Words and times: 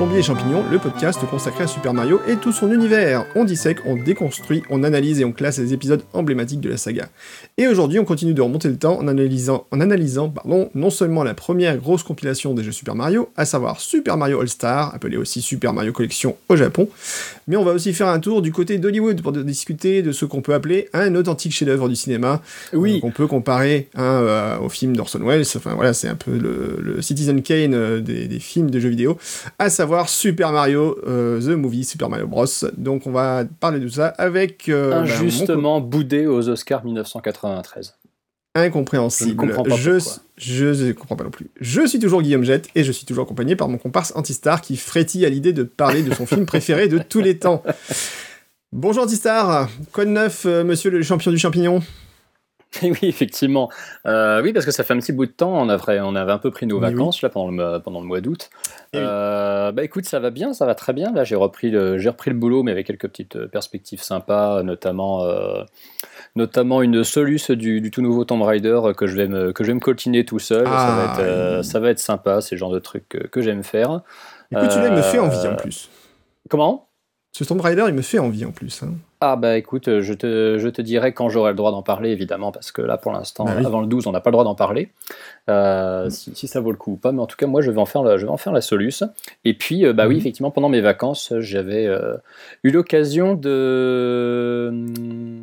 Plombier 0.00 0.20
et 0.20 0.22
Champignons, 0.22 0.64
le 0.70 0.78
podcast 0.78 1.20
consacré 1.30 1.64
à 1.64 1.66
Super 1.66 1.92
Mario 1.92 2.22
et 2.26 2.36
tout 2.36 2.52
son 2.52 2.72
univers. 2.72 3.26
On 3.34 3.44
dissèque, 3.44 3.80
on 3.84 4.02
déconstruit, 4.02 4.62
on 4.70 4.82
analyse 4.82 5.20
et 5.20 5.26
on 5.26 5.32
classe 5.32 5.58
les 5.58 5.74
épisodes 5.74 6.02
emblématiques 6.14 6.62
de 6.62 6.70
la 6.70 6.78
saga. 6.78 7.10
Et 7.58 7.68
aujourd'hui, 7.68 7.98
on 7.98 8.06
continue 8.06 8.32
de 8.32 8.40
remonter 8.40 8.68
le 8.68 8.78
temps 8.78 8.98
en 8.98 9.08
analysant, 9.08 9.66
en 9.70 9.78
analysant 9.78 10.30
pardon, 10.30 10.70
non 10.74 10.88
seulement 10.88 11.22
la 11.22 11.34
première 11.34 11.76
grosse 11.76 12.02
compilation 12.02 12.54
des 12.54 12.64
jeux 12.64 12.72
Super 12.72 12.94
Mario, 12.94 13.28
à 13.36 13.44
savoir 13.44 13.78
Super 13.78 14.16
Mario 14.16 14.40
All-Star, 14.40 14.94
appelé 14.94 15.18
aussi 15.18 15.42
Super 15.42 15.74
Mario 15.74 15.92
Collection 15.92 16.34
au 16.48 16.56
Japon, 16.56 16.88
mais 17.46 17.56
on 17.56 17.64
va 17.64 17.72
aussi 17.72 17.92
faire 17.92 18.08
un 18.08 18.20
tour 18.20 18.40
du 18.40 18.52
côté 18.52 18.78
d'Hollywood 18.78 19.20
pour 19.20 19.32
discuter 19.32 20.00
de 20.00 20.12
ce 20.12 20.24
qu'on 20.24 20.40
peut 20.40 20.54
appeler 20.54 20.88
un 20.94 21.14
authentique 21.14 21.52
chef-d'œuvre 21.52 21.90
du 21.90 21.96
cinéma, 21.96 22.40
oui. 22.72 23.00
qu'on 23.00 23.10
peut 23.10 23.26
comparer 23.26 23.90
hein, 23.96 24.02
euh, 24.02 24.58
au 24.60 24.70
film 24.70 24.96
d'Orson 24.96 25.20
Welles, 25.22 25.44
enfin 25.56 25.74
voilà, 25.74 25.92
c'est 25.92 26.08
un 26.08 26.14
peu 26.14 26.38
le, 26.38 27.02
Citizen 27.02 27.42
Kane 27.42 27.74
euh, 27.74 28.00
des, 28.00 28.28
des 28.28 28.40
films 28.40 28.70
de 28.70 28.80
jeux 28.80 28.88
vidéo, 28.88 29.18
à 29.58 29.68
savoir 29.68 29.89
Super 30.08 30.52
Mario, 30.52 30.98
euh, 31.06 31.40
The 31.40 31.56
Movie, 31.56 31.84
Super 31.84 32.08
Mario 32.08 32.26
Bros. 32.26 32.46
Donc 32.76 33.06
on 33.06 33.12
va 33.12 33.44
parler 33.60 33.80
de 33.80 33.88
ça 33.88 34.08
avec... 34.08 34.68
Euh, 34.68 34.90
bah, 34.90 35.00
Injustement 35.00 35.80
boudé 35.80 36.26
aux 36.26 36.48
Oscars 36.48 36.84
1993. 36.84 37.96
Incompréhensible. 38.54 39.52
Je 39.76 40.00
je, 40.36 40.86
ne 40.86 40.92
comprends 40.92 41.16
pas 41.16 41.24
non 41.24 41.30
plus. 41.30 41.50
Je 41.60 41.86
suis 41.86 41.98
toujours 41.98 42.22
Guillaume 42.22 42.44
Jette 42.44 42.68
et 42.74 42.82
je 42.82 42.90
suis 42.90 43.06
toujours 43.06 43.24
accompagné 43.24 43.54
par 43.54 43.68
mon 43.68 43.78
comparse 43.78 44.12
Antistar 44.16 44.60
qui 44.60 44.76
frétille 44.76 45.24
à 45.24 45.28
l'idée 45.28 45.52
de 45.52 45.62
parler 45.62 46.02
de 46.02 46.12
son 46.14 46.26
film 46.26 46.46
préféré 46.46 46.88
de 46.88 46.98
tous 46.98 47.20
les 47.20 47.38
temps. 47.38 47.62
Bonjour 48.72 49.04
Antistar, 49.04 49.68
quoi 49.92 50.04
de 50.04 50.10
neuf, 50.10 50.46
euh, 50.46 50.64
monsieur 50.64 50.90
le 50.90 51.02
champion 51.02 51.30
du 51.30 51.38
champignon? 51.38 51.80
oui, 52.82 52.98
effectivement. 53.02 53.68
Euh, 54.06 54.40
oui, 54.42 54.52
parce 54.52 54.64
que 54.64 54.70
ça 54.70 54.84
fait 54.84 54.94
un 54.94 54.98
petit 54.98 55.12
bout 55.12 55.26
de 55.26 55.32
temps. 55.32 55.52
On 55.52 55.68
avait, 55.68 56.00
on 56.00 56.14
avait 56.14 56.32
un 56.32 56.38
peu 56.38 56.50
pris 56.50 56.66
nos 56.66 56.78
vacances 56.78 57.20
là 57.20 57.28
pendant 57.28 57.50
le, 57.50 57.78
pendant 57.78 58.00
le 58.00 58.06
mois 58.06 58.20
d'août. 58.20 58.48
Euh, 58.94 59.72
bah 59.72 59.82
écoute, 59.82 60.04
ça 60.04 60.20
va 60.20 60.30
bien, 60.30 60.52
ça 60.52 60.66
va 60.66 60.74
très 60.74 60.92
bien. 60.92 61.12
Là, 61.12 61.24
j'ai 61.24 61.34
repris 61.34 61.70
le, 61.70 61.98
j'ai 61.98 62.08
repris 62.08 62.30
le 62.30 62.36
boulot, 62.36 62.62
mais 62.62 62.70
avec 62.70 62.86
quelques 62.86 63.08
petites 63.08 63.36
euh, 63.36 63.48
perspectives 63.48 64.02
sympas, 64.02 64.62
notamment, 64.62 65.26
notamment 66.36 66.82
une 66.82 67.02
soluce 67.02 67.50
du, 67.50 67.90
tout 67.90 68.02
nouveau 68.02 68.24
Tomb 68.24 68.42
Raider 68.42 68.80
que 68.96 69.06
je 69.06 69.16
vais 69.16 69.26
me, 69.26 69.52
que 69.52 69.64
je 69.64 69.68
vais 69.68 69.74
me 69.74 69.80
coltiner 69.80 70.24
tout 70.24 70.38
seul. 70.38 70.66
ça, 70.66 70.70
va 70.70 71.14
ah, 71.16 71.20
être, 71.20 71.64
ça 71.64 71.80
va 71.80 71.90
être 71.90 71.98
sympa. 71.98 72.40
C'est 72.40 72.54
le 72.54 72.58
genre 72.60 72.72
de 72.72 72.78
truc 72.78 73.08
que, 73.08 73.42
j'aime 73.42 73.64
faire. 73.64 74.02
Écoute, 74.52 74.68
tu 74.70 74.78
il 74.78 74.92
me 74.92 75.02
fait 75.02 75.18
envie 75.18 75.48
en 75.48 75.56
plus. 75.56 75.90
Comment? 76.48 76.88
Ce 77.32 77.44
Tomb 77.44 77.60
Raider, 77.60 77.84
il 77.88 77.94
me 77.94 78.02
fait 78.02 78.18
envie 78.18 78.44
en 78.44 78.50
plus. 78.50 78.82
Hein. 78.82 78.94
Ah 79.22 79.36
bah 79.36 79.58
écoute, 79.58 80.00
je 80.00 80.14
te, 80.14 80.56
je 80.58 80.68
te 80.70 80.80
dirai 80.80 81.12
quand 81.12 81.28
j'aurai 81.28 81.50
le 81.50 81.56
droit 81.56 81.72
d'en 81.72 81.82
parler, 81.82 82.08
évidemment, 82.08 82.52
parce 82.52 82.72
que 82.72 82.80
là, 82.80 82.96
pour 82.96 83.12
l'instant, 83.12 83.44
bah 83.44 83.52
avant 83.58 83.82
le 83.82 83.86
12, 83.86 84.06
on 84.06 84.12
n'a 84.12 84.20
pas 84.20 84.30
le 84.30 84.32
droit 84.32 84.44
d'en 84.44 84.54
parler, 84.54 84.88
euh, 85.50 86.06
mm. 86.06 86.10
si, 86.10 86.48
ça 86.48 86.60
vaut 86.60 86.70
le 86.70 86.78
coup 86.78 86.92
ou 86.92 86.96
pas, 86.96 87.12
mais 87.12 87.20
en 87.20 87.26
tout 87.26 87.36
cas, 87.36 87.46
moi, 87.46 87.60
je 87.60 87.70
vais 87.70 87.80
en 87.80 87.84
faire 87.84 88.02
la, 88.02 88.16
je 88.16 88.24
vais 88.24 88.32
en 88.32 88.38
faire 88.38 88.54
la 88.54 88.62
soluce. 88.62 89.04
Et 89.44 89.52
puis, 89.52 89.84
euh, 89.84 89.92
bah 89.92 90.08
oui, 90.08 90.14
mm. 90.14 90.18
effectivement, 90.18 90.50
pendant 90.50 90.70
mes 90.70 90.80
vacances, 90.80 91.34
j'avais 91.40 91.86
euh, 91.86 92.16
eu 92.64 92.70
l'occasion 92.70 93.34
de, 93.34 94.72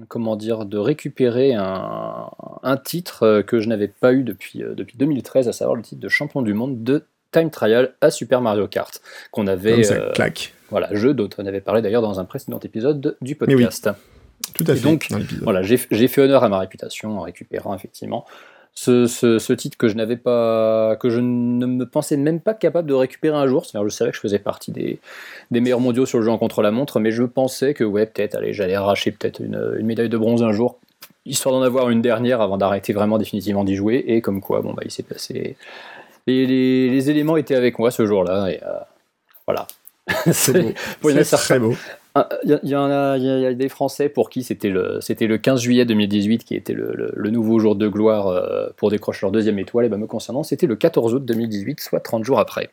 comment 0.08 0.38
dire, 0.38 0.66
de 0.66 0.80
récupérer 0.80 1.54
un, 1.54 2.32
un 2.64 2.78
titre 2.78 3.44
que 3.46 3.60
je 3.60 3.70
n'avais 3.70 3.90
pas 3.90 4.12
eu 4.12 4.24
depuis, 4.24 4.64
depuis 4.76 4.98
2013, 4.98 5.50
à 5.50 5.54
savoir 5.54 5.76
le 5.76 5.84
titre 5.84 6.02
de 6.02 6.10
champion 6.10 6.42
du 6.42 6.56
monde 6.56 6.84
de 6.84 7.06
Time 7.32 7.52
Trial 7.52 7.94
à 8.02 8.10
Super 8.10 8.42
Mario 8.42 8.68
Kart, 8.68 9.00
qu'on 9.30 9.46
avait... 9.46 9.84
ça 9.84 9.98
claque 10.16 10.56
voilà, 10.70 10.94
jeu 10.94 11.14
dont 11.14 11.30
on 11.38 11.46
avait 11.46 11.62
parlé 11.62 11.82
d'ailleurs 11.82 12.02
dans 12.02 12.20
un 12.20 12.26
précédent 12.26 12.60
épisode 12.60 13.18
du 13.22 13.36
podcast. 13.36 13.90
Tout 14.54 14.66
à 14.68 14.76
fait. 14.76 14.82
donc, 14.82 15.10
voilà, 15.42 15.62
j'ai 15.64 15.78
fait 15.78 16.22
honneur 16.22 16.44
à 16.44 16.50
ma 16.50 16.60
réputation 16.60 17.18
en 17.18 17.22
récupérant 17.22 17.76
effectivement 17.76 18.26
ce, 18.78 19.54
titre 19.54 19.78
que 19.78 19.88
je 19.88 19.96
n'avais 19.96 20.18
pas, 20.18 20.96
que 20.98 21.10
je 21.10 21.20
ne 21.20 21.66
me 21.66 21.86
pensais 21.86 22.18
même 22.18 22.40
pas 22.40 22.54
capable 22.54 22.88
de 22.88 22.94
récupérer 22.94 23.36
un 23.36 23.48
jour. 23.48 23.66
C'est-à-dire, 23.66 23.90
je 23.90 23.96
savais 23.96 24.12
que 24.12 24.16
je 24.16 24.22
faisais 24.22 24.40
partie 24.40 24.72
des, 24.72 25.00
meilleurs 25.52 25.80
mondiaux 25.80 26.06
sur 26.06 26.20
le 26.20 26.26
jeu 26.26 26.32
en 26.32 26.38
contre-la-montre, 26.38 27.00
mais 27.00 27.12
je 27.12 27.24
pensais 27.24 27.74
que 27.74 27.84
ouais, 27.84 28.06
peut-être, 28.06 28.36
allez, 28.36 28.54
j'allais 28.54 28.76
arracher 28.76 29.12
peut-être 29.12 29.40
une, 29.40 29.80
médaille 29.82 30.10
de 30.10 30.18
bronze 30.18 30.44
un 30.44 30.52
jour, 30.52 30.80
histoire 31.26 31.56
d'en 31.56 31.64
avoir 31.64 31.90
une 31.90 32.02
dernière 32.02 32.42
avant 32.42 32.58
d'arrêter 32.58 32.94
vraiment 32.94 33.18
définitivement 33.18 33.64
d'y 33.64 33.76
jouer. 33.76 34.04
Et 34.08 34.22
comme 34.22 34.42
quoi, 34.42 34.62
bon 34.62 34.74
bah, 34.74 34.84
il 34.86 34.92
s'est 34.92 35.04
passé. 35.04 35.56
Les, 36.28 36.46
les, 36.46 37.10
éléments 37.10 37.38
étaient 37.38 37.56
avec 37.56 37.80
moi 37.80 37.90
ce 37.90 38.06
jour-là, 38.06 38.50
et 38.50 38.62
euh, 38.64 38.80
voilà. 39.48 39.66
C'est 40.32 40.76
très 41.38 41.60
beau. 41.60 41.76
Il 42.44 42.60
y, 42.64 42.76
en 42.76 42.90
a, 42.90 43.18
il 43.18 43.24
y, 43.24 43.46
a 43.46 43.54
des 43.54 43.70
Français 43.70 44.10
pour 44.10 44.30
qui 44.30 44.44
c'était 44.44 44.70
le, 44.70 45.00
c'était 45.02 45.28
le 45.28 45.38
15 45.38 45.62
juillet 45.62 45.86
2018 45.86 46.44
qui 46.44 46.56
était 46.56 46.74
le, 46.74 47.30
nouveau 47.30 47.60
jour 47.60 47.76
de 47.76 47.88
gloire 47.88 48.28
euh, 48.28 48.70
pour 48.76 48.90
décrocher 48.90 49.26
leur 49.26 49.32
deuxième 49.32 49.60
étoile. 49.60 49.86
Et 49.86 49.90
ben 49.90 49.98
me 49.98 50.08
concernant, 50.08 50.44
c'était 50.44 50.68
le 50.68 50.76
14 50.76 51.14
août 51.14 51.26
2018, 51.26 51.80
soit 51.80 52.00
30 52.00 52.24
jours 52.24 52.40
après. 52.40 52.70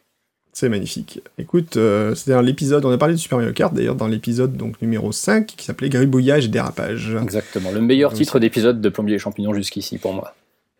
C'est 0.53 0.69
magnifique. 0.69 1.21
Écoute, 1.37 1.77
euh, 1.77 2.15
c'était 2.15 2.31
dans 2.31 2.41
l'épisode, 2.41 2.85
on 2.85 2.91
a 2.91 2.97
parlé 2.97 3.15
de 3.15 3.19
Super 3.19 3.39
Mario 3.39 3.53
Kart 3.53 3.75
d'ailleurs 3.75 3.97
dans 3.97 4.07
l'épisode 4.07 4.57
donc 4.57 4.81
numéro 4.81 5.11
5 5.11 5.47
qui 5.47 5.65
s'appelait 5.65 5.89
Gribouillage 5.89 6.47
et 6.47 6.49
dérapage. 6.49 7.17
Exactement, 7.21 7.73
le 7.73 7.81
meilleur 7.81 8.13
titre 8.13 8.39
d'épisode 8.39 8.81
de 8.81 8.89
Plombier 8.89 9.17
et 9.17 9.19
champignons 9.19 9.53
jusqu'ici 9.53 9.99
pour 9.99 10.15
moi. 10.15 10.35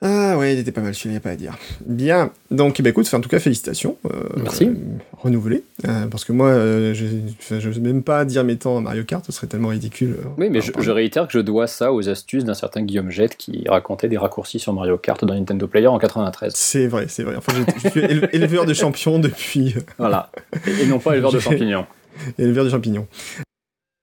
Ah 0.07 0.37
ouais, 0.37 0.53
il 0.53 0.59
était 0.59 0.71
pas 0.71 0.83
mal 0.83 0.93
n'y 1.07 1.17
a 1.17 1.21
pas 1.21 1.31
à 1.31 1.37
dire. 1.37 1.57
Bien, 1.87 2.31
donc 2.51 2.83
bah, 2.83 2.91
écoute, 2.91 3.13
en 3.15 3.23
tout 3.23 3.31
cas 3.31 3.39
félicitations. 3.39 3.97
Euh, 4.05 4.25
Merci. 4.37 4.67
Euh, 4.67 4.75
renouvelé, 5.17 5.65
euh, 5.89 6.07
parce 6.09 6.27
que 6.27 6.33
moi, 6.33 6.53
je 6.53 7.55
n'ose 7.55 7.81
même 7.81 8.03
pas 8.03 8.27
dire 8.27 8.45
mes 8.45 8.57
temps 8.57 8.77
à 8.77 8.81
Mario 8.83 9.05
Kart, 9.05 9.25
ce 9.25 9.33
serait 9.33 9.47
tellement 9.47 9.69
ridicule. 9.69 10.19
oui, 10.37 10.51
mais 10.51 10.61
je, 10.61 10.91
réitère 10.91 11.27
que 11.27 11.33
je 11.33 11.39
dois 11.39 11.67
ça 11.67 11.91
aux 11.91 12.11
astuces 12.11 12.45
d'un 12.45 12.53
certain 12.53 12.83
Guillaume 12.83 13.11
Jette 13.11 13.39
qui 13.39 13.65
racontait 13.67 14.09
des 14.09 14.19
raccourcis 14.19 14.59
sur 14.59 14.75
Mario 14.75 14.99
Kart 14.99 15.25
dans 15.25 15.33
Nintendo 15.33 15.67
Player 15.67 15.87
en 15.87 15.99
93. 15.99 16.53
C'est 16.55 16.87
vrai, 16.87 17.07
c'est 17.09 17.23
vrai. 17.23 17.37
Enfin, 17.37 17.55
je, 17.83 17.89
suis 17.89 18.01
éleveur 18.33 18.67
de 18.67 18.75
champions 18.75 19.19
depuis... 19.19 19.75
voilà, 19.97 20.31
et, 20.67 20.85
non 20.85 20.99
pas 20.99 21.15
éleveur 21.15 21.33
de 21.33 21.39
champignons. 21.41 21.87
éleveur 22.39 22.65
de 22.65 22.71
champignons. 22.71 23.07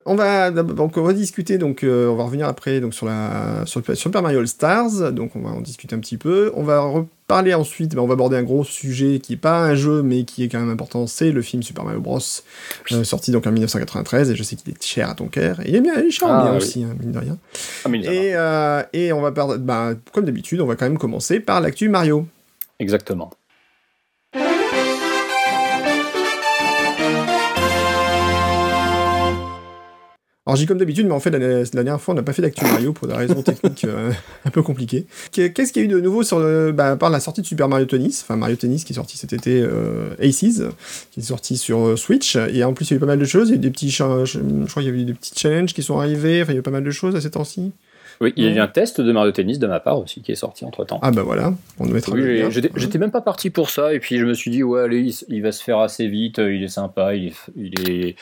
On 0.06 0.16
va 0.16 0.50
donc 0.50 0.97
on 0.97 1.03
va 1.03 1.13
discuter 1.13 1.57
donc 1.57 1.84
euh, 1.84 2.07
on 2.07 2.16
va 2.16 2.23
revenir 2.23 2.47
après 2.47 2.79
donc 2.79 2.94
sur 2.94 3.06
la 3.06 3.63
sur, 3.66 3.81
le, 3.88 3.95
Super 3.95 4.23
Mario 4.23 4.39
All 4.39 4.47
Stars 4.47 5.12
donc 5.12 5.35
on 5.35 5.41
va 5.41 5.51
en 5.51 5.62
discuter 5.62 5.95
un 5.95 6.00
petit 6.00 6.17
peu. 6.17 6.51
On 6.56 6.63
va 6.63 6.81
reparler 6.81 7.53
ensuite 7.53 7.94
ben, 7.94 8.01
on 8.01 8.07
va 8.07 8.13
aborder 8.13 8.38
un 8.38 8.44
gros 8.44 8.63
sujet 8.63 9.19
qui 9.19 9.34
est 9.34 9.38
pas 9.38 9.62
un 9.62 9.75
jeu 9.75 10.01
mais 10.01 10.23
qui 10.23 10.44
est 10.44 10.50
quand 10.50 10.59
même 10.59 10.69
important. 10.72 11.06
C'est 11.06 11.31
le 11.31 11.44
film 11.44 11.62
Super 11.62 11.84
Mario 11.84 12.01
Bros 12.01 12.19
euh, 12.91 13.03
sorti 13.03 13.31
donc 13.31 13.45
en 13.45 13.51
1993 13.51 14.31
et 14.31 14.35
je 14.35 14.41
sais 14.41 14.56
qu'il 14.56 14.73
est 14.73 14.84
cher 14.84 15.09
à 15.09 15.13
ton 15.13 15.28
cœur. 15.28 15.59
Et 15.59 15.69
il 15.69 15.75
est 15.75 15.81
bien 15.81 15.94
il 16.00 16.07
est 16.07 16.12
cher 16.12 16.29
ah, 16.29 16.44
bien 16.44 16.57
aussi 16.57 16.83
hein, 16.83 16.95
mine 17.00 17.12
de 17.12 17.19
rien. 17.19 17.38
Ah, 17.85 17.89
et, 17.94 18.31
euh, 18.35 18.83
et 18.94 19.13
on 19.13 19.22
va 19.22 19.29
bah, 19.31 19.94
comme 20.12 20.25
d'habitude 20.25 20.62
on 20.62 20.66
va 20.66 20.75
quand 20.75 20.85
même 20.85 20.97
commencer 20.97 21.39
par 21.39 21.62
l'actu 21.62 21.89
Mario. 21.89 22.25
Exactement 22.79 23.31
Alors 30.51 30.57
j'ai 30.57 30.66
comme 30.66 30.79
d'habitude, 30.79 31.06
mais 31.06 31.13
en 31.13 31.22
fait 31.22 31.29
la, 31.29 31.63
dernière 31.63 32.01
fois 32.01 32.13
on 32.13 32.16
n'a 32.17 32.23
pas 32.23 32.34
fait 32.34 32.41
d'actu 32.41 32.66
Mario 32.66 32.91
pour 32.91 33.07
des 33.07 33.13
raisons 33.13 33.41
techniques 33.41 33.85
euh, 33.85 34.12
un 34.44 34.50
peu 34.50 34.62
compliquées. 34.62 35.06
Qu'est-ce 35.31 35.72
qu'il 35.72 35.81
y 35.81 35.85
a 35.85 35.88
eu 35.88 35.88
de 35.88 36.01
nouveau 36.01 36.23
sur 36.23 36.39
le, 36.39 36.73
bah, 36.73 36.97
par 36.97 37.09
la 37.09 37.22
sortie 37.22 37.39
de 37.39 37.45
Super 37.45 37.69
Mario 37.69 37.85
Tennis, 37.85 38.22
enfin 38.22 38.35
Mario 38.35 38.57
Tennis 38.57 38.84
qui 38.84 38.91
est 38.91 38.97
sorti 38.97 39.17
cet 39.17 39.31
été, 39.31 39.62
euh, 39.62 40.13
Aces, 40.22 40.62
qui 41.12 41.22
est 41.22 41.23
sorti 41.23 41.56
sur 41.56 41.88
euh, 41.88 41.95
Switch, 41.95 42.35
et 42.35 42.66
en 42.66 42.73
plus 42.73 42.89
il 42.89 42.91
y 42.91 42.94
a 42.95 42.97
eu 42.97 43.00
pas 43.00 43.06
mal 43.06 43.19
de 43.19 43.23
choses, 43.23 43.47
il 43.47 43.51
y 43.51 43.53
a 43.53 43.56
eu 43.56 43.59
des 43.59 43.72
petits, 43.72 43.91
je, 43.91 44.03
crois 44.03 44.84
qu'il 44.84 44.84
y 44.84 44.89
a 44.89 45.01
eu 45.01 45.06
des 45.06 45.13
petits 45.13 45.39
challenges 45.39 45.73
qui 45.73 45.84
sont 45.84 45.97
arrivés, 45.97 46.41
enfin 46.41 46.51
il 46.51 46.56
y 46.56 46.57
a 46.57 46.59
eu 46.59 46.63
pas 46.63 46.69
mal 46.69 46.83
de 46.83 46.91
choses 46.91 47.16
à 47.16 47.22
ces 47.22 47.31
temps-ci. 47.31 47.72
Oui, 48.22 48.34
il 48.38 48.46
y 48.46 48.48
a 48.48 48.52
eu 48.52 48.59
un 48.59 48.68
test 48.68 49.02
de 49.02 49.12
Mario 49.12 49.32
Tennis 49.32 49.59
de 49.59 49.68
ma 49.68 49.80
part 49.80 50.00
aussi 50.00 50.22
qui 50.22 50.32
est 50.32 50.36
sorti 50.36 50.64
entre 50.64 50.86
temps. 50.86 51.00
Ah 51.02 51.12
bah 51.12 51.24
voilà, 51.24 51.54
on 51.80 51.88
doit 51.88 51.98
être. 51.98 52.14
Oui, 52.14 52.44
j'étais 52.76 53.00
même 53.00 53.12
pas 53.12 53.22
parti 53.22 53.50
pour 53.50 53.70
ça 53.70 53.94
et 53.94 54.00
puis 54.00 54.18
je 54.18 54.26
me 54.26 54.34
suis 54.34 54.52
dit 54.52 54.62
ouais 54.64 54.82
allez 54.82 55.14
il, 55.28 55.42
va 55.42 55.52
se 55.52 55.64
faire 55.64 55.80
assez 55.80 56.08
vite, 56.08 56.38
il 56.38 56.63
est 56.63 56.68
sympa, 56.68 57.16
il 57.16 57.28
est, 57.28 57.36
il 57.56 57.90
est, 57.90 58.16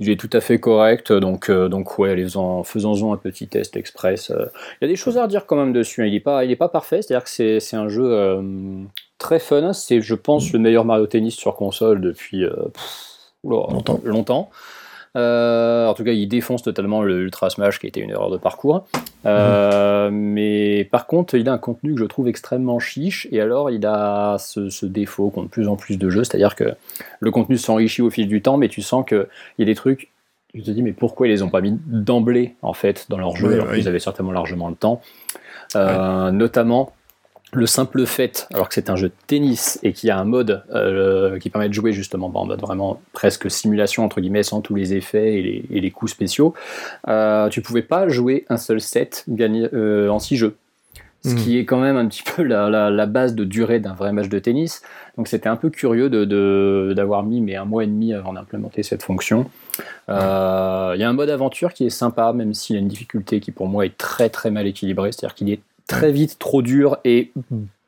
il 0.00 0.08
est 0.08 0.18
tout 0.18 0.30
à 0.32 0.40
fait 0.40 0.58
correct. 0.58 1.12
Donc, 1.12 1.50
euh, 1.50 1.68
donc 1.68 1.98
ouais, 1.98 2.16
faisons-en 2.16 2.64
faisons 2.64 3.12
un 3.12 3.16
petit 3.18 3.46
test 3.46 3.76
express. 3.76 4.30
Euh. 4.30 4.46
Il 4.80 4.84
y 4.84 4.84
a 4.86 4.88
des 4.88 4.96
choses 4.96 5.18
à 5.18 5.24
redire 5.24 5.46
quand 5.46 5.56
même 5.56 5.72
dessus. 5.72 6.02
Hein. 6.02 6.06
Il 6.06 6.12
n'est 6.12 6.20
pas, 6.20 6.44
il 6.44 6.50
est 6.50 6.56
pas 6.56 6.70
parfait. 6.70 7.02
C'est-à-dire 7.02 7.24
que 7.24 7.60
c'est 7.60 7.76
un 7.76 7.88
jeu 7.88 8.06
euh, 8.06 8.42
très 9.18 9.38
fun. 9.38 9.74
C'est, 9.74 10.00
je 10.00 10.14
pense, 10.14 10.52
le 10.52 10.58
meilleur 10.58 10.86
Mario 10.86 11.06
Tennis 11.06 11.34
sur 11.34 11.54
console 11.54 12.00
depuis 12.00 12.44
longtemps. 13.44 14.00
longtemps. 14.04 14.50
Euh, 15.16 15.86
en 15.86 15.94
tout 15.94 16.04
cas, 16.04 16.12
il 16.12 16.26
défonce 16.28 16.62
totalement 16.62 17.02
le 17.02 17.22
Ultra 17.22 17.50
Smash 17.50 17.78
qui 17.78 17.86
était 17.86 18.00
une 18.00 18.10
erreur 18.10 18.30
de 18.30 18.36
parcours. 18.36 18.86
Euh, 19.26 20.10
mais 20.12 20.84
par 20.84 21.06
contre, 21.06 21.34
il 21.34 21.48
a 21.48 21.52
un 21.52 21.58
contenu 21.58 21.94
que 21.94 22.00
je 22.00 22.04
trouve 22.04 22.28
extrêmement 22.28 22.78
chiche. 22.78 23.26
Et 23.30 23.40
alors, 23.40 23.70
il 23.70 23.84
a 23.86 24.36
ce, 24.38 24.86
défaut 24.86 25.30
qu'ont 25.30 25.42
de 25.42 25.48
plus 25.48 25.68
en 25.68 25.76
plus 25.76 25.98
de 25.98 26.10
jeux, 26.10 26.24
c'est-à-dire 26.24 26.54
que 26.54 26.74
le 27.18 27.30
contenu 27.30 27.56
s'enrichit 27.56 28.02
au 28.02 28.10
fil 28.10 28.28
du 28.28 28.42
temps, 28.42 28.56
mais 28.56 28.68
tu 28.68 28.82
sens 28.82 29.04
qu'il 29.06 29.26
y 29.58 29.62
a 29.62 29.66
des 29.66 29.74
trucs. 29.74 30.10
Tu 30.54 30.62
te 30.62 30.70
dis, 30.70 30.82
mais 30.82 30.92
pourquoi 30.92 31.28
ils 31.28 31.30
les 31.30 31.42
ont 31.42 31.48
pas 31.48 31.60
mis 31.60 31.78
d'emblée 31.86 32.56
en 32.62 32.72
fait 32.72 33.06
dans 33.08 33.18
leur 33.18 33.36
jeu 33.36 33.52
alors 33.52 33.72
qu'ils 33.72 33.86
avaient 33.86 34.00
certainement 34.00 34.32
largement 34.32 34.68
le 34.68 34.74
temps? 34.74 35.00
Euh, 35.76 36.32
notamment 36.32 36.92
le 37.52 37.66
simple 37.66 38.06
fait, 38.06 38.46
alors 38.54 38.68
que 38.68 38.74
c'est 38.74 38.90
un 38.90 38.96
jeu 38.96 39.08
de 39.08 39.14
tennis 39.26 39.78
et 39.82 39.92
qu'il 39.92 40.08
y 40.08 40.10
a 40.10 40.18
un 40.18 40.24
mode 40.24 40.62
euh, 40.72 41.38
qui 41.38 41.50
permet 41.50 41.68
de 41.68 41.74
jouer 41.74 41.92
justement 41.92 42.30
en 42.32 42.46
mode 42.46 42.60
vraiment 42.60 43.00
presque 43.12 43.50
simulation 43.50 44.04
entre 44.04 44.20
guillemets 44.20 44.42
sans 44.42 44.60
tous 44.60 44.74
les 44.74 44.94
effets 44.94 45.38
et 45.38 45.80
les, 45.80 45.90
coups 45.90 46.12
spéciaux, 46.12 46.54
euh, 47.08 47.48
tu 47.48 47.60
pouvais 47.60 47.82
pas 47.82 48.08
jouer 48.08 48.44
un 48.48 48.56
seul 48.56 48.80
set 48.80 49.24
gagné, 49.28 49.68
euh, 49.72 50.08
en 50.08 50.18
six 50.18 50.36
jeux. 50.36 50.56
ce 51.24 51.34
qui 51.34 51.58
est 51.58 51.64
quand 51.66 51.80
même 51.80 51.96
un 51.96 52.06
petit 52.06 52.22
peu 52.22 52.42
la, 52.42 52.70
la, 52.70 53.06
base 53.06 53.34
de 53.34 53.44
durée 53.44 53.78
d'un 53.78 53.92
vrai 53.92 54.12
match 54.12 54.28
de 54.28 54.38
tennis. 54.38 54.80
Donc 55.18 55.28
c'était 55.28 55.48
un 55.48 55.56
peu 55.56 55.68
curieux 55.68 56.08
d'avoir 56.08 57.24
de, 57.24 57.28
mis 57.28 57.40
mais 57.42 57.56
un 57.56 57.66
mois 57.66 57.84
et 57.84 57.86
demi 57.86 58.14
avant 58.14 58.32
d'implémenter 58.32 58.82
cette 58.82 59.02
fonction. 59.02 59.50
Euh, 60.08 60.92
il 60.94 61.00
y 61.00 61.04
a 61.04 61.08
un 61.08 61.12
mode 61.12 61.30
aventure 61.30 61.74
qui 61.74 61.84
est 61.86 61.90
sympa, 61.90 62.32
même 62.32 62.54
s'il 62.54 62.76
a 62.76 62.78
une 62.78 62.88
difficulté 62.88 63.40
qui 63.40 63.50
pour 63.50 63.68
moi 63.68 63.84
est 63.84 63.96
très 63.96 64.30
très 64.30 64.50
mal 64.50 64.66
équilibrée, 64.66 65.12
c'est-à-dire 65.12 65.34
qu'il 65.34 65.50
est 65.50 65.60
très 65.90 66.12
vite 66.12 66.38
trop 66.38 66.62
dur 66.62 66.98
et 67.04 67.32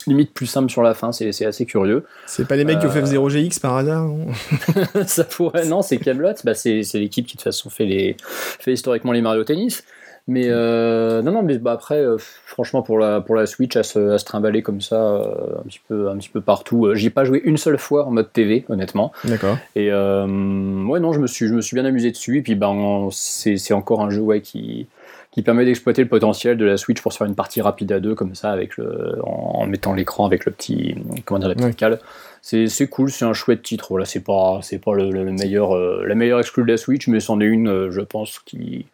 limite 0.07 0.35
plus 0.35 0.47
simple 0.47 0.71
sur 0.71 0.83
la 0.83 0.95
fin, 0.95 1.13
c'est 1.13 1.47
assez 1.47 1.65
curieux. 1.65 2.05
C'est 2.27 2.47
pas 2.47 2.57
les 2.57 2.65
mecs 2.65 2.81
qui 2.81 2.87
ont 2.87 2.91
fait 2.91 3.03
F0 3.03 3.29
GX 3.31 3.61
par 3.61 3.77
hasard 3.77 4.11
Ça 5.07 5.25
pourrait, 5.25 5.67
non, 5.67 5.83
c'est 5.83 5.99
Camelot, 5.99 6.35
bah 6.45 6.55
c'est 6.55 6.83
l'équipe 6.95 7.27
qui 7.27 7.37
de 7.37 7.39
toute 7.39 7.43
façon 7.43 7.71
fait, 7.71 7.85
les, 7.85 8.17
fait 8.19 8.73
historiquement 8.73 9.13
les 9.13 9.23
Mario 9.23 9.45
Tennis. 9.45 9.85
Mais 10.29 10.45
euh, 10.47 11.21
non, 11.23 11.33
non, 11.33 11.43
mais 11.43 11.59
bah, 11.59 11.73
après, 11.73 11.99
euh, 11.99 12.17
franchement, 12.19 12.83
pour 12.83 12.99
la, 12.99 13.21
pour 13.21 13.35
la 13.35 13.47
Switch, 13.47 13.75
à 13.77 13.83
se, 13.83 14.11
à 14.11 14.19
se 14.19 14.25
trimballer 14.25 14.63
comme 14.63 14.81
ça, 14.81 14.95
euh, 14.95 15.59
un, 15.59 15.63
petit 15.63 15.81
peu, 15.89 16.09
un 16.11 16.17
petit 16.17 16.29
peu 16.29 16.41
partout. 16.41 16.95
J'y 16.95 17.09
ai 17.09 17.11
pas 17.11 17.25
joué 17.25 17.41
une 17.45 17.57
seule 17.57 17.79
fois 17.79 18.07
en 18.07 18.13
mode 18.13 18.33
TV, 18.33 18.65
honnêtement. 18.69 19.13
D'accord. 19.25 19.59
Et 19.75 19.91
ouais, 19.91 21.01
non, 21.01 21.13
je 21.13 21.19
me 21.19 21.27
suis, 21.27 21.49
je 21.49 21.55
me 21.55 21.61
suis 21.61 21.75
bien 21.75 21.85
amusé 21.85 22.13
dessus. 22.13 22.39
Et 22.39 22.43
puis, 22.43 22.55
ben, 22.55 23.09
c'est 23.11 23.75
encore 23.75 24.01
un 24.01 24.11
jeu 24.11 24.21
ouais, 24.21 24.41
qui, 24.41 24.87
qui 25.33 25.43
permet 25.43 25.65
d'exploiter 25.65 26.03
le 26.03 26.09
potentiel 26.09 26.57
de 26.57 26.65
la 26.65 26.77
Switch 26.77 27.01
pour 27.01 27.13
se 27.13 27.19
faire 27.19 27.27
une 27.27 27.35
partie 27.35 27.61
rapide 27.61 27.91
à 27.93 28.01
deux, 28.01 28.15
comme 28.15 28.35
ça, 28.35 28.53
avec 28.53 28.77
le, 28.77 29.19
en, 29.25 29.67
mettant 29.67 29.95
l'écran 29.95 30.27
avec 30.27 30.45
le 30.45 30.53
petit, 30.53 30.95
comment 31.25 31.41
dire, 31.41 31.49
la 31.49 31.55
petite 31.55 31.77
cale. 31.77 31.99
C'est 32.43 32.89
cool, 32.89 33.11
c'est 33.11 33.25
un 33.25 33.33
chouette 33.33 33.63
titre. 33.63 33.87
Voilà, 33.91 34.05
c'est 34.05 34.21
pas, 34.21 34.61
c'est 34.63 34.79
pas 34.79 34.95
le, 34.95 35.11
meilleur, 35.33 35.77
la 35.77 36.15
meilleure 36.15 36.41
exclue 36.41 36.65
de 36.65 36.69
la 36.69 36.77
Switch, 36.77 37.09
mais 37.09 37.19
c'en 37.21 37.41
est 37.41 37.47
une, 37.47 37.91
je 37.91 38.01
pense, 38.01 38.41
qui 38.41 38.87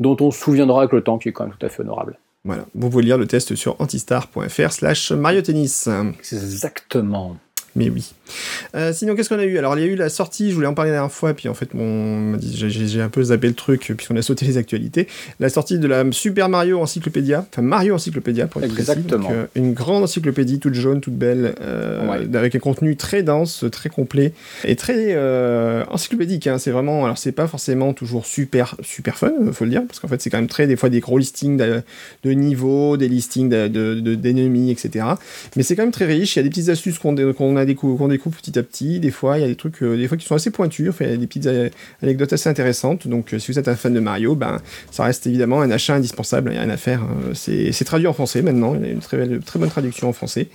dont 0.00 0.16
on 0.20 0.30
se 0.30 0.40
souviendra 0.40 0.80
avec 0.80 0.92
le 0.92 1.02
temps, 1.02 1.18
qui 1.18 1.28
est 1.28 1.32
quand 1.32 1.44
même 1.44 1.54
tout 1.58 1.64
à 1.64 1.68
fait 1.68 1.82
honorable. 1.82 2.18
Voilà, 2.44 2.64
vous 2.74 2.90
pouvez 2.90 3.04
lire 3.04 3.18
le 3.18 3.26
test 3.26 3.54
sur 3.54 3.80
antistar.fr 3.80 4.72
slash 4.72 5.12
Mario 5.12 5.42
Tennis. 5.42 5.88
Exactement. 6.32 7.36
Mais 7.74 7.90
oui. 7.90 8.12
Euh, 8.74 8.92
sinon, 8.92 9.14
qu'est-ce 9.14 9.28
qu'on 9.28 9.38
a 9.38 9.44
eu? 9.44 9.58
Alors, 9.58 9.76
il 9.78 9.84
y 9.84 9.88
a 9.88 9.90
eu 9.90 9.96
la 9.96 10.08
sortie, 10.08 10.50
je 10.50 10.54
voulais 10.54 10.66
en 10.66 10.74
parler 10.74 10.90
la 10.90 10.98
dernière 10.98 11.12
fois, 11.12 11.34
puis 11.34 11.48
en 11.48 11.54
fait, 11.54 11.70
j'ai 12.40 13.00
un 13.00 13.08
peu 13.08 13.22
zappé 13.22 13.48
le 13.48 13.54
truc, 13.54 13.92
puisqu'on 13.96 14.16
a 14.16 14.22
sauté 14.22 14.46
les 14.46 14.56
actualités. 14.56 15.06
La 15.40 15.48
sortie 15.48 15.78
de 15.78 15.86
la 15.86 16.04
Super 16.12 16.48
Mario 16.48 16.80
Encyclopédia, 16.80 17.46
enfin 17.50 17.62
Mario 17.62 17.94
Encyclopédia 17.94 18.46
pour 18.46 18.62
être 18.62 18.70
Exactement. 18.70 19.24
précis. 19.24 19.40
Euh, 19.40 19.46
une 19.54 19.72
grande 19.72 20.02
encyclopédie, 20.02 20.58
toute 20.58 20.74
jaune, 20.74 21.00
toute 21.00 21.14
belle, 21.14 21.54
euh, 21.60 22.26
avec 22.34 22.54
un 22.54 22.58
contenu 22.58 22.96
très 22.96 23.22
dense, 23.22 23.64
très 23.70 23.88
complet, 23.88 24.32
et 24.64 24.76
très 24.76 25.16
encyclopédique. 25.88 26.46
Hein. 26.46 26.58
C'est 26.58 26.70
vraiment, 26.70 27.04
alors 27.04 27.18
c'est 27.18 27.32
pas 27.32 27.46
forcément 27.46 27.92
toujours 27.92 28.26
super, 28.26 28.76
super 28.82 29.16
fun, 29.16 29.32
faut 29.52 29.64
le 29.64 29.70
dire, 29.70 29.82
parce 29.86 30.00
qu'en 30.00 30.08
fait, 30.08 30.20
c'est 30.20 30.30
quand 30.30 30.38
même 30.38 30.48
très, 30.48 30.66
des 30.66 30.76
fois, 30.76 30.88
des 30.88 31.00
gros 31.00 31.18
listings 31.18 31.56
de, 31.56 31.82
de 32.24 32.30
niveaux, 32.30 32.96
des 32.96 33.08
listings 33.08 33.48
d'ennemis, 33.48 34.66
de, 34.66 34.72
etc. 34.72 35.04
Mais 35.56 35.62
c'est 35.62 35.76
quand 35.76 35.82
même 35.82 35.92
très 35.92 36.06
riche, 36.06 36.36
il 36.36 36.38
y 36.38 36.40
a 36.40 36.42
des 36.42 36.50
petites 36.50 36.68
astuces 36.68 36.98
qu'on 36.98 37.16
a 37.16 37.66
qu'on 37.74 38.10
découvre 38.16 38.36
petit 38.36 38.58
à 38.58 38.62
petit. 38.62 38.98
Des 38.98 39.10
fois, 39.10 39.38
il 39.38 39.42
y 39.42 39.44
a 39.44 39.48
des 39.48 39.56
trucs, 39.56 39.82
euh, 39.82 39.96
des 39.96 40.08
fois 40.08 40.16
qui 40.16 40.26
sont 40.26 40.34
assez 40.34 40.50
pointus. 40.50 40.92
Il 41.00 41.06
y 41.06 41.12
a 41.12 41.16
des 41.16 41.26
petites 41.26 41.46
euh, 41.46 41.68
anecdotes 42.02 42.32
assez 42.32 42.48
intéressantes. 42.48 43.06
Donc, 43.06 43.32
euh, 43.32 43.38
si 43.38 43.52
vous 43.52 43.58
êtes 43.58 43.68
un 43.68 43.76
fan 43.76 43.92
de 43.92 44.00
Mario, 44.00 44.34
ben, 44.34 44.58
ça 44.90 45.04
reste 45.04 45.26
évidemment 45.26 45.60
un 45.60 45.70
achat 45.70 45.94
indispensable. 45.94 46.50
Il 46.50 46.54
n'y 46.54 46.58
a 46.58 46.62
rien 46.62 46.70
à 46.70 46.76
faire. 46.76 47.02
C'est 47.34 47.84
traduit 47.84 48.06
en 48.06 48.12
français 48.12 48.42
maintenant. 48.42 48.74
Il 48.74 48.86
y 48.86 48.88
a 48.88 48.92
une 48.92 49.00
très, 49.00 49.38
très 49.40 49.58
bonne 49.58 49.68
traduction 49.68 50.08
en 50.08 50.12
français. 50.12 50.48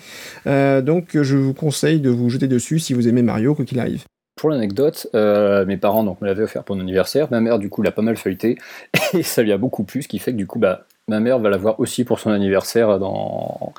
donc, 0.45 1.17
je 1.21 1.37
vous 1.37 1.53
conseille 1.53 1.99
de 1.99 2.09
vous 2.09 2.29
jeter 2.29 2.47
dessus 2.47 2.79
si 2.79 2.93
vous 2.93 3.07
aimez 3.07 3.21
Mario, 3.21 3.55
quoi 3.55 3.65
qu'il 3.65 3.79
arrive. 3.79 4.03
Pour 4.35 4.49
l'anecdote, 4.49 5.07
mes 5.13 5.77
parents 5.77 6.03
donc, 6.03 6.19
me 6.21 6.27
l'avaient 6.27 6.43
offert 6.43 6.63
pour 6.63 6.75
mon 6.75 6.81
anniversaire. 6.81 7.27
Ma 7.31 7.41
mère, 7.41 7.59
du 7.59 7.69
coup, 7.69 7.81
l'a 7.81 7.91
pas 7.91 8.01
mal 8.01 8.17
feuilleté 8.17 8.57
et 9.13 9.23
ça 9.23 9.43
lui 9.43 9.51
a 9.51 9.57
beaucoup 9.57 9.83
plu, 9.83 10.01
ce 10.01 10.07
qui 10.07 10.19
fait 10.19 10.31
que 10.31 10.37
du 10.37 10.47
coup, 10.47 10.59
bah, 10.59 10.85
ma 11.07 11.19
mère 11.19 11.39
va 11.39 11.49
l'avoir 11.49 11.79
aussi 11.79 12.03
pour 12.03 12.19
son 12.19 12.31
anniversaire 12.31 12.99
dans 12.99 13.73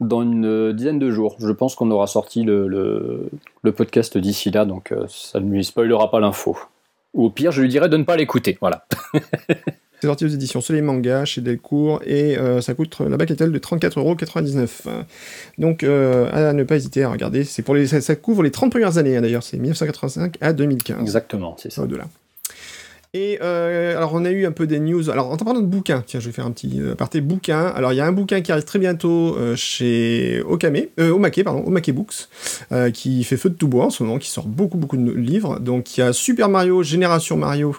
dans 0.00 0.22
une 0.22 0.72
dizaine 0.72 0.98
de 0.98 1.10
jours. 1.10 1.36
Je 1.38 1.52
pense 1.52 1.74
qu'on 1.74 1.90
aura 1.90 2.06
sorti 2.06 2.42
le, 2.42 2.66
le, 3.62 3.72
podcast 3.72 4.16
d'ici 4.18 4.50
là, 4.50 4.64
donc 4.64 4.92
euh, 4.92 5.04
ça 5.08 5.40
ne 5.40 5.50
lui 5.50 5.64
spoilera 5.64 6.10
pas 6.10 6.20
l'info. 6.20 6.56
Ou 7.14 7.26
au 7.26 7.30
pire, 7.30 7.52
je 7.52 7.62
lui 7.62 7.68
dirais 7.68 7.88
de 7.88 7.96
ne 7.96 8.04
pas 8.04 8.16
l'écouter. 8.16 8.56
Voilà. 8.60 8.86
C'est 10.00 10.06
sorti 10.06 10.24
aux 10.24 10.28
éditions 10.28 10.62
Soleil 10.62 10.80
Manga 10.80 11.26
chez 11.26 11.42
Delcourt 11.42 12.00
et 12.06 12.38
euh, 12.38 12.62
ça 12.62 12.72
coûte 12.72 13.00
la 13.00 13.18
bagatelle 13.18 13.52
de 13.52 13.58
34,99€. 13.58 15.04
Donc 15.58 15.82
euh, 15.82 16.30
à 16.32 16.54
ne 16.54 16.64
pas 16.64 16.76
hésiter 16.76 17.04
à 17.04 17.10
regarder. 17.10 17.44
C'est 17.44 17.60
pour 17.60 17.74
les, 17.74 17.86
ça, 17.86 18.16
couvre 18.16 18.42
les 18.42 18.50
30 18.50 18.70
premières 18.70 18.96
années 18.96 19.18
hein, 19.18 19.20
d'ailleurs, 19.20 19.42
c'est 19.42 19.58
1985 19.58 20.38
à 20.40 20.54
2015. 20.54 21.00
Exactement, 21.02 21.54
c'est 21.58 21.70
ça. 21.70 21.82
Au-delà. 21.82 22.06
Et 23.12 23.40
euh, 23.42 23.96
alors 23.96 24.12
on 24.14 24.24
a 24.24 24.30
eu 24.30 24.46
un 24.46 24.52
peu 24.52 24.68
des 24.68 24.78
news. 24.78 25.10
Alors 25.10 25.32
en 25.32 25.36
parlant 25.36 25.60
de 25.60 25.66
bouquins, 25.66 26.04
tiens, 26.06 26.20
je 26.20 26.26
vais 26.26 26.32
faire 26.32 26.46
un 26.46 26.52
petit 26.52 26.80
euh, 26.80 26.92
aparté 26.92 27.20
bouquin. 27.20 27.66
Alors 27.66 27.92
il 27.92 27.96
y 27.96 28.00
a 28.00 28.06
un 28.06 28.12
bouquin 28.12 28.40
qui 28.40 28.52
arrive 28.52 28.62
très 28.62 28.78
bientôt 28.78 29.36
euh, 29.36 29.56
chez 29.56 30.40
Okame, 30.46 30.82
euh, 31.00 31.10
Omake, 31.10 31.42
pardon, 31.42 31.64
Omake 31.66 31.90
Books, 31.90 32.28
euh, 32.70 32.92
qui 32.92 33.24
fait 33.24 33.36
feu 33.36 33.50
de 33.50 33.56
tout 33.56 33.66
bois 33.66 33.86
en 33.86 33.90
ce 33.90 34.04
moment, 34.04 34.18
qui 34.18 34.30
sort 34.30 34.46
beaucoup 34.46 34.78
beaucoup 34.78 34.96
de 34.96 35.10
livres. 35.10 35.58
Donc 35.58 35.96
il 35.96 36.02
y 36.02 36.04
a 36.04 36.12
Super 36.12 36.48
Mario 36.48 36.84
Génération 36.84 37.36
Mario, 37.36 37.74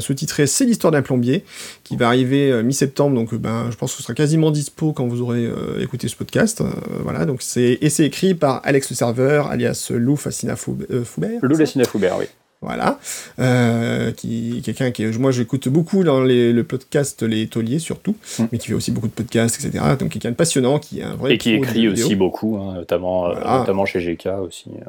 sous-titré 0.00 0.46
C'est 0.46 0.66
l'histoire 0.66 0.90
d'un 0.90 1.02
plombier, 1.02 1.44
qui 1.82 1.96
va 1.96 2.08
arriver 2.08 2.62
mi-septembre. 2.62 3.14
Donc 3.14 3.34
ben 3.34 3.70
je 3.70 3.76
pense 3.76 3.92
que 3.92 3.96
ce 3.98 4.02
sera 4.02 4.12
quasiment 4.12 4.50
dispo 4.50 4.92
quand 4.92 5.06
vous 5.06 5.22
aurez 5.22 5.48
écouté 5.80 6.08
ce 6.08 6.16
podcast. 6.16 6.62
voilà, 7.02 7.24
donc 7.24 7.40
c'est 7.40 7.78
et 7.80 7.88
c'est 7.88 8.04
écrit 8.04 8.34
par 8.34 8.60
Alex 8.64 8.90
le 8.90 8.96
serveur, 8.96 9.46
alias 9.46 9.90
Lou 9.94 10.16
Fascina 10.16 10.56
Foubert. 10.56 11.38
Lou 11.40 11.56
Fascina 11.56 11.84
Foubert, 11.84 12.18
oui. 12.18 12.26
Voilà. 12.60 12.98
Euh, 13.38 14.10
qui 14.10 14.62
quelqu'un 14.64 14.90
qui 14.90 15.06
moi 15.18 15.30
j'écoute 15.30 15.68
beaucoup 15.68 16.02
dans 16.02 16.22
les, 16.22 16.52
le 16.52 16.64
podcast 16.64 17.22
Les 17.22 17.46
Tauliers 17.46 17.78
surtout, 17.78 18.16
mm. 18.38 18.44
mais 18.50 18.58
qui 18.58 18.68
fait 18.68 18.74
aussi 18.74 18.90
beaucoup 18.90 19.06
de 19.06 19.12
podcasts, 19.12 19.64
etc. 19.64 19.84
Donc 19.98 20.10
quelqu'un 20.10 20.30
de 20.30 20.36
passionnant 20.36 20.78
qui 20.78 21.00
est 21.00 21.04
un 21.04 21.14
vrai 21.14 21.34
et 21.34 21.38
qui 21.38 21.52
écrit 21.52 21.88
aussi 21.88 22.16
beaucoup, 22.16 22.56
hein, 22.56 22.74
notamment 22.74 23.28
euh, 23.28 23.58
notamment 23.58 23.84
chez 23.84 24.00
GK 24.00 24.28
aussi. 24.42 24.70
Euh. 24.70 24.84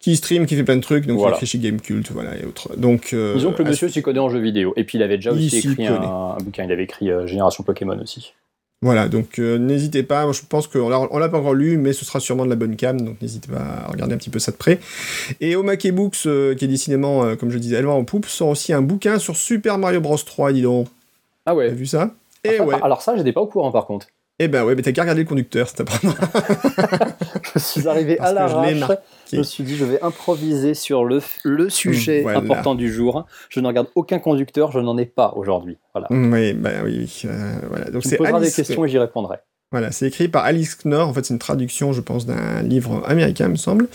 Qui 0.00 0.16
stream, 0.16 0.46
qui 0.46 0.54
fait 0.54 0.64
plein 0.64 0.76
de 0.76 0.82
trucs, 0.82 1.06
donc 1.06 1.20
il 1.20 1.28
écrit 1.32 1.46
chez 1.46 1.58
Gamecult, 1.58 2.10
voilà 2.12 2.36
et 2.36 2.44
autres. 2.44 2.76
Donc 2.76 3.14
disons 3.34 3.52
que 3.52 3.62
le 3.62 3.70
monsieur 3.70 3.88
s'y 3.88 4.02
connaît 4.02 4.20
en 4.20 4.28
jeux 4.28 4.38
vidéo. 4.38 4.74
Et 4.76 4.84
puis 4.84 4.98
il 4.98 5.02
avait 5.02 5.16
déjà 5.16 5.32
aussi 5.32 5.56
écrit 5.56 5.86
un, 5.86 6.00
un, 6.00 6.36
bouquin. 6.36 6.64
Il 6.64 6.72
avait 6.72 6.84
écrit 6.84 7.08
Génération 7.26 7.64
Pokémon 7.64 7.98
aussi. 8.00 8.34
Voilà, 8.80 9.08
donc 9.08 9.40
euh, 9.40 9.58
n'hésitez 9.58 10.04
pas, 10.04 10.30
je 10.30 10.42
pense 10.48 10.68
qu'on 10.68 10.88
l'a, 10.88 11.00
l'a 11.12 11.28
pas 11.28 11.38
encore 11.38 11.54
lu, 11.54 11.78
mais 11.78 11.92
ce 11.92 12.04
sera 12.04 12.20
sûrement 12.20 12.44
de 12.44 12.50
la 12.50 12.54
bonne 12.54 12.76
cam, 12.76 13.00
donc 13.00 13.20
n'hésitez 13.20 13.50
pas 13.50 13.58
à 13.58 13.90
regarder 13.90 14.14
un 14.14 14.18
petit 14.18 14.30
peu 14.30 14.38
ça 14.38 14.52
de 14.52 14.56
près. 14.56 14.78
Et 15.40 15.56
Omake 15.56 15.90
Books, 15.92 16.26
euh, 16.26 16.54
qui 16.54 16.64
est 16.64 16.68
décidément, 16.68 17.24
euh, 17.24 17.34
comme 17.34 17.50
je 17.50 17.58
disais, 17.58 17.74
elle 17.74 17.86
va 17.86 17.92
en 17.92 18.04
poupe, 18.04 18.26
sort 18.26 18.48
aussi 18.48 18.72
un 18.72 18.82
bouquin 18.82 19.18
sur 19.18 19.36
Super 19.36 19.78
Mario 19.78 20.00
Bros 20.00 20.16
3, 20.16 20.52
dis 20.52 20.62
donc. 20.62 20.86
Ah 21.44 21.56
ouais. 21.56 21.68
T'as 21.68 21.74
vu 21.74 21.86
ça? 21.86 22.12
Et 22.44 22.60
ouais. 22.60 22.76
Alors 22.80 23.02
ça, 23.02 23.16
j'étais 23.16 23.32
pas 23.32 23.40
au 23.40 23.48
courant 23.48 23.72
par 23.72 23.84
contre. 23.84 24.06
Eh 24.40 24.46
ben 24.46 24.64
ouais, 24.64 24.76
mais 24.76 24.82
t'as 24.82 24.92
qu'à 24.92 25.02
regarder 25.02 25.22
le 25.22 25.28
conducteur, 25.28 25.72
t'apprendra. 25.72 26.14
je 27.54 27.58
suis 27.58 27.88
arrivé 27.88 28.20
à 28.20 28.32
l'arrache. 28.32 28.72
Je, 29.26 29.32
je 29.32 29.38
me 29.38 29.42
suis 29.42 29.64
dit, 29.64 29.76
je 29.76 29.84
vais 29.84 30.00
improviser 30.00 30.74
sur 30.74 31.04
le, 31.04 31.20
le 31.42 31.68
sujet 31.68 32.24
important 32.24 32.76
du 32.76 32.92
jour. 32.92 33.26
Je 33.48 33.58
ne 33.58 33.66
regarde 33.66 33.88
aucun 33.96 34.20
conducteur, 34.20 34.70
je 34.70 34.78
n'en 34.78 34.96
ai 34.96 35.06
pas 35.06 35.32
aujourd'hui. 35.34 35.78
Voilà. 35.92 36.06
Oui, 36.10 36.52
bah 36.52 36.70
oui. 36.84 37.22
Euh, 37.24 37.54
voilà. 37.68 37.90
Donc 37.90 38.04
c'est 38.04 38.20
Alice... 38.24 38.50
des 38.50 38.62
questions 38.62 38.84
et 38.84 38.88
j'y 38.88 38.98
répondrai. 38.98 39.38
Voilà, 39.70 39.92
c'est 39.92 40.06
écrit 40.06 40.28
par 40.28 40.44
Alice 40.44 40.76
Knorr. 40.76 41.08
En 41.08 41.12
fait, 41.12 41.26
c'est 41.26 41.34
une 41.34 41.38
traduction, 41.38 41.92
je 41.92 42.00
pense, 42.00 42.24
d'un 42.24 42.62
livre 42.62 43.02
américain, 43.06 43.48
me 43.48 43.56
semble. 43.56 43.88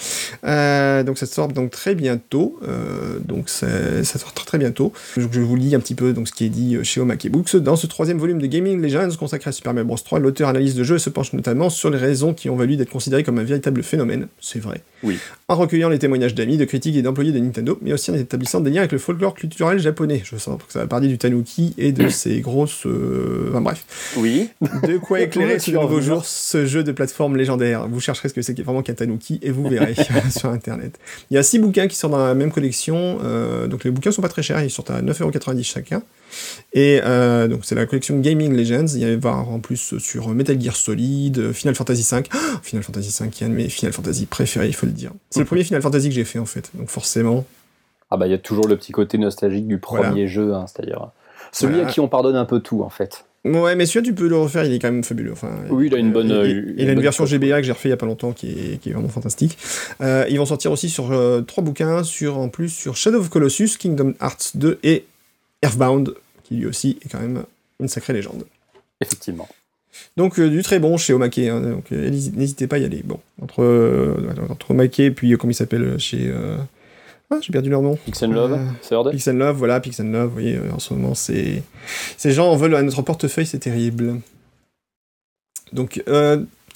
Euh, 0.43 1.01
donc, 1.01 1.17
ça 1.17 1.25
sort 1.25 1.47
donc 1.47 1.71
très 1.71 1.95
bientôt. 1.95 2.59
Euh, 2.61 3.17
donc, 3.19 3.49
ça 3.49 4.03
sort 4.03 4.33
très, 4.33 4.45
très 4.45 4.57
bientôt. 4.59 4.93
Je, 5.17 5.21
vous 5.23 5.55
lis 5.55 5.73
un 5.73 5.79
petit 5.79 5.95
peu 5.95 6.13
donc 6.13 6.27
ce 6.27 6.33
qui 6.33 6.45
est 6.45 6.49
dit 6.49 6.77
chez 6.83 7.01
Omake 7.01 7.27
Books. 7.31 7.55
Dans 7.55 7.75
ce 7.75 7.87
troisième 7.87 8.19
volume 8.19 8.39
de 8.39 8.45
Gaming 8.45 8.79
Legends 8.79 9.15
consacré 9.17 9.49
à 9.49 9.51
Super 9.51 9.73
Mario 9.73 9.87
Bros 9.87 9.97
3, 9.97 10.19
l'auteur 10.19 10.49
analyse 10.49 10.75
de 10.75 10.83
jeu 10.83 10.99
se 10.99 11.09
penche 11.09 11.33
notamment 11.33 11.71
sur 11.71 11.89
les 11.89 11.97
raisons 11.97 12.35
qui 12.35 12.51
ont 12.51 12.55
valu 12.55 12.75
d'être 12.75 12.91
considéré 12.91 13.23
comme 13.23 13.39
un 13.39 13.43
véritable 13.43 13.81
phénomène. 13.81 14.27
C'est 14.39 14.59
vrai. 14.59 14.83
Oui. 15.03 15.19
En 15.47 15.55
recueillant 15.55 15.89
les 15.89 15.99
témoignages 15.99 16.33
d'amis, 16.33 16.57
de 16.57 16.65
critiques 16.65 16.95
et 16.95 17.01
d'employés 17.01 17.31
de 17.31 17.39
Nintendo, 17.39 17.77
mais 17.81 17.93
aussi 17.93 18.11
en 18.11 18.15
établissant 18.15 18.61
des 18.61 18.71
liens 18.71 18.79
avec 18.79 18.91
le 18.91 18.97
folklore 18.97 19.33
culturel 19.33 19.79
japonais. 19.79 20.21
Je 20.23 20.37
sens 20.37 20.57
que 20.65 20.71
ça 20.71 20.79
va 20.79 20.87
parler 20.87 21.07
du 21.07 21.17
Tanuki 21.17 21.73
et 21.77 21.91
de 21.91 22.09
ses 22.09 22.41
grosses. 22.41 22.85
Euh, 22.85 23.49
enfin 23.49 23.61
bref. 23.61 24.13
Oui. 24.17 24.49
De 24.61 24.97
quoi 24.97 25.21
éclairer 25.21 25.59
sur 25.59 25.85
vos 25.87 26.01
jours 26.01 26.25
ce 26.25 26.65
jeu 26.65 26.83
de 26.83 26.91
plateforme 26.91 27.37
légendaire. 27.37 27.87
Vous 27.87 27.99
chercherez 27.99 28.29
ce 28.29 28.33
que 28.33 28.41
c'est 28.41 28.59
vraiment 28.61 28.81
qu'un 28.81 28.93
Tanuki 28.93 29.39
et 29.41 29.51
vous 29.51 29.67
verrez 29.67 29.95
sur 30.29 30.49
internet. 30.49 30.99
Il 31.29 31.35
y 31.35 31.37
a 31.37 31.43
six 31.43 31.59
bouquins 31.59 31.87
qui 31.87 31.95
sortent 31.95 32.13
dans 32.13 32.25
la 32.25 32.35
même 32.35 32.51
collection. 32.51 33.19
Euh, 33.23 33.67
donc 33.67 33.83
les 33.83 33.91
bouquins 33.91 34.11
sont 34.11 34.21
pas 34.21 34.29
très 34.29 34.43
chers, 34.43 34.63
ils 34.63 34.71
sortent 34.71 34.91
à 34.91 35.01
9,90€ 35.01 35.63
chacun. 35.63 36.01
Et 36.73 37.01
euh, 37.03 37.47
donc 37.47 37.61
c'est 37.63 37.75
la 37.75 37.85
collection 37.85 38.19
Gaming 38.19 38.55
Legends. 38.55 38.87
Il 38.93 38.99
y 38.99 39.05
a 39.05 39.15
voir 39.15 39.49
en 39.49 39.59
plus 39.59 39.97
sur 39.99 40.29
Metal 40.29 40.59
Gear 40.59 40.75
Solid, 40.75 41.51
Final 41.51 41.75
Fantasy 41.75 42.07
V. 42.09 42.23
Final 42.63 42.83
Fantasy 42.83 43.23
V 43.23 43.29
qui 43.29 43.43
est 43.43 43.47
un 43.47 43.49
de 43.49 43.55
mes 43.55 43.69
Final 43.69 43.93
Fantasy 43.93 44.25
préférés, 44.25 44.67
il 44.67 44.75
faut 44.75 44.85
le 44.85 44.91
dire. 44.91 45.11
C'est 45.29 45.39
le 45.39 45.45
premier 45.45 45.63
Final 45.63 45.81
Fantasy 45.81 46.09
que 46.09 46.15
j'ai 46.15 46.25
fait 46.25 46.39
en 46.39 46.45
fait. 46.45 46.71
Donc 46.73 46.89
forcément. 46.89 47.45
Ah 48.09 48.17
bah 48.17 48.27
il 48.27 48.31
y 48.31 48.35
a 48.35 48.39
toujours 48.39 48.67
le 48.67 48.77
petit 48.77 48.91
côté 48.91 49.17
nostalgique 49.17 49.67
du 49.67 49.79
premier 49.79 50.27
jeu, 50.27 50.53
hein, 50.53 50.65
c'est-à-dire 50.67 51.09
celui 51.51 51.81
à 51.81 51.85
qui 51.85 51.99
on 51.99 52.07
pardonne 52.07 52.35
un 52.35 52.45
peu 52.45 52.59
tout 52.59 52.83
en 52.83 52.89
fait. 52.89 53.25
Ouais, 53.45 53.75
mais 53.75 53.85
celui-là, 53.85 54.05
tu 54.05 54.13
peux 54.13 54.29
le 54.29 54.37
refaire, 54.37 54.63
il 54.63 54.73
est 54.73 54.79
quand 54.79 54.91
même 54.91 55.03
fabuleux. 55.03 55.33
Enfin, 55.33 55.49
oui, 55.69 55.87
il 55.87 55.95
a 55.95 55.97
une 55.97 56.13
bonne. 56.13 56.29
Il, 56.29 56.87
a 56.87 56.93
une, 56.93 57.01
version 57.01 57.25
GBA 57.25 57.59
que 57.59 57.63
j'ai 57.63 57.73
refait 57.73 57.89
il 57.89 57.91
y 57.91 57.93
a 57.93 57.97
pas 57.97 58.05
longtemps 58.05 58.31
qui 58.31 58.51
est, 58.51 58.77
qui 58.77 58.89
est 58.89 58.93
vraiment 58.93 59.09
fantastique. 59.09 59.57
Euh, 59.99 60.25
ils 60.29 60.37
vont 60.37 60.45
sortir 60.45 60.71
aussi 60.71 60.89
sur 60.89 61.11
euh, 61.11 61.41
trois 61.41 61.61
bouquins, 61.61 62.03
sur, 62.03 62.37
en 62.37 62.47
plus 62.47 62.69
sur 62.69 62.95
Shadow 62.95 63.19
of 63.19 63.29
Colossus, 63.29 63.77
Kingdom 63.77 64.13
Hearts 64.21 64.51
2 64.55 64.79
et 64.83 65.05
Earthbound, 65.63 66.13
qui 66.43 66.57
lui 66.57 66.67
aussi 66.67 66.99
est 67.03 67.09
quand 67.09 67.19
même 67.19 67.43
une 67.79 67.87
sacrée 67.87 68.13
légende. 68.13 68.45
Effectivement. 69.01 69.47
Donc 70.17 70.39
du 70.39 70.61
très 70.61 70.79
bon 70.79 70.97
chez 70.97 71.13
Omake, 71.13 71.39
hein, 71.39 71.61
donc 71.61 71.89
n'hésitez 71.91 72.67
pas 72.67 72.75
à 72.75 72.79
y 72.79 72.85
aller. 72.85 73.01
Bon, 73.03 73.19
entre, 73.41 74.15
entre 74.49 74.71
Omake 74.71 74.99
et 74.99 75.11
puis 75.11 75.35
comment 75.37 75.51
il 75.51 75.55
s'appelle 75.55 75.97
chez... 75.99 76.33
Ah, 77.31 77.37
j'ai 77.41 77.51
perdu 77.51 77.69
leur 77.69 77.81
nom. 77.81 77.95
Pix 77.95 78.21
Love, 78.21 78.59
Third. 78.87 79.11
Pix 79.11 79.27
Love, 79.27 79.57
voilà, 79.57 79.79
Pix 79.79 79.99
Love, 79.99 80.27
vous 80.27 80.33
voyez, 80.33 80.59
en 80.71 80.77
ce 80.77 80.93
moment, 80.93 81.15
c'est... 81.15 81.63
Ces 82.17 82.31
gens 82.31 82.51
en 82.51 82.55
veulent 82.55 82.75
à 82.75 82.83
notre 82.83 83.01
portefeuille, 83.01 83.47
c'est 83.47 83.59
terrible. 83.59 84.19
Donc, 85.71 86.03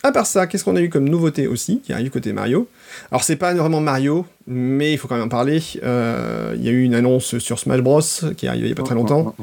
à 0.04 0.12
part 0.12 0.26
ça, 0.26 0.48
qu'est-ce 0.48 0.64
qu'on 0.64 0.76
a 0.76 0.82
eu 0.82 0.90
comme 0.90 1.10
nouveauté 1.10 1.48
aussi, 1.48 1.82
qui 1.84 1.92
arrive 1.92 2.10
côté 2.10 2.32
Mario? 2.34 2.68
Alors, 3.12 3.24
c'est 3.24 3.36
pas 3.36 3.54
vraiment 3.54 3.82
Mario, 3.82 4.26
mais 4.46 4.94
il 4.94 4.98
faut 4.98 5.08
quand 5.08 5.16
même 5.16 5.26
en 5.26 5.30
parler. 5.30 5.62
Euh, 5.84 6.54
il 6.56 6.64
y 6.64 6.70
a 6.70 6.72
eu 6.72 6.84
une 6.84 6.96
annonce 6.96 7.38
sur 7.40 7.60
Smash 7.60 7.82
Bros. 7.82 8.02
qui 8.36 8.46
est 8.46 8.50
arrivée 8.50 8.68
il 8.68 8.70
y 8.70 8.74
a 8.74 8.76
pas 8.76 8.84
très 8.84 8.96
longtemps. 8.96 9.36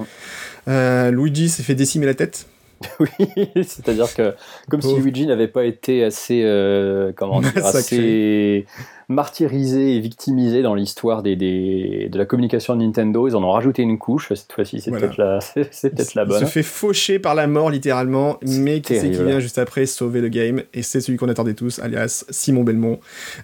Euh, 0.68 1.10
Luigi 1.10 1.48
s'est 1.48 1.62
fait 1.62 1.74
décimer 1.74 2.06
la 2.06 2.14
tête. 2.14 2.46
Oui, 3.00 3.08
c'est-à-dire 3.56 4.12
que 4.14 4.34
comme 4.68 4.82
si 4.82 4.94
Luigi 4.96 5.26
n'avait 5.26 5.48
pas 5.48 5.64
été 5.64 6.04
assez, 6.04 6.42
euh, 6.44 7.12
comment 7.16 7.40
dire, 7.40 7.64
assez 7.64 8.66
martyrisé 9.08 9.96
et 9.96 10.00
victimisé 10.00 10.62
dans 10.62 10.74
l'histoire 10.74 11.22
des, 11.22 11.36
des, 11.36 12.08
de 12.10 12.18
la 12.18 12.24
communication 12.24 12.76
de 12.76 12.82
Nintendo. 12.82 13.28
Ils 13.28 13.36
en 13.36 13.42
ont 13.42 13.50
rajouté 13.52 13.82
une 13.82 13.98
couche. 13.98 14.32
Cette 14.34 14.52
fois-ci, 14.52 14.80
c'est 14.80 14.90
peut-être 14.90 15.16
la, 15.16 15.40
c'est 15.70 16.14
la 16.14 16.24
bonne. 16.24 16.40
Il 16.40 16.46
se 16.46 16.50
fait 16.50 16.62
faucher 16.62 17.18
par 17.18 17.34
la 17.34 17.46
mort 17.46 17.70
littéralement, 17.70 18.38
mais 18.42 18.80
qui 18.80 18.96
c'est 18.96 19.10
qui 19.10 19.22
vient 19.22 19.40
juste 19.40 19.58
après 19.58 19.86
sauver 19.86 20.20
le 20.20 20.28
game? 20.28 20.62
Et 20.72 20.82
c'est 20.82 21.00
celui 21.00 21.18
qu'on 21.18 21.28
attendait 21.28 21.54
tous, 21.54 21.78
alias 21.78 22.24
Simon 22.30 22.64
Belmont 22.64 22.98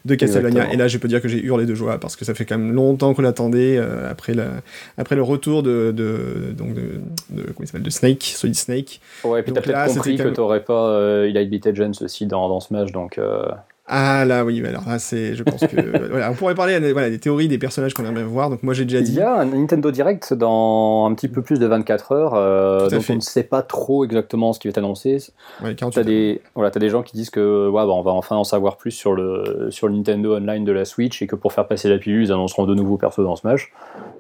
de 0.04 0.14
Castlevania. 0.14 0.72
Et 0.72 0.76
là, 0.76 0.88
je 0.88 0.98
peux 0.98 1.08
dire 1.08 1.20
que 1.20 1.28
j'ai 1.28 1.42
hurlé 1.42 1.66
de 1.66 1.74
joie 1.74 1.98
parce 1.98 2.16
que 2.16 2.24
ça 2.24 2.34
fait 2.34 2.44
quand 2.44 2.58
même 2.58 2.72
longtemps 2.72 3.14
qu'on 3.14 3.22
l'attendait 3.22 3.76
euh, 3.76 4.10
après, 4.10 4.34
la, 4.34 4.48
après 4.96 5.16
le 5.16 5.22
retour 5.22 5.62
de, 5.62 5.92
de, 5.92 6.52
donc 6.56 6.74
de, 6.74 7.00
de, 7.30 7.42
comment 7.42 7.60
il 7.60 7.66
s'appelle, 7.66 7.82
de 7.82 7.90
Snake, 7.90 8.22
Solid 8.22 8.54
Snake. 8.54 9.00
Ouais, 9.24 9.40
et 9.40 9.42
puis 9.42 9.52
t'as 9.52 9.60
peut-être 9.60 9.94
compris 9.94 10.16
que 10.16 10.28
t'aurais 10.28 10.64
pas 10.64 10.90
euh, 10.90 11.34
a 11.34 11.44
Beat 11.44 11.66
Agents 11.66 11.92
aussi 12.02 12.26
dans, 12.26 12.48
dans 12.48 12.60
Smash, 12.60 12.92
donc. 12.92 13.18
Euh, 13.18 13.44
ah 13.92 14.24
là 14.24 14.44
oui, 14.44 14.64
alors 14.64 14.88
là 14.88 15.00
c'est, 15.00 15.34
je 15.34 15.42
pense 15.42 15.60
que 15.60 16.08
voilà, 16.10 16.30
on 16.30 16.34
pourrait 16.34 16.54
parler 16.54 16.78
voilà, 16.92 17.10
des 17.10 17.18
théories 17.18 17.48
des 17.48 17.58
personnages 17.58 17.92
qu'on 17.92 18.04
aimerait 18.04 18.22
voir. 18.22 18.48
Donc 18.48 18.62
moi 18.62 18.72
j'ai 18.72 18.84
déjà 18.84 19.00
dit. 19.00 19.10
Il 19.10 19.18
y 19.18 19.20
a 19.20 19.34
un 19.34 19.46
Nintendo 19.46 19.90
Direct 19.90 20.32
dans 20.32 21.06
un 21.10 21.14
petit 21.14 21.26
peu 21.26 21.42
plus 21.42 21.58
de 21.58 21.66
24 21.66 22.12
heures, 22.12 22.34
euh, 22.34 22.88
donc 22.88 23.02
on 23.10 23.16
ne 23.16 23.20
sait 23.20 23.42
pas 23.42 23.62
trop 23.62 24.04
exactement 24.04 24.52
ce 24.52 24.60
qui 24.60 24.68
va 24.68 24.70
être 24.70 24.78
annoncé. 24.78 25.18
Ouais, 25.62 25.74
t'as 25.74 26.04
des 26.04 26.40
voilà, 26.54 26.70
as 26.72 26.78
des 26.78 26.88
gens 26.88 27.02
qui 27.02 27.16
disent 27.16 27.30
que 27.30 27.68
ouais, 27.68 27.84
bah, 27.84 27.92
on 27.92 28.02
va 28.02 28.12
enfin 28.12 28.36
en 28.36 28.44
savoir 28.44 28.76
plus 28.76 28.92
sur 28.92 29.12
le 29.12 29.68
sur 29.70 29.88
le 29.88 29.94
Nintendo 29.94 30.36
Online 30.36 30.64
de 30.64 30.72
la 30.72 30.84
Switch 30.84 31.20
et 31.20 31.26
que 31.26 31.34
pour 31.34 31.52
faire 31.52 31.66
passer 31.66 31.88
la 31.88 31.98
pilule, 31.98 32.22
ils 32.22 32.32
annonceront 32.32 32.66
de 32.66 32.74
nouveaux 32.76 32.96
persos 32.96 33.24
dans 33.24 33.34
Smash. 33.34 33.72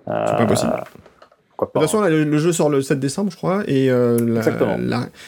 c'est 0.06 0.12
pas 0.12 0.46
possible. 0.46 0.72
De 1.66 1.66
toute 1.72 1.82
façon, 1.82 2.00
le, 2.02 2.38
jeu 2.38 2.52
sort 2.52 2.70
le 2.70 2.80
7 2.80 2.98
décembre, 2.98 3.30
je 3.30 3.36
crois, 3.36 3.62
et 3.66 3.90
euh, 3.90 4.40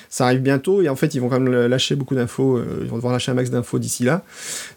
ça 0.08 0.24
arrive 0.26 0.40
bientôt, 0.40 0.82
et 0.82 0.88
en 0.88 0.96
fait, 0.96 1.14
ils 1.14 1.20
vont 1.20 1.28
quand 1.28 1.40
même 1.40 1.66
lâcher 1.66 1.94
beaucoup 1.94 2.14
d'infos, 2.14 2.56
euh, 2.56 2.80
ils 2.82 2.88
vont 2.88 2.96
devoir 2.96 3.12
lâcher 3.12 3.30
un 3.30 3.34
max 3.34 3.50
d'infos 3.50 3.78
d'ici 3.78 4.04
là. 4.04 4.22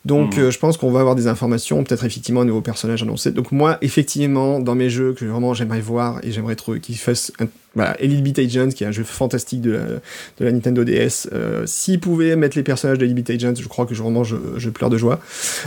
Donc, 0.04 0.36
hmm. 0.36 0.42
euh, 0.42 0.52
je 0.52 0.60
pense 0.60 0.78
qu'on 0.78 0.92
va 0.92 1.00
avoir 1.00 1.16
des 1.16 1.28
informations, 1.28 1.84
peut-être 1.84 2.04
effectivement 2.04 2.42
un 2.42 2.46
nouveau 2.46 2.62
personnage 2.62 3.04
annoncé. 3.04 3.32
Donc, 3.32 3.52
moi, 3.52 3.78
effectivement, 3.82 4.60
dans 4.60 4.76
mes 4.76 4.90
jeux 4.90 5.14
que 5.14 5.26
vraiment 5.26 5.54
j'aimerais 5.54 5.82
voir, 5.82 6.20
et 6.24 6.32
j'aimerais 6.32 6.56
trop 6.56 6.76
qu'ils 6.76 6.98
fassent 6.98 7.32
un 7.40 7.48
voilà, 7.76 8.02
Elite 8.02 8.24
Beat 8.24 8.40
Agent, 8.40 8.70
qui 8.70 8.84
est 8.84 8.88
un 8.88 8.92
jeu 8.92 9.04
fantastique 9.04 9.62
de 9.62 9.72
la, 9.72 9.80
de 9.86 10.46
la 10.46 10.52
Nintendo 10.52 10.84
DS. 10.84 11.28
Euh, 11.34 11.66
S'ils 11.66 12.00
pouvaient 12.00 12.36
mettre 12.36 12.58
les 12.58 12.64
personnages 12.64 12.98
de 12.98 13.06
Beat 13.06 13.30
Agent, 13.30 13.56
je 13.56 13.68
crois 13.68 13.86
que 13.86 13.94
vraiment 13.94 14.24
je, 14.24 14.36
je 14.58 14.70
pleure 14.70 14.90
de 14.90 14.98
joie. 14.98 15.20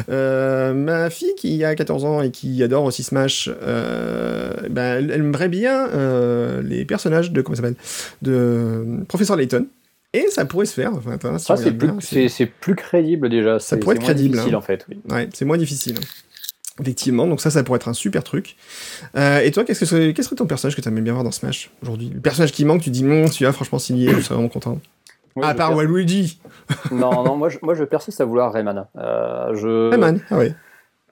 Euh, 0.08 0.72
ma 0.72 1.10
fille, 1.10 1.34
qui 1.36 1.62
a 1.64 1.74
14 1.74 2.04
ans 2.04 2.22
et 2.22 2.30
qui 2.30 2.62
adore 2.62 2.84
aussi 2.84 3.02
Smash, 3.02 3.50
euh, 3.62 4.54
ben, 4.70 5.10
elle, 5.10 5.20
aimerait 5.20 5.48
bien 5.48 5.88
euh, 5.88 6.62
les 6.62 6.84
personnages 6.84 7.32
de, 7.32 7.42
comment 7.42 7.56
s'appelle, 7.56 7.76
de 8.22 9.04
Professeur 9.08 9.36
Layton. 9.36 9.66
Et 10.14 10.26
ça 10.30 10.46
pourrait 10.46 10.64
se 10.64 10.72
faire. 10.72 10.92
Enfin, 10.94 11.38
si 11.38 11.52
c'est 11.58 12.46
plus, 12.46 12.46
plus, 12.60 12.74
crédible 12.74 13.28
déjà. 13.28 13.58
Ça 13.58 13.76
pourrait 13.76 13.96
être 13.96 14.02
crédible. 14.02 14.30
difficile 14.30 14.54
hein. 14.54 14.58
en 14.58 14.62
fait. 14.62 14.86
Oui. 14.88 14.98
Ouais, 15.10 15.28
c'est 15.34 15.44
moins 15.44 15.58
difficile. 15.58 15.96
Effectivement, 16.80 17.26
donc 17.26 17.40
ça, 17.40 17.50
ça 17.50 17.64
pourrait 17.64 17.78
être 17.78 17.88
un 17.88 17.94
super 17.94 18.22
truc. 18.22 18.56
Euh, 19.16 19.40
et 19.40 19.50
toi, 19.50 19.64
qu'est-ce 19.64 19.80
que 19.80 19.86
serait, 19.86 20.12
quel 20.14 20.24
serait 20.24 20.36
ton 20.36 20.46
personnage 20.46 20.76
que 20.76 20.80
tu 20.80 20.88
aimerais 20.88 21.02
bien 21.02 21.12
voir 21.12 21.24
dans 21.24 21.32
Smash 21.32 21.70
aujourd'hui? 21.82 22.10
Le 22.14 22.20
personnage 22.20 22.52
qui 22.52 22.64
manque, 22.64 22.82
tu 22.82 22.90
dis, 22.90 23.02
non, 23.02 23.26
celui-là, 23.26 23.52
franchement, 23.52 23.78
s'il 23.78 23.96
y 23.96 24.08
est, 24.08 24.12
je 24.12 24.20
serais 24.20 24.34
vraiment 24.34 24.48
content. 24.48 24.78
à 25.42 25.54
part 25.54 25.74
Waluigi 25.74 26.40
Non, 26.92 27.24
non, 27.24 27.36
moi 27.36 27.48
je, 27.48 27.58
moi 27.62 27.74
je 27.74 27.84
persiste 27.84 28.20
à 28.20 28.24
vouloir 28.24 28.52
Rayman. 28.52 28.86
Euh, 28.96 29.54
je... 29.54 29.90
Rayman, 29.90 30.20
ah 30.30 30.38
ouais. 30.38 30.54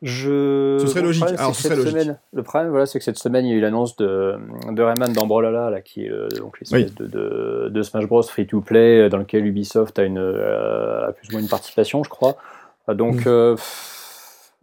Je... 0.02 0.76
Ce 0.80 0.86
serait 0.86 1.02
logique. 1.02 1.24
Alors, 1.24 1.54
ce 1.54 1.62
serait 1.62 1.74
logique. 1.74 1.92
Semaine, 1.92 2.18
le 2.32 2.42
problème, 2.42 2.70
voilà, 2.70 2.86
c'est 2.86 2.98
que 2.98 3.04
cette 3.04 3.18
semaine, 3.18 3.46
il 3.46 3.50
y 3.50 3.54
a 3.54 3.56
eu 3.56 3.60
l'annonce 3.60 3.96
de, 3.96 4.36
de 4.70 4.82
Rayman 4.82 5.12
dans 5.12 5.26
Brawlhalla, 5.26 5.70
là, 5.70 5.80
qui 5.80 6.04
est 6.04 6.10
euh, 6.10 6.28
donc 6.38 6.60
l'espèce 6.60 6.94
de, 6.94 7.06
de, 7.06 7.68
de, 7.70 7.82
Smash 7.82 8.06
Bros. 8.06 8.22
free-to-play, 8.22 9.08
dans 9.08 9.18
lequel 9.18 9.46
Ubisoft 9.46 9.98
a, 9.98 10.04
une, 10.04 10.18
euh, 10.18 11.08
a 11.08 11.12
plus 11.12 11.28
ou 11.28 11.32
moins 11.32 11.40
une 11.40 11.48
participation, 11.48 12.04
je 12.04 12.10
crois. 12.10 12.36
Donc, 12.88 13.26
mm 13.26 13.56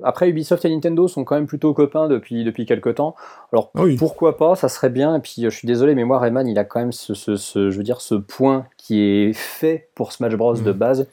après, 0.02 0.30
Ubisoft 0.30 0.66
et 0.66 0.70
Nintendo 0.70 1.08
sont 1.08 1.24
quand 1.24 1.36
même 1.36 1.46
plutôt 1.46 1.74
copains 1.74 2.08
depuis, 2.08 2.44
depuis 2.44 2.66
quelques 2.66 2.96
temps. 2.96 3.16
Alors 3.52 3.72
pourquoi 3.98 4.38
pas, 4.38 4.56
ça 4.56 4.68
serait 4.70 4.90
bien. 4.90 5.16
Et 5.16 5.20
puis 5.20 5.36
je 5.38 5.50
suis 5.50 5.68
désolé, 5.68 5.94
mais 5.94 6.04
moi, 6.04 6.20
Rayman, 6.20 6.48
il 6.48 6.58
a 6.58 6.64
quand 6.64 6.80
même 6.80 6.92
ce, 6.92 7.14
ce, 7.14 7.70
je 7.70 7.78
veux 7.78 7.84
dire, 7.84 8.02
ce 8.02 8.16
point 8.16 8.66
qui 8.78 9.02
est 9.02 9.34
fait 9.34 9.90
pour 9.94 10.12
Smash 10.12 10.36
Bros 10.36 10.56
de 10.56 10.72
mm. 10.72 10.76
base. 10.76 11.08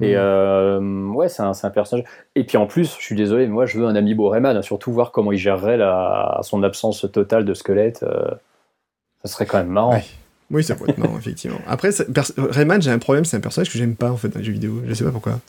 Et 0.00 0.14
mm. 0.14 0.18
euh, 0.18 1.08
ouais, 1.08 1.28
c'est 1.28 1.42
un, 1.42 1.52
un, 1.60 1.70
personnage. 1.70 2.06
Et 2.36 2.44
puis 2.44 2.56
en 2.56 2.66
plus, 2.66 2.96
je 2.96 3.04
suis 3.04 3.16
désolé, 3.16 3.46
mais 3.46 3.52
moi, 3.52 3.66
je 3.66 3.78
veux 3.78 3.86
un 3.86 3.96
amiibo 3.96 4.28
Rayman. 4.28 4.62
Surtout 4.62 4.92
voir 4.92 5.10
comment 5.10 5.32
il 5.32 5.38
gérerait 5.38 5.76
la, 5.76 6.38
son 6.42 6.62
absence 6.62 7.06
totale 7.12 7.44
de 7.44 7.54
squelette. 7.54 8.04
Euh, 8.04 8.30
ça 9.24 9.32
serait 9.32 9.46
quand 9.46 9.58
même 9.58 9.68
marrant. 9.68 10.00
Oui, 10.52 10.62
ça 10.62 10.74
pourrait 10.74 10.90
être 10.90 10.98
marrant, 10.98 11.16
effectivement. 11.18 11.58
Après, 11.66 11.90
Rayman, 12.36 12.80
j'ai 12.80 12.90
un 12.90 12.98
problème, 12.98 13.24
c'est 13.24 13.38
un 13.38 13.40
personnage 13.40 13.70
que 13.70 13.78
j'aime 13.78 13.96
pas 13.96 14.10
en 14.10 14.18
fait 14.18 14.28
dans 14.28 14.38
les 14.38 14.44
jeux 14.44 14.52
vidéo. 14.52 14.82
Je 14.86 14.92
sais 14.92 15.02
pas 15.02 15.10
pourquoi. 15.10 15.40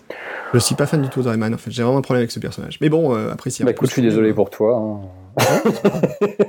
Je 0.53 0.59
suis 0.59 0.75
pas 0.75 0.85
fan 0.85 1.01
du 1.01 1.09
tout 1.09 1.21
de 1.21 1.27
Rayman 1.27 1.53
en 1.53 1.57
fait. 1.57 1.71
J'ai 1.71 1.83
vraiment 1.83 1.97
un 1.97 2.01
problème 2.01 2.21
avec 2.21 2.31
ce 2.31 2.39
personnage. 2.39 2.77
Mais 2.79 2.87
bon, 2.87 3.13
euh, 3.13 3.31
après, 3.31 3.49
si. 3.49 3.63
Bah 3.63 3.71
écoute, 3.71 3.89
je 3.89 3.93
suis 3.93 4.01
désolé 4.01 4.33
pour 4.33 4.49
toi. 4.49 5.03
Hein. 5.37 5.61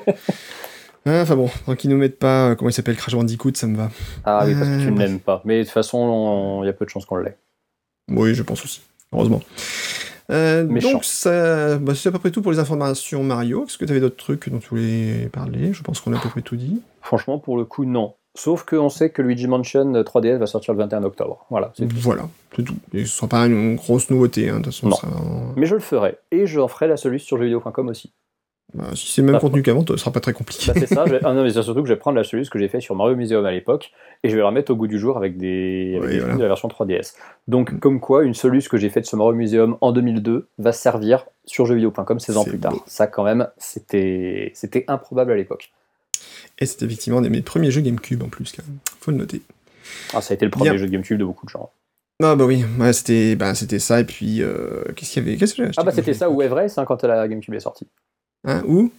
Ah, 1.07 1.21
enfin 1.21 1.37
bon, 1.37 1.51
tant 1.67 1.75
qu'ils 1.75 1.91
nous 1.91 1.99
mettent 1.99 2.19
pas, 2.19 2.49
euh, 2.49 2.55
comment 2.55 2.71
il 2.71 2.73
s'appelle, 2.73 2.97
Crash 2.97 3.15
Bandicoot, 3.15 3.51
ça 3.57 3.67
me 3.67 3.77
va. 3.77 3.91
Ah 4.25 4.45
oui, 4.47 4.55
parce 4.55 4.67
que 4.67 4.81
tu 4.81 4.91
ne 4.91 4.97
euh, 4.97 4.99
l'aimes 5.05 5.21
pas. 5.21 5.43
Mais 5.45 5.59
de 5.59 5.65
toute 5.65 5.73
façon, 5.73 6.63
il 6.63 6.67
y 6.67 6.71
a 6.71 6.73
peu 6.73 6.87
de 6.87 6.89
chances 6.89 7.05
qu'on 7.05 7.17
l'ait. 7.17 7.37
Oui, 8.09 8.35
je 8.35 8.43
pense 8.43 8.65
aussi. 8.65 8.81
Heureusement. 9.13 9.43
donc, 10.31 11.05
ça, 11.05 11.77
bah, 11.77 11.95
c'est 11.95 12.09
à 12.09 12.13
peu 12.13 12.19
près 12.19 12.31
tout 12.31 12.41
pour 12.41 12.53
les 12.53 12.59
informations 12.59 13.23
Mario. 13.23 13.67
Est-ce 13.67 13.77
que 13.77 13.85
tu 13.85 13.91
avais 13.91 14.01
d'autres 14.01 14.17
trucs 14.17 14.49
dont 14.49 14.61
tu 14.61 14.71
voulais 14.71 15.29
parler? 15.31 15.75
Je 15.75 15.83
pense 15.83 16.01
qu'on 16.01 16.15
a 16.15 16.17
à 16.17 16.23
peu 16.23 16.31
près 16.31 16.41
tout 16.41 16.57
dit. 16.57 16.81
Franchement, 17.03 17.39
pour 17.39 17.59
le 17.59 17.67
coup, 17.67 17.85
non. 17.85 18.15
Sauf 18.37 18.65
qu'on 18.65 18.89
sait 18.89 19.11
que 19.11 19.23
Luigi 19.23 19.47
Mansion 19.47 19.93
3DS 19.93 20.39
va 20.39 20.47
sortir 20.47 20.75
le 20.75 20.81
21 20.81 21.05
octobre. 21.05 21.47
Voilà, 21.51 21.73
c'est 21.77 21.87
tout. 21.87 21.97
Voilà, 21.99 22.29
c'est 22.57 22.65
tout. 22.65 22.75
Et 22.93 23.05
ce 23.05 23.17
sera 23.17 23.29
pas 23.29 23.47
une 23.47 23.77
grosse 23.77 24.11
nouveauté, 24.11 24.49
hein, 24.49 24.59
de 24.59 24.65
toute 24.65 24.75
façon. 24.75 24.91
Mais 25.57 25.67
je 25.67 25.75
le 25.75 25.81
ferai. 25.81 26.19
Et 26.33 26.47
j'en 26.47 26.67
ferai 26.67 26.89
la 26.89 26.97
solution 26.97 27.27
sur 27.27 27.37
jeuxvideo.com 27.39 27.89
aussi. 27.89 28.13
Bah, 28.75 28.87
si 28.95 29.13
c'est 29.13 29.23
le 29.23 29.31
même 29.31 29.41
contenu 29.41 29.63
qu'avant, 29.63 29.85
ce 29.87 29.97
sera 29.97 30.11
pas 30.11 30.19
très 30.19 30.33
compliqué. 30.33 30.73
Bah, 30.73 30.81
c'est 30.81 30.93
ça. 30.93 31.05
Ah 31.23 31.33
non, 31.33 31.45
mais 31.45 31.51
c'est 31.51 31.63
surtout 31.63 31.83
que 31.83 31.89
je 31.89 31.93
vais 31.93 31.99
prendre 31.99 32.17
la 32.17 32.25
solution 32.25 32.51
que 32.51 32.59
j'ai 32.59 32.69
fait 32.69 32.81
sur 32.81 32.97
Mario 32.97 33.15
Museum 33.15 33.45
à 33.47 33.53
l'époque 33.53 33.93
et 34.25 34.29
je 34.29 34.35
vais 34.35 34.41
la 34.41 34.49
remettre 34.49 34.73
au 34.73 34.77
goût 34.77 34.89
du 34.89 34.99
jour 34.99 35.17
avec 35.17 35.37
des, 35.39 36.01
avec 36.03 36.37
de 36.37 36.43
la 36.43 36.49
version 36.49 36.69
3DS. 36.69 37.15
Donc, 37.47 37.73
mm. 37.73 37.79
comme 37.79 38.01
quoi, 38.01 38.25
une 38.25 38.35
solution 38.35 38.69
que 38.69 38.79
j'ai 38.79 38.91
faite 38.91 39.07
sur 39.07 39.17
Mario 39.17 39.35
Museum 39.35 39.77
en 39.81 39.93
2002 39.93 40.49
va 40.59 40.73
servir 40.73 41.27
sur 41.45 41.67
jeuxvideo.com 41.67 42.19
16 42.19 42.37
ans 42.37 42.45
plus 42.45 42.59
tard. 42.59 42.75
Ça, 42.87 43.07
quand 43.07 43.23
même, 43.23 43.49
c'était 43.59 44.53
improbable 44.89 45.31
à 45.31 45.37
l'époque. 45.37 45.73
Et 46.59 46.67
c'était 46.67 46.87
effectivement 46.87 47.19
un 47.19 47.23
de 47.23 47.29
mes 47.29 47.43
premiers 47.43 47.71
jeux 47.71 47.81
GameCube 47.81 48.23
en 48.23 48.29
plus, 48.29 48.53
quand 48.53 48.67
même. 48.67 48.79
Faut 49.01 49.11
le 49.11 49.17
noter. 49.17 49.43
Ah, 50.13 50.21
ça 50.21 50.33
a 50.33 50.35
été 50.35 50.45
le 50.45 50.51
premier 50.51 50.77
jeu 50.79 50.87
de 50.87 50.91
GameCube 50.91 51.19
de 51.19 51.25
beaucoup 51.25 51.47
de 51.47 51.51
gens. 51.51 51.71
Ah 52.23 52.37
bah 52.37 52.45
oui, 52.45 52.65
ouais, 52.79 52.93
c'était 52.93 53.35
bah, 53.35 53.55
ça, 53.55 54.01
et 54.01 54.05
puis 54.05 54.41
euh, 54.41 54.85
qu'est-ce 54.95 55.13
qu'il 55.13 55.25
y 55.25 55.27
avait 55.27 55.37
qu'est-ce 55.37 55.55
que 55.55 55.63
Ah 55.77 55.83
bah 55.83 55.91
c'était 55.93 56.15
ça 56.15 56.31
ou 56.31 56.39
Race 56.39 56.79
hein, 56.79 56.85
quand 56.85 57.03
la 57.03 57.27
GameCube 57.27 57.55
est 57.55 57.61
sortie. 57.61 57.89
Hein, 58.45 58.63
où? 58.69 58.93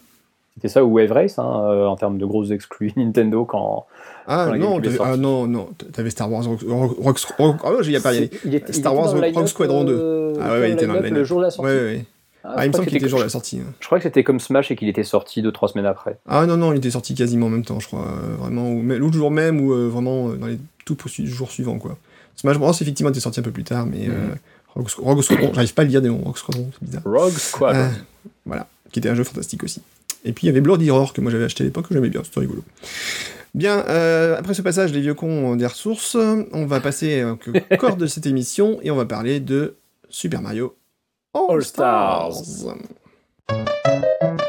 C'était 0.55 0.67
ça 0.67 0.84
ou 0.84 0.96
Race 0.96 1.39
hein, 1.39 1.63
euh, 1.70 1.86
en 1.86 1.96
termes 1.96 2.17
de 2.17 2.25
grosses 2.25 2.51
exclus 2.51 2.91
Nintendo 2.98 3.46
quand. 3.46 3.86
Ah 4.27 4.51
non, 4.58 4.82
ah 5.00 5.15
non, 5.15 5.48
non, 5.48 5.70
t'avais 5.94 6.10
Star 6.10 6.29
Wars 6.29 6.44
Rock, 6.44 6.60
Rock, 6.67 7.20
Rock, 7.38 7.55
oh, 7.63 7.82
j'y 7.84 7.96
ai 7.96 8.00
pas 8.01 8.13
y 8.15 8.29
Star 8.72 8.96
Wars 8.96 9.13
Rock 9.13 9.48
Squadron 9.48 9.86
2. 9.86 9.94
Euh, 9.94 10.34
ah 10.41 10.60
ouais, 10.60 10.72
il 10.72 10.74
était 10.74 10.88
dans 10.88 10.96
le, 10.96 11.08
le 11.08 11.24
jour 11.24 11.39
de 11.39 11.44
la 11.44 11.51
sortie. 11.51 11.72
Ouais, 11.72 11.79
ouais. 11.79 12.05
Ah, 12.46 12.56
ah 12.58 12.66
il 12.66 12.70
me 12.70 12.74
semble 12.74 12.88
qu'il 12.88 12.98
était 12.98 13.10
jour 13.10 13.20
de 13.20 13.24
la 13.24 13.30
sortie. 13.30 13.60
Hein. 13.60 13.74
Je 13.80 13.86
crois 13.88 13.98
que 13.98 14.04
c'était 14.04 14.24
comme 14.24 14.40
Smash 14.40 14.70
et 14.70 14.75
qu'il 14.75 14.88
était 14.88 15.04
sorti 15.04 15.42
2-3 15.42 15.74
semaines 15.74 15.88
après. 15.88 16.20
Ah 16.28 16.46
non, 16.46 16.58
non, 16.58 16.74
il 16.74 16.78
était 16.78 16.92
sorti 16.92 17.16
quasiment 17.16 17.48
en 17.48 17.50
même 17.50 17.66
temps, 17.66 17.80
je 17.80 17.88
crois. 17.88 18.08
Euh, 18.08 18.36
vraiment, 18.36 18.72
ou, 18.72 18.84
le 18.84 19.12
jour 19.12 19.32
même, 19.32 19.60
ou 19.60 19.74
euh, 19.74 19.88
vraiment 19.88 20.30
euh, 20.30 20.36
dans 20.36 20.48
les 20.48 20.60
tout 20.86 20.98
jours 21.08 21.52
suivants, 21.52 21.80
quoi. 21.80 21.98
Smash 22.36 22.60
Bros, 22.60 22.72
effectivement, 22.72 23.10
était 23.10 23.20
sorti 23.20 23.40
un 23.40 23.44
peu 23.44 23.52
plus 23.52 23.64
tard, 23.64 23.88
mais 23.88 24.08
mm. 24.08 24.36
Rogue, 24.75 24.90
Squadron, 25.24 25.54
j'arrive 25.54 25.74
pas 25.74 25.82
à 25.82 25.86
le 25.86 25.90
dire 25.90 26.02
des 26.02 26.10
noms, 26.10 26.22
Rogue 26.24 26.38
Squadron, 26.38 26.70
c'est 26.74 26.86
bizarre. 26.86 27.04
Rogue 27.06 27.32
Squadron. 27.32 27.90
voilà, 28.46 28.68
qui 28.92 29.00
était 29.00 29.10
un 29.10 29.16
jeu 29.16 29.24
fantastique 29.24 29.64
aussi. 29.64 29.82
Et 30.24 30.34
puis 30.34 30.46
il 30.46 30.48
y 30.48 30.50
avait 30.50 30.62
Bloody 30.62 30.90
Horror 30.90 31.14
que 31.14 31.22
moi 31.22 31.32
j'avais 31.32 31.46
acheté 31.46 31.64
à 31.64 31.66
l'époque, 31.66 31.88
que 31.88 31.94
j'aimais 31.94 32.10
bien, 32.10 32.24
c'était 32.24 32.42
rigolo. 32.42 32.64
Bien, 33.54 33.80
après 34.38 34.54
ce 34.54 34.62
passage 34.62 34.92
des 34.92 35.00
vieux 35.00 35.14
cons 35.14 35.56
des 35.56 35.66
ressources, 35.66 36.18
on 36.52 36.66
va 36.66 36.82
passer 36.82 37.24
au 37.24 37.38
corps 37.78 37.96
de 37.96 38.06
cette 38.06 38.25
émission 38.25 38.80
et 38.84 38.92
on 38.92 38.96
va 38.96 39.06
parler 39.06 39.40
de 39.40 39.75
Super 40.10 40.42
Mario 40.42 40.75
All 41.36 41.62
Stars. 41.62 42.63
Super 43.50 44.45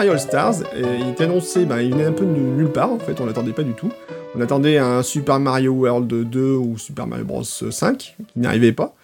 Mario 0.00 0.12
All 0.14 0.20
Stars, 0.20 0.54
il 0.74 1.10
était 1.10 1.24
annoncé, 1.24 1.66
bah, 1.66 1.82
il 1.82 1.92
venait 1.92 2.06
un 2.06 2.12
peu 2.12 2.24
de 2.24 2.30
nulle 2.30 2.72
part 2.72 2.90
en 2.90 2.98
fait, 2.98 3.20
on 3.20 3.26
l'attendait 3.26 3.52
pas 3.52 3.62
du 3.62 3.74
tout. 3.74 3.92
On 4.34 4.40
attendait 4.40 4.78
un 4.78 5.02
Super 5.02 5.38
Mario 5.38 5.72
World 5.72 6.08
2 6.08 6.54
ou 6.54 6.78
Super 6.78 7.06
Mario 7.06 7.26
Bros 7.26 7.42
5, 7.44 7.98
qui 7.98 8.16
n'arrivait 8.34 8.72
pas. 8.72 8.94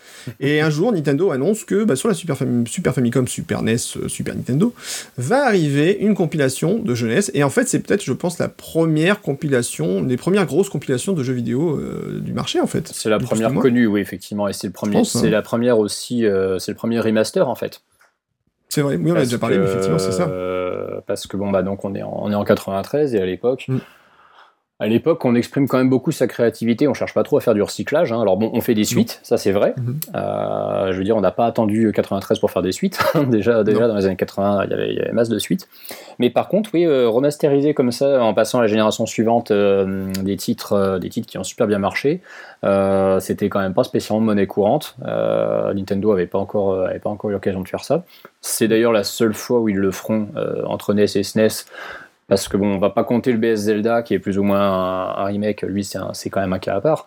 Et 0.41 0.63
un 0.63 0.71
jour, 0.71 0.93
Nintendo 0.93 1.33
annonce 1.33 1.65
que 1.65 1.85
bah, 1.85 1.97
sur 1.97 2.09
la 2.09 2.15
Super, 2.15 2.39
Super, 2.67 2.95
Famicom, 2.95 3.29
Super 3.29 3.63
NES, 3.63 3.77
euh, 3.97 4.09
Super 4.09 4.35
Nintendo, 4.35 4.73
va 5.19 5.45
arriver 5.45 5.99
une 6.01 6.15
compilation 6.15 6.79
de 6.79 6.95
jeunesse. 6.95 7.31
Et 7.35 7.45
en 7.45 7.51
fait, 7.51 7.69
c'est 7.69 7.81
peut-être, 7.81 8.03
je 8.03 8.15
pense, 8.15 8.39
la 8.39 8.49
première 8.49 9.21
compilation, 9.21 10.03
les 10.03 10.17
premières 10.17 10.47
grosses 10.47 10.71
compilations 10.71 11.13
de 11.13 11.23
jeux 11.23 11.35
vidéo 11.35 11.77
euh, 11.79 12.21
du 12.21 12.33
marché, 12.33 12.59
en 12.59 12.67
fait. 12.67 12.89
C'est 12.95 13.11
la 13.11 13.19
première 13.19 13.53
connue, 13.53 13.87
oui, 13.87 14.01
effectivement. 14.01 14.49
Et 14.49 14.55
c'est 14.55 14.69
le 14.69 14.73
premier, 14.73 15.05
c'est 15.05 15.27
hein. 15.27 15.31
la 15.31 15.43
première 15.43 15.79
aussi, 15.79 16.25
euh, 16.25 16.59
c'est 16.59 16.73
le 16.73 16.79
premier 16.79 17.01
remaster, 17.01 17.47
en 17.47 17.55
fait. 17.55 17.83
C'est 18.71 18.81
vrai, 18.81 18.97
oui, 18.97 19.13
on 19.13 19.17
a 19.17 19.25
déjà 19.25 19.37
parlé, 19.37 19.59
mais 19.59 19.67
effectivement, 19.67 19.99
c'est 19.99 20.13
ça. 20.13 20.56
Parce 21.07 21.27
que 21.27 21.37
bon, 21.37 21.51
bah, 21.51 21.63
donc 21.63 21.85
on 21.85 21.95
est 21.95 22.03
en, 22.03 22.19
on 22.23 22.31
est 22.31 22.35
en 22.35 22.45
93 22.45 23.15
et 23.15 23.21
à 23.21 23.27
l'époque. 23.27 23.67
Mm. 23.69 23.79
À 24.79 24.89
l'époque, 24.89 25.25
on 25.25 25.35
exprime 25.35 25.67
quand 25.69 25.79
même 25.79 25.89
beaucoup 25.89 26.13
sa 26.13 26.27
créativité, 26.27 26.87
on 26.87 26.93
cherche 26.93 27.15
pas 27.15 27.23
trop 27.23 27.39
à 27.39 27.41
faire 27.41 27.55
du 27.55 27.63
recyclage. 27.63 28.13
Hein. 28.13 28.21
Alors 28.21 28.37
bon, 28.37 28.51
on 28.53 28.61
fait 28.61 28.75
des 28.75 28.85
suites, 28.85 29.21
ça 29.23 29.39
c'est 29.39 29.51
vrai. 29.51 29.73
Mhm. 29.79 30.01
Euh, 30.15 30.93
je 30.93 30.99
veux 30.99 31.05
dire, 31.05 31.17
on 31.17 31.23
n'a 31.23 31.31
pas 31.31 31.47
attendu 31.47 31.91
93 31.95 32.39
pour 32.41 32.51
faire 32.51 32.61
des 32.61 32.73
suites. 32.73 32.99
déjà, 33.31 33.65
déjà 33.65 33.89
dans 33.89 33.97
les 33.97 34.05
années 34.05 34.17
80, 34.17 34.65
il 34.65 34.71
y, 34.71 34.75
avait, 34.75 34.91
il 34.91 34.97
y 34.97 35.01
avait 35.01 35.13
masse 35.13 35.31
de 35.31 35.39
suites. 35.39 35.67
Mais 36.19 36.29
par 36.29 36.49
contre, 36.49 36.71
oui, 36.75 36.85
euh, 36.85 37.09
remasteriser 37.09 37.73
comme 37.73 37.91
ça, 37.91 38.23
en 38.23 38.35
passant 38.35 38.59
à 38.59 38.63
la 38.63 38.67
génération 38.67 39.07
suivante 39.07 39.51
euh, 39.51 40.13
des 40.23 40.37
titres, 40.37 40.99
des 40.99 41.09
titres 41.09 41.27
qui 41.27 41.39
ont 41.39 41.45
super 41.45 41.67
bien 41.67 41.79
marché, 41.79 42.21
c'était 43.21 43.49
quand 43.49 43.61
même 43.61 43.75
pas 43.75 43.85
spécialement 43.85 44.27
monnaie 44.27 44.47
courante. 44.47 44.97
Nintendo 45.03 46.13
avait 46.13 46.27
pas 46.27 46.39
encore, 46.39 46.83
avait 46.83 46.99
pas 46.99 47.11
encore 47.11 47.31
eu 47.31 47.33
l'occasion 47.33 47.63
de 47.63 47.69
faire 47.69 47.85
ça. 47.85 48.05
C'est 48.41 48.67
d'ailleurs 48.67 48.93
la 48.93 49.05
seule 49.05 49.35
fois 49.35 49.61
où 49.61 49.69
ils 49.69 49.77
le 49.77 49.93
feront 49.93 50.29
entre 50.67 50.93
NES 50.93 51.05
et 51.15 51.23
SNES. 51.23 51.65
Parce 52.29 52.49
que 52.49 52.57
bon, 52.57 52.75
on 52.75 52.79
va 52.79 52.91
pas 52.91 53.05
compter 53.05 53.33
le 53.33 53.39
BS 53.39 53.57
Zelda 53.57 54.03
qui 54.03 54.15
est 54.15 54.19
plus 54.19 54.39
ou 54.39 54.43
moins 54.43 54.61
un, 54.61 55.25
remake, 55.25 55.63
lui 55.63 55.85
c'est 55.85 56.31
quand 56.31 56.41
même 56.41 56.53
un 56.53 56.59
cas 56.59 56.77
à 56.77 56.81
part. 56.81 57.07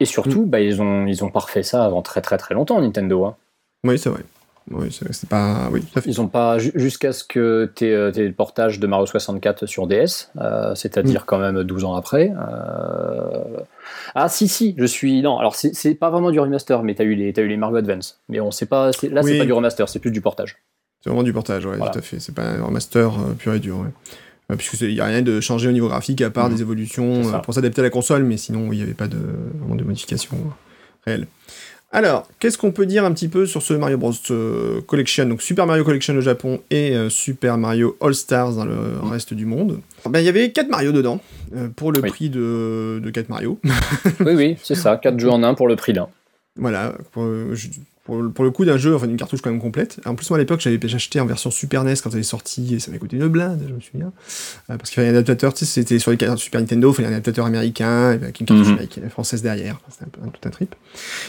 Et 0.00 0.04
surtout, 0.04 0.42
mm. 0.42 0.50
bah, 0.50 0.60
ils, 0.60 0.80
ont, 0.80 1.06
ils 1.06 1.24
ont 1.24 1.30
parfait 1.30 1.62
ça 1.62 1.84
avant 1.84 2.02
très 2.02 2.20
très 2.20 2.38
très 2.38 2.54
longtemps, 2.54 2.80
Nintendo. 2.80 3.24
Hein. 3.24 3.36
Oui, 3.84 3.98
c'est 3.98 4.08
vrai. 4.08 4.22
Oui, 4.70 4.88
c'est 4.92 5.28
pas. 5.28 5.68
Oui, 5.72 5.82
Ils 6.06 6.20
ont 6.20 6.28
pas 6.28 6.58
jusqu'à 6.58 7.12
ce 7.12 7.24
que 7.24 7.70
tu 7.74 7.86
aies, 7.86 7.94
euh, 7.94 8.12
le 8.14 8.32
portage 8.32 8.78
de 8.78 8.86
Mario 8.86 9.06
64 9.06 9.66
sur 9.66 9.86
DS, 9.88 10.30
euh, 10.38 10.74
c'est-à-dire 10.74 11.22
mm. 11.22 11.24
quand 11.26 11.38
même 11.38 11.64
12 11.64 11.84
ans 11.84 11.94
après. 11.94 12.30
Euh, 12.30 13.60
ah 14.14 14.28
si 14.28 14.46
si, 14.46 14.74
je 14.78 14.84
suis 14.84 15.22
non. 15.22 15.38
Alors 15.38 15.56
c'est 15.56 15.94
pas 15.94 16.10
vraiment 16.10 16.30
du 16.30 16.38
remaster, 16.38 16.82
mais 16.82 16.94
t'as 16.94 17.04
eu 17.04 17.14
les 17.14 17.32
as 17.36 17.42
eu 17.42 17.48
les 17.48 17.56
Mario 17.56 17.76
Advance. 17.76 18.20
Mais 18.28 18.40
on 18.40 18.50
sait 18.50 18.66
pas. 18.66 18.90
Là 19.02 19.22
c'est 19.22 19.38
pas 19.38 19.44
du 19.44 19.52
remaster, 19.52 19.88
c'est 19.88 19.98
plus 19.98 20.12
du 20.12 20.20
portage. 20.20 20.58
C'est 21.00 21.08
vraiment 21.08 21.24
du 21.24 21.32
portage, 21.32 21.64
ouais, 21.64 21.78
tout 21.78 21.98
à 21.98 22.02
fait. 22.02 22.20
C'est 22.20 22.34
pas 22.34 22.44
un 22.44 22.62
remaster 22.62 23.12
pur 23.38 23.54
et 23.54 23.58
dur. 23.58 23.78
Ouais. 23.78 23.88
Euh, 24.50 24.56
puisqu'il 24.56 24.92
n'y 24.92 25.00
a 25.00 25.06
rien 25.06 25.22
de 25.22 25.40
changé 25.40 25.68
au 25.68 25.72
niveau 25.72 25.88
graphique 25.88 26.20
à 26.22 26.30
part 26.30 26.48
des 26.50 26.60
évolutions 26.60 27.34
euh, 27.34 27.38
pour 27.38 27.54
s'adapter 27.54 27.80
à 27.80 27.84
la 27.84 27.90
console, 27.90 28.24
mais 28.24 28.36
sinon 28.36 28.72
il 28.72 28.78
n'y 28.78 28.82
avait 28.82 28.94
pas 28.94 29.06
de, 29.06 29.18
vraiment 29.58 29.74
de 29.74 29.84
modification 29.84 30.36
réelle. 31.06 31.26
Alors, 31.92 32.28
qu'est-ce 32.38 32.56
qu'on 32.56 32.70
peut 32.70 32.86
dire 32.86 33.04
un 33.04 33.12
petit 33.12 33.26
peu 33.26 33.46
sur 33.46 33.62
ce 33.62 33.74
Mario 33.74 33.98
Bros 33.98 34.12
euh, 34.30 34.80
Collection? 34.82 35.26
Donc 35.26 35.42
Super 35.42 35.66
Mario 35.66 35.82
Collection 35.82 36.14
au 36.14 36.20
Japon 36.20 36.60
et 36.70 36.94
Super 37.08 37.58
Mario 37.58 37.96
All 38.00 38.14
Stars 38.14 38.54
dans 38.54 38.64
le 38.64 38.74
mhm. 38.74 39.10
reste 39.10 39.34
du 39.34 39.44
monde. 39.44 39.80
Ben, 40.08 40.20
il 40.20 40.24
y 40.24 40.28
avait 40.28 40.52
4 40.52 40.68
Mario 40.68 40.92
dedans, 40.92 41.20
pour 41.74 41.90
le 41.90 42.00
prix 42.00 42.30
de, 42.30 43.00
de 43.02 43.10
4 43.10 43.28
Mario. 43.28 43.58
oui, 44.20 44.34
oui, 44.36 44.56
c'est 44.62 44.76
ça, 44.76 44.96
4 44.96 45.18
jeux 45.18 45.30
en 45.30 45.42
un 45.42 45.54
pour 45.54 45.66
le 45.66 45.74
prix 45.74 45.92
d'un. 45.92 46.08
Voilà, 46.56 46.94
pour, 48.34 48.44
le 48.44 48.50
coup 48.50 48.64
d'un 48.64 48.76
jeu, 48.76 48.94
enfin 48.94 49.06
d'une 49.06 49.16
cartouche 49.16 49.40
quand 49.40 49.50
même 49.50 49.60
complète. 49.60 50.00
En 50.04 50.14
plus, 50.14 50.28
moi 50.30 50.38
à 50.38 50.40
l'époque, 50.40 50.60
j'avais 50.60 50.78
acheté 50.94 51.20
en 51.20 51.26
version 51.26 51.50
Super 51.50 51.84
NES 51.84 51.94
quand 52.02 52.10
elle 52.12 52.20
est 52.20 52.22
sortie, 52.22 52.74
et 52.74 52.78
ça 52.80 52.90
m'a 52.90 52.98
coûté 52.98 53.16
une 53.16 53.28
blinde, 53.28 53.64
je 53.68 53.74
me 53.74 53.80
souviens. 53.80 54.12
Euh, 54.70 54.76
parce 54.76 54.90
qu'il 54.90 54.96
fallait 54.96 55.08
un 55.08 55.12
adaptateur, 55.12 55.54
tu 55.54 55.64
sais, 55.64 55.82
c'était 55.82 55.98
sur 55.98 56.10
les 56.10 56.18
Super 56.36 56.60
Nintendo, 56.60 56.90
il 56.90 56.94
fallait 56.94 57.08
un 57.08 57.12
adaptateur 57.12 57.46
américain, 57.46 58.10
avec 58.10 58.40
une 58.40 58.46
cartouche 58.46 58.68
américaine, 58.68 59.08
française 59.10 59.42
derrière. 59.42 59.78
C'était 59.88 60.04
un, 60.24 60.28
tout 60.28 60.48
un 60.48 60.50
trip. 60.50 60.74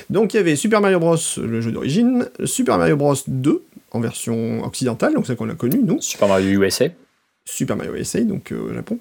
Donc 0.09 0.33
il 0.33 0.37
y 0.37 0.39
avait 0.39 0.55
Super 0.55 0.81
Mario 0.81 0.99
Bros, 0.99 1.17
le 1.37 1.61
jeu 1.61 1.71
d'origine, 1.71 2.27
Super 2.45 2.77
Mario 2.77 2.97
Bros 2.97 3.15
2, 3.27 3.63
en 3.91 3.99
version 3.99 4.63
occidentale, 4.63 5.13
donc 5.13 5.27
celle 5.27 5.35
qu'on 5.35 5.49
a 5.49 5.55
connue, 5.55 5.81
nous. 5.83 6.01
Super 6.01 6.27
Mario 6.27 6.61
USA. 6.61 6.85
Super 7.45 7.75
Mario 7.75 7.95
USA, 7.95 8.21
donc 8.21 8.51
euh, 8.51 8.69
au 8.69 8.73
Japon. 8.73 8.99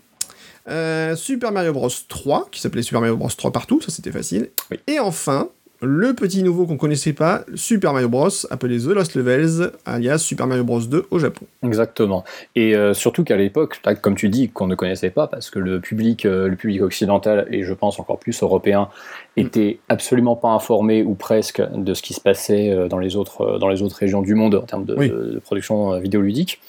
Euh, 0.69 1.17
Super 1.17 1.53
Mario 1.53 1.73
Bros 1.73 1.89
3, 2.09 2.49
qui 2.51 2.61
s'appelait 2.61 2.83
Super 2.83 3.01
Mario 3.01 3.17
Bros 3.17 3.29
3 3.29 3.53
partout, 3.53 3.81
ça 3.81 3.91
c'était 3.91 4.13
facile. 4.13 4.51
Et 4.87 4.99
enfin, 4.99 5.49
le 5.83 6.13
petit 6.15 6.43
nouveau 6.43 6.67
qu'on 6.67 6.77
connaissait 6.77 7.15
pas, 7.15 7.43
Super 7.55 7.93
Mario 7.93 8.09
Bros, 8.09 8.29
appelé 8.51 8.79
The 8.79 8.89
Lost 8.89 9.15
Levels, 9.15 9.73
alias 9.87 10.19
Super 10.19 10.47
Mario 10.47 10.63
Bros 10.63 10.81
2 10.81 11.07
au 11.11 11.19
Japon. 11.19 11.47
Exactement. 11.63 12.25
Et 12.55 12.77
euh, 12.77 12.93
surtout 12.93 13.25
qu'à 13.25 13.37
l'époque, 13.37 13.81
comme 14.03 14.15
tu 14.15 14.29
dis, 14.29 14.51
qu'on 14.51 14.67
ne 14.67 14.75
connaissait 14.75 15.11
pas, 15.11 15.27
parce 15.27 15.49
que 15.49 15.59
le 15.59 15.81
public, 15.81 16.27
euh, 16.27 16.49
le 16.49 16.57
public 16.57 16.83
occidental, 16.83 17.47
et 17.51 17.63
je 17.63 17.73
pense 17.73 17.99
encore 17.99 18.19
plus 18.19 18.43
européen, 18.43 18.89
mm. 19.37 19.41
était 19.41 19.79
absolument 19.89 20.37
pas 20.37 20.51
informé, 20.51 21.03
ou 21.03 21.15
presque, 21.15 21.63
de 21.75 21.95
ce 21.95 22.03
qui 22.03 22.13
se 22.13 22.21
passait 22.21 22.71
euh, 22.71 22.89
dans 22.89 22.99
les 22.99 23.17
autres, 23.17 23.59
dans 23.59 23.69
les 23.69 23.81
autres 23.81 23.97
régions 23.97 24.21
du 24.21 24.35
monde 24.35 24.57
en 24.57 24.67
termes 24.67 24.85
de, 24.85 24.95
de 24.95 25.39
production 25.39 25.99
vidéoludique. 25.99 26.61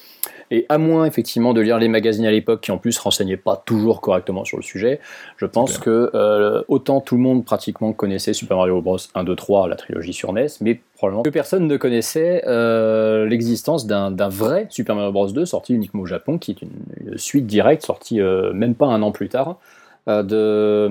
Et 0.51 0.65
à 0.67 0.77
moins 0.77 1.05
effectivement 1.05 1.53
de 1.53 1.61
lire 1.61 1.79
les 1.79 1.87
magazines 1.87 2.25
à 2.25 2.31
l'époque 2.31 2.59
qui 2.59 2.71
en 2.71 2.77
plus 2.77 2.97
renseignaient 2.99 3.37
pas 3.37 3.55
toujours 3.55 4.01
correctement 4.01 4.43
sur 4.43 4.57
le 4.57 4.63
sujet, 4.63 4.99
je 5.37 5.45
pense 5.45 5.77
que 5.77 6.11
euh, 6.13 6.61
autant 6.67 6.99
tout 6.99 7.15
le 7.15 7.21
monde 7.21 7.45
pratiquement 7.45 7.93
connaissait 7.93 8.33
Super 8.33 8.57
Mario 8.57 8.81
Bros 8.81 8.97
1, 9.15 9.23
2, 9.23 9.35
3, 9.35 9.69
la 9.69 9.77
trilogie 9.77 10.11
sur 10.11 10.33
NES, 10.33 10.47
mais 10.59 10.81
probablement 10.97 11.23
que 11.23 11.29
personne 11.29 11.67
ne 11.67 11.77
connaissait 11.77 12.43
euh, 12.47 13.25
l'existence 13.25 13.87
d'un 13.87 14.11
vrai 14.27 14.67
Super 14.69 14.95
Mario 14.95 15.13
Bros 15.13 15.31
2 15.31 15.45
sorti 15.45 15.73
uniquement 15.73 16.01
au 16.01 16.05
Japon, 16.05 16.37
qui 16.37 16.51
est 16.51 16.61
une, 16.61 17.17
suite 17.17 17.47
directe 17.47 17.85
sortie 17.85 18.19
euh, 18.19 18.51
même 18.51 18.75
pas 18.75 18.87
un 18.87 19.01
an 19.01 19.11
plus 19.11 19.29
tard 19.29 19.57
de, 20.07 20.89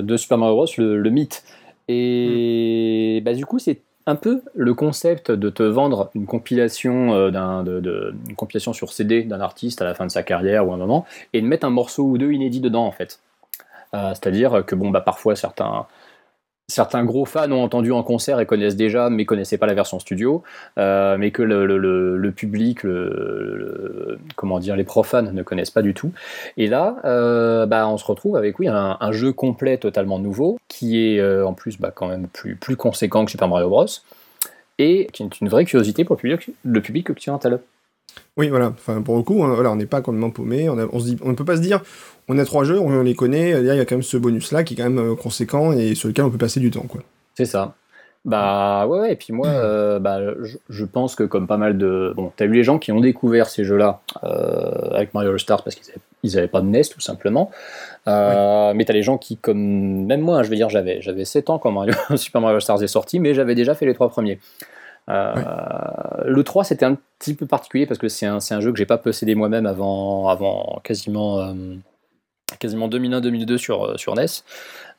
de, 0.00 0.16
Super 0.16 0.38
Mario 0.38 0.56
Bros, 0.56 0.66
le, 0.76 1.10
mythe. 1.10 1.44
Et 1.86 3.20
hmm. 3.20 3.24
bah, 3.24 3.34
du 3.34 3.46
coup, 3.46 3.60
c'est 3.60 3.82
un 4.06 4.16
peu 4.16 4.42
le 4.54 4.74
concept 4.74 5.30
de 5.30 5.50
te 5.50 5.62
vendre 5.62 6.10
une 6.14 6.26
compilation, 6.26 7.14
euh, 7.14 7.30
de, 7.62 8.14
compilation 8.36 8.72
sur 8.72 8.92
CD 8.92 9.22
d'un 9.22 9.40
artiste 9.40 9.82
à 9.82 9.84
la 9.84 9.94
fin 9.94 10.06
de 10.06 10.10
sa 10.10 10.22
carrière 10.22 10.66
ou 10.66 10.72
un 10.72 10.76
moment, 10.76 11.06
et 11.32 11.40
de 11.40 11.46
mettre 11.46 11.66
un 11.66 11.70
morceau 11.70 12.04
ou 12.04 12.18
deux 12.18 12.32
inédits 12.32 12.60
dedans 12.60 12.86
en 12.86 12.92
fait. 12.92 13.20
Euh, 13.94 14.10
c'est-à-dire 14.10 14.64
que 14.64 14.74
bon 14.74 14.90
bah 14.90 15.00
parfois 15.00 15.34
certains 15.36 15.86
certains 16.70 17.04
gros 17.04 17.26
fans 17.26 17.50
ont 17.50 17.62
entendu 17.62 17.92
en 17.92 18.02
concert 18.02 18.40
et 18.40 18.46
connaissent 18.46 18.76
déjà, 18.76 19.10
mais 19.10 19.24
connaissaient 19.24 19.58
pas 19.58 19.66
la 19.66 19.74
version 19.74 19.98
studio, 19.98 20.42
euh, 20.78 21.16
mais 21.18 21.30
que 21.30 21.42
le, 21.42 22.30
public, 22.30 22.80
comment 24.36 24.58
dire, 24.58 24.76
les 24.76 24.84
profanes 24.84 25.32
ne 25.32 25.42
connaissent 25.42 25.70
pas 25.70 25.82
du 25.82 25.94
tout. 25.94 26.12
Et 26.56 26.66
là, 26.66 26.96
euh, 27.04 27.66
bah, 27.66 27.88
on 27.88 27.98
se 27.98 28.04
retrouve 28.04 28.36
avec 28.36 28.58
oui 28.58 28.68
un, 28.68 29.12
jeu 29.12 29.32
complet 29.32 29.76
totalement 29.78 30.18
nouveau, 30.18 30.58
qui 30.68 30.98
est 30.98 31.18
euh, 31.18 31.46
en 31.46 31.52
plus 31.52 31.78
bah, 31.78 31.92
quand 31.94 32.06
même 32.06 32.28
plus, 32.28 32.56
plus 32.56 32.76
conséquent 32.76 33.24
que 33.24 33.30
Super 33.30 33.48
Mario 33.48 33.68
Bros. 33.68 33.86
Et 34.78 35.08
qui 35.12 35.22
est 35.22 35.40
une 35.40 35.48
vraie 35.48 35.66
curiosité 35.66 36.04
pour 36.04 36.16
le 36.16 36.20
public, 36.20 36.50
le 36.64 36.80
public 36.80 37.10
occidental. 37.10 37.60
Oui, 38.36 38.48
voilà. 38.48 38.68
Enfin, 38.68 39.02
pour 39.02 39.16
le 39.16 39.22
coup, 39.22 39.44
hein, 39.44 39.52
voilà, 39.54 39.70
on 39.70 39.76
n'est 39.76 39.86
pas 39.86 40.00
complètement 40.00 40.30
paumé. 40.30 40.68
On, 40.68 40.78
on, 40.78 40.98
on 41.22 41.28
ne 41.28 41.34
peut 41.34 41.44
pas 41.44 41.56
se 41.56 41.60
dire, 41.60 41.82
on 42.30 42.38
a 42.38 42.44
trois 42.44 42.62
jeux, 42.62 42.78
on 42.78 43.02
les 43.02 43.14
connaît. 43.14 43.50
il 43.50 43.66
y 43.66 43.70
a 43.70 43.84
quand 43.84 43.96
même 43.96 44.02
ce 44.02 44.16
bonus-là 44.16 44.62
qui 44.62 44.74
est 44.74 44.76
quand 44.76 44.88
même 44.88 44.98
euh, 44.98 45.16
conséquent 45.16 45.72
et 45.72 45.96
sur 45.96 46.08
lequel 46.08 46.24
on 46.24 46.30
peut 46.30 46.38
passer 46.38 46.60
du 46.60 46.70
temps, 46.70 46.84
quoi. 46.88 47.00
C'est 47.34 47.44
ça. 47.44 47.74
Bah 48.24 48.86
ouais, 48.86 49.12
et 49.12 49.16
puis 49.16 49.32
moi, 49.32 49.48
euh, 49.48 49.98
bah, 49.98 50.20
je, 50.68 50.84
pense 50.84 51.16
que 51.16 51.24
comme 51.24 51.46
pas 51.46 51.56
mal 51.56 51.76
de... 51.76 52.12
Bon, 52.14 52.30
t'as 52.36 52.44
eu 52.44 52.52
les 52.52 52.62
gens 52.62 52.78
qui 52.78 52.92
ont 52.92 53.00
découvert 53.00 53.48
ces 53.48 53.64
jeux-là 53.64 54.00
euh, 54.22 54.90
avec 54.92 55.12
Mario 55.14 55.36
Stars 55.38 55.64
parce 55.64 55.74
qu'ils 55.74 56.34
n'avaient 56.34 56.46
pas 56.46 56.60
de 56.60 56.66
NES 56.66 56.82
tout 56.84 57.00
simplement. 57.00 57.50
Mais 58.06 58.84
t'as 58.84 58.92
les 58.92 59.02
gens 59.02 59.18
qui, 59.18 59.36
comme 59.36 60.04
même 60.04 60.20
moi, 60.20 60.42
je 60.42 60.50
veux 60.50 60.56
dire, 60.56 60.68
j'avais, 60.68 61.00
j'avais 61.00 61.24
7 61.24 61.50
ans 61.50 61.58
quand 61.58 61.72
Mario, 61.72 61.94
Super 62.16 62.42
Mario 62.42 62.60
Stars 62.60 62.82
est 62.82 62.88
sorti, 62.88 63.18
mais 63.18 63.34
j'avais 63.34 63.54
déjà 63.54 63.74
fait 63.74 63.86
les 63.86 63.94
trois 63.94 64.10
premiers. 64.10 64.38
Le 65.08 66.42
3, 66.42 66.64
c'était 66.64 66.86
un 66.86 66.96
petit 67.18 67.34
peu 67.34 67.46
particulier 67.46 67.86
parce 67.86 67.98
que 67.98 68.08
c'est 68.08 68.26
un, 68.26 68.38
un, 68.50 68.60
jeu 68.60 68.72
que 68.72 68.78
j'ai 68.78 68.86
pas 68.86 68.98
possédé 68.98 69.34
moi-même 69.34 69.66
avant, 69.66 70.28
avant 70.28 70.80
quasiment 70.84 71.52
quasiment 72.58 72.88
2001-2002 72.88 73.56
sur, 73.56 73.84
euh, 73.84 73.96
sur 73.96 74.14
NES. 74.14 74.26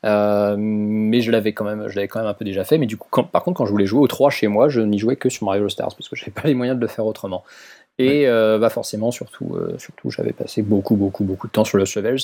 Euh, 0.04 0.56
mais 0.58 1.20
je 1.20 1.30
l'avais 1.30 1.52
quand 1.52 1.64
même, 1.64 1.88
je 1.88 1.96
l'avais 1.96 2.08
quand 2.08 2.20
même 2.20 2.28
un 2.28 2.34
peu 2.34 2.44
déjà 2.44 2.64
fait. 2.64 2.78
Mais 2.78 2.86
du 2.86 2.96
coup, 2.96 3.08
par 3.22 3.42
contre, 3.42 3.58
quand 3.58 3.66
je 3.66 3.70
voulais 3.70 3.86
jouer 3.86 4.00
au 4.00 4.08
3 4.08 4.30
chez 4.30 4.48
moi, 4.48 4.68
je 4.68 4.80
n'y 4.80 4.98
jouais 4.98 5.16
que 5.16 5.28
sur 5.28 5.44
Mario 5.44 5.68
Stars 5.68 5.94
parce 5.96 6.08
que 6.08 6.16
je 6.16 6.22
n'avais 6.22 6.32
pas 6.32 6.48
les 6.48 6.54
moyens 6.54 6.76
de 6.76 6.82
le 6.82 6.88
faire 6.88 7.06
autrement. 7.06 7.44
Et 7.98 8.26
euh, 8.26 8.58
bah 8.58 8.70
forcément, 8.70 9.10
surtout, 9.10 9.56
surtout, 9.76 10.10
j'avais 10.10 10.32
passé 10.32 10.62
beaucoup, 10.62 10.96
beaucoup, 10.96 11.24
beaucoup 11.24 11.46
de 11.46 11.52
temps 11.52 11.64
sur 11.64 11.76
le 11.76 11.84
Levels, 11.84 12.20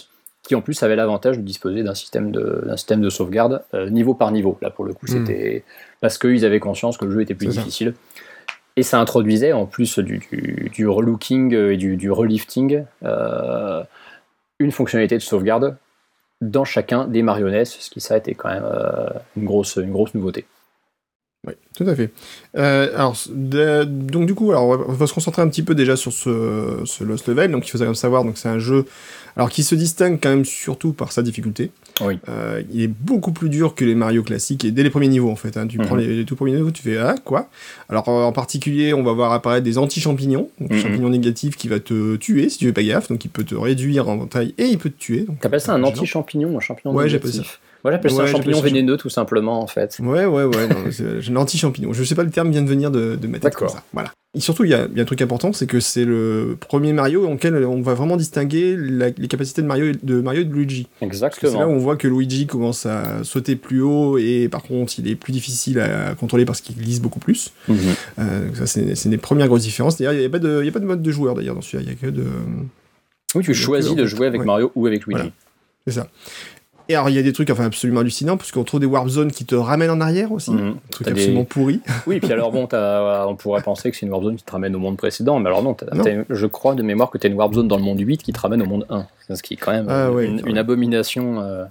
qui 0.49 0.55
en 0.55 0.61
plus 0.61 0.83
avait 0.83 0.97
l'avantage 0.97 1.37
de 1.37 1.43
disposer 1.43 1.83
d'un 1.83 1.95
système 1.95 2.33
de, 2.33 2.65
d'un 2.67 2.77
système 2.77 3.01
de 3.01 3.11
sauvegarde 3.11 3.63
niveau 3.91 4.15
par 4.15 4.33
niveau. 4.33 4.59
Là, 4.63 4.71
pour 4.71 4.85
le 4.85 4.95
coup, 4.95 5.07
hmm. 5.07 5.27
c'était 5.27 5.65
parce 6.01 6.19
qu'ils 6.19 6.45
avaient 6.45 6.59
conscience 6.59 6.97
que 6.97 7.05
le 7.05 7.13
jeu 7.13 7.21
était 7.21 7.35
plus 7.35 7.49
difficile. 7.49 7.95
Et 8.77 8.83
ça 8.83 8.99
introduisait 9.01 9.53
en 9.53 9.67
plus 9.67 9.99
du, 9.99 10.21
du, 10.73 10.89
relooking 10.89 11.53
et 11.53 11.77
du, 11.77 11.97
du 11.97 12.11
relifting 12.11 12.85
une 14.59 14.73
fonctionnalité 14.73 15.17
de 15.17 15.23
sauvegarde 15.23 15.77
dans 16.41 16.65
chacun 16.65 17.07
des 17.07 17.23
marionnettes, 17.23 17.67
ce 17.67 17.91
qui 17.91 18.01
ça 18.01 18.15
a 18.15 18.17
été 18.19 18.35
quand 18.35 18.49
même 18.49 18.65
euh, 18.65 19.09
une, 19.37 19.45
grosse, 19.45 19.77
une 19.77 19.91
grosse 19.91 20.15
nouveauté. 20.15 20.47
Oui, 21.47 21.55
Tout 21.77 21.85
à 21.85 21.95
fait. 21.95 22.11
Euh, 22.57 22.89
alors, 22.97 23.17
donc 23.31 24.27
du 24.27 24.35
coup, 24.35 24.51
alors, 24.51 24.85
on 24.89 24.93
va 24.93 25.07
se 25.07 25.15
concentrer 25.15 25.41
un 25.41 25.49
petit 25.49 25.63
peu 25.63 25.77
déjà 25.77 25.95
sur 25.97 26.13
ce, 26.13 26.81
ce 26.85 27.05
Lost 27.05 27.29
Level. 27.29 27.53
Donc 27.53 27.67
il 27.67 27.71
faut 27.71 27.79
quand 27.79 27.85
même 27.85 27.95
savoir, 27.95 28.25
donc 28.25 28.37
c'est 28.39 28.49
un 28.49 28.59
jeu 28.59 28.87
alors 29.37 29.49
qui 29.51 29.63
se 29.63 29.77
distingue 29.77 30.19
quand 30.21 30.31
même 30.31 30.45
surtout 30.45 30.93
par 30.93 31.13
sa 31.13 31.23
difficulté. 31.23 31.71
Oui. 32.01 32.19
Euh, 32.29 32.61
il 32.73 32.83
est 32.83 32.89
beaucoup 32.89 33.31
plus 33.31 33.49
dur 33.51 33.77
que 33.77 33.85
les 33.85 33.95
Mario 33.95 34.25
classiques 34.25 34.65
et 34.65 34.73
dès 34.73 34.83
les 34.83 34.91
premiers 34.91 35.07
niveaux 35.07 35.31
en 35.31 35.37
fait. 35.37 35.57
Hein. 35.57 35.69
tu 35.69 35.79
prends 35.79 35.95
Mhm. 35.95 36.01
les, 36.01 36.17
les 36.17 36.25
tout 36.25 36.35
premiers 36.35 36.55
niveaux, 36.57 36.73
tu 36.73 36.83
fais 36.83 36.97
ah 36.99 37.15
quoi? 37.25 37.49
Alors 37.89 38.09
en 38.09 38.33
particulier, 38.33 38.93
on 38.93 39.05
va 39.05 39.13
voir 39.13 39.33
apparaître 39.33 39.63
des 39.65 39.79
anti-champignons, 39.79 40.51
donc 40.61 40.73
Mhm. 40.73 40.79
champignons 40.81 41.09
négatifs 41.11 41.55
qui 41.57 41.69
va 41.69 41.79
te 41.79 42.17
tuer 42.17 42.49
si 42.49 42.59
tu 42.59 42.67
fais 42.67 42.73
pas 42.73 42.83
gaffe. 42.83 43.09
Donc 43.11 43.25
il 43.25 43.29
peut 43.29 43.45
te 43.45 43.55
réduire 43.55 44.09
en 44.09 44.27
taille 44.27 44.55
et 44.59 44.65
il 44.65 44.79
peut 44.79 44.91
te 44.91 44.99
tuer. 44.99 45.25
T'appelles 45.41 45.61
ça 45.61 45.75
un 45.75 45.85
anti-champignon, 45.85 46.57
un 46.57 46.61
champignon 46.61 46.93
Ouais, 46.93 47.09
j'appelle 47.09 47.31
négatif? 47.31 47.61
Moi 47.85 47.93
j'appelle 47.93 48.11
ça 48.11 48.17
Ouais, 48.19 48.23
un 48.25 48.33
champignon 48.33 48.61
vénéneux 48.61 48.97
tout 48.97 49.09
simplement 49.09 49.61
en 49.63 49.67
fait. 49.67 49.99
Ouais, 50.01 50.25
ouais, 50.27 50.45
ouais, 50.45 50.69
non, 50.69 50.77
l'anti-champignon. 51.33 51.93
Je 51.93 52.03
sais 52.05 52.15
pas, 52.15 52.25
le 52.25 52.31
terme 52.31 52.51
vient 52.51 52.63
de 52.63 52.69
venir 52.69 52.91
de, 52.91 53.15
de 53.17 53.27
ma 53.29 53.39
tête 53.39 53.55
comme 53.55 53.69
ça. 53.69 53.83
Voilà. 53.93 54.13
Et 54.35 54.41
surtout, 54.41 54.65
il 54.65 54.71
y, 54.71 54.75
a 54.75 54.87
il 54.91 54.97
y 54.97 55.01
a 55.01 55.03
un 55.03 55.07
truc 55.07 55.23
important, 55.23 55.53
c'est 55.55 55.67
que 55.67 55.81
c'est 55.81 56.05
le 56.05 56.57
premier 56.61 56.93
Mario 56.93 57.27
en 57.27 57.33
lequel 57.33 57.65
on 57.65 57.81
va 57.81 57.95
vraiment 57.95 58.17
distinguer 58.19 58.77
la- 58.77 59.09
les 59.17 59.27
capacités 59.29 59.63
de 59.63 59.67
Mario, 59.67 59.87
et- 59.87 59.99
de 60.03 60.21
Mario 60.21 60.43
et 60.43 60.45
de 60.45 60.53
Luigi. 60.53 60.85
Que 60.85 60.89
c'est 60.91 61.01
là 61.01 61.01
où 61.01 61.07
Exactement. 61.07 61.61
on 61.65 61.79
voit 61.79 61.97
que 61.97 62.07
Luigi 62.09 62.47
commence 62.47 62.85
à 62.85 63.25
sauter 63.25 63.57
plus 63.57 63.81
haut 63.81 64.19
et 64.19 64.49
par 64.51 64.63
contre, 64.65 64.93
il 64.99 65.09
est 65.09 65.15
plus 65.17 65.33
difficile 65.33 65.81
à 65.81 66.15
contrôler 66.15 66.45
parce 66.45 66.61
qu'il 66.61 66.77
glisse 66.77 67.01
beaucoup 67.01 67.21
plus. 67.21 67.53
Euh, 67.71 68.47
donc 68.49 68.57
ça, 68.57 68.67
c'est 68.67 68.95
c'est 68.97 69.09
les 69.09 69.17
premières 69.19 69.47
grosses 69.49 69.63
différences. 69.63 69.97
D'ailleurs, 69.97 70.13
il 70.13 70.19
n'y 70.21 70.27
a, 70.27 70.29
pas 70.31 70.39
de- 70.41 70.59
il 70.63 70.67
y 70.67 70.69
a 70.69 70.73
pas 70.73 70.81
de 70.81 70.85
mode 70.87 71.01
de 71.01 71.11
joueur 71.11 71.35
d'ailleurs 71.35 71.55
dans 71.55 71.63
celui-là. 71.63 71.85
Il 71.85 71.89
y 71.89 71.93
a 71.93 71.95
que 71.97 72.15
de. 72.15 72.25
Oui, 73.35 73.43
tu 73.45 73.55
choisis 73.55 73.95
de 73.95 74.05
jouer 74.05 74.27
avec 74.27 74.41
ouais. 74.41 74.47
Mario 74.47 74.73
ou 74.75 74.87
avec 74.87 75.07
Luigi. 75.07 75.21
Voilà. 75.21 75.33
C'est 75.87 75.95
ça. 75.95 76.09
Et 76.91 76.95
alors, 76.95 77.11
il 77.11 77.17
y 77.17 77.19
a 77.19 77.23
des 77.23 77.33
trucs 77.35 77.51
enfin, 77.51 77.67
absolument 77.67 78.01
hallucinants, 78.01 78.37
puisqu'on 78.39 78.65
trouve 78.65 78.81
des 78.81 78.87
warp 78.87 79.09
zones 79.09 79.31
qui 79.31 79.45
te 79.45 79.55
ramènent 79.55 79.91
en 79.91 80.01
arrière 80.01 80.33
aussi. 80.33 80.51
Mhm. 80.53 80.69
Un 80.69 80.75
truc 80.91 81.07
des- 81.07 81.13
absolument 81.13 81.45
pourri. 81.45 81.81
Oui, 82.07 82.19
puis 82.21 82.33
alors 82.33 82.51
bon, 82.51 82.67
t'as- 82.67 83.27
on 83.29 83.37
pourrait 83.37 83.61
penser 83.63 83.91
que 83.91 83.97
c'est 83.97 84.07
une 84.07 84.13
warp 84.13 84.25
zone 84.25 84.37
qui 84.37 84.45
te 84.45 84.51
ramène 84.53 84.75
au 84.75 84.79
monde 84.79 84.97
précédent, 84.97 85.39
mais 85.39 85.49
alors 85.49 85.63
non, 85.63 85.75
t'as- 85.75 85.95
Non. 85.95 86.03
t'as- 86.03 86.25
je 86.31 86.47
crois 86.47 86.75
de 86.75 86.83
mémoire 86.83 87.11
que 87.11 87.19
tu 87.19 87.27
as 87.27 87.31
une 87.31 87.37
warp 87.37 87.53
zone 87.55 87.69
dans 87.69 87.77
le 87.77 87.83
monde 87.83 88.01
8 88.01 88.23
qui 88.23 88.33
te 88.33 88.41
ramène 88.41 88.63
au 88.63 88.67
monde 88.67 88.87
1. 88.89 89.07
C'est 89.27 89.37
Ce 89.37 89.43
qui 89.43 89.55
est 89.55 89.57
quand 89.59 89.73
même 89.73 89.87
Ah 89.91 90.11
ouais, 90.11 90.27
une, 90.47 90.57
abomination. 90.57 91.41
euh. 91.43 91.65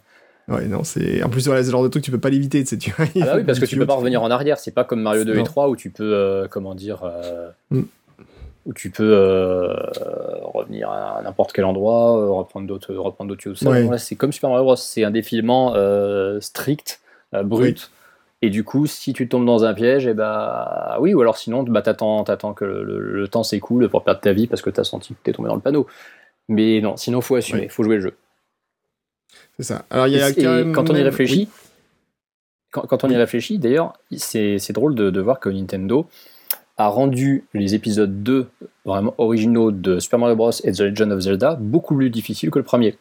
Ouais, 0.50 0.66
non, 0.66 0.84
c'est. 0.84 1.24
En 1.24 1.30
plus, 1.30 1.46
voilà, 1.48 1.62
c'est 1.62 1.68
le 1.68 1.72
genre 1.72 1.84
de 1.84 1.90
truc 1.90 2.04
tu 2.04 2.12
peux 2.12 2.20
pas 2.20 2.30
l'éviter, 2.30 2.62
tu 2.64 2.68
sais. 2.70 2.78
Tu... 2.78 2.94
Ah 3.00 3.04
bah 3.16 3.34
oui, 3.38 3.44
parce 3.46 3.60
que 3.60 3.66
tu 3.66 3.76
peux 3.76 3.86
pas 3.88 3.96
revenir 3.96 4.22
en 4.22 4.30
arrière, 4.32 4.60
c'est 4.60 4.72
pas 4.72 4.84
comme 4.84 5.02
Mario 5.02 5.24
2 5.26 5.34
et 5.34 5.38
Non. 5.38 5.44
3 5.44 5.68
où 5.70 5.76
tu 5.76 5.90
peux, 5.90 6.14
euh, 6.14 6.48
comment 6.50 6.76
dire, 6.76 7.02
euh, 7.04 7.50
Mm. 7.72 7.82
Où 8.68 8.74
tu 8.74 8.92
peux 8.92 9.12
euh, 9.16 9.74
revenir 10.44 10.92
à 10.92 11.22
n'importe 11.24 11.54
quel 11.54 11.66
endroit, 11.66 12.18
euh, 12.20 12.30
reprendre 12.30 12.68
d'autres 12.68 12.94
reprendre 12.94 13.30
d'autres 13.30 13.42
choses. 13.42 13.62
Là, 13.64 13.98
c'est 13.98 14.16
comme 14.16 14.32
Super 14.32 14.50
Mario 14.52 14.66
Bros, 14.66 14.76
c'est 14.76 15.04
un 15.04 15.10
défilement 15.12 15.74
euh, 15.76 16.40
strict, 16.42 17.00
brut. 17.34 17.90
Et 18.44 18.52
du 18.52 18.64
coup, 18.64 18.86
si 18.86 19.14
tu 19.14 19.28
tombes 19.28 19.46
dans 19.48 19.64
un 19.64 19.74
piège, 19.74 20.06
et 20.06 20.14
bah 20.14 20.98
oui, 21.00 21.16
ou 21.16 21.22
alors 21.22 21.38
sinon, 21.38 21.64
bah, 21.64 21.82
t'attends, 21.82 22.24
t'attends 22.24 22.54
que 22.54 22.66
le, 22.66 22.84
le- 22.84 23.00
le 23.00 23.28
temps 23.28 23.42
s'écoule 23.42 23.90
pour 23.90 24.04
perdre 24.04 24.20
ta 24.22 24.32
vie 24.32 24.46
parce 24.46 24.62
que 24.62 24.70
t'as 24.70 24.84
senti 24.84 25.16
que 25.16 25.20
t'es 25.24 25.32
tombé 25.34 25.50
dans 25.50 25.56
le 25.56 25.62
panneau. 25.62 25.88
Mais 26.48 26.80
non, 26.82 26.98
sinon 26.98 27.22
faut 27.22 27.36
assumer, 27.36 27.62
Ouais. 27.62 27.68
faut 27.70 27.84
jouer 27.84 27.96
le 27.96 28.02
jeu. 28.02 28.14
C'est 29.58 29.64
ça. 29.64 29.86
Alors, 29.90 30.08
y 30.08 30.22
a 30.22 30.30
Et- 30.30 30.34
quand 30.36 30.42
et 30.42 30.46
même. 30.46 30.72
quand 30.74 30.90
on 30.90 30.94
y 30.94 30.98
oui. 30.98 31.04
réfléchit, 31.04 31.50
quand, 32.72 32.82
quand 32.82 33.04
on 33.04 33.10
y 33.10 33.16
réfléchit, 33.16 33.58
d'ailleurs, 33.58 33.94
c'est 34.16 34.60
c'est 34.60 34.74
drôle 34.74 34.94
de, 34.94 35.10
de 35.10 35.22
voir 35.22 35.40
que 35.40 35.50
Nintendo 35.50 36.06
a 36.78 36.88
rendu 36.88 37.44
les 37.54 37.76
épisodes 37.76 38.24
2 38.24 38.48
vraiment 38.86 39.16
originaux 39.18 39.72
de 39.72 40.00
Super 40.00 40.20
Mario 40.20 40.36
Bros. 40.36 40.52
et 40.64 40.72
The 40.72 40.82
Legend 40.82 41.12
of 41.12 41.20
Zelda 41.22 41.56
beaucoup 41.56 41.96
plus 41.96 42.10
difficiles 42.10 42.52
que 42.52 42.60
le 42.60 42.66
premier. 42.66 42.98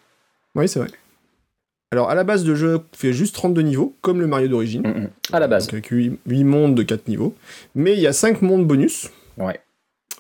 Oui, 0.55 0.69
c'est 0.69 0.79
vrai. 0.79 0.89
Alors, 1.93 2.11
à 2.11 2.15
la 2.15 2.25
base, 2.25 2.45
le 2.47 2.55
jeu 2.55 2.81
fait 2.93 3.13
juste 3.13 3.35
32 3.35 3.63
niveaux, 3.63 3.95
comme 4.01 4.21
le 4.21 4.27
Mario 4.27 4.49
d'origine. 4.49 4.83
Mm, 4.83 5.01
mm. 5.03 5.11
À 5.33 5.41
la 5.41 5.47
base. 5.47 5.67
Donc, 5.67 5.75
avec 5.75 5.87
8, 5.87 6.45
mondes 6.45 6.75
de 6.75 6.83
4 6.83 7.07
niveaux. 7.09 7.35
Mais 7.75 7.93
il 7.93 8.01
y 8.01 8.07
a 8.07 8.13
5 8.13 8.43
mondes 8.43 8.67
bonus. 8.67 9.11
Ouais. 9.37 9.61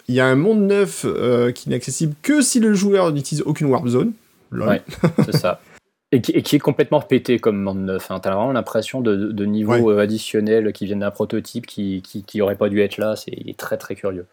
Il 0.07 0.15
y 0.15 0.21
a 0.21 0.27
un 0.27 0.37
monde 0.37 0.61
neuf 0.61 1.05
euh, 1.05 1.51
qui 1.51 1.69
n'est 1.69 1.75
accessible 1.75 2.15
que 2.23 2.41
si 2.41 2.61
le 2.61 2.75
joueur 2.75 3.13
n'utilise 3.13 3.43
aucune 3.43 3.67
warp 3.67 3.89
zone. 3.89 4.13
Lol. 4.53 4.69
Ouais. 4.69 4.83
C'est 5.25 5.37
ça. 5.37 5.61
Et 6.17 6.21
qui, 6.23 6.33
et 6.33 6.43
qui 6.43 6.57
est 6.57 6.61
complètement 6.61 7.01
pété 7.01 7.39
comme 7.39 7.61
monde 7.61 7.81
neuf. 7.85 8.11
Hein. 8.11 8.21
T'as 8.21 8.35
vraiment 8.35 8.53
l'impression 8.53 9.01
de, 9.01 9.15
de 9.17 9.45
niveaux 9.45 9.91
euh, 9.91 9.99
additionnels 10.01 10.73
qui 10.73 10.87
viennent 10.87 11.01
d'un 11.01 11.11
prototype 11.11 11.67
qui, 11.67 12.01
qui, 12.03 12.23
qui 12.23 12.41
aurait 12.41 12.57
pas 12.57 12.69
dû 12.69 12.81
être 12.81 12.97
là. 12.99 13.17
C'est 13.17 13.33
il 13.37 13.51
est 13.51 13.59
très 13.59 13.77
très 13.77 13.95
curieux. 13.95 14.27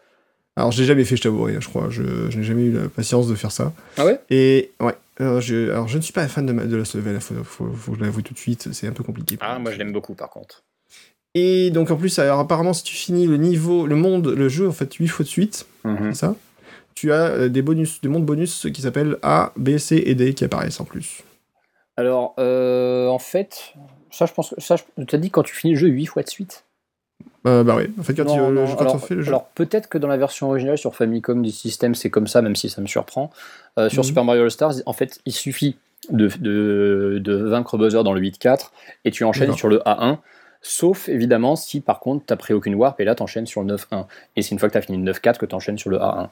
Alors, 0.56 0.70
je 0.72 0.80
l'ai 0.80 0.86
jamais 0.86 1.04
fait, 1.04 1.16
je 1.16 1.22
t'avouerai, 1.22 1.56
je 1.60 1.68
crois. 1.68 1.88
Je, 1.90 2.02
je 2.30 2.38
n'ai 2.38 2.44
jamais 2.44 2.62
eu 2.62 2.72
la 2.72 2.88
patience 2.88 3.26
de 3.28 3.34
faire 3.34 3.50
ça. 3.52 3.72
Ah 3.98 4.04
ouais? 4.06 4.20
Et 4.30 4.70
ouais. 4.80 4.94
Alors 5.18 5.40
je, 5.40 5.70
alors, 5.70 5.88
je 5.88 5.96
ne 5.96 6.02
suis 6.02 6.12
pas 6.12 6.26
fan 6.26 6.46
de, 6.46 6.52
ma- 6.52 6.64
de 6.64 6.74
Lost 6.76 6.94
Level, 6.94 7.20
faut, 7.20 7.34
faut, 7.44 7.72
faut 7.72 7.92
que 7.92 7.98
je 7.98 8.04
l'avoue 8.04 8.22
tout 8.22 8.34
de 8.34 8.38
suite, 8.38 8.68
c'est 8.72 8.86
un 8.88 8.92
peu 8.92 9.04
compliqué. 9.04 9.36
Ah, 9.40 9.58
moi 9.60 9.70
je 9.72 9.78
l'aime 9.78 9.92
beaucoup 9.92 10.14
par 10.14 10.30
contre. 10.30 10.62
Et 11.34 11.70
donc 11.70 11.90
en 11.90 11.96
plus, 11.96 12.18
alors, 12.18 12.38
apparemment, 12.40 12.72
si 12.72 12.82
tu 12.84 12.94
finis 12.94 13.26
le 13.26 13.36
niveau, 13.36 13.86
le 13.86 13.96
monde, 13.96 14.28
le 14.28 14.48
jeu 14.48 14.68
en 14.68 14.72
fait 14.72 14.92
8 14.94 15.08
fois 15.08 15.24
de 15.24 15.28
suite, 15.28 15.66
Mhm. 15.84 16.14
ça? 16.14 16.34
Tu 16.94 17.12
as 17.12 17.26
euh, 17.30 17.48
des 17.48 17.62
bonus, 17.62 18.00
des 18.00 18.08
mondes 18.08 18.24
bonus 18.24 18.68
qui 18.72 18.80
s'appellent 18.82 19.18
A, 19.22 19.52
B, 19.56 19.76
C 19.78 20.02
et 20.06 20.14
D 20.14 20.32
qui 20.34 20.44
apparaissent 20.44 20.80
en 20.80 20.84
plus. 20.84 21.22
Alors, 21.96 22.34
euh, 22.38 23.08
en 23.08 23.18
fait, 23.18 23.74
ça 24.10 24.26
je 24.26 24.32
pense 24.32 24.50
que. 24.50 24.60
Ça, 24.60 24.76
je... 24.76 25.04
Tu 25.04 25.14
as 25.14 25.18
dit 25.18 25.30
quand 25.30 25.42
tu 25.42 25.54
finis 25.54 25.74
le 25.74 25.78
jeu 25.78 25.88
8 25.88 26.06
fois 26.06 26.22
de 26.22 26.28
suite 26.28 26.64
Euh, 27.46 27.62
bah 27.62 27.74
oui, 27.76 27.84
en 27.98 28.02
fait, 28.02 28.14
quand, 28.14 28.24
Non, 28.24 28.34
tu- 28.34 28.40
euh, 28.40 28.50
non, 28.50 28.66
quand 28.74 28.80
alors, 28.80 28.94
on 28.96 28.98
fait 28.98 29.14
le 29.14 29.22
jeu. 29.22 29.28
alors, 29.28 29.46
peut-être 29.48 29.88
que 29.88 29.98
dans 29.98 30.08
la 30.08 30.16
version 30.16 30.48
originale 30.48 30.78
sur 30.78 30.94
Famicom 30.96 31.40
du 31.42 31.50
système, 31.50 31.94
c'est 31.94 32.10
comme 32.10 32.26
ça, 32.26 32.42
même 32.42 32.56
si 32.56 32.68
ça 32.68 32.80
me 32.80 32.86
surprend. 32.86 33.30
Euh, 33.78 33.88
sur 33.88 34.02
Mhm. 34.02 34.06
Super 34.08 34.24
Mario 34.24 34.42
All-Stars, 34.42 34.74
en 34.86 34.92
fait, 34.92 35.20
il 35.26 35.32
suffit 35.32 35.76
de, 36.10 36.28
de, 36.40 37.18
de 37.22 37.34
vaincre 37.36 37.78
Bowser 37.78 38.02
dans 38.02 38.12
le 38.12 38.20
8-4 38.20 38.72
et 39.04 39.10
tu 39.10 39.24
enchaînes 39.24 39.54
sur 39.54 39.68
le 39.68 39.78
A1. 39.86 40.18
Sauf 40.66 41.10
évidemment 41.10 41.56
si 41.56 41.80
par 41.82 42.00
contre 42.00 42.24
t'as 42.26 42.36
pris 42.36 42.54
aucune 42.54 42.74
warp 42.74 42.98
et 42.98 43.04
là 43.04 43.14
t'enchaînes 43.14 43.46
sur 43.46 43.62
le 43.62 43.76
9-1. 43.76 44.06
Et 44.36 44.40
c'est 44.42 44.50
une 44.52 44.58
fois 44.58 44.68
que 44.70 44.72
t'as 44.74 44.80
fini 44.80 44.96
le 44.96 45.12
9-4 45.12 45.36
que 45.38 45.44
t'enchaînes 45.46 45.76
sur 45.78 45.90
le 45.90 45.98
A1. 45.98 46.28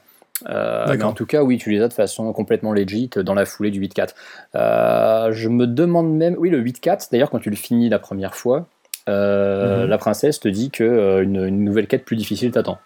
Euh, 0.49 0.85
mais 0.97 1.03
en 1.03 1.13
tout 1.13 1.25
cas, 1.25 1.43
oui, 1.43 1.57
tu 1.57 1.71
les 1.71 1.81
as 1.81 1.87
de 1.87 1.93
façon 1.93 2.31
complètement 2.33 2.73
legit 2.73 3.09
dans 3.17 3.33
la 3.33 3.45
foulée 3.45 3.71
du 3.71 3.79
8-4. 3.79 4.13
Euh, 4.55 5.31
je 5.31 5.47
me 5.47 5.67
demande 5.67 6.13
même, 6.15 6.35
oui, 6.37 6.49
le 6.49 6.59
8-4, 6.61 7.09
d'ailleurs, 7.11 7.29
quand 7.29 7.39
tu 7.39 7.49
le 7.49 7.55
finis 7.55 7.89
la 7.89 7.99
première 7.99 8.35
fois, 8.35 8.67
euh, 9.09 9.83
Mhm. 9.83 9.89
la 9.89 9.97
princesse 9.97 10.39
te 10.39 10.47
dit 10.47 10.69
que 10.71 11.21
une, 11.23 11.45
une 11.45 11.63
nouvelle 11.63 11.87
quête 11.87 12.05
plus 12.05 12.15
difficile 12.15 12.51
t'attend. 12.51 12.77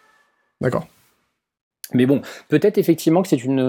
D'accord. 0.61 0.87
Mais 1.93 2.05
bon, 2.05 2.21
peut-être 2.49 2.77
effectivement 2.77 3.21
que 3.21 3.29
c'est 3.29 3.41
une. 3.45 3.59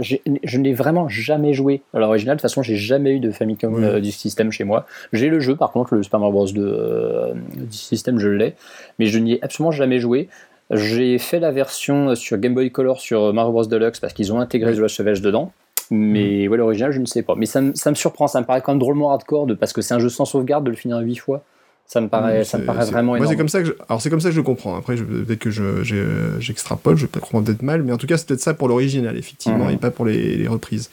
Je 0.00 0.58
n'ai 0.58 0.72
vraiment 0.72 1.06
jamais 1.08 1.52
joué 1.52 1.82
à 1.92 1.98
l'original. 1.98 2.36
De 2.36 2.40
toute 2.40 2.48
façon, 2.50 2.62
j'ai 2.62 2.76
jamais 2.76 3.16
eu 3.16 3.20
de 3.20 3.30
Famicom 3.30 3.74
Oui. 3.74 3.84
euh, 3.84 4.00
du 4.00 4.10
système 4.10 4.50
chez 4.50 4.64
moi. 4.64 4.86
J'ai 5.12 5.28
le 5.28 5.38
jeu, 5.40 5.54
par 5.54 5.70
contre, 5.70 5.94
le 5.94 6.02
Super 6.02 6.18
Mario 6.20 6.32
Bros. 6.32 6.46
de, 6.50 6.62
euh, 6.64 7.34
du 7.56 7.76
système, 7.76 8.18
je 8.18 8.28
l'ai. 8.28 8.54
Mais 8.98 9.06
je 9.06 9.18
n'y 9.18 9.34
ai 9.34 9.44
absolument 9.44 9.72
jamais 9.72 9.98
joué. 10.00 10.28
J'ai 10.70 11.18
fait 11.18 11.40
la 11.40 11.50
version 11.50 12.14
sur 12.14 12.38
Game 12.38 12.54
Boy 12.54 12.70
Color 12.70 13.00
sur 13.00 13.32
Mario 13.34 13.50
Bros. 13.52 13.64
Deluxe 13.66 13.98
parce 14.00 14.12
qu'ils 14.12 14.32
ont 14.32 14.40
intégré 14.40 14.74
The 14.74 14.78
Lost 14.78 14.98
Levels 15.00 15.20
dedans. 15.20 15.52
Mais 15.90 16.46
ouais, 16.46 16.56
l'original, 16.56 16.92
je 16.92 17.00
ne 17.00 17.06
sais 17.06 17.22
pas. 17.22 17.34
Mais 17.36 17.46
ça, 17.46 17.60
me- 17.60 17.74
ça 17.74 17.90
me 17.90 17.96
surprend, 17.96 18.28
ça 18.28 18.40
me 18.40 18.46
paraît 18.46 18.60
quand 18.62 18.70
même 18.72 18.78
drôlement 18.78 19.10
hardcore 19.10 19.46
de, 19.46 19.54
parce 19.54 19.72
que 19.72 19.82
c'est 19.82 19.94
un 19.94 19.98
jeu 19.98 20.08
sans 20.08 20.24
sauvegarde 20.24 20.62
de 20.64 20.70
le 20.70 20.76
finir 20.76 20.98
8 20.98 21.16
fois. 21.16 21.42
Ça 21.86 22.00
me 22.00 22.06
paraît, 22.08 22.44
ça 22.44 22.58
me 22.58 22.64
paraît 22.64 22.84
vraiment 22.86 23.08
moi, 23.08 23.16
énorme. 23.18 23.32
c'est 23.32 23.36
comme 23.36 23.48
ça 23.48 23.60
que 23.62 23.66
je... 23.66 23.72
Alors, 23.88 24.00
c'est 24.00 24.10
comme 24.10 24.20
ça 24.20 24.28
que 24.28 24.34
je 24.36 24.40
comprends. 24.40 24.76
Après, 24.76 24.96
je... 24.96 25.02
peut-être 25.02 25.40
que 25.40 25.50
je- 25.50 25.82
j'ai- 25.82 26.04
j'extrapole, 26.38 26.96
je, 26.96 27.02
vais 27.02 27.08
peut-être 27.08 27.24
comprendre 27.24 27.46
peut-être 27.46 27.62
mal, 27.62 27.82
mais 27.82 27.92
en 27.92 27.96
tout 27.96 28.06
cas, 28.06 28.16
c'est 28.16 28.28
peut-être 28.28 28.40
ça 28.40 28.54
pour 28.54 28.68
l'original, 28.68 29.16
effectivement, 29.18 29.64
Mhm. 29.64 29.70
et 29.72 29.76
pas 29.76 29.90
pour 29.90 30.04
les, 30.04 30.36
les 30.36 30.46
reprises. 30.46 30.90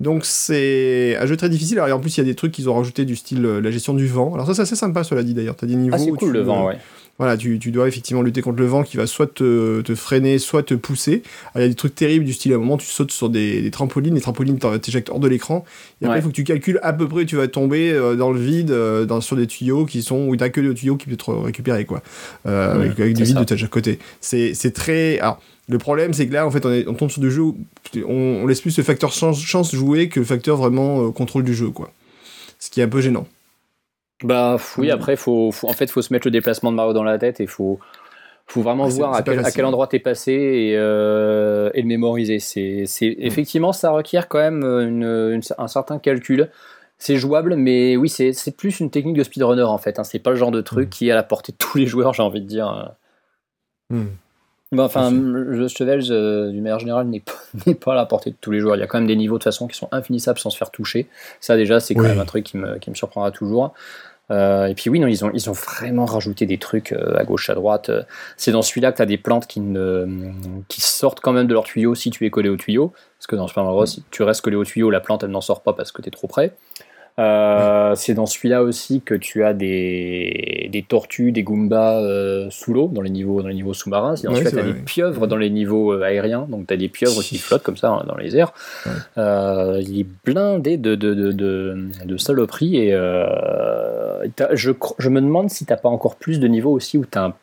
Donc, 0.00 0.26
c'est 0.26 1.16
un 1.18 1.24
jeu 1.24 1.38
très 1.38 1.48
difficile. 1.48 1.78
Alors, 1.78 1.88
et 1.88 1.92
en 1.92 2.00
plus, 2.00 2.14
il 2.18 2.20
y 2.20 2.20
a 2.20 2.24
des 2.26 2.34
trucs 2.34 2.52
qu'ils 2.52 2.68
ont 2.68 2.74
rajouté 2.74 3.06
du 3.06 3.16
style 3.16 3.46
euh, 3.46 3.60
la 3.60 3.70
gestion 3.70 3.94
du 3.94 4.06
vent. 4.06 4.34
Alors, 4.34 4.46
ça, 4.46 4.52
c'est 4.54 4.62
assez 4.62 4.76
sympa, 4.76 5.02
cela 5.04 5.22
dit 5.22 5.32
d'ailleurs. 5.32 5.56
T'as 5.56 5.66
des 5.66 5.76
niveaux. 5.76 5.94
Ah, 5.96 5.98
c'est 5.98 6.10
cool 6.10 6.18
tu, 6.18 6.32
le 6.32 6.40
vent, 6.42 6.64
euh, 6.64 6.68
ouais. 6.72 6.78
Voilà, 7.18 7.36
tu, 7.36 7.58
tu 7.60 7.70
dois 7.70 7.86
effectivement 7.86 8.22
lutter 8.22 8.40
contre 8.42 8.58
le 8.58 8.66
vent 8.66 8.82
qui 8.82 8.96
va 8.96 9.06
soit 9.06 9.32
te, 9.32 9.80
te 9.82 9.94
freiner, 9.94 10.38
soit 10.38 10.62
te 10.64 10.74
pousser. 10.74 11.22
Alors, 11.54 11.56
Il 11.56 11.60
y 11.60 11.64
a 11.66 11.68
des 11.68 11.74
trucs 11.74 11.94
terribles 11.94 12.24
du 12.24 12.32
style 12.32 12.52
à 12.52 12.56
un 12.56 12.58
moment 12.58 12.78
tu 12.78 12.86
sautes 12.86 13.12
sur 13.12 13.28
des, 13.30 13.60
des 13.62 13.70
trampolines, 13.70 14.14
les 14.14 14.20
trampolines 14.20 14.58
t'en- 14.58 14.76
t'éjectent 14.78 15.10
hors 15.10 15.20
de 15.20 15.28
l'écran. 15.28 15.64
Et 16.00 16.06
après 16.06 16.14
Ouais. 16.14 16.20
il 16.20 16.22
faut 16.22 16.30
que 16.30 16.34
tu 16.34 16.42
calcules 16.42 16.80
à 16.82 16.92
peu 16.92 17.06
près 17.06 17.22
où 17.22 17.24
tu 17.24 17.36
vas 17.36 17.46
tomber 17.48 17.92
euh, 17.92 18.16
dans 18.16 18.32
le 18.32 18.40
vide, 18.40 18.70
euh, 18.72 19.04
dans, 19.04 19.20
sur 19.20 19.36
des 19.36 19.46
tuyaux 19.46 19.84
qui 19.84 20.02
sont 20.02 20.26
où 20.26 20.34
t'as 20.36 20.48
que 20.48 20.60
des 20.60 20.74
tuyaux 20.74 20.96
qui 20.96 21.06
peuvent 21.06 21.16
te 21.16 21.30
récupérer 21.30 21.84
quoi, 21.84 22.02
euh, 22.46 22.78
Ouais, 22.78 22.86
avec, 22.86 22.98
avec 22.98 23.14
du 23.14 23.22
vide 23.24 23.36
ça. 23.38 23.44
de 23.44 23.56
chaque 23.56 23.70
côté. 23.70 23.98
C'est 24.20 24.72
très. 24.74 25.18
Alors, 25.20 25.40
le 25.68 25.78
problème 25.78 26.14
c'est 26.14 26.26
que 26.26 26.32
là 26.32 26.44
en 26.46 26.50
fait 26.50 26.66
on, 26.66 26.72
est, 26.72 26.88
on 26.88 26.94
tombe 26.94 27.10
sur 27.10 27.20
des 27.22 27.30
jeux 27.30 27.42
où 27.42 27.56
on, 28.08 28.40
on 28.42 28.46
laisse 28.48 28.60
plus 28.62 28.76
le 28.76 28.82
facteur 28.82 29.12
chance, 29.12 29.40
chance 29.40 29.72
jouer 29.72 30.08
que 30.08 30.18
le 30.18 30.26
facteur 30.26 30.56
vraiment 30.56 31.12
contrôle 31.12 31.44
du 31.44 31.54
jeu 31.54 31.68
quoi. 31.70 31.92
Ce 32.58 32.68
qui 32.70 32.80
est 32.80 32.84
un 32.84 32.88
peu 32.88 33.00
gênant. 33.00 33.28
Bah 34.22 34.56
oui, 34.78 34.88
Mm. 34.88 34.90
après, 34.90 35.16
faut, 35.16 35.50
faut- 35.52 35.68
en 35.68 35.72
fait, 35.72 35.90
faut 35.90 36.02
se 36.02 36.12
mettre 36.12 36.26
le 36.26 36.30
déplacement 36.30 36.70
de 36.70 36.76
Mario 36.76 36.92
dans 36.92 37.02
la 37.04 37.18
tête 37.18 37.40
et 37.40 37.46
faut, 37.46 37.78
faut 38.46 38.62
vraiment 38.62 38.84
Ouais, 38.84 38.90
c'est- 38.90 38.98
voir 38.98 39.14
à 39.14 39.22
quel, 39.22 39.44
à 39.44 39.50
quel 39.50 39.64
endroit 39.64 39.86
t'es 39.86 39.98
passé 39.98 40.32
et, 40.32 40.74
euh, 40.76 41.70
et 41.74 41.82
le 41.82 41.88
mémoriser. 41.88 42.38
C'est, 42.38 42.84
c'est, 42.86 43.10
Mm. 43.10 43.14
Effectivement, 43.18 43.72
ça 43.72 43.90
requiert 43.90 44.28
quand 44.28 44.38
même 44.38 44.62
une, 44.64 45.02
une- 45.04 45.40
un 45.58 45.68
certain 45.68 45.98
calcul. 45.98 46.50
C'est 46.98 47.16
jouable, 47.16 47.56
mais 47.56 47.96
oui, 47.96 48.08
c'est, 48.08 48.32
plus 48.56 48.78
une 48.78 48.90
technique 48.90 49.16
de 49.16 49.24
speedrunner 49.24 49.62
en 49.64 49.78
fait. 49.78 49.98
hein. 49.98 50.04
C'est 50.04 50.20
pas 50.20 50.30
le 50.30 50.36
genre 50.36 50.52
de 50.52 50.60
truc 50.60 50.86
Mm. 50.86 50.90
qui 50.90 51.08
est 51.08 51.10
à 51.12 51.16
la 51.16 51.24
portée 51.24 51.50
de 51.52 51.56
tous 51.56 51.78
les 51.78 51.86
joueurs, 51.86 52.14
j'ai 52.14 52.22
envie 52.22 52.40
de 52.40 52.46
dire. 52.46 52.92
Bah, 54.74 54.84
enfin, 54.84 55.10
le 55.10 55.68
Chevels, 55.68 56.10
euh, 56.10 56.50
d'une 56.50 56.62
manière 56.62 56.78
générale, 56.78 57.06
n'est 57.06 57.20
pas, 57.20 57.32
pas 57.84 57.92
à 57.92 57.94
la 57.94 58.06
portée 58.06 58.30
de 58.30 58.36
tous 58.40 58.50
les 58.50 58.58
joueurs. 58.60 58.74
Il 58.76 58.80
y 58.80 58.82
a 58.82 58.86
quand 58.86 58.96
même 58.98 59.06
des 59.06 59.16
niveaux 59.16 59.36
de 59.36 59.42
façon 59.42 59.66
qui 59.68 59.76
sont 59.76 59.88
infinissables 59.92 60.38
sans 60.38 60.48
se 60.48 60.56
faire 60.56 60.70
toucher. 60.70 61.08
Ça, 61.40 61.56
déjà, 61.58 61.78
c'est 61.78 61.94
quand 61.94 62.00
Oui. 62.02 62.08
même 62.08 62.20
un 62.20 62.24
truc 62.24 62.44
qui 62.44 62.56
me, 62.56 62.78
qui 62.78 62.88
me 62.88 62.94
surprendra 62.94 63.30
toujours. 63.32 63.74
Et 64.32 64.74
puis 64.74 64.88
oui, 64.88 64.98
non, 64.98 65.06
ils 65.06 65.24
ont, 65.24 65.30
ils 65.34 65.50
ont 65.50 65.52
vraiment 65.52 66.06
rajouté 66.06 66.46
des 66.46 66.58
trucs 66.58 66.92
à 66.92 67.24
gauche, 67.24 67.50
à 67.50 67.54
droite. 67.54 67.90
C'est 68.36 68.52
dans 68.52 68.62
celui-là 68.62 68.92
que 68.92 68.96
tu 68.96 69.02
as 69.02 69.06
des 69.06 69.18
plantes 69.18 69.46
qui, 69.46 69.60
ne, 69.60 70.32
qui 70.68 70.80
sortent 70.80 71.20
quand 71.20 71.32
même 71.32 71.46
de 71.46 71.54
leur 71.54 71.64
tuyau 71.64 71.94
si 71.94 72.10
tu 72.10 72.24
es 72.26 72.30
collé 72.30 72.48
au 72.48 72.56
tuyau. 72.56 72.92
Parce 73.18 73.26
que 73.26 73.36
dans 73.36 73.46
Super 73.46 73.64
Mario 73.64 73.76
Bros, 73.76 73.86
si 73.86 74.02
tu 74.10 74.22
restes 74.22 74.40
collé 74.40 74.56
au 74.56 74.64
tuyau, 74.64 74.90
la 74.90 75.00
plante, 75.00 75.22
elle 75.22 75.30
n'en 75.30 75.40
sort 75.40 75.62
pas 75.62 75.72
parce 75.72 75.92
que 75.92 76.02
tu 76.02 76.08
es 76.08 76.10
trop 76.10 76.28
près. 76.28 76.54
Euh, 77.18 77.94
c'est 77.94 78.14
dans 78.14 78.24
celui-là 78.26 78.62
aussi 78.62 79.02
que 79.02 79.14
tu 79.14 79.44
as 79.44 79.52
des, 79.52 80.68
des 80.72 80.82
tortues, 80.82 81.30
des 81.30 81.42
goombas 81.42 82.00
euh, 82.00 82.48
sous 82.50 82.72
l'eau, 82.72 82.88
dans 82.88 83.02
les 83.02 83.10
niveaux, 83.10 83.42
dans 83.42 83.48
les 83.48 83.54
niveaux 83.54 83.74
sous-marins. 83.74 84.16
C'est 84.16 84.26
dans 84.28 84.34
celui-là 84.34 84.50
que 84.50 84.56
tu 84.56 84.62
as 84.62 84.72
des 84.72 84.80
pieuvres 84.80 85.26
dans 85.26 85.36
les 85.36 85.50
niveaux 85.50 85.92
euh, 85.92 86.02
aériens, 86.02 86.46
donc 86.48 86.66
tu 86.66 86.74
as 86.74 86.76
des 86.76 86.88
pieuvres 86.88 87.22
qui 87.22 87.38
flottent 87.38 87.62
comme 87.62 87.76
ça 87.76 87.90
hein, 87.90 88.04
dans 88.08 88.16
les 88.16 88.36
airs. 88.36 88.52
il 89.16 90.00
est 90.00 90.06
blindé 90.24 90.78
de, 90.78 90.94
de, 90.94 91.14
de, 91.14 91.32
de, 91.32 91.88
de 92.04 92.16
saloperies. 92.16 92.78
Et 92.78 92.90
je, 94.52 94.70
je 94.98 95.08
me 95.08 95.20
demande 95.20 95.50
si 95.50 95.66
tu 95.66 95.74
pas 95.76 95.88
encore 95.88 96.16
plus 96.16 96.40
de 96.40 96.48
niveaux 96.48 96.72
aussi 96.72 96.96
où 96.96 97.04
tu 97.04 97.18
as 97.18 97.24
un, 97.24 97.34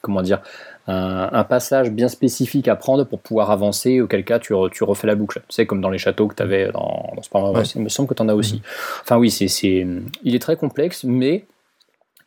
comment 0.00 0.22
dire, 0.22 0.40
un, 0.86 1.44
passage 1.44 1.90
bien 1.90 2.08
spécifique 2.08 2.68
à 2.68 2.76
prendre 2.76 3.04
pour 3.04 3.20
pouvoir 3.20 3.50
avancer, 3.50 4.00
auquel 4.00 4.24
cas 4.24 4.38
tu, 4.38 4.54
tu 4.72 4.84
refais 4.84 5.06
la 5.06 5.14
boucle. 5.14 5.40
Tu 5.48 5.54
sais, 5.54 5.66
comme 5.66 5.80
dans 5.80 5.90
les 5.90 5.98
châteaux 5.98 6.26
que 6.28 6.34
tu 6.34 6.42
avais 6.42 6.70
dans, 6.72 7.12
dans 7.14 7.22
Super 7.22 7.42
Mario 7.42 7.62
il 7.76 7.82
me 7.82 7.88
semble 7.88 8.08
que 8.08 8.14
tu 8.14 8.22
en 8.22 8.28
as 8.28 8.34
aussi. 8.34 8.62
Enfin 9.02 9.16
oui, 9.16 9.30
c'est, 9.30 9.48
c'est, 9.48 9.86
il 10.24 10.34
est 10.34 10.40
très 10.40 10.56
complexe, 10.56 11.04
mais 11.04 11.44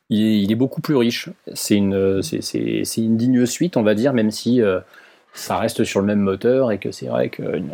il 0.10 0.52
est, 0.52 0.56
beaucoup 0.56 0.82
plus 0.82 0.96
riche. 0.96 1.30
C'est 1.54 1.76
une, 1.76 2.22
c'est, 2.22 2.42
c'est, 2.42 2.84
c'est 2.86 3.02
une 3.02 3.18
digne 3.18 3.46
suite, 3.46 3.76
on 3.76 3.84
va 3.84 3.96
dire, 3.96 4.14
même 4.14 4.32
si 4.32 4.62
euh, 4.62 4.80
ça 5.34 5.58
reste 5.58 5.84
sur 5.84 6.00
le 6.00 6.06
même 6.06 6.20
moteur 6.20 6.72
et 6.72 6.78
que 6.78 6.92
c'est 6.92 7.08
vrai 7.08 7.30
que 7.30 7.58
une, 7.58 7.74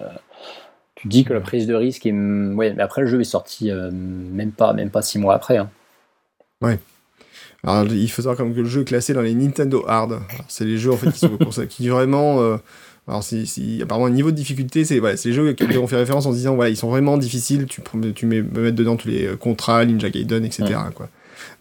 tu 1.02 1.08
dis 1.08 1.24
que 1.24 1.34
la 1.34 1.42
prise 1.42 1.66
de 1.66 1.74
risque 1.74 2.06
est... 2.06 2.12
Ouais, 2.12 2.74
mais 2.74 2.84
après 2.84 3.02
le 3.02 3.08
jeu 3.08 3.22
est 3.22 3.24
sorti 3.24 3.72
euh, 3.72 3.90
même, 3.92 4.52
pas, 4.52 4.72
même 4.74 4.92
pas 4.92 5.02
six 5.02 5.18
mois 5.18 5.34
après. 5.34 5.58
Hein. 5.58 5.70
Ouais. 6.62 6.78
Alors, 7.64 7.86
il 7.86 8.10
faut 8.10 8.22
savoir 8.22 8.38
comme 8.38 8.54
que 8.54 8.60
le 8.60 8.68
jeu 8.68 8.82
est 8.82 8.86
classé 8.86 9.14
dans 9.14 9.22
les 9.22 9.36
Nintendo 9.36 9.86
Hard. 9.88 10.20
C'est 10.48 10.66
les 10.66 10.78
jeux 10.78 10.92
en 10.92 10.98
fait 10.98 11.12
qui 11.12 11.20
sont 11.20 11.38
pour 11.38 11.54
ça, 11.54 11.66
qui 11.66 11.88
vraiment. 11.90 12.42
Euh, 12.42 12.58
alors, 13.08 13.24
c'est, 13.24 13.46
apparemment, 13.82 14.08
un 14.08 14.12
niveau 14.12 14.32
de 14.32 14.36
difficulté, 14.36 14.86
c'est 14.86 15.00
voilà, 15.00 15.16
les 15.24 15.34
jeux 15.34 15.54
qui 15.54 15.78
ont 15.78 15.88
fait 15.88 15.96
référence 15.96 16.26
en 16.26 16.32
disant 16.32 16.56
voilà, 16.56 16.70
ils 16.70 16.78
sont 16.78 16.90
vraiment 16.90 17.18
difficiles. 17.18 17.66
Tu, 17.66 17.82
tu 18.16 18.26
mets, 18.26 18.42
mettre 18.42 18.76
dedans 18.76 18.96
tous 18.96 19.08
les 19.08 19.28
euh, 19.28 19.36
contrats, 19.36 19.86
Ninja 19.86 20.10
Gaiden, 20.10 20.46
etc. 20.46 20.74
Quoi. 20.96 21.10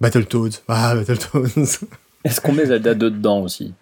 Battletoads. 0.00 0.62
Ah, 0.68 0.94
Battletoads. 0.94 1.86
Est-ce 2.24 2.40
qu'on 2.40 2.52
met 2.52 2.66
Zelda 2.66 2.94
2 2.94 3.10
dedans 3.10 3.40
aussi? 3.40 3.72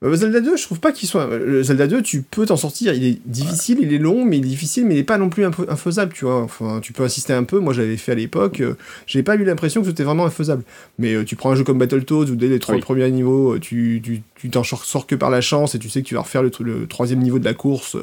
Zelda 0.00 0.40
2, 0.40 0.56
je 0.56 0.62
trouve 0.62 0.78
pas 0.78 0.92
qu'il 0.92 1.08
soit. 1.08 1.26
Le 1.26 1.60
Zelda 1.64 1.88
2, 1.88 2.02
tu 2.02 2.22
peux 2.22 2.46
t'en 2.46 2.56
sortir. 2.56 2.94
Il 2.94 3.04
est 3.04 3.18
difficile, 3.26 3.78
il 3.80 3.92
est 3.92 3.98
long, 3.98 4.24
mais 4.24 4.38
il 4.38 4.44
est 4.44 4.48
difficile, 4.48 4.86
mais 4.86 4.94
il 4.94 4.98
n'est 4.98 5.04
pas 5.04 5.18
non 5.18 5.28
plus 5.28 5.44
infaisable, 5.44 6.12
tu 6.12 6.24
vois. 6.24 6.40
Enfin, 6.40 6.78
tu 6.80 6.92
peux 6.92 7.02
assister 7.02 7.32
un 7.32 7.42
peu. 7.42 7.58
Moi, 7.58 7.72
j'avais 7.72 7.96
fait 7.96 8.12
à 8.12 8.14
l'époque. 8.14 8.60
Euh, 8.60 8.74
j'ai 9.06 9.24
pas 9.24 9.34
eu 9.34 9.42
l'impression 9.42 9.80
que 9.80 9.88
c'était 9.88 10.04
vraiment 10.04 10.24
infaisable. 10.24 10.62
Mais 11.00 11.14
euh, 11.14 11.24
tu 11.24 11.34
prends 11.34 11.50
un 11.50 11.56
jeu 11.56 11.64
comme 11.64 11.78
Battletoads 11.78 12.30
où 12.30 12.36
dès 12.36 12.46
les 12.46 12.60
trois 12.60 12.78
premiers 12.78 13.10
niveaux, 13.10 13.58
tu, 13.58 14.00
tu, 14.36 14.50
t'en 14.50 14.62
sors 14.62 15.08
que 15.08 15.16
par 15.16 15.30
la 15.30 15.40
chance 15.40 15.74
et 15.74 15.80
tu 15.80 15.88
sais 15.88 16.02
que 16.02 16.06
tu 16.06 16.14
vas 16.14 16.20
refaire 16.20 16.44
le, 16.44 16.52
le 16.60 16.86
troisième 16.86 17.18
niveau 17.18 17.40
de 17.40 17.44
la 17.44 17.54
course 17.54 17.96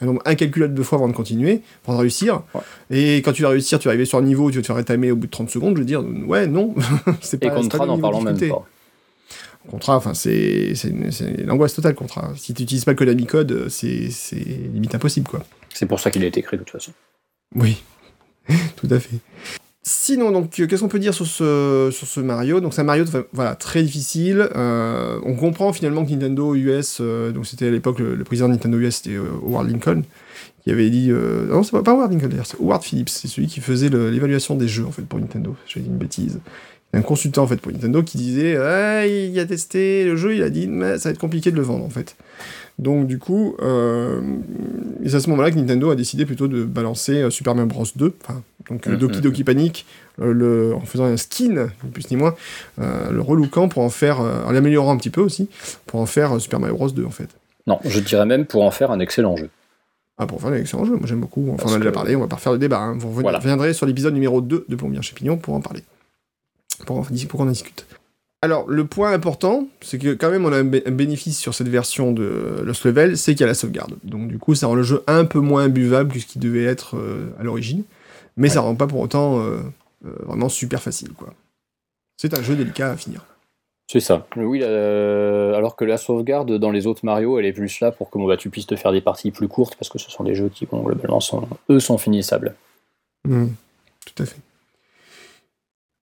un 0.00 0.06
nombre 0.06 0.22
incalculable 0.24 0.72
de 0.72 0.82
fois 0.82 0.96
avant 0.96 1.08
de 1.08 1.12
continuer, 1.12 1.60
pour 1.82 1.98
réussir. 1.98 2.42
Et 2.90 3.16
quand 3.16 3.32
tu 3.32 3.42
vas 3.42 3.50
réussir, 3.50 3.78
tu 3.78 3.88
vas 3.88 3.90
arriver 3.90 4.06
sur 4.06 4.16
un 4.16 4.22
niveau, 4.22 4.50
tu 4.50 4.56
vas 4.56 4.62
te 4.62 4.66
faire 4.68 4.76
rétamer 4.76 5.10
au 5.10 5.16
bout 5.16 5.26
de 5.26 5.30
30 5.30 5.50
secondes. 5.50 5.74
Je 5.74 5.80
veux 5.80 5.86
dire, 5.86 6.02
ouais, 6.26 6.46
non. 6.46 6.74
c'est 7.20 7.38
pas. 7.38 7.48
Et 7.48 7.50
Contra, 7.50 7.84
n'en 7.84 7.98
parlons 7.98 8.22
même 8.22 8.38
pas. 8.38 8.66
Contrat, 9.70 9.96
enfin, 9.96 10.14
c'est 10.14 10.74
l'angoisse 11.44 11.74
totale, 11.74 11.94
contrat. 11.94 12.32
Si 12.36 12.52
tu 12.52 12.62
n'utilises 12.62 12.84
pas 12.84 12.92
le 12.92 12.96
Konami 12.96 13.26
Code, 13.26 13.68
c'est 13.68 14.10
limite 14.34 14.94
impossible, 14.94 15.28
quoi. 15.28 15.44
C'est 15.72 15.86
pour 15.86 16.00
ça 16.00 16.10
qu'il 16.10 16.22
a 16.24 16.26
été 16.26 16.42
créé, 16.42 16.58
de 16.58 16.64
toute 16.64 16.72
façon. 16.72 16.92
Oui, 17.54 17.82
tout 18.76 18.88
à 18.90 18.98
fait. 18.98 19.18
Sinon, 19.84 20.30
donc, 20.30 20.50
qu'est-ce 20.50 20.80
qu'on 20.80 20.88
peut 20.88 21.00
dire 21.00 21.12
sur 21.12 21.26
ce, 21.26 21.90
sur 21.92 22.06
ce 22.06 22.20
Mario? 22.20 22.60
Donc, 22.60 22.72
c'est 22.72 22.82
un 22.82 22.84
Mario 22.84 23.04
voilà, 23.32 23.56
très 23.56 23.82
difficile. 23.82 24.48
Euh, 24.54 25.18
on 25.24 25.34
comprend 25.34 25.72
finalement 25.72 26.04
que 26.04 26.10
Nintendo 26.12 26.54
US, 26.54 26.98
euh, 27.00 27.32
donc 27.32 27.46
c'était 27.46 27.66
à 27.66 27.70
l'époque 27.70 27.98
le, 27.98 28.22
président 28.22 28.46
de 28.46 28.52
Nintendo 28.52 28.78
US, 28.78 28.96
c'était 28.96 29.16
euh, 29.16 29.24
Howard 29.44 29.68
Lincoln, 29.68 30.02
qui 30.62 30.70
avait 30.70 30.88
dit. 30.88 31.08
non, 31.10 31.64
c'est 31.64 31.72
pas, 31.72 31.82
pas 31.82 31.92
Howard 31.92 32.12
Lincoln 32.12 32.28
d'ailleurs, 32.28 32.46
c'est 32.46 32.60
Howard 32.60 32.84
Phillips, 32.84 33.08
c'est 33.08 33.26
celui 33.26 33.48
qui 33.48 33.60
faisait 33.60 33.88
l'évaluation 33.88 34.54
des 34.54 34.68
jeux 34.68 34.86
en 34.86 34.92
fait 34.92 35.02
pour 35.02 35.18
Nintendo. 35.18 35.56
J'ai 35.66 35.80
dit 35.80 35.88
une 35.88 35.98
bêtise 35.98 36.38
un 36.92 37.02
consultant 37.02 37.44
en 37.44 37.46
fait 37.46 37.56
pour 37.56 37.72
Nintendo 37.72 38.02
qui 38.02 38.18
disait 38.18 38.56
ah, 38.56 39.06
il 39.06 39.38
a 39.38 39.46
testé 39.46 40.04
le 40.04 40.16
jeu, 40.16 40.34
il 40.34 40.42
a 40.42 40.50
dit 40.50 40.66
mais 40.66 40.98
ça 40.98 41.08
va 41.08 41.12
être 41.12 41.18
compliqué 41.18 41.50
de 41.50 41.56
le 41.56 41.62
vendre 41.62 41.84
en 41.84 41.90
fait. 41.90 42.16
Donc 42.78 43.06
du 43.06 43.18
coup, 43.18 43.56
euh, 43.60 44.20
c'est 45.04 45.14
à 45.14 45.20
ce 45.20 45.30
moment-là 45.30 45.50
que 45.50 45.56
Nintendo 45.56 45.90
a 45.90 45.94
décidé 45.94 46.26
plutôt 46.26 46.48
de 46.48 46.64
balancer 46.64 47.22
euh, 47.22 47.30
Super 47.30 47.54
Mario 47.54 47.68
Bros 47.68 47.86
2, 47.94 48.14
donc 48.68 48.86
mm, 48.86 48.96
Doki 48.96 49.18
mm, 49.18 49.20
Doki 49.20 49.42
mm. 49.42 49.44
Panic, 49.44 49.86
euh, 50.20 50.32
le, 50.32 50.74
en 50.74 50.80
faisant 50.80 51.04
un 51.04 51.16
skin, 51.16 51.68
ni 51.84 51.90
plus 51.90 52.10
ni 52.10 52.16
moins, 52.16 52.34
le 52.78 53.20
relookant 53.20 53.68
pour 53.68 53.82
en 53.82 53.90
faire, 53.90 54.20
en 54.20 54.50
l'améliorant 54.50 54.92
un 54.92 54.96
petit 54.96 55.10
peu 55.10 55.20
aussi, 55.20 55.48
pour 55.86 56.00
en 56.00 56.06
faire 56.06 56.40
Super 56.40 56.60
Mario 56.60 56.76
Bros 56.76 56.90
2 56.90 57.04
en 57.04 57.10
fait. 57.10 57.28
Non, 57.66 57.78
je 57.84 58.00
dirais 58.00 58.26
même 58.26 58.46
pour 58.46 58.64
en 58.64 58.70
faire 58.70 58.90
un 58.90 59.00
excellent 59.00 59.36
jeu. 59.36 59.48
Ah, 60.18 60.26
pour 60.26 60.40
faire 60.40 60.50
un 60.50 60.54
excellent 60.54 60.84
jeu, 60.84 60.96
moi 60.96 61.06
j'aime 61.06 61.20
beaucoup. 61.20 61.50
Enfin, 61.52 61.64
on 61.68 61.72
en 61.72 61.74
a 61.74 61.78
déjà 61.78 61.92
parlé, 61.92 62.16
on 62.16 62.20
va 62.20 62.26
pas 62.26 62.36
refaire 62.36 62.52
le 62.52 62.58
débat. 62.58 62.78
Hein. 62.78 62.96
Vous 62.98 63.12
reviendrez 63.12 63.72
sur 63.72 63.86
l'épisode 63.86 64.14
numéro 64.14 64.40
2 64.40 64.66
de 64.68 64.76
Plombier 64.76 65.02
Champignon 65.02 65.36
pour 65.36 65.54
en 65.54 65.60
parler 65.60 65.82
pour, 66.76 67.06
pour 67.06 67.38
qu'on 67.38 67.46
en 67.46 67.50
discute. 67.50 67.86
Alors, 68.44 68.68
le 68.68 68.84
point 68.84 69.12
important, 69.12 69.68
c'est 69.80 69.98
que 69.98 70.14
quand 70.14 70.28
même 70.28 70.44
on 70.44 70.52
a 70.52 70.58
un, 70.58 70.64
bénéfice 70.64 71.38
sur 71.38 71.54
cette 71.54 71.68
version 71.68 72.10
de 72.10 72.60
Lost 72.64 72.84
Level, 72.84 73.16
c'est 73.16 73.34
qu'il 73.34 73.42
y 73.42 73.44
a 73.44 73.46
la 73.46 73.54
sauvegarde. 73.54 73.94
Donc 74.02 74.26
du 74.26 74.38
coup, 74.38 74.56
ça 74.56 74.66
rend 74.66 74.74
le 74.74 74.82
jeu 74.82 75.04
un 75.06 75.24
peu 75.24 75.38
moins 75.38 75.68
buvable 75.68 76.12
que 76.12 76.18
ce 76.18 76.26
qui 76.26 76.40
devait 76.40 76.64
être 76.64 76.96
euh, 76.96 77.32
à 77.38 77.44
l'origine, 77.44 77.84
mais 78.36 78.48
ça 78.48 78.60
rend 78.60 78.74
pas 78.74 78.88
pour 78.88 78.98
autant 78.98 79.38
euh, 79.38 79.58
euh, 80.04 80.10
vraiment 80.26 80.48
super 80.48 80.82
facile, 80.82 81.12
quoi. 81.12 81.32
C'est 82.16 82.36
un 82.36 82.42
jeu 82.42 82.56
délicat 82.56 82.90
à 82.90 82.96
finir. 82.96 83.24
C'est 83.90 84.00
ça. 84.00 84.26
Oui, 84.36 84.62
alors 84.64 85.76
que 85.76 85.84
la 85.84 85.96
sauvegarde 85.96 86.58
dans 86.58 86.70
les 86.70 86.86
autres 86.86 87.04
Mario, 87.04 87.38
elle 87.38 87.46
est 87.46 87.52
plus 87.52 87.78
là 87.80 87.92
pour 87.92 88.10
que 88.10 88.18
bah, 88.26 88.36
tu 88.36 88.50
puisses 88.50 88.66
te 88.66 88.76
faire 88.76 88.90
des 88.90 89.00
parties 89.00 89.30
plus 89.30 89.48
courtes, 89.48 89.76
parce 89.76 89.88
que 89.88 89.98
ce 89.98 90.10
sont 90.10 90.24
des 90.24 90.34
jeux 90.34 90.48
qui, 90.48 90.66
bon, 90.66 90.82
globalement, 90.82 91.20
sont, 91.20 91.46
eux, 91.70 91.80
sont 91.80 91.98
finissables. 91.98 92.54
Mmh. 93.24 93.46
tout 94.04 94.22
à 94.22 94.26
fait. 94.26 94.40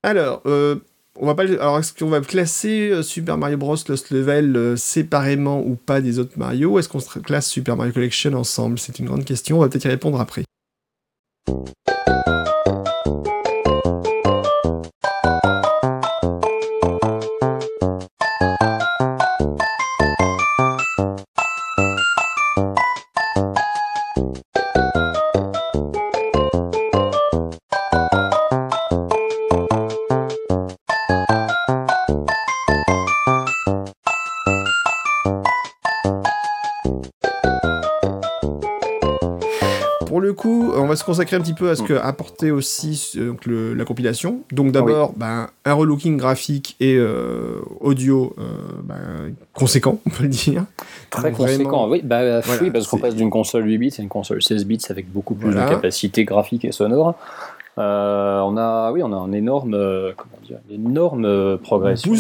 Alors, 0.03 0.43
euh, 0.47 0.77
on 1.17 1.27
va 1.27 1.35
pas. 1.35 1.43
Alors, 1.43 1.79
est-ce 1.79 1.93
qu'on 1.93 2.09
va 2.09 2.21
classer 2.21 2.91
euh, 2.91 3.03
Super 3.03 3.37
Mario 3.37 3.59
Bros. 3.59 3.77
Lost 3.89 4.11
Level 4.11 4.57
euh, 4.57 4.77
séparément 4.77 5.61
ou 5.61 5.75
pas 5.75 6.01
des 6.01 6.19
autres 6.19 6.39
Mario 6.39 6.79
Est-ce 6.79 6.89
qu'on 6.89 7.01
classe 7.01 7.49
Super 7.49 7.77
Mario 7.77 7.93
Collection 7.93 8.33
ensemble? 8.35 8.79
C'est 8.79 8.99
une 8.99 9.07
grande 9.07 9.25
question. 9.25 9.59
On 9.59 9.61
va 9.61 9.69
peut-être 9.69 9.85
y 9.85 9.89
répondre 9.89 10.21
après. 10.21 10.45
Consacrer 41.21 41.37
un 41.37 41.41
petit 41.41 41.55
peu 41.55 41.69
à 41.69 41.77
ce 41.77 41.83
mm. 41.83 41.87
que 41.87 41.95
apportait 41.95 42.51
aussi 42.51 43.13
euh, 43.17 43.75
la 43.75 43.85
compilation. 43.85 44.41
Donc 44.53 44.73
d'abord, 44.73 45.13
ben, 45.17 45.49
un 45.65 45.75
relooking 45.75 46.17
graphique 46.17 46.77
et 46.81 46.97
euh, 46.97 47.61
audio 47.81 48.35
euh, 48.39 48.43
ben, 48.83 49.35
conséquent, 49.53 50.01
on 50.07 50.11
peut 50.11 50.23
le 50.23 50.31
dire. 50.31 50.65
Très 51.11 51.33
conséquent, 51.33 51.89
oui, 51.91 52.01
bah, 52.03 52.41
oui, 52.63 52.71
parce 52.71 52.87
qu'on 52.87 52.99
passe 52.99 53.15
d'une 53.15 53.31
console 53.31 53.67
8 53.67 53.79
bits 53.79 53.95
à 53.99 54.03
une 54.03 54.09
console 54.09 54.43
16 54.43 54.65
bits 54.65 54.81
avec 54.89 55.13
beaucoup 55.13 55.35
plus 55.35 55.51
de 55.51 55.55
capacité 55.55 56.25
graphique 56.25 56.65
et 56.65 56.73
sonore. 56.73 57.15
on 57.77 57.83
a, 58.57 58.93
oui, 58.93 59.03
on 59.03 59.13
a 59.13 59.17
un 59.17 59.33
énorme, 59.33 59.73
comment 60.17 60.41
dire, 60.47 60.59
une 60.71 60.91
énorme 60.91 61.59
progression. 61.59 62.15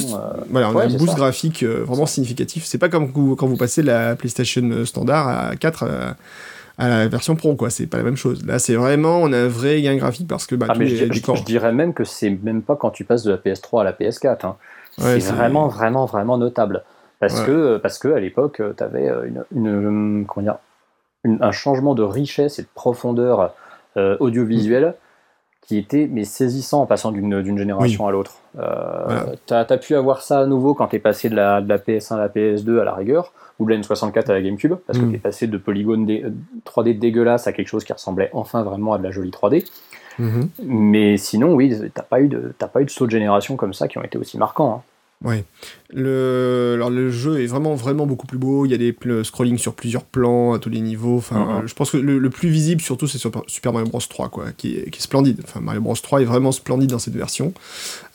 voilà, 0.51 0.71
on 0.71 0.77
a 0.77 0.85
un 0.85 0.89
boost 0.89 1.17
graphique 1.17 1.65
vraiment 1.65 2.07
significatif. 2.07 2.65
C'est 2.67 2.79
pas 2.79 2.91
comme 2.91 3.13
quand 3.13 3.47
vous 3.47 3.57
passez 3.57 3.83
la 3.83 4.15
PlayStation 4.15 4.85
standard 4.85 5.29
à 5.29 5.57
4 5.57 6.17
à 6.81 6.89
la 6.89 7.09
version 7.09 7.37
pro, 7.37 7.55
quoi. 7.55 7.69
C'est 7.69 7.87
pas 7.87 7.99
la 7.99 8.03
même 8.03 8.17
chose. 8.17 8.45
Là, 8.47 8.59
c'est 8.59 8.75
vraiment, 8.75 9.19
on 9.19 9.33
a 9.33 9.39
un 9.39 9.49
vrai 9.49 9.83
gain 9.83 9.97
graphique 9.97 10.27
parce 10.27 10.47
que 10.47 10.55
bah, 10.55 10.67
ah, 10.71 10.75
je, 10.79 11.45
dirais 11.45 11.73
même 11.73 11.93
que 11.93 12.05
c'est 12.05 12.31
même 12.31 12.63
pas 12.63 12.75
quand 12.75 12.91
tu 12.91 13.05
passes 13.05 13.23
de 13.23 13.31
la 13.31 13.37
PS3 13.37 13.83
à 13.83 13.85
la 13.85 13.93
PS4. 13.93 14.47
Hein. 14.47 14.57
c'est 14.97 15.21
vraiment, 15.21 15.69
vraiment, 15.69 16.07
vraiment 16.07 16.39
notable. 16.39 16.83
Parce 17.21 17.43
que, 17.43 17.77
parce 17.77 17.99
que 17.99 18.09
à 18.09 18.19
l'époque, 18.19 18.63
tu 18.77 18.83
avais 18.83 19.11
euh, 19.11 19.29
une, 19.55 20.25
comment 20.27 20.43
dire, 20.45 20.59
un 21.25 21.53
changement 21.53 21.95
de 21.95 22.03
richesse 22.03 22.59
et 22.59 22.63
de 22.63 22.69
profondeur 22.75 23.55
euh, 23.99 24.17
audiovisuelle 24.21 24.95
qui 25.63 25.79
était 25.79 26.09
mais 26.11 26.25
saisissant 26.25 26.83
en 26.83 26.87
passant 26.87 27.13
d'une 27.13 27.59
génération 27.59 28.07
à 28.07 28.11
l'autre. 28.11 28.39
Euh, 28.59 29.37
tu 29.47 29.55
as, 29.55 29.65
pu 29.79 29.95
avoir 29.95 30.23
ça 30.23 30.41
à 30.41 30.47
nouveau 30.47 30.75
quand 30.75 30.89
tu 30.89 30.97
es 30.97 30.99
passé 30.99 31.29
de 31.29 31.37
la, 31.37 31.61
de 31.61 31.69
la, 31.69 31.79
PS1 31.79 32.15
à 32.15 32.19
la 32.19 32.29
PS2 32.29 32.81
à 32.81 32.85
la 32.85 32.95
rigueur, 32.95 33.33
ou 33.59 33.67
de 33.67 33.75
la 33.75 33.81
N64 33.81 34.31
à 34.31 34.33
la 34.33 34.43
GameCube, 34.43 34.75
parce 34.87 34.99
que 34.99 35.05
mm. 35.05 35.11
tu 35.11 35.17
es 35.17 35.21
passé 35.21 35.47
de 35.47 35.59
polygones 35.59 36.07
3D 36.67 36.99
dégueulasses 36.99 37.47
à 37.47 37.53
quelque 37.53 37.69
chose 37.69 37.85
qui 37.85 37.93
ressemblait 37.93 38.31
enfin 38.33 38.63
vraiment 38.63 38.95
à 38.95 38.99
de 38.99 39.05
la 39.05 39.11
jolie 39.11 39.31
3D. 39.31 39.65
Mhm. 40.19 40.51
Mais 40.65 41.17
sinon, 41.17 41.55
oui, 41.55 41.75
t'as 41.95 42.03
pas 42.03 42.21
eu 42.21 42.29
de, 42.29 42.53
pas 42.59 42.83
eu 42.83 42.85
de 42.85 42.91
saut 42.91 43.07
de 43.07 43.11
génération 43.11 43.57
comme 43.57 43.73
ça 43.73 43.89
qui 43.89 43.99
ont 43.99 44.05
été 44.05 44.19
aussi 44.19 44.39
marquants. 44.39 44.83
hein. 45.25 45.29
Ouais. 45.29 45.45
Le, 45.93 46.73
alors 46.75 46.91
le 46.91 47.11
jeu 47.11 47.41
est 47.41 47.47
vraiment 47.47 47.75
vraiment 47.75 48.07
beaucoup 48.07 48.27
plus 48.27 48.39
beau. 48.39 48.65
Il 48.67 48.71
y 48.71 48.75
a 48.75 48.79
des 48.79 48.95
scrolling 49.25 49.59
sur 49.59 49.75
plusieurs 49.75 50.05
plans 50.05 50.53
à 50.53 50.59
tous 50.59 50.71
les 50.71 50.81
niveaux. 50.81 51.17
Enfin, 51.19 51.41
Mhm. 51.41 51.51
euh, 51.65 51.67
je 51.67 51.75
pense 51.75 51.91
que 51.91 51.97
le, 51.97 52.19
le 52.19 52.31
plus 52.31 52.49
visible 52.49 52.81
surtout 52.81 53.07
c'est 53.07 53.19
sur 53.19 53.31
Super 53.47 53.73
Mario 53.73 53.89
Bros 53.89 53.99
3 54.01 54.29
quoi, 54.29 54.47
qui 54.57 54.77
est, 54.77 54.91
qui 54.91 54.99
est 54.99 55.03
splendide. 55.03 55.41
Enfin, 55.45 55.61
Mario 55.61 55.81
Bros 55.81 55.95
3 55.95 56.23
est 56.23 56.25
vraiment 56.25 56.53
splendide 56.53 56.91
dans 56.91 56.99
cette 56.99 57.15
version. 57.17 57.53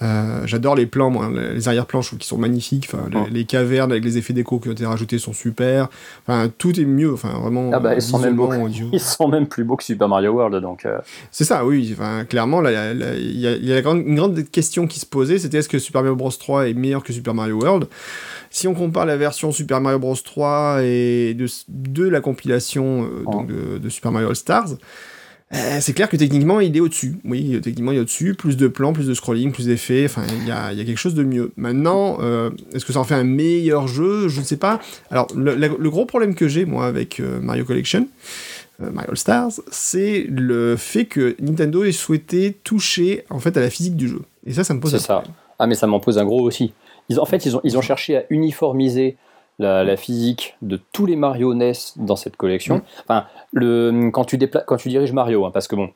Euh, 0.01 0.41
J'adore 0.45 0.75
les 0.75 0.85
plans, 0.85 1.09
moi, 1.09 1.29
les 1.53 1.67
arrière-plans, 1.67 2.01
je 2.01 2.07
trouve 2.09 2.19
qu'ils 2.19 2.27
sont 2.27 2.37
magnifiques. 2.37 2.89
Enfin, 2.91 3.07
les, 3.11 3.17
Mhm. 3.19 3.27
les 3.31 3.45
cavernes 3.45 3.91
avec 3.91 4.03
les 4.03 4.17
effets 4.17 4.33
déco 4.33 4.59
qui 4.59 4.69
ont 4.69 4.73
été 4.73 4.85
rajoutés 4.85 5.17
sont 5.17 5.33
super. 5.33 5.87
Enfin, 6.27 6.49
tout 6.57 6.79
est 6.79 6.85
mieux. 6.85 7.13
Enfin, 7.13 7.29
vraiment. 7.41 7.71
Ah 7.73 7.79
bah, 7.79 7.95
ils 7.95 8.01
sont 8.01 8.19
même 8.19 8.33
visuellement, 8.33 8.59
beaux. 8.59 8.65
audio. 8.67 8.87
Ils 8.93 8.99
sont 8.99 9.27
même 9.27 9.47
plus 9.47 9.63
beaux 9.63 9.75
que 9.75 9.83
Super 9.83 10.07
Mario 10.09 10.31
World, 10.33 10.61
donc. 10.61 10.85
euh, 10.85 10.97
C'est 11.31 11.43
ça, 11.45 11.65
oui. 11.65 11.91
Enfin, 11.97 12.25
clairement, 12.25 12.61
il 12.65 12.71
y 12.71 12.75
a- 12.75 12.93
là, 12.93 13.15
il 13.15 13.39
y 13.39 13.47
a, 13.47 13.55
il 13.55 13.65
y 13.65 13.71
a 13.71 13.75
la 13.75 13.81
grande- 13.81 14.03
une 14.05 14.15
grande 14.15 14.43
question 14.51 14.87
qui 14.87 14.99
se 14.99 15.05
posait, 15.05 15.39
c'était 15.39 15.57
est-ce 15.59 15.69
que 15.69 15.79
Super 15.79 16.01
Mario 16.01 16.15
Bros 16.15 16.29
3 16.31 16.67
est 16.69 16.73
meilleur 16.73 17.03
que 17.03 17.13
Super 17.13 17.33
Mario 17.33 17.55
World 17.55 17.64
Si 18.49 18.67
on 18.67 18.73
compare 18.73 19.05
la 19.05 19.17
version 19.17 19.51
Super 19.51 19.81
Mario 19.81 19.99
Bros 19.99 20.15
3 20.15 20.79
et 20.83 21.33
de, 21.33 21.45
de 21.69 22.07
la 22.07 22.21
compilation 22.21 23.03
euh, 23.03 23.23
Oh. 23.25 23.31
donc 23.31 23.47
de, 23.47 23.77
de 23.79 23.89
Super 23.89 24.11
Mario 24.11 24.29
All 24.29 24.35
Stars, 24.35 24.69
euh, 25.53 25.77
c'est 25.79 25.93
clair 25.93 26.09
que 26.09 26.17
techniquement, 26.17 26.59
il 26.59 26.75
est 26.75 26.79
au-dessus. 26.79 27.17
Oui, 27.23 27.59
techniquement, 27.61 27.91
il 27.91 27.97
est 27.97 28.01
au-dessus. 28.01 28.33
Plus 28.33 28.57
de 28.57 28.67
plans, 28.67 28.93
plus 28.93 29.07
de 29.07 29.13
scrolling, 29.13 29.51
plus 29.51 29.67
d'effets. 29.67 30.05
Enfin, 30.05 30.23
il 30.41 30.47
y 30.47 30.51
a, 30.51 30.71
il 30.73 30.77
y 30.77 30.81
a 30.81 30.85
quelque 30.85 30.97
chose 30.97 31.13
de 31.13 31.23
mieux. 31.23 31.51
Maintenant, 31.55 32.17
euh, 32.21 32.49
est-ce 32.73 32.83
que 32.83 32.91
ça 32.93 32.99
en 32.99 33.03
fait 33.03 33.13
un 33.13 33.23
meilleur 33.23 33.87
jeu? 33.87 34.27
Je 34.27 34.39
ne 34.39 34.45
sais 34.45 34.57
pas. 34.57 34.79
Alors, 35.11 35.27
le, 35.35 35.53
la- 35.55 35.67
le 35.67 35.89
gros 35.89 36.05
problème 36.05 36.33
que 36.33 36.47
j'ai, 36.47 36.65
moi, 36.65 36.87
avec 36.87 37.19
euh, 37.19 37.39
Mario 37.41 37.63
Collection, 37.63 38.07
euh, 38.81 38.89
Mario 38.91 39.11
All 39.11 39.17
Stars, 39.17 39.51
c'est 39.69 40.25
le 40.29 40.75
fait 40.77 41.05
que 41.05 41.35
Nintendo 41.39 41.83
ait 41.83 41.91
souhaité 41.91 42.57
toucher, 42.63 43.23
en 43.29 43.39
fait, 43.39 43.55
à 43.55 43.59
la 43.61 43.69
physique 43.69 43.95
du 43.95 44.07
jeu. 44.09 44.21
Et 44.47 44.53
ça, 44.53 44.63
ça 44.63 44.73
me 44.73 44.79
pose 44.79 44.91
C'est 44.91 44.97
un 44.97 44.99
ça. 44.99 45.13
problème. 45.15 45.33
Ah, 45.59 45.67
mais 45.67 45.75
ça 45.75 45.85
m'en 45.87 45.99
pose 45.99 46.17
un 46.17 46.25
gros 46.25 46.41
aussi. 46.41 46.73
Ils, 47.09 47.19
en 47.19 47.25
fait, 47.25 47.45
ils 47.45 47.55
ont, 47.55 47.61
ils 47.63 47.77
ont 47.77 47.81
cherché 47.81 48.17
à 48.17 48.23
uniformiser 48.29 49.17
la, 49.59 49.83
la 49.83 49.95
physique 49.95 50.55
de 50.61 50.79
tous 50.91 51.05
les 51.05 51.15
Mario 51.15 51.53
NES 51.53 51.71
dans 51.97 52.15
cette 52.15 52.35
collection. 52.35 52.77
Mm. 52.77 52.81
Enfin, 53.07 53.25
le, 53.53 54.09
quand, 54.11 54.25
tu 54.25 54.37
dépla- 54.37 54.63
quand 54.65 54.77
tu 54.77 54.89
diriges 54.89 55.13
Mario, 55.13 55.45
hein, 55.45 55.51
parce 55.51 55.67
que 55.67 55.75
bon, 55.75 55.89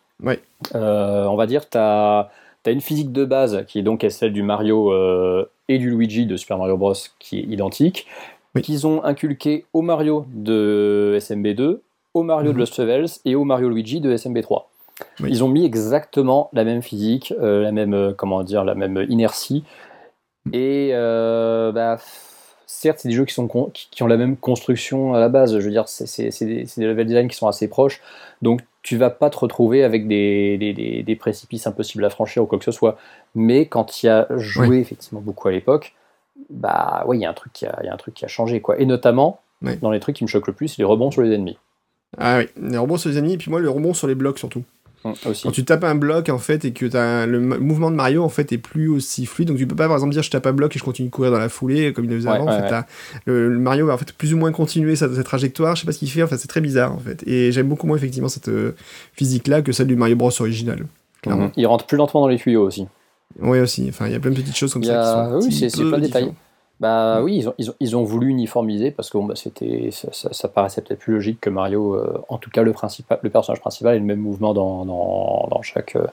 euh, 0.75 1.25
on 1.25 1.35
va 1.35 1.45
dire, 1.45 1.69
tu 1.69 1.77
as, 1.77 2.29
une 2.67 2.81
physique 2.81 3.11
de 3.11 3.25
base 3.25 3.65
qui 3.67 3.79
est 3.79 3.81
donc 3.81 4.05
celle 4.09 4.31
du 4.33 4.43
Mario 4.43 4.91
euh, 4.93 5.49
et 5.67 5.77
du 5.79 5.89
Luigi 5.89 6.25
de 6.25 6.37
Super 6.37 6.57
Mario 6.57 6.77
Bros. 6.77 6.93
qui 7.19 7.39
est 7.39 7.43
identique, 7.43 8.05
Oui. 8.55 8.61
qu'ils 8.61 8.85
ont 8.87 9.03
inculqué 9.03 9.65
au 9.73 9.81
Mario 9.81 10.25
de 10.33 11.15
SMB2, 11.19 11.79
au 12.13 12.23
Mario 12.23 12.49
Mhm. 12.49 12.53
de 12.53 12.59
Lost 12.59 12.77
Levels 12.79 13.07
et 13.25 13.35
au 13.35 13.43
Mario 13.43 13.69
Luigi 13.69 14.01
de 14.01 14.15
SMB3. 14.15 14.63
Oui. 15.21 15.29
Ils 15.31 15.43
ont 15.43 15.47
mis 15.47 15.65
exactement 15.65 16.49
la 16.53 16.63
même 16.63 16.81
physique, 16.81 17.33
euh, 17.41 17.61
la 17.63 17.71
même 17.71 18.13
comment 18.17 18.43
dire, 18.43 18.63
la 18.63 18.75
même 18.75 19.05
inertie. 19.09 19.63
Et 20.53 20.91
euh, 20.93 21.71
bah, 21.71 21.97
certes, 22.65 22.99
c'est 23.01 23.09
des 23.09 23.15
jeux 23.15 23.25
qui, 23.25 23.33
sont 23.33 23.47
con- 23.47 23.71
qui, 23.73 24.03
ont 24.03 24.07
la 24.07 24.17
même 24.17 24.37
construction 24.37 25.13
à 25.13 25.19
la 25.19 25.29
base. 25.29 25.57
Je 25.57 25.63
veux 25.63 25.71
dire, 25.71 25.87
c'est 25.87 26.29
des, 26.45 26.65
level 26.77 27.05
design 27.05 27.27
qui 27.27 27.35
sont 27.35 27.47
assez 27.47 27.67
proches. 27.67 28.01
Donc, 28.41 28.61
tu 28.81 28.97
vas 28.97 29.09
pas 29.09 29.29
te 29.29 29.37
retrouver 29.37 29.83
avec 29.83 30.07
des, 30.07 31.03
des, 31.05 31.15
précipices 31.15 31.67
impossibles 31.67 32.05
à 32.05 32.09
franchir 32.09 32.43
ou 32.43 32.45
quoi 32.45 32.57
que 32.57 32.65
ce 32.65 32.71
soit. 32.71 32.97
Mais 33.35 33.65
quand 33.65 34.01
il 34.01 34.05
y 34.07 34.09
a 34.09 34.27
joué 34.37 34.67
Oui. 34.69 34.77
effectivement 34.79 35.21
beaucoup 35.21 35.47
à 35.47 35.51
l'époque, 35.51 35.93
bah 36.49 37.03
oui, 37.05 37.17
il 37.17 37.21
y 37.21 37.25
a 37.25 37.29
un 37.29 37.33
truc 37.33 37.51
qui 37.53 37.65
a, 37.65 37.77
il 37.83 37.87
y 37.87 37.89
a 37.89 37.93
un 37.93 37.97
truc 37.97 38.13
qui 38.13 38.23
a 38.23 38.29
changé 38.29 38.61
quoi. 38.61 38.79
Et 38.79 38.85
notamment, 38.85 39.41
Oui. 39.61 39.77
dans 39.77 39.91
les 39.91 39.99
trucs 39.99 40.15
qui 40.15 40.23
me 40.23 40.29
choquent 40.29 40.47
le 40.47 40.53
plus, 40.53 40.69
c'est 40.69 40.77
les 40.79 40.85
rebonds 40.85 41.11
sur 41.11 41.21
les 41.21 41.33
ennemis. 41.33 41.57
Ah 42.17 42.39
oui, 42.39 42.45
les 42.57 42.77
rebonds 42.77 42.97
sur 42.97 43.09
les 43.09 43.17
ennemis, 43.17 43.33
et 43.33 43.37
puis 43.37 43.51
moi, 43.51 43.59
le 43.59 43.69
rebond 43.69 43.93
sur 43.93 44.07
les 44.07 44.15
blocs 44.15 44.39
surtout. 44.39 44.63
Aussi. 45.03 45.43
Quand 45.43 45.51
tu 45.51 45.63
tapes 45.63 45.83
un 45.85 45.95
bloc, 45.95 46.27
en 46.29 46.37
fait, 46.39 46.65
et 46.65 46.73
que 46.73 46.85
t'as 46.85 47.25
le 47.25 47.39
mouvement 47.39 47.89
de 47.89 47.95
Mario, 47.95 48.21
en 48.23 48.29
fait, 48.29 48.51
est 48.51 48.57
plus 48.57 48.89
aussi 48.89 49.25
fluide. 49.25 49.47
Donc, 49.47 49.57
tu 49.57 49.65
peux 49.65 49.75
pas, 49.75 49.87
par 49.87 49.95
exemple, 49.95 50.11
dire 50.13 50.23
je 50.23 50.29
tape 50.29 50.45
un 50.45 50.51
bloc 50.53 50.75
et 50.75 50.79
je 50.79 50.83
continue 50.83 51.07
de 51.07 51.13
courir 51.13 51.31
dans 51.31 51.39
la 51.39 51.47
foulée, 51.49 51.93
comme 51.93 52.05
il 52.05 52.11
le 52.11 52.17
faisait 52.17 52.29
Ouais, 52.29 52.35
avant. 52.35 52.45
ouais, 52.47 52.53
en 52.53 52.67
fait, 52.67 52.73
ouais. 52.75 52.81
le, 53.25 53.49
le 53.53 53.59
Mario 53.59 53.85
va, 53.85 53.93
en 53.93 53.97
fait, 53.97 54.11
plus 54.13 54.33
ou 54.33 54.37
moins 54.37 54.51
continuer 54.51 54.95
sa, 54.95 55.13
sa 55.13 55.23
trajectoire. 55.23 55.75
Je 55.75 55.81
sais 55.81 55.85
pas 55.85 55.93
ce 55.93 55.99
qu'il 55.99 56.09
fait. 56.11 56.21
Enfin, 56.23 56.35
c'est 56.37 56.47
très 56.49 56.61
bizarre, 56.61 56.93
en 56.93 56.99
fait. 56.99 57.23
Et 57.27 57.51
j'aime 57.51 57.67
beaucoup 57.69 57.87
moins, 57.87 57.95
effectivement, 57.97 58.29
cette 58.29 58.49
euh, 58.49 58.73
physique-là 59.13 59.61
que 59.61 59.71
celle 59.71 59.87
du 59.87 59.95
Mario 59.95 60.15
Bros 60.15 60.31
original. 60.41 60.85
Clairement. 61.21 61.45
Mhm. 61.45 61.51
Il 61.57 61.65
rentre 61.67 61.85
plus 61.85 61.97
lentement 61.97 62.21
dans 62.21 62.27
les 62.27 62.37
tuyaux 62.37 62.63
aussi. 62.65 62.85
Oui, 63.39 63.59
aussi. 63.59 63.85
Enfin, 63.89 64.07
il 64.07 64.11
y 64.11 64.15
a 64.15 64.19
plein 64.19 64.31
de 64.31 64.35
petites 64.35 64.57
choses 64.57 64.73
comme 64.73 64.83
y 64.83 64.87
ça 64.87 64.93
qui 64.93 64.97
a- 64.97 65.39
sont. 65.41 65.47
oui, 65.47 65.69
c'est 65.69 65.81
plein 65.81 65.97
de 65.97 66.03
détails. 66.03 66.33
Bah 66.79 67.21
oui, 67.21 67.35
ils 67.37 67.49
ont, 67.49 67.53
ils 67.57 67.69
ont, 67.69 67.73
ils 67.81 67.97
ont 67.97 68.03
voulu 68.03 68.29
uniformiser 68.29 68.91
parce 68.91 69.09
que 69.09 69.17
bon, 69.17 69.25
bah, 69.25 69.35
c'était, 69.35 69.89
ça, 69.91 70.07
ça- 70.13 70.31
ça 70.31 70.47
paraissait 70.47 70.81
peut-être 70.81 70.99
plus 70.99 71.13
logique 71.15 71.41
que 71.41 71.49
Mario, 71.49 71.95
euh, 71.95 72.21
en 72.29 72.37
tout 72.37 72.49
cas 72.49 72.61
le, 72.63 72.71
principal, 72.71 73.19
le 73.21 73.29
personnage 73.29 73.59
principal 73.59 73.95
ait 73.95 73.99
le 73.99 74.05
même 74.05 74.19
mouvement 74.21 74.53
dans, 74.53 74.85
dans, 74.85 75.47
dans 75.51 75.61
chaque, 75.61 75.97
euh, 75.97 76.07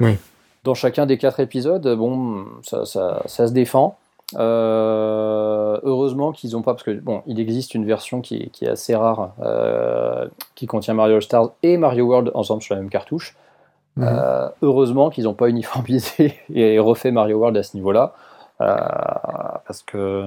Oui. 0.00 0.16
dans 0.62 0.74
chacun 0.74 1.04
des 1.06 1.18
quatre 1.18 1.40
épisodes. 1.40 1.86
Bon, 1.96 2.44
ça, 2.62 2.84
ça, 2.84 3.22
se 3.26 3.52
défend. 3.52 3.96
Euh, 4.36 5.78
heureusement 5.82 6.32
qu'ils 6.32 6.52
n'ont 6.52 6.62
pas, 6.62 6.72
parce 6.74 6.82
que 6.84 6.92
bon, 6.92 7.22
il 7.26 7.40
existe 7.40 7.74
une 7.74 7.84
version 7.84 8.20
qui, 8.20 8.36
est- 8.36 8.48
qui 8.50 8.64
est 8.66 8.68
assez 8.68 8.94
rare, 8.94 9.32
euh, 9.42 10.26
qui 10.54 10.66
contient 10.66 10.94
Mario 10.94 11.16
All 11.16 11.22
Stars 11.22 11.50
et 11.62 11.76
Mario 11.76 12.06
World 12.06 12.30
ensemble 12.34 12.62
sur 12.62 12.74
la 12.74 12.80
même 12.80 12.90
cartouche. 12.90 13.34
Mhm. 13.96 14.06
Euh, 14.08 14.48
heureusement 14.62 15.10
qu'ils 15.10 15.24
n'ont 15.24 15.34
pas 15.34 15.48
uniformisé 15.48 16.34
et 16.54 16.78
refait 16.78 17.10
Mario 17.10 17.38
World 17.38 17.56
à 17.56 17.62
ce 17.62 17.76
niveau-là, 17.76 18.12
euh, 18.12 18.27
parce, 18.58 19.82
que, 19.82 20.24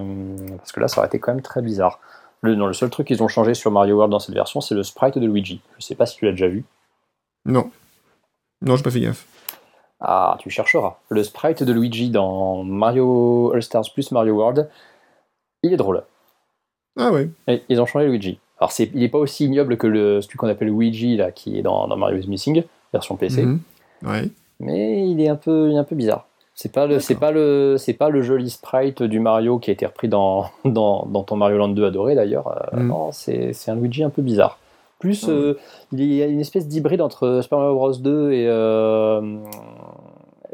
parce 0.58 0.72
que 0.72 0.80
là, 0.80 0.88
ça 0.88 1.00
aurait 1.00 1.08
été 1.08 1.20
quand 1.20 1.34
même 1.34 1.42
très 1.42 1.62
bizarre. 1.62 2.00
Le, 2.42 2.56
non, 2.56 2.66
le 2.66 2.74
seul 2.74 2.90
truc 2.90 3.08
qu'ils 3.08 3.22
ont 3.22 3.28
changé 3.28 3.54
sur 3.54 3.72
Mario 3.72 3.96
World 3.96 4.12
dans 4.12 4.20
cette 4.20 4.34
version, 4.34 4.62
c'est 4.62 4.74
le 4.76 4.84
sprite 4.84 5.18
de 5.18 5.26
Luigi. 5.26 5.62
Je 5.78 5.86
sais 5.86 5.96
pas 5.96 6.06
si 6.06 6.18
tu 6.18 6.26
l'as 6.26 6.32
déjà 6.32 6.48
vu. 6.48 6.64
Non. 7.46 7.70
Non, 8.62 8.76
j'ai 8.76 8.84
pas 8.84 8.92
fait 8.92 9.00
gaffe. 9.00 9.28
Ah, 10.00 10.38
tu 10.40 10.50
chercheras. 10.50 10.98
Le 11.10 11.24
sprite 11.24 11.62
de 11.62 11.72
Luigi 11.72 12.10
dans 12.10 12.64
Mario 12.64 13.52
All 13.54 13.62
Stars 13.62 13.86
plus 13.94 14.12
Mario 14.12 14.34
World, 14.34 14.70
il 15.62 15.74
est 15.74 15.78
drôle. 15.78 16.04
Ah 16.98 17.12
ouais. 17.12 17.30
Et 17.48 17.64
ils 17.70 17.80
ont 17.80 17.86
changé 17.86 18.08
Luigi. 18.08 18.40
Alors, 18.60 18.72
il 18.80 19.00
n'est 19.00 19.10
pas 19.10 19.20
aussi 19.20 19.46
ignoble 19.46 19.78
que 19.78 19.88
le, 19.88 20.22
celui 20.22 20.38
qu'on 20.38 20.48
appelle 20.48 20.70
Luigi, 20.70 21.18
là, 21.18 21.32
qui 21.32 21.58
est 21.58 21.62
dans, 21.62 21.88
dans 21.88 21.98
Mario 21.98 22.18
is 22.18 22.28
Missing, 22.28 22.64
version 22.92 23.16
PC. 23.16 23.48
Ouais. 24.04 24.30
mais 24.60 25.08
il 25.08 25.22
est 25.22 25.30
un 25.30 25.36
peu, 25.36 25.70
il 25.70 25.76
est 25.76 25.80
un 25.80 25.84
peu 25.84 25.96
bizarre. 25.96 26.28
C'est 26.62 26.72
pas 26.72 26.86
le, 26.86 27.00
c'est 27.00 27.16
pas 27.16 27.32
le, 27.32 27.76
c'est 27.80 27.94
pas 27.94 28.10
le 28.10 28.22
joli 28.22 28.52
sprite 28.52 29.02
du 29.02 29.20
Mario 29.20 29.58
qui 29.58 29.72
a 29.72 29.74
été 29.74 29.84
repris 29.88 30.08
dans, 30.08 30.46
dans, 30.66 31.08
dans 31.08 31.24
ton 31.24 31.36
Mario 31.36 31.58
Land 31.58 31.70
2 31.70 31.86
adoré 31.86 32.14
d'ailleurs. 32.14 32.48
Euh, 32.50 32.78
Mm. 32.78 32.88
Non, 32.88 33.12
c'est, 33.12 33.54
c'est 33.54 33.72
un 33.72 33.76
Luigi 33.76 34.04
un 34.04 34.12
peu 34.12 34.22
bizarre. 34.22 34.60
Plus, 35.00 35.26
Ah 35.28 35.32
euh, 35.32 35.54
il 35.92 36.14
y 36.14 36.22
a 36.22 36.28
une 36.28 36.40
espèce 36.40 36.68
d'hybride 36.68 37.02
entre 37.02 37.40
Super 37.42 37.58
Mario 37.58 37.74
Bros 37.74 37.94
2 37.94 38.32
et 38.34 38.46
euh, 38.48 39.38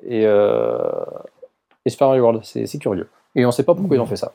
et, 0.08 0.26
euh, 0.26 0.78
et 1.86 1.90
Super 1.90 2.08
Mario 2.08 2.24
World. 2.24 2.40
C'est, 2.44 2.66
c'est 2.68 2.78
curieux. 2.78 3.10
Et 3.36 3.46
on 3.46 3.52
sait 3.52 3.64
pas 3.64 3.76
pourquoi 3.76 3.98
ils 3.98 4.00
ont 4.00 4.06
fait 4.06 4.16
ça. 4.16 4.32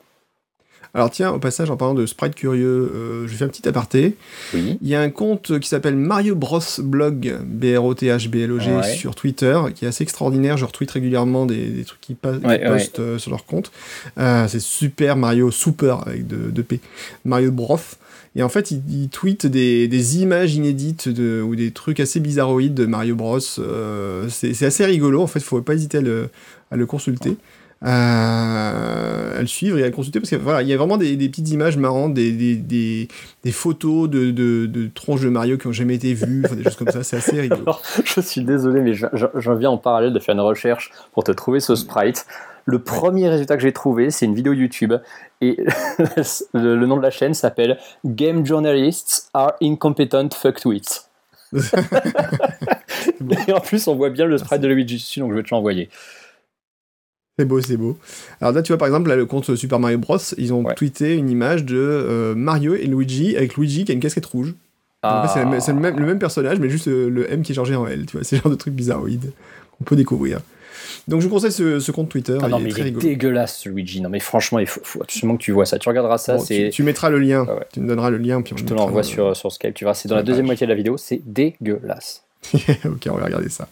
Alors 0.95 1.09
tiens, 1.09 1.31
au 1.31 1.39
passage, 1.39 1.71
en 1.71 1.75
parlant 1.77 1.95
de 1.95 2.05
sprite 2.05 2.35
curieux, 2.35 2.91
euh, 2.93 3.27
je 3.27 3.33
fais 3.35 3.45
un 3.45 3.47
petit 3.47 3.67
aparté. 3.67 4.15
Oui. 4.53 4.77
Il 4.81 4.87
y 4.87 4.93
a 4.93 5.01
un 5.01 5.09
compte 5.09 5.59
qui 5.59 5.67
s'appelle 5.67 5.95
Mario 5.95 6.35
Bros 6.35 6.59
Blog, 6.79 7.35
B-R-O-T-H-B-L-O-G, 7.45 8.71
Ouais. 8.71 8.95
sur 8.95 9.15
Twitter, 9.15 9.59
qui 9.73 9.85
est 9.85 9.87
assez 9.87 10.03
extraordinaire. 10.03 10.55
Je 10.57 10.65
retweet 10.65 10.91
régulièrement 10.91 11.45
des, 11.45 11.67
des 11.69 11.83
trucs 11.83 12.01
qui, 12.01 12.13
pa- 12.13 12.37
qui 12.37 12.45
Ouais, 12.45 12.59
ouais. 12.61 12.67
postent 12.67 12.99
euh, 12.99 13.17
sur 13.17 13.31
leur 13.31 13.45
compte. 13.45 13.71
Euh, 14.19 14.47
c'est 14.47 14.59
super 14.61 15.15
Mario 15.17 15.49
Super 15.51 16.07
avec 16.07 16.27
de, 16.27 16.51
de 16.51 16.61
P. 16.61 16.79
Mario 17.25 17.51
Bros. 17.51 17.79
Et 18.35 18.41
en 18.43 18.49
fait, 18.49 18.71
il, 18.71 18.81
il 18.89 19.09
tweet 19.09 19.45
des, 19.45 19.87
des 19.87 20.17
images 20.21 20.55
inédites 20.55 21.07
de, 21.09 21.41
ou 21.41 21.55
des 21.55 21.71
trucs 21.71 21.99
assez 21.99 22.19
bizarroïdes 22.19 22.73
de 22.73 22.85
Mario 22.85 23.15
Bros. 23.15 23.39
Euh, 23.59 24.27
c'est 24.29 24.63
assez 24.65 24.85
rigolo. 24.85 25.21
En 25.21 25.27
fait, 25.27 25.39
il 25.39 25.43
faut 25.45 25.61
pas 25.61 25.73
hésiter 25.75 25.99
à 25.99 26.01
le, 26.01 26.29
à 26.71 26.75
le 26.75 26.85
consulter. 26.85 27.35
Euh, 27.85 29.37
à 29.37 29.41
le 29.41 29.47
suivre 29.47 29.77
et 29.77 29.83
à 29.83 29.87
le 29.87 29.91
consulter 29.91 30.19
parce 30.21 30.29
qu'il 30.29 30.37
voilà, 30.37 30.61
il 30.61 30.69
y 30.69 30.73
a 30.73 30.77
vraiment 30.77 30.95
des, 30.97 31.17
des 31.17 31.27
petites 31.27 31.49
images 31.49 31.75
marrantes, 31.75 32.13
des, 32.13 32.31
des, 32.55 33.07
photos 33.51 34.09
de, 34.09 34.31
de, 34.31 34.67
de 34.67 34.87
tronches 34.93 35.21
de 35.21 35.29
Mario 35.29 35.57
qui 35.57 35.67
ont 35.67 35.73
jamais 35.73 35.95
été 35.95 36.13
vues, 36.13 36.43
enfin, 36.45 36.55
des 36.55 36.63
choses 36.63 36.77
comme 36.77 36.91
ça, 36.91 37.03
c'est 37.03 37.17
assez 37.17 37.41
rigolo. 37.41 37.61
Alors, 37.63 37.81
je 38.05 38.21
suis 38.21 38.41
désolé, 38.43 38.79
mais 38.79 38.93
je, 38.93 39.07
je- 39.11 39.25
j'en 39.35 39.55
viens 39.55 39.69
en 39.71 39.77
parallèle 39.77 40.13
de 40.13 40.19
faire 40.19 40.33
une 40.33 40.41
recherche 40.41 40.91
pour 41.11 41.25
te 41.25 41.31
trouver 41.33 41.59
ce 41.59 41.75
sprite. 41.75 42.25
Le 42.65 42.79
premier 42.79 43.27
résultat 43.27 43.57
que 43.57 43.63
j'ai 43.63 43.73
trouvé, 43.73 44.11
c'est 44.11 44.25
une 44.25 44.35
vidéo 44.35 44.53
YouTube. 44.53 44.93
Et 45.41 45.57
le, 46.53 46.75
le 46.77 46.85
nom 46.85 46.95
de 46.95 47.01
la 47.01 47.11
chaîne 47.11 47.33
s'appelle 47.33 47.77
Game 48.05 48.45
Journalists 48.45 49.29
are 49.33 49.53
incompetent 49.61 50.33
fucktweets. 50.33 51.09
et 53.47 53.53
en 53.53 53.59
plus, 53.59 53.87
on 53.87 53.95
voit 53.95 54.09
bien 54.09 54.25
le 54.25 54.37
sprite 54.37 54.61
de 54.61 54.67
Luigi 54.67 54.95
dessus, 54.95 55.19
donc 55.19 55.31
je 55.31 55.37
vais 55.37 55.43
te 55.43 55.53
l'envoyer. 55.53 55.89
C'est 57.39 57.45
beau, 57.45 57.59
c'est 57.61 57.77
beau. 57.77 57.97
Alors 58.41 58.53
là, 58.53 58.61
tu 58.61 58.71
vois, 58.71 58.77
par 58.77 58.87
exemple, 58.87 59.09
là, 59.09 59.15
le 59.15 59.25
compte 59.25 59.55
Super 59.55 59.79
Mario 59.79 59.97
Bros, 59.97 60.17
ils 60.37 60.53
ont 60.53 60.63
Ouais. 60.63 60.75
tweeté 60.75 61.15
une 61.15 61.29
image 61.29 61.65
de 61.65 61.77
euh, 61.77 62.35
Mario 62.35 62.75
et 62.75 62.85
Luigi, 62.85 63.35
avec 63.35 63.55
Luigi 63.57 63.85
qui 63.85 63.91
a 63.91 63.95
une 63.95 63.99
casquette 64.01 64.25
rouge. 64.27 64.53
En 65.01 65.27
fait, 65.27 65.39
c'est 65.59 65.73
le, 65.73 65.79
même, 65.79 65.99
le 65.99 66.05
même 66.05 66.19
personnage, 66.19 66.59
mais 66.59 66.69
juste 66.69 66.87
euh, 66.87 67.09
le 67.09 67.29
M 67.31 67.41
qui 67.41 67.51
est 67.51 67.55
changé 67.55 67.75
en 67.75 67.85
L, 67.87 68.05
tu 68.05 68.15
vois, 68.17 68.23
c'est 68.25 68.35
le 68.37 68.41
genre 68.43 68.51
de 68.51 68.55
truc 68.55 68.73
bizarroïde 68.73 69.31
qu'on 69.77 69.83
peut 69.83 69.95
découvrir. 69.95 70.39
Donc 71.07 71.19
je 71.21 71.27
vous 71.27 71.33
conseille 71.33 71.51
ce, 71.51 71.79
ce 71.79 71.91
compte 71.91 72.07
Twitter, 72.09 72.37
Ah 72.41 72.47
non, 72.47 72.59
il 72.59 72.63
mais 72.65 72.69
est 72.69 72.73
très 72.73 72.81
il 72.83 72.87
est 72.87 72.91
dégueulasse, 72.91 73.65
Luigi. 73.65 73.99
Non, 73.99 74.09
mais 74.09 74.19
franchement, 74.19 74.59
il 74.59 74.67
faut, 74.67 74.79
faut 74.83 75.01
absolument 75.01 75.35
que 75.35 75.41
tu 75.43 75.51
vois 75.51 75.65
ça. 75.65 75.77
Tu 75.79 75.89
regarderas 75.89 76.17
ça, 76.19 76.37
Bon, 76.37 76.43
tu, 76.45 76.69
tu 76.69 76.83
mettras 76.83 77.09
le 77.09 77.19
lien, 77.19 77.43
ouais. 77.45 77.65
tu 77.73 77.79
me 77.81 77.87
donneras 77.87 78.11
le 78.11 78.17
lien, 78.17 78.41
puis 78.41 78.53
on 78.53 78.57
Je 78.57 78.63
te 78.63 78.73
l'envoie 78.73 79.03
sur, 79.03 79.35
sur 79.35 79.51
Skype, 79.51 79.73
tu 79.73 79.83
verras, 79.85 79.95
c'est 79.95 80.07
dans 80.07 80.15
la 80.15 80.21
la 80.21 80.25
deuxième 80.25 80.45
moitié 80.45 80.65
de 80.67 80.71
la 80.71 80.75
vidéo, 80.77 80.95
c'est 80.97 81.19
dégueulasse. 81.25 82.23
ok, 82.53 83.07
on 83.09 83.15
va 83.15 83.25
regarder 83.25 83.49
ça. 83.49 83.67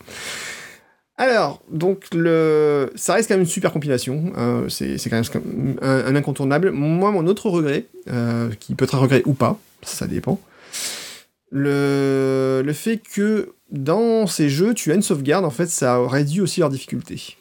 Alors, 1.22 1.62
donc, 1.70 2.08
le... 2.14 2.92
ça 2.96 3.14
reste 3.14 3.28
quand 3.28 3.36
même 3.36 3.42
une 3.42 3.48
super 3.48 3.72
compilation. 3.72 4.34
Hein, 4.36 4.64
c'est 4.70 4.98
quand 5.08 5.22
même 5.46 5.78
un, 5.84 6.16
incontournable. 6.16 6.72
Moi, 6.72 7.12
mon 7.12 7.28
autre 7.28 7.48
regret, 7.48 7.86
euh, 8.10 8.50
qui 8.60 8.74
peut 8.74 8.86
être 8.86 8.96
un 8.96 8.98
regret 8.98 9.22
ou 9.28 9.34
pas, 9.34 9.60
ça 9.84 10.08
dépend, 10.08 10.40
le, 11.52 12.64
fait 12.74 12.98
que 12.98 13.54
dans 13.70 14.26
ces 14.26 14.50
jeux, 14.50 14.74
tu 14.74 14.92
as 14.92 14.96
une 14.96 15.04
sauvegarde, 15.04 15.46
en 15.46 15.52
fait, 15.52 15.68
ça 15.68 16.04
réduit 16.08 16.42
aussi 16.42 16.62
leur 16.62 16.70
difficulté. 16.70 17.38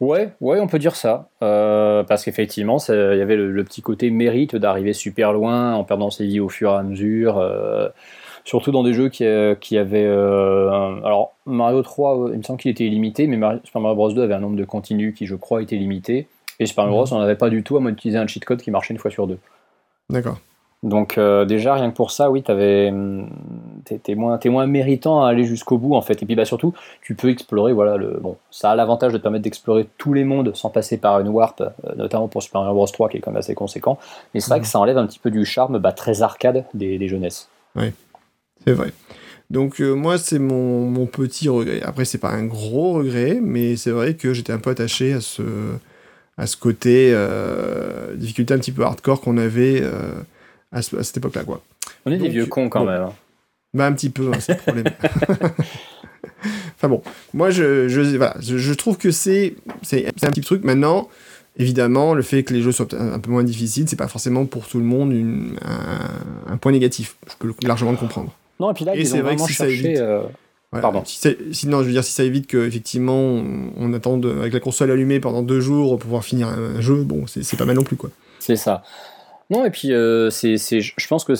Ouais, 0.00 0.32
ouais, 0.40 0.58
on 0.58 0.66
peut 0.66 0.80
dire 0.80 0.96
ça. 0.96 1.28
Euh, 1.40 2.02
parce 2.02 2.24
qu'effectivement, 2.24 2.78
il 2.88 2.94
y 3.16 3.22
avait 3.22 3.36
le, 3.36 3.62
petit 3.62 3.80
côté 3.80 4.10
mérite 4.10 4.56
d'arriver 4.56 4.92
super 4.92 5.32
loin 5.32 5.74
en 5.74 5.84
perdant 5.84 6.10
ses 6.10 6.26
vies 6.26 6.40
au 6.40 6.48
fur 6.48 6.72
et 6.72 6.78
à 6.78 6.82
mesure. 6.82 7.38
Euh, 7.38 7.90
surtout 8.44 8.70
dans 8.70 8.82
des 8.82 8.94
jeux 8.94 9.08
qui, 9.08 9.24
euh, 9.24 9.54
qui 9.54 9.76
avaient. 9.78 10.06
alors, 10.06 11.34
Mario 11.46 11.82
3, 11.82 12.30
il 12.32 12.38
me 12.38 12.42
semble 12.42 12.60
qu'il 12.60 12.70
était 12.70 12.84
illimité, 12.84 13.26
mais 13.26 13.36
Super 13.64 13.80
Mario 13.80 13.96
Bros 13.96 14.12
2 14.12 14.22
avait 14.22 14.34
un 14.34 14.40
nombre 14.40 14.56
de 14.56 14.64
continus 14.64 15.14
qui, 15.14 15.26
je 15.26 15.34
crois, 15.34 15.62
était 15.62 15.76
limité. 15.76 16.28
Et 16.60 16.66
Super 16.66 16.84
Mario 16.84 16.98
Bros, 16.98 17.06
mhm. 17.06 17.16
on 17.16 17.20
n'avait 17.20 17.36
pas 17.36 17.50
du 17.50 17.62
tout 17.62 17.76
à 17.76 17.80
utiliser 17.80 18.18
un 18.18 18.26
cheat 18.26 18.44
code 18.44 18.62
qui 18.62 18.70
marchait 18.70 18.94
une 18.94 19.00
fois 19.00 19.10
sur 19.10 19.26
deux. 19.26 19.38
D'accord. 20.10 20.38
Donc 20.84 21.16
euh, 21.16 21.46
déjà, 21.46 21.74
rien 21.74 21.90
que 21.90 21.96
pour 21.96 22.10
ça, 22.10 22.30
oui, 22.30 22.44
hum, 22.46 23.30
t'es 23.84 24.14
moins, 24.14 24.38
moins 24.44 24.66
méritant 24.66 25.24
à 25.24 25.30
aller 25.30 25.44
jusqu'au 25.44 25.78
bout 25.78 25.94
en 25.94 26.02
fait. 26.02 26.22
Et 26.22 26.26
puis 26.26 26.34
bah 26.34 26.44
surtout, 26.44 26.74
tu 27.00 27.14
peux 27.14 27.30
explorer. 27.30 27.72
Voilà, 27.72 27.96
le, 27.96 28.18
bon, 28.20 28.36
ça 28.50 28.70
a 28.70 28.76
l'avantage 28.76 29.14
de 29.14 29.18
te 29.18 29.22
permettre 29.22 29.44
d'explorer 29.44 29.88
tous 29.96 30.12
les 30.12 30.24
mondes 30.24 30.54
sans 30.54 30.68
passer 30.68 30.98
par 30.98 31.20
une 31.20 31.28
warp, 31.28 31.62
euh, 31.62 31.70
notamment 31.96 32.28
pour 32.28 32.42
Super 32.42 32.60
Mario 32.60 32.74
Bros 32.74 32.86
3 32.86 33.08
qui 33.08 33.16
est 33.16 33.20
quand 33.20 33.30
même 33.30 33.38
assez 33.38 33.54
conséquent. 33.54 33.98
Mais 34.34 34.40
c'est 34.40 34.50
vrai 34.50 34.60
que 34.60 34.66
mhm. 34.66 34.70
ça 34.70 34.78
enlève 34.78 34.98
un 34.98 35.06
petit 35.06 35.18
peu 35.18 35.30
du 35.30 35.46
charme 35.46 35.78
bah, 35.78 35.92
très 35.92 36.20
arcade 36.20 36.66
des, 36.74 36.98
des 36.98 37.08
jeunesses. 37.08 37.48
Oui, 37.76 37.86
c'est 38.66 38.72
vrai. 38.72 38.92
Donc 39.50 39.80
euh, 39.80 39.94
moi 39.94 40.18
c'est 40.18 40.38
mon, 40.38 40.88
mon, 40.90 41.06
petit 41.06 41.48
regret. 41.48 41.82
Après 41.82 42.04
c'est 42.04 42.18
pas 42.18 42.30
un 42.30 42.44
gros 42.44 42.94
regret, 42.94 43.38
mais 43.42 43.76
c'est 43.76 43.90
vrai 43.90 44.14
que 44.14 44.32
j'étais 44.32 44.52
un 44.52 44.58
peu 44.58 44.70
attaché 44.70 45.12
à 45.12 45.20
ce 45.20 45.42
à 46.36 46.46
ce 46.46 46.56
côté 46.56 47.14
difficulté 48.16 48.54
un 48.54 48.58
petit 48.58 48.72
peu 48.72 48.82
hardcore 48.82 49.20
qu'on 49.20 49.38
avait 49.38 49.84
à, 50.72 50.82
cette 50.82 51.18
époque-là, 51.18 51.44
quoi. 51.44 51.62
On 52.04 52.10
est 52.10 52.18
des 52.18 52.28
vieux 52.28 52.46
cons 52.46 52.68
quand 52.68 52.84
même. 52.84 53.02
Hein. 53.02 53.12
Bah 53.72 53.86
un 53.86 53.92
petit 53.92 54.10
peu, 54.10 54.30
hein, 54.32 54.40
c'est 54.40 54.54
le 54.54 54.58
problème. 54.58 54.84
enfin 56.76 56.88
bon, 56.88 57.02
moi 57.32 57.50
je, 57.50 57.88
je, 57.88 58.00
voilà, 58.16 58.36
je, 58.40 58.72
trouve 58.72 58.96
que 58.96 59.10
c'est 59.10 59.56
un 59.92 60.30
petit 60.30 60.40
truc. 60.40 60.64
Maintenant, 60.64 61.08
évidemment, 61.56 62.14
le 62.14 62.22
fait 62.22 62.42
que 62.42 62.54
les 62.54 62.62
jeux 62.62 62.72
soient 62.72 62.88
un, 62.94 63.18
peu 63.18 63.30
moins 63.30 63.44
difficiles, 63.44 63.88
c'est 63.88 63.96
pas 63.96 64.08
forcément 64.08 64.46
pour 64.46 64.66
tout 64.66 64.78
le 64.78 64.84
monde 64.84 65.12
une, 65.12 65.56
un, 66.46 66.56
point 66.56 66.72
négatif. 66.72 67.16
Je 67.28 67.34
peux 67.38 67.54
largement 67.66 67.92
le 67.92 67.96
comprendre. 67.96 68.32
Non, 68.60 68.70
et 68.70 68.74
puis 68.74 68.84
là, 68.84 68.92
c'est 69.04 69.20
vrai 69.20 69.36
que 69.36 69.42
si 69.42 69.52
ça 69.52 69.68
évite. 69.68 69.98
Euh, 69.98 70.22
pardon. 70.70 71.02
sinon, 71.04 71.80
je 71.80 71.86
veux 71.86 71.92
dire, 71.92 72.04
si 72.04 72.12
ça 72.12 72.24
évite 72.24 72.46
qu'effectivement 72.46 73.16
on, 73.16 73.70
on 73.76 73.92
attend 73.92 74.20
avec 74.22 74.52
la 74.52 74.60
console 74.60 74.90
allumée 74.90 75.20
pendant 75.20 75.42
deux 75.42 75.60
jours 75.60 75.90
pour 75.90 75.98
pouvoir 76.00 76.24
finir 76.24 76.48
un, 76.48 76.80
jeu, 76.80 77.02
bon, 77.04 77.24
c'est 77.26 77.56
pas 77.56 77.64
mal 77.64 77.76
non 77.76 77.84
plus, 77.84 77.96
quoi. 77.96 78.10
C'est 78.38 78.56
ça. 78.56 78.82
Non, 79.50 79.64
et 79.66 79.70
puis 79.70 79.92
euh, 79.92 80.30
c'est, 80.30 80.56
je 80.56 81.06
pense 81.06 81.24
que 81.24 81.34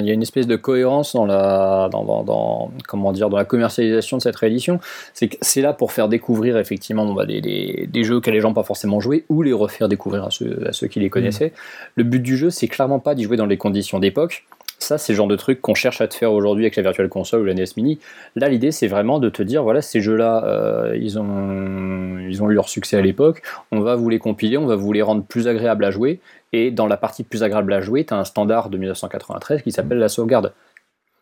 il 0.00 0.06
y 0.06 0.10
a 0.10 0.12
une 0.12 0.22
espèce 0.22 0.46
de 0.46 0.56
cohérence 0.56 1.14
dans 1.14 1.24
la, 1.24 1.88
dans, 1.90 2.22
dans, 2.22 2.70
comment 2.86 3.12
dire, 3.12 3.30
dans 3.30 3.38
la 3.38 3.46
commercialisation 3.46 4.18
de 4.18 4.22
cette 4.22 4.36
réédition. 4.36 4.80
C'est 5.14 5.28
que 5.28 5.36
c'est 5.40 5.62
là 5.62 5.72
pour 5.72 5.92
faire 5.92 6.08
découvrir 6.08 6.58
effectivement 6.58 7.10
bah, 7.14 7.24
des, 7.24 7.40
des, 7.40 8.04
jeux 8.04 8.16
auxquels 8.16 8.34
les 8.34 8.40
gens 8.40 8.48
n'ont 8.48 8.54
pas 8.54 8.64
forcément 8.64 9.00
joué 9.00 9.24
ou 9.30 9.40
les 9.40 9.54
refaire 9.54 9.88
découvrir 9.88 10.24
à 10.24 10.30
ceux, 10.30 10.68
à 10.68 10.72
ceux 10.72 10.88
qui 10.88 11.00
les 11.00 11.08
connaissaient. 11.08 11.48
Mmh. 11.48 11.92
Le 11.96 12.04
but 12.04 12.20
du 12.20 12.36
jeu, 12.36 12.50
c'est 12.50 12.68
clairement 12.68 13.00
pas 13.00 13.14
d'y 13.14 13.24
jouer 13.24 13.38
dans 13.38 13.46
les 13.46 13.56
conditions 13.56 13.98
d'époque. 13.98 14.44
Ça, 14.82 14.98
c'est 14.98 15.12
le 15.12 15.16
genre 15.16 15.28
de 15.28 15.36
truc 15.36 15.60
qu'on 15.60 15.74
cherche 15.74 16.00
à 16.00 16.08
te 16.08 16.14
faire 16.14 16.32
aujourd'hui 16.32 16.64
avec 16.64 16.74
la 16.74 16.82
Virtual 16.82 17.08
Console 17.08 17.42
ou 17.42 17.44
la 17.44 17.54
NES 17.54 17.64
Mini. 17.76 18.00
Là, 18.34 18.48
l'idée, 18.48 18.72
c'est 18.72 18.88
vraiment 18.88 19.20
de 19.20 19.28
te 19.28 19.42
dire, 19.42 19.62
voilà, 19.62 19.80
ces 19.80 20.00
jeux-là, 20.00 20.44
euh, 20.44 20.98
ils, 21.00 21.20
ont, 21.20 22.18
ils 22.18 22.42
ont 22.42 22.50
eu 22.50 22.54
leur 22.54 22.68
succès 22.68 22.96
à 22.96 23.00
l'époque, 23.00 23.42
on 23.70 23.80
va 23.80 23.94
vous 23.94 24.08
les 24.08 24.18
compiler, 24.18 24.58
on 24.58 24.66
va 24.66 24.74
vous 24.74 24.92
les 24.92 25.02
rendre 25.02 25.22
plus 25.24 25.46
agréables 25.46 25.84
à 25.84 25.92
jouer, 25.92 26.18
et 26.52 26.72
dans 26.72 26.88
la 26.88 26.96
partie 26.96 27.22
plus 27.22 27.44
agréable 27.44 27.72
à 27.72 27.80
jouer, 27.80 28.04
tu 28.04 28.12
as 28.12 28.16
un 28.16 28.24
standard 28.24 28.70
de 28.70 28.76
1993 28.76 29.62
qui 29.62 29.70
s'appelle 29.70 29.98
la 29.98 30.08
sauvegarde. 30.08 30.52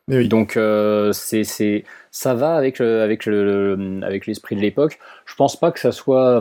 Donc 0.08 0.56
euh, 0.56 1.12
c'est, 1.12 1.44
ça 2.10 2.34
va 2.34 2.54
avec, 2.56 2.80
avec, 2.80 3.26
le, 3.26 4.00
avec 4.02 4.26
l'esprit 4.26 4.56
de 4.56 4.62
l'époque. 4.62 4.98
Je 5.26 5.34
pense 5.34 5.60
pas 5.60 5.70
que 5.70 5.80
ça 5.80 5.92
soit... 5.92 6.40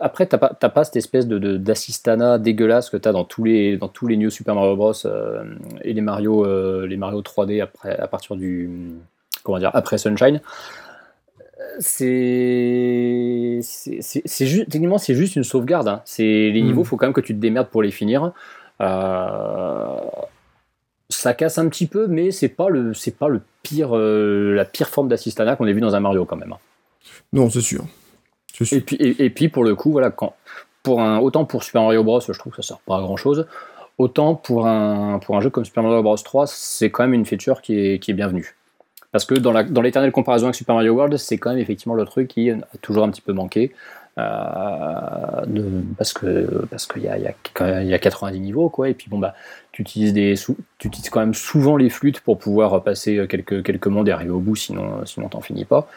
Après, 0.00 0.26
t'as 0.26 0.38
pas, 0.38 0.50
pas 0.50 0.84
cette 0.84 0.96
espèce 0.96 1.26
de, 1.26 1.56
d'assistana 1.56 2.38
dégueulasse 2.38 2.90
que 2.90 2.98
tu 2.98 3.08
as 3.08 3.12
dans 3.12 3.24
tous 3.24 3.44
les, 3.44 3.78
dans 3.78 3.88
tous 3.88 4.06
les 4.06 4.16
New 4.16 4.28
Super 4.28 4.54
Mario 4.54 4.76
Bros. 4.76 4.92
Euh, 5.06 5.44
et 5.82 5.94
les 5.94 6.00
Mario, 6.02 6.44
euh, 6.44 6.86
les 6.86 6.96
Mario 6.96 7.22
3D 7.22 7.62
après, 7.62 7.96
à 7.98 8.06
partir 8.06 8.36
du... 8.36 8.70
Comment 9.42 9.58
dire 9.58 9.70
Après 9.72 9.96
Sunshine 9.96 10.40
c'est 11.78 13.60
c'est 13.62 14.46
juste 14.46 14.70
techniquement 14.70 14.98
c'est 14.98 15.14
juste 15.14 15.36
une 15.36 15.44
sauvegarde 15.44 15.88
hein. 15.88 16.02
c'est 16.04 16.22
les 16.22 16.62
niveaux 16.62 16.80
il 16.80 16.82
hmm. 16.82 16.84
faut 16.84 16.96
quand 16.96 17.06
même 17.06 17.12
que 17.12 17.20
tu 17.20 17.34
te 17.34 17.38
démerdes 17.38 17.68
pour 17.68 17.82
les 17.82 17.90
finir 17.90 18.32
euh, 18.80 19.96
ça 21.08 21.32
casse 21.32 21.58
un 21.58 21.68
petit 21.68 21.86
peu 21.86 22.06
mais 22.06 22.32
c'est 22.32 22.48
pas 22.48 22.68
le 22.68 22.92
c'est 22.92 23.16
pas 23.16 23.28
le 23.28 23.40
pire 23.62 23.94
la 23.94 24.64
pire 24.64 24.88
forme 24.88 25.08
d'assistana 25.08 25.54
qu'on 25.56 25.66
ait 25.66 25.72
vu 25.72 25.80
dans 25.80 25.94
un 25.94 26.00
Mario 26.00 26.24
quand 26.24 26.36
même 26.36 26.52
hein. 26.52 26.58
non 27.32 27.48
c'est 27.48 27.60
sûr. 27.60 27.84
Et 28.60 28.80
puis 28.80 28.96
et, 29.00 29.30
puis 29.30 29.48
pour 29.48 29.64
le 29.64 29.74
coup 29.74 29.92
voilà 29.92 30.12
pour 30.82 31.00
un 31.00 31.18
autant 31.18 31.44
pour 31.44 31.62
Super 31.62 31.82
Mario 31.82 32.04
Bros 32.04 32.20
je 32.20 32.38
trouve 32.38 32.52
que 32.52 32.62
ça 32.62 32.68
sert 32.68 32.78
pas 32.80 32.98
à 32.98 33.00
grand 33.00 33.16
chose 33.16 33.46
autant 33.98 34.34
pour 34.34 34.66
un 34.66 35.18
pour 35.18 35.36
un 35.36 35.40
jeu 35.40 35.50
comme 35.50 35.64
Super 35.64 35.82
Mario 35.82 36.02
Bros 36.02 36.16
3 36.16 36.46
c'est 36.46 36.90
quand 36.90 37.04
même 37.04 37.14
une 37.14 37.26
feature 37.26 37.62
qui 37.62 37.78
est 37.78 37.98
qui 37.98 38.10
est 38.10 38.14
bienvenue. 38.14 38.56
Parce 39.12 39.24
que 39.24 39.34
dans, 39.34 39.52
l'éternelle 39.82 40.12
comparaison 40.12 40.46
avec 40.46 40.54
Super 40.54 40.76
Mario 40.76 40.92
World, 40.92 41.16
c'est 41.16 41.36
quand 41.36 41.50
même 41.50 41.58
effectivement 41.58 41.94
le 41.94 42.04
truc 42.04 42.28
qui 42.28 42.50
a 42.50 42.56
toujours 42.80 43.04
un 43.04 43.10
petit 43.10 43.22
peu 43.22 43.32
manqué. 43.32 43.72
Euh, 44.18 45.82
parce 45.96 46.12
que 46.12 46.66
parce 46.66 46.86
qu'il 46.86 47.02
y 47.02 47.08
a, 47.08 47.16
y, 47.16 47.94
a, 47.94 47.98
90 47.98 48.40
niveaux 48.40 48.68
quoi. 48.68 48.88
Et 48.88 48.94
puis 48.94 49.08
bon 49.08 49.18
bah 49.18 49.34
tu 49.72 49.82
utilises 49.82 50.12
des 50.12 50.34
tu 50.78 50.88
utilises 50.88 51.10
quand 51.10 51.20
même 51.20 51.34
souvent 51.34 51.76
les 51.76 51.88
flûtes 51.90 52.20
pour 52.20 52.38
pouvoir 52.38 52.82
passer 52.82 53.26
quelques 53.28 53.62
quelques 53.64 53.86
mondes 53.86 54.08
et 54.08 54.12
arriver 54.12 54.30
au 54.30 54.40
bout 54.40 54.56
sinon 54.56 55.06
sinon 55.06 55.28
t'en 55.28 55.40
finis 55.40 55.64
pas 55.64 55.88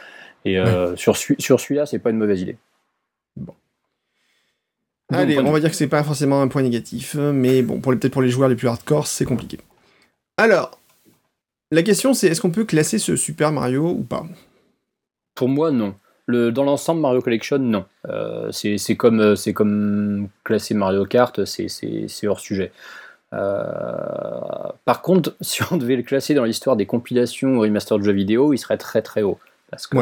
et 0.45 0.59
euh, 0.59 0.95
sur 0.95 1.15
sur 1.17 1.59
celui-là 1.59 1.85
c'est 1.85 1.99
pas 1.99 2.09
une 2.09 2.17
mauvaise 2.17 2.41
idée 2.41 2.57
bon. 3.37 3.53
Allez, 5.11 5.37
on 5.39 5.51
va 5.51 5.59
dire 5.59 5.69
que 5.69 5.75
c'est 5.75 5.87
pas 5.87 6.03
forcément 6.03 6.41
un 6.41 6.47
point 6.47 6.63
négatif, 6.63 7.15
mais 7.15 7.61
bon, 7.61 7.79
pour 7.79 7.93
peut-être 7.93 8.13
pour 8.13 8.23
les 8.23 8.29
joueurs 8.29 8.49
les 8.49 8.55
plus 8.55 8.67
hardcore, 8.67 9.05
c'est 9.05 9.25
compliqué. 9.25 9.59
Alors, 10.37 10.79
la 11.71 11.83
question, 11.83 12.13
c'est 12.13 12.27
est-ce 12.27 12.41
qu'on 12.41 12.51
peut 12.51 12.65
classer 12.65 12.97
ce 12.97 13.15
Super 13.15 13.51
Mario 13.51 13.89
ou 13.89 14.03
pas? 14.03 14.25
Pour 15.35 15.49
moi, 15.49 15.71
non. 15.71 15.95
Le, 16.25 16.51
dans 16.51 16.63
l'ensemble, 16.63 17.01
Mario 17.01 17.21
Collection, 17.21 17.57
non. 17.57 17.85
Euh, 18.07 18.51
c'est 18.51 18.95
comme, 18.95 19.19
euh, 19.19 19.35
comme 19.53 20.29
classer 20.43 20.73
Mario 20.73 21.05
Kart, 21.05 21.43
c'est 21.45 22.27
hors 22.27 22.39
sujet. 22.39 22.71
Euh, 23.33 23.63
par 24.85 25.01
contre, 25.01 25.35
si 25.41 25.61
on 25.71 25.77
devait 25.77 25.95
le 25.95 26.03
classer 26.03 26.33
dans 26.33 26.45
l'histoire 26.45 26.75
des 26.75 26.85
compilations 26.85 27.55
ou 27.55 27.61
remaster 27.61 27.97
de 27.97 28.03
jeux 28.03 28.11
vidéo, 28.11 28.53
il 28.53 28.57
serait 28.57 28.77
très 28.77 29.01
très 29.01 29.23
haut. 29.23 29.39
Parce 29.75 29.87
que 29.87 29.97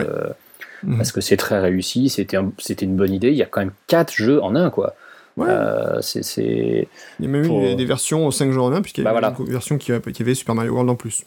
mhm. 0.84 0.98
parce 0.98 1.12
que 1.12 1.22
c'est 1.22 1.38
très 1.38 1.60
réussi, 1.60 2.10
c'était 2.10 2.38
une 2.86 2.96
bonne 2.96 3.14
idée. 3.14 3.30
Il 3.30 3.38
y 3.38 3.44
a 3.44 3.48
quand 3.48 3.62
même 3.62 3.74
4 3.88 4.14
jeux 4.14 4.42
en 4.42 4.56
un, 4.56 4.70
quoi. 4.70 4.96
Ouais. 5.38 5.48
c'est 6.02 6.88
Il 7.20 7.26
y 7.26 7.28
a 7.28 7.32
même 7.32 7.46
eu 7.46 7.76
des, 7.76 7.86
versions 7.86 8.30
5 8.30 8.52
jeux 8.52 8.62
en 8.62 8.74
un, 8.74 8.82
puisqu'il 8.82 9.04
y 9.04 9.08
a 9.08 9.14
bah 9.14 9.34
une 9.40 9.46
version 9.46 9.78
qui, 9.78 9.92
qui 10.14 10.22
avait 10.22 10.36
Super 10.36 10.56
Mario 10.56 10.72
World 10.74 10.90
en 10.90 10.96
plus. 10.96 11.24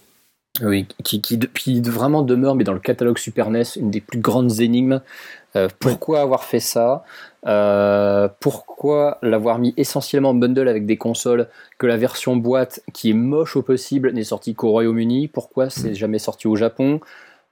Oui, 0.62 0.86
qui, 1.02 1.20
qui, 1.20 1.80
vraiment 1.80 2.22
demeure, 2.22 2.54
mais 2.54 2.62
dans 2.62 2.74
le 2.74 2.78
catalogue 2.78 3.18
Super 3.18 3.50
NES, 3.50 3.64
une 3.76 3.90
des 3.90 4.00
plus 4.00 4.20
grandes 4.20 4.60
énigmes. 4.60 5.00
Euh, 5.56 5.68
pourquoi 5.80 6.20
avoir 6.20 6.44
fait 6.44 6.60
ça? 6.60 7.04
Euh, 7.46 8.28
Pourquoi 8.40 9.18
l'avoir 9.22 9.58
mis 9.58 9.74
essentiellement 9.76 10.30
en 10.30 10.34
bundle 10.34 10.68
avec 10.68 10.86
des 10.86 10.96
consoles 10.96 11.48
Que 11.78 11.86
la 11.86 11.96
version 11.96 12.36
boîte, 12.36 12.80
qui 12.92 13.10
est 13.10 13.14
moche 13.14 13.56
au 13.56 13.62
possible, 13.62 14.12
n'est 14.12 14.24
sortie 14.24 14.54
qu'au 14.54 14.70
Royaume-Uni? 14.70 15.26
Pourquoi 15.26 15.70
c'est 15.70 15.90
mm. 15.90 15.94
jamais 15.94 16.18
sorti 16.20 16.46
au 16.46 16.54
Japon? 16.54 17.00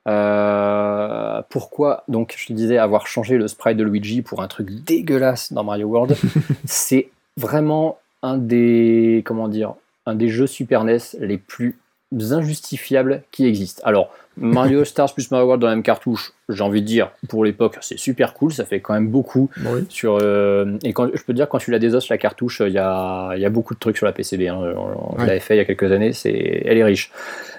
Euh, 0.08 1.42
pourquoi, 1.48 2.04
donc 2.08 2.34
je 2.36 2.46
te 2.46 2.52
disais, 2.52 2.78
avoir 2.78 3.06
changé 3.06 3.36
le 3.36 3.48
sprite 3.48 3.76
de 3.76 3.84
Luigi 3.84 4.22
pour 4.22 4.42
un 4.42 4.48
truc 4.48 4.70
dégueulasse 4.84 5.52
dans 5.52 5.64
Mario 5.64 5.86
World, 5.88 6.16
c'est 6.64 7.10
vraiment 7.36 7.98
un 8.22 8.38
des, 8.38 9.22
comment 9.24 9.48
dire, 9.48 9.74
un 10.06 10.14
des 10.14 10.28
jeux 10.28 10.46
Super 10.46 10.84
NES 10.84 10.98
les 11.18 11.38
plus 11.38 11.78
injustifiables 12.12 13.22
qui 13.30 13.46
existent. 13.46 13.82
Alors, 13.84 14.10
Mario 14.36 14.84
Stars 14.86 15.14
plus 15.14 15.30
Mario 15.30 15.46
World 15.46 15.62
dans 15.62 15.68
la 15.68 15.74
même 15.74 15.82
cartouche, 15.82 16.32
j'ai 16.48 16.62
envie 16.62 16.82
de 16.82 16.86
dire, 16.86 17.10
pour 17.28 17.44
l'époque, 17.44 17.78
c'est 17.80 17.98
super 17.98 18.34
cool, 18.34 18.52
ça 18.52 18.64
fait 18.64 18.80
quand 18.80 18.94
même 18.94 19.08
beaucoup. 19.08 19.50
sur 19.88 20.18
euh, 20.20 20.78
Et 20.84 20.92
quand, 20.92 21.06
je 21.06 21.22
peux 21.22 21.32
te 21.32 21.36
dire, 21.36 21.48
quand 21.48 21.58
tu 21.58 21.70
la 21.70 21.78
désosses, 21.78 22.08
la 22.08 22.18
cartouche, 22.18 22.62
il 22.64 22.72
y 22.72 22.78
a, 22.78 23.34
y 23.36 23.44
a, 23.44 23.50
beaucoup 23.50 23.74
de 23.74 23.78
trucs 23.78 23.96
sur 23.96 24.06
la 24.06 24.12
PCB. 24.12 24.48
Hein. 24.48 24.74
On, 24.76 25.16
l'avait 25.18 25.40
fait 25.40 25.54
il 25.54 25.58
y 25.58 25.60
a 25.60 25.64
quelques 25.64 25.90
années, 25.92 26.12
c'est, 26.12 26.62
elle 26.64 26.78
est 26.78 26.84
riche. 26.84 27.10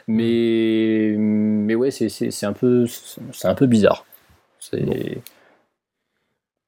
Mais, 0.07 1.15
mais 1.17 1.75
ouais, 1.75 1.91
c'est, 1.91 2.45
un, 2.45 2.53
peu, 2.53 2.85
c'est 3.31 3.47
un 3.47 3.55
peu 3.55 3.67
bizarre. 3.67 4.05
C'est. 4.59 5.17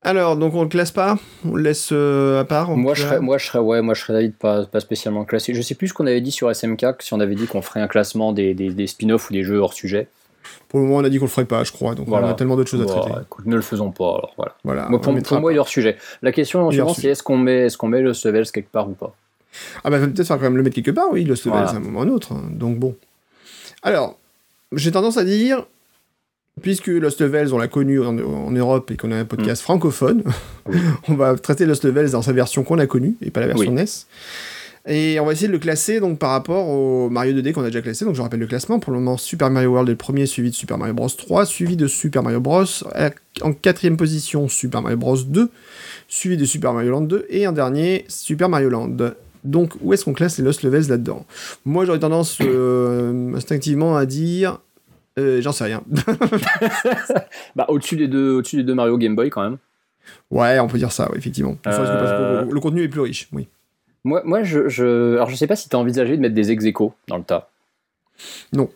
Alors, 0.05 0.37
donc 0.37 0.53
on 0.53 0.61
le 0.61 0.69
classe 0.69 0.91
pas? 0.91 1.17
On 1.49 1.55
le 1.55 1.63
laisse 1.63 1.89
euh, 1.91 2.39
à 2.39 2.45
part 2.45 2.69
moi 2.77 2.93
je, 2.93 3.01
serais, 3.01 3.19
moi, 3.19 3.39
je 3.39 3.47
serais, 3.47 3.57
ouais, 3.59 3.81
moi, 3.81 3.95
je 3.95 4.01
serais 4.01 4.13
d'avis 4.13 4.29
de 4.29 4.33
pas, 4.35 4.63
pas 4.65 4.79
spécialement 4.79 5.25
classé. 5.25 5.55
Je 5.55 5.61
sais 5.63 5.73
plus 5.73 5.87
ce 5.87 5.93
qu'on 5.95 6.05
avait 6.05 6.21
dit 6.21 6.31
sur 6.31 6.49
SMK, 6.53 6.85
si 6.99 7.13
on 7.15 7.19
avait 7.19 7.33
dit 7.33 7.47
qu'on 7.47 7.63
ferait 7.63 7.81
un 7.81 7.87
classement 7.87 8.31
des, 8.31 8.53
des, 8.53 8.87
spin-offs 8.87 9.31
ou 9.31 9.33
des 9.33 9.43
jeux 9.43 9.57
hors 9.57 9.73
sujet. 9.73 10.07
Pour 10.69 10.79
le 10.79 10.85
moment, 10.85 10.99
on 10.99 11.03
a 11.03 11.09
dit 11.09 11.17
qu'on 11.17 11.25
le 11.25 11.29
ferait 11.31 11.45
pas, 11.45 11.63
je 11.63 11.71
crois. 11.71 11.95
Donc 11.95 12.07
Voilà. 12.07 12.27
on 12.27 12.29
a 12.29 12.33
tellement 12.35 12.55
d'autres 12.55 12.69
choses 12.69 12.81
à 12.81 12.85
traiter. 12.85 13.09
écoute, 13.19 13.47
ne 13.47 13.55
le 13.55 13.63
faisons 13.63 13.89
pas, 13.89 14.09
alors 14.15 14.33
voilà. 14.37 14.53
Voilà. 14.63 14.89
Moi, 14.89 15.01
pour, 15.01 15.11
le 15.11 15.21
pour 15.23 15.39
moi, 15.39 15.51
il 15.51 15.55
est 15.55 15.59
hors 15.59 15.67
sujet. 15.67 15.97
La 16.21 16.31
question 16.31 16.69
suivante, 16.69 16.95
c'est 16.97 17.07
est-ce 17.09 17.23
qu'on 17.23 17.37
met, 17.37 17.65
est 17.65 17.75
qu'on 17.75 17.87
met 17.87 18.01
Lost 18.01 18.25
Levels 18.25 18.51
quelque 18.51 18.71
part 18.71 18.87
ou 18.87 18.93
pas? 18.93 19.15
Ah 19.83 19.89
bah, 19.89 19.97
peut-être 19.99 20.23
faire 20.27 20.37
quand 20.37 20.43
même 20.43 20.57
le 20.57 20.61
mettre 20.63 20.75
quelque 20.75 20.91
part, 20.91 21.07
oui, 21.11 21.23
Levels, 21.23 21.39
Voilà. 21.45 21.69
à 21.69 21.75
un 21.75 21.79
moment 21.79 21.99
ou 21.99 22.03
à 22.03 22.05
un 22.05 22.09
autre. 22.09 22.31
hein. 22.33 22.43
Donc 22.51 22.77
bon. 22.77 22.95
Alors, 23.81 24.19
j'ai 24.73 24.91
tendance 24.91 25.17
à 25.17 25.23
dire, 25.23 25.65
puisque 26.61 26.87
Lost 26.87 27.21
Levels, 27.21 27.53
on 27.53 27.57
l'a 27.57 27.67
connu 27.67 28.01
en, 28.01 28.17
en 28.17 28.51
Europe 28.51 28.91
et 28.91 28.97
qu'on 28.97 29.11
a 29.11 29.17
un 29.17 29.25
podcast 29.25 29.61
francophone, 29.61 30.23
Oui. 30.67 30.77
on 31.07 31.15
va 31.15 31.35
traiter 31.35 31.65
Lost 31.65 31.83
Levels 31.83 32.11
dans 32.11 32.21
sa 32.21 32.31
version 32.33 32.63
qu'on 32.63 32.79
a 32.79 32.87
connue 32.87 33.15
et 33.21 33.31
pas 33.31 33.41
la 33.41 33.47
version 33.47 33.71
Oui. 33.71 33.75
NES. 33.75 33.85
Et 34.87 35.19
on 35.19 35.25
va 35.25 35.31
essayer 35.31 35.47
de 35.47 35.51
le 35.51 35.57
classer 35.57 35.99
donc 35.99 36.19
par 36.19 36.29
rapport 36.29 36.67
au 36.69 37.09
Mario 37.09 37.33
2D 37.33 37.53
qu'on 37.53 37.63
a 37.63 37.67
déjà 37.67 37.81
classé. 37.81 38.05
Donc 38.05 38.13
je 38.13 38.21
rappelle 38.21 38.39
le 38.39 38.45
classement. 38.45 38.79
Pour 38.79 38.93
le 38.93 38.99
moment, 38.99 39.17
Super 39.17 39.49
Mario 39.49 39.71
World 39.71 39.89
est 39.89 39.93
le 39.93 39.97
premier, 39.97 40.27
suivi 40.27 40.51
de 40.51 40.55
Super 40.55 40.77
Mario 40.77 40.93
Bros 40.93 41.09
3, 41.09 41.45
suivi 41.47 41.75
de 41.75 41.87
Super 41.87 42.21
Mario 42.21 42.39
Bros. 42.39 42.63
En 43.41 43.51
quatrième 43.53 43.97
position, 43.97 44.47
Super 44.47 44.83
Mario 44.83 44.97
Bros 44.97 45.17
2, 45.17 45.49
suivi 46.07 46.37
de 46.37 46.45
Super 46.45 46.71
Mario 46.73 46.91
Land 46.91 47.01
2, 47.01 47.25
et 47.29 47.47
en 47.47 47.51
dernier, 47.51 48.05
Super 48.09 48.47
Mario 48.47 48.69
Land. 48.69 48.95
Donc 49.43 49.73
où 49.81 49.91
est-ce 49.93 50.05
qu'on 50.05 50.13
classe 50.13 50.37
les 50.37 50.43
Lost 50.43 50.61
Levels 50.61 50.87
là-dedans? 50.87 51.25
Moi 51.65 51.85
j'aurais 51.85 51.99
tendance 51.99 52.37
euh, 52.41 53.33
instinctivement 53.35 53.97
à 53.97 54.05
dire... 54.05 54.59
euh, 55.19 55.41
J'en 55.41 55.51
sais 55.51 55.63
rien. 55.65 55.83
Bah, 57.55 57.65
au-dessus 57.69 57.95
des, 57.95 58.07
deux, 58.07 58.33
au-dessus 58.35 58.57
des 58.57 58.63
deux 58.63 58.73
Mario 58.75 58.97
Game 58.97 59.15
Boy, 59.15 59.29
quand 59.29 59.41
même. 59.43 59.57
ouais, 60.31 60.59
on 60.59 60.67
peut 60.67 60.77
dire 60.77 60.91
ça, 60.91 61.09
ouais, 61.11 61.17
effectivement. 61.17 61.55
Euh. 61.67 62.43
le- 62.45 62.51
le 62.53 62.59
contenu 62.59 62.83
est 62.83 62.89
plus 62.89 63.01
riche, 63.01 63.27
oui. 63.31 63.47
Moi, 64.03 64.21
moi 64.25 64.43
je, 64.43 64.67
je... 64.69 65.15
Alors, 65.15 65.29
je 65.29 65.35
sais 65.35 65.47
pas 65.47 65.55
si 65.55 65.67
tu 65.69 65.75
as 65.75 65.79
envisagé 65.79 66.15
de 66.15 66.21
mettre 66.21 66.35
des 66.35 66.51
ex 66.51 66.65
dans 67.07 67.17
le 67.17 67.23
tas. 67.23 67.49
Non. 68.53 68.69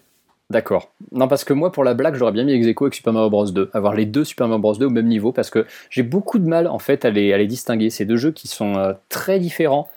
D'accord. 0.50 0.92
Non, 1.12 1.28
parce 1.28 1.44
que 1.44 1.54
moi, 1.54 1.72
pour 1.72 1.84
la 1.84 1.94
blague, 1.94 2.16
j'aurais 2.16 2.32
bien 2.32 2.44
mis 2.44 2.54
ex 2.54 2.66
avec 2.82 2.96
Super 2.96 3.14
Mario 3.14 3.30
Bros 3.30 3.46
2. 3.46 3.70
Avoir 3.74 3.94
les 3.94 4.08
deux 4.08 4.24
Super 4.24 4.48
Mario 4.48 4.60
Bros 4.62 4.76
2 4.76 4.88
au 4.88 4.90
même 4.90 5.06
niveau, 5.06 5.32
parce 5.32 5.52
que 5.52 5.68
j'ai 5.92 6.02
beaucoup 6.02 6.40
de 6.40 6.48
mal, 6.48 6.66
en 6.68 6.80
fait, 6.80 7.06
à 7.06 7.12
les, 7.12 7.32
à 7.34 7.38
les 7.38 7.46
distinguer. 7.46 7.92
C'est 7.92 8.06
deux 8.06 8.18
jeux 8.18 8.32
qui 8.32 8.48
sont 8.48 8.76
euh, 8.78 8.94
très 9.10 9.40
différents, 9.40 9.90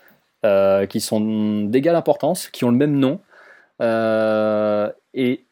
qui 0.89 1.01
sont 1.01 1.63
d'égale 1.65 1.95
importance, 1.97 2.49
qui 2.49 2.65
ont 2.65 2.71
le 2.71 2.77
même 2.77 2.99
nom. 2.99 3.21
Et 5.15 5.45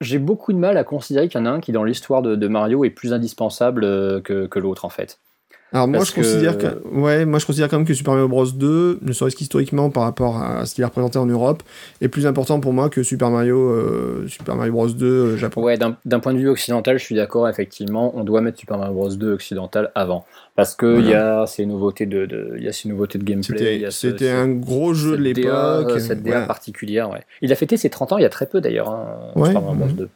j'ai 0.00 0.18
beaucoup 0.18 0.52
de 0.52 0.58
mal 0.58 0.76
à 0.76 0.84
considérer 0.84 1.28
qu'il 1.28 1.40
y 1.40 1.42
en 1.42 1.46
a 1.46 1.50
un 1.50 1.60
qui, 1.60 1.72
dans 1.72 1.84
l'histoire 1.84 2.22
de, 2.22 2.48
Mario, 2.48 2.84
est 2.84 2.90
plus 2.90 3.12
indispensable 3.12 3.84
euh, 3.84 4.20
que 4.20 4.58
l'autre, 4.58 4.84
en 4.84 4.90
fait. 4.90 5.20
Alors 5.72 5.88
moi 5.88 6.04
je 6.04 6.12
considère 6.12 6.56
que- 6.56 6.80
ouais, 6.92 7.24
moi 7.24 7.38
je 7.38 7.46
considère 7.46 7.68
quand 7.68 7.76
même 7.76 7.86
que 7.86 7.92
Super 7.92 8.14
Mario 8.14 8.28
Bros 8.28 8.46
2, 8.46 9.00
ne 9.02 9.12
serait-ce 9.12 9.34
qu'historiquement 9.36 9.90
par 9.90 10.04
rapport 10.04 10.40
à 10.40 10.64
ce 10.64 10.74
qu'il 10.74 10.84
a 10.84 10.86
représenté 10.86 11.18
en 11.18 11.26
Europe, 11.26 11.62
est 12.00 12.08
plus 12.08 12.26
important 12.26 12.60
pour 12.60 12.72
moi 12.72 12.88
que 12.88 13.02
Super 13.02 13.30
Mario 13.30 13.58
euh, 13.58 14.26
Super 14.28 14.54
Mario 14.54 14.72
Bros 14.72 14.88
2 14.88 15.06
euh, 15.06 15.36
Japon. 15.36 15.62
Ouais, 15.62 15.76
d'un 15.76 16.20
point 16.20 16.32
de 16.34 16.38
vue 16.38 16.48
occidental, 16.48 16.98
je 16.98 17.04
suis 17.04 17.16
d'accord, 17.16 17.48
effectivement, 17.48 18.12
on 18.16 18.22
doit 18.24 18.40
mettre 18.40 18.58
Super 18.58 18.78
Mario 18.78 18.94
Bros 18.94 19.08
2 19.14 19.32
occidental 19.32 19.90
avant. 19.94 20.24
Parce 20.54 20.74
que 20.74 21.00
il 21.00 21.08
y 21.08 21.14
a 21.14 21.46
ces 21.46 21.66
nouveautés 21.66 22.06
de, 22.06 22.24
de- 22.26 22.54
il 22.56 22.64
y 22.64 22.68
a 22.68 22.72
ces 22.72 22.88
nouveautés 22.88 23.18
de 23.18 23.24
gameplay. 23.24 23.90
C'était 23.90 24.30
un 24.30 24.48
gros 24.48 24.94
jeu 24.94 25.16
de 25.16 25.22
l'époque. 25.22 26.00
Cette 26.00 26.22
DA 26.22 26.30
voilà. 26.30 26.46
particulière, 26.46 27.10
ouais. 27.10 27.20
Il 27.42 27.52
a 27.52 27.56
fêté 27.56 27.76
ses 27.76 27.90
30 27.90 28.12
ans 28.12 28.18
il 28.18 28.22
y 28.22 28.26
a 28.26 28.30
très 28.30 28.46
peu 28.46 28.60
d'ailleurs, 28.60 28.88
hein, 28.88 29.32
Ouais, 29.34 29.48
Super 29.48 29.62
Mario 29.62 29.76
Bros 29.78 29.88
mhm. 29.88 29.96
2. 29.96 30.08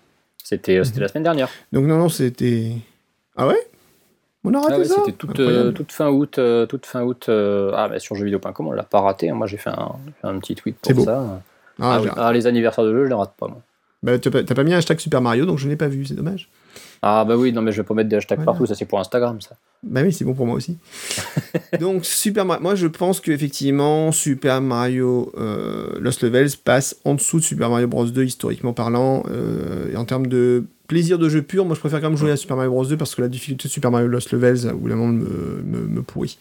C'était 0.42 0.78
euh, 0.78 0.84
c'était 0.84 1.00
la 1.00 1.08
semaine 1.08 1.24
dernière. 1.24 1.48
Donc 1.72 1.84
non 1.86 1.98
non, 1.98 2.08
c'était 2.08 2.72
Ah 3.36 3.46
ouais? 3.46 3.58
On 4.44 4.54
a 4.54 4.60
raté 4.60 4.72
Ah 4.74 4.78
ouais, 4.78 4.84
ça 4.84 4.94
c'était 5.04 5.12
toute, 5.16 5.30
Incroyable. 5.30 5.68
euh, 5.68 5.72
toute 5.72 5.92
fin 5.92 6.08
août. 6.08 6.38
euh, 6.38 6.66
toute 6.66 6.86
fin 6.86 7.02
août 7.02 7.26
euh, 7.28 7.72
ah, 7.74 7.88
bah, 7.88 7.98
sur 7.98 8.16
jeuxvideo.com, 8.16 8.68
on 8.68 8.72
l'a 8.72 8.82
pas 8.84 9.00
raté. 9.00 9.28
hein. 9.30 9.34
Moi, 9.34 9.46
j'ai 9.46 9.58
fait 9.58 9.70
un, 9.70 9.92
fait 10.20 10.26
un 10.28 10.38
petit 10.38 10.54
tweet 10.54 10.76
C'est 10.82 10.94
pour 10.94 11.04
beau. 11.04 11.10
ça. 11.10 11.22
Ah, 11.80 11.94
Ah, 11.96 12.00
oui. 12.02 12.08
Ah, 12.16 12.32
les 12.32 12.46
anniversaires 12.46 12.84
de 12.84 12.92
jeu, 12.92 13.04
je 13.04 13.08
les 13.08 13.14
rate 13.14 13.34
pas, 13.38 13.48
moi. 13.48 13.58
bah, 14.02 14.18
t'as 14.18 14.30
pas, 14.54 14.64
mis 14.64 14.72
un 14.72 14.78
hashtag 14.78 14.98
Super 14.98 15.20
Mario, 15.20 15.44
donc 15.46 15.58
je 15.58 15.68
l'ai 15.68 15.76
pas 15.76 15.88
vu, 15.88 16.04
c'est 16.06 16.14
dommage. 16.14 16.48
Ah, 17.02 17.24
bah 17.26 17.36
oui, 17.36 17.52
non, 17.52 17.62
mais 17.62 17.72
je 17.72 17.78
vais 17.80 17.86
pas 17.86 17.94
mettre 17.94 18.08
des 18.10 18.16
hashtags 18.16 18.38
Voilà. 18.38 18.52
partout, 18.52 18.66
ça 18.66 18.74
c'est 18.74 18.84
pour 18.84 19.00
Instagram, 19.00 19.40
ça. 19.40 19.56
Bah 19.82 20.02
oui, 20.04 20.12
c'est 20.12 20.24
bon 20.26 20.34
pour 20.34 20.44
moi 20.46 20.56
aussi. 20.56 20.76
Donc 21.80 22.04
Super 22.04 22.44
Mario, 22.44 22.62
moi 22.62 22.74
je 22.74 22.86
pense 22.86 23.20
qu'effectivement 23.20 24.12
Super 24.12 24.60
Mario 24.60 25.32
euh, 25.38 25.98
Lost 26.00 26.22
Levels 26.22 26.50
passe 26.62 26.96
en 27.06 27.14
dessous 27.14 27.38
de 27.38 27.44
Super 27.44 27.70
Mario 27.70 27.86
Bros 27.88 28.04
2 28.04 28.24
historiquement 28.24 28.74
parlant. 28.74 29.22
euh, 29.30 29.90
et 29.90 29.96
en 29.96 30.04
termes 30.04 30.26
de 30.26 30.64
plaisir 30.90 31.18
de 31.18 31.28
jeu 31.28 31.42
pur, 31.42 31.64
moi 31.64 31.74
je 31.74 31.80
préfère 31.80 32.00
quand 32.00 32.08
même 32.10 32.18
jouer 32.18 32.32
à 32.32 32.36
Super 32.36 32.56
Mario 32.56 32.72
Bros 32.72 32.84
2 32.84 32.96
parce 32.96 33.14
que 33.14 33.22
la 33.22 33.28
difficulté 33.28 33.68
de 33.68 33.72
Super 33.72 33.90
Mario 33.90 34.08
Lost 34.08 34.32
Levels 34.32 34.70
au 34.72 34.76
bout 34.76 34.88
d'un 34.88 34.96
moment 34.96 35.12
me, 35.12 35.62
me, 35.64 35.86
me 35.86 36.02
pourrit. 36.02 36.36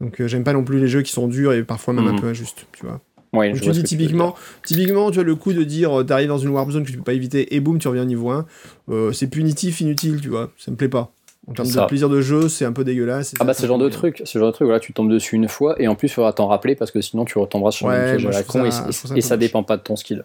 Donc 0.00 0.20
euh, 0.20 0.26
j'aime 0.26 0.42
pas 0.44 0.52
non 0.54 0.64
plus 0.64 0.78
les 0.80 0.88
jeux 0.88 1.02
qui 1.02 1.12
sont 1.12 1.28
durs 1.28 1.52
et 1.52 1.62
parfois 1.62 1.92
même 1.94 2.06
un 2.06 2.12
Mhm. 2.12 2.20
peu 2.20 2.26
injustes, 2.28 2.66
tu 2.72 2.86
vois. 2.86 3.00
Ouais, 3.32 3.48
Donc, 3.50 3.56
je 3.56 3.60
tu 3.60 3.64
vois 3.66 3.74
dis 3.74 3.82
que 3.82 3.86
tu 3.88 3.96
typiquement, 3.96 4.34
typiquement, 4.64 5.10
tu 5.12 5.20
as 5.20 5.22
le 5.22 5.36
coup 5.36 5.52
de 5.52 5.62
dire 5.62 6.00
euh, 6.00 6.02
t'arrives 6.02 6.28
dans 6.28 6.38
une 6.38 6.48
warp 6.48 6.70
zone 6.70 6.84
que 6.84 6.90
tu 6.90 6.96
peux 6.96 7.04
pas 7.04 7.12
éviter 7.12 7.54
et 7.54 7.60
boum 7.60 7.78
tu 7.78 7.86
reviens 7.86 8.02
au 8.02 8.06
niveau 8.06 8.30
1. 8.30 8.44
Euh, 8.90 9.12
c'est 9.12 9.28
punitif, 9.28 9.80
inutile, 9.80 10.20
tu 10.20 10.28
vois. 10.30 10.50
Ça 10.58 10.70
me 10.72 10.76
plaît 10.76 10.88
pas. 10.88 11.12
En 11.46 11.52
termes 11.52 11.68
de 11.70 11.86
plaisir 11.86 12.08
de 12.08 12.20
jeu, 12.20 12.48
c'est 12.48 12.64
un 12.64 12.72
peu 12.72 12.84
dégueulasse. 12.84 13.34
Ah 13.40 13.44
bah 13.44 13.54
ce 13.54 13.66
genre 13.66 13.78
de 13.78 13.88
truc, 13.88 14.20
ce 14.24 14.38
genre 14.38 14.48
de 14.48 14.52
truc, 14.52 14.66
voilà, 14.66 14.80
tu 14.80 14.92
tombes 14.92 15.10
dessus 15.10 15.36
une 15.36 15.48
fois 15.48 15.80
et 15.80 15.88
en 15.88 15.94
plus 15.94 16.08
il 16.08 16.12
faudra 16.12 16.32
t'en 16.32 16.46
rappeler 16.48 16.74
parce 16.74 16.90
que 16.90 17.00
sinon 17.00 17.24
tu 17.24 17.38
retomberas 17.38 17.70
sur 17.70 17.88
le 17.88 17.94
Ouais, 17.94 18.00
même 18.00 18.16
piège 18.18 18.26
à 18.26 18.30
la 18.38 18.42
con 18.44 18.64
et, 18.64 18.70
ça- 18.70 18.86
et- 19.16 19.20
ça 19.20 19.34
et 19.34 19.38
dépend 19.38 19.62
pas 19.62 19.76
de 19.76 19.82
ton 19.82 19.96
skill. 19.96 20.24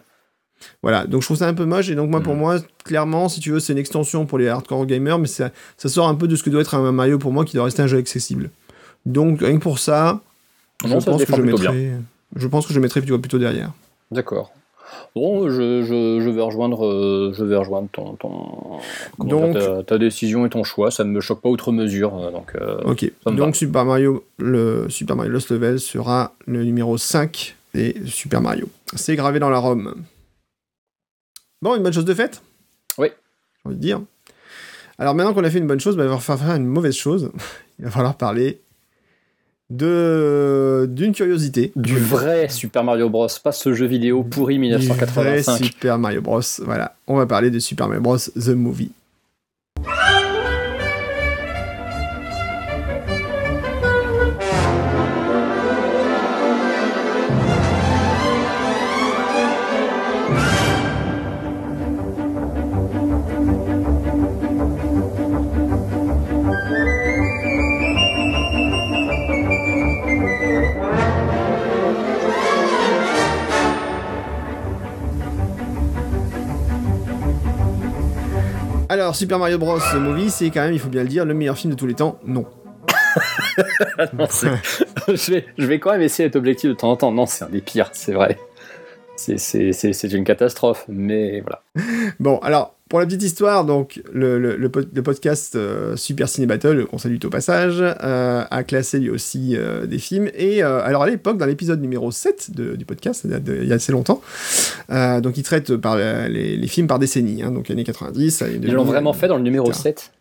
Voilà, 0.82 1.06
donc 1.06 1.20
je 1.22 1.26
trouve 1.26 1.36
ça 1.36 1.48
un 1.48 1.54
peu 1.54 1.64
moche, 1.64 1.88
et 1.90 1.94
donc 1.94 2.10
moi, 2.10 2.20
pour 2.20 2.34
Mhm. 2.34 2.38
moi, 2.40 2.56
clairement, 2.84 3.28
si 3.28 3.40
tu 3.40 3.50
veux, 3.50 3.60
c'est 3.60 3.72
une 3.72 3.78
extension 3.78 4.26
pour 4.26 4.38
les 4.38 4.48
hardcore 4.48 4.86
gamers, 4.86 5.18
mais 5.18 5.26
ça, 5.26 5.50
ça 5.76 5.88
sort 5.88 6.08
un 6.08 6.14
peu 6.14 6.28
de 6.28 6.36
ce 6.36 6.42
que 6.42 6.50
doit 6.50 6.60
être 6.62 6.74
un 6.74 6.92
Mario 6.92 7.18
pour 7.18 7.32
moi, 7.32 7.44
qui 7.44 7.56
doit 7.56 7.64
rester 7.64 7.82
un 7.82 7.86
jeu 7.86 7.98
accessible. 7.98 8.50
Donc, 9.04 9.40
rien 9.40 9.56
que 9.58 9.62
pour 9.62 9.78
ça, 9.78 10.20
je, 10.84 10.88
ça 10.88 11.10
pense 11.10 11.24
que 11.24 11.36
je, 11.36 11.42
mettrai, 11.42 11.90
je 12.36 12.48
pense 12.48 12.66
que 12.66 12.72
je 12.74 12.80
mettrai 12.80 13.00
plutôt, 13.00 13.18
plutôt 13.18 13.38
derrière. 13.38 13.72
D'accord. 14.10 14.52
Bon, 15.14 15.48
je, 15.48 15.82
je, 15.82 16.20
je 16.22 16.30
vais 16.30 16.42
rejoindre, 16.42 16.86
euh, 16.86 17.32
je 17.36 17.44
vais 17.44 17.56
rejoindre 17.56 17.88
ton, 17.92 18.14
ton 18.16 18.48
Donc- 19.18 19.52
dire, 19.52 19.60
ta, 19.78 19.82
ta 19.82 19.98
décision 19.98 20.46
et 20.46 20.48
ton 20.50 20.62
choix. 20.62 20.90
Ça 20.90 21.02
ne 21.04 21.10
me 21.10 21.20
choque 21.20 21.40
pas 21.40 21.48
outre 21.48 21.72
mesure. 21.72 22.16
euh, 22.16 22.30
Donc, 22.30 22.52
euh, 22.54 22.78
Ok, 22.84 23.10
donc 23.26 23.56
Super 23.56 23.84
Mario, 23.84 24.24
le 24.38 24.86
Super 24.88 25.16
Mario 25.16 25.32
Lost 25.32 25.50
Level 25.50 25.80
sera 25.80 26.32
le 26.46 26.62
numéro 26.64 26.96
5 26.98 27.56
des 27.74 27.96
Super 28.06 28.40
Mario. 28.40 28.68
C'est 28.94 29.16
gravé 29.16 29.38
dans 29.40 29.50
la 29.50 29.58
ROM. 29.58 29.92
Bon, 31.62 31.74
une 31.74 31.82
bonne 31.82 31.92
chose 31.92 32.04
de 32.04 32.14
faite 32.14 32.42
Oui. 32.98 33.08
J'ai 33.08 33.68
envie 33.68 33.76
de 33.76 33.80
dire. 33.80 34.00
Alors 34.98 35.14
maintenant 35.14 35.34
qu'on 35.34 35.44
a 35.44 35.50
fait 35.50 35.58
une 35.58 35.66
bonne 35.66 35.80
chose, 35.80 35.96
bah, 35.96 36.04
il 36.04 36.08
va 36.08 36.18
falloir 36.18 36.46
faire 36.46 36.56
une 36.56 36.66
mauvaise 36.66 36.96
chose. 36.96 37.30
Il 37.78 37.84
va 37.84 37.90
falloir 37.90 38.16
parler 38.16 38.62
de 39.68 40.86
d'une 40.88 41.12
curiosité. 41.12 41.72
du 41.76 41.98
vrai 41.98 42.48
Super 42.48 42.82
Mario 42.82 43.10
Bros, 43.10 43.28
pas 43.44 43.52
ce 43.52 43.74
jeu 43.74 43.84
vidéo 43.84 44.22
pourri 44.22 44.54
Du 44.54 44.68
vrai 44.70 44.78
1985. 44.78 45.62
Super 45.62 45.98
Mario 45.98 46.22
Bros. 46.22 46.40
Voilà, 46.60 46.96
on 47.06 47.16
va 47.16 47.26
parler 47.26 47.50
de 47.50 47.58
Super 47.58 47.88
Mario 47.88 48.00
Bros. 48.00 48.16
The 48.16 48.48
Movie. 48.48 48.92
Alors, 79.16 79.20
Super 79.20 79.38
Mario 79.38 79.56
Bros. 79.56 79.78
Movie, 79.98 80.28
c'est 80.28 80.50
quand 80.50 80.60
même, 80.60 80.74
il 80.74 80.78
faut 80.78 80.90
bien 80.90 81.02
le 81.02 81.08
dire, 81.08 81.24
le 81.24 81.32
meilleur 81.32 81.56
film 81.56 81.72
de 81.72 81.78
tous 81.78 81.86
les 81.86 81.94
temps 81.94 82.18
Non. 82.26 82.44
Non, 84.12 84.26
je, 85.08 85.30
vais, 85.32 85.46
je 85.56 85.64
vais 85.64 85.78
quand 85.78 85.92
même 85.92 86.02
essayer 86.02 86.28
d'être 86.28 86.36
objectif 86.36 86.68
de 86.68 86.74
temps 86.74 86.90
en 86.90 86.96
temps. 86.96 87.12
Non, 87.12 87.24
c'est 87.24 87.44
un 87.44 87.48
des 87.48 87.62
pires, 87.62 87.88
c'est 87.94 88.12
vrai. 88.12 88.38
C'est 89.16 90.12
une 90.12 90.24
catastrophe, 90.24 90.84
mais 90.88 91.40
voilà. 91.40 91.62
Bon, 92.20 92.38
alors, 92.40 92.75
pour 92.88 93.00
la 93.00 93.06
petite 93.06 93.22
histoire, 93.24 93.64
donc, 93.64 94.00
le, 94.12 94.38
le- 94.38 94.56
le 94.56 94.70
le 94.94 95.02
podcast 95.02 95.56
euh, 95.56 95.96
Super 95.96 96.28
Ciné 96.28 96.46
Battle, 96.46 96.86
qu'on 96.86 96.98
salue 96.98 97.16
au 97.24 97.28
passage, 97.30 97.78
euh, 97.80 98.44
a 98.48 98.62
classé 98.64 99.00
lui 99.00 99.10
aussi 99.10 99.56
euh, 99.56 99.86
des 99.86 99.98
films. 99.98 100.30
Et 100.36 100.62
euh, 100.62 100.80
alors, 100.84 101.02
à 101.02 101.08
l'époque, 101.10 101.36
dans 101.36 101.46
l'épisode 101.46 101.80
numéro 101.80 102.10
7 102.12 102.50
de- 102.54 102.76
du 102.76 102.84
podcast, 102.84 103.22
il 103.24 103.32
y 103.32 103.34
a, 103.34 103.40
de- 103.40 103.56
il 103.62 103.66
y 103.68 103.72
a 103.72 103.76
assez 103.76 103.90
longtemps, 103.92 104.20
euh, 104.92 105.20
donc, 105.20 105.36
il 105.36 105.42
traite 105.42 105.74
par 105.76 105.96
les, 105.96 106.56
les 106.56 106.66
films 106.68 106.86
par 106.86 106.98
décennie, 106.98 107.42
hein, 107.42 107.50
donc 107.50 107.70
années 107.70 107.82
90. 107.84 108.44
Ils 108.62 108.72
l'ont 108.72 108.84
vraiment 108.84 109.12
fait 109.12 109.26
dans 109.28 109.36
le 109.38 109.42
numéro 109.42 109.66
Putain. 109.66 109.80
7 109.82 110.12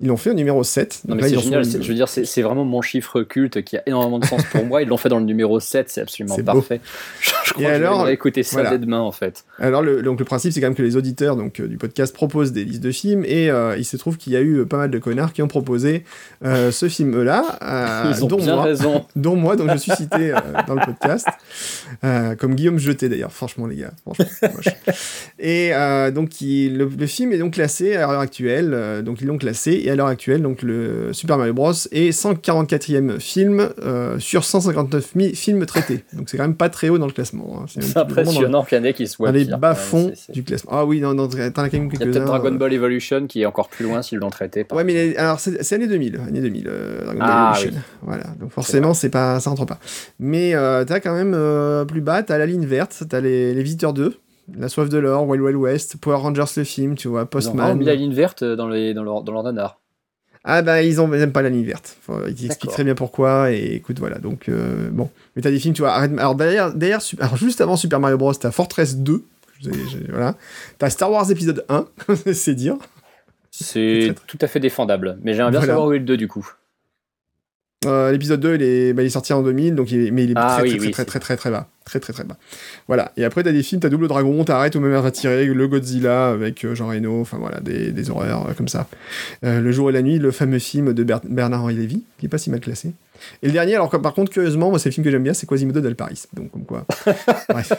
Ils 0.00 0.06
l'ont 0.06 0.16
fait 0.16 0.30
au 0.30 0.34
numéro 0.34 0.62
7. 0.62 1.02
Non, 1.08 1.16
mais 1.16 1.28
c'est 1.28 1.40
génial. 1.40 1.64
Je 1.64 1.76
veux 1.78 1.94
dire, 1.94 2.08
c'est 2.08 2.42
vraiment 2.42 2.64
mon 2.64 2.82
chiffre 2.82 3.22
culte 3.22 3.62
qui 3.64 3.76
a 3.76 3.82
énormément 3.86 4.20
de 4.20 4.26
sens 4.26 4.44
pour 4.52 4.64
moi. 4.64 4.80
Ils 4.80 4.88
l'ont 4.88 4.96
fait 4.96 5.08
dans 5.08 5.18
le 5.18 5.24
numéro 5.24 5.58
7, 5.58 5.90
c'est 5.90 6.02
absolument 6.02 6.36
parfait. 6.36 6.80
Je, 7.20 7.30
je 7.44 7.52
crois 7.54 7.64
que 7.64 7.70
alors, 7.70 8.08
écouter 8.08 8.42
ça 8.42 8.70
dès 8.70 8.78
demain, 8.78 9.00
en 9.00 9.10
fait. 9.10 9.44
Alors, 9.58 9.82
le, 9.82 10.02
donc, 10.02 10.20
le 10.20 10.24
principe, 10.24 10.52
c'est 10.52 10.60
quand 10.60 10.68
même 10.68 10.76
que 10.76 10.82
les 10.82 10.96
auditeurs 10.96 11.34
donc, 11.34 11.60
du 11.60 11.78
podcast 11.78 12.14
proposent 12.14 12.52
des 12.52 12.64
listes 12.64 12.82
de 12.82 12.92
films 12.92 13.24
et 13.24 13.50
il 13.76 13.84
se 13.84 13.96
trouve 13.96 14.18
qu'il 14.18 14.32
y 14.32 14.36
a 14.36 14.40
eu 14.40 14.64
pas 14.66 14.76
mal 14.76 14.90
de 14.90 14.98
connards 14.98 15.32
qui 15.32 15.42
ont 15.42 15.48
proposé 15.48 16.04
ce 16.44 16.88
film-là. 16.88 17.58
Ils 18.16 18.24
ont 18.24 18.28
dont 18.28 18.36
bien 18.36 18.54
moi, 18.54 18.64
raison. 18.64 19.04
Dont 19.16 19.36
moi, 19.36 19.56
dont 19.56 19.68
je 19.68 19.78
suis 19.78 19.92
cité 19.92 20.32
dans 20.66 20.74
le 20.74 20.84
podcast. 20.84 21.26
comme 22.38 22.54
Guillaume 22.54 22.78
Jeté, 22.78 23.08
d'ailleurs. 23.08 23.32
Franchement, 23.32 23.66
les 23.66 23.76
gars. 23.76 23.92
Franchement, 24.04 24.72
et 25.40 25.72
donc, 26.14 26.30
le, 26.40 26.84
le, 26.84 27.06
film 27.06 27.32
est 27.32 27.38
donc 27.38 27.54
classé 27.54 27.96
à 27.96 28.06
l'heure 28.06 28.20
actuelle. 28.20 29.02
donc, 29.04 29.20
ils 29.20 29.26
l'ont 29.26 29.38
classé 29.38 29.87
à 29.90 29.96
l'heure 29.96 30.06
actuelle, 30.06 30.42
donc 30.42 30.62
le 30.62 31.12
Super 31.12 31.38
Mario 31.38 31.54
Bros. 31.54 31.72
est 31.72 32.10
144e 32.10 33.18
film 33.20 33.68
euh, 33.82 34.18
sur 34.18 34.44
159 34.44 35.12
000 35.16 35.34
films 35.34 35.66
traités. 35.66 36.04
Donc 36.12 36.28
c'est 36.28 36.36
quand 36.36 36.44
même 36.44 36.56
pas 36.56 36.68
très 36.68 36.88
haut 36.88 36.98
dans 36.98 37.06
le 37.06 37.12
classement. 37.12 37.60
Hein. 37.62 37.66
C'est 37.68 37.96
impressionnant 37.96 38.64
qu'il 38.64 38.78
y 38.78 38.80
en 38.80 38.84
ait 38.84 38.94
qui 38.94 39.06
soit 39.06 39.28
dans 39.28 39.38
les 39.38 39.44
bas-fonds 39.44 40.12
du 40.30 40.44
classement. 40.44 40.72
Ah 40.74 40.84
oui, 40.84 41.00
non, 41.00 41.14
non 41.14 41.28
t'en 41.28 41.36
as 41.38 41.50
quand 41.50 41.72
même 41.72 41.90
quelques-uns. 41.90 41.90
Il 41.90 42.00
y 42.00 42.02
a 42.02 42.12
peut-être 42.12 42.24
Dragon 42.24 42.54
euh, 42.54 42.58
Ball 42.58 42.72
Evolution 42.72 43.26
qui 43.26 43.42
est 43.42 43.46
encore 43.46 43.68
plus 43.68 43.84
loin 43.84 44.02
s'ils 44.02 44.18
l'ont 44.18 44.30
traité. 44.30 44.66
Ouais, 44.72 44.84
mais 44.84 45.16
alors 45.16 45.40
c'est 45.40 45.72
année 45.72 45.86
2000, 45.86 46.20
année 46.26 46.40
2000, 46.40 46.66
euh, 46.68 47.04
Dragon 47.04 47.18
Ball 47.18 47.28
ah, 47.30 47.54
Evolution. 47.56 47.80
Voilà, 48.02 48.24
donc 48.40 48.50
forcément 48.50 48.94
c'est 48.94 49.10
pas, 49.10 49.40
ça 49.40 49.50
rentre 49.50 49.66
pas. 49.66 49.78
Mais 50.18 50.52
t'as 50.86 51.00
quand 51.00 51.14
même 51.14 51.36
plus 51.86 52.00
bas, 52.00 52.22
t'as 52.22 52.38
la 52.38 52.46
ligne 52.46 52.66
verte, 52.66 53.04
t'as 53.08 53.20
les, 53.20 53.54
les 53.54 53.62
Visiteurs 53.62 53.92
2. 53.92 54.14
La 54.56 54.68
soif 54.68 54.88
de 54.88 54.98
l'or, 54.98 55.26
Wild 55.26 55.42
Wild 55.42 55.56
West, 55.56 55.96
Power 56.00 56.16
Rangers 56.16 56.44
le 56.56 56.64
film, 56.64 56.94
tu 56.94 57.08
vois, 57.08 57.26
Postman. 57.26 57.68
Ils 57.68 57.72
ont 57.72 57.76
mis 57.76 57.84
la 57.84 57.94
ligne 57.94 58.14
verte 58.14 58.44
dans, 58.44 58.68
les, 58.68 58.94
dans, 58.94 59.02
leur, 59.02 59.22
dans 59.22 59.32
leur 59.32 59.42
nanar. 59.42 59.78
Ah 60.44 60.62
bah 60.62 60.82
ils 60.82 60.96
n'aiment 60.96 61.32
pas 61.32 61.42
la 61.42 61.50
ligne 61.50 61.64
verte. 61.64 61.98
ils 62.28 62.46
expliquent 62.46 62.70
très 62.70 62.84
bien 62.84 62.94
pourquoi 62.94 63.52
et 63.52 63.74
écoute 63.74 63.98
voilà 63.98 64.18
donc 64.18 64.48
euh, 64.48 64.88
bon. 64.90 65.10
Mais 65.34 65.42
t'as 65.42 65.50
des 65.50 65.58
films 65.58 65.74
tu 65.74 65.82
vois. 65.82 65.92
Alors 65.92 66.36
derrière, 66.36 66.72
derrière 66.72 67.00
alors 67.18 67.36
juste 67.36 67.60
avant 67.60 67.76
Super 67.76 68.00
Mario 68.00 68.16
Bros 68.16 68.32
t'as 68.32 68.50
Fortress 68.50 68.96
2. 68.96 69.22
Voilà. 70.08 70.36
T'as 70.78 70.88
Star 70.88 71.10
Wars 71.10 71.30
épisode 71.30 71.64
1, 71.68 71.86
c'est 72.32 72.54
dire. 72.54 72.76
C'est 73.50 74.14
tout 74.26 74.38
à 74.40 74.46
fait 74.46 74.60
défendable. 74.60 75.18
Mais 75.22 75.34
j'aimerais 75.34 75.50
bien 75.50 75.60
savoir 75.60 75.88
où 75.88 75.92
est 75.92 75.98
le 75.98 76.04
2 76.04 76.16
du 76.16 76.28
coup. 76.28 76.48
Euh, 77.86 78.10
l'épisode 78.10 78.40
2, 78.40 78.56
il 78.56 78.62
est, 78.62 78.92
bah, 78.92 79.02
il 79.02 79.06
est, 79.06 79.10
sorti 79.10 79.32
en 79.32 79.42
2000, 79.42 79.76
donc 79.76 79.92
il 79.92 80.06
est, 80.06 80.10
mais 80.10 80.24
il 80.24 80.32
est 80.32 80.34
ah 80.36 80.56
très, 80.58 80.68
très, 80.68 80.90
très, 80.90 81.04
très, 81.04 81.20
très, 81.20 81.36
très, 81.36 81.50
bas. 81.50 81.68
Très, 81.88 82.00
très, 82.00 82.12
très 82.12 82.24
bas. 82.24 82.36
Voilà. 82.86 83.12
Et 83.16 83.24
après, 83.24 83.42
t'as 83.42 83.52
des 83.52 83.62
films, 83.62 83.80
t'as 83.80 83.88
Double 83.88 84.08
Dragon, 84.08 84.44
t'as 84.44 84.58
Arrête 84.58 84.76
ou 84.76 84.80
même 84.80 84.92
va 84.92 85.10
tirer, 85.10 85.46
le 85.46 85.68
Godzilla 85.68 86.28
avec 86.28 86.62
euh, 86.66 86.74
Jean 86.74 86.88
Reno, 86.88 87.22
enfin 87.22 87.38
voilà, 87.38 87.60
des, 87.60 87.92
des 87.92 88.10
horreurs 88.10 88.46
euh, 88.46 88.52
comme 88.52 88.68
ça. 88.68 88.86
le 89.42 89.72
jour 89.72 89.88
et 89.88 89.92
la 89.94 90.02
nuit, 90.02 90.18
le 90.18 90.30
fameux 90.30 90.58
film 90.58 90.92
de 90.92 91.02
Bernard-Henri 91.02 91.76
Lévy, 91.76 92.04
qui 92.18 92.26
est 92.26 92.28
pas 92.28 92.36
si 92.36 92.50
mal 92.50 92.60
classé. 92.60 92.92
Et 93.42 93.46
le 93.46 93.52
dernier, 93.52 93.74
alors 93.74 93.88
par 93.88 94.12
contre, 94.12 94.30
curieusement, 94.30 94.68
moi, 94.68 94.78
c'est 94.78 94.90
le 94.90 94.94
film 94.94 95.04
que 95.04 95.10
j'aime 95.10 95.22
bien, 95.22 95.32
c'est 95.32 95.46
Quasimodo 95.46 95.80
del 95.80 95.96
Paris. 95.96 96.24
Donc, 96.34 96.50
comme 96.50 96.64
quoi. 96.66 96.84
Bref. 97.48 97.72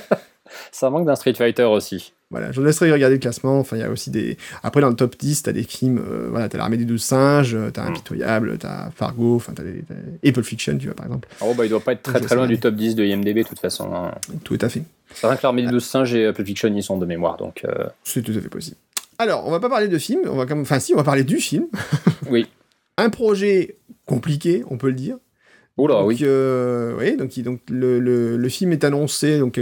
Ça 0.71 0.89
manque 0.89 1.05
d'un 1.05 1.15
Street 1.15 1.33
Fighter 1.33 1.63
aussi. 1.63 2.13
Voilà, 2.31 2.51
je 2.51 2.59
vous 2.59 2.65
laisserai 2.65 2.91
regarder 2.91 3.15
le 3.15 3.19
classement. 3.19 3.59
Enfin, 3.59 3.75
il 3.75 3.79
y 3.79 3.83
a 3.83 3.89
aussi 3.89 4.11
des. 4.11 4.37
Après, 4.61 4.81
dans 4.81 4.89
le 4.89 4.95
top 4.95 5.17
10, 5.17 5.43
t'as 5.43 5.51
des 5.51 5.63
films. 5.63 5.97
Euh, 5.97 6.27
voilà, 6.29 6.47
t'as 6.47 6.59
l'armée 6.59 6.77
des 6.77 6.85
douze 6.85 7.01
singes, 7.01 7.55
euh, 7.55 7.71
t'as 7.71 7.85
Impitoyable, 7.85 8.57
t'as 8.59 8.91
Fargo, 8.91 9.35
enfin, 9.35 9.53
t'as 9.55 9.63
des... 9.63 9.83
Apple 10.27 10.43
Fiction, 10.43 10.77
tu 10.77 10.85
vois, 10.85 10.95
par 10.95 11.07
exemple. 11.07 11.27
Oh, 11.41 11.55
bah, 11.55 11.65
il 11.65 11.69
doit 11.69 11.79
pas 11.79 11.93
être 11.93 12.03
très 12.03 12.21
très 12.21 12.35
loin 12.35 12.45
du 12.45 12.59
top 12.59 12.75
10 12.75 12.93
de 12.93 13.03
IMDb, 13.03 13.37
de 13.37 13.43
toute 13.43 13.59
façon. 13.59 13.91
Hein. 13.95 14.11
Tout 14.43 14.59
à 14.61 14.69
fait. 14.69 14.83
C'est 15.11 15.25
vrai 15.25 15.37
que 15.37 15.41
l'armée 15.41 15.63
des 15.63 15.69
douze 15.69 15.85
singes 15.85 16.13
et 16.13 16.27
Apple 16.27 16.45
Fiction, 16.45 16.71
ils 16.75 16.83
sont 16.83 16.99
de 16.99 17.05
mémoire, 17.07 17.37
donc. 17.37 17.65
Euh, 17.65 17.87
C'est 18.03 18.21
tout 18.21 18.33
à 18.37 18.41
fait 18.41 18.49
possible. 18.49 18.77
Alors, 19.17 19.47
on 19.47 19.51
va 19.51 19.59
pas 19.59 19.69
parler 19.69 19.87
de 19.87 19.97
film, 19.97 20.21
on 20.27 20.35
va 20.35 20.45
comme. 20.45 20.61
Enfin, 20.61 20.79
si, 20.79 20.93
on 20.93 20.97
va 20.97 21.03
parler 21.03 21.23
du 21.23 21.37
film. 21.37 21.65
oui. 22.29 22.47
Un 22.97 23.09
projet 23.09 23.77
compliqué, 24.05 24.63
on 24.69 24.77
peut 24.77 24.89
le 24.89 24.93
dire. 24.93 25.15
Oula, 25.79 25.95
donc, 25.95 26.07
oui. 26.07 26.19
Euh, 26.21 26.95
oui, 26.99 27.15
donc, 27.17 27.37
donc 27.39 27.59
le, 27.69 27.99
le, 27.99 28.37
le, 28.37 28.49
film 28.49 28.71
est 28.71 28.83
annoncé 28.83 29.39
donc 29.39 29.59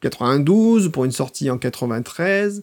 92 0.00 0.90
pour 0.90 1.04
une 1.04 1.12
sortie 1.12 1.50
en 1.50 1.58
93. 1.58 2.62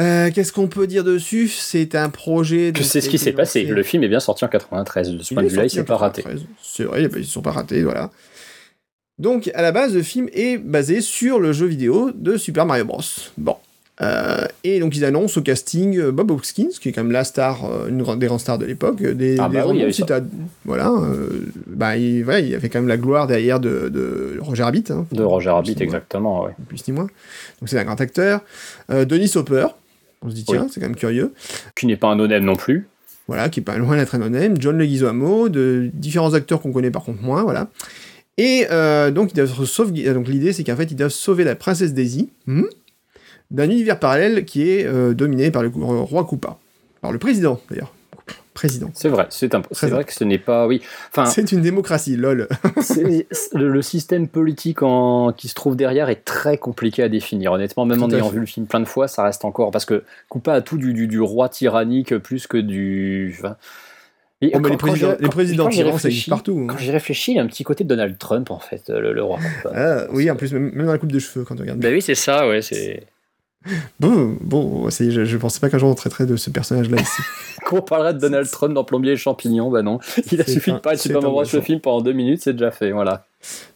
Euh, 0.00 0.30
Qu'est-ce 0.34 0.52
qu'on 0.52 0.68
peut 0.68 0.86
dire 0.86 1.04
dessus? 1.04 1.48
C'est 1.48 1.94
un 1.94 2.08
projet. 2.08 2.72
Tu 2.74 2.82
sais 2.82 3.00
ce 3.00 3.08
qui 3.08 3.18
s'est 3.18 3.32
passé. 3.32 3.64
Le 3.64 3.82
film 3.82 4.02
est 4.04 4.08
bien 4.08 4.20
sorti 4.20 4.44
en 4.44 4.48
93. 4.48 5.10
De 5.10 5.22
ce 5.22 5.34
point 5.34 5.42
de 5.42 5.48
vue-là, 5.48 5.64
il 5.64 5.70
s'est 5.70 5.84
pas 5.84 5.96
raté. 5.96 6.24
C'est 6.62 6.84
vrai, 6.84 7.02
ils 7.02 7.18
ne 7.18 7.22
sont 7.22 7.42
pas 7.42 7.52
ratés, 7.52 7.82
voilà. 7.82 8.10
Donc, 9.18 9.50
à 9.54 9.60
la 9.60 9.72
base, 9.72 9.94
le 9.94 10.02
film 10.02 10.28
est 10.32 10.56
basé 10.56 11.02
sur 11.02 11.38
le 11.38 11.52
jeu 11.52 11.66
vidéo 11.66 12.10
de 12.14 12.38
Super 12.38 12.64
Mario 12.64 12.86
Bros. 12.86 13.02
Bon, 13.36 13.56
euh, 14.02 14.46
et 14.64 14.80
donc 14.80 14.96
ils 14.96 15.04
annoncent 15.04 15.38
au 15.38 15.42
casting 15.42 15.98
euh, 15.98 16.12
Bob 16.12 16.30
Hoskins, 16.30 16.70
qui 16.80 16.88
est 16.88 16.92
quand 16.92 17.02
même 17.02 17.12
la 17.12 17.24
star, 17.24 17.64
euh, 17.64 17.88
une 17.88 18.02
des 18.18 18.26
grandes 18.26 18.40
stars 18.40 18.58
de 18.58 18.66
l'époque. 18.66 19.02
Des, 19.02 19.36
ah 19.38 19.48
bah 19.48 19.64
oui, 19.68 19.84
aussi, 19.84 20.02
voilà, 20.64 20.92
bah, 21.66 21.96
il, 21.96 22.24
voilà, 22.24 22.40
il 22.40 22.54
avait 22.54 22.68
quand 22.68 22.80
même 22.80 22.88
la 22.88 22.96
gloire 22.96 23.26
derrière 23.26 23.60
de, 23.60 23.88
de 23.88 24.38
Roger 24.40 24.64
Rabbit. 24.64 24.84
Hein, 24.90 25.06
de 25.12 25.22
Roger 25.22 25.50
Rabbit, 25.50 25.76
exactement, 25.80 26.44
ouais. 26.44 26.52
Plus 26.68 26.86
ni 26.88 26.94
moins. 26.94 27.06
Donc 27.60 27.68
c'est 27.68 27.78
un 27.78 27.84
grand 27.84 28.00
acteur. 28.00 28.40
Denis 28.88 29.32
Hopper, 29.36 29.66
on 30.22 30.30
se 30.30 30.34
dit 30.34 30.44
tiens, 30.44 30.66
c'est 30.70 30.80
quand 30.80 30.86
même 30.86 30.96
curieux. 30.96 31.32
Qui 31.76 31.86
n'est 31.86 31.96
pas 31.96 32.08
un 32.08 32.16
no 32.16 32.26
non 32.26 32.56
plus. 32.56 32.88
Voilà, 33.28 33.48
qui 33.48 33.60
est 33.60 33.62
pas 33.62 33.78
loin 33.78 33.96
d'être 33.96 34.14
un 34.16 34.28
no 34.28 34.54
John 34.58 34.78
Leguizamo, 34.78 35.48
de 35.48 35.90
différents 35.94 36.34
acteurs 36.34 36.60
qu'on 36.60 36.72
connaît 36.72 36.90
par 36.90 37.04
contre 37.04 37.22
moins, 37.22 37.42
voilà. 37.42 37.68
Et 38.38 38.66
donc, 39.12 39.30
ils 39.32 39.36
doivent 39.36 39.64
sauver... 39.64 40.12
donc 40.12 40.26
l'idée 40.26 40.52
c'est 40.52 40.64
qu'en 40.64 40.76
fait 40.76 40.90
ils 40.90 40.96
doivent 40.96 41.10
sauver 41.10 41.44
la 41.44 41.54
princesse 41.54 41.94
Daisy. 41.94 42.30
Hmm 42.46 42.64
d'un 43.52 43.70
univers 43.70 43.98
parallèle 43.98 44.44
qui 44.44 44.68
est 44.68 44.84
euh, 44.84 45.14
dominé 45.14 45.50
par 45.50 45.62
le 45.62 45.68
roi 45.68 46.24
Koopa. 46.24 46.58
Par 47.00 47.12
le 47.12 47.18
président, 47.18 47.60
d'ailleurs. 47.70 47.92
Président. 48.54 48.90
C'est 48.92 49.08
vrai, 49.08 49.26
c'est 49.30 49.54
un... 49.54 49.62
vrai 49.82 50.04
que 50.04 50.12
ce 50.12 50.24
n'est 50.24 50.38
pas. 50.38 50.66
Oui. 50.66 50.82
Enfin, 51.10 51.24
c'est 51.24 51.52
une 51.52 51.62
démocratie, 51.62 52.16
lol. 52.16 52.48
le, 53.54 53.68
le, 53.68 53.82
système 53.82 54.28
politique 54.28 54.82
en... 54.82 55.32
qui 55.32 55.48
se 55.48 55.54
trouve 55.54 55.74
derrière 55.74 56.10
est 56.10 56.22
très 56.24 56.58
compliqué 56.58 57.02
à 57.02 57.08
définir. 57.08 57.52
Honnêtement, 57.52 57.86
même 57.86 58.02
en 58.02 58.10
ayant 58.10 58.28
vu 58.28 58.40
le 58.40 58.46
film 58.46 58.66
plein 58.66 58.80
de 58.80 58.84
fois, 58.84 59.08
ça 59.08 59.22
reste 59.22 59.46
encore. 59.46 59.70
Parce 59.70 59.86
que 59.86 60.04
Koopa 60.28 60.52
a 60.52 60.60
tout 60.60 60.76
du, 60.76 60.92
du, 60.92 61.20
roi 61.20 61.48
tyrannique 61.48 62.16
plus 62.18 62.46
que 62.46 62.58
du. 62.58 63.34
Enfin... 63.38 63.56
Et 64.42 64.50
oh, 64.54 64.58
les, 64.58 64.76
présidents, 64.76 65.14
les 65.18 65.28
présidents 65.28 65.68
tyrans, 65.68 65.98
ça 65.98 66.08
existe 66.08 66.28
partout. 66.28 66.58
Hein. 66.62 66.66
Quand 66.68 66.78
j'y 66.78 66.90
réfléchis, 66.90 67.32
il 67.32 67.36
y 67.36 67.38
a 67.38 67.42
un 67.42 67.46
petit 67.46 67.64
côté 67.64 67.84
de 67.84 67.88
Donald 67.88 68.18
Trump, 68.18 68.50
en 68.50 68.58
fait, 68.58 68.90
le, 68.90 69.22
roi. 69.22 69.38
Ah, 69.72 70.06
oui, 70.10 70.30
en 70.30 70.36
plus, 70.36 70.52
même, 70.52 70.72
dans 70.74 70.92
la 70.92 70.98
coupe 70.98 71.12
de 71.12 71.20
cheveux, 71.20 71.44
quand 71.44 71.54
tu 71.54 71.62
regardes. 71.62 71.78
Ben 71.78 71.94
oui, 71.94 72.02
c'est 72.02 72.16
ça, 72.16 72.48
ouais. 72.48 72.60
c'est... 72.60 73.06
Bon, 74.00 74.36
bon, 74.40 74.90
je, 74.90 75.24
je 75.24 75.36
pensais 75.36 75.60
pas 75.60 75.70
qu'un 75.70 75.78
jour 75.78 75.88
on 75.88 75.94
traiterait 75.94 76.26
de 76.26 76.36
ce 76.36 76.50
personnage-là 76.50 77.00
ici. 77.00 77.22
Qu'on 77.64 77.80
parlerait 77.80 78.14
de 78.14 78.18
Donald 78.18 78.50
Trump 78.50 78.74
dans 78.74 78.84
Plombier 78.84 79.12
et 79.12 79.16
Champignons, 79.16 79.70
bah 79.70 79.82
non. 79.82 79.98
Il 80.32 80.40
a 80.40 80.44
suffi 80.44 80.72
de 80.72 80.78
parler 80.78 80.96
de 80.96 81.02
Super 81.02 81.22
Mario 81.22 81.42
le 81.52 81.60
film 81.60 81.80
pendant 81.80 82.00
deux 82.00 82.12
minutes, 82.12 82.40
c'est 82.42 82.52
déjà 82.52 82.70
fait, 82.70 82.90
voilà. 82.90 83.26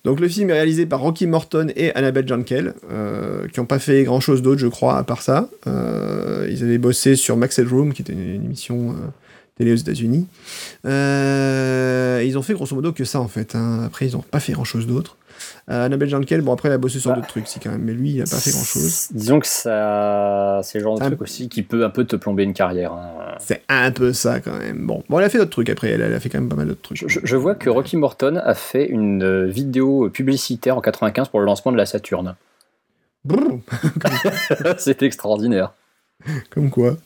Donc 0.05 0.21
le 0.21 0.29
film 0.29 0.51
est 0.51 0.55
réalisé 0.55 0.87
par 0.87 1.01
Rocky 1.01 1.27
Morton 1.27 1.69
et 1.75 1.95
Annabelle 1.95 2.27
Jankel, 2.27 2.75
euh, 2.91 3.47
qui 3.49 3.61
n'ont 3.61 3.67
pas 3.67 3.79
fait 3.79 4.05
grand-chose 4.05 4.43
d'autre, 4.43 4.61
je 4.61 4.69
crois, 4.69 4.97
à 4.97 5.05
part 5.05 5.23
ça. 5.23 5.49
Euh, 5.67 6.47
ils 6.51 6.63
avaient 6.63 6.79
bossé 6.79 7.17
sur 7.17 7.37
Max 7.37 7.61
Room, 7.61 7.93
qui 7.93 8.03
était 8.03 8.13
une, 8.13 8.45
émission 8.45 8.91
euh, 8.91 9.09
télé 9.57 9.73
aux 9.73 9.77
États-Unis. 9.77 10.27
ils 10.85 12.39
ont 12.39 12.43
fait 12.43 12.55
grosso 12.55 12.75
modo 12.75 12.93
que 12.93 13.05
ça, 13.05 13.21
en 13.21 13.29
fait. 13.29 13.55
Hein. 13.55 13.83
Après, 13.85 14.07
ils 14.07 14.13
n'ont 14.13 14.23
pas 14.23 14.41
fait 14.41 14.53
grand-chose 14.53 14.87
d'autre. 14.87 15.17
Euh, 15.71 15.87
Annabelle 15.87 16.09
Jankel, 16.09 16.43
bon 16.43 16.53
après 16.53 16.69
elle 16.69 16.75
a 16.75 16.79
bossé 16.79 16.99
sur 16.99 17.11
bah, 17.11 17.17
d'autres 17.17 17.29
trucs, 17.29 17.49
si 17.49 17.61
quand 17.61 17.71
même, 17.71 17.83
mais 17.83 17.93
lui 17.93 18.13
il 18.13 18.23
a 18.23 18.25
pas 18.25 18.37
fait 18.37 18.51
grand 18.53 18.63
chose. 18.63 19.09
Disons 19.11 19.41
que 19.41 19.47
ça, 19.47 20.61
c'est 20.63 20.79
le 20.79 20.85
genre 20.85 20.99
de 20.99 21.05
truc 21.05 21.21
aussi 21.23 21.49
qui 21.49 21.63
peut 21.63 21.85
un 21.85 21.91
peu 21.91 22.05
te 22.05 22.17
plomber 22.17 22.45
une 22.45 22.55
carrière. 22.55 22.93
Hein. 22.93 23.35
C'est 23.39 23.63
un 23.69 23.91
peu 23.91 24.13
ça 24.13 24.41
quand 24.41 24.57
même. 24.57 24.87
Bon, 24.87 25.03
bon 25.09 25.19
elle 25.19 25.25
a 25.25 25.29
fait 25.29 25.39
d'autres 25.39 25.51
trucs 25.51 25.71
après, 25.71 25.91
elle, 25.91 26.03
a 26.03 26.21
fait 26.21 26.29
quand 26.29 26.39
même 26.39 26.49
pas 26.49 26.57
mal 26.57 26.69
d'autres 26.69 26.83
trucs. 26.83 27.05
Je, 27.07 27.37
vois 27.37 27.55
que 27.55 27.69
Rocky 27.69 27.97
Morton 27.97 28.41
a 28.43 28.55
fait 28.55 28.87
une 28.87 29.23
euh, 29.23 29.47
vidéo 29.47 30.09
publicitaire 30.11 30.77
en 30.77 30.81
95 30.81 31.29
pour 31.29 31.41
le 31.41 31.47
lancement 31.47 31.73
de 31.73 31.77
la 31.77 31.87
Saturne. 31.87 32.37
C'est 34.79 35.03
extraordinaire. 35.03 35.73
Comme 36.51 36.71
quoi. 36.71 36.97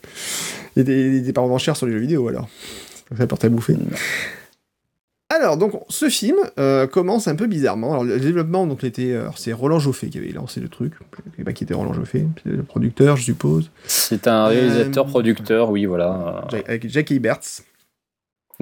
Il 0.77 0.83
était, 0.83 1.33
pas 1.33 1.41
vraiment 1.41 1.59
cher 1.59 1.77
sur 1.77 1.87
les 1.87 1.93
jeux 1.93 1.99
vidéo 1.99 2.29
alors. 2.29 2.49
Ça 3.17 3.27
porte 3.27 3.45
à 3.45 3.49
bouffer. 3.49 3.77
Alors, 5.33 5.57
donc, 5.57 5.73
ce 5.89 6.09
film 6.09 6.37
euh, 6.59 6.89
commence 6.89 7.29
un 7.29 7.37
peu 7.37 7.47
bizarrement. 7.47 7.93
Alors, 7.93 8.05
le 8.05 8.19
développement, 8.19 8.67
donc, 8.67 8.83
était, 8.83 9.13
euh, 9.13 9.29
c'est 9.37 9.53
Roland 9.53 9.79
Joffé 9.79 10.09
qui 10.09 10.19
avait 10.19 10.33
lancé 10.33 10.61
le 10.61 10.69
truc. 10.69 10.95
Je 11.33 11.37
sais 11.37 11.45
pas 11.45 11.53
qui 11.53 11.63
était 11.63 11.75
Roland 11.75 11.93
Joffé, 11.93 12.27
c'est 12.43 12.51
le 12.51 12.65
producteur, 12.65 13.17
je 13.17 13.23
suppose. 13.23 13.71
C'est 13.85 14.27
un 14.27 14.47
réalisateur-producteur, 14.47 15.69
euh, 15.69 15.73
oui, 15.73 15.87
voilà. 15.87 16.49
Avec 16.67 16.89
Jack 16.89 17.13
Eberts. 17.13 17.63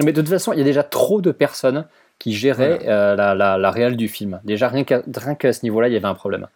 Mais 0.03 0.13
de 0.13 0.21
toute 0.21 0.29
façon, 0.29 0.53
il 0.53 0.59
y 0.59 0.61
a 0.61 0.65
déjà 0.65 0.83
trop 0.83 1.21
de 1.21 1.31
personnes 1.31 1.87
qui 2.19 2.33
géraient 2.33 2.85
la, 2.85 3.33
la, 3.33 3.57
la 3.57 3.71
réelle 3.71 3.97
du 3.97 4.07
film. 4.07 4.39
Déjà, 4.43 4.69
rien 4.69 4.83
qu'à, 4.83 5.53
ce 5.53 5.63
niveau-là, 5.63 5.87
il 5.87 5.93
y 5.93 5.97
avait 5.97 6.05
un 6.05 6.13
problème. 6.13 6.47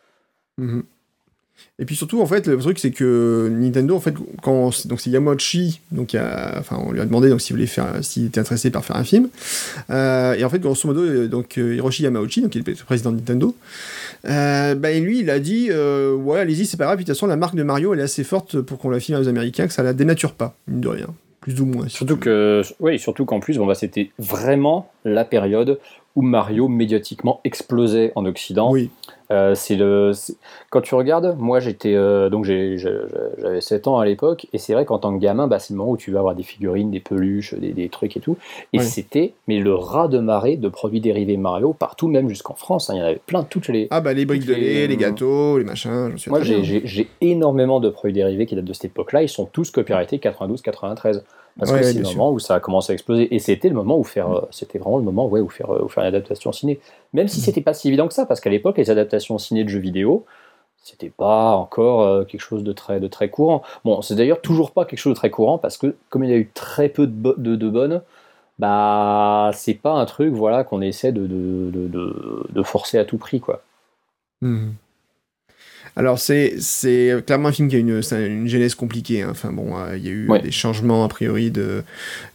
Mm-hmm. 0.62 0.84
Et 1.80 1.86
puis 1.86 1.96
surtout, 1.96 2.22
en 2.22 2.28
fait, 2.28 2.48
le 2.48 2.58
truc, 2.58 2.78
c'est 2.78 2.92
que 2.92 3.50
Nintendo, 3.52 3.96
en 3.96 4.00
fait, 4.00 4.14
quand 4.44 4.88
donc 4.88 5.02
c'est 5.02 5.10
Yamauchi, 5.10 5.82
donc 5.92 6.16
enfin, 6.16 6.80
on 6.86 6.92
lui 6.92 7.02
a 7.02 7.06
demandé 7.06 7.30
donc 7.30 7.42
s'il 7.42 7.56
voulait 7.56 7.68
faire, 7.68 7.88
s'il 8.02 8.28
était 8.28 8.40
intéressé 8.40 8.70
par 8.70 8.86
faire 8.86 8.96
un 8.96 9.04
film. 9.04 9.30
Euh, 9.90 10.34
et 10.34 10.44
en 10.44 10.50
fait, 10.50 10.60
grosso 10.60 10.88
modo, 10.88 11.02
euh, 11.02 11.28
donc 11.28 11.58
euh, 11.58 11.76
Hiroshi 11.76 12.04
Yamauchi, 12.04 12.42
donc 12.42 12.56
il 12.56 12.62
est 12.62 12.68
le 12.68 12.86
président 12.86 13.12
de 13.12 13.18
Nintendo, 13.18 13.56
euh, 14.26 14.76
bah, 14.76 14.92
lui, 14.94 15.20
il 15.20 15.30
a 15.30 15.40
dit, 15.40 15.72
ouais, 15.72 16.40
allez-y, 16.40 16.66
c'est 16.66 16.78
pas 16.78 16.86
grave. 16.86 16.98
de 16.98 17.04
toute 17.04 17.08
façon, 17.08 17.28
la 17.28 17.38
marque 17.38 17.56
de 17.56 17.64
Mario, 17.64 17.94
elle 17.94 18.00
est 18.00 18.04
assez 18.04 18.24
forte 18.24 18.62
pour 18.62 18.78
qu'on 18.78 18.90
la 18.90 19.00
filme 19.00 19.20
aux 19.20 19.28
Américains, 19.28 19.68
que 19.68 19.74
ça 19.74 19.84
la 19.84 19.94
dénature 19.94 20.34
pas, 20.34 20.56
mine 20.68 20.82
de 20.82 20.88
rien. 20.88 21.08
plus 21.42 21.60
ou 21.60 21.66
moins. 21.66 21.88
Surtout 21.88 22.18
que, 22.18 22.62
oui, 22.80 23.00
surtout 23.00 23.26
qu'en 23.26 23.40
plus, 23.40 23.58
bon, 23.58 23.66
bah, 23.66 23.76
c'était 23.76 24.12
vraiment 24.20 24.92
la 25.06 25.26
période 25.26 25.80
où 26.16 26.22
Mario 26.22 26.68
médiatiquement 26.68 27.42
explosait 27.44 28.12
en 28.16 28.26
Occident. 28.26 28.72
Oui. 28.72 28.92
Euh, 29.34 29.56
c'est 29.56 29.76
le, 29.76 30.12
quand 30.70 30.82
tu 30.82 30.94
regardes, 30.94 31.36
moi 31.40 31.60
j'étais 31.60 31.96
euh, 31.96 32.30
donc 32.30 32.46
j'avais 32.46 33.62
7 33.62 33.88
ans 33.88 33.98
à 33.98 34.06
l'époque 34.06 34.48
et 34.54 34.60
c'est 34.60 34.74
vrai 34.74 34.86
qu'en 34.86 35.00
tant 35.00 35.14
que 35.14 35.20
gamin, 35.20 35.48
bah, 35.48 35.58
c'est 35.58 35.74
le 35.74 35.80
moment 35.80 35.92
où 35.92 35.98
tu 35.98 36.12
vas 36.12 36.20
avoir 36.20 36.36
des 36.36 36.44
figurines, 36.44 36.92
des 36.92 37.00
peluches, 37.00 37.56
des, 37.56 37.90
trucs 37.90 38.16
et 38.16 38.20
tout. 38.20 38.38
Et 38.74 38.80
c'était 38.80 39.34
mais 39.48 39.60
le 39.60 39.74
rat 39.74 40.08
de 40.08 40.20
marée 40.20 40.56
de 40.56 40.70
produits 40.70 41.02
dérivés 41.02 41.38
Mario 41.38 41.74
partout, 41.74 42.08
même 42.08 42.30
jusqu'en 42.30 42.54
France. 42.54 42.90
Hein. 42.90 42.94
il 42.96 43.00
y 43.00 43.02
en 43.02 43.06
avait 43.06 43.22
plein 43.26 43.44
toutes 43.44 43.70
les. 43.70 43.88
Ah 43.90 44.02
bah 44.02 44.14
les 44.14 44.26
briques 44.26 44.46
de 44.46 44.54
lait, 44.54 44.88
les, 44.88 44.98
gâteaux, 44.98 45.58
les 45.58 45.64
machins. 45.64 46.16
moi 46.28 46.42
j'ai 46.44 47.10
énormément 47.22 47.80
de 47.80 47.90
produits 47.90 48.14
dérivés 48.14 48.46
qui 48.46 48.56
datent 48.56 48.66
de 48.66 48.74
cette 48.74 48.86
époque-là. 48.86 49.24
Ils 49.24 49.30
sont 49.30 49.46
tous 49.46 49.72
copyrightés 49.72 50.18
92-93 50.18 51.22
parce 51.58 51.72
que 51.72 51.84
c'est 51.84 51.94
le 51.94 52.04
moment 52.04 52.32
où 52.32 52.40
ça 52.40 52.56
a 52.56 52.60
commencé 52.60 52.92
à 52.92 52.94
exploser 52.94 53.34
et 53.34 53.40
c'était 53.40 53.70
le 53.70 53.76
moment 53.76 53.98
où 53.98 54.04
faire 54.04 54.32
euh, 54.32 54.42
c'était 54.52 54.80
vraiment 54.80 54.98
le 54.98 55.04
moment 55.04 55.28
ouais, 55.28 55.40
où 55.40 55.50
faire 55.50 55.70
où 55.70 55.88
faire 55.88 56.04
une 56.04 56.08
adaptation 56.08 56.52
ciné 56.52 56.80
même 57.14 57.28
si 57.28 57.40
mm. 57.40 57.44
c'était 57.44 57.62
pas 57.62 57.74
si 57.74 57.88
évident 57.88 58.08
que 58.08 58.14
ça 58.14 58.26
parce 58.26 58.40
qu'à 58.40 58.50
l'époque 58.50 58.78
les 58.78 58.90
adaptations 58.90 59.38
ciné 59.38 59.64
de 59.64 59.70
jeux 59.70 59.80
vidéo 59.80 60.26
c'était 60.82 61.12
pas 61.12 61.52
encore 61.52 62.02
euh, 62.02 62.24
quelque 62.24 62.42
chose 62.42 62.64
de 62.64 62.74
très 62.74 63.00
de 63.00 63.08
très 63.08 63.30
courant 63.30 63.62
bon 63.86 64.02
c'est 64.02 64.16
d'ailleurs 64.16 64.42
toujours 64.42 64.72
pas 64.72 64.86
quelque 64.86 65.00
chose 65.00 65.14
de 65.14 65.18
très 65.18 65.30
courant 65.30 65.58
parce 65.60 65.78
que 65.78 65.96
comme 66.10 66.24
il 66.24 66.30
y 66.32 66.34
a 66.34 66.38
eu 66.38 66.50
très 66.54 66.90
peu 66.90 67.06
de, 67.06 67.36
de, 67.38 67.56
de 67.56 67.70
bonnes 67.70 68.02
bah 68.58 69.52
c'est 69.54 69.76
pas 69.76 69.92
un 69.92 70.06
truc 70.06 70.34
voilà 70.34 70.64
qu'on 70.64 70.82
essaie 70.82 71.12
de, 71.12 71.28
de, 71.28 72.64
forcer 72.64 72.98
à 72.98 73.06
tout 73.06 73.18
prix 73.18 73.40
quoi 73.40 73.62
mm. 74.42 74.72
Alors, 75.96 76.18
c'est, 76.18 76.56
c'est 76.60 77.14
clairement 77.26 77.50
un 77.50 77.52
film 77.52 77.68
qui 77.68 77.76
a 77.76 77.80
une, 77.80 78.02
une 78.12 78.48
genèse 78.48 78.74
compliquée. 78.74 79.22
Hein. 79.22 79.30
Enfin, 79.32 79.52
bon, 79.52 79.78
euh, 79.78 79.96
il 79.96 80.06
y 80.06 80.08
a 80.08 80.12
eu 80.12 80.30
des 80.42 80.52
changements, 80.52 81.04
a 81.04 81.08
priori, 81.08 81.52
de, 81.52 81.84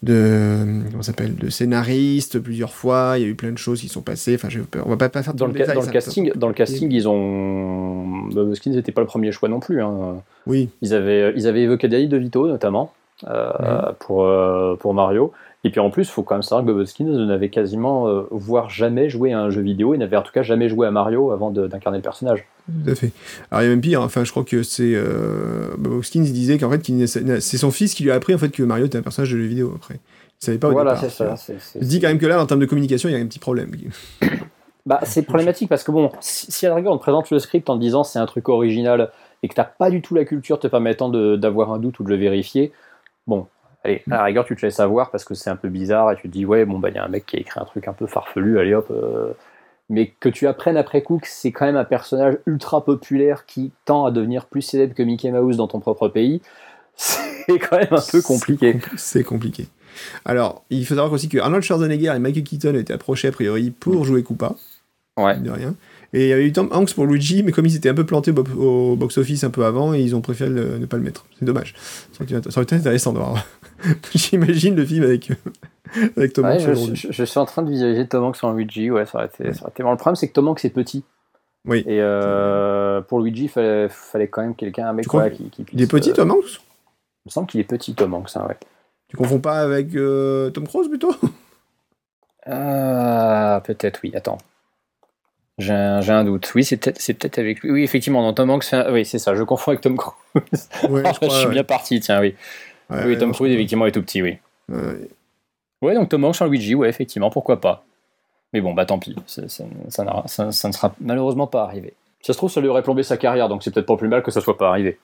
de, 0.02 0.82
comment 0.90 1.02
s'appelle, 1.02 1.34
de 1.34 1.48
scénaristes 1.48 2.38
plusieurs 2.38 2.72
fois. 2.72 3.14
Il 3.16 3.22
y 3.22 3.24
a 3.24 3.28
eu 3.28 3.34
plein 3.34 3.50
de 3.50 3.58
choses 3.58 3.80
qui 3.80 3.88
sont 3.88 4.02
passées. 4.02 4.36
Enfin, 4.36 4.48
je, 4.48 4.60
on 4.84 4.90
va 4.90 4.96
pas, 4.96 5.08
pas 5.08 5.22
faire 5.22 5.34
dans 5.34 5.46
le, 5.46 5.52
détail, 5.52 5.74
dans, 5.74 5.82
le 5.82 5.88
casting, 5.88 6.32
dans 6.36 6.48
le 6.48 6.54
casting, 6.54 6.90
ils 6.92 7.08
ont. 7.08 8.28
Bob 8.32 8.50
Hoskins 8.50 8.70
n'était 8.70 8.92
pas 8.92 9.00
le 9.00 9.06
premier 9.06 9.32
choix 9.32 9.48
non 9.48 9.60
plus. 9.60 9.82
Hein. 9.82 10.22
Oui. 10.46 10.68
Ils 10.80 10.94
avaient, 10.94 11.32
ils 11.36 11.46
avaient 11.48 11.62
évoqué 11.62 11.88
Danny 11.88 12.06
DeVito, 12.06 12.46
notamment, 12.46 12.92
euh, 13.26 13.92
pour, 13.98 14.24
euh, 14.24 14.76
pour 14.76 14.94
Mario. 14.94 15.32
Et 15.64 15.70
puis 15.70 15.80
en 15.80 15.90
plus, 15.90 16.04
il 16.04 16.10
faut 16.10 16.22
quand 16.22 16.36
même 16.36 16.42
savoir 16.42 16.62
que 16.62 16.70
Bob 16.70 16.78
Hoskins 16.78 17.26
n'avait 17.26 17.48
quasiment, 17.48 18.06
euh, 18.06 18.22
voire 18.30 18.70
jamais 18.70 19.08
joué 19.08 19.32
à 19.32 19.40
un 19.40 19.50
jeu 19.50 19.60
vidéo, 19.60 19.92
il 19.92 19.98
n'avait 19.98 20.16
en 20.16 20.22
tout 20.22 20.32
cas 20.32 20.42
jamais 20.42 20.68
joué 20.68 20.86
à 20.86 20.92
Mario 20.92 21.32
avant 21.32 21.50
d'incarner 21.50 21.98
le 21.98 22.02
personnage. 22.02 22.46
Tout 22.66 22.90
à 22.90 22.94
fait. 22.94 23.10
Alors 23.50 23.62
il 23.62 23.64
y 23.64 23.66
a 23.66 23.70
même 23.70 23.80
pire, 23.80 24.02
enfin 24.02 24.22
je 24.24 24.30
crois 24.30 24.44
que 24.44 24.62
c'est... 24.62 24.92
Euh, 24.94 25.74
Bob 25.76 25.94
Hoskins 25.94 26.22
disait 26.22 26.58
qu'en 26.58 26.70
fait 26.70 26.86
c'est 27.40 27.56
son 27.56 27.70
fils 27.72 27.94
qui 27.94 28.04
lui 28.04 28.12
a 28.12 28.14
appris 28.14 28.34
en 28.34 28.38
fait 28.38 28.50
que 28.50 28.62
Mario 28.62 28.86
était 28.86 28.98
un 28.98 29.02
personnage 29.02 29.32
de 29.32 29.38
jeu 29.38 29.46
vidéo 29.46 29.72
après. 29.74 29.98
Il 30.40 30.44
savait 30.44 30.58
pas 30.58 30.68
au 30.68 30.72
voilà, 30.72 30.94
c'est 30.96 31.10
ça. 31.10 31.34
Il 31.80 31.88
dit 31.88 32.00
quand 32.00 32.06
même 32.06 32.18
que 32.18 32.26
là, 32.26 32.40
en 32.40 32.46
termes 32.46 32.60
de 32.60 32.66
communication, 32.66 33.08
il 33.08 33.12
y 33.12 33.16
a 33.16 33.18
un 33.18 33.26
petit 33.26 33.40
problème. 33.40 33.72
bah, 34.86 35.00
c'est 35.02 35.22
problématique 35.22 35.68
parce 35.68 35.82
que 35.82 35.90
bon, 35.90 36.12
si, 36.20 36.64
à 36.66 36.68
la 36.68 36.76
rigueur 36.76 36.92
on 36.92 36.98
te 36.98 37.02
présente 37.02 37.30
le 37.30 37.40
script 37.40 37.68
en 37.68 37.76
disant 37.76 38.04
c'est 38.04 38.20
un 38.20 38.26
truc 38.26 38.48
original 38.48 39.10
et 39.42 39.48
que 39.48 39.54
t'as 39.54 39.64
pas 39.64 39.90
du 39.90 40.02
tout 40.02 40.14
la 40.14 40.24
culture 40.24 40.60
te 40.60 40.68
permettant 40.68 41.08
d'avoir 41.08 41.72
un 41.72 41.78
doute 41.78 41.98
ou 41.98 42.04
de 42.04 42.10
le 42.10 42.16
vérifier, 42.16 42.72
bon, 43.26 43.48
Allez, 43.84 44.02
à 44.10 44.16
la 44.16 44.24
rigueur, 44.24 44.44
tu 44.44 44.56
te 44.56 44.62
laisses 44.62 44.76
savoir 44.76 45.10
parce 45.10 45.24
que 45.24 45.34
c'est 45.34 45.50
un 45.50 45.56
peu 45.56 45.68
bizarre 45.68 46.10
et 46.12 46.16
tu 46.16 46.22
te 46.22 46.28
dis, 46.28 46.44
ouais, 46.44 46.64
bon, 46.64 46.78
bah, 46.78 46.88
il 46.90 46.96
y 46.96 46.98
a 46.98 47.04
un 47.04 47.08
mec 47.08 47.26
qui 47.26 47.36
a 47.36 47.40
écrit 47.40 47.60
un 47.60 47.64
truc 47.64 47.86
un 47.86 47.92
peu 47.92 48.06
farfelu, 48.06 48.58
allez 48.58 48.74
hop. 48.74 48.88
Euh. 48.90 49.32
Mais 49.90 50.12
que 50.20 50.28
tu 50.28 50.46
apprennes 50.46 50.76
après 50.76 51.02
coup 51.02 51.18
que 51.18 51.28
c'est 51.28 51.50
quand 51.50 51.64
même 51.64 51.76
un 51.76 51.84
personnage 51.84 52.36
ultra 52.44 52.84
populaire 52.84 53.46
qui 53.46 53.72
tend 53.86 54.04
à 54.04 54.10
devenir 54.10 54.46
plus 54.46 54.60
célèbre 54.60 54.94
que 54.94 55.02
Mickey 55.02 55.30
Mouse 55.30 55.56
dans 55.56 55.68
ton 55.68 55.80
propre 55.80 56.08
pays, 56.08 56.42
c'est 56.94 57.58
quand 57.58 57.78
même 57.78 57.92
un 57.92 58.02
peu 58.10 58.20
compliqué. 58.20 58.78
C'est 58.96 59.24
compliqué. 59.24 59.68
Alors, 60.24 60.64
il 60.70 60.84
faut 60.84 60.94
savoir 60.94 61.12
aussi 61.12 61.28
que 61.28 61.38
Arnold 61.38 61.62
Schwarzenegger 61.62 62.12
et 62.14 62.18
Michael 62.18 62.44
Keaton 62.44 62.74
étaient 62.74 62.92
approchés 62.92 63.28
a 63.28 63.32
priori 63.32 63.70
pour 63.70 64.04
jouer 64.04 64.22
Koopa. 64.22 64.54
Ouais. 65.16 65.36
De 65.38 65.50
rien. 65.50 65.74
Et 66.14 66.24
il 66.24 66.28
y 66.28 66.32
avait 66.32 66.46
eu 66.46 66.52
Tom 66.52 66.68
Hanks 66.72 66.94
pour 66.94 67.04
Luigi, 67.04 67.42
mais 67.42 67.52
comme 67.52 67.66
ils 67.66 67.76
étaient 67.76 67.90
un 67.90 67.94
peu 67.94 68.06
plantés 68.06 68.32
au 68.32 68.96
box-office 68.96 69.44
un 69.44 69.50
peu 69.50 69.66
avant, 69.66 69.92
ils 69.92 70.16
ont 70.16 70.22
préféré 70.22 70.50
ne 70.50 70.86
pas 70.86 70.96
le 70.96 71.02
mettre. 71.02 71.26
C'est 71.38 71.44
dommage. 71.44 71.74
Ça 72.12 72.24
aurait 72.24 72.62
été 72.62 72.74
intéressant 72.76 73.12
de 73.12 73.18
voir. 73.18 73.44
J'imagine 74.14 74.74
le 74.74 74.86
film 74.86 75.04
avec, 75.04 75.30
avec 76.16 76.32
Tom 76.32 76.46
Hanks. 76.46 76.94
Je, 76.94 77.24
suis 77.24 77.38
en 77.38 77.44
train 77.44 77.62
de 77.62 77.70
visualiser 77.70 78.06
Tom 78.08 78.24
Hanks 78.24 78.42
en 78.42 78.52
Luigi, 78.52 78.90
ouais, 78.90 79.04
ça 79.04 79.18
aurait 79.18 79.26
été, 79.26 79.52
ça 79.52 79.70
Le 79.78 79.96
problème, 79.96 80.16
c'est 80.16 80.28
que 80.28 80.32
Tom 80.32 80.48
Hanks 80.48 80.64
est 80.64 80.70
petit. 80.70 81.04
Oui. 81.66 81.84
Et 81.86 82.00
euh, 82.00 83.02
pour 83.02 83.20
Luigi, 83.20 83.44
il 83.44 83.48
fallait, 83.48 83.88
fallait, 83.90 84.28
quand 84.28 84.40
même 84.40 84.54
quelqu'un, 84.54 84.88
un 84.88 84.92
mec 84.94 85.06
qui, 85.06 85.50
qui, 85.50 85.62
puisse. 85.64 85.78
Il 85.78 85.82
est 85.82 85.90
petit, 85.90 86.12
Tom 86.14 86.30
Hanks? 86.30 86.60
Il 87.26 87.28
me 87.28 87.30
semble 87.30 87.46
qu'il 87.46 87.60
est 87.60 87.64
petit, 87.64 87.94
Tom 87.94 88.14
Hanks, 88.14 88.30
hein, 88.36 88.46
ouais. 88.48 88.56
Tu 89.08 89.16
confonds 89.16 89.40
pas 89.40 89.60
avec 89.60 89.94
euh, 89.94 90.50
Tom 90.50 90.66
Cruise 90.66 90.88
plutôt? 90.88 91.14
Euh, 92.46 93.60
Peut-être, 93.60 94.00
oui, 94.02 94.12
attends. 94.14 94.38
J'ai 95.58 95.72
un, 95.72 96.24
doute. 96.24 96.52
Oui, 96.54 96.64
c'est 96.64 96.76
peut-être 96.78 97.38
avec 97.38 97.60
lui. 97.60 97.70
Oui, 97.70 97.82
effectivement, 97.82 98.22
dans 98.22 98.32
Tom 98.32 98.50
Hanks, 98.50 98.66
oui, 98.90 99.04
c'est 99.04 99.18
ça, 99.18 99.34
je 99.34 99.42
confonds 99.42 99.72
avec 99.72 99.80
Tom 99.80 99.96
Cruise. 99.96 100.68
Ouais, 100.88 101.02
je, 101.20 101.28
suis 101.40 101.48
bien 101.48 101.64
parti, 101.64 102.00
tiens, 102.00 102.20
oui. 102.20 102.34
oui, 102.90 103.18
Tom 103.18 103.32
Cruise, 103.32 103.52
effectivement, 103.52 103.86
est 103.86 103.92
tout 103.92 104.02
petit, 104.02 104.22
oui. 104.22 104.38
Ouais, 105.82 105.94
donc 105.94 106.08
Tom 106.08 106.24
Hanks 106.24 106.40
en 106.40 106.46
Luigi, 106.46 106.74
ouais, 106.74 106.88
effectivement, 106.88 107.30
pourquoi 107.30 107.60
pas. 107.60 107.84
Mais 108.52 108.60
bon, 108.60 108.72
bah 108.72 108.86
tant 108.86 108.98
pis, 108.98 109.14
ça, 109.26 109.42
ça, 109.48 109.64
ne 109.64 110.52
sera 110.72 110.94
malheureusement 111.00 111.46
pas 111.46 111.64
arrivé. 111.64 111.94
Ça 112.22 112.32
se 112.32 112.38
trouve, 112.38 112.50
ça 112.50 112.60
lui 112.60 112.68
aurait 112.68 112.82
plombé 112.82 113.02
sa 113.02 113.16
carrière, 113.16 113.48
donc 113.48 113.62
c'est 113.62 113.72
peut-être 113.72 113.86
pas 113.86 113.96
plus 113.96 114.08
mal 114.08 114.22
que 114.22 114.30
ça 114.30 114.40
soit 114.40 114.56
pas 114.56 114.70
arrivé. 114.70 114.98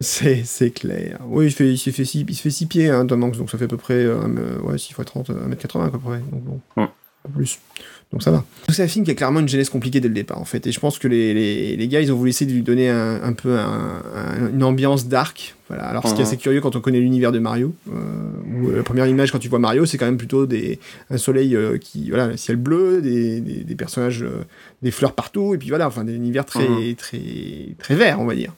C'est 0.00 0.70
clair. 0.74 1.18
Oui, 1.26 1.46
il, 1.46 1.52
fait, 1.52 1.72
il, 1.72 1.78
fait 1.78 2.04
six, 2.04 2.24
il 2.28 2.36
fait 2.36 2.50
6 2.50 2.66
pieds, 2.66 2.90
hein, 2.90 3.06
Tom 3.06 3.22
Hanks, 3.22 3.36
donc 3.36 3.50
ça 3.50 3.58
fait 3.58 3.64
à 3.64 3.68
peu 3.68 3.76
près 3.76 3.94
euh, 3.94 4.58
ouais, 4.62 4.78
6 4.78 4.90
x 4.90 5.04
30, 5.04 5.30
1m80 5.30 5.86
à 5.86 5.90
peu 5.90 5.98
près. 5.98 6.18
Donc 6.18 6.42
bon, 6.42 6.60
hum. 6.76 6.88
plus. 7.32 7.60
Donc 8.14 8.22
ça 8.22 8.30
va. 8.30 8.44
C'est 8.68 8.84
un 8.84 8.86
film 8.86 9.04
qui 9.04 9.10
a 9.10 9.14
clairement 9.14 9.40
une 9.40 9.48
genèse 9.48 9.68
compliquée 9.68 9.98
dès 9.98 10.06
le 10.06 10.14
départ 10.14 10.40
en 10.40 10.44
fait. 10.44 10.64
Et 10.68 10.72
je 10.72 10.78
pense 10.78 11.00
que 11.00 11.08
les, 11.08 11.34
les, 11.34 11.74
les 11.74 11.88
gars 11.88 12.00
ils 12.00 12.12
ont 12.12 12.14
voulu 12.14 12.30
essayer 12.30 12.48
de 12.48 12.54
lui 12.54 12.62
donner 12.62 12.88
un, 12.88 13.20
un 13.20 13.32
peu 13.32 13.58
un, 13.58 14.50
une 14.54 14.62
ambiance 14.62 15.08
dark. 15.08 15.56
Voilà. 15.66 15.82
Alors 15.82 16.06
ce 16.06 16.14
qui 16.14 16.20
est 16.20 16.24
mhm. 16.24 16.28
assez 16.28 16.36
curieux 16.36 16.60
quand 16.60 16.76
on 16.76 16.80
connaît 16.80 17.00
l'univers 17.00 17.32
de 17.32 17.40
Mario, 17.40 17.74
euh, 17.88 17.92
où 18.52 18.68
euh, 18.68 18.76
la 18.76 18.82
première 18.84 19.08
image 19.08 19.32
quand 19.32 19.40
tu 19.40 19.48
vois 19.48 19.58
Mario 19.58 19.84
c'est 19.84 19.98
quand 19.98 20.06
même 20.06 20.16
plutôt 20.16 20.46
des, 20.46 20.78
un 21.10 21.16
soleil 21.16 21.56
euh, 21.56 21.76
qui, 21.76 22.08
voilà, 22.08 22.26
un 22.26 22.36
ciel 22.36 22.54
bleu, 22.54 23.02
des, 23.02 23.40
des, 23.40 23.64
des 23.64 23.74
personnages, 23.74 24.22
euh, 24.22 24.44
des 24.82 24.92
fleurs 24.92 25.14
partout, 25.14 25.52
et 25.52 25.58
puis 25.58 25.70
voilà, 25.70 25.88
enfin 25.88 26.04
des 26.04 26.14
univers 26.14 26.44
très, 26.44 26.68
mhm. 26.68 26.94
très, 26.94 27.18
très 27.80 27.96
verts 27.96 28.20
on 28.20 28.26
va 28.26 28.36
dire. 28.36 28.52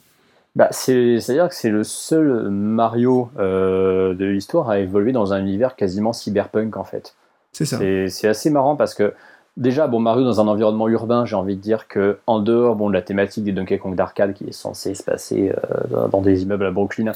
Bah, 0.55 0.67
C'est-à-dire 0.69 1.49
que 1.49 1.55
c'est 1.55 1.71
le 1.71 1.83
seul 1.83 2.51
Mario 2.51 3.31
de 3.39 4.25
l'histoire 4.25 4.69
à 4.69 4.77
évoluer 4.77 5.13
dans 5.13 5.33
un 5.33 5.39
univers 5.39 5.75
quasiment 5.75 6.13
cyberpunk 6.13 6.77
en 6.77 6.83
fait. 6.83 7.15
C'est 7.53 7.65
ça. 7.65 7.79
C'est 8.09 8.27
assez 8.27 8.51
marrant 8.51 8.75
parce 8.75 8.93
que 8.93 9.13
Déjà, 9.57 9.87
bon, 9.87 9.99
Mario 9.99 10.23
dans 10.23 10.39
un 10.39 10.47
environnement 10.47 10.87
urbain, 10.87 11.25
j'ai 11.25 11.35
envie 11.35 11.55
de 11.55 11.61
dire 11.61 11.87
que 11.87 12.19
en 12.27 12.39
dehors 12.39 12.75
bon, 12.75 12.89
de 12.89 12.93
la 12.93 13.01
thématique 13.01 13.43
des 13.43 13.51
Donkey 13.51 13.79
Kong 13.79 13.95
d'arcade 13.95 14.35
qui 14.35 14.43
est 14.43 14.51
censée 14.51 14.93
se 14.93 15.01
passer 15.01 15.51
euh, 15.51 16.07
dans 16.09 16.21
des 16.21 16.43
immeubles 16.43 16.67
à 16.67 16.71
Brooklyn, 16.71 17.11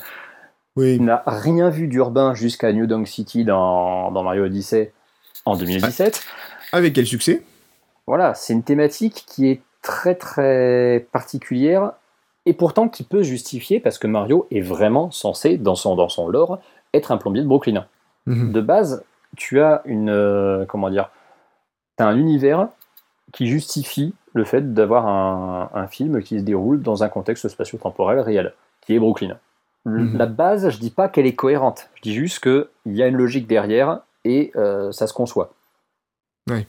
oui. 0.75 0.95
il 0.95 1.05
n'a 1.05 1.21
rien 1.27 1.69
vu 1.69 1.87
d'urbain 1.87 2.33
jusqu'à 2.33 2.73
New 2.73 2.87
Donk 2.87 3.07
City 3.07 3.45
dans, 3.45 4.09
Mario 4.09 4.45
Odyssey 4.45 4.91
en 5.45 5.55
2017. 5.55 6.23
Avec 6.71 6.93
quel 6.93 7.05
succès? 7.05 7.43
Voilà, 8.07 8.33
c'est 8.33 8.53
une 8.53 8.63
thématique 8.63 9.23
qui 9.27 9.47
est 9.47 9.61
très 9.83 10.15
très 10.15 11.05
particulière 11.11 11.91
et 12.47 12.53
pourtant 12.53 12.89
qui 12.89 13.03
peut 13.03 13.21
justifier 13.21 13.79
parce 13.79 13.99
que 13.99 14.07
Mario 14.07 14.47
est 14.49 14.61
vraiment 14.61 15.11
censé, 15.11 15.57
dans 15.57 15.75
son, 15.75 15.95
dans 15.95 16.09
son 16.09 16.27
lore, 16.27 16.59
être 16.95 17.11
un 17.11 17.17
plombier 17.17 17.43
de 17.43 17.47
Brooklyn. 17.47 17.85
Mhm. 18.25 18.51
De 18.51 18.61
base, 18.61 19.03
tu 19.37 19.61
as 19.61 19.83
une. 19.85 20.09
Euh, 20.09 20.65
comment 20.65 20.89
dire 20.89 21.11
un 22.07 22.17
univers 22.17 22.67
qui 23.31 23.47
justifie 23.47 24.13
le 24.33 24.43
fait 24.43 24.73
d'avoir 24.73 25.07
un, 25.07 25.87
film 25.87 26.21
qui 26.21 26.39
se 26.39 26.43
déroule 26.43 26.81
dans 26.81 27.03
un 27.03 27.09
contexte 27.09 27.47
spatio-temporel 27.47 28.19
réel, 28.19 28.53
qui 28.81 28.95
est 28.95 28.99
Brooklyn. 28.99 29.37
Mhm. 29.85 30.17
La 30.17 30.25
base, 30.25 30.69
je 30.69 30.79
dis 30.79 30.89
pas 30.89 31.09
qu'elle 31.09 31.25
est 31.25 31.35
cohérente, 31.35 31.89
je 31.95 32.01
dis 32.01 32.13
juste 32.13 32.39
qu'il 32.39 32.67
y 32.85 33.01
a 33.01 33.07
une 33.07 33.17
logique 33.17 33.47
derrière 33.47 34.01
et 34.23 34.51
euh, 34.55 34.91
ça 34.91 35.07
se 35.07 35.13
conçoit. 35.13 35.53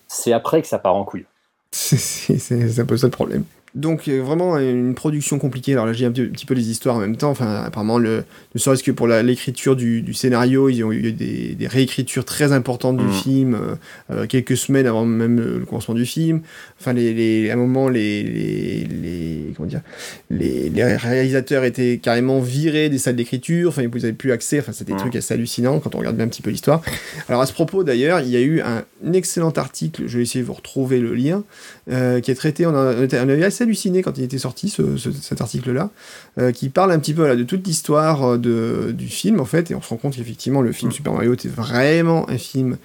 C'est 0.06 0.32
après 0.32 0.62
que 0.62 0.68
ça 0.68 0.78
part 0.78 0.94
en 0.94 1.04
couille. 1.04 1.26
C'est 1.72 2.78
un 2.78 2.84
peu 2.84 2.96
ça 2.96 3.08
le 3.08 3.10
problème. 3.10 3.44
Donc 3.74 4.06
vraiment 4.06 4.58
une 4.58 4.94
production 4.94 5.38
compliquée. 5.38 5.72
Alors 5.72 5.86
là 5.86 5.94
j'ai 5.94 6.04
un 6.04 6.12
petit, 6.12 6.44
peu 6.44 6.52
les 6.52 6.70
histoires 6.70 6.96
en 6.96 7.00
même 7.00 7.16
temps. 7.16 7.30
Enfin 7.30 7.62
apparemment 7.64 7.96
le, 7.96 8.24
ne 8.54 8.60
serait-ce 8.60 8.82
que 8.82 8.90
pour 8.90 9.06
l'écriture 9.06 9.76
du, 9.76 10.12
scénario, 10.12 10.68
ils 10.68 10.84
ont 10.84 10.92
eu 10.92 11.12
des, 11.12 11.56
réécritures 11.66 12.26
très 12.26 12.52
importantes 12.52 12.98
du 12.98 13.04
mm. 13.04 13.12
film 13.12 13.54
euh, 13.54 13.74
euh, 14.10 14.26
quelques 14.26 14.58
semaines 14.58 14.86
avant 14.86 15.06
même 15.06 15.40
le 15.40 15.64
commencement 15.64 15.94
du 15.94 16.04
film. 16.04 16.42
Enfin 16.78 16.92
les, 16.92 17.48
à 17.48 17.54
un 17.54 17.56
moment 17.56 17.88
les, 17.88 18.22
les, 18.22 19.54
comment 19.56 19.68
dire 19.68 19.80
les, 20.28 20.70
réalisateurs 20.96 21.64
étaient 21.64 21.98
carrément 22.02 22.40
virés 22.40 22.90
des 22.90 22.98
salles 22.98 23.16
d'écriture. 23.16 23.70
Enfin 23.70 23.86
vous 23.90 24.00
n'avez 24.00 24.12
plus 24.12 24.32
accès. 24.32 24.60
Enfin 24.60 24.72
c'était 24.72 24.92
des 24.92 24.96
mm. 24.96 25.00
trucs 25.00 25.16
assez 25.16 25.32
hallucinants 25.32 25.80
quand 25.80 25.94
on 25.94 25.98
regarde 25.98 26.16
bien 26.16 26.26
un 26.26 26.28
petit 26.28 26.42
peu 26.42 26.50
l'histoire. 26.50 26.82
Alors 27.26 27.40
à 27.40 27.46
ce 27.46 27.54
propos 27.54 27.84
d'ailleurs 27.84 28.20
il 28.20 28.28
y 28.28 28.36
a 28.36 28.42
eu 28.42 28.60
un 28.60 28.84
excellent 29.14 29.52
article. 29.52 30.02
Je 30.08 30.18
vais 30.18 30.24
essayer 30.24 30.42
de 30.42 30.46
vous 30.46 30.52
retrouver 30.52 31.00
le 31.00 31.14
lien 31.14 31.42
qui 31.88 32.30
est 32.30 32.34
traité. 32.34 32.64
On, 32.66 32.74
a, 32.74 32.94
on 32.94 33.28
avait 33.28 33.44
assez 33.44 33.64
halluciné 33.64 34.02
quand 34.02 34.16
il 34.18 34.24
était 34.24 34.38
sorti, 34.38 34.68
ce, 34.68 34.96
ce- 34.96 35.10
cet 35.10 35.40
article-là, 35.40 35.90
euh, 36.38 36.52
qui 36.52 36.68
parle 36.68 36.92
un 36.92 36.98
petit 36.98 37.12
peu 37.12 37.22
voilà, 37.22 37.36
de 37.36 37.42
toute 37.42 37.66
l'histoire 37.66 38.22
euh, 38.24 38.38
de, 38.38 38.92
du 38.92 39.08
film, 39.08 39.40
en 39.40 39.44
fait, 39.44 39.70
et 39.70 39.74
on 39.74 39.82
se 39.82 39.88
rend 39.88 39.96
compte 39.96 40.14
qu'effectivement, 40.14 40.62
le 40.62 40.72
film 40.72 40.90
Mm. 40.90 40.94
Super 40.94 41.12
Mario 41.12 41.34
était 41.34 41.48
vraiment 41.48 42.28
un 42.30 42.38
film 42.38 42.76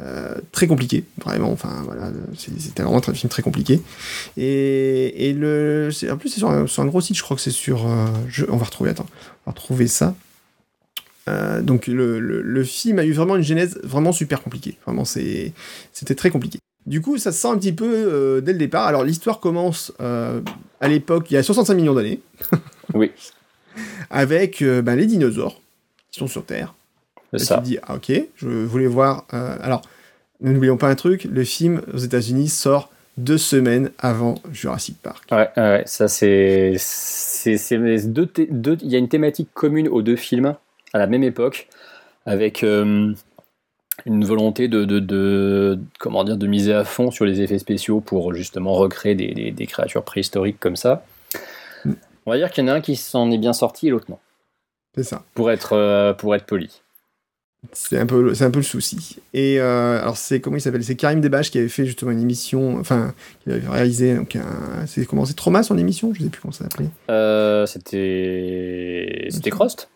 euh, 0.00 0.34
très 0.52 0.66
compliqué, 0.66 1.04
vraiment, 1.24 1.50
enfin, 1.50 1.82
voilà, 1.84 2.10
c'était 2.36 2.82
vraiment 2.82 3.00
un 3.06 3.14
film 3.14 3.30
très 3.30 3.42
compliqué. 3.42 3.80
Et, 4.36 5.28
et 5.28 5.32
le, 5.32 5.90
en 6.10 6.16
plus, 6.16 6.28
c'est 6.28 6.38
sur, 6.38 6.50
un- 6.50 6.66
sur 6.66 6.82
un 6.82 6.86
gros 6.86 7.00
site, 7.00 7.16
je 7.16 7.22
crois 7.22 7.36
que 7.36 7.42
c'est 7.42 7.50
sur... 7.50 7.86
euh, 7.90 8.06
je- 8.28 8.44
on 8.48 8.56
va 8.56 8.64
retrouver, 8.64 8.90
attends, 8.90 9.06
on 9.46 9.50
va 9.50 9.54
retrouver 9.54 9.86
ça. 9.86 10.14
Euh, 11.28 11.62
donc 11.62 11.86
le, 11.86 12.18
le- 12.18 12.42
le 12.42 12.64
film 12.64 12.98
a 12.98 13.04
eu 13.04 13.12
vraiment 13.12 13.36
une 13.36 13.44
genèse 13.44 13.78
vraiment 13.84 14.10
super 14.12 14.42
compliquée. 14.42 14.76
Vraiment, 14.84 15.04
c'est, 15.04 15.52
c'était 15.92 16.16
très 16.16 16.30
compliqué. 16.30 16.58
Du 16.86 17.00
coup, 17.00 17.16
ça 17.16 17.30
se 17.32 17.40
sent 17.40 17.48
un 17.48 17.56
petit 17.58 17.72
peu 17.72 17.86
euh, 17.92 18.40
dès 18.40 18.52
le 18.52 18.58
départ. 18.58 18.86
Alors 18.86 19.04
l'histoire 19.04 19.40
commence 19.40 19.92
euh, 20.00 20.40
à 20.80 20.88
l'époque, 20.88 21.30
il 21.30 21.34
y 21.34 21.36
a 21.36 21.42
65 21.42 21.74
millions 21.74 21.94
d'années. 21.94 22.20
Oui. 22.94 23.10
Avec 24.10 24.60
euh, 24.60 24.82
ben, 24.82 24.96
les 24.96 25.06
dinosaures 25.06 25.58
qui 26.10 26.18
sont 26.18 26.26
sur 26.26 26.44
Terre. 26.44 26.74
C'est 27.30 27.36
Et 27.36 27.40
tu 27.40 27.46
ça. 27.46 27.56
te 27.56 27.64
dis, 27.64 27.78
ah 27.84 27.94
ok, 27.94 28.12
je 28.36 28.48
voulais 28.48 28.86
voir... 28.86 29.24
alors, 29.30 29.80
n'oublions 30.42 30.76
pas 30.76 30.88
un 30.90 30.94
truc, 30.94 31.24
le 31.24 31.42
film 31.44 31.80
aux 31.94 31.98
États-Unis 31.98 32.50
sort 32.50 32.92
deux 33.16 33.38
semaines 33.38 33.90
avant 33.98 34.34
Jurassic 34.52 35.00
Park. 35.00 35.26
Ouais, 35.32 35.48
ouais, 35.56 35.84
ça 35.86 36.08
c'est. 36.08 36.74
Il 37.46 38.82
y 38.82 38.94
a 38.94 38.98
une 38.98 39.08
thématique 39.08 39.48
commune 39.54 39.88
aux 39.88 40.02
deux 40.02 40.16
films 40.16 40.54
à 40.92 40.98
la 40.98 41.06
même 41.06 41.22
époque, 41.22 41.68
avec 42.26 42.62
une 44.06 44.24
volonté 44.24 44.68
de, 44.68 44.84
de, 44.84 44.98
de- 45.00 45.78
comment 45.98 46.24
dire, 46.24 46.36
de 46.36 46.46
miser 46.46 46.72
à 46.74 46.84
fond 46.84 47.10
sur 47.10 47.24
les 47.24 47.40
effets 47.40 47.58
spéciaux 47.58 48.00
pour 48.00 48.34
justement 48.34 48.72
recréer 48.74 49.14
des, 49.14 49.32
des- 49.34 49.50
des 49.52 49.66
créatures 49.66 50.02
préhistoriques 50.04 50.58
comme 50.60 50.76
ça. 50.76 51.04
Mm. 51.84 51.92
On 52.26 52.30
va 52.30 52.36
dire 52.38 52.50
qu'il 52.50 52.64
y 52.64 52.66
en 52.68 52.72
a 52.72 52.76
un 52.76 52.80
qui 52.80 52.96
s'en 52.96 53.30
est 53.30 53.38
bien 53.38 53.52
sorti 53.52 53.88
et 53.88 53.90
l'autre 53.90 54.06
non, 54.08 54.18
C'est 54.96 55.02
ça. 55.04 55.24
pour 55.34 55.50
être, 55.50 55.72
euh, 55.74 56.12
pour 56.14 56.34
être 56.34 56.46
poli. 56.46 56.80
C'est 57.72 57.96
un 57.98 58.06
peu, 58.06 58.34
c'est 58.34 58.44
un 58.44 58.50
peu 58.50 58.58
le 58.58 58.64
souci. 58.64 59.18
Et 59.34 59.60
euh, 59.60 60.00
alors 60.02 60.16
c'est 60.16 60.40
comment 60.40 60.56
il 60.56 60.60
s'appelle? 60.60 60.82
C'est 60.82 60.96
Karim 60.96 61.20
Debache 61.20 61.52
qui 61.52 61.58
avait 61.58 61.68
fait 61.68 61.86
justement 61.86 62.10
une 62.10 62.20
émission, 62.20 62.76
enfin 62.80 63.14
qui 63.44 63.52
avait 63.52 63.68
réalisé 63.68 64.16
donc 64.16 64.34
un, 64.34 64.84
c'est 64.88 65.06
comment? 65.06 65.24
C'est 65.26 65.34
Trauma 65.34 65.62
son 65.62 65.78
émission, 65.78 66.12
je 66.12 66.24
sais 66.24 66.28
plus 66.28 66.40
comment 66.40 66.50
ça 66.50 66.64
s'appelait. 66.64 66.88
Euh, 67.08 67.64
C'était. 67.66 69.28
C'était 69.30 69.50
Crost 69.50 69.88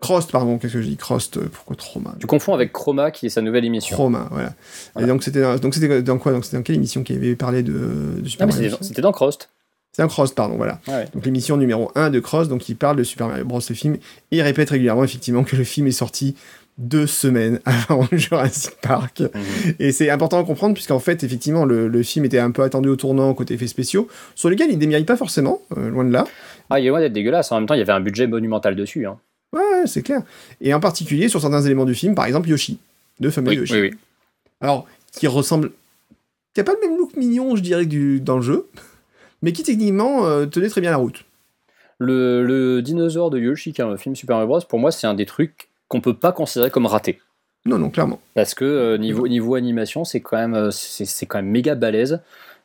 Crost 0.00 0.30
pardon, 0.30 0.58
qu'est-ce 0.58 0.74
que 0.74 0.82
je 0.82 0.86
dis 0.88 0.96
Crost, 0.96 1.36
euh, 1.38 1.48
pourquoi 1.52 1.74
Trauma 1.74 2.14
Tu 2.20 2.26
confonds 2.26 2.54
avec 2.54 2.72
Chroma 2.72 3.10
qui 3.10 3.26
est 3.26 3.30
sa 3.30 3.40
nouvelle 3.42 3.64
émission. 3.64 3.96
Trauma, 3.96 4.28
voilà. 4.30 4.54
Voilà. 4.94 5.06
Et 5.06 5.10
donc 5.10 5.22
c'était 5.24 5.40
dans- 5.42 5.56
donc 5.56 5.74
c'était 5.74 6.02
dans 6.02 6.18
quoi 6.18 6.32
Donc 6.32 6.44
c'était 6.44 6.56
dans 6.56 6.62
quelle 6.62 6.76
émission 6.76 7.02
qui 7.02 7.14
avait 7.14 7.34
parlé 7.34 7.62
de, 7.64 8.20
de 8.20 8.28
Super 8.28 8.46
Ah, 8.48 8.54
Mario 8.54 8.76
c'était 8.80 9.02
dans 9.02 9.12
Crost. 9.12 9.50
C'est 9.92 10.02
un 10.02 10.06
Cross, 10.08 10.32
pardon, 10.32 10.56
voilà. 10.56 10.78
Ouais. 10.86 11.06
Donc 11.12 11.24
l'émission 11.24 11.56
numéro 11.56 11.90
1 11.96 12.10
de 12.10 12.20
Cross, 12.20 12.48
donc 12.48 12.68
il 12.68 12.76
parle 12.76 12.96
de 12.96 13.02
Super 13.02 13.26
Mario 13.26 13.44
Bros. 13.44 13.58
le 13.68 13.74
film, 13.74 13.94
et 14.30 14.36
il 14.36 14.42
répète 14.42 14.70
régulièrement 14.70 15.02
effectivement 15.02 15.42
que 15.42 15.56
le 15.56 15.64
film 15.64 15.88
est 15.88 15.92
sorti 15.92 16.36
deux 16.76 17.08
semaines 17.08 17.58
avant 17.88 18.06
Jurassic 18.12 18.74
Park. 18.80 19.20
Mhm. 19.22 19.74
Et 19.80 19.90
c'est 19.90 20.10
important 20.10 20.38
à 20.38 20.44
comprendre, 20.44 20.74
puisqu'en 20.74 21.00
fait, 21.00 21.24
effectivement, 21.24 21.64
le, 21.64 21.88
le 21.88 22.02
film 22.04 22.24
était 22.24 22.38
un 22.38 22.52
peu 22.52 22.62
attendu 22.62 22.88
au 22.88 22.94
tournant 22.94 23.34
côté 23.34 23.54
effets 23.54 23.66
spéciaux, 23.66 24.06
sur 24.36 24.48
lesquels 24.48 24.70
il 24.70 24.78
démérite 24.78 25.06
pas 25.06 25.16
forcément, 25.16 25.60
euh, 25.76 25.88
loin 25.88 26.04
de 26.04 26.12
là. 26.12 26.24
Ah, 26.70 26.78
il 26.78 26.86
est 26.86 26.90
loin 26.90 27.00
d'être 27.00 27.12
dégueulasse. 27.14 27.50
En 27.50 27.56
même 27.56 27.66
temps, 27.66 27.74
il 27.74 27.78
y 27.78 27.82
avait 27.82 27.90
un 27.92 28.00
budget 28.00 28.28
monumental 28.28 28.76
dessus. 28.76 29.04
Hein. 29.06 29.18
Ouais, 29.52 29.86
c'est 29.86 30.02
clair. 30.02 30.22
Et 30.60 30.74
en 30.74 30.80
particulier 30.80 31.28
sur 31.28 31.40
certains 31.40 31.62
éléments 31.62 31.84
du 31.84 31.94
film, 31.94 32.14
par 32.14 32.26
exemple 32.26 32.48
Yoshi, 32.48 32.78
de 33.20 33.30
fameux 33.30 33.50
Oui, 33.50 33.56
Yoshi. 33.56 33.72
oui, 33.74 33.80
oui. 33.80 33.90
Alors, 34.60 34.86
qui 35.12 35.26
ressemble. 35.26 35.72
qui 36.54 36.60
a 36.60 36.64
pas 36.64 36.74
le 36.74 36.86
même 36.86 36.98
look 36.98 37.16
mignon, 37.16 37.56
je 37.56 37.62
dirais, 37.62 37.86
du, 37.86 38.20
dans 38.20 38.36
le 38.36 38.42
jeu, 38.42 38.68
mais 39.42 39.52
qui 39.52 39.62
techniquement 39.62 40.26
euh, 40.26 40.46
tenait 40.46 40.68
très 40.68 40.80
bien 40.80 40.90
la 40.90 40.96
route. 40.96 41.24
Le, 41.98 42.44
le 42.44 42.82
dinosaure 42.82 43.30
de 43.30 43.38
Yoshi, 43.38 43.72
qui 43.72 43.80
est 43.80 43.84
un 43.84 43.96
film 43.96 44.14
Super 44.14 44.36
Mario 44.36 44.48
Bros, 44.48 44.60
pour 44.68 44.78
moi, 44.78 44.92
c'est 44.92 45.06
un 45.06 45.14
des 45.14 45.26
trucs 45.26 45.68
qu'on 45.88 46.00
peut 46.00 46.14
pas 46.14 46.32
considérer 46.32 46.70
comme 46.70 46.86
raté. 46.86 47.20
Non, 47.64 47.78
non, 47.78 47.90
clairement. 47.90 48.20
Parce 48.34 48.54
que 48.54 48.64
euh, 48.64 48.98
niveau, 48.98 49.26
niveau 49.26 49.54
animation, 49.54 50.04
c'est 50.04 50.20
quand, 50.20 50.36
même, 50.36 50.54
euh, 50.54 50.70
c'est 50.70 51.04
c'est 51.04 51.26
quand 51.26 51.38
même 51.38 51.50
méga 51.50 51.74
balèze. 51.74 52.20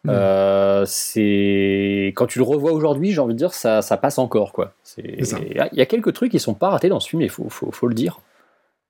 Mm. 0.06 0.10
Euh, 0.10 0.86
c'est 0.86 2.12
quand 2.16 2.26
tu 2.28 2.40
le 2.40 2.44
revois 2.44 2.72
aujourd'hui, 2.74 3.12
j'ai 3.12 3.20
envie 3.20 3.34
de 3.34 3.38
dire, 3.40 3.54
ça, 3.54 3.82
ça 3.82 3.98
passe 3.98 4.18
encore 4.20 4.52
quoi. 4.52 4.74
Il 4.98 5.70
y 5.74 5.82
a 5.82 5.86
quelques 5.86 6.14
trucs 6.14 6.32
qui 6.32 6.40
sont 6.40 6.54
pas 6.54 6.70
ratés 6.70 6.90
dans 6.90 7.00
ce 7.00 7.10
film, 7.10 7.22
il 7.22 7.30
faut, 7.30 7.48
faut, 7.50 7.72
faut 7.72 7.88
le 7.88 7.94
dire. 7.96 8.20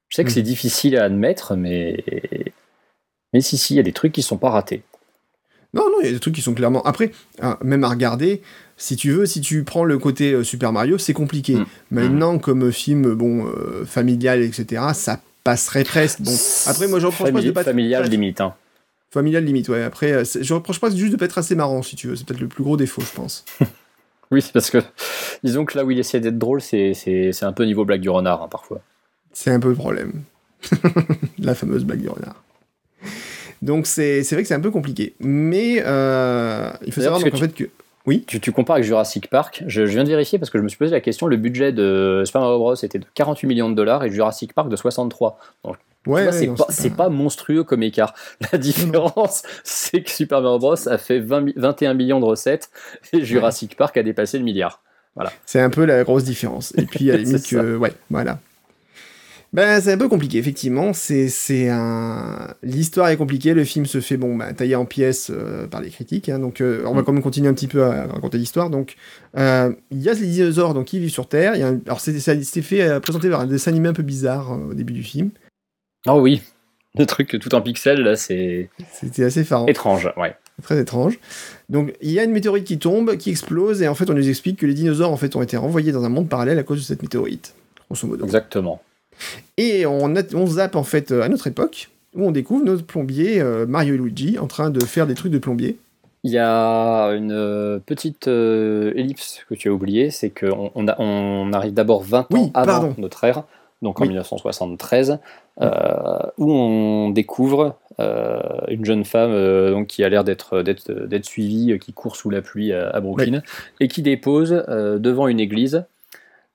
Je 0.10 0.16
sais 0.18 0.24
que 0.24 0.30
Mm. 0.30 0.34
c'est 0.34 0.42
difficile 0.42 0.98
à 0.98 1.04
admettre, 1.06 1.56
mais 1.56 2.04
mais 3.34 3.42
si 3.42 3.58
si, 3.58 3.74
il 3.74 3.78
y 3.78 3.80
a 3.80 3.84
des 3.84 3.94
trucs 3.94 4.12
qui 4.12 4.22
sont 4.22 4.38
pas 4.38 4.50
ratés. 4.50 4.84
Non, 5.76 5.84
non, 5.90 5.98
il 6.02 6.06
y 6.06 6.10
a 6.10 6.14
des 6.14 6.20
trucs 6.20 6.36
qui 6.36 6.42
sont 6.42 6.54
clairement. 6.54 6.84
Après, 6.84 7.12
hein, 7.42 7.58
même 7.64 7.84
à 7.84 7.90
regarder, 7.90 8.44
si 8.78 8.96
tu 8.96 9.10
veux, 9.12 9.26
si 9.26 9.42
tu 9.42 9.64
prends 9.64 9.84
le 9.86 9.98
côté 9.98 10.32
euh, 10.34 10.44
Super 10.44 10.72
Mario, 10.72 11.00
c'est 11.00 11.14
compliqué. 11.14 11.56
Mm. 11.56 11.66
Maintenant, 11.92 12.38
comme 12.38 12.72
film, 12.72 13.14
bon, 13.16 13.48
euh, 13.48 13.84
familial, 13.86 14.42
etc., 14.44 14.84
ça 14.94 15.20
passerait 15.44 15.84
presque. 15.84 16.22
Bon, 16.22 16.32
après, 16.68 16.88
moi, 16.88 17.00
je 17.00 17.08
reproche 17.08 17.32
pas 17.32 17.40
de 17.40 17.46
Famili- 17.48 17.54
pas 17.54 17.64
familial 17.64 18.08
limite. 18.08 18.40
Hein. 18.42 18.54
Familial 19.14 19.46
limite, 19.46 19.70
ouais. 19.70 19.84
Après, 19.84 20.12
euh, 20.12 20.24
je 20.24 20.54
reproche 20.54 20.80
pas 20.80 20.90
juste 20.90 21.12
de 21.12 21.18
pas 21.18 21.26
être 21.26 21.38
assez 21.38 21.56
marrant, 21.56 21.84
si 21.84 21.96
tu 21.96 22.08
veux. 22.08 22.16
C'est 22.16 22.26
peut-être 22.26 22.42
le 22.42 22.48
plus 22.48 22.64
gros 22.64 22.78
défaut, 22.78 23.02
je 23.02 23.14
pense. 23.14 23.46
Oui, 24.32 24.42
c'est 24.42 24.54
parce 24.54 24.72
que 24.72 24.80
disons 25.44 25.64
que 25.64 25.78
là 25.78 25.86
où 25.86 25.92
il 25.92 26.00
essaie 26.00 26.20
d'être 26.20 26.40
drôle, 26.40 26.60
c'est 26.60 27.44
un 27.44 27.54
peu 27.54 27.66
niveau 27.66 27.86
blague 27.86 28.02
du 28.02 28.10
renard 28.10 28.42
hein, 28.42 28.48
parfois. 28.50 28.82
C'est 29.32 29.52
un 29.52 29.60
peu 29.60 29.70
le 29.70 29.76
problème. 29.76 30.24
La 31.38 31.54
fameuse 31.54 31.84
blague 31.84 32.02
du 32.02 32.10
renard. 32.10 32.42
Donc, 33.62 33.86
c'est 33.86 34.24
vrai 34.32 34.42
que 34.42 34.48
c'est 34.48 34.56
un 34.56 34.60
peu 34.60 34.72
compliqué. 34.72 35.14
Mais 35.20 35.84
euh, 35.86 36.72
il 36.84 36.92
faut 36.92 37.02
savoir 37.02 37.20
donc, 37.22 37.32
en 37.32 37.38
fait 37.38 37.54
que. 37.54 37.66
Tu, 38.26 38.40
tu 38.40 38.52
compares 38.52 38.78
avec 38.78 38.88
Jurassic 38.88 39.30
Park, 39.30 39.64
je, 39.68 39.86
je 39.86 39.92
viens 39.92 40.04
de 40.04 40.10
vérifier 40.10 40.40
parce 40.40 40.50
que 40.50 40.58
je 40.58 40.64
me 40.64 40.68
suis 40.68 40.80
posé 40.80 40.90
la 40.90 41.02
question, 41.02 41.28
le 41.28 41.38
budget 41.38 41.72
de 41.72 42.24
Super 42.26 42.42
Mario 42.42 42.58
Bros 42.58 42.74
était 42.74 42.98
de 42.98 43.06
48 43.14 43.46
millions 43.46 43.70
de 43.70 43.76
dollars 43.76 44.04
et 44.04 44.10
Jurassic 44.10 44.54
Park 44.54 44.68
de 44.68 44.76
63. 44.76 45.38
Ouais, 46.06 46.26
ouais, 46.28 46.32
c'est 46.70 46.90
pas, 46.90 47.10
monstrueux 47.10 47.64
comme 47.64 47.82
écart. 47.84 48.14
La 48.52 48.58
différence, 48.58 49.44
c'est 49.64 50.04
que 50.04 50.10
Super 50.12 50.42
Mario 50.42 50.60
Bros 50.60 50.90
a 50.90 50.98
fait 50.98 51.20
20 51.20 51.42
mi- 51.42 51.54
21 51.56 51.94
millions 51.94 52.20
de 52.20 52.26
recettes 52.26 52.70
et 53.14 53.24
Jurassic 53.24 53.78
Park 53.78 53.96
a 53.98 54.04
dépassé 54.04 54.38
le 54.38 54.44
milliard. 54.44 54.82
C'est 55.46 55.62
un 55.62 55.70
peu 55.70 55.86
la 55.86 56.04
grosse 56.04 56.24
différence. 56.24 56.74
Et 56.78 56.86
puis, 56.86 57.10
à 57.12 57.14
la 57.18 57.20
limite, 57.24 57.52
ouais, 57.52 57.94
voilà. 58.10 58.40
Ben, 59.54 59.80
c'est 59.80 59.92
un 59.94 59.98
peu 60.00 60.10
compliqué, 60.10 60.40
effectivement. 60.40 60.94
C'est, 60.94 61.30
un... 61.70 62.56
L'histoire 62.64 63.10
est 63.10 63.18
compliquée, 63.18 63.54
le 63.54 63.64
film 63.64 63.86
se 63.86 64.02
fait, 64.02 64.18
bon, 64.18 64.36
bah, 64.36 64.52
taillé 64.54 64.76
en 64.76 64.86
pièces 64.86 65.30
euh, 65.32 65.68
par 65.68 65.80
les 65.82 65.92
critiques, 65.92 66.28
hein, 66.30 66.40
donc 66.40 66.60
euh, 66.60 66.84
on 66.88 66.96
va 66.96 67.02
Mm. 67.02 67.06
quand 67.06 67.14
même 67.14 67.22
continuer 67.22 67.50
un 67.50 67.54
petit 67.54 67.68
peu 67.68 67.84
à 67.84 68.08
raconter 68.08 68.40
l'histoire. 68.40 68.72
Donc, 68.72 68.96
euh, 69.38 69.72
il 69.92 70.02
y 70.02 70.10
a 70.10 70.14
les 70.14 70.26
dinosaures 70.26 70.74
donc, 70.74 70.86
qui 70.86 70.98
vivent 70.98 71.12
sur 71.12 71.28
Terre. 71.28 71.56
Y 71.56 71.62
a 71.62 71.68
un- 71.68 71.80
Alors, 71.86 72.00
c'est, 72.00 72.14
fait, 72.64 73.00
présenté 73.00 73.30
par 73.30 73.42
un 73.42 73.46
dessin 73.46 73.70
animé 73.70 73.90
un 73.90 73.94
peu 73.94 74.02
bizarre 74.02 74.58
au 74.70 74.74
début 74.74 74.94
du 74.94 75.04
film. 75.04 75.30
Oh 76.08 76.20
oui, 76.20 76.42
le 76.98 77.06
truc 77.06 77.38
tout 77.40 77.56
en 77.56 77.62
pixels, 77.62 78.02
là, 78.02 78.16
c'est 78.16 78.70
C'était 78.92 79.24
assez 79.26 79.42
effarant. 79.42 79.66
étrange. 79.68 80.12
Ouais. 80.18 80.36
très 80.62 80.80
étrange. 80.80 81.18
Donc 81.70 81.94
il 82.02 82.12
y 82.12 82.20
a 82.20 82.24
une 82.24 82.32
météorite 82.32 82.66
qui 82.66 82.78
tombe, 82.80 83.18
qui 83.18 83.30
explose, 83.32 83.82
et 83.82 83.88
en 83.88 83.96
fait 83.96 84.10
on 84.10 84.14
nous 84.14 84.30
explique 84.30 84.60
que 84.60 84.66
les 84.66 84.74
dinosaures 84.76 85.12
en 85.12 85.18
fait 85.18 85.36
ont 85.36 85.42
été 85.42 85.58
renvoyés 85.58 85.92
dans 85.92 86.04
un 86.04 86.10
monde 86.10 86.30
parallèle 86.30 86.60
à 86.60 86.64
cause 86.64 86.78
de 86.80 86.84
cette 86.84 87.02
météorite, 87.02 87.56
grosso 87.90 88.08
modo. 88.08 88.24
Exactement. 88.26 88.82
Et 89.58 89.86
on, 89.86 90.16
a- 90.16 90.34
on 90.36 90.46
zappe 90.48 90.76
en 90.76 90.84
fait 90.84 91.12
à 91.12 91.28
notre 91.30 91.48
époque, 91.48 91.90
où 92.16 92.26
on 92.28 92.32
découvre 92.32 92.64
notre 92.66 92.86
plombier 92.86 93.42
euh, 93.42 93.66
Mario 93.66 93.96
et 93.96 93.98
Luigi 93.98 94.38
en 94.38 94.48
train 94.48 94.70
de 94.70 94.84
faire 94.84 95.08
des 95.08 95.16
trucs 95.16 95.32
de 95.32 95.38
plombier. 95.40 95.78
Il 96.24 96.32
y 96.32 96.38
a 96.38 97.08
une 97.10 97.32
euh, 97.32 97.80
petite 97.86 98.28
euh, 98.28 98.94
ellipse 98.96 99.42
que 99.50 99.56
tu 99.56 99.70
as 99.70 99.72
oubliée, 99.74 100.10
c'est 100.12 100.30
qu'on 100.30 100.72
on, 100.76 100.88
a- 100.88 100.96
on 101.00 101.52
arrive 101.54 101.74
d'abord 101.74 102.04
20 102.04 102.28
Oui, 102.32 102.40
ans 102.40 102.52
avant 102.54 102.66
pardon. 102.66 102.96
notre 103.00 103.24
ère, 103.24 103.44
donc 103.82 104.00
en 104.00 104.04
Oui. 104.04 104.10
1973, 104.10 105.12
euh, 105.12 105.16
où 105.60 106.52
on 106.52 107.10
découvre 107.10 107.78
euh, 108.00 108.40
une 108.70 108.84
jeune 108.86 109.06
femme 109.06 109.32
euh, 109.32 109.72
donc, 109.72 109.88
qui 109.88 110.04
a 110.04 110.10
l'air 110.10 110.24
d'être 110.24 110.64
suivie, 111.24 111.74
euh, 111.74 111.78
qui 111.78 111.94
court 111.94 112.16
sous 112.16 112.30
la 112.30 112.42
pluie 112.42 112.74
à, 112.74 112.90
à 112.90 113.00
Brooklyn, 113.00 113.42
et 113.80 113.88
qui 113.88 114.02
dépose 114.02 114.64
euh, 114.68 114.98
devant 114.98 115.28
une 115.28 115.40
église 115.40 115.86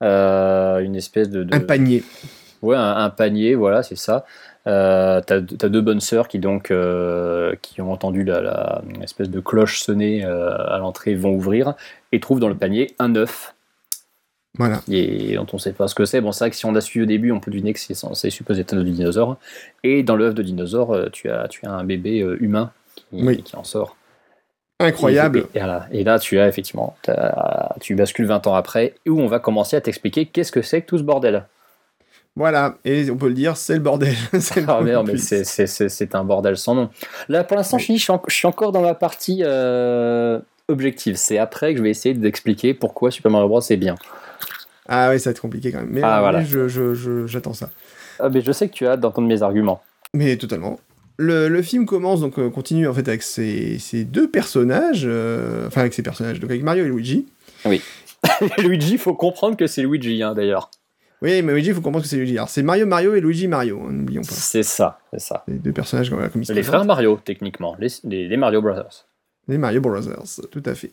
euh, 0.02 0.78
une 0.78 0.96
espèce 0.96 1.30
de, 1.30 1.44
de- 1.44 1.54
Un 1.54 1.60
panier. 1.60 2.02
Ouais, 2.62 2.76
un, 2.76 2.96
un 2.96 3.10
panier, 3.10 3.54
voilà, 3.54 3.82
c'est 3.84 3.96
ça. 3.96 4.24
Euh, 4.66 5.20
t'as, 5.24 5.40
t'as 5.40 5.68
deux 5.68 5.80
bonnes 5.80 6.00
sœurs 6.00 6.28
qui 6.28 6.38
donc 6.40 6.70
euh, 6.70 7.54
qui 7.62 7.80
ont 7.80 7.90
entendu 7.92 8.22
la, 8.24 8.82
espèce 9.02 9.30
de 9.30 9.40
cloche 9.40 9.80
sonner 9.80 10.24
euh, 10.24 10.50
à 10.56 10.78
l'entrée 10.78 11.14
vont 11.14 11.30
ouvrir 11.34 11.74
et 12.12 12.20
trouvent 12.20 12.40
dans 12.40 12.48
le 12.48 12.56
panier 12.56 12.94
un 12.98 13.14
œuf 13.14 13.54
Voilà. 14.56 14.80
et 14.90 15.34
dont 15.36 15.46
on 15.52 15.56
ne 15.56 15.60
sait 15.60 15.72
pas 15.72 15.86
ce 15.88 15.94
que 15.94 16.04
c'est. 16.04 16.20
Bon, 16.20 16.32
c'est 16.32 16.44
vrai 16.44 16.50
que 16.50 16.56
si 16.56 16.64
on 16.66 16.72
l'a 16.72 16.80
suivi 16.80 17.04
au 17.04 17.06
début, 17.06 17.30
on 17.32 17.38
peut 17.40 17.50
deviner 17.50 17.72
que 17.74 17.78
c'est, 17.80 17.94
c'est 18.14 18.30
supposé 18.30 18.62
être 18.62 18.72
un 18.72 18.78
œuf 18.78 18.84
de 18.84 18.90
dinosaure. 18.90 19.36
Et 19.84 20.02
dans 20.02 20.16
l'œuf 20.16 20.34
de 20.34 20.42
dinosaure, 20.42 20.92
euh, 20.94 21.08
tu 21.12 21.30
as, 21.30 21.46
tu 21.48 21.64
as 21.66 21.70
un 21.70 21.84
bébé 21.84 22.20
euh, 22.22 22.36
humain 22.42 22.72
qui, 22.96 23.22
Oui. 23.22 23.42
qui 23.42 23.54
en 23.56 23.62
sort. 23.64 23.96
Incroyable. 24.80 25.38
Et, 25.54 25.58
et 25.58 25.60
voilà. 25.60 25.86
Et 25.92 26.02
là, 26.04 26.18
tu 26.18 26.38
as 26.38 26.48
effectivement, 26.48 26.96
tu 27.80 27.94
bascules 27.94 28.26
20 28.26 28.46
ans 28.46 28.54
après, 28.54 28.94
où 29.06 29.20
on 29.20 29.26
va 29.26 29.38
commencer 29.38 29.76
à 29.76 29.80
t'expliquer 29.80 30.26
qu'est-ce 30.26 30.52
que 30.52 30.62
c'est 30.62 30.82
que 30.82 30.86
tout 30.86 30.98
ce 30.98 31.02
bordel. 31.02 31.46
Voilà. 32.36 32.76
Et 32.84 33.10
on 33.10 33.16
peut 33.16 33.28
le 33.28 33.34
dire, 33.34 33.56
c'est 33.56 33.74
le 33.74 33.80
bordel. 33.80 34.14
C'est 34.40 34.64
Ah 34.68 34.80
merde, 34.80 35.08
mais 35.12 35.18
c'est- 35.18 35.42
c'est 35.42 35.66
c'est- 35.66 35.88
c'est 35.88 36.14
un 36.14 36.22
bordel 36.22 36.56
sans 36.56 36.76
nom. 36.76 36.90
Là, 37.28 37.42
pour 37.42 37.56
l'instant, 37.56 37.78
je, 37.78 37.84
suis- 37.84 37.98
je 37.98 38.12
je 38.28 38.34
suis 38.34 38.46
encore 38.46 38.70
dans 38.70 38.82
ma 38.82 38.94
partie 38.94 39.42
euh, 39.44 40.38
objective. 40.68 41.16
C'est 41.16 41.38
après 41.38 41.72
que 41.72 41.78
je 41.78 41.82
vais 41.82 41.90
essayer 41.90 42.14
d'expliquer 42.14 42.74
pourquoi 42.74 43.10
Super 43.10 43.32
Mario 43.32 43.48
Bros. 43.48 43.60
est 43.60 43.76
bien. 43.76 43.96
Ah 44.88 45.08
ouais, 45.10 45.18
ça 45.18 45.30
va 45.30 45.32
être 45.32 45.40
compliqué 45.40 45.70
quand 45.70 45.78
même. 45.80 45.90
Mais, 45.90 46.00
Ah, 46.02 46.20
voilà. 46.20 46.40
mais 46.40 46.46
je- 46.46 46.66
je- 46.68 46.94
je- 46.94 47.26
j'attends 47.26 47.52
ça. 47.52 47.70
Ah, 48.20 48.28
mais 48.30 48.40
je 48.40 48.50
sais 48.52 48.68
que 48.68 48.74
tu 48.74 48.86
as 48.86 48.92
hâte 48.92 49.00
d'entendre 49.00 49.28
mes 49.28 49.42
arguments. 49.42 49.82
Mais 50.14 50.36
totalement. 50.36 50.80
Le, 51.18 51.48
le 51.48 51.62
film 51.62 51.84
commence, 51.84 52.20
donc 52.20 52.38
euh, 52.38 52.48
continue 52.48 52.86
en 52.88 52.94
fait 52.94 53.06
avec 53.08 53.22
ces, 53.22 53.78
ces 53.78 54.04
deux 54.04 54.30
personnages, 54.30 55.02
euh, 55.04 55.66
enfin 55.66 55.80
avec 55.82 55.92
ces 55.94 56.02
personnages, 56.02 56.38
donc 56.40 56.50
avec 56.50 56.62
Mario 56.62 56.84
et 56.84 56.88
Luigi. 56.88 57.26
Luigi, 58.58 58.92
il 58.92 58.98
faut 58.98 59.14
comprendre 59.14 59.56
que 59.56 59.66
c'est 59.66 59.82
Luigi, 59.82 60.22
hein, 60.22 60.34
d'ailleurs. 60.34 60.70
Oui, 61.20 61.42
mais 61.42 61.52
Luigi, 61.52 61.70
il 61.70 61.74
faut 61.74 61.80
comprendre 61.80 62.04
que 62.04 62.08
c'est 62.08 62.16
Luigi. 62.16 62.36
Alors 62.36 62.48
c'est 62.48 62.62
Mario 62.62 62.86
Mario 62.86 63.14
et 63.16 63.20
Luigi 63.20 63.48
Mario, 63.48 63.80
hein, 63.84 63.90
n'oublions 63.90 64.22
pas. 64.22 64.28
C'est 64.30 64.62
ça, 64.62 65.00
c'est 65.12 65.20
ça. 65.20 65.42
Les 65.48 65.58
deux 65.58 65.72
personnages 65.72 66.10
voilà, 66.12 66.28
comme 66.28 66.42
ils 66.42 66.52
Les 66.54 66.62
frères 66.62 66.84
Mario, 66.84 67.18
techniquement. 67.24 67.76
Les, 67.80 67.88
les- 68.04 68.28
les 68.28 68.36
Mario 68.36 68.62
Brothers. 68.62 69.06
Les 69.48 69.58
Mario 69.58 69.80
Brothers, 69.80 70.40
tout 70.52 70.62
à 70.64 70.74
fait. 70.74 70.92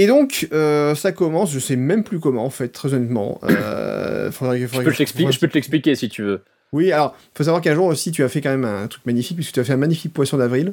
Et 0.00 0.06
donc, 0.06 0.48
euh, 0.52 0.94
ça 0.94 1.12
commence, 1.12 1.52
je 1.52 1.58
sais 1.58 1.76
même 1.76 2.04
plus 2.04 2.20
comment 2.20 2.44
en 2.44 2.50
fait, 2.50 2.68
très 2.68 2.94
honnêtement. 2.94 3.38
Euh, 3.44 4.30
faudrait, 4.30 4.60
Je 4.60 4.66
faudrait- 4.66 4.84
peux 4.84 5.04
faudrait- 5.04 5.32
je 5.32 5.38
peux 5.40 5.48
te 5.48 5.54
l'expliquer 5.54 5.94
si 5.94 6.08
tu 6.08 6.22
veux. 6.22 6.40
Oui, 6.72 6.90
alors, 6.92 7.14
faut 7.34 7.44
savoir 7.44 7.60
qu'un 7.60 7.74
jour 7.74 7.86
aussi, 7.86 8.10
tu 8.12 8.22
as 8.24 8.28
fait 8.28 8.40
quand 8.40 8.50
même 8.50 8.64
un 8.64 8.86
truc 8.86 9.04
magnifique, 9.04 9.36
puisque 9.36 9.52
tu 9.52 9.60
as 9.60 9.64
fait 9.64 9.72
un 9.74 9.76
magnifique 9.76 10.14
poisson 10.14 10.38
d'avril, 10.38 10.72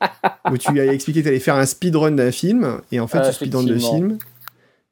où 0.50 0.58
tu 0.58 0.78
as 0.80 0.92
expliqué 0.92 1.20
que 1.20 1.24
tu 1.24 1.28
allais 1.30 1.38
faire 1.40 1.54
un 1.54 1.64
speedrun 1.64 2.10
d'un 2.10 2.30
film, 2.32 2.80
et 2.92 3.00
en 3.00 3.06
fait, 3.06 3.18
Ah, 3.18 3.24
ce 3.24 3.32
speedrun 3.32 3.62
de 3.62 3.78
film, 3.78 4.18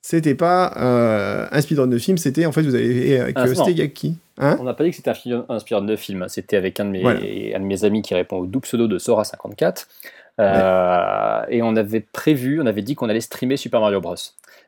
c'était 0.00 0.34
pas 0.34 0.72
euh, 0.78 1.46
un 1.50 1.60
speedrun 1.60 1.86
de 1.88 1.98
film, 1.98 2.16
c'était 2.16 2.46
en 2.46 2.52
fait, 2.52 2.62
vous 2.62 2.74
avez 2.74 3.20
avec 3.20 3.36
Ah, 3.38 3.46
euh. 3.46 3.54
Stegaki. 3.54 4.16
Hein? 4.38 4.56
On 4.60 4.64
n'a 4.64 4.74
pas 4.74 4.84
dit 4.84 4.90
que 4.90 4.96
c'était 4.96 5.10
un 5.48 5.58
speedrun 5.60 5.82
de 5.84 5.94
film. 5.96 6.24
C'était 6.28 6.56
avec 6.56 6.80
un 6.80 6.86
de, 6.86 6.90
mes, 6.90 7.02
Voilà. 7.02 7.20
un 7.20 7.60
de 7.60 7.64
mes 7.66 7.84
amis 7.84 8.02
qui 8.02 8.14
répond 8.14 8.38
au 8.38 8.46
doux 8.46 8.60
pseudo 8.60 8.88
de 8.88 8.98
Sora54. 8.98 9.86
Euh, 10.40 11.44
Et 11.48 11.62
on 11.62 11.76
avait 11.76 12.00
prévu, 12.00 12.60
on 12.60 12.66
avait 12.66 12.82
dit 12.82 12.94
qu'on 12.94 13.08
allait 13.08 13.20
streamer 13.20 13.56
Super 13.56 13.80
Mario 13.80 14.00
Bros. 14.00 14.14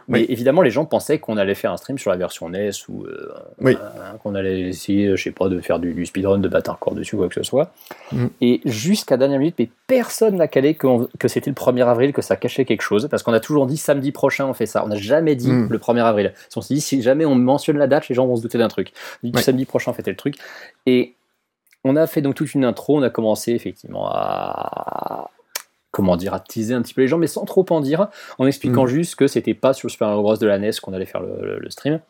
Mais 0.08 0.20
Oui. 0.20 0.26
évidemment, 0.28 0.62
les 0.62 0.70
gens 0.70 0.84
pensaient 0.84 1.18
qu'on 1.18 1.36
allait 1.36 1.56
faire 1.56 1.72
un 1.72 1.76
stream 1.76 1.98
sur 1.98 2.12
la 2.12 2.16
version 2.16 2.48
NES 2.48 2.70
ou 2.88 3.04
euh, 3.06 3.32
Oui. 3.60 3.76
euh, 3.80 4.12
qu'on 4.22 4.36
allait 4.36 4.60
essayer, 4.60 5.16
je 5.16 5.22
sais 5.24 5.32
pas, 5.32 5.48
de 5.48 5.58
faire 5.60 5.80
du, 5.80 5.94
du 5.94 6.06
speedrun, 6.06 6.38
de 6.38 6.46
battre 6.48 6.70
un 6.70 6.74
record 6.74 6.94
dessus, 6.94 7.16
quoi 7.16 7.28
que 7.28 7.34
ce 7.34 7.42
soit. 7.42 7.72
Mhm. 8.12 8.30
Et 8.40 8.60
jusqu'à 8.64 9.16
dernière 9.16 9.40
minute, 9.40 9.56
mais 9.58 9.68
personne 9.88 10.36
n'a 10.36 10.46
calé 10.46 10.74
que 10.74 11.26
c'était 11.26 11.50
le 11.50 11.54
1er 11.56 11.82
avril, 11.88 12.12
que 12.12 12.22
ça 12.22 12.36
cachait 12.36 12.64
quelque 12.64 12.82
chose, 12.82 13.08
parce 13.10 13.24
qu'on 13.24 13.32
a 13.32 13.40
toujours 13.40 13.66
dit 13.66 13.76
samedi 13.76 14.12
prochain 14.12 14.46
on 14.46 14.54
fait 14.54 14.66
ça. 14.66 14.84
On 14.84 14.88
n'a 14.88 14.96
jamais 14.96 15.34
dit 15.34 15.50
Mhm. 15.50 15.68
le 15.70 15.78
1er 15.78 16.02
avril. 16.04 16.32
On 16.54 16.60
s'est 16.60 16.74
dit 16.74 16.80
si 16.80 17.02
jamais 17.02 17.24
on 17.24 17.34
mentionne 17.34 17.78
la 17.78 17.88
date, 17.88 18.08
les 18.08 18.14
gens 18.14 18.26
vont 18.28 18.36
se 18.36 18.42
douter 18.42 18.58
d'un 18.58 18.68
truc. 18.68 18.92
On 19.24 19.28
dit 19.30 19.42
samedi 19.42 19.64
prochain 19.64 19.90
on 19.90 19.94
fait 19.94 20.02
tel 20.04 20.14
truc. 20.14 20.36
Et 20.86 21.14
on 21.82 21.96
a 21.96 22.06
fait 22.06 22.20
donc 22.22 22.36
toute 22.36 22.54
une 22.54 22.64
intro, 22.64 22.96
on 22.98 23.02
a 23.02 23.10
commencé 23.10 23.52
effectivement 23.52 24.08
à 24.08 25.30
comment 25.96 26.16
dire, 26.16 26.34
à 26.34 26.40
teaser 26.40 26.74
un 26.74 26.82
petit 26.82 26.92
peu 26.92 27.00
les 27.00 27.08
gens, 27.08 27.16
mais 27.16 27.26
sans 27.26 27.46
trop 27.46 27.64
en 27.70 27.80
dire, 27.80 28.08
en 28.38 28.46
expliquant 28.46 28.82
Mhm. 28.82 28.88
juste 28.88 29.14
que 29.14 29.26
c'était 29.26 29.54
pas 29.54 29.72
sur 29.72 29.90
Super 29.90 30.08
Mario 30.08 30.22
Bros 30.22 30.36
de 30.36 30.46
la 30.46 30.58
NES 30.58 30.72
qu'on 30.82 30.92
allait 30.92 31.06
faire 31.06 31.22
le, 31.22 31.38
le- 31.40 31.58
le 31.58 31.70
stream. 31.70 32.00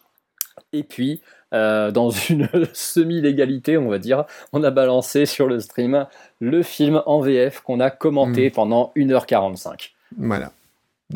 Et 0.72 0.82
puis, 0.82 1.20
euh, 1.54 1.92
dans 1.92 2.10
une 2.30 2.48
semi-légalité, 2.72 3.78
on 3.78 3.88
va 3.88 3.98
dire, 3.98 4.24
on 4.52 4.64
a 4.64 4.70
balancé 4.72 5.24
sur 5.24 5.46
le 5.46 5.60
stream 5.60 6.06
le 6.40 6.62
film 6.64 7.00
en 7.06 7.20
VF 7.20 7.60
qu'on 7.60 7.78
a 7.78 7.90
commenté 7.90 8.50
pendant 8.50 8.90
1h45. 8.96 9.92
Voilà. 10.18 10.50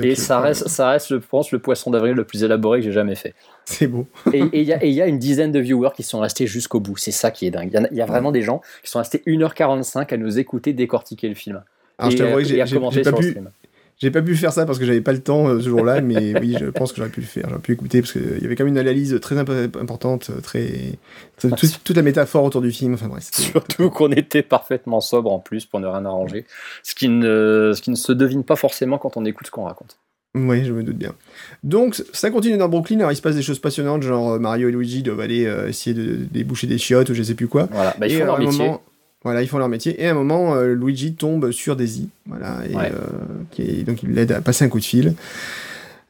Et 0.01 0.15
ça 0.15 0.39
reste, 0.39 0.69
ça 0.69 0.91
reste, 0.91 1.09
je 1.09 1.17
pense, 1.17 1.51
le 1.51 1.59
poisson 1.59 1.91
d'avril 1.91 2.15
le 2.15 2.23
plus 2.25 2.45
élaboré 2.45 2.79
que 2.79 2.85
j'ai 2.85 2.93
jamais 2.93 3.17
fait. 3.17 3.35
C'est 3.65 3.89
beau. 3.89 4.07
Et 4.33 4.45
il 4.53 4.63
y, 4.63 4.73
a- 4.73 4.85
y 4.85 5.01
une 5.01 5.19
dizaine 5.19 5.51
de 5.51 5.59
viewers 5.59 5.91
qui 5.97 6.05
sont 6.05 6.21
restés 6.21 6.47
jusqu'au 6.47 6.79
bout. 6.79 6.97
C'est 6.97 7.11
ça 7.11 7.33
qui 7.33 7.45
est 7.47 7.51
dingue. 7.51 7.71
Il 7.91 7.95
y 7.97 7.99
y, 7.99 8.01
a 8.01 8.07
vraiment 8.07 8.31
des 8.31 8.43
gens 8.43 8.61
qui 8.85 8.91
sont 8.91 9.01
restés 9.01 9.21
1h45 9.27 10.15
à 10.15 10.17
nous 10.17 10.39
écouter 10.39 10.73
décortiquer 10.75 11.29
le 11.29 11.35
film. 11.35 11.65
Alors, 12.01 12.11
je 12.11 12.17
et, 12.17 12.19
t'avouerai 12.19 12.43
euh, 12.43 12.47
j'ai- 12.47 12.67
j'ai 12.67 13.03
pas 13.03 13.13
pu, 13.13 13.29
stream. 13.31 13.51
J'ai 13.99 14.11
pas 14.11 14.23
pu 14.23 14.35
faire 14.35 14.53
ça 14.53 14.65
parce 14.65 14.79
que 14.79 14.87
j'avais 14.87 15.03
pas 15.03 15.13
le 15.13 15.21
temps 15.21 15.47
euh, 15.49 15.61
ce 15.61 15.69
jour-là, 15.69 16.01
mais 16.01 16.33
oui, 16.41 16.57
je 16.59 16.67
pense 16.67 16.91
que 16.93 16.97
j'aurais 16.99 17.11
pu 17.11 17.21
le 17.21 17.27
faire. 17.27 17.45
J'aurais 17.51 17.61
pu 17.61 17.73
écouter 17.73 18.01
parce 18.01 18.13
qu'il 18.13 18.39
y 18.41 18.45
avait 18.47 18.57
quand 18.57 18.65
même 18.65 18.73
une 18.73 18.79
analyse 18.79 19.19
très 19.21 19.37
imp- 19.37 19.77
importante, 19.79 20.31
euh, 20.31 20.41
très. 20.41 20.67
très- 21.37 21.51
toute, 21.51 21.85
toute 21.85 21.97
la 21.97 22.03
métaphore 22.03 22.45
autour 22.45 22.63
du 22.63 22.71
film. 22.73 22.95
Enfin 22.95 23.09
bref. 23.09 23.29
Surtout 23.33 23.91
qu'on 23.91 24.11
était 24.13 24.43
parfaitement 24.43 25.01
sobre 25.03 25.31
en 25.31 25.39
plus 25.39 25.67
pour 25.67 25.81
ne 25.81 25.87
rien 25.87 26.05
arranger. 26.07 26.47
Ce 26.83 26.95
qui 26.95 27.09
ne, 27.09 27.73
ce 27.77 27.83
qui 27.83 27.91
ne 27.91 27.97
se 27.97 28.13
devine 28.13 28.43
pas 28.43 28.57
forcément 28.57 28.97
quand 28.97 29.19
on 29.19 29.25
écoute 29.27 29.47
ce 29.49 29.51
qu'on 29.53 29.65
raconte. 29.65 29.99
Oui, 30.35 30.65
je 30.65 30.73
me 30.73 30.85
doute 30.85 30.97
bien. 30.97 31.13
Donc, 31.65 32.01
ça 32.13 32.31
continue 32.31 32.57
dans 32.57 32.69
Brooklyn. 32.69 32.99
Alors, 33.01 33.11
il 33.11 33.17
se 33.17 33.21
passe 33.23 33.35
des 33.35 33.43
choses 33.43 33.59
passionnantes, 33.59 34.03
genre 34.05 34.35
euh, 34.35 34.39
Mario 34.39 34.69
et 34.69 34.73
Luigi 34.73 35.03
doivent 35.03 35.19
aller 35.19 35.45
euh, 35.45 35.67
essayer 35.69 35.93
de 35.93 36.15
déboucher 36.31 36.69
des 36.69 36.79
chiottes 36.79 37.11
ou 37.11 37.15
je 37.15 37.23
sais 37.25 37.35
plus 37.35 37.49
quoi. 37.49 37.69
Voilà, 37.73 37.95
bah, 37.99 38.07
ils 38.07 38.13
et 38.15 38.17
font 38.19 38.23
euh, 38.23 38.27
leur 38.27 38.39
métier. 38.39 38.59
moment, 38.65 38.81
voilà, 39.23 39.43
ils 39.43 39.49
font 39.49 39.59
leur 39.59 39.69
métier. 39.69 40.03
Et 40.03 40.07
à 40.09 40.11
un 40.13 40.15
moment, 40.15 40.55
euh, 40.55 40.75
Luigi 40.75 41.15
tombe 41.15 41.51
sur 41.51 41.77
Daisy. 41.77 42.09
Voilà, 42.27 42.59
et 42.69 42.75
Ouais. 42.75 42.91
euh, 42.93 43.45
qui 43.51 43.63
est- 43.63 43.83
donc 43.85 44.03
il 44.03 44.13
l'aide 44.15 44.33
à 44.33 44.41
passer 44.41 44.65
un 44.65 44.69
coup 44.69 44.79
de 44.81 44.85
fil. 44.85 45.15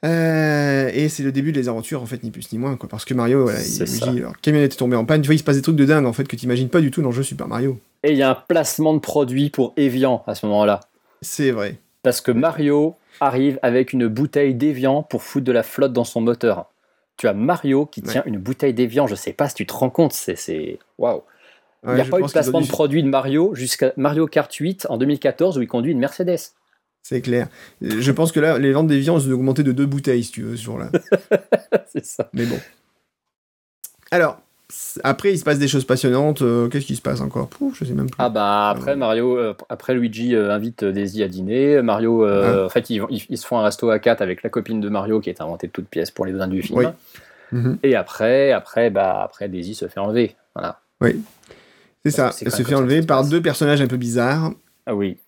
Euh, 0.04 0.90
et 0.94 1.08
c'est 1.10 1.22
le 1.22 1.30
début 1.32 1.52
des 1.52 1.68
aventures, 1.68 2.00
en 2.02 2.06
fait, 2.06 2.22
ni 2.22 2.30
plus 2.30 2.50
ni 2.52 2.58
moins, 2.58 2.76
quoi. 2.76 2.88
Parce 2.88 3.04
que 3.04 3.12
Mario, 3.12 3.42
voilà, 3.44 3.60
il-. 3.62 3.78
Luigi, 3.78 4.20
leur 4.20 4.40
camionnette 4.40 4.72
est 4.72 4.76
tombée 4.76 4.96
en 4.96 5.04
panne. 5.04 5.20
Tu 5.20 5.26
vois, 5.26 5.34
il 5.34 5.38
se 5.38 5.44
passe 5.44 5.56
des 5.56 5.62
trucs 5.62 5.76
de 5.76 5.84
dingue, 5.84 6.06
en 6.06 6.12
fait, 6.12 6.26
que 6.26 6.36
tu 6.36 6.46
imagines 6.46 6.68
pas 6.70 6.80
du 6.80 6.90
tout 6.90 7.02
dans 7.02 7.10
le 7.10 7.14
jeu 7.14 7.22
Super 7.22 7.46
Mario. 7.48 7.78
Et 8.02 8.12
il 8.12 8.16
y 8.16 8.22
a 8.22 8.30
un 8.30 8.34
placement 8.48 8.94
de 8.94 8.98
produit 8.98 9.50
pour 9.50 9.74
Evian 9.76 10.22
à 10.26 10.34
ce 10.34 10.46
moment-là. 10.46 10.80
C'est 11.20 11.50
vrai. 11.50 11.76
Parce 12.02 12.22
que 12.22 12.32
Mario 12.32 12.94
arrive 13.20 13.58
avec 13.60 13.92
une 13.92 14.06
bouteille 14.08 14.54
d'Evian 14.54 15.02
pour 15.02 15.22
foutre 15.22 15.44
de 15.44 15.52
la 15.52 15.62
flotte 15.62 15.92
dans 15.92 16.04
son 16.04 16.22
moteur. 16.22 16.70
Tu 17.18 17.28
as 17.28 17.34
Mario 17.34 17.84
qui 17.84 18.00
tient 18.00 18.22
une 18.24 18.38
bouteille 18.38 18.72
d'Evian, 18.72 19.06
je 19.06 19.14
sais 19.14 19.34
pas 19.34 19.50
si 19.50 19.54
tu 19.56 19.66
te 19.66 19.74
rends 19.74 19.90
compte, 19.90 20.14
c'est. 20.14 20.78
Waouh! 20.96 21.20
Il 21.86 21.94
n'y 21.94 22.00
a 22.00 22.04
pas 22.04 22.18
eu 22.18 22.22
de 22.22 22.26
placement 22.32 22.60
de 22.60 22.66
produit 22.68 23.02
de 23.02 23.08
Mario 23.08 23.54
jusqu'à 23.54 23.92
Mario 23.96 24.26
Kart 24.26 24.52
8 24.52 24.86
en 24.90 24.98
2014 24.98 25.56
où 25.58 25.62
il 25.62 25.66
conduit 25.68 25.92
une 25.92 25.98
Mercedes. 25.98 26.38
C'est 27.02 27.22
clair. 27.22 27.48
Je 27.80 28.12
pense 28.12 28.30
que 28.32 28.40
là, 28.40 28.58
les 28.58 28.72
ventes 28.72 28.86
des 28.88 28.98
viandes 28.98 29.22
ont 29.26 29.32
augmenté 29.32 29.62
de 29.62 29.72
deux 29.72 29.86
bouteilles, 29.86 30.22
si 30.24 30.32
tu 30.32 30.42
veux, 30.42 30.56
ce 30.56 30.62
jour-là. 30.64 30.90
c'est 31.92 32.04
ça. 32.04 32.28
Mais 32.34 32.44
bon. 32.44 32.58
Alors, 34.10 34.38
après, 35.02 35.32
il 35.32 35.38
se 35.38 35.44
passe 35.44 35.58
des 35.58 35.68
choses 35.68 35.84
passionnantes. 35.84 36.42
euh, 36.42 36.68
Qu'est-ce 36.68 36.84
qui 36.86 36.96
se 36.96 37.02
passe 37.02 37.20
encore? 37.22 37.48
Pouf, 37.48 37.78
Je 37.78 37.84
sais 37.86 37.94
même 37.94 38.06
plus. 38.10 38.16
Ah 38.18 38.28
bah 38.28 38.68
après 38.70 38.94
Mario, 38.96 39.38
euh, 39.38 39.54
après 39.68 39.94
Luigi 39.94 40.34
euh, 40.34 40.52
invite 40.52 40.84
Daisy 40.84 41.22
à 41.22 41.28
dîner. 41.28 41.80
Mario, 41.82 42.24
euh, 42.26 42.66
en 42.66 42.68
fait, 42.68 42.90
ils, 42.90 42.98
vont- 42.98 43.08
ils- 43.10 43.24
ils 43.30 43.38
se 43.38 43.46
font 43.46 43.58
un 43.58 43.62
resto 43.64 43.88
à 43.90 43.98
4 43.98 44.20
avec 44.20 44.42
la 44.42 44.50
copine 44.50 44.80
de 44.80 44.88
Mario 44.88 45.20
qui 45.20 45.30
est 45.30 45.40
inventée 45.40 45.66
de 45.68 45.72
toutes 45.72 45.88
pièces 45.88 46.10
pour 46.10 46.26
les 46.26 46.32
besoins 46.32 46.48
du 46.48 46.62
film. 46.62 46.78
Oui. 46.78 46.84
Mhm. 47.52 47.78
Et 47.82 47.96
après, 47.96 48.52
après, 48.52 48.90
bah 48.90 49.22
après 49.24 49.48
Daisy 49.48 49.74
se 49.74 49.88
fait 49.88 49.98
enlever. 50.00 50.36
Voilà. 50.54 50.80
C'est 52.04 52.10
ça. 52.10 52.32
c'est 52.32 52.46
Elle 52.46 52.52
se 52.52 52.62
fait 52.62 52.74
enlever 52.74 53.02
par 53.02 53.26
deux 53.26 53.42
personnages 53.42 53.80
un 53.80 53.86
peu 53.86 53.96
bizarres. 53.96 54.52
Ah 54.86 54.94
oui. 54.94 55.18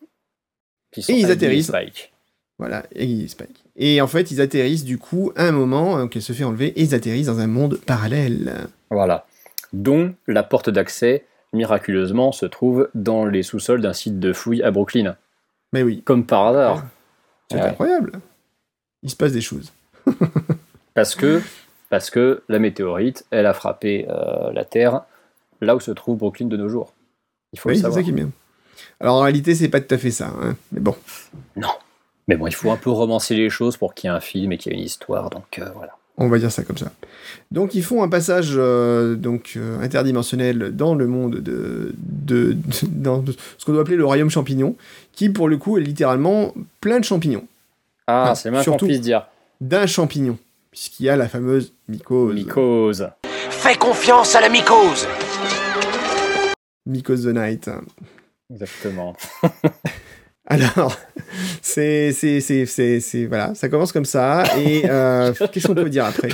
Qui 0.90 1.00
Et 1.12 1.18
ils 1.18 1.30
atterrissent. 1.30 1.68
Spike. 1.68 2.12
Voilà, 2.58 2.84
et 2.94 3.26
Spike. 3.28 3.64
Et 3.76 4.00
en 4.00 4.06
fait, 4.06 4.30
ils 4.30 4.40
atterrissent 4.40 4.84
du 4.84 4.98
coup 4.98 5.32
à 5.36 5.44
un 5.46 5.52
moment 5.52 5.98
euh, 5.98 6.06
qu'elle 6.06 6.22
se 6.22 6.32
fait 6.32 6.44
enlever 6.44 6.68
et 6.68 6.82
ils 6.82 6.94
atterrissent 6.94 7.26
dans 7.26 7.40
un 7.40 7.46
monde 7.46 7.78
parallèle. 7.86 8.68
Voilà. 8.90 9.26
Dont 9.72 10.14
la 10.26 10.42
porte 10.42 10.70
d'accès, 10.70 11.24
miraculeusement, 11.52 12.30
se 12.32 12.46
trouve 12.46 12.88
dans 12.94 13.24
les 13.26 13.42
sous-sols 13.42 13.80
d'un 13.80 13.92
site 13.94 14.20
de 14.20 14.32
fouilles 14.32 14.62
à 14.62 14.70
Brooklyn. 14.70 15.16
Mais 15.72 15.82
oui, 15.82 16.02
Comme 16.04 16.24
par 16.26 16.46
hasard. 16.48 16.84
c'est 17.50 17.56
Ouais. 17.56 17.62
incroyable. 17.62 18.12
Il 19.02 19.10
se 19.10 19.16
passe 19.16 19.32
des 19.32 19.40
choses. 19.40 19.72
Parce 20.94 21.14
que, 21.14 21.40
parce 21.88 22.10
que 22.10 22.42
la 22.50 22.58
météorite, 22.58 23.24
elle 23.30 23.46
a 23.46 23.54
frappé 23.54 24.06
euh, 24.10 24.52
la 24.52 24.64
Terre 24.66 25.04
là 25.64 25.76
où 25.76 25.80
se 25.80 25.90
trouve 25.90 26.18
Brooklyn 26.18 26.46
de 26.46 26.56
nos 26.56 26.68
jours. 26.68 26.92
Il 27.52 27.58
faut 27.58 27.68
Oui, 27.68 27.74
le 27.74 27.78
c'est 27.78 27.82
savoir. 27.82 27.98
ça 28.00 28.02
qui 28.04 28.10
est 28.10 28.14
bien. 28.14 28.30
Alors 29.00 29.16
en 29.16 29.20
réalité, 29.20 29.54
c'est 29.54 29.68
pas 29.68 29.80
tout 29.80 29.94
à 29.94 29.98
fait 29.98 30.10
ça. 30.10 30.32
hein. 30.42 30.56
Mais 30.72 30.80
bon, 30.80 30.94
Mais 32.28 32.36
bon, 32.36 32.46
il 32.46 32.54
faut 32.54 32.70
un 32.70 32.76
peu 32.76 32.90
romancer 32.90 33.34
les 33.34 33.50
choses 33.50 33.76
pour 33.76 33.94
qu'il 33.94 34.08
y 34.08 34.12
ait 34.12 34.16
un 34.16 34.20
film 34.20 34.52
et 34.52 34.58
qu'il 34.58 34.72
y 34.72 34.74
ait 34.74 34.78
une 34.78 34.84
histoire. 34.84 35.28
Donc 35.30 35.58
euh, 35.58 35.68
voilà. 35.74 35.92
on 36.18 36.28
va 36.28 36.38
dire 36.38 36.50
ça 36.52 36.62
comme 36.62 36.78
ça. 36.78 36.92
Donc 37.50 37.74
ils 37.74 37.82
font 37.82 38.02
un 38.02 38.08
passage 38.08 38.52
euh, 38.56 39.14
donc 39.16 39.54
euh, 39.56 39.80
interdimensionnel 39.82 40.74
dans 40.74 40.94
le 40.94 41.06
monde 41.06 41.36
de, 41.36 41.92
de, 41.96 42.52
de- 42.52 42.56
dans 42.88 43.24
ce 43.58 43.64
qu'on 43.64 43.72
doit 43.72 43.82
appeler 43.82 43.96
le 43.96 44.04
royaume 44.06 44.30
champignon, 44.30 44.76
qui 45.12 45.28
pour 45.30 45.48
le 45.48 45.56
coup 45.58 45.78
est 45.78 45.82
littéralement 45.82 46.54
plein 46.80 47.00
de 47.00 47.04
champignons, 47.04 47.44
Ah, 48.06 48.34
c'est 48.36 48.48
le 48.50 48.54
moins 48.54 48.64
qu'on 48.64 48.76
puisse 48.76 49.00
dire. 49.00 49.26
d'un 49.60 49.86
champignon, 49.86 50.38
puisqu'il 50.70 51.06
y 51.06 51.08
a 51.08 51.16
la 51.16 51.28
fameuse 51.28 51.72
mycose. 51.88 52.34
Mycose. 52.34 53.08
Fais 53.50 53.76
confiance 53.76 54.34
à 54.36 54.40
la 54.40 54.48
mycose. 54.48 55.06
Mycose 56.86 57.24
the 57.24 57.34
Night. 57.34 57.70
Exactement. 58.50 59.14
Alors, 60.46 60.98
c'est, 61.62 62.10
c'est, 62.12 62.40
c'est, 62.40 62.66
c'est, 63.00 63.26
voilà, 63.26 63.54
ça 63.54 63.68
commence 63.68 63.92
comme 63.92 64.04
ça, 64.04 64.42
et 64.58 64.82
euh, 64.90 65.32
qu'est-ce 65.52 65.68
qu'on 65.68 65.74
peut 65.74 65.88
dire 65.88 66.04
après? 66.04 66.28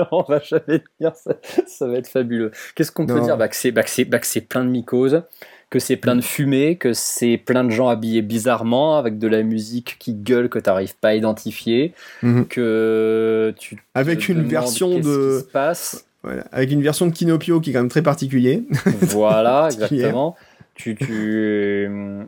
On 0.12 0.22
va 0.22 0.40
jamais 0.40 0.82
dire 1.00 1.16
ça, 1.16 1.32
ça 1.66 1.86
va 1.88 1.96
être 1.96 2.06
fabuleux. 2.06 2.50
Qu'est-ce 2.74 2.92
qu'on 2.92 3.06
peut 3.06 3.20
dire? 3.20 3.38
Bah, 3.38 3.48
que, 3.48 3.56
c'est, 3.56 3.72
bah, 3.72 3.82
que, 3.82 3.88
c'est, 3.90 4.04
bah, 4.04 4.18
que 4.18 4.26
c'est 4.26 4.42
plein 4.42 4.62
de 4.62 4.68
mycoses, 4.70 5.22
que 5.70 5.78
c'est 5.78 5.96
plein 5.96 6.16
de 6.16 6.20
fumée, 6.20 6.76
que 6.76 6.92
c'est 6.92 7.38
plein 7.38 7.64
de 7.64 7.70
gens 7.70 7.88
habillés 7.88 8.22
bizarrement, 8.22 8.98
avec 8.98 9.18
de 9.18 9.26
la 9.26 9.42
musique 9.42 9.96
qui 9.98 10.14
gueule 10.14 10.50
que 10.50 10.58
tu 10.58 10.68
n'arrives 10.68 10.96
pas 10.96 11.08
à 11.08 11.14
identifier, 11.14 11.94
Mhm. 12.22 12.46
que 12.46 13.54
tu 13.58 13.82
Avec 13.94 14.28
une 14.28 14.42
version 14.42 14.90
de, 14.90 15.38
qui 15.38 15.44
se 15.46 15.50
passe. 15.50 16.04
Voilà, 16.22 16.44
avec 16.52 16.70
une 16.70 16.82
version 16.82 17.06
de 17.06 17.12
Kinopio 17.12 17.60
qui 17.60 17.70
est 17.70 17.72
quand 17.72 17.80
même 17.80 17.88
très 17.88 18.02
particulier. 18.02 18.64
Voilà, 18.86 19.68
exactement. 19.72 20.36
Tu, 20.74 20.94
tu, 20.94 22.18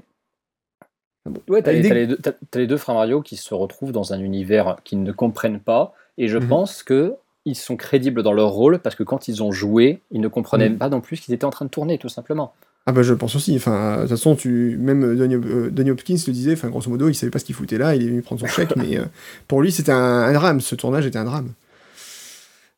Ouais, 1.48 1.62
t'as 1.62 1.70
les, 1.72 1.82
des- 1.82 1.94
les 1.94 2.06
deux- 2.08 2.18
les 2.54 2.76
frères 2.78 2.96
Mario 2.96 3.22
qui 3.22 3.36
se 3.36 3.54
retrouvent 3.54 3.92
dans 3.92 4.12
un 4.12 4.18
univers 4.20 4.76
qu'ils 4.82 5.02
ne 5.02 5.12
comprennent 5.12 5.60
pas, 5.60 5.94
et 6.18 6.26
je 6.28 6.38
Mhm. 6.38 6.48
pense 6.48 6.82
que 6.82 7.14
ils 7.44 7.54
sont 7.56 7.76
crédibles 7.76 8.22
dans 8.22 8.32
leur 8.32 8.50
rôle 8.50 8.78
parce 8.80 8.94
que 8.96 9.02
quand 9.02 9.28
ils 9.28 9.42
ont 9.42 9.50
joué, 9.52 10.00
ils 10.10 10.20
ne 10.20 10.28
comprenaient 10.28 10.70
Mhm. 10.70 10.78
pas 10.78 10.88
non 10.88 11.00
plus 11.00 11.16
ce 11.16 11.22
qu'ils 11.22 11.34
étaient 11.34 11.44
en 11.44 11.50
train 11.50 11.64
de 11.64 11.70
tourner, 11.70 11.98
tout 11.98 12.08
simplement. 12.08 12.54
Ah 12.86 12.92
bah 12.92 13.02
je 13.02 13.14
pense 13.14 13.36
aussi, 13.36 13.54
enfin, 13.54 13.96
de 13.96 14.00
toute 14.02 14.10
façon, 14.10 14.34
tu... 14.34 14.76
même 14.80 15.04
euh, 15.04 15.14
Donny, 15.14 15.34
euh, 15.36 15.70
Donny 15.70 15.90
Hopkins 15.92 16.16
le 16.26 16.32
disait, 16.32 16.52
enfin, 16.54 16.68
grosso 16.68 16.90
modo, 16.90 17.08
il 17.08 17.14
savait 17.14 17.30
pas 17.30 17.38
ce 17.38 17.44
qu'il 17.44 17.54
foutait 17.54 17.78
là, 17.78 17.94
il 17.94 18.02
est 18.02 18.08
venu 18.08 18.22
prendre 18.22 18.40
son 18.40 18.48
chèque, 18.48 18.74
mais 18.76 18.98
euh, 18.98 19.04
pour 19.46 19.62
lui, 19.62 19.70
c'était 19.70 19.92
un, 19.92 19.96
un 19.98 20.32
drame, 20.32 20.60
ce 20.60 20.74
tournage 20.74 21.06
était 21.06 21.18
un 21.18 21.24
drame. 21.24 21.50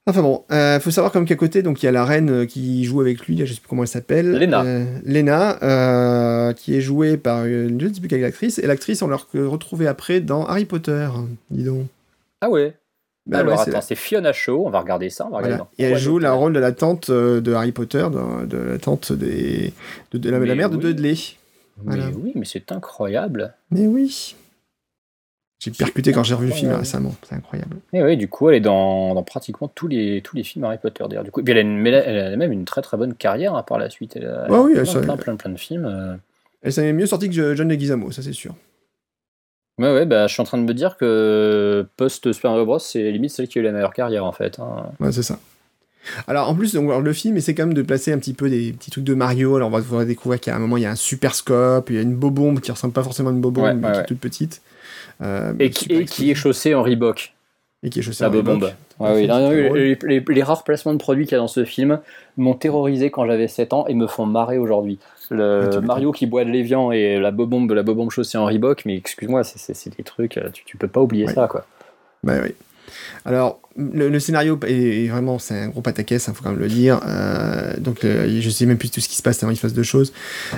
Enfin 0.07 0.20
bon, 0.20 0.44
euh, 0.52 0.78
faut 0.80 0.90
savoir 0.90 1.12
comme 1.12 1.24
qu'à 1.24 1.34
côté, 1.34 1.62
donc 1.62 1.82
il 1.82 1.86
y 1.86 1.88
a 1.88 1.92
la 1.92 2.05
reine 2.05 2.28
euh, 2.30 2.44
qui 2.46 2.84
joue 2.84 3.00
avec 3.00 3.26
lui, 3.26 3.38
je 3.46 3.55
sais 3.55 3.61
plus 3.61 3.68
comment 3.68 3.82
elle 3.82 3.88
s'appelle. 3.88 4.32
Lena. 4.32 4.62
Euh, 4.62 4.84
Lena, 5.07 5.59
euh, 5.62 6.52
qui 6.52 6.76
est 6.76 6.82
jouée 6.82 7.16
par, 7.16 7.44
euh, 7.44 7.68
je 7.80 7.86
ne 7.86 7.94
sais 7.94 8.00
plus 8.00 8.09
quelle 8.09 8.22
actrice, 8.24 8.59
et 8.59 8.66
l'actrice, 8.66 9.00
on 9.00 9.09
l'a 9.09 9.16
re- 9.16 9.44
retrouvée 9.46 9.86
après 9.86 10.20
dans 10.20 10.44
Harry 10.44 10.66
Potter, 10.66 11.09
dis 11.50 11.64
donc. 11.64 11.86
Ah 12.42 12.50
ouais 12.50 12.74
Bah 13.24 13.38
Alors 13.38 13.55
ouais, 13.59 13.68
attends, 13.68 13.80
c'est 13.80 13.94
Fiona 13.94 14.34
Shaw, 14.34 14.66
on 14.66 14.68
va 14.68 14.80
regarder 14.80 15.09
ça. 15.09 15.24
On 15.26 15.30
va 15.30 15.38
Voilà. 15.38 15.55
regarder 15.55 15.70
Et 15.78 15.84
elle 15.84 15.96
joue 15.98 16.18
le 16.18 16.30
rôle 16.30 16.52
de 16.52 16.59
la 16.61 16.72
tante 16.72 17.09
euh, 17.09 17.40
de 17.40 17.55
Harry 17.55 17.72
Potter, 17.72 18.07
de, 18.12 18.44
de 18.44 18.59
la 18.59 18.78
tante 18.78 19.11
des, 19.14 19.72
de, 20.12 20.18
de 20.18 20.28
la, 20.30 20.38
mère 20.55 20.68
de. 20.68 20.76
Dudley. 20.76 21.14
Mais 21.82 21.96
oui, 22.14 22.32
mais 22.34 22.44
c'est 22.44 22.70
incroyable. 22.72 23.55
Mais 23.70 23.86
oui. 23.86 24.36
J'ai 25.64 25.70
percuté 25.84 26.12
quand 26.12 26.22
j'ai 26.22 26.34
revu 26.34 26.46
le 26.48 26.52
film 26.52 26.70
incroyable. 26.70 26.80
récemment, 26.84 27.14
c'est 27.28 27.34
incroyable. 27.34 27.76
Et 27.92 28.02
oui, 28.02 28.16
du 28.16 28.28
coup, 28.28 28.48
elle 28.50 28.56
est 28.56 28.60
dans, 28.60 29.14
dans 29.14 29.22
pratiquement 29.22 29.68
tous 29.68 29.88
les, 29.88 30.20
tous 30.22 30.36
les 30.36 30.42
films 30.44 30.64
Harry 30.64 30.78
Potter, 30.78 31.04
d'ailleurs. 31.08 31.24
Du 31.24 31.30
coup, 31.30 31.40
et 31.40 31.42
puis 31.42 31.52
elle 31.52 31.58
a, 31.58 31.60
une- 31.62 31.86
elle 31.86 32.36
même 32.36 32.52
une 32.52 32.64
très 32.64 32.82
très 32.82 32.96
bonne 32.96 33.14
carrière 33.14 33.54
hein, 33.54 33.62
par 33.62 33.78
la 33.78 33.90
suite. 33.90 34.16
Elle 34.16 34.26
a, 34.26 34.50
Ouais, 34.50 34.58
oui, 34.58 34.72
plein, 34.74 34.84
ça- 34.84 35.00
plein, 35.00 35.16
plein, 35.16 35.36
plein 35.36 35.50
de 35.50 35.58
films. 35.58 35.84
euh. 35.86 36.16
Elle 36.62 36.72
s'est 36.72 36.92
mieux 36.92 37.06
sortie 37.06 37.28
que 37.30 37.54
John 37.54 37.68
Leguizamo, 37.68 38.10
ça 38.10 38.22
c'est 38.22 38.32
sûr. 38.32 38.54
Ouais, 39.78 39.92
ouais, 39.92 40.06
bah, 40.06 40.26
je 40.28 40.32
suis 40.32 40.40
en 40.40 40.44
train 40.44 40.58
de 40.58 40.62
me 40.62 40.72
dire 40.72 40.96
que 40.96 41.86
post 41.96 42.32
Super 42.32 42.52
Mario 42.52 42.64
Bros, 42.64 42.78
c'est 42.78 43.10
limite 43.10 43.30
celle 43.32 43.48
qui 43.48 43.58
a 43.58 43.60
eu 43.60 43.64
la 43.64 43.72
meilleure 43.72 43.92
carrière 43.92 44.24
en 44.24 44.32
fait. 44.32 44.58
hein. 44.60 44.86
Ouais, 45.00 45.10
c'est 45.10 45.24
ça. 45.24 45.38
Alors 46.28 46.48
en 46.50 46.54
plus, 46.54 46.74
donc, 46.74 46.84
alors, 46.84 47.00
le 47.00 47.12
film 47.12 47.36
essaie 47.38 47.54
quand 47.54 47.64
même 47.64 47.74
de 47.74 47.82
placer 47.82 48.12
un 48.12 48.18
petit 48.18 48.34
peu 48.34 48.48
des 48.50 48.72
petits 48.72 48.90
trucs 48.90 49.04
de 49.04 49.14
Mario. 49.14 49.56
Alors 49.56 49.72
on 49.72 49.80
va 49.80 50.04
découvrir 50.04 50.38
qu'à 50.38 50.54
un 50.54 50.58
moment 50.58 50.76
il 50.76 50.82
y 50.82 50.86
a 50.86 50.90
un 50.90 50.96
super 50.96 51.34
scope, 51.34 51.88
il 51.90 51.96
y 51.96 51.98
a 51.98 52.02
une 52.02 52.14
bobombe 52.14 52.60
qui 52.60 52.70
ressemble 52.70 52.92
pas 52.92 53.02
forcément 53.02 53.30
à 53.30 53.32
une 53.32 53.40
bobombe, 53.40 53.64
Ouais, 53.64 53.74
mais 53.74 53.86
ouais, 53.88 53.92
qui 53.94 53.98
est 54.00 54.04
toute 54.06 54.20
petite. 54.20 54.62
Euh, 55.22 55.52
Et, 55.58 55.70
qui, 55.70 55.84
super 55.84 56.00
et 56.00 56.04
qui 56.04 56.30
est 56.30 56.34
chaussée 56.34 56.74
en 56.74 56.82
Reebok, 56.82 57.32
Et 57.82 57.90
qui 57.90 58.00
est 58.00 58.02
chaussée 58.02 58.24
la 58.24 58.30
en 58.30 58.32
Reebok. 58.32 58.62
Ouais, 59.00 59.12
oui, 59.14 59.26
non, 59.26 59.50
les, 59.50 59.96
les- 60.02 60.24
les 60.26 60.42
rares 60.42 60.62
placements 60.64 60.92
de 60.92 60.98
produits 60.98 61.24
qu'il 61.24 61.32
y 61.32 61.34
a 61.34 61.38
dans 61.38 61.48
ce 61.48 61.64
film 61.64 62.00
m'ont 62.36 62.54
terrorisé 62.54 63.10
quand 63.10 63.26
j'avais 63.26 63.48
7 63.48 63.72
ans 63.72 63.86
et 63.88 63.94
me 63.94 64.06
font 64.06 64.26
marrer 64.26 64.58
aujourd'hui. 64.58 64.98
Le 65.30 65.70
Ah. 65.76 65.80
Mario 65.80 66.12
qui 66.12 66.26
boit 66.26 66.44
de 66.44 66.50
l'évian 66.50 66.92
et 66.92 67.18
la 67.18 67.30
bobombe, 67.30 67.72
la 67.72 67.82
bobombe 67.82 68.10
chaussée 68.10 68.38
en 68.38 68.44
Reebok, 68.46 68.84
mais 68.84 68.96
excuse-moi, 68.96 69.42
c'est- 69.44 69.96
des 69.96 70.02
trucs, 70.04 70.36
euh, 70.36 70.50
tu, 70.52 70.64
tu 70.64 70.76
peux 70.76 70.88
pas 70.88 71.00
oublier 71.00 71.26
ça, 71.28 71.48
quoi. 71.48 71.66
Bah 72.22 72.34
oui. 72.42 72.54
Alors, 73.24 73.61
le, 73.76 74.09
le 74.09 74.20
scénario 74.20 74.59
est, 74.66 75.05
est 75.05 75.09
vraiment, 75.09 75.39
c'est 75.39 75.59
un 75.59 75.68
gros 75.68 75.80
pataquès, 75.80 76.24
il 76.28 76.35
faut 76.35 76.43
quand 76.45 76.51
même 76.51 76.61
le 76.61 76.68
dire. 76.68 77.01
Euh, 77.07 77.74
donc, 77.78 78.05
euh, 78.05 78.39
je 78.41 78.51
sais 78.51 78.66
même 78.66 78.76
plus 78.78 78.91
tout 78.91 79.01
ce 79.01 79.09
qui 79.09 79.16
se 79.16 79.22
passe 79.22 79.39
tellement 79.39 79.53
il 79.53 79.57
se 79.57 79.62
passe 79.62 79.72
deux 79.72 79.82
choses. 79.82 80.12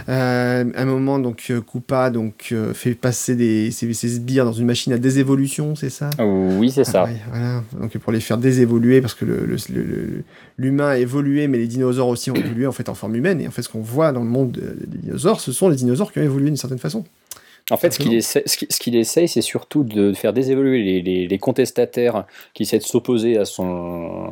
Euh, 0.09 0.65
à 0.75 0.83
un 0.83 0.85
moment, 0.85 1.19
donc, 1.19 1.51
Koopa 1.67 2.11
donc, 2.11 2.55
fait 2.75 2.95
passer 2.95 3.35
des, 3.37 3.71
ses, 3.71 3.93
ses 3.95 4.09
sbires 4.09 4.45
dans 4.45 4.53
une 4.53 4.67
machine 4.67 4.93
à 4.93 4.99
désévolution, 4.99 5.75
c'est 5.77 5.91
ça? 5.91 6.11
Oui, 6.19 6.71
c'est 6.71 6.85
ça. 6.85 7.05
Ouais, 7.05 7.17
voilà. 7.31 7.63
Donc, 7.81 7.97
pour 7.99 8.13
les 8.13 8.21
faire 8.21 8.39
désévoluer, 8.39 9.01
parce 9.01 9.15
que 9.15 9.25
l'humain 10.59 10.89
a 10.89 10.99
évolué, 10.99 11.49
mais 11.49 11.59
les 11.59 11.67
dinosaures 11.67 12.09
aussi 12.09 12.31
ont 12.31 12.35
évolué 12.37 12.67
en 12.67 12.73
fait 12.73 12.89
en 12.89 12.95
forme 12.95 13.15
humaine. 13.17 13.41
Et 13.41 13.49
en 13.49 13.51
fait, 13.51 13.63
ce 13.63 13.69
qu'on 13.69 13.81
voit 13.81 14.13
dans 14.13 14.23
le 14.23 14.29
monde 14.29 14.53
de- 14.53 14.77
des 14.87 14.99
dinosaures, 14.99 15.41
ce 15.41 15.53
sont 15.53 15.69
les 15.69 15.77
dinosaures 15.77 16.13
qui 16.13 16.19
ont 16.19 16.23
évolué 16.23 16.47
d'une 16.47 16.57
certaine 16.57 16.79
façon. 16.79 17.05
En 17.73 17.77
fait, 17.77 17.93
ce 17.93 17.99
qu'il 17.99 18.23
ce 18.23 18.91
essaye, 18.97 19.27
c'est 19.27 19.41
surtout 19.41 19.83
de 19.83 20.13
faire 20.13 20.33
désévoluer 20.33 20.83
les, 20.85 21.03
les- 21.03 21.27
les 21.27 21.39
contestataires 21.39 22.25
qui 22.55 22.63
essaient 22.63 22.79
de 22.79 22.85
s'opposer 22.85 23.39
à 23.39 23.45
son, 23.45 24.31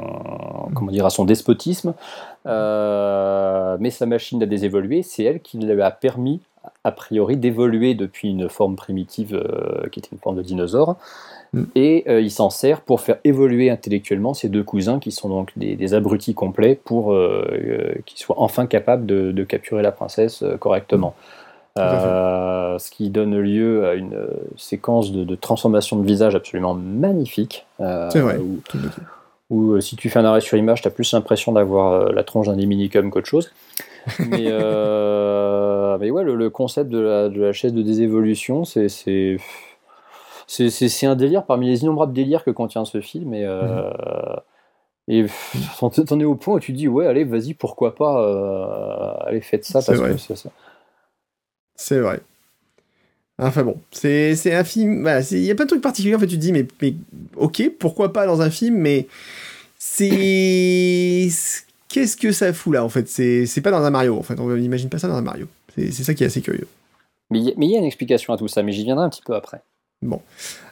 comment 0.73 0.93
dire, 0.93 1.05
à 1.05 1.11
son 1.11 1.25
despotisme. 1.25 1.95
Euh, 2.47 3.77
mais 3.81 3.91
sa 3.91 4.07
machine 4.07 4.41
à 4.41 4.47
désévoluer, 4.47 5.03
c'est 5.03 5.25
elle 5.25 5.41
qui 5.41 5.59
lui 5.59 5.83
a 5.83 5.91
permis, 5.91 6.43
a 6.85 6.93
priori, 6.93 7.37
d'évoluer 7.37 7.95
depuis 7.95 8.29
une 8.29 8.49
forme 8.49 8.77
primitive 8.77 9.35
euh, 9.35 9.89
qui 9.91 9.99
était 9.99 10.11
une 10.13 10.19
forme 10.19 10.37
de 10.37 10.43
dinosaure. 10.43 10.97
Mm. 11.55 11.63
Et 11.75 12.05
euh, 12.07 12.21
il 12.21 12.31
s'en 12.31 12.51
sert 12.51 12.83
pour 12.83 13.01
faire 13.01 13.17
évoluer 13.25 13.69
intellectuellement 13.69 14.35
ses 14.35 14.49
deux 14.49 14.63
cousins, 14.63 15.01
qui 15.01 15.11
sont 15.11 15.29
donc 15.29 15.51
des, 15.57 15.75
des 15.75 15.95
abrutis 15.95 16.35
complets, 16.35 16.77
pour 16.85 17.13
qu'ils 18.07 18.19
soient 18.19 18.37
enfin 18.39 18.67
capables 18.67 19.07
de, 19.07 19.33
de 19.33 19.43
capturer 19.43 19.83
la 19.83 19.91
princesse 19.91 20.45
correctement. 20.61 21.15
fait. 21.19 21.44
Euh, 21.79 22.79
ce 22.79 22.91
qui 22.91 23.11
donne 23.11 23.37
lieu 23.37 23.87
à 23.87 23.95
une 23.95 24.15
euh, 24.15 24.29
séquence 24.57 25.11
de, 25.13 25.25
de 25.25 25.35
transformation 25.35 25.99
de 25.99 26.07
visage 26.07 26.35
absolument 26.37 26.75
magnifique. 26.75 27.67
euh, 27.81 28.11
C'est 28.11 28.21
vrai. 28.21 28.39
Où, 29.51 29.81
si 29.81 29.97
tu 29.97 30.09
fais 30.09 30.19
un 30.21 30.25
arrêt 30.25 30.41
sur 30.41 30.57
image, 30.57 30.83
tu 30.83 30.89
as 30.89 30.91
plus 30.91 31.13
l'impression 31.13 31.53
d'avoir 31.53 32.13
la 32.13 32.25
tronche 32.25 32.47
d'un 32.47 32.57
Dominicum 32.57 33.11
qu'autre 33.11 33.27
chose. 33.29 33.51
Mais, 34.29 34.47
euh, 34.49 35.97
mais 35.99 36.11
ouais, 36.11 36.25
le, 36.25 36.35
le 36.35 36.51
concept 36.51 36.91
de 36.91 36.99
la, 36.99 37.29
de 37.29 37.41
la 37.41 37.53
chaise 37.53 37.73
de 37.73 37.83
désévolution, 37.83 38.65
c'est. 38.65 38.89
c'est 38.89 39.39
c'est- 40.47 41.07
un 41.07 41.17
délire 41.17 41.45
parmi 41.45 41.69
les 41.69 41.83
innombrables 41.83 42.13
délires 42.13 42.45
que 42.45 42.51
contient 42.51 42.85
ce 42.85 43.01
film 43.01 43.35
et, 43.35 43.45
euh, 43.45 43.91
et 45.09 45.27
t'en 45.81 46.21
es 46.21 46.25
au 46.25 46.35
point 46.35 46.55
où 46.55 46.61
tu 46.61 46.73
dis 46.73 46.89
ouais 46.89 47.07
allez 47.07 47.25
vas-y 47.25 47.55
pourquoi 47.55 47.95
pas 47.95 49.17
allez 49.27 49.41
faites 49.41 49.65
ça 49.65 49.83
parce 49.83 49.99
vrai. 49.99 50.13
que 50.13 50.19
c'est 50.19 50.37
ça 50.37 50.51
C'est 51.77 52.01
vrai. 52.01 52.21
Enfin 53.39 53.65
bon, 53.65 53.81
c'est 53.91 54.55
un 54.55 54.65
film. 54.65 55.09
Il 55.33 55.39
y 55.45 55.51
a 55.51 55.55
pas 55.55 55.65
de 55.65 55.69
truc 55.69 55.83
particulier. 55.83 56.15
En 56.15 56.19
fait, 56.21 56.29
tu 56.29 56.37
te 56.37 56.41
dis, 56.41 56.53
mais, 56.53 56.67
mais 56.81 56.95
ok, 57.37 57.71
pourquoi 57.79 58.13
pas 58.13 58.27
dans 58.27 58.41
un 58.43 58.51
film, 58.51 58.77
mais 58.77 59.09
c'est. 59.79 61.29
Qu'est-ce 61.89 62.17
que 62.17 62.33
ça 62.33 62.53
fout 62.53 62.75
là, 62.75 62.85
en 62.85 62.89
fait? 62.89 63.09
C'est 63.09 63.61
pas 63.61 63.71
dans 63.71 63.83
un 63.83 63.91
Mario, 63.91 64.17
en 64.17 64.23
fait. 64.23 64.39
On 64.39 64.49
n'imagine 64.55 64.89
pas 64.89 64.99
ça 64.99 65.09
dans 65.09 65.17
un 65.17 65.23
Mario. 65.23 65.49
C'est 65.77 65.91
ça 65.91 66.15
qui 66.15 66.23
est 66.25 66.27
assez 66.27 66.43
curieux. 66.43 66.69
Mais 67.31 67.41
il 67.41 67.71
y 67.71 67.75
a 67.75 67.79
une 67.79 67.85
explication 67.85 68.33
à 68.33 68.37
tout 68.37 68.49
ça, 68.49 68.63
mais 68.63 68.73
j'y 68.73 68.85
viendrai 68.85 69.05
un 69.05 69.11
petit 69.11 69.23
peu 69.23 69.35
après. 69.35 69.63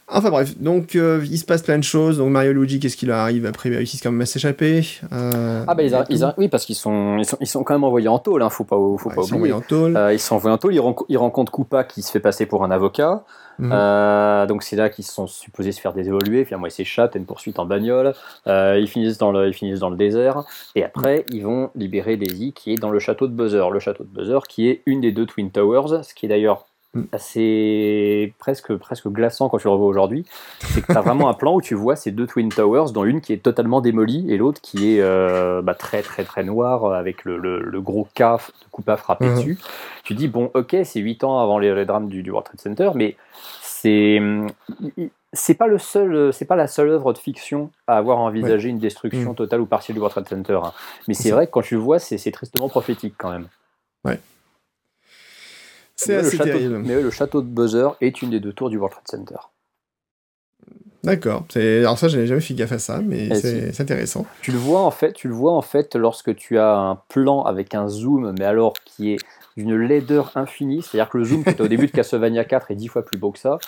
Enfin 0.09 0.29
bref, 0.29 0.57
donc 0.59 0.95
euh, 0.95 1.23
il 1.31 1.37
se 1.37 1.45
passe 1.45 1.63
plein 1.63 1.77
de 1.77 1.83
choses. 1.83 2.17
Donc 2.17 2.29
Mario 2.29 2.51
Luigi, 2.51 2.79
qu'est-ce 2.79 2.97
qui 2.97 3.05
leur 3.05 3.17
arrive 3.19 3.45
après? 3.45 3.69
Ils 3.69 3.75
réussissent 3.77 4.01
quand 4.01 4.11
même 4.11 4.21
à 4.21 4.25
s'échapper. 4.25 4.81
euh, 5.13 5.63
Ah 5.65 5.73
bah 5.73 5.81
ils, 5.81 5.91
tout. 5.91 5.97
ils 6.09 6.33
oui 6.37 6.49
parce 6.49 6.65
qu'ils 6.65 6.75
sont, 6.75 7.17
ils 7.19 7.25
sont 7.25 7.37
ils 7.39 7.47
sont 7.47 7.63
quand 7.63 7.73
même 7.73 7.85
envoyés 7.85 8.09
en 8.09 8.19
tôle, 8.19 8.43
hein, 8.43 8.49
faut 8.49 8.65
pas 8.65 8.75
faut 8.75 8.97
Ouais, 9.09 9.15
pas 9.15 9.21
ils 9.21 9.27
sont 9.27 9.35
oublier. 9.37 9.53
envoyés 9.53 9.53
en 9.53 9.61
tôle. 9.61 9.95
Euh, 9.97 10.13
ils 10.13 10.19
sont 10.19 10.35
envoyés 10.35 10.53
en 10.53 10.57
tôle, 10.57 10.75
ils, 10.75 10.79
renco- 10.79 11.05
ils 11.07 11.17
rencontrent 11.17 11.51
Koopa 11.53 11.85
qui 11.85 12.01
se 12.01 12.11
fait 12.11 12.19
passer 12.19 12.45
pour 12.45 12.63
un 12.65 12.69
avocat. 12.71 13.23
Mhm. 13.59 14.47
Donc 14.47 14.63
c'est 14.63 14.75
là 14.75 14.89
qu'ils 14.89 15.05
sont 15.05 15.25
supposés 15.27 15.71
se 15.71 15.79
faire 15.79 15.93
désévoluer. 15.93 16.43
Finalement 16.43 16.67
ils 16.67 16.71
s'échappent, 16.71 17.15
une 17.15 17.25
poursuite 17.25 17.57
en 17.59 17.65
bagnole. 17.65 18.13
Ils 18.45 18.87
finissent 18.87 19.17
dans 19.19 19.31
le 19.31 19.47
ils 19.47 19.53
finissent 19.53 19.79
dans 19.79 19.89
le 19.89 19.97
désert 19.97 20.43
et 20.75 20.83
après 20.83 21.23
ils 21.31 21.43
vont 21.43 21.69
libérer 21.75 22.17
Daisy 22.17 22.51
qui 22.53 22.73
est 22.73 22.77
dans 22.77 22.89
le 22.91 22.99
château 22.99 23.27
de 23.27 23.33
Buzzer, 23.33 23.69
le 23.71 23.79
château 23.79 24.03
de 24.03 24.09
Buzzer 24.09 24.39
qui 24.49 24.67
est 24.67 24.81
une 24.85 25.01
des 25.01 25.11
deux 25.11 25.25
Twin 25.25 25.49
Towers, 25.49 26.03
ce 26.03 26.13
qui 26.13 26.25
est 26.25 26.29
d'ailleurs 26.29 26.65
Mhm. 26.65 26.72
Assez 27.11 28.33
presque 28.39 28.75
presque 28.75 29.07
glaçant 29.07 29.49
quand 29.49 29.57
tu 29.57 29.65
le 29.67 29.71
revois 29.71 29.87
aujourd'hui. 29.87 30.25
C'est 30.59 30.81
que 30.81 30.93
t'as 30.93 31.01
vraiment 31.01 31.29
un 31.29 31.33
plan 31.33 31.55
où 31.55 31.61
tu 31.61 31.75
vois 31.75 31.95
ces 31.95 32.11
deux 32.11 32.27
Twin 32.27 32.49
Towers, 32.49 32.91
dont 32.93 33.03
une 33.03 33.21
qui 33.21 33.33
est 33.33 33.37
totalement 33.43 33.81
démolie 33.81 34.31
et 34.31 34.37
l'autre 34.37 34.61
qui 34.61 34.95
est 34.95 35.01
euh, 35.01 35.61
bah, 35.61 35.73
très 35.75 36.01
très 36.01 36.23
très 36.23 36.43
noire 36.43 36.85
euh, 36.85 36.93
avec 36.93 37.25
le, 37.25 37.37
le- 37.37 37.61
le 37.61 37.81
gros 37.81 38.07
K 38.15 38.19
de 38.21 38.37
Koopa 38.71 38.97
frappé 38.97 39.25
Mhm. 39.25 39.35
dessus. 39.35 39.57
Tu 40.03 40.13
dis 40.13 40.27
bon 40.27 40.51
ok 40.53 40.75
c'est 40.83 40.99
8 40.99 41.23
ans 41.23 41.39
avant 41.39 41.59
les, 41.59 41.73
les 41.73 41.85
drames 41.85 42.07
du, 42.09 42.23
du 42.23 42.29
World 42.31 42.45
Trade 42.47 42.59
Center, 42.61 42.91
mais 42.95 43.15
c'est 43.61 44.21
c'est 45.33 45.55
pas 45.55 45.65
le 45.67 45.79
seul 45.79 46.31
c'est 46.31 46.45
pas 46.45 46.55
la 46.55 46.67
seule 46.67 46.89
œuvre 46.89 47.11
de 47.13 47.17
fiction 47.17 47.71
à 47.87 47.97
avoir 47.97 48.19
envisagé 48.19 48.69
une 48.69 48.77
destruction 48.79 49.31
Mhm. 49.31 49.35
totale 49.35 49.61
ou 49.61 49.65
partielle 49.65 49.95
du 49.95 49.99
World 49.99 50.13
Trade 50.13 50.27
Center. 50.29 50.59
hein. 50.63 50.73
Mais 51.07 51.13
C'est 51.15 51.31
vrai 51.31 51.47
que 51.47 51.51
quand 51.51 51.61
tu 51.63 51.73
le 51.75 51.81
vois 51.81 51.97
c'est 51.99 52.31
tristement 52.31 52.69
prophétique 52.69 53.15
quand 53.17 53.31
même. 53.31 53.47
C'est 55.95 56.15
assez 56.15 56.37
château, 56.37 56.49
terrible. 56.51 56.81
mais 56.85 57.01
le 57.01 57.09
château 57.11 57.41
de 57.41 57.47
Buzzer 57.47 57.95
est 58.01 58.21
une 58.21 58.31
des 58.31 58.39
deux 58.39 58.53
tours 58.53 58.69
du 58.69 58.77
World 58.77 58.95
Trade 58.95 59.07
Center. 59.07 59.39
D'accord. 61.03 61.45
Alors 61.55 61.97
ça, 61.97 62.07
je 62.07 62.15
n'avais 62.15 62.27
jamais 62.27 62.39
fait 62.39 62.53
gaffe 62.53 62.71
à 62.71 62.79
ça, 62.79 63.01
mais 63.03 63.35
c'est 63.35 63.81
intéressant. 63.81 64.25
Tu 64.41 64.51
le 64.51 64.57
vois 64.57 64.81
en 64.81 64.91
fait, 64.91 65.11
tu 65.13 65.27
le 65.27 65.33
vois 65.33 65.53
en 65.53 65.61
fait 65.61 65.95
lorsque 65.95 66.33
tu 66.35 66.57
as 66.57 66.75
un 66.75 66.95
plan 67.09 67.43
avec 67.43 67.75
un 67.75 67.89
zoom, 67.89 68.33
mais 68.39 68.45
alors 68.45 68.73
qui 68.85 69.11
est 69.11 69.17
d'une 69.57 69.75
laideur 69.75 70.31
infinie, 70.35 70.81
c'est-à-dire 70.81 71.09
que 71.09 71.17
le 71.17 71.25
zoom 71.25 71.43
qui 71.43 71.49
était 71.51 71.61
au 71.61 71.67
début 71.67 71.87
de 71.87 71.91
Castlevania 71.91 72.43
4 72.43 72.71
est 72.71 72.75
dix 72.75 72.87
fois 72.87 73.03
plus 73.03 73.19
beau 73.19 73.31
que 73.31 73.39
ça. 73.39 73.59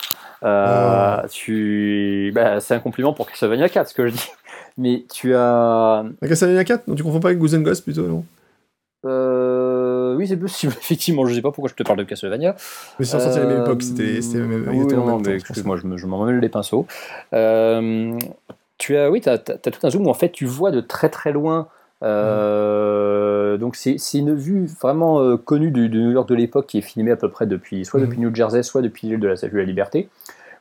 Euh, 0.44 1.28
tu, 1.28 2.32
bah, 2.34 2.60
c'est 2.60 2.74
un 2.74 2.80
compliment 2.80 3.14
pour 3.14 3.28
Castlevania 3.28 3.70
4 3.70 3.90
ce 3.90 3.94
que 3.94 4.08
je 4.08 4.14
dis. 4.14 4.32
Mais 4.78 5.06
tu 5.14 5.36
as, 5.36 6.06
Castlevania 6.28 6.64
4 6.64 6.88
Non, 6.88 6.96
tu 6.96 7.04
confonds 7.04 7.20
pas 7.20 7.30
avec 7.30 7.40
Goose 7.40 7.56
and 7.56 7.62
Ghost 7.62 7.84
plutôt, 7.84 8.08
non? 8.08 8.26
Euh, 9.06 9.65
oui 10.16 10.28
c'est 10.28 10.38
possible 10.38 10.74
effectivement, 10.80 11.26
je 11.26 11.34
sais 11.36 11.42
pas 11.42 11.52
pourquoi 11.52 11.70
je 11.70 11.76
te 11.76 11.84
parle 11.84 12.00
de 12.00 12.04
Castlevania. 12.04 12.56
Mais 13.00 13.06
c'est 13.06 13.20
sorti 13.20 13.38
à 13.38 13.42
la 13.42 13.48
même 13.48 13.58
Euh, 13.60 13.64
époque, 13.64 13.84
c'était 13.84 14.22
c'était 14.22 14.40
même 14.40 14.66
oui, 14.70 14.78
non, 14.96 15.06
temps, 15.06 15.20
mais 15.20 15.36
excuse-moi, 15.36 15.78
je 15.78 15.86
me- 15.88 15.98
je 15.98 16.08
m'en 16.08 16.26
mêle 16.26 16.40
les 16.40 16.50
pinceaux. 16.50 16.86
Euh, 17.34 18.18
tu 18.78 18.98
as, 18.98 19.10
oui, 19.10 19.22
tu 19.22 19.30
as, 19.30 19.38
tout 19.38 19.72
un 19.84 19.90
zoom 19.90 20.08
où 20.08 20.10
en 20.10 20.14
fait 20.14 20.32
tu 20.32 20.46
vois 20.46 20.72
de 20.72 20.82
très 20.82 21.10
très 21.10 21.32
loin 21.32 21.68
euh, 22.04 23.54
euh, 23.54 23.58
donc 23.58 23.76
c'est 23.76 23.96
une 24.14 24.36
vue 24.36 24.66
vraiment 24.82 25.22
euh, 25.22 25.38
connue 25.38 25.72
du, 25.72 25.88
du 25.90 26.00
New 26.02 26.12
York 26.12 26.28
de 26.28 26.36
l'époque 26.36 26.68
qui 26.68 26.78
est 26.80 26.82
filmée 26.82 27.12
à 27.12 27.16
peu 27.16 27.30
près 27.30 27.46
depuis 27.46 27.86
soit 27.86 28.00
Mhm. 28.00 28.06
depuis 28.08 28.20
New 28.20 28.36
Jersey, 28.36 28.64
soit 28.64 28.82
depuis 28.82 29.08
l'île 29.08 29.20
de 29.20 29.28
la 29.28 29.36
Statue 29.36 29.54
de 29.54 29.60
la 29.60 29.66
Liberté, 29.66 30.10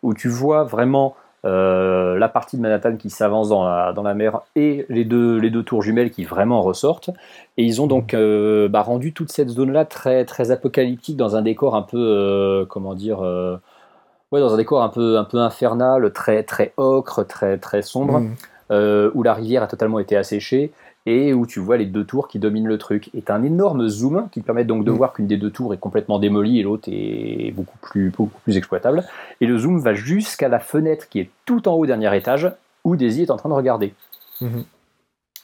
où 0.02 0.14
tu 0.14 0.28
vois 0.28 0.64
vraiment 0.64 1.16
euh, 1.44 2.18
la 2.18 2.28
partie 2.28 2.56
de 2.56 2.62
Manhattan 2.62 2.96
qui 2.96 3.10
s'avance 3.10 3.48
dans 3.48 3.64
la, 3.64 3.92
dans 3.92 4.02
la 4.02 4.14
mer 4.14 4.40
et 4.56 4.86
les 4.88 5.04
deux, 5.04 5.38
les 5.38 5.50
deux 5.50 5.62
tours 5.62 5.82
jumelles 5.82 6.10
qui 6.10 6.24
vraiment 6.24 6.62
ressortent. 6.62 7.10
Et 7.56 7.64
ils 7.64 7.82
ont 7.82 7.86
donc 7.86 8.14
euh, 8.14 8.68
bah, 8.68 8.82
rendu 8.82 9.12
toute 9.12 9.30
cette 9.30 9.48
zone-là 9.50 9.84
très, 9.84 10.24
très 10.24 10.50
apocalyptique 10.50 11.16
dans 11.16 11.36
un 11.36 11.42
décor 11.42 11.76
un 11.76 11.82
peu, 11.82 11.98
euh, 11.98 12.64
comment 12.66 12.94
dire, 12.94 13.20
ouais, 13.20 14.40
dans 14.40 14.54
un 14.54 14.56
décor 14.56 14.82
un 14.82 14.88
peu, 14.88 15.18
un 15.18 15.24
peu 15.24 15.38
infernal, 15.38 16.12
très, 16.12 16.42
très 16.42 16.72
ocre, 16.76 17.26
très, 17.26 17.58
très 17.58 17.82
sombre 17.82 18.20
Mm. 18.20 18.34
euh, 18.70 19.10
où 19.14 19.22
la 19.22 19.34
rivière 19.34 19.62
a 19.62 19.66
totalement 19.66 19.98
été 19.98 20.16
asséchée 20.16 20.72
et 21.06 21.34
où 21.34 21.46
tu 21.46 21.60
vois 21.60 21.76
les 21.76 21.84
deux 21.86 22.04
tours 22.04 22.28
qui 22.28 22.38
dominent 22.38 22.66
le 22.66 22.78
truc. 22.78 23.10
Et 23.14 23.20
t'as 23.22 23.34
un 23.34 23.42
énorme 23.42 23.88
zoom 23.88 24.28
qui 24.32 24.40
te 24.40 24.46
permet 24.46 24.64
donc 24.64 24.84
de 24.84 24.90
Mm. 24.90 24.94
voir 24.94 25.12
qu'une 25.12 25.26
des 25.26 25.36
deux 25.36 25.50
tours 25.50 25.74
est 25.74 25.78
complètement 25.78 26.18
démolie 26.18 26.60
et 26.60 26.62
l'autre 26.62 26.88
est 26.90 27.52
beaucoup 27.54 27.76
plus, 27.82 28.10
beaucoup 28.10 28.40
plus 28.40 28.56
exploitable. 28.56 29.04
Et 29.40 29.46
le 29.46 29.58
zoom 29.58 29.80
va 29.80 29.92
jusqu'à 29.94 30.48
la 30.48 30.60
fenêtre 30.60 31.08
qui 31.08 31.20
est 31.20 31.30
tout 31.44 31.68
en 31.68 31.74
haut, 31.74 31.84
dernier 31.86 32.16
étage, 32.16 32.50
où 32.84 32.96
Daisy 32.96 33.22
est 33.22 33.30
en 33.30 33.36
train 33.36 33.48
de 33.50 33.54
regarder. 33.54 33.92
Mhm. 34.40 34.64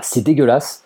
C'est 0.01 0.23
dégueulasse, 0.23 0.85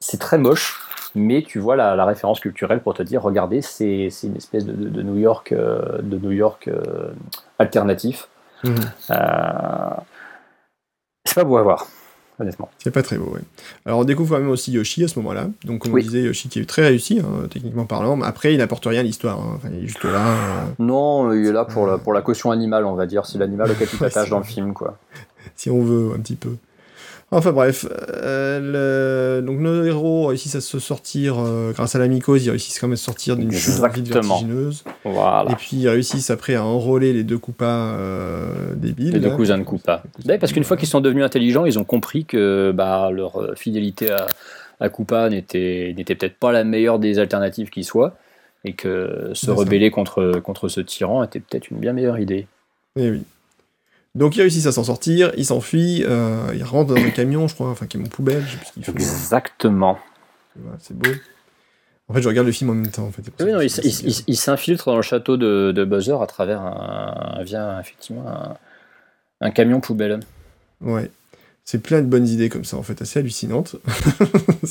c'est 0.00 0.18
très 0.20 0.36
moche, 0.36 0.78
mais 1.14 1.42
tu 1.42 1.58
vois 1.58 1.76
la, 1.76 1.96
la 1.96 2.04
référence 2.04 2.40
culturelle 2.40 2.80
pour 2.80 2.92
te 2.94 3.02
dire, 3.02 3.22
regardez, 3.22 3.62
c'est 3.62 4.08
c'est 4.10 4.26
une 4.26 4.36
espèce 4.36 4.66
de, 4.66 4.72
de- 4.72 4.88
de 4.90 5.02
New 5.02 5.16
York, 5.16 5.52
euh, 5.52 6.02
de 6.02 6.18
New 6.18 6.32
York 6.32 6.68
euh, 6.68 7.12
alternatif. 7.58 8.28
Mhm. 8.64 8.74
Euh, 9.10 9.90
c'est 11.24 11.34
pas 11.34 11.44
beau 11.44 11.56
à 11.56 11.62
voir, 11.62 11.86
honnêtement. 12.40 12.70
C'est 12.78 12.90
pas 12.90 13.02
très 13.02 13.16
beau, 13.18 13.30
ouais. 13.34 13.40
Alors 13.86 14.00
on 14.00 14.04
découvre 14.04 14.34
quand 14.36 14.40
même 14.40 14.50
aussi 14.50 14.72
Yoshi 14.72 15.04
à 15.04 15.08
ce 15.08 15.18
moment-là. 15.20 15.48
Donc 15.64 15.80
comme 15.82 15.92
Oui. 15.92 16.02
on 16.02 16.04
disait, 16.04 16.22
Yoshi 16.22 16.48
qui 16.48 16.60
est 16.60 16.64
très 16.68 16.82
réussi, 16.82 17.20
hein, 17.20 17.46
techniquement 17.50 17.84
parlant. 17.84 18.16
Mais 18.16 18.26
après, 18.26 18.52
il 18.54 18.58
n'apporte 18.58 18.86
rien 18.86 19.00
à 19.00 19.02
l'histoire. 19.02 19.38
hein. 19.40 19.52
Enfin, 19.56 19.68
il 19.72 19.84
est 19.84 19.86
juste 19.86 20.04
là. 20.04 20.26
euh, 20.26 20.64
Non, 20.78 21.32
il 21.32 21.46
est 21.46 21.52
là 21.52 21.64
pour 21.64 21.86
la, 21.86 21.98
pour 21.98 22.12
la 22.12 22.22
caution 22.22 22.50
animale, 22.50 22.84
on 22.84 22.94
va 22.94 23.06
dire. 23.06 23.26
C'est 23.26 23.38
l'animal 23.38 23.70
auquel 23.70 23.88
tu 23.88 23.96
t'attaches 23.98 24.30
dans 24.30 24.38
le 24.38 24.44
film, 24.44 24.72
quoi. 24.74 24.98
si 25.56 25.70
on 25.70 25.82
veut, 25.82 26.12
un 26.16 26.20
petit 26.20 26.36
peu. 26.36 26.56
Enfin 27.34 27.52
bref, 27.52 27.86
euh, 28.10 29.38
le- 29.40 29.46
donc 29.46 29.58
nos 29.58 29.84
héros 29.84 30.26
réussissent 30.26 30.54
à 30.54 30.60
se 30.60 30.78
sortir 30.78 31.38
euh, 31.38 31.72
grâce 31.72 31.94
à 31.94 31.98
la 31.98 32.06
mycose, 32.06 32.44
ils 32.44 32.50
réussissent 32.50 32.78
quand 32.78 32.86
même 32.88 32.92
à 32.92 32.96
se 32.96 33.04
sortir 33.04 33.36
d'une 33.36 33.50
chute 33.50 33.80
vertigineuse. 33.80 34.84
Voilà. 35.04 35.50
Et 35.50 35.54
puis 35.54 35.78
ils 35.78 35.88
réussissent 35.88 36.30
après 36.30 36.54
à 36.54 36.64
enrôler 36.64 37.12
les 37.12 37.24
deux 37.24 37.38
coupas 37.38 37.94
euh, 37.96 38.74
débiles. 38.76 39.12
Les 39.14 39.20
deux 39.20 39.30
là. 39.30 39.34
cousins 39.36 39.56
de 39.58 39.62
Koopa. 39.64 40.02
Ouais, 40.28 40.38
parce 40.38 40.52
qu'une 40.52 40.64
fois 40.64 40.76
qu'ils 40.76 40.88
sont 40.88 41.00
devenus 41.00 41.24
intelligents, 41.24 41.64
ils 41.64 41.78
ont 41.78 41.84
compris 41.84 42.24
que 42.26 42.70
bah, 42.74 43.10
leur 43.10 43.52
fidélité 43.56 44.10
à, 44.10 44.26
à 44.80 44.88
Koopa 44.90 45.30
n'était 45.30 45.94
n'était 45.96 46.14
peut-être 46.14 46.36
pas 46.36 46.52
la 46.52 46.64
meilleure 46.64 46.98
des 46.98 47.18
alternatives 47.18 47.70
qui 47.70 47.82
soit, 47.82 48.14
et 48.64 48.74
que 48.74 49.30
se 49.32 49.46
ça. 49.46 49.54
rebeller 49.54 49.90
contre, 49.90 50.38
contre 50.40 50.68
ce 50.68 50.80
tyran 50.80 51.24
était 51.24 51.40
peut-être 51.40 51.70
une 51.70 51.78
bien 51.78 51.94
meilleure 51.94 52.18
idée. 52.18 52.46
Eh 52.96 53.10
oui. 53.10 53.22
Donc 54.14 54.36
ils 54.36 54.40
réussissent 54.42 54.66
à 54.66 54.72
s'en 54.72 54.84
sortir, 54.84 55.32
ils 55.36 55.46
s'enfuient, 55.46 56.04
euh, 56.06 56.52
ils 56.54 56.64
rentrent 56.64 56.94
dans 56.94 57.00
un 57.00 57.10
camion, 57.10 57.48
je 57.48 57.54
crois, 57.54 57.68
enfin 57.70 57.86
camion 57.86 58.06
poubelle, 58.08 58.44
je 58.46 58.52
sais 58.52 58.56
plus 58.58 58.66
ce 58.66 58.72
qu'ils 58.72 58.84
font. 58.84 58.92
Exactement. 58.92 59.98
Voilà, 60.56 60.76
c'est 60.80 60.96
beau. 60.96 61.08
En 62.08 62.14
fait, 62.14 62.20
je 62.20 62.28
regarde 62.28 62.46
le 62.46 62.52
film 62.52 62.68
en 62.70 62.74
même 62.74 62.90
temps. 62.90 63.04
En 63.06 63.10
fait, 63.12 63.22
Oui, 63.40 63.52
non, 63.52 63.60
il, 63.62 63.70
il- 63.84 64.08
il- 64.08 64.24
il 64.26 64.36
s'infiltre 64.36 64.84
dans 64.86 64.96
le 64.96 65.02
château 65.02 65.38
de, 65.38 65.72
de 65.74 65.84
Buzzer 65.84 66.20
à 66.20 66.26
travers 66.26 66.60
un, 66.60 67.42
via 67.42 67.78
effectivement 67.80 68.28
un, 68.28 68.56
un 69.40 69.50
camion 69.50 69.80
poubelle. 69.80 70.20
Ouais. 70.82 71.10
C'est 71.64 71.80
plein 71.80 72.00
de 72.02 72.06
bonnes 72.06 72.26
idées 72.26 72.48
comme 72.48 72.64
ça, 72.64 72.76
en 72.76 72.82
fait, 72.82 73.00
assez 73.02 73.20
hallucinantes. 73.20 73.76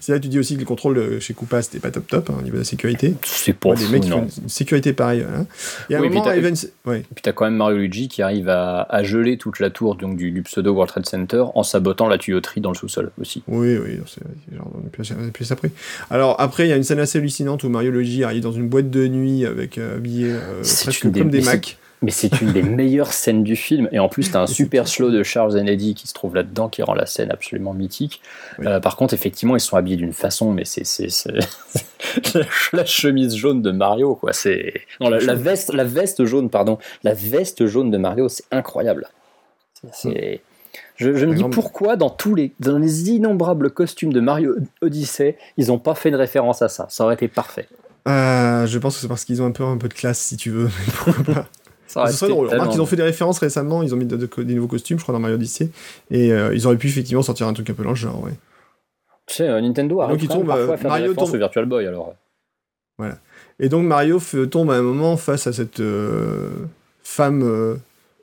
c'est 0.00 0.12
là 0.12 0.18
que 0.18 0.22
tu 0.22 0.28
dis 0.28 0.38
aussi 0.38 0.54
que 0.54 0.60
le 0.60 0.66
contrôle 0.66 0.96
euh, 0.98 1.20
chez 1.20 1.34
Koopa, 1.34 1.62
c'était 1.62 1.80
pas 1.80 1.90
top 1.90 2.06
top 2.06 2.30
hein, 2.30 2.36
au 2.38 2.42
niveau 2.42 2.54
de 2.54 2.60
la 2.60 2.64
sécurité. 2.64 3.14
C'est 3.24 3.52
pas 3.52 3.70
Ouais, 3.70 3.76
des 3.76 3.88
mecs 3.88 4.02
qui 4.02 4.10
font 4.10 4.26
une, 4.42 4.48
sécurité 4.48 4.92
pareille. 4.92 5.24
Voilà. 5.28 5.44
Et 5.90 5.94
à 5.94 5.98
un 5.98 6.00
Oui, 6.00 6.08
puis 6.08 6.18
moment, 6.18 6.30
t'as- 6.30 6.36
Evans... 6.36 6.54
Ouais. 6.86 7.00
Et 7.00 7.14
puis 7.14 7.22
t'as 7.22 7.32
quand 7.32 7.44
même 7.44 7.56
Mario 7.56 7.78
Luigi 7.78 8.08
qui 8.08 8.22
arrive 8.22 8.48
à, 8.48 8.82
à 8.82 9.02
geler 9.02 9.36
toute 9.36 9.58
la 9.58 9.70
tour 9.70 9.96
donc, 9.96 10.16
du, 10.16 10.30
du 10.30 10.42
pseudo 10.42 10.72
World 10.72 10.90
Trade 10.90 11.06
Center 11.06 11.44
en 11.54 11.62
sabotant 11.64 12.06
la 12.08 12.18
tuyauterie 12.18 12.60
dans 12.60 12.70
le 12.70 12.76
sous-sol 12.76 13.10
aussi. 13.20 13.42
Oui, 13.48 13.76
oui, 13.76 13.98
c'est 14.06 14.22
genre, 14.56 14.70
on 14.74 15.52
après. 15.52 15.70
Alors 16.10 16.40
après, 16.40 16.66
il 16.66 16.70
y 16.70 16.72
a 16.72 16.76
une 16.76 16.84
scène 16.84 17.00
assez 17.00 17.18
hallucinante 17.18 17.64
où 17.64 17.68
Mario 17.68 17.90
Luigi 17.90 18.22
arrive 18.24 18.42
dans 18.44 18.52
une 18.52 18.68
boîte 18.68 18.90
de 18.90 19.06
nuit 19.08 19.44
avec 19.44 19.76
euh, 19.78 19.96
habillé 19.96 20.30
euh, 20.32 20.62
presque 20.62 21.02
une 21.04 21.10
des- 21.10 21.20
comme 21.20 21.30
des 21.30 21.40
Macs. 21.42 21.78
Mais 22.00 22.10
c'est 22.10 22.40
une 22.40 22.52
des 22.52 22.62
meilleures 22.80 23.12
scènes 23.12 23.42
du 23.42 23.56
film. 23.56 23.88
Et 23.92 23.98
en 23.98 24.08
plus, 24.08 24.30
t'as 24.30 24.40
un 24.40 24.44
Et 24.44 24.46
c'est 24.48 24.54
super 24.54 24.86
slow 24.86 25.10
de 25.10 25.22
Charles 25.22 25.54
Kennedy 25.54 25.94
qui 25.94 26.06
se 26.06 26.14
trouve 26.14 26.34
là-dedans, 26.34 26.68
qui 26.68 26.82
rend 26.82 26.94
la 26.94 27.06
scène 27.06 27.30
absolument 27.30 27.74
mythique. 27.74 28.20
Oui. 28.58 28.66
Euh, 28.66 28.80
par 28.80 28.96
contre, 28.96 29.14
effectivement, 29.14 29.56
ils 29.56 29.60
sont 29.60 29.76
habillés 29.76 29.96
d'une 29.96 30.12
façon, 30.12 30.52
mais 30.52 30.64
c'est 30.64 30.82
la, 32.72 32.84
chemise 32.84 33.34
jaune 33.36 33.62
de 33.62 33.70
Mario, 33.70 34.14
quoi. 34.14 34.32
C'est 34.32 34.74
non 35.00 35.08
la, 35.10 35.18
la 35.18 35.34
veste, 35.34 35.72
la 35.72 35.84
veste 35.84 36.24
jaune, 36.24 36.50
pardon, 36.50 36.78
la 37.02 37.14
veste 37.14 37.66
jaune 37.66 37.90
de 37.90 37.98
Mario, 37.98 38.28
c'est 38.28 38.44
incroyable. 38.50 39.08
C'est- 39.74 39.88
c'est- 39.92 40.40
Je, 40.96 41.14
je 41.14 41.26
me 41.26 41.34
dis 41.34 41.44
pourquoi 41.44 41.96
dans 41.96 42.10
tous 42.10 42.34
les 42.34 42.52
dans 42.60 42.78
les 42.78 43.10
innombrables 43.10 43.70
costumes 43.70 44.12
de 44.12 44.20
Mario 44.20 44.56
Odyssey, 44.82 45.36
ils 45.56 45.68
n'ont 45.68 45.78
pas 45.78 45.94
fait 45.94 46.08
une 46.10 46.14
référence 46.16 46.62
à 46.62 46.68
ça? 46.68 46.86
Ça 46.90 47.04
aurait 47.04 47.14
été 47.14 47.28
parfait. 47.28 47.68
Euh, 48.06 48.66
je 48.66 48.78
pense 48.78 48.94
que 48.96 49.00
c'est 49.02 49.08
parce 49.08 49.24
qu'ils 49.24 49.42
ont 49.42 49.46
un 49.46 49.50
peu, 49.50 49.64
un 49.64 49.76
peu 49.76 49.88
de 49.88 49.94
classe, 49.94 50.18
si 50.18 50.36
tu 50.36 50.50
veux. 50.50 50.64
mais 50.66 50.92
pourquoi 50.94 51.34
pas? 51.34 51.48
Ça 51.88 52.06
Ce 52.06 52.18
serait 52.18 52.30
drôle. 52.30 52.48
Remarque, 52.48 52.74
ils 52.74 52.80
ont 52.80 52.86
fait 52.86 52.94
des 52.96 53.02
références 53.02 53.38
récemment, 53.40 53.82
ils 53.82 53.92
ont 53.92 53.96
mis 53.96 54.04
de- 54.06 54.16
de- 54.16 54.42
des 54.42 54.54
nouveaux 54.54 54.68
costumes, 54.68 54.98
je 54.98 55.02
crois, 55.02 55.12
dans 55.12 55.18
Mario 55.18 55.34
Odyssey. 55.36 55.70
Et 56.12 56.32
euh, 56.32 56.54
ils 56.54 56.64
auraient 56.66 56.76
pu 56.76 56.86
effectivement 56.86 57.22
sortir 57.22 57.48
un 57.48 57.52
truc 57.54 57.68
un 57.70 57.74
peu 57.74 57.82
dans 57.82 57.88
le 57.90 57.96
genre, 57.96 58.22
ouais. 58.22 58.32
Tu 59.26 59.34
sais, 59.34 59.48
euh, 59.48 59.60
Nintendo 59.60 60.00
arrive 60.02 60.14
Donc, 60.16 60.22
il 60.22 60.28
quand 60.28 60.34
même 60.34 60.42
tombe, 60.44 60.48
parfois 60.48 60.70
euh, 60.70 60.74
à 60.74 60.76
faire 60.78 60.88
Mario 60.90 61.02
des 61.04 61.08
références 61.08 61.28
tombe- 61.30 61.34
au 61.34 61.38
Virtual 61.38 61.64
Boy, 61.66 61.86
alors. 61.86 62.14
Et 63.60 63.68
donc 63.68 63.84
Mario 63.86 64.18
f- 64.18 64.48
tombe 64.48 64.70
à 64.70 64.74
un 64.74 64.82
moment 64.82 65.16
face 65.16 65.46
à 65.46 65.52
cette 65.52 65.80
euh, 65.80 66.50
femme 67.02 67.42
euh, 67.42 67.74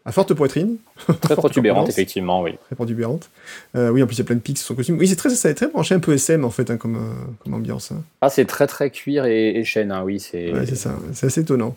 à 0.06 0.12
forte 0.12 0.34
poitrine, 0.34 0.78
Très 1.22 1.36
protubérante, 1.36 1.90
effectivement, 1.90 2.42
oui. 2.42 2.56
très 2.68 2.76
protubérante. 2.76 3.30
Euh, 3.76 3.90
oui, 3.90 4.02
en 4.04 4.06
plus 4.08 4.16
il 4.16 4.20
y 4.20 4.22
a 4.22 4.26
plein 4.26 4.36
de 4.36 4.42
pics 4.42 4.58
sur 4.58 4.68
son 4.68 4.76
costume. 4.76 4.98
Oui, 4.98 5.08
c'est 5.08 5.16
très, 5.16 5.30
ça 5.30 5.50
est 5.50 5.54
très 5.56 5.68
branché 5.68 5.96
un 5.96 6.00
peu 6.00 6.14
SM 6.14 6.46
en 6.46 6.52
fait, 6.52 6.70
hein, 6.72 6.78
comme, 6.78 6.96
euh, 6.96 7.14
comme 7.44 7.54
ambiance. 7.54 7.92
hein. 7.92 8.02
Ah, 8.22 8.30
c'est 8.30 8.46
très 8.46 8.68
très 8.68 8.92
cuir 8.92 9.26
et, 9.26 9.50
et 9.58 9.64
chaîne, 9.64 9.92
hein, 9.92 10.04
oui. 10.06 10.20
C'est 10.20 10.54
Ouais, 10.54 10.66
c'est 10.66 10.76
ça, 10.76 10.96
c'est 11.14 11.28
assez 11.28 11.42
étonnant. 11.42 11.76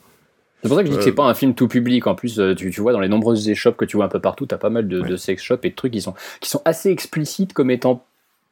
C'est 0.63 0.69
pour 0.69 0.77
ça 0.77 0.83
que 0.83 0.89
je 0.89 0.93
dis 0.93 0.97
que 0.99 1.03
Euh, 1.03 1.05
c'est 1.05 1.13
pas 1.15 1.25
un 1.25 1.35
film 1.35 1.55
tout 1.55 1.69
public. 1.69 2.07
En 2.07 2.15
plus, 2.15 2.39
euh, 2.41 2.55
tu, 2.55 2.71
tu 2.71 2.81
vois, 2.81 2.93
dans 2.93 3.01
les 3.01 3.09
nombreuses 3.09 3.49
échoppes 3.49 3.77
que 3.77 3.85
tu 3.85 3.97
vois 3.97 4.07
un 4.07 4.09
peu 4.09 4.21
partout, 4.21 4.47
t'as 4.47 4.59
pas 4.59 4.71
mal 4.71 4.89
de, 4.89 5.01
Ouais. 5.01 5.09
de 5.09 5.17
sex 5.17 5.43
shops 5.43 5.61
et 5.65 5.71
de 5.71 5.75
trucs 5.75 5.93
qui 5.93 6.01
sont, 6.01 6.15
qui 6.41 6.49
sont 6.51 6.63
assez 6.65 6.91
explicites 6.91 7.53
comme 7.53 7.71
étant 7.71 8.05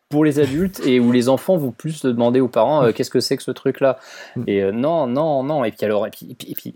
pour 0.09 0.25
les 0.25 0.39
adultes 0.39 0.81
et 0.87 1.01
où 1.01 1.11
les 1.11 1.29
enfants 1.29 1.57
vont 1.57 1.73
plus 1.73 2.03
demander 2.03 2.39
aux 2.41 2.47
parents 2.49 2.85
euh, 2.85 2.93
qu'est-ce 2.93 3.11
que 3.11 3.19
c'est 3.21 3.37
que 3.37 3.43
ce 3.43 3.51
truc-là. 3.51 3.99
Mm. 4.37 4.43
Et 4.47 4.63
euh, 4.63 4.71
non, 4.73 5.07
non, 5.09 5.43
non. 5.43 5.65
Et 5.65 5.73
puis 5.73 5.85
alors, 5.85 6.07
et 6.07 6.11
puis, 6.11 6.29
et 6.31 6.35
puis, 6.37 6.49
et 6.53 6.55
puis, 6.55 6.75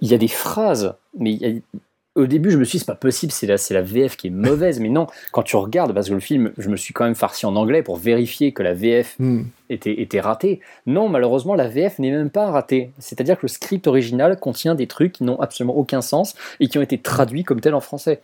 il 0.00 0.08
y 0.08 0.14
a 0.14 0.18
des 0.18 0.28
phrases, 0.28 0.94
mais 1.18 1.32
il 1.32 1.42
y 1.42 1.46
a- 1.46 1.78
au 2.16 2.26
début, 2.26 2.50
je 2.50 2.58
me 2.58 2.64
suis 2.64 2.78
dit, 2.78 2.80
c'est 2.80 2.90
pas 2.90 2.94
possible, 2.96 3.30
c'est 3.32 3.46
la, 3.46 3.56
c'est 3.58 3.74
la 3.74 3.82
VF 3.82 4.16
qui 4.16 4.26
est 4.26 4.30
mauvaise. 4.30 4.80
Mais 4.80 4.88
non, 4.88 5.06
quand 5.32 5.42
tu 5.42 5.54
regardes, 5.56 5.92
parce 5.94 6.08
que 6.08 6.14
le 6.14 6.20
film, 6.20 6.52
je 6.58 6.68
me 6.68 6.76
suis 6.76 6.92
quand 6.92 7.04
même 7.04 7.14
farci 7.14 7.46
en 7.46 7.54
anglais 7.56 7.82
pour 7.82 7.96
vérifier 7.96 8.52
que 8.52 8.62
la 8.62 8.74
VF 8.74 9.16
Hmm. 9.18 9.42
était, 9.70 10.00
était 10.00 10.20
ratée. 10.20 10.60
Non, 10.86 11.08
malheureusement, 11.08 11.54
la 11.54 11.68
VF 11.68 11.98
n'est 11.98 12.10
même 12.10 12.30
pas 12.30 12.50
ratée. 12.50 12.90
C'est-à-dire 12.98 13.36
que 13.36 13.42
le 13.42 13.48
script 13.48 13.86
original 13.86 14.38
contient 14.40 14.74
des 14.74 14.86
trucs 14.86 15.12
qui 15.12 15.24
n'ont 15.24 15.40
absolument 15.40 15.76
aucun 15.76 16.00
sens 16.02 16.34
et 16.60 16.68
qui 16.68 16.78
ont 16.78 16.82
été 16.82 16.98
traduits 16.98 17.44
comme 17.44 17.60
tels 17.60 17.74
en 17.74 17.80
français. 17.80 18.20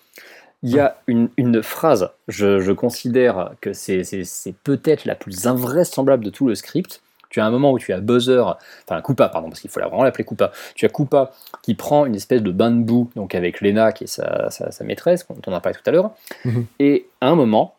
Il 0.65 0.71
y 0.71 0.79
a 0.79 0.97
une, 1.09 1.29
une 1.37 1.61
phrase, 1.63 2.11
je, 2.29 2.61
je 2.61 2.71
considère 2.71 3.53
que 3.61 3.73
c'est 3.73 4.05
c'est- 4.05 4.23
c'est 4.25 4.55
peut-être 4.63 5.05
la 5.07 5.17
plus 5.17 5.47
invraisemblable 5.49 6.25
de 6.25 6.31
tout 6.31 6.47
le 6.47 6.55
script. 6.55 7.03
Tu 7.33 7.41
as 7.41 7.47
un 7.47 7.51
moment 7.51 7.73
où 7.73 7.79
tu 7.79 7.95
as 7.95 8.01
Buzzer, 8.01 8.45
enfin 8.85 9.01
Koopa, 9.01 9.31
pardon, 9.31 9.49
parce 9.49 9.61
qu'il 9.61 9.71
faut 9.71 9.81
vraiment 9.81 10.05
l'appeler 10.05 10.25
Koopa. 10.25 10.53
Tu 10.75 10.85
as 10.85 10.91
Koopa 10.91 11.33
qui 11.63 11.75
prend 11.75 12.05
une 12.05 12.15
espèce 12.15 12.43
de 12.43 12.51
bain 12.51 12.71
de 12.71 12.85
boue, 12.85 13.11
donc 13.17 13.35
avec 13.35 13.63
Lena, 13.63 13.91
qui 13.93 14.05
est 14.05 14.07
sa, 14.07 14.51
sa, 14.51 14.71
sa 14.71 14.85
maîtresse, 14.85 15.27
dont 15.27 15.41
on 15.47 15.55
a 15.55 15.61
parlé 15.61 15.79
tout 15.79 15.89
à 15.89 15.93
l'heure. 15.93 16.11
Mhm. 16.45 16.67
Et 16.79 17.07
à 17.23 17.29
un 17.29 17.35
moment, 17.35 17.75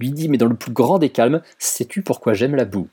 lui 0.00 0.10
dit, 0.10 0.30
mais 0.30 0.38
dans 0.38 0.46
le 0.46 0.54
plus 0.54 0.72
grand 0.72 0.98
des 0.98 1.10
calmes, 1.10 1.42
sais-tu 1.58 2.00
pourquoi 2.00 2.32
j'aime 2.32 2.56
la 2.56 2.64
boue? 2.64 2.88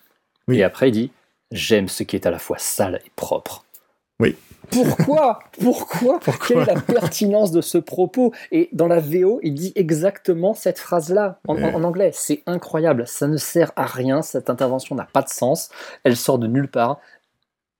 Oui. 0.49 0.57
Et 0.57 0.63
après, 0.63 0.89
il 0.89 0.91
dit, 0.91 1.11
j'aime 1.53 1.87
ce 1.87 2.03
qui 2.03 2.17
est 2.17 2.25
à 2.25 2.31
la 2.31 2.39
fois 2.39 2.57
sale 2.59 2.99
et 3.05 3.11
propre. 3.15 3.63
Oui. 4.19 4.35
Pourquoi 4.71 5.39
Pourquoi 5.59 6.19
Quelle 6.47 6.59
est 6.59 6.65
la 6.65 6.79
pertinence 6.79 7.51
de 7.51 7.61
ce 7.61 7.77
propos 7.77 8.33
Et 8.51 8.69
dans 8.73 8.87
la 8.87 8.99
VO, 8.99 9.39
il 9.41 9.53
dit 9.55 9.71
exactement 9.75 10.53
cette 10.53 10.77
phrase-là 10.79 11.39
en, 11.47 11.83
anglais. 11.83 12.11
C'est 12.13 12.43
incroyable. 12.45 13.05
Ça 13.07 13.27
ne 13.27 13.37
sert 13.37 13.71
à 13.75 13.85
rien. 13.85 14.21
Cette 14.21 14.49
intervention 14.49 14.95
n'a 14.95 15.07
pas 15.11 15.21
de 15.23 15.29
sens. 15.29 15.69
Elle 16.03 16.15
sort 16.15 16.37
de 16.39 16.47
nulle 16.47 16.67
part. 16.67 16.99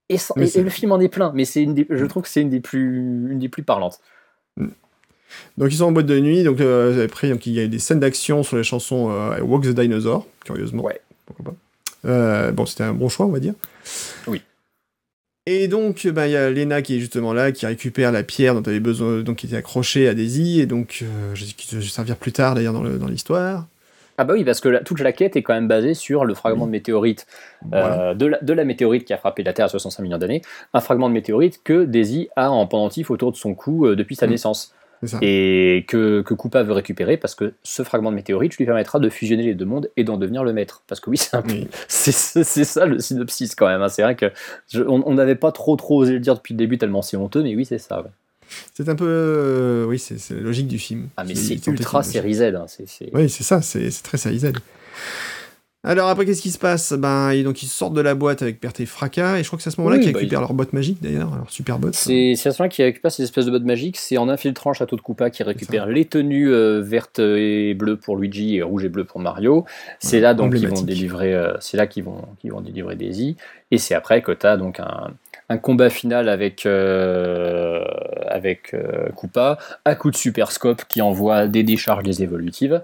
Et, 0.10 0.18
sans- 0.18 0.34
Mais 0.38 0.46
et- 0.46 0.48
c'est- 0.48 0.60
et 0.62 0.64
le 0.64 0.70
film 0.72 0.92
en 0.92 1.00
est 1.00 1.10
plein. 1.10 1.32
Mais 1.36 1.46
c'est 1.46 1.62
une 1.62 1.76
des- 1.76 1.86
je 1.90 2.06
trouve 2.06 2.24
que 2.24 2.30
c'est 2.30 2.42
une 2.42 2.50
des 2.50 2.60
plus, 2.60 2.98
une 3.32 3.38
des 3.40 3.50
plus 3.50 3.64
parlantes. 3.64 4.00
Donc 5.58 5.72
ils 5.72 5.76
sont 5.78 5.86
en 5.86 5.92
boîte 5.92 6.08
de 6.08 6.20
nuit, 6.20 6.44
donc 6.44 6.60
euh, 6.60 7.06
après 7.06 7.30
donc, 7.30 7.46
il 7.46 7.54
y 7.54 7.60
a 7.60 7.64
eu 7.64 7.68
des 7.68 7.78
scènes 7.78 8.00
d'action 8.00 8.42
sur 8.42 8.58
les 8.58 8.64
chansons 8.64 9.12
euh, 9.12 9.40
Walk 9.42 9.64
the 9.64 9.68
Dinosaur, 9.80 10.26
curieusement. 10.44 10.82
Ouais. 10.84 11.00
Pourquoi 11.28 11.46
pas. 11.46 11.54
Euh, 12.10 12.52
bon, 12.52 12.66
c'était 12.66 12.84
un 12.86 12.94
bon 12.94 13.10
choix, 13.10 13.28
on 13.28 13.30
va 13.30 13.40
dire. 13.40 13.54
Oui. 14.28 14.42
Et 15.52 15.68
donc, 15.68 16.06
bah, 16.08 16.28
il 16.28 16.32
y 16.34 16.36
a 16.36 16.52
Lena 16.52 16.84
qui 16.84 16.98
est 16.98 17.00
justement 17.00 17.34
là, 17.34 17.52
qui 17.52 17.66
récupère 17.66 18.12
la 18.12 18.22
pierre 18.22 18.54
dont 18.54 18.62
elle 18.62 18.70
avait 18.74 18.80
besoin, 18.80 19.22
donc 19.22 19.38
qui 19.38 19.48
était 19.48 19.56
accrochée 19.56 20.08
à 20.08 20.14
Daisy, 20.14 20.60
et 20.62 20.68
donc, 20.68 21.00
euh, 21.02 21.34
je- 21.34 21.46
qui 21.46 21.76
va 21.76 21.82
servir 21.82 22.18
plus 22.18 22.32
tard 22.32 22.54
d'ailleurs 22.54 22.74
dans 22.74 23.08
l'histoire. 23.08 23.66
Ah 24.20 24.26
bah 24.26 24.34
oui, 24.36 24.44
parce 24.44 24.60
que 24.60 24.70
la- 24.70 24.82
toute 24.82 25.00
la 25.00 25.12
quête 25.12 25.36
est 25.38 25.42
quand 25.42 25.54
même 25.56 25.68
basée 25.68 25.96
sur 25.96 26.24
le 26.26 26.36
fragment 26.36 26.68
de 26.68 26.72
météorite 26.72 27.26
euh, 27.74 28.14
de, 28.14 28.26
la, 28.28 28.38
de 28.42 28.54
la 28.54 28.64
météorite 28.66 29.06
qui 29.06 29.14
a 29.14 29.18
frappé 29.18 29.42
la 29.44 29.54
Terre 29.54 29.66
à 29.66 29.70
65 29.70 30.04
millions 30.04 30.18
d'années, 30.20 30.42
un 30.74 30.82
fragment 30.82 31.08
de 31.10 31.14
météorite 31.14 31.62
que 31.64 31.86
Daisy 31.86 32.28
a 32.36 32.52
en 32.52 32.68
pendentif 32.68 33.10
autour 33.10 33.32
de 33.32 33.38
son 33.38 33.56
cou 33.56 33.88
euh, 33.88 33.96
depuis 33.96 34.16
sa 34.18 34.28
Mm. 34.28 34.32
naissance 34.32 34.74
ça. 35.08 35.20
et 35.22 35.86
que, 35.88 36.22
que 36.22 36.34
Koopa 36.34 36.64
veut 36.64 36.74
récupérer 36.74 37.18
parce 37.18 37.36
que 37.36 37.54
ce 37.64 37.84
fragment 37.84 38.12
de 38.12 38.16
météorite 38.16 38.56
lui 38.58 38.66
permettra 38.66 39.00
de 39.00 39.10
fusionner 39.10 39.44
les 39.44 39.56
deux 39.56 39.66
mondes 39.66 39.90
et 39.98 40.04
d'en 40.04 40.18
devenir 40.18 40.44
le 40.44 40.52
maître. 40.54 40.84
Parce 40.88 41.00
que 41.00 41.10
oui, 41.10 41.18
c'est 41.18 41.38
Oui. 41.46 41.68
ça 41.88 42.86
le 42.86 43.00
synopsis 43.00 43.56
quand 43.56 43.68
même. 43.68 43.82
hein. 43.82 43.90
C'est 43.90 44.02
vrai 44.04 44.16
que 44.16 44.32
je- 44.72 44.82
on 44.84 45.14
n'avait 45.14 45.36
pas 45.36 45.52
trop 45.52 45.76
trop 45.76 46.02
osé 46.02 46.14
le 46.14 46.20
dire 46.20 46.36
depuis 46.36 46.54
le 46.54 46.58
début 46.58 46.78
tellement 46.78 47.02
c'est 47.02 47.18
honteux, 47.18 47.44
mais 47.44 47.56
oui 47.56 47.66
c'est 47.66 47.78
ça. 47.80 48.02
ouais. 48.02 48.10
C'est 48.74 48.90
un 48.90 48.96
peu. 48.96 49.06
euh, 49.08 49.86
oui, 49.86 50.00
c'est 50.00 50.18
la 50.34 50.42
logique 50.42 50.68
du 50.68 50.80
film. 50.80 51.10
Ah 51.18 51.24
mais 51.24 51.36
c'est 51.36 51.66
ultra 51.68 52.02
série 52.04 52.34
Z. 52.34 52.42
hein. 52.56 52.66
Oui, 53.14 53.30
c'est 53.30 53.44
ça, 53.44 53.62
c'est 53.62 53.92
c'est 53.92 54.02
très 54.04 54.18
série 54.18 54.40
Z. 54.40 54.54
Alors 55.82 56.10
après, 56.10 56.26
qu'est-ce 56.26 56.42
qui 56.42 56.52
se 56.52 56.60
passe? 56.60 56.92
Ben, 56.92 57.30
et 57.30 57.42
donc 57.42 57.64
ils 57.64 57.68
sortent 57.68 57.94
de 57.94 58.02
la 58.02 58.14
boîte 58.14 58.42
avec 58.42 58.60
perte 58.60 58.82
et 58.82 58.86
fracas, 58.86 59.38
et 59.40 59.44
je 59.44 59.48
crois 59.48 59.56
que 59.56 59.64
c'est 59.64 59.70
à 59.70 59.72
ce 59.72 59.80
moment-là 59.80 59.96
Oui, 59.98 60.04
qu'ils 60.04 60.12
bah, 60.12 60.20
récupèrent 60.20 60.42
leur 60.42 60.54
boîte 60.54 60.74
magique 60.74 61.02
d'ailleurs, 61.02 61.34
leur 61.34 61.50
super 61.50 61.80
botte. 61.80 61.96
C'est 61.96 62.34
c'est 62.36 62.50
à 62.50 62.52
ce 62.52 62.62
moment 62.62 62.68
qui 62.70 62.84
récupère 62.84 63.12
ces 63.14 63.24
espèces 63.24 63.46
de 63.46 63.52
bottes 63.52 63.64
magiques. 63.64 63.96
C'est 63.96 64.18
en 64.18 64.28
infiltrant 64.28 64.72
le 64.72 64.76
château 64.76 64.98
de 64.98 65.02
Koopa 65.02 65.30
qui 65.30 65.42
récupère 65.44 65.86
les 65.86 66.04
tenues 66.04 66.52
euh, 66.52 66.82
vertes 66.82 67.20
et 67.20 67.74
bleues 67.76 67.96
pour 67.96 68.18
Luigi 68.18 68.58
et 68.58 68.62
rouges 68.62 68.84
et 68.84 68.90
bleues 68.90 69.06
pour 69.06 69.22
Mario. 69.22 69.64
C'est 70.00 70.20
là 70.20 70.34
donc 70.34 70.54
qu'ils 70.54 70.68
vont 70.68 70.82
délivrer. 70.82 71.34
euh, 71.34 71.54
c'est 71.62 71.78
là 71.78 71.88
qu'ils 71.88 72.04
vont 72.04 72.24
qu'ils 72.42 72.52
vont 72.52 72.60
délivrer 72.62 72.98
Daisy. 72.98 73.38
Et 73.72 73.78
c'est 73.78 73.96
après 73.96 74.22
que 74.22 74.34
tu 74.34 74.46
as 74.48 74.58
donc 74.58 74.82
un, 74.82 75.12
un 75.48 75.58
combat 75.58 75.90
final 75.90 76.28
avec 76.28 76.66
euh, 76.66 77.86
avec 78.28 78.74
euh, 78.74 79.10
Koopa 79.16 79.58
à 79.86 79.96
coup 79.96 80.12
de 80.12 80.18
super 80.18 80.52
scope 80.52 80.84
qui 80.90 81.02
envoie 81.02 81.48
des 81.48 81.64
décharges 81.64 82.04
des 82.04 82.22
évolutives. 82.22 82.82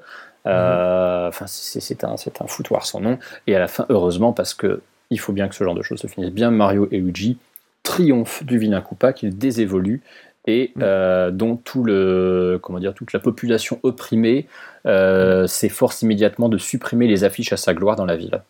Euh, 0.47 1.27
Enfin, 1.27 1.47
c'est 1.47 1.79
c'est 1.79 2.03
un 2.03 2.15
un 2.15 2.47
foutoir 2.47 2.85
sans 2.85 2.99
nom. 3.01 3.17
Et 3.47 3.55
à 3.55 3.59
la 3.59 3.67
fin, 3.67 3.85
heureusement, 3.89 4.31
parce 4.33 4.53
que 4.53 4.81
il 5.09 5.19
faut 5.19 5.33
bien 5.33 5.47
que 5.47 5.55
ce 5.55 5.63
genre 5.63 5.75
de 5.75 5.81
choses 5.81 5.99
se 5.99 6.07
finisse 6.07 6.31
bien. 6.31 6.51
Mario 6.51 6.87
et 6.91 6.97
Luigi 6.99 7.37
triomphe 7.83 8.43
du 8.43 8.57
vilain 8.57 8.81
Koopa 8.81 9.13
qu'il 9.13 9.37
désévolue 9.37 10.01
et 10.47 10.71
Mm. 10.75 10.79
euh, 10.83 11.31
dont 11.31 11.55
tout 11.55 11.83
le, 11.83 12.59
comment 12.61 12.79
dire, 12.79 12.93
toute 12.93 13.13
la 13.13 13.19
population 13.19 13.79
opprimée 13.83 14.47
euh, 14.85 15.47
s'efforce 15.47 16.01
immédiatement 16.03 16.49
de 16.49 16.57
supprimer 16.57 17.07
les 17.07 17.23
affiches 17.23 17.51
à 17.53 17.57
sa 17.57 17.73
gloire 17.73 17.95
dans 17.95 18.05
la 18.05 18.15
ville. 18.15 18.41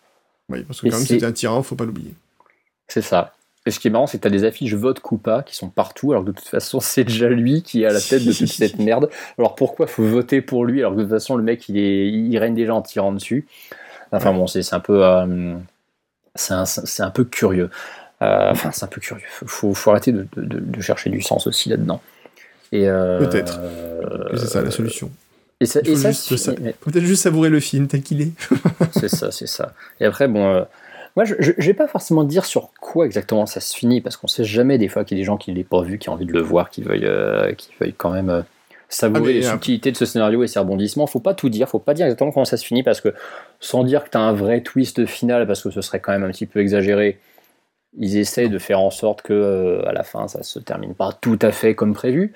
Oui, 0.49 0.63
parce 0.63 0.81
que 0.81 0.87
Et 0.87 0.89
quand 0.89 0.97
même 0.97 1.05
c'était 1.05 1.25
un 1.25 1.31
tyran, 1.31 1.63
faut 1.63 1.75
pas 1.75 1.85
l'oublier. 1.85 2.13
C'est 2.87 3.01
ça. 3.01 3.33
Et 3.67 3.71
ce 3.71 3.79
qui 3.79 3.87
est 3.87 3.91
marrant, 3.91 4.05
c'est 4.07 4.17
que 4.17 4.21
tu 4.21 4.27
as 4.27 4.31
des 4.31 4.43
affiches 4.43 4.73
vote 4.75 4.99
Koopa 4.99 5.41
qui 5.43 5.55
sont 5.55 5.69
partout, 5.69 6.11
alors 6.11 6.23
que 6.23 6.29
de 6.31 6.35
toute 6.35 6.47
façon, 6.47 6.79
c'est 6.81 7.03
déjà 7.03 7.29
lui 7.29 7.63
qui 7.63 7.83
est 7.83 7.87
à 7.87 7.91
la 7.93 8.01
tête 8.01 8.23
de 8.25 8.31
toute 8.33 8.47
cette 8.47 8.77
merde. 8.79 9.09
Alors 9.37 9.55
pourquoi 9.55 9.87
faut 9.87 10.03
voter 10.03 10.41
pour 10.41 10.65
lui 10.65 10.79
alors 10.81 10.91
que 10.93 10.97
de 10.97 11.03
toute 11.03 11.11
façon, 11.11 11.35
le 11.35 11.43
mec, 11.43 11.67
il, 11.69 11.77
est, 11.77 12.07
il 12.07 12.37
règne 12.37 12.55
déjà 12.55 12.73
en 12.75 12.81
tirant 12.81 13.11
dessus 13.11 13.45
Enfin 14.11 14.33
bon, 14.33 14.47
c'est 14.47 14.73
un 14.73 14.79
peu. 14.79 15.03
euh, 15.03 15.55
c'est 16.35 16.53
un, 16.53 16.65
c'est 16.65 17.03
un 17.03 17.09
peu 17.09 17.23
curieux. 17.25 17.69
Euh, 18.21 18.51
Enfin, 18.51 18.71
c'est 18.71 18.85
un 18.85 18.87
peu 18.87 19.01
curieux. 19.01 19.23
Faut, 19.29 19.73
faut, 19.73 19.89
arrêter 19.91 20.11
de, 20.13 20.25
de- 20.37 20.59
de 20.59 20.81
chercher 20.81 21.09
du 21.09 21.21
sens 21.21 21.47
aussi 21.47 21.69
là-dedans. 21.69 22.01
Euh, 22.73 23.19
Peut-être 23.19 23.59
c'est 24.35 24.47
ça 24.47 24.61
la 24.61 24.71
solution. 24.71 25.09
Et 25.61 25.65
ça, 25.65 25.79
et 25.85 25.95
ça, 25.95 26.11
ça. 26.13 26.53
peut-être 26.53 27.03
juste 27.05 27.23
savourer 27.23 27.49
le 27.49 27.59
film 27.61 27.87
tel 27.87 28.01
qu'il 28.03 28.21
est. 28.21 28.31
c'est 28.91 29.07
ça, 29.09 29.31
c'est 29.31 29.47
ça. 29.47 29.73
Et 29.99 30.05
après, 30.05 30.27
bon, 30.27 30.65
moi, 31.15 31.23
je, 31.25 31.35
je 31.39 31.65
vais 31.65 31.73
pas 31.73 31.87
forcément 31.87 32.23
dire 32.23 32.45
sur 32.45 32.71
quoi 32.81 33.05
exactement 33.05 33.45
ça 33.45 33.59
se 33.59 33.75
finit, 33.75 34.01
parce 34.01 34.17
qu'on 34.17 34.27
sait 34.27 34.43
jamais 34.43 34.77
des 34.77 34.87
fois 34.87 35.05
qu'il 35.05 35.17
y 35.17 35.19
a 35.19 35.21
des 35.21 35.25
gens 35.25 35.37
qui 35.37 35.51
ne 35.51 35.57
l'ont 35.57 35.63
pas 35.63 35.81
vu, 35.81 35.97
qui 35.97 36.09
ont 36.09 36.13
envie 36.13 36.25
de 36.25 36.33
le 36.33 36.41
voir, 36.41 36.69
qui 36.69 36.81
veuillent, 36.81 37.05
euh, 37.05 37.53
qui 37.53 37.69
veuillent 37.79 37.93
quand 37.93 38.11
même 38.11 38.29
euh, 38.29 38.41
savourer 38.89 39.31
Ah, 39.31 39.37
les 39.37 39.43
subtilités 39.43 39.91
de 39.91 39.97
ce 39.97 40.05
scénario 40.05 40.43
et 40.43 40.47
ses 40.47 40.59
rebondissements. 40.59 41.07
Faut 41.07 41.19
pas 41.19 41.33
tout 41.33 41.49
dire, 41.49 41.69
faut 41.69 41.79
pas 41.79 41.93
dire 41.93 42.05
exactement 42.05 42.31
comment 42.31 42.45
ça 42.45 42.57
se 42.57 42.65
finit, 42.65 42.83
parce 42.83 43.01
que 43.01 43.13
sans 43.59 43.83
dire 43.83 44.03
que 44.03 44.09
tu 44.09 44.17
as 44.17 44.21
un 44.21 44.33
vrai 44.33 44.61
twist 44.61 45.05
final, 45.05 45.47
parce 45.47 45.61
que 45.63 45.71
ce 45.71 45.81
serait 45.81 45.99
quand 45.99 46.11
même 46.11 46.23
un 46.23 46.31
petit 46.31 46.45
peu 46.45 46.59
exagéré, 46.59 47.19
ils 47.97 48.17
essayent 48.17 48.49
de 48.49 48.59
faire 48.59 48.79
en 48.81 48.91
sorte 48.91 49.21
que 49.21 49.33
euh, 49.33 49.87
à 49.87 49.93
la 49.93 50.03
fin, 50.03 50.27
ça 50.27 50.43
se 50.43 50.59
termine 50.59 50.93
pas 50.93 51.11
tout 51.13 51.39
à 51.41 51.51
fait 51.51 51.75
comme 51.75 51.93
prévu. 51.93 52.33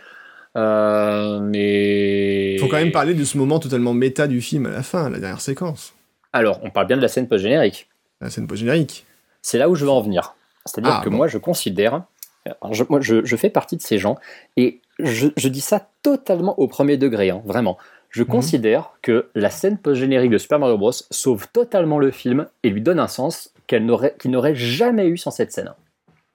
Euh, 0.56 1.40
mais 1.42 2.58
Faut 2.60 2.68
quand 2.68 2.78
même 2.78 2.92
parler 2.92 3.14
de 3.14 3.24
ce 3.24 3.38
moment 3.38 3.60
totalement 3.60 3.94
méta 3.94 4.28
du 4.28 4.42
film 4.42 4.66
à 4.66 4.72
la 4.72 4.84
fin, 4.84 5.10
la 5.10 5.20
dernière 5.20 5.42
séquence. 5.42 5.94
Alors, 6.34 6.60
on 6.64 6.70
parle 6.70 6.88
bien 6.88 6.98
de 6.98 7.02
la 7.02 7.08
scène 7.08 7.28
post-générique. 7.28 7.88
La 8.22 8.30
scène 8.30 8.48
post-générique. 8.48 9.06
C'est 9.42 9.58
là 9.58 9.70
où 9.70 9.76
je 9.76 9.86
veux 9.86 9.92
en 9.92 10.02
venir. 10.02 10.36
C'est-à-dire 10.66 10.98
Ah, 11.00 11.02
que 11.04 11.10
bon. 11.10 11.18
moi, 11.18 11.28
je 11.28 11.38
considère. 11.38 12.04
alors, 12.46 12.74
je, 12.74 12.84
moi, 12.90 13.00
je, 13.02 13.24
je 13.24 13.36
fais 13.36 13.50
partie 13.50 13.78
de 13.78 13.82
ces 13.82 13.98
gens, 13.98 14.18
et 14.58 14.82
je, 15.00 15.28
je 15.38 15.48
dis 15.48 15.62
ça 15.62 15.88
totalement 16.04 16.58
au 16.60 16.68
premier 16.68 16.98
degré, 16.98 17.30
hein, 17.30 17.42
vraiment. 17.46 17.78
Je 18.10 18.24
Mhm. 18.24 18.30
considère 18.30 18.92
que 19.02 19.30
la 19.36 19.50
scène 19.50 19.78
post-générique 19.78 20.32
de 20.32 20.38
Super 20.40 20.58
Mario 20.60 20.78
Bros. 20.78 20.92
sauve 21.12 21.48
totalement 21.54 22.00
le 22.00 22.10
film 22.12 22.48
et 22.64 22.70
lui 22.70 22.82
donne 22.82 23.00
un 23.00 23.08
sens 23.08 23.54
qu'elle 23.68 23.86
n'aurait, 23.86 24.16
qu'il 24.20 24.32
n'aurait 24.32 24.56
jamais 24.56 25.06
eu 25.08 25.18
sans 25.18 25.32
cette 25.32 25.52
scène. 25.52 25.74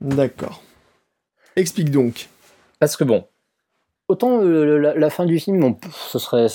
D'accord. 0.01 0.63
Explique 1.57 1.91
donc. 1.91 2.29
Parce 2.79 2.97
que 2.97 3.03
bon, 3.05 3.27
autant 4.09 4.41
euh, 4.43 4.79
la, 4.79 4.95
la 4.95 5.11
fin 5.11 5.25
du 5.27 5.39
film, 5.41 5.75
ce 5.93 6.19
serait, 6.19 6.47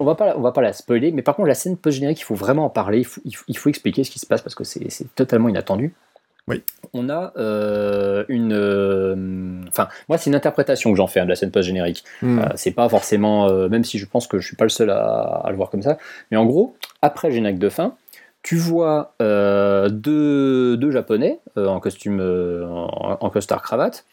on 0.00 0.04
va 0.04 0.14
pas, 0.16 0.26
la- 0.26 0.36
on 0.38 0.40
va 0.40 0.50
pas 0.52 0.62
la 0.62 0.72
spoiler, 0.72 1.12
mais 1.12 1.22
par 1.22 1.36
contre 1.36 1.46
la 1.48 1.54
scène 1.54 1.76
post-générique, 1.76 2.20
il 2.20 2.24
faut 2.24 2.34
vraiment 2.34 2.64
en 2.64 2.70
parler, 2.70 2.98
il 2.98 3.04
faut, 3.04 3.20
il 3.24 3.36
faut- 3.36 3.44
il 3.46 3.56
faut 3.56 3.68
expliquer 3.68 4.02
ce 4.02 4.10
qui 4.10 4.18
se 4.18 4.26
passe 4.26 4.42
parce 4.42 4.54
que 4.56 4.64
c'est 4.64 4.88
totalement 5.14 5.48
inattendu. 5.48 5.94
Oui. 6.48 6.64
On 6.94 7.08
a 7.10 7.32
euh, 7.36 8.24
une, 8.28 8.52
euh, 8.54 9.60
enfin, 9.68 9.86
moi 10.08 10.18
c'est 10.18 10.30
une 10.30 10.34
interprétation 10.34 10.90
que 10.90 10.96
j'en 10.96 11.06
fais 11.06 11.20
hein, 11.20 11.24
de 11.24 11.28
la 11.28 11.36
scène 11.36 11.52
post-générique. 11.52 12.02
Hmm. 12.22 12.40
Euh, 12.40 12.44
c'est 12.56 12.72
pas 12.72 12.88
forcément, 12.88 13.48
même 13.68 13.84
si 13.84 13.98
je 13.98 14.06
pense 14.06 14.26
que 14.26 14.40
je 14.40 14.46
suis 14.46 14.56
pas 14.56 14.64
le 14.64 14.70
seul 14.70 14.90
à, 14.90 15.42
à 15.44 15.50
le 15.50 15.56
voir 15.56 15.70
comme 15.70 15.82
ça, 15.82 15.98
mais 16.30 16.36
en 16.36 16.46
gros, 16.46 16.74
après 17.02 17.28
le 17.28 17.34
générique 17.34 17.60
de 17.60 17.68
fin, 17.68 17.94
tu 18.42 18.56
vois 18.56 19.14
deux, 19.20 20.76
deux 20.76 20.90
japonais 20.90 21.38
en 21.56 21.78
costume, 21.78 22.20
en, 22.20 23.18
en 23.20 23.30
costard 23.30 23.62
cravate, 23.62 24.04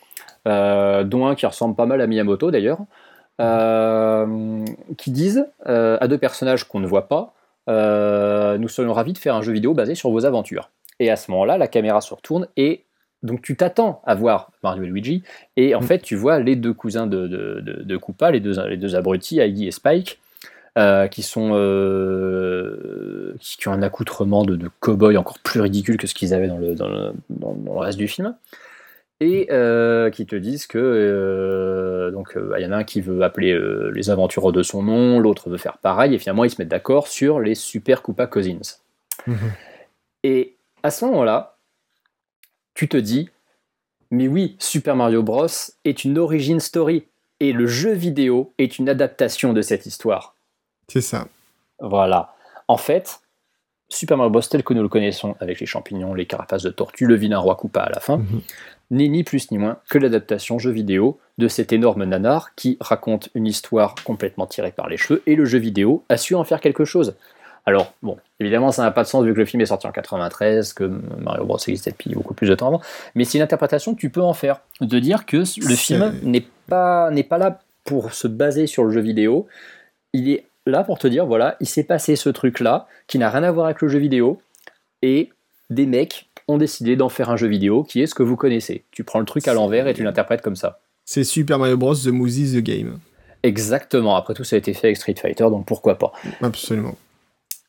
euh, 0.47 1.03
dont 1.03 1.27
un 1.27 1.35
qui 1.35 1.45
ressemble 1.45 1.75
pas 1.75 1.85
mal 1.85 2.01
à 2.01 2.07
Miyamoto 2.07 2.51
d'ailleurs, 2.51 2.79
qui 4.97 5.11
disent 5.11 5.45
euh, 5.67 5.97
à 6.01 6.07
deux 6.07 6.17
personnages 6.17 6.63
qu'on 6.65 6.79
ne 6.79 6.87
voit 6.87 7.07
pas, 7.07 7.33
euh, 7.69 8.57
nous 8.57 8.67
serions 8.67 8.93
ravis 8.93 9.13
de 9.13 9.17
faire 9.17 9.35
un 9.35 9.41
jeu 9.41 9.51
vidéo 9.53 9.73
basé 9.73 9.93
sur 9.95 10.09
vos 10.09 10.25
aventures. 10.25 10.69
Et 10.99 11.11
à 11.11 11.15
ce 11.15 11.29
moment-là, 11.31 11.57
la 11.57 11.67
caméra 11.67 12.01
se 12.01 12.13
retourne 12.13 12.47
et 12.57 12.83
donc 13.23 13.41
tu 13.41 13.55
t'attends 13.55 14.01
à 14.05 14.15
voir 14.15 14.51
Mario 14.63 14.83
et 14.83 14.87
Luigi, 14.87 15.23
et 15.57 15.73
en 15.75 15.79
Mm. 15.81 15.83
fait 15.83 15.99
tu 15.99 16.15
vois 16.15 16.39
les 16.39 16.55
deux 16.55 16.73
cousins 16.73 17.07
de, 17.07 17.27
de, 17.27 17.59
de, 17.61 17.83
de 17.83 17.97
Koopa, 17.97 18.31
les 18.31 18.39
deux, 18.39 18.55
les 18.67 18.77
deux 18.77 18.95
abrutis, 18.95 19.37
Iggy 19.37 19.67
et 19.67 19.71
Spike, 19.71 20.19
euh, 20.77 21.07
qui 21.07 21.23
sont 21.23 21.51
euh, 21.53 23.33
qui 23.39 23.57
qui 23.57 23.67
ont 23.67 23.71
un 23.73 23.81
accoutrement 23.81 24.43
de, 24.45 24.55
de 24.55 24.69
cow-boy 24.79 25.17
encore 25.17 25.39
plus 25.39 25.61
ridicule 25.61 25.97
que 25.97 26.05
ce 26.07 26.13
qu'ils 26.13 26.33
avaient 26.33 26.47
dans 26.47 26.57
le, 26.59 26.75
dans 26.75 26.87
le, 26.87 27.13
dans- 27.29 27.53
dans 27.53 27.73
le 27.73 27.79
reste 27.79 27.97
du 27.97 28.07
film 28.07 28.35
et 29.19 29.47
euh, 29.51 30.09
qui 30.09 30.25
te 30.25 30.35
disent 30.35 30.67
que 30.67 30.77
euh, 30.77 32.11
donc 32.11 32.37
il 32.57 32.61
y 32.61 32.65
en 32.65 32.71
a 32.71 32.77
un 32.77 32.83
qui 32.83 33.01
veut 33.01 33.23
appeler 33.23 33.51
euh, 33.51 33.89
les 33.93 34.09
aventureux 34.09 34.51
de 34.51 34.61
son 34.63 34.83
nom, 34.83 35.19
l'autre 35.19 35.49
veut 35.49 35.57
faire 35.57 35.79
pareil, 35.79 36.13
et 36.13 36.19
finalement 36.19 36.43
ils 36.43 36.51
se 36.51 36.61
mettent 36.61 36.69
d'accord 36.69 37.07
sur 37.07 37.39
les 37.39 37.55
Super 37.55 38.01
Koopa 38.01 38.27
Cousins. 38.27 38.77
Mhm. 39.25 39.37
Et 40.23 40.55
à 40.83 40.91
ce 40.91 41.05
moment-là, 41.05 41.57
tu 42.75 42.87
te 42.87 42.97
dis, 42.97 43.29
mais 44.11 44.27
oui, 44.27 44.55
Super 44.59 44.95
Mario 44.95 45.23
Bros 45.23 45.47
est 45.83 46.03
une 46.03 46.17
origin 46.17 46.59
story, 46.59 47.05
et 47.39 47.53
le 47.53 47.65
jeu 47.65 47.91
vidéo 47.91 48.53
est 48.57 48.77
une 48.77 48.89
adaptation 48.89 49.53
de 49.53 49.61
cette 49.61 49.85
histoire. 49.85 50.35
C'est 50.87 51.01
ça. 51.01 51.27
Voilà. 51.79 52.33
En 52.67 52.77
fait, 52.77 53.19
Super 53.89 54.17
Mario 54.17 54.29
Bros 54.29 54.41
tel 54.41 54.63
que 54.63 54.73
nous 54.73 54.81
le 54.81 54.89
connaissons, 54.89 55.35
avec 55.39 55.59
les 55.59 55.65
champignons, 55.65 56.13
les 56.13 56.25
carapaces 56.25 56.63
de 56.63 56.69
tortue, 56.69 57.05
le 57.05 57.15
vilain 57.15 57.39
roi 57.39 57.55
Koopa 57.55 57.81
à 57.81 57.89
la 57.89 57.99
fin, 57.99 58.17
Mhm. 58.17 58.41
N'est 58.89 59.07
ni 59.07 59.23
plus 59.23 59.51
ni 59.51 59.57
moins 59.57 59.77
que 59.89 59.97
l'adaptation 59.97 60.59
jeu 60.59 60.71
vidéo 60.71 61.19
de 61.37 61.47
cet 61.47 61.73
énorme 61.73 62.05
nanar 62.05 62.55
qui 62.55 62.77
raconte 62.79 63.29
une 63.35 63.45
histoire 63.45 63.95
complètement 64.03 64.47
tirée 64.47 64.71
par 64.71 64.87
les 64.87 64.97
cheveux, 64.97 65.21
et 65.25 65.35
le 65.35 65.45
jeu 65.45 65.59
vidéo 65.59 66.03
a 66.09 66.17
su 66.17 66.35
en 66.35 66.43
faire 66.43 66.61
quelque 66.61 66.85
chose. 66.85 67.15
Alors, 67.65 67.93
bon, 68.01 68.17
évidemment, 68.39 68.71
ça 68.71 68.83
n'a 68.83 68.91
pas 68.91 69.03
de 69.03 69.09
sens 69.09 69.25
vu 69.25 69.33
que 69.33 69.39
le 69.39 69.45
film 69.45 69.59
est 69.59 69.65
sorti 69.65 69.87
en 69.87 69.91
93, 69.91 70.71
que 70.71 70.85
Mario 71.19 71.43
Bros 71.43 71.57
existait 71.57 71.91
depuis 71.91 72.13
beaucoup 72.13 72.33
plus 72.33 72.47
de 72.47 72.55
temps 72.55 72.67
avant, 72.67 72.81
mais 73.13 73.25
c'est 73.25 73.37
une 73.37 73.43
interprétation 73.43 73.93
que 73.93 73.99
tu 73.99 74.09
peux 74.09 74.21
en 74.21 74.33
faire, 74.33 74.61
de 74.79 74.99
dire 74.99 75.25
que 75.25 75.37
le 75.37 75.75
film 75.75 76.17
n'est 76.23 76.45
pas, 76.67 77.11
n'est 77.11 77.23
pas 77.23 77.37
là 77.37 77.59
pour 77.83 78.13
se 78.13 78.27
baser 78.27 78.67
sur 78.67 78.85
le 78.85 78.91
jeu 78.91 79.01
vidéo, 79.01 79.47
il 80.13 80.29
est 80.29 80.45
là 80.65 80.85
pour 80.85 80.97
te 80.97 81.07
dire, 81.07 81.25
voilà, 81.25 81.57
il 81.59 81.67
s'est 81.67 81.83
passé 81.83 82.15
ce 82.15 82.29
truc-là, 82.29 82.87
qui 83.05 83.19
n'a 83.19 83.29
rien 83.29 83.43
à 83.43 83.51
voir 83.51 83.65
avec 83.65 83.81
le 83.81 83.89
jeu 83.89 83.99
vidéo, 83.99 84.41
et 85.01 85.29
des 85.69 85.85
mecs 85.85 86.26
ont 86.47 86.57
décidé 86.57 86.95
d'en 86.95 87.09
faire 87.09 87.29
un 87.29 87.37
jeu 87.37 87.47
vidéo 87.47 87.83
qui 87.83 88.01
est 88.01 88.07
ce 88.07 88.15
que 88.15 88.23
vous 88.23 88.35
connaissez. 88.35 88.83
Tu 88.91 89.03
prends 89.03 89.19
le 89.19 89.25
truc 89.25 89.47
à 89.47 89.53
l'envers 89.53 89.87
et 89.87 89.93
tu 89.93 90.03
l'interprètes 90.03 90.41
comme 90.41 90.55
ça. 90.55 90.79
C'est 91.05 91.23
Super 91.23 91.59
Mario 91.59 91.77
Bros. 91.77 91.95
The 91.95 92.07
Movie 92.07 92.53
The 92.59 92.63
Game. 92.63 92.99
Exactement, 93.43 94.15
après 94.15 94.33
tout 94.33 94.43
ça 94.43 94.55
a 94.55 94.59
été 94.59 94.73
fait 94.73 94.87
avec 94.87 94.97
Street 94.97 95.15
Fighter, 95.15 95.43
donc 95.43 95.65
pourquoi 95.65 95.97
pas. 95.97 96.11
Absolument. 96.41 96.95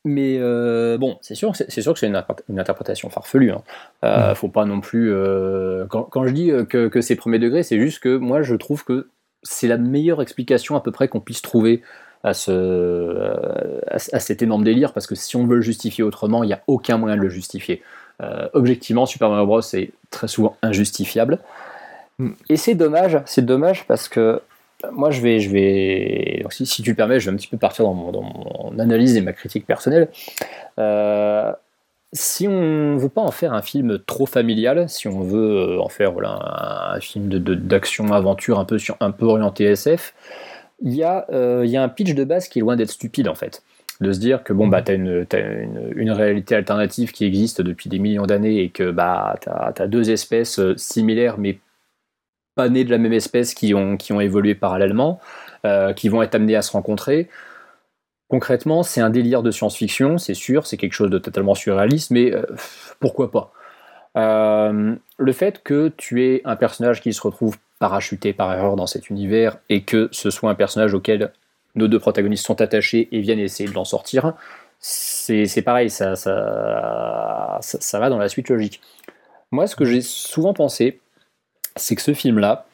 Mais 0.05 0.37
euh, 0.39 0.97
bon, 0.97 1.17
c'est 1.21 1.35
sûr, 1.35 1.51
que 1.51 1.57
c'est 1.67 1.81
sûr 1.81 1.93
que 1.93 1.99
c'est 1.99 2.07
une, 2.07 2.15
interpré- 2.15 2.43
une 2.49 2.59
interprétation 2.59 3.09
farfelue. 3.09 3.51
Hein. 3.51 3.61
Euh. 4.03 4.33
Faut 4.33 4.47
pas 4.47 4.65
non 4.65 4.79
plus. 4.79 5.11
euh, 5.13 5.85
quand, 5.89 6.03
quand 6.03 6.25
je 6.25 6.31
dis 6.31 6.51
que, 6.69 6.87
que 6.87 7.01
c'est 7.01 7.15
premier 7.15 7.37
degré, 7.37 7.63
c'est 7.63 7.79
juste 7.79 7.99
que 7.99 8.15
moi 8.17 8.41
je 8.41 8.55
trouve 8.55 8.83
que 8.85 9.09
c'est 9.43 9.67
la 9.67 9.77
meilleure 9.77 10.21
explication 10.21 10.75
à 10.75 10.81
peu 10.81 10.91
près 10.91 11.07
qu'on 11.07 11.19
puisse 11.19 11.41
trouver 11.41 11.81
à, 12.23 12.33
ce, 12.33 13.31
à, 13.87 14.19
cet 14.19 14.41
énorme 14.41 14.63
délire, 14.63 14.91
parce 14.91 15.07
que 15.07 15.15
si 15.15 15.35
on 15.37 15.45
veut 15.45 15.57
le 15.57 15.61
justifier 15.61 16.03
autrement, 16.03 16.43
il 16.43 16.47
n'y 16.47 16.53
a 16.53 16.61
aucun 16.67 16.97
moyen 16.97 17.15
de 17.15 17.21
le 17.21 17.29
justifier. 17.29 17.81
Objectivement, 18.53 19.05
Super 19.05 19.29
Mario 19.29 19.45
Bros. 19.45 19.61
est 19.61 19.91
très 20.09 20.27
souvent 20.27 20.57
injustifiable. 20.61 21.39
Mm. 22.19 22.31
Et 22.49 22.57
c'est 22.57 22.75
dommage, 22.75 23.21
c'est 23.25 23.45
dommage 23.45 23.85
parce 23.87 24.07
que 24.07 24.41
moi, 24.91 25.11
je 25.11 25.21
vais, 25.21 25.39
je 25.39 25.49
vais 25.49 26.45
si, 26.51 26.65
si, 26.65 26.81
tu 26.81 26.91
le 26.91 26.95
permets, 26.95 27.19
je 27.19 27.29
vais 27.29 27.33
un 27.33 27.37
petit 27.37 27.47
peu 27.47 27.57
partir 27.57 27.85
dans 27.85 27.93
mon, 27.93 28.79
analyse 28.79 29.15
et 29.17 29.21
ma 29.21 29.33
critique 29.33 29.65
personnelle. 29.65 30.09
Euh, 30.77 31.51
si 32.13 32.47
on 32.47 32.97
veut 32.97 33.09
pas 33.09 33.21
en 33.21 33.31
faire 33.31 33.53
un 33.53 33.61
film 33.61 33.99
trop 33.99 34.25
familial, 34.25 34.89
si 34.89 35.07
on 35.07 35.21
veut 35.21 35.75
euh, 35.75 35.81
en 35.81 35.89
faire 35.89 36.11
voilà, 36.11 36.93
un, 36.93 36.99
film 36.99 37.27
d'action, 37.29 38.05
de, 38.05 38.13
aventure 38.13 38.57
un 38.57 38.65
peu, 38.65 38.77
sur, 38.77 38.95
un 38.99 39.11
peu 39.11 39.25
orienté 39.25 39.65
SF, 39.65 40.13
il 40.81 40.93
y, 40.93 41.03
a, 41.03 41.25
euh, 41.31 41.63
il 41.65 41.71
y 41.71 41.77
a 41.77 41.83
un 41.83 41.89
pitch 41.89 42.13
de 42.13 42.23
base 42.23 42.47
qui 42.47 42.59
est 42.59 42.61
loin 42.61 42.77
d'être 42.77 42.91
stupide 42.91 43.27
en 43.27 43.35
fait. 43.35 43.63
De 44.01 44.13
se 44.13 44.19
dire 44.19 44.43
que 44.43 44.53
bon, 44.53 44.67
bah, 44.67 44.81
tu 44.81 44.91
as, 44.91 44.95
une, 44.95 45.25
une, 45.33 45.93
une, 45.95 46.11
réalité 46.11 46.55
alternative 46.55 47.11
qui 47.11 47.25
existe 47.25 47.61
depuis 47.61 47.89
des 47.89 47.99
millions 47.99 48.25
d'années 48.25 48.61
et 48.61 48.69
que 48.69 48.91
bah, 48.91 49.35
tu 49.41 49.49
as, 49.49 49.73
as, 49.77 49.87
deux 49.87 50.09
espèces 50.09 50.61
similaires 50.77 51.37
mais 51.37 51.59
nés 52.67 52.83
de 52.83 52.89
la 52.89 52.97
même 52.97 53.13
espèce 53.13 53.53
qui 53.53 53.73
ont, 53.73 53.95
qui 53.95 54.11
ont 54.11 54.19
évolué 54.19 54.55
parallèlement, 54.55 55.21
euh, 55.65 55.93
qui 55.93 56.09
vont 56.09 56.21
être 56.21 56.35
amenés 56.35 56.55
à 56.55 56.61
se 56.61 56.71
rencontrer. 56.71 57.29
Concrètement, 58.27 58.83
c'est 58.83 59.01
un 59.01 59.09
délire 59.09 59.41
de 59.41 59.51
science-fiction, 59.51 60.17
c'est 60.17 60.33
sûr, 60.33 60.67
c'est 60.67 60.77
quelque 60.77 60.93
chose 60.93 61.09
de 61.09 61.17
totalement 61.17 61.55
surréaliste, 61.55 62.11
mais 62.11 62.33
euh, 62.33 62.43
pourquoi 62.99 63.31
pas? 63.31 63.53
Euh, 64.17 64.95
Le 65.17 65.31
fait 65.31 65.63
que 65.63 65.91
tu 65.95 66.23
aies 66.23 66.41
un 66.43 66.55
personnage 66.55 67.01
qui 67.01 67.13
se 67.13 67.21
retrouve 67.21 67.57
parachuté 67.79 68.33
par 68.33 68.53
erreur 68.53 68.75
dans 68.75 68.87
cet 68.87 69.09
univers 69.09 69.57
et 69.69 69.83
que 69.83 70.09
ce 70.11 70.29
soit 70.29 70.49
un 70.49 70.55
personnage 70.55 70.93
auquel 70.93 71.31
nos 71.75 71.87
deux 71.87 71.99
protagonistes 71.99 72.45
sont 72.45 72.61
attachés 72.61 73.07
et 73.11 73.19
viennent 73.19 73.39
essayer 73.39 73.69
de 73.69 73.73
l'en 73.73 73.85
sortir, 73.85 74.33
c'est 74.79 75.61
pareil, 75.63 75.89
ça, 75.89 76.15
ça, 76.15 77.57
ça, 77.61 77.81
ça 77.81 77.99
va 77.99 78.09
dans 78.09 78.17
la 78.17 78.29
suite 78.29 78.49
logique. 78.49 78.81
Moi, 79.51 79.67
ce 79.67 79.75
que 79.75 79.85
j'ai 79.85 80.01
souvent 80.01 80.53
pensé, 80.53 80.99
c'est 81.75 81.95
que 81.95 82.01
ce 82.01 82.13
film-là, 82.13 82.65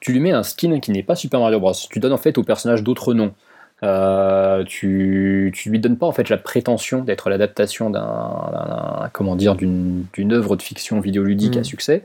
tu 0.00 0.12
lui 0.12 0.20
mets 0.20 0.32
un 0.32 0.42
skin 0.42 0.80
qui 0.80 0.90
n'est 0.90 1.02
pas 1.02 1.16
Super 1.16 1.40
Mario 1.40 1.58
Bros. 1.58 1.72
Tu 1.90 1.98
donnes 2.00 2.12
en 2.12 2.18
fait 2.18 2.38
au 2.38 2.44
personnage 2.44 2.82
d'autres 2.82 3.14
noms. 3.14 3.34
Euh, 3.82 4.64
tu, 4.64 5.52
tu 5.54 5.70
lui 5.70 5.78
donnes 5.78 5.96
pas 5.96 6.06
en 6.06 6.12
fait 6.12 6.28
la 6.28 6.36
prétention 6.36 7.02
d'être 7.02 7.30
l'adaptation 7.30 7.90
d'un 7.90 9.08
comment 9.12 9.36
dire 9.36 9.54
d'une 9.54 10.32
œuvre 10.32 10.56
de 10.56 10.62
fiction 10.62 11.00
vidéoludique 11.00 11.56
à 11.56 11.60
mm. 11.60 11.64
succès. 11.64 12.02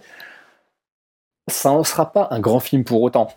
Ça 1.47 1.75
ne 1.75 1.83
sera 1.83 2.11
pas 2.11 2.27
un 2.31 2.39
grand 2.39 2.59
film 2.59 2.83
pour 2.83 3.01
autant, 3.01 3.33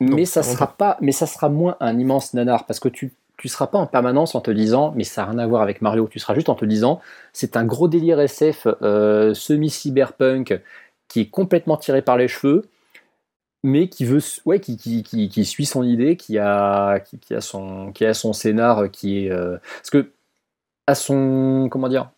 mais 0.00 0.24
ça 0.24 0.42
sera 0.42 0.66
pas, 0.66 0.96
mais 1.00 1.12
ça 1.12 1.26
sera 1.26 1.48
moins 1.48 1.76
un 1.80 1.98
immense 1.98 2.34
nanar 2.34 2.66
parce 2.66 2.80
que 2.80 2.88
tu 2.88 3.12
tu 3.36 3.48
seras 3.48 3.68
pas 3.68 3.78
en 3.78 3.86
permanence 3.86 4.34
en 4.34 4.42
te 4.42 4.50
disant 4.50 4.92
mais 4.96 5.04
ça 5.04 5.22
n'a 5.22 5.30
rien 5.30 5.38
à 5.38 5.46
voir 5.46 5.62
avec 5.62 5.80
Mario. 5.80 6.08
Tu 6.10 6.18
seras 6.18 6.34
juste 6.34 6.50
en 6.50 6.54
te 6.54 6.64
disant 6.64 7.00
c'est 7.32 7.56
un 7.56 7.64
gros 7.64 7.88
délire 7.88 8.20
SF 8.20 8.66
euh, 8.82 9.32
semi 9.32 9.70
cyberpunk 9.70 10.60
qui 11.08 11.20
est 11.20 11.30
complètement 11.30 11.76
tiré 11.76 12.02
par 12.02 12.16
les 12.16 12.28
cheveux, 12.28 12.68
mais 13.62 13.88
qui 13.88 14.04
veut, 14.04 14.20
ouais, 14.46 14.60
qui, 14.60 14.76
qui, 14.76 15.02
qui, 15.02 15.44
suit 15.44 15.66
son 15.66 15.82
idée, 15.82 16.16
qui 16.16 16.38
a, 16.38 17.00
qui, 17.00 17.34
a 17.34 17.40
son, 17.40 17.92
qui 17.92 18.06
a 18.06 18.14
son 18.14 18.32
scénar, 18.32 18.90
qui 18.90 19.26
est, 19.26 19.30
euh, 19.32 19.58
parce 19.78 19.90
que 19.90 20.12
à 20.86 20.94
son, 20.94 21.68
comment 21.70 21.88
dire, 21.88 22.10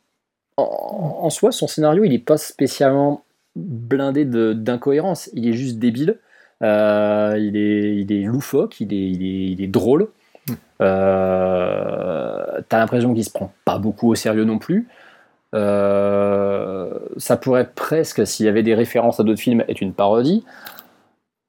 en, 0.56 1.30
soi, 1.30 1.50
son 1.50 1.66
scénario, 1.66 2.04
il 2.04 2.10
n'est 2.10 2.18
pas 2.18 2.36
spécialement 2.36 3.24
blindé 3.56 4.24
d'incohérence, 4.24 5.30
il 5.34 5.48
est 5.48 5.54
juste 5.54 5.78
débile. 5.78 6.18
Euh, 6.62 7.36
il, 7.38 7.56
est, 7.56 7.96
il 7.96 8.12
est 8.12 8.22
loufoque, 8.22 8.80
il 8.80 8.92
est, 8.92 9.10
il 9.10 9.22
est, 9.22 9.52
il 9.52 9.62
est 9.62 9.68
drôle. 9.68 10.08
Mm. 10.48 10.52
Euh, 10.82 12.60
T'as 12.68 12.78
l'impression 12.78 13.14
qu'il 13.14 13.24
se 13.24 13.32
prend 13.32 13.52
pas 13.64 13.78
beaucoup 13.78 14.10
au 14.10 14.14
sérieux 14.14 14.44
non 14.44 14.58
plus. 14.58 14.88
Euh, 15.54 16.98
ça 17.18 17.36
pourrait 17.36 17.70
presque, 17.74 18.26
s'il 18.26 18.46
y 18.46 18.48
avait 18.48 18.62
des 18.62 18.74
références 18.74 19.20
à 19.20 19.22
d'autres 19.24 19.40
films, 19.40 19.64
être 19.68 19.80
une 19.80 19.92
parodie. 19.92 20.44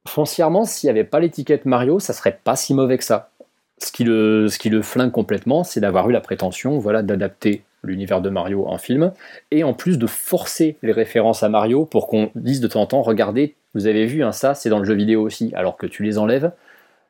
Foncièrement, 0.07 0.65
s'il 0.65 0.87
n'y 0.87 0.91
avait 0.91 1.05
pas 1.05 1.19
l'étiquette 1.19 1.65
Mario, 1.65 1.99
ça 1.99 2.13
serait 2.13 2.39
pas 2.43 2.55
si 2.55 2.73
mauvais 2.73 2.97
que 2.97 3.03
ça. 3.03 3.29
Ce 3.77 3.91
qui 3.91 4.03
le, 4.03 4.47
ce 4.49 4.59
qui 4.59 4.69
le 4.69 4.81
flingue 4.81 5.11
complètement, 5.11 5.63
c'est 5.63 5.79
d'avoir 5.79 6.09
eu 6.09 6.13
la 6.13 6.21
prétention 6.21 6.79
voilà, 6.79 7.01
d'adapter 7.01 7.63
l'univers 7.83 8.21
de 8.21 8.29
Mario 8.29 8.65
en 8.67 8.77
film, 8.77 9.11
et 9.51 9.63
en 9.63 9.73
plus 9.73 9.97
de 9.97 10.07
forcer 10.07 10.77
les 10.81 10.91
références 10.91 11.43
à 11.43 11.49
Mario 11.49 11.85
pour 11.85 12.07
qu'on 12.07 12.31
dise 12.35 12.61
de 12.61 12.67
temps 12.67 12.81
en 12.81 12.85
temps, 12.85 13.01
regardez, 13.01 13.55
vous 13.73 13.87
avez 13.87 14.05
vu, 14.05 14.23
hein, 14.23 14.31
ça 14.31 14.53
c'est 14.53 14.69
dans 14.69 14.79
le 14.79 14.85
jeu 14.85 14.93
vidéo 14.93 15.21
aussi, 15.21 15.51
alors 15.55 15.77
que 15.77 15.85
tu 15.85 16.03
les 16.03 16.17
enlèves, 16.17 16.51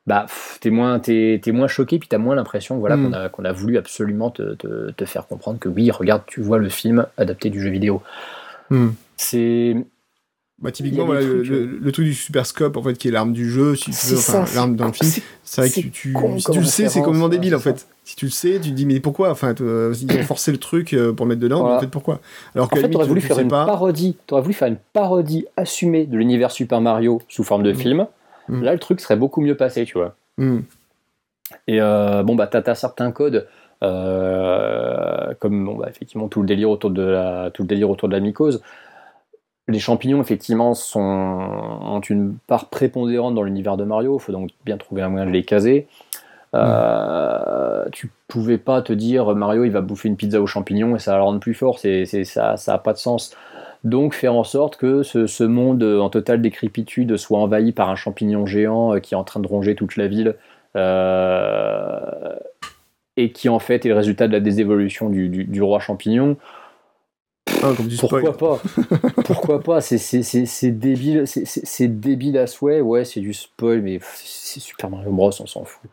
bah, 0.06 0.26
t'es 0.60 0.70
moins, 0.70 1.02
es, 1.08 1.40
moins 1.48 1.68
choqué, 1.68 1.98
puis 1.98 2.10
t'as 2.10 2.18
moins 2.18 2.36
l'impression 2.36 2.78
voilà, 2.78 2.98
hmm. 2.98 3.30
qu'on 3.32 3.46
a, 3.46 3.50
a 3.50 3.54
voulu 3.54 3.78
absolument 3.78 4.32
te, 4.32 4.56
te, 4.56 5.06
faire 5.06 5.28
comprendre 5.28 5.60
que 5.60 5.70
oui, 5.70 5.92
regarde, 5.92 6.24
tu 6.28 6.42
vois 6.42 6.58
le 6.58 6.70
film 6.70 7.06
adapté 7.18 7.50
du 7.50 7.62
jeu 7.62 7.70
vidéo. 7.70 8.02
Hmm. 8.70 8.90
C'est. 9.16 9.76
Bah, 10.64 10.72
typiquement, 10.72 11.06
voilà, 11.06 11.22
le, 11.22 11.44
le, 11.44 11.92
truc 11.92 12.06
du 12.06 12.14
super 12.14 12.46
scope, 12.46 12.78
en 12.78 12.82
fait, 12.82 12.94
qui 12.94 13.10
est 13.10 13.12
l'arme 13.12 13.34
du 13.34 13.50
jeu, 13.50 13.76
si 13.76 13.92
tu 13.92 14.08
veux, 14.08 14.18
enfin, 14.18 14.46
l'arme 14.56 14.76
dans 14.76 14.88
le 14.88 14.94
film, 14.94 15.12
c'est 15.44 15.62
vrai 15.62 15.70
que 15.70 15.76
tu, 15.76 15.92
tu 15.92 16.16
si 16.38 16.52
tu 16.52 16.60
le 16.60 16.66
sais, 16.66 16.90
c'est 16.90 17.02
complètement 17.02 17.30
débile, 17.30 17.56
en 17.56 17.60
fait. 17.60 17.88
Si 18.06 18.16
tu 18.16 18.26
le 18.26 18.32
sais, 18.32 18.60
tu 18.62 18.70
te 18.70 18.76
dis, 18.76 18.86
mais 18.86 19.00
pourquoi? 19.00 19.30
Enfin, 19.30 19.54
euh, 19.62 19.94
ils 20.02 20.18
ont 20.18 20.24
forcé 20.24 20.52
le 20.52 20.58
truc 20.58 20.94
euh, 20.94 21.14
pour 21.14 21.26
mettre 21.26 21.42
dedans, 21.42 21.66
mais 21.66 21.74
en 21.74 21.80
fait, 21.80 21.88
pourquoi? 21.88 22.22
Alors 22.56 22.70
que, 22.70 22.80
en 22.80 22.82
fait, 22.82 22.90
t'aurais 22.90 23.08
voulu 23.08 23.22
faire 23.22 23.40
une 23.40 23.50
parodie, 23.50 24.18
t'aurais 24.26 24.42
voulu 24.42 24.54
faire 24.54 24.70
une 24.70 24.80
parodie 24.94 25.46
assumée 25.58 26.06
de 26.06 26.18
l'univers 26.18 26.52
Super 26.52 26.82
Mario 26.82 27.22
sous 27.28 27.44
forme 27.44 27.64
de 27.64 27.74
hmm. 27.74 27.76
film 27.76 28.08
Mm. 28.48 28.64
Là, 28.64 28.74
le 28.74 28.80
truc 28.80 29.00
serait 29.00 29.16
beaucoup 29.16 29.42
mieux 29.42 29.56
passé, 29.56 29.86
tu 29.86 29.98
vois. 29.98 30.16
Mm. 30.38 30.60
Et 31.68 31.82
euh, 31.82 32.24
bon, 32.24 32.36
bah, 32.36 32.48
t'as 32.48 32.62
as 32.66 32.76
certains 32.76 33.12
codes, 33.12 33.48
euh, 33.84 35.34
comme 35.40 35.66
bon, 35.66 35.76
bah, 35.76 35.88
effectivement 35.90 36.28
tout 36.28 36.42
le 36.42 36.48
délire 36.48 36.70
autour 36.70 36.90
de 36.90 37.04
la, 37.04 37.52
tout 37.52 37.64
le 37.64 37.68
délire 37.68 37.90
autour 37.90 38.10
de 38.10 38.14
la 38.14 38.20
mycose. 38.20 38.62
Les 39.68 39.80
champignons, 39.80 40.22
effectivement, 40.22 40.74
sont, 40.74 41.00
ont 41.00 42.02
une 42.02 42.36
part 42.48 42.70
prépondérante 42.70 43.34
dans 43.34 43.44
l'univers 43.44 43.78
de 43.78 43.86
Mario. 43.86 44.18
Il 44.18 44.22
faut 44.22 44.34
donc 44.34 44.50
bien 44.66 44.78
trouver 44.78 45.02
un 45.02 45.10
moyen 45.10 45.26
de 45.26 45.32
les 45.32 45.44
caser. 45.44 45.88
Euh, 46.56 47.86
tu 47.92 48.12
pouvais 48.28 48.60
pas 48.60 48.84
te 48.84 48.94
dire 48.94 49.34
Mario 49.36 49.64
il 49.64 49.72
va 49.72 49.82
bouffer 49.82 50.08
une 50.08 50.18
pizza 50.18 50.40
aux 50.40 50.46
champignons 50.46 50.96
et 50.96 51.00
ça 51.00 51.12
va 51.14 51.18
le 51.18 51.24
rendre 51.24 51.40
plus 51.40 51.56
fort, 51.56 51.80
c'est, 51.80 52.06
ça, 52.26 52.58
ça 52.58 52.76
a 52.76 52.78
pas 52.78 52.94
de 52.94 53.00
sens. 53.00 53.36
Donc 53.84 54.14
faire 54.14 54.36
en 54.36 54.44
sorte 54.44 54.78
que 54.78 55.04
ce, 55.04 55.44
monde 55.44 55.84
en 55.84 56.10
totale 56.10 56.42
décrépitude 56.42 57.18
soit 57.18 57.40
envahi 57.40 57.74
par 57.74 57.90
un 57.90 57.96
champignon 57.96 58.46
géant 58.46 58.96
euh, 58.96 59.00
qui 59.00 59.14
est 59.14 59.18
en 59.18 59.24
train 59.24 59.40
de 59.40 59.48
ronger 59.48 59.76
toute 59.76 59.98
la 59.98 60.08
ville 60.08 60.36
euh, 60.76 62.36
et 63.18 63.32
qui 63.32 63.50
en 63.50 63.60
fait 63.60 63.86
est 63.86 63.90
le 63.90 63.96
résultat 63.96 64.28
de 64.28 64.34
la 64.34 64.40
désévolution 64.40 65.10
du, 65.10 65.62
roi 65.62 65.80
champignon. 65.80 66.38
Ah, 67.64 67.72
pourquoi 68.00 68.38
pas 68.38 68.62
Pourquoi 69.26 69.62
pas 69.62 69.80
C'est 69.80 70.72
débile, 70.72 71.24
c'est 71.26 71.88
débile 71.88 72.38
à 72.38 72.48
souhait. 72.48 72.82
Ouais, 72.82 73.06
c'est 73.06 73.22
du 73.22 73.34
spoil, 73.34 73.82
mais 73.82 74.00
c'est 74.14 74.60
Super 74.60 74.90
Mario 74.90 75.12
Bros, 75.12 75.32
on 75.40 75.46
s'en 75.46 75.64
fout. 75.64 75.90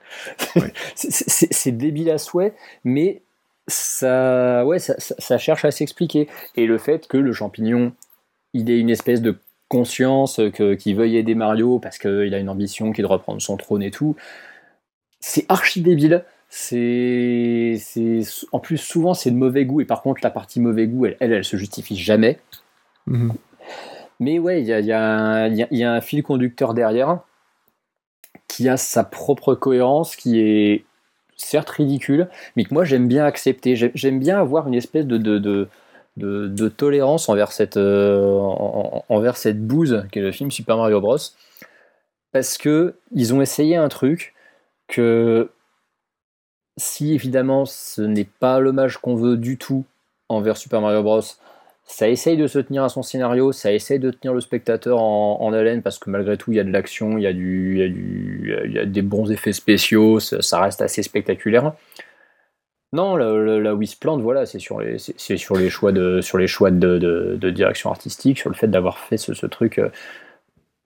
c'est 0.95 1.73
débile 1.73 2.11
à 2.11 2.19
souhait, 2.19 2.55
mais 2.83 3.23
ça, 3.69 4.67
ouais, 4.67 4.79
ça, 4.81 5.39
cherche 5.39 5.65
à 5.65 5.71
s'expliquer. 5.71 6.29
Et 6.57 6.67
le 6.67 6.77
fait 6.77 7.07
que 7.07 7.17
le 7.17 7.33
champignon, 7.33 7.93
il 8.53 8.69
ait 8.69 8.79
une 8.79 8.91
espèce 8.91 9.23
de 9.23 9.39
conscience, 9.69 10.41
que, 10.53 10.75
qui 10.75 10.95
veuille 10.95 11.17
aider 11.17 11.37
Mario 11.37 11.79
parce 11.79 11.99
qu'il 11.99 12.35
a 12.35 12.39
une 12.39 12.49
ambition 12.49 12.93
qui 12.93 13.01
est 13.01 13.05
de 13.05 13.09
reprendre 13.09 13.41
son 13.41 13.57
trône 13.57 13.85
et 13.85 13.93
tout, 13.93 14.17
c'est 15.21 15.47
archi 15.49 15.81
débile. 15.83 16.25
C'est, 16.53 17.79
en 18.51 18.59
plus 18.59 18.77
souvent 18.77 19.15
c'est 19.15 19.31
de 19.31 19.37
mauvais 19.37 19.65
goût 19.65 19.81
et 19.81 19.85
par 19.85 20.03
contre 20.03 20.21
la 20.25 20.31
partie 20.31 20.59
mauvais 20.59 20.89
goût, 20.89 21.07
elle, 21.07 21.17
elle, 21.21 21.45
se 21.45 21.57
justifie 21.57 21.97
jamais. 21.97 22.41
Mhm. 23.07 23.33
Mais 24.19 24.39
ouais, 24.39 24.61
il 24.61 24.67
y 24.67 24.73
a, 24.73 24.81
y 24.81 24.93
a 25.85 25.93
un 25.93 26.01
fil 26.01 26.23
conducteur 26.23 26.75
derrière 26.75 27.21
qui 28.49 28.69
a 28.69 28.77
sa 28.77 29.05
propre 29.05 29.55
cohérence, 29.55 30.17
qui 30.17 30.41
est 30.41 30.85
certes 31.37 31.71
ridicule, 31.71 32.29
mais 32.57 32.65
que 32.65 32.75
moi 32.75 32.85
j'aime 32.85 33.09
bien 33.09 33.25
accepter. 33.25 33.77
J'aime 33.77 34.19
bien 34.19 34.39
avoir 34.39 34.69
une 34.69 34.75
espèce 34.75 35.07
de, 35.07 35.17
de, 35.17 35.69
de, 36.17 36.69
tolérance 36.69 37.29
envers 37.29 37.53
cette, 37.53 37.77
euh, 37.77 38.39
envers 39.09 39.37
cette 39.37 39.65
bouse 39.67 40.05
qu'est 40.13 40.21
le 40.21 40.33
film 40.33 40.51
Super 40.51 40.77
Mario 40.77 41.01
Bros. 41.01 41.17
Parce 42.33 42.59
que 42.59 42.97
ils 43.13 43.35
ont 43.35 43.41
essayé 43.41 43.77
un 43.77 43.89
truc 43.89 44.35
que 44.89 45.51
si 46.81 47.15
évidemment 47.15 47.67
ce 47.67 48.03
n'est 48.03 48.29
pas 48.39 48.59
l'hommage 48.59 48.99
qu'on 48.99 49.15
veut 49.15 49.37
du 49.37 49.59
tout 49.59 49.85
envers 50.29 50.57
Super 50.57 50.81
Mario 50.81 51.03
Bros, 51.03 51.23
ça 51.85 52.09
essaye 52.09 52.37
de 52.37 52.47
se 52.47 52.59
tenir 52.59 52.85
à 52.85 52.89
son 52.89 53.03
scénario, 53.03 53.51
ça 53.53 53.73
essaye 53.73 53.99
de 53.99 54.11
tenir 54.11 54.33
le 54.33 54.41
spectateur 54.41 55.03
en, 55.03 55.53
haleine 55.53 55.83
parce 55.83 55.99
que 55.99 56.09
malgré 56.09 56.37
tout 56.37 56.53
il 56.53 56.57
y 56.57 56.61
a 56.61 56.65
de 56.65 56.71
l'action, 56.71 57.19
il 57.19 57.23
y 57.23 58.79
a 58.79 58.87
des 58.87 59.03
bons 59.03 59.31
effets 59.31 59.53
spéciaux, 59.53 60.21
ça, 60.21 60.61
reste 60.61 60.83
assez 60.83 61.03
spectaculaire. 61.03 61.73
Non, 62.93 63.19
il 63.81 63.87
se 63.87 63.97
plante, 63.97 64.21
voilà, 64.21 64.47
c'est 64.47 64.59
sur 64.59 64.81
les, 64.81 64.99
choix 65.39 65.93
de, 65.93 67.51
direction 67.51 67.91
artistique, 67.91 68.39
sur 68.39 68.51
le 68.51 68.57
fait 68.57 68.69
d'avoir 68.69 68.99
fait 68.99 69.17
ce, 69.17 69.47
truc. 69.47 69.79
Euh, 69.79 69.89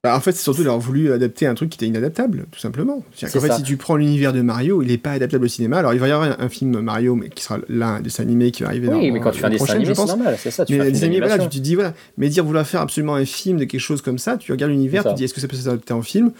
en 0.05 0.21
fait, 0.21 0.33
c'est 0.33 0.43
surtout 0.43 0.63
d'avoir 0.63 0.81
voulu 0.81 1.13
adapter 1.13 1.47
un 1.47 1.55
truc 1.55 1.71
qui 1.71 1.77
était 1.79 1.87
inadaptable, 1.87 2.47
tout 2.51 2.59
simplement. 2.61 3.03
C'est-à-dire 3.15 3.41
qu'en 3.41 3.47
fait, 3.47 3.53
si 3.55 3.63
tu 3.63 3.77
prends 3.77 3.97
l'univers 3.97 4.33
de 4.33 4.43
Mario, 4.43 4.83
il 4.83 4.89
n'est 4.89 4.99
pas 4.99 5.13
adaptable 5.13 5.45
au 5.47 5.49
cinéma. 5.49 5.79
Alors, 5.79 5.95
il 5.95 6.01
va 6.01 6.09
y 6.09 6.11
avoir 6.11 6.29
un, 6.29 6.37
un 6.45 6.49
film 6.49 6.81
Mario, 6.81 7.15
mais 7.15 7.29
qui 7.31 7.43
sera 7.43 7.59
là, 7.69 7.89
un 7.89 8.01
dessin 8.01 8.23
animé 8.25 8.51
qui 8.51 8.63
va 8.63 8.69
arriver 8.69 8.89
dans 8.89 8.99
Oui, 8.99 9.11
mais 9.11 9.21
quand 9.21 9.31
tu 9.31 9.41
fais 9.41 9.47
un 9.47 9.51
dessin 9.51 9.75
animé, 9.75 9.85
je 9.87 9.93
c'est 9.95 9.97
pense. 9.97 10.09
normal, 10.09 10.37
c'est 10.39 10.51
ça. 10.51 10.65
Tu 10.65 10.73
Mais 10.73 10.79
fais 10.79 10.83
un 10.83 10.91
les 10.91 10.95
film 10.99 11.05
animés, 11.11 11.27
voilà, 11.27 11.47
tu 11.47 11.59
te 11.59 11.63
dis, 11.63 11.75
voilà. 11.75 11.95
Mais 12.19 12.29
dire 12.29 12.45
vouloir 12.45 12.67
faire 12.67 12.81
absolument 12.83 13.15
un 13.15 13.25
film 13.25 13.59
de 13.59 13.65
quelque 13.65 13.81
chose 13.81 14.03
comme 14.03 14.19
ça, 14.19 14.37
tu 14.37 14.53
regardes 14.53 14.73
l'univers, 14.73 15.05
tu 15.05 15.11
te 15.11 15.15
dis, 15.15 15.25
est-ce 15.25 15.35
que 15.35 15.41
ça 15.41 15.49
peut 15.49 15.57
s'adapter 15.57 15.93
en 15.95 16.03
film? 16.03 16.33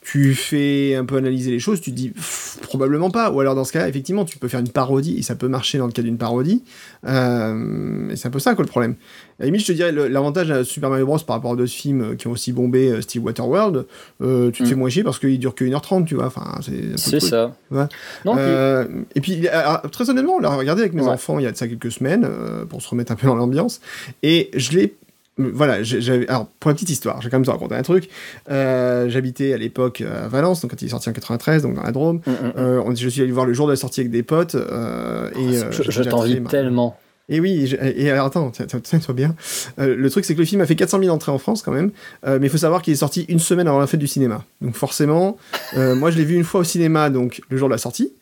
Tu 0.00 0.34
fais 0.34 0.96
un 0.96 1.04
peu 1.04 1.16
analyser 1.16 1.50
les 1.50 1.58
choses, 1.60 1.80
tu 1.80 1.90
te 1.92 1.96
dis, 1.96 2.08
pff, 2.10 2.58
probablement 2.62 3.10
pas. 3.10 3.30
Ou 3.30 3.40
alors, 3.40 3.54
dans 3.54 3.64
ce 3.64 3.72
cas, 3.72 3.86
effectivement, 3.88 4.24
tu 4.24 4.38
peux 4.38 4.48
faire 4.48 4.60
une 4.60 4.68
parodie, 4.68 5.16
et 5.18 5.22
ça 5.22 5.34
peut 5.36 5.48
marcher 5.48 5.78
dans 5.78 5.86
le 5.86 5.92
cas 5.92 6.02
d'une 6.02 6.18
parodie. 6.18 6.64
Euh, 7.06 8.10
et 8.10 8.16
c'est 8.16 8.28
un 8.28 8.30
peu 8.30 8.38
ça, 8.38 8.54
quoi, 8.54 8.64
le 8.64 8.68
problème. 8.68 8.94
À 9.42 9.44
la 9.44 9.46
limite, 9.46 9.62
je 9.62 9.66
te 9.66 9.72
dirais, 9.72 9.90
l'avantage 9.90 10.52
à 10.52 10.62
Super 10.62 10.88
Mario 10.88 11.04
Bros. 11.04 11.18
par 11.18 11.34
rapport 11.34 11.52
à 11.52 11.56
d'autres 11.56 11.72
films 11.72 12.12
euh, 12.12 12.14
qui 12.14 12.28
ont 12.28 12.30
aussi 12.30 12.52
bombé 12.52 12.90
euh, 12.92 13.00
Steve 13.00 13.24
Waterworld, 13.24 13.86
euh, 14.22 14.52
tu 14.52 14.62
te 14.62 14.66
Mm. 14.68 14.70
fais 14.70 14.74
moins 14.76 14.88
chier 14.88 15.02
parce 15.02 15.18
qu'il 15.18 15.36
dure 15.40 15.54
que 15.56 15.64
1h30, 15.64 16.04
tu 16.04 16.14
vois. 16.14 16.26
Enfin, 16.26 16.58
c'est 16.96 17.18
ça. 17.20 17.52
Ouais. 17.72 17.84
Non, 18.24 18.36
puis- 18.36 19.04
et 19.16 19.20
puis, 19.20 19.48
alors, 19.48 19.82
très 19.90 20.08
honnêtement, 20.08 20.38
là, 20.38 20.50
regardé 20.50 20.82
avec 20.82 20.94
mes 20.94 21.02
Ouais. 21.02 21.08
enfants 21.08 21.40
il 21.40 21.42
y 21.42 21.46
a 21.48 21.50
de 21.52 21.56
ça 21.56 21.66
quelques 21.66 21.90
semaines, 21.90 22.24
euh, 22.24 22.64
pour 22.64 22.80
se 22.82 22.88
remettre 22.88 23.10
un 23.10 23.16
peu 23.16 23.26
dans 23.26 23.34
l'ambiance, 23.34 23.80
et 24.22 24.48
je 24.54 24.70
l'ai. 24.78 24.94
Voilà, 25.38 25.82
j'avais. 25.82 26.28
Alors, 26.28 26.46
pour 26.60 26.68
la 26.70 26.74
petite 26.74 26.90
histoire, 26.90 27.20
j'ai 27.22 27.30
quand 27.30 27.38
même 27.38 27.44
te 27.46 27.50
raconter 27.50 27.74
un 27.74 27.82
truc. 27.82 28.10
Euh, 28.50 29.08
J'habitais 29.08 29.54
à 29.54 29.56
l'époque 29.56 30.02
à 30.02 30.28
Valence, 30.28 30.60
donc 30.60 30.70
quand 30.72 30.82
il 30.82 30.84
est 30.84 30.90
sorti 30.90 31.08
en 31.08 31.12
93, 31.12 31.62
donc 31.62 31.74
dans 31.74 31.82
la 31.82 31.90
Drôme. 31.90 32.20
Mm, 32.26 32.30
mm, 32.30 32.34
mm. 32.34 32.52
Euh, 32.58 32.82
on- 32.84 32.94
je 32.94 33.08
suis 33.08 33.22
allé 33.22 33.32
voir 33.32 33.46
le 33.46 33.54
jour 33.54 33.66
de 33.66 33.72
la 33.72 33.76
sortie 33.76 34.00
avec 34.00 34.10
des 34.12 34.22
potes. 34.22 34.54
euh, 34.54 35.30
et, 35.34 35.56
euh, 35.58 35.72
je 35.72 35.90
je 35.90 36.02
t'envie 36.02 36.40
tellement. 36.42 36.96
Et 37.28 37.40
oui, 37.40 37.62
et, 37.62 37.66
je- 37.66 37.76
et 37.76 38.10
alors 38.10 38.26
attends, 38.26 38.50
tiens, 38.50 38.66
tiens, 38.66 38.80
tiens-toi 38.80 39.14
bien. 39.14 39.34
Euh, 39.78 39.96
le 39.96 40.10
truc, 40.10 40.24
c'est 40.24 40.34
que 40.34 40.38
le 40.40 40.44
film 40.44 40.60
a 40.60 40.66
fait 40.66 40.74
400 40.76 41.00
000 41.00 41.14
entrées 41.14 41.32
en 41.32 41.38
France 41.38 41.62
quand 41.62 41.72
même, 41.72 41.90
euh, 42.26 42.38
mais 42.40 42.46
il 42.46 42.50
faut 42.50 42.58
savoir 42.58 42.82
qu'il 42.82 42.92
est 42.92 42.96
sorti 42.96 43.24
une 43.28 43.38
semaine 43.38 43.68
avant 43.68 43.78
la 43.78 43.86
fête 43.86 44.00
du 44.00 44.06
cinéma. 44.06 44.44
Donc 44.60 44.74
forcément, 44.76 45.36
euh, 45.76 45.94
moi 45.94 46.10
je 46.10 46.18
l'ai 46.18 46.24
vu 46.24 46.34
une 46.34 46.44
fois 46.44 46.60
au 46.60 46.64
cinéma, 46.64 47.10
donc 47.10 47.40
le 47.48 47.56
jour 47.56 47.68
de 47.68 47.74
la 47.74 47.78
sortie, 47.78 48.12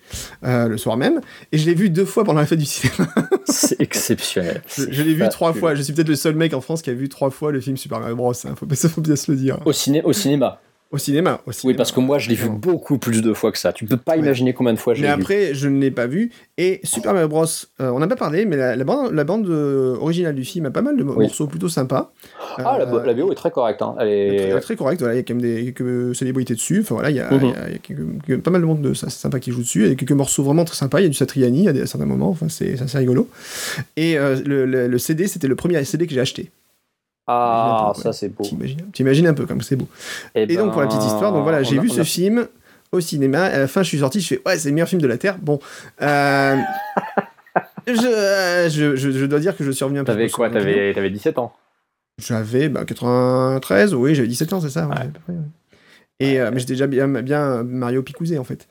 le 0.43 0.77
soir 0.77 0.97
même, 0.97 1.21
et 1.53 1.59
je 1.59 1.67
l'ai 1.67 1.75
vu 1.75 1.91
deux 1.91 2.05
fois 2.05 2.25
pendant 2.25 2.41
la 2.41 2.47
fête 2.47 2.59
du 2.59 2.65
cinéma. 2.67 3.09
C'est 3.47 3.81
exceptionnel. 3.81 4.63
Je, 4.77 5.03
l'ai 5.03 5.15
vu 5.15 5.29
trois 5.31 5.53
fois. 5.53 5.75
Je 5.75 5.83
suis 5.83 5.93
peut-être 5.93 6.09
le 6.09 6.17
seul 6.17 6.35
mec 6.35 6.55
en 6.55 6.61
France 6.61 6.83
qui 6.83 6.91
a 6.91 6.95
vu 6.95 7.09
trois 7.09 7.31
fois 7.31 7.53
le 7.53 7.61
film 7.61 7.77
Super 7.77 8.01
Mario 8.01 8.17
Bros. 8.17 8.33
Hein. 8.45 8.55
Faut, 8.57 8.67
ça 8.75 8.89
faut 8.91 9.01
bien 9.01 9.17
se 9.17 9.31
le 9.31 9.37
dire. 9.37 9.59
Au, 9.65 9.73
ciné 9.73 10.03
au 10.03 10.13
cinéma. 10.13 10.61
Au 10.93 10.99
cinéma. 10.99 11.41
Au 11.47 11.53
Oui, 11.63 11.75
parce 11.75 11.93
que 11.93 12.01
moi, 12.01 12.19
je 12.19 12.29
l'ai 12.29 12.35
vu 12.35 12.49
beaucoup 12.49 12.99
plus 12.99 13.23
de 13.23 13.33
fois 13.33 13.53
que 13.53 13.59
ça. 13.59 13.73
Tu 13.73 13.85
peux 13.85 13.97
pas 13.97 14.13
Ouais. 14.15 14.19
imaginer 14.19 14.53
combien 14.55 14.73
de 14.73 14.79
fois 14.79 14.95
Mais 14.95 15.03
l'ai 15.03 15.07
vu. 15.07 15.13
après, 15.13 15.55
je 15.55 15.69
ne 15.69 15.79
l'ai 15.81 15.93
pas 15.93 16.09
vu. 16.09 16.33
Et 16.59 16.81
Super 16.83 17.13
Mario 17.13 17.29
Bros, 17.29 17.45
euh, 17.81 17.91
on 17.91 18.01
n'a 18.01 18.09
pas 18.09 18.17
parlé, 18.17 18.45
mais 18.45 18.57
la, 18.57 18.75
la 18.75 18.83
bande, 18.83 19.13
la 19.13 19.23
bande 19.23 19.49
euh, 19.49 19.95
originale 20.01 20.35
du 20.35 20.45
film 20.45 20.67
a 20.67 20.73
pas 20.73 20.83
mal 20.83 20.97
de 20.97 21.05
Oui. 21.05 21.27
morceaux 21.27 21.47
plutôt 21.47 21.69
sympas. 21.69 22.13
Ah, 22.59 22.77
la, 22.79 22.93
Euh, 22.93 23.05
la 23.07 23.15
BO 23.15 23.31
est 23.31 23.37
très 23.37 23.53
correcte. 23.53 23.81
Hein. 23.83 23.95
Elle 24.01 24.09
est... 24.09 24.51
Très, 24.51 24.61
très 24.61 24.77
correct, 24.77 24.99
voilà, 24.99 25.15
il 25.15 25.19
y 25.19 25.21
a 25.21 25.23
quand 25.23 25.35
même 25.35 25.43
des, 25.43 25.73
quelques 25.73 26.17
célébrités 26.17 26.55
dessus. 26.55 26.81
Enfin 26.81 26.97
voilà, 26.97 27.11
il 27.11 27.17
y 27.17 27.21
a, 27.21 27.31
Mhm. 27.31 27.39
il 27.41 27.47
y 27.49 27.53
a- 27.53 27.67
il 27.69 27.73
y 27.73 27.77
a 27.77 27.79
quelques- 27.79 28.27
quelques- 28.27 28.43
pas 28.43 28.51
mal 28.51 28.61
de 28.61 28.67
monde 28.67 28.83
de, 28.83 28.93
ça, 28.93 29.09
sympa 29.11 29.39
qui 29.39 29.53
joue 29.53 29.61
dessus. 29.61 29.85
Il 29.85 29.89
y 29.91 29.93
a 29.93 29.95
quelques 29.95 30.11
morceaux 30.11 30.43
vraiment 30.43 30.65
très 30.65 30.75
sympas. 30.77 30.99
Il 30.99 31.05
y 31.05 31.07
a 31.07 31.09
du 31.09 31.15
Satriani 31.15 31.69
à, 31.69 31.73
des, 31.73 31.83
à 31.83 31.87
certains 31.87 32.07
moments. 32.07 32.31
Enfin, 32.31 32.49
c'est 32.49 32.83
assez 32.83 32.99
rigolo. 32.99 33.29
Et 33.97 34.19
euh, 34.19 34.41
le, 34.45 34.67
le- 34.67 34.89
le 34.89 34.99
CD, 34.99 35.29
c'était 35.29 35.47
le 35.47 35.55
premier 35.55 35.85
CD 35.85 36.09
que 36.09 36.13
j'ai 36.15 36.21
acheté. 36.21 36.51
Ah, 37.31 37.93
peu, 37.95 38.03
ça 38.03 38.13
c'est 38.13 38.29
beau. 38.29 38.45
T'imagines 38.93 39.27
un 39.27 39.35
peu 39.35 39.47
comme 39.47 39.61
c'est 39.63 39.77
beau. 39.77 39.89
Eh 40.35 40.43
Et 40.53 40.57
donc 40.57 40.73
pour 40.73 40.81
la 40.81 40.87
petite 40.89 41.01
ben, 41.01 41.07
histoire, 41.07 41.33
donc 41.33 41.43
voilà, 41.43 41.63
j'ai 41.63 41.79
a- 41.79 41.83
vu 41.83 41.89
ce 41.89 42.03
film 42.05 42.47
au 42.93 43.01
cinéma. 43.01 43.45
À 43.45 43.59
la 43.59 43.69
fin, 43.69 43.83
je 43.83 43.89
suis 43.89 43.99
sorti, 44.01 44.21
je 44.21 44.27
fais 44.27 44.41
ouais, 44.47 44.59
c'est 44.59 44.69
le 44.69 44.75
meilleur 44.75 44.89
film 44.89 45.01
de 45.01 45.07
la 45.07 45.17
terre. 45.19 45.39
Bon, 45.41 45.59
euh, 46.03 46.57
je, 47.87 47.93
euh, 48.07 48.69
je, 48.69 48.97
je, 48.97 49.11
je 49.11 49.25
dois 49.27 49.39
dire 49.41 49.57
que 49.57 49.65
je 49.65 49.71
suis 49.71 49.85
revenu 49.85 50.01
un 50.01 50.05
peu. 50.05 50.13
T'avais 50.13 50.29
quoi. 50.29 50.51
T'avais 50.51 50.93
t'avais 50.95 51.11
17 51.11 51.39
ans? 51.39 51.53
J'avais 52.19 52.69
bah, 52.69 52.85
93, 52.85 53.95
oui, 53.95 54.15
j'avais 54.15 54.29
17 54.29 54.53
ans, 54.53 54.61
c'est 54.61 54.69
ça. 54.71 54.87
ouais, 54.87 54.95
Ouais. 54.95 55.01
à 55.01 55.05
peu 55.05 55.21
près, 55.21 55.33
ouais. 55.33 55.39
Et 56.23 56.39
euh, 56.39 56.51
mais 56.53 56.59
j'étais 56.61 56.75
déjà 56.75 56.87
bien, 56.87 57.09
bien 57.09 57.63
Mario 57.63 58.03
Picousé 58.03 58.39
en 58.39 58.45
fait. 58.45 58.69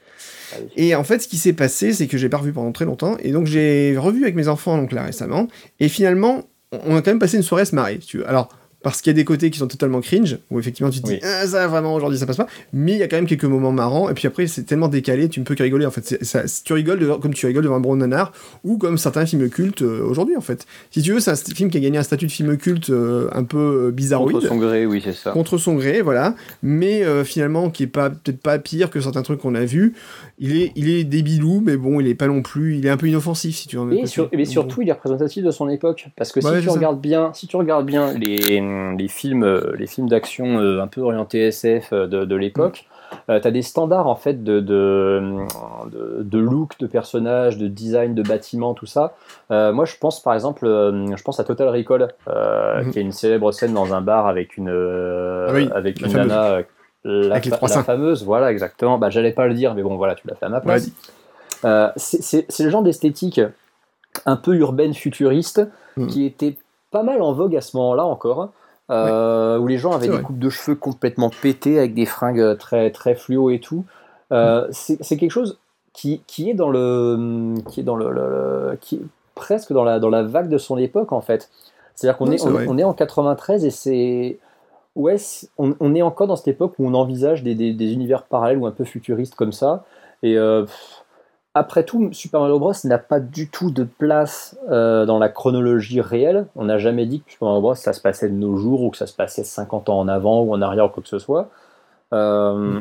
Et 0.76 0.94
en 0.94 1.03
fait, 1.03 1.19
ce 1.19 1.27
qui 1.27 1.38
s'est 1.38 1.53
passé, 1.53 1.94
c'est 1.94 2.06
que 2.07 2.15
j'ai 2.18 2.30
pas 2.30 2.38
revu 2.38 2.53
pendant 2.53 2.72
très 2.72 2.86
longtemps, 2.86 3.18
et 3.19 3.31
donc 3.31 3.48
j'ai 3.48 3.95
revu 3.98 4.22
avec 4.23 4.36
mes 4.36 4.48
enfants 4.48 4.77
donc 4.77 4.91
là 4.91 5.03
récemment, 5.03 5.48
et 5.80 5.90
finalement, 5.90 6.44
on 6.71 6.95
a 6.95 7.01
quand 7.01 7.11
même 7.11 7.19
passé 7.19 7.37
une 7.37 7.43
soirée 7.43 7.63
à 7.63 7.65
se 7.65 7.75
marrer, 7.75 7.99
si 8.01 8.07
tu 8.07 8.17
veux. 8.19 8.27
Alors, 8.27 8.49
parce 8.81 9.01
qu'il 9.01 9.10
y 9.11 9.14
a 9.14 9.18
des 9.18 9.26
côtés 9.26 9.49
qui 9.51 9.60
sont 9.60 9.68
totalement 9.68 9.99
cringe, 10.01 10.38
où 10.51 10.60
effectivement 10.60 10.89
tu 10.89 11.01
te 11.01 11.06
dis, 11.07 11.14
Oui. 11.14 11.19
ah, 11.23 11.45
ça 11.47 11.68
vraiment 11.68 11.93
aujourd'hui 11.93 12.18
ça 12.18 12.26
passe 12.26 12.38
pas, 12.38 12.47
mais 12.72 12.93
il 12.93 12.97
y 12.97 13.03
a 13.03 13.07
quand 13.07 13.18
même 13.18 13.26
quelques 13.27 13.43
moments 13.45 13.72
marrants, 13.72 14.10
et 14.10 14.14
puis 14.14 14.27
après 14.27 14.47
c'est 14.47 14.64
tellement 14.64 14.88
décalé, 14.88 15.27
tu 15.30 15.39
ne 15.39 15.45
peux 15.45 15.56
que 15.56 15.64
rigoler 15.64 15.85
en 15.85 15.91
fait. 15.91 16.06
C'est- 16.06 16.23
Ça, 16.23 16.43
tu 16.64 16.73
rigoles 16.73 16.99
devant- 16.99 17.19
comme 17.19 17.34
tu 17.34 17.45
rigoles 17.45 17.64
devant 17.64 17.76
un 17.76 17.80
bon 17.81 17.95
nanar, 17.97 18.31
ou 18.64 18.77
comme 18.77 18.97
certains 18.97 19.26
films 19.26 19.49
cultes 19.49 19.81
euh, 19.81 20.03
aujourd'hui 20.03 20.35
en 20.38 20.41
fait. 20.41 20.65
Si 20.91 21.01
tu 21.01 21.11
veux, 21.14 21.19
c'est 21.19 21.31
un 21.31 21.35
film 21.35 21.69
qui 21.69 21.77
a 21.77 21.81
gagné 21.81 21.97
un 21.97 22.03
statut 22.03 22.27
de 22.27 22.31
film 22.31 22.56
culte 22.57 22.89
euh, 22.89 23.27
un 23.34 23.43
peu 23.43 23.88
euh, 23.88 23.91
bizarroïde 23.91 24.34
Contre 24.35 24.47
son 24.47 24.57
gré, 24.57 24.85
oui, 24.85 25.01
c'est 25.03 25.14
ça. 25.14 25.31
contre 25.31 25.57
son 25.57 25.76
gré, 25.76 26.01
voilà, 26.01 26.35
mais 26.64 27.03
euh, 27.03 27.23
finalement 27.23 27.69
qui 27.69 27.84
est 27.84 27.88
pas 27.88 28.10
peut-être 28.10 28.39
pas 28.41 28.60
pire 28.60 28.89
que 28.89 29.01
certains 29.01 29.22
trucs 29.23 29.39
qu'on 29.41 29.56
a 29.56 29.65
vus. 29.65 29.93
Il 30.41 30.56
est, 30.56 30.72
il 30.77 30.88
est 30.89 31.03
débilou, 31.03 31.61
mais 31.65 31.76
bon, 31.76 31.99
il 31.99 32.07
est 32.07 32.15
pas 32.15 32.27
non 32.27 32.41
plus, 32.41 32.77
il 32.77 32.85
est 32.85 32.89
un 32.89 32.95
peu 32.95 33.07
inoffensif 33.07 33.57
si 33.57 33.68
tu 33.68 33.76
veux. 33.76 33.93
Et, 33.93 34.06
sur- 34.06 34.30
mais 34.34 34.45
surtout, 34.45 34.81
il 34.81 34.88
est 34.88 34.93
représentatif 34.93 35.43
de 35.43 35.51
son 35.51 35.68
époque. 35.68 36.07
Parce 36.15 36.31
que 36.31 36.39
si, 36.39 36.47
Ouais, 36.47 36.61
tu 36.61 36.68
ça. 36.68 36.72
regardes 36.73 37.01
bien, 37.01 37.31
si 37.34 37.45
tu 37.47 37.57
regardes 37.57 37.85
bien 37.85 38.14
les, 38.14 38.61
les 38.97 39.07
films, 39.07 39.43
euh, 39.43 39.73
les 39.77 39.87
films 39.87 40.09
d'action 40.09 40.59
euh, 40.59 40.81
un 40.81 40.87
peu 40.87 41.01
orientés 41.01 41.47
SF 41.47 41.93
euh, 41.93 42.07
de, 42.07 42.25
de 42.25 42.35
l'époque, 42.35 42.87
tu 43.27 43.31
as 43.33 43.51
des 43.51 43.61
standards 43.63 44.07
en 44.07 44.15
fait 44.15 44.43
de, 44.43 44.59
de, 44.59 46.37
look, 46.37 46.77
de 46.79 46.87
personnages, 46.87 47.57
de 47.57 47.67
design, 47.67 48.13
de 48.15 48.21
bâtiments, 48.23 48.73
tout 48.73 48.85
ça. 48.85 49.15
Euh, 49.51 49.71
moi, 49.73 49.85
je 49.85 49.95
pense 49.99 50.21
par 50.21 50.33
exemple, 50.33 50.65
euh, 50.65 51.15
je 51.15 51.23
pense 51.23 51.39
à 51.39 51.43
Total 51.43 51.69
Recall, 51.69 52.09
euh, 52.27 52.83
Mhm. 52.83 52.91
qui 52.91 52.99
est 52.99 53.01
une 53.01 53.11
célèbre 53.11 53.51
scène 53.51 53.73
dans 53.73 53.93
un 53.93 54.01
bar 54.01 54.27
avec 54.27 54.57
une, 54.57 54.69
euh, 54.69 55.47
Ah 55.49 55.53
oui, 55.53 55.69
avec 55.73 56.01
une 56.01 56.13
nana. 56.13 56.51
euh, 56.51 56.63
La, 57.05 57.35
Avec 57.35 57.47
fa- 57.47 57.59
la 57.67 57.83
fameuse, 57.83 58.25
voilà, 58.25 58.51
exactement. 58.51 58.97
Bah, 58.97 59.09
j'allais 59.09 59.31
pas 59.31 59.47
le 59.47 59.53
dire, 59.53 59.73
mais 59.73 59.83
bon, 59.83 59.95
voilà, 59.95 60.15
tu 60.15 60.27
l'as 60.27 60.35
fait 60.35 60.45
à 60.45 60.49
ma 60.49 60.59
place. 60.59 60.89
Euh, 61.65 61.89
c'est 61.95 62.59
le 62.59 62.69
genre 62.69 62.83
d'esthétique 62.83 63.39
un 64.25 64.35
peu 64.35 64.53
urbaine 64.55 64.93
futuriste 64.93 65.61
Mm. 65.97 66.07
qui 66.07 66.25
était 66.25 66.57
pas 66.91 67.03
mal 67.03 67.21
en 67.21 67.33
vogue 67.33 67.55
à 67.55 67.61
ce 67.61 67.75
moment-là 67.77 68.05
encore, 68.05 68.49
euh, 68.89 69.57
où 69.59 69.67
les 69.67 69.77
gens 69.77 69.91
avaient 69.91 70.07
des 70.17 70.23
coupes 70.23 70.39
de 70.39 70.49
cheveux 70.49 70.75
complètement 70.75 71.29
pétées 71.29 71.77
avec 71.77 71.93
des 71.93 72.05
fringues 72.05 72.57
très 72.57 72.89
très 72.91 73.15
fluo 73.15 73.49
et 73.49 73.59
tout. 73.59 73.85
Euh, 74.31 74.67
C'est 74.71 75.17
quelque 75.17 75.31
chose 75.31 75.57
qui, 75.93 76.21
qui 76.27 76.49
est 76.49 76.53
dans 76.53 76.69
le 76.69 77.55
qui 77.69 77.79
est 77.81 77.83
dans 77.83 77.95
le, 77.95 78.11
le- 78.11 78.29
le- 78.71 78.77
qui 78.81 78.95
est 78.95 79.01
presque 79.35 79.73
dans 79.73 79.83
la 79.83 79.99
dans 79.99 80.09
la 80.09 80.23
vague 80.23 80.49
de 80.49 80.57
son 80.57 80.77
époque 80.77 81.11
en 81.11 81.21
fait. 81.21 81.49
C'est-à-dire 81.95 82.17
qu'on 82.17 82.31
est, 82.31 82.37
on, 82.67 82.73
on 82.73 82.77
est 82.77 82.83
en 82.83 82.93
93 82.93 83.65
et 83.65 83.69
c'est 83.71 84.37
ouais, 84.95 85.17
on, 85.57 85.75
on 85.79 85.95
est 85.95 86.01
encore 86.01 86.27
dans 86.27 86.35
cette 86.35 86.47
époque 86.47 86.73
où 86.79 86.87
on 86.87 86.93
envisage 86.93 87.43
des, 87.43 87.55
des- 87.55 87.73
des 87.73 87.91
univers 87.93 88.23
parallèles 88.23 88.57
ou 88.57 88.65
un 88.65 88.71
peu 88.71 88.83
futuristes 88.85 89.35
comme 89.35 89.51
ça. 89.51 89.83
Et 90.23 90.37
euh, 90.37 90.63
pff, 90.63 90.98
après 91.60 91.84
tout, 91.84 92.11
Super 92.14 92.40
Mario 92.40 92.57
Bros 92.60 92.73
n'a 92.86 92.98
pas 92.98 93.19
du 93.19 93.49
tout 93.49 93.69
de 93.72 93.84
place 93.84 94.57
euh, 94.69 95.06
dans 95.06 95.19
la 95.19 95.30
chronologie 95.30 96.02
réelle. 96.02 96.48
On 96.56 96.65
n'a 96.65 96.77
jamais 96.77 97.06
dit 97.06 97.22
que 97.22 97.31
Super 97.31 97.48
Mario 97.48 97.61
Bros 97.61 97.76
ça 97.76 97.94
se 97.94 98.02
passait 98.02 98.30
de 98.30 98.34
nos 98.36 98.56
jours 98.57 98.84
ou 98.84 98.90
que 98.90 98.98
ça 98.98 99.07
se 99.07 99.14
passait 99.14 99.44
50 99.44 99.90
ans 99.90 99.99
en 99.99 100.07
avant 100.07 100.41
ou 100.41 100.53
en 100.53 100.61
arrière 100.61 100.86
ou 100.86 100.90
quoi 100.90 101.03
que 101.03 101.10
ce 101.10 101.19
soit. 101.19 101.49
Euh, 102.14 102.80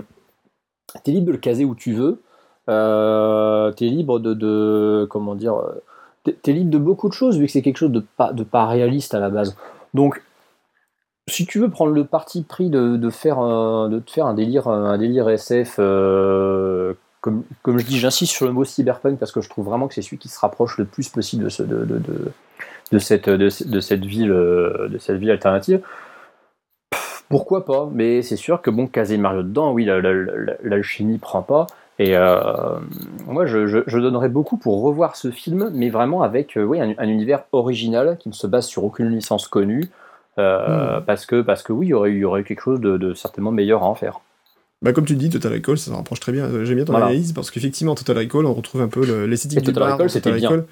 T'es 1.05 1.13
libre 1.13 1.27
de 1.27 1.33
le 1.33 1.39
caser 1.39 1.65
où 1.65 1.75
tu 1.75 1.93
veux. 1.93 2.23
Euh, 2.71 3.73
t'es 3.73 3.87
libre 3.87 4.19
de, 4.21 5.07
comment 5.11 5.35
dire. 5.35 5.55
euh, 5.57 6.33
T'es 6.43 6.53
libre 6.53 6.71
de 6.71 6.79
beaucoup 6.79 7.09
de 7.09 7.15
choses 7.15 7.39
vu 7.39 7.47
que 7.47 7.53
c'est 7.53 7.63
quelque 7.63 7.79
chose 7.79 7.93
de 7.93 8.03
pas 8.45 8.67
réaliste 8.67 9.15
à 9.15 9.19
la 9.19 9.31
base. 9.31 9.57
Donc 9.95 10.23
si 11.29 11.47
tu 11.47 11.59
veux 11.59 11.71
prendre 11.71 11.93
le 11.93 12.05
parti 12.05 12.43
pris 12.43 12.71
de, 12.71 12.97
de 12.97 13.11
faire 13.11 13.39
un, 13.39 13.89
de 13.89 13.99
te 13.99 14.11
faire 14.11 14.27
un 14.27 14.35
délire 14.35 14.67
un 14.69 14.97
délire 14.99 15.29
SF 15.29 15.77
euh, 15.79 16.95
comme, 17.29 17.45
comme 17.63 17.79
je 17.79 17.85
dis 17.85 17.99
j'insiste 17.99 18.33
sur 18.33 18.47
le 18.47 18.53
mot 18.53 18.65
cyberpunk 18.65 19.19
parce 19.19 19.33
que 19.33 19.41
je 19.41 19.49
trouve 19.49 19.67
vraiment 19.67 19.89
que 19.89 19.95
c'est 19.95 20.03
celui 20.03 20.19
qui 20.19 20.29
se 20.29 20.39
rapproche 20.41 20.79
le 20.79 20.85
plus 20.85 21.09
possible 21.09 21.45
de 21.45 21.49
ce 21.49 21.63
de, 21.63 21.85
de, 21.85 21.99
de, 21.99 22.33
de 22.93 22.99
cette 22.99 23.29
de, 23.29 23.49
ce- 23.51 23.65
de 23.65 23.81
cette 23.81 24.05
ville 24.05 24.31
euh, 24.33 24.89
de 24.89 24.99
cette 24.99 25.17
ville 25.19 25.31
alternative. 25.31 25.81
Pff, 26.91 27.25
pourquoi 27.29 27.65
pas 27.65 27.89
mais 27.93 28.23
c'est 28.23 28.37
sûr 28.37 28.63
que 28.63 28.71
bon 28.71 28.87
caser 28.87 29.19
Mario 29.19 29.43
dedans 29.43 29.73
oui 29.73 29.85
la- 29.85 30.01
la- 30.01 30.13
la- 30.15 30.57
l'alchimie 30.63 31.19
prend 31.19 31.43
pas. 31.43 31.67
Et 32.01 32.17
euh, 32.17 32.79
moi 33.27 33.45
je, 33.47 33.67
je, 33.67 33.79
je 33.87 33.99
donnerais 33.99 34.29
beaucoup 34.29 34.57
pour 34.57 34.83
revoir 34.83 35.17
ce 35.17 35.31
film 35.33 35.71
mais 35.75 35.91
vraiment 35.91 36.23
avec 36.23 36.57
euh, 36.57 36.63
oui, 36.63 36.81
un, 36.81 36.95
un 36.97 37.09
univers 37.09 37.43
original 37.53 38.17
qui 38.19 38.29
ne 38.29 38.35
se 38.35 38.47
base 38.47 38.67
sur 38.67 38.85
aucune 38.85 39.09
licence 39.11 39.49
connue 39.49 39.85
euh, 40.39 41.01
parce 41.01 41.27
que 41.27 41.43
parce 41.43 41.65
que 41.65 41.73
oui 41.73 41.87
il 41.87 41.91
y 41.91 41.95
aurait 41.95 42.11
eu, 42.11 42.15
il 42.19 42.21
y 42.21 42.25
aurait 42.25 42.43
eu 42.43 42.45
quelque 42.45 42.63
chose 42.63 42.81
de, 42.81 42.97
de 42.97 43.15
certainement 43.15 43.51
meilleur 43.51 43.83
à 43.83 43.87
en 43.87 43.97
faire 43.97 44.21
Bah, 44.81 44.93
comme 44.93 45.05
tu 45.05 45.17
dis, 45.17 45.29
Total 45.29 45.53
Recall, 45.53 45.77
ça 45.77 45.91
se 45.91 45.97
rapproche 45.97 46.21
très 46.21 46.31
bien. 46.33 46.49
J'aime 46.65 46.77
bien 46.77 46.85
ton 46.85 46.93
Voilà. 46.93 47.07
analyse 47.07 47.33
parce 47.33 47.51
qu'effectivement, 47.51 47.95
Total 47.97 48.17
Recall, 48.19 48.47
on 48.47 48.55
retrouve 48.55 48.81
un 48.81 48.89
peu 48.89 49.05
le- 49.05 49.27
l'esthétique 49.27 49.59
du 49.61 49.73
Total 49.73 49.89
bar 49.97 49.99
Recall, 49.99 50.35
bien. 50.39 50.65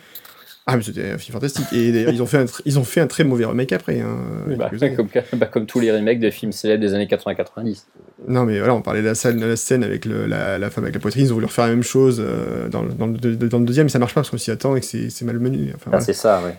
Ah, 0.69 0.77
mais 0.77 0.83
c'était 0.83 1.11
un 1.13 1.19
film 1.19 1.33
fantastique. 1.33 1.67
Et 1.73 1.93
d'ailleurs, 1.93 2.13
ils 2.13 2.23
ont 2.23 2.27
fait 2.27 2.39
un, 2.39 2.45
tr- 2.45 2.61
ils 2.65 2.77
ont 2.79 2.85
fait 2.85 3.01
un 3.01 3.07
très 3.07 3.23
mauvais 3.25 3.45
remake 3.45 3.73
après. 3.73 4.01
hein, 4.01 4.17
Bah, 4.59 4.71
comme, 4.97 5.09
bah, 5.35 5.47
comme 5.47 5.67
tous 5.67 5.79
les 5.81 5.93
remakes 5.93 6.19
de 6.21 6.31
films 6.31 6.51
célèbres 6.53 6.81
des 6.83 6.93
années 6.95 7.07
80-90 7.07 7.87
Non, 8.29 8.45
mais 8.45 8.59
voilà, 8.59 8.75
on 8.75 8.83
parlait 8.83 9.01
de 9.01 9.07
la 9.07 9.15
scène, 9.15 9.39
de 9.39 9.47
la 9.47 9.57
scène 9.57 9.83
avec 9.85 10.05
le- 10.05 10.27
la, 10.27 10.59
la 10.59 10.71
femme 10.71 10.85
avec 10.85 10.95
la 10.95 11.01
poitrine. 11.01 11.25
Ils 11.25 11.31
ont 11.33 11.35
voulu 11.35 11.47
refaire 11.47 11.67
la 11.67 11.71
même 11.71 11.85
chose 11.85 12.21
euh, 12.25 12.69
dans, 12.69 12.83
le- 12.83 12.93
dans 12.95 13.07
le, 13.07 13.15
deux- 13.19 13.37
dans 13.49 13.59
le 13.61 13.65
deuxième, 13.65 13.87
mais 13.87 13.91
ça 13.91 13.99
marche 14.01 14.15
pas 14.15 14.21
parce 14.23 14.31
qu'on 14.31 14.39
s'y 14.39 14.51
attend 14.51 14.75
et 14.77 14.81
que 14.81 14.87
c'est 14.87 15.09
c'est 15.11 15.25
malmenu. 15.25 15.69
Enfin, 15.75 15.83
Ah, 15.87 15.91
voilà. 15.91 16.05
c'est 16.05 16.13
ça 16.13 16.43
ouais 16.45 16.57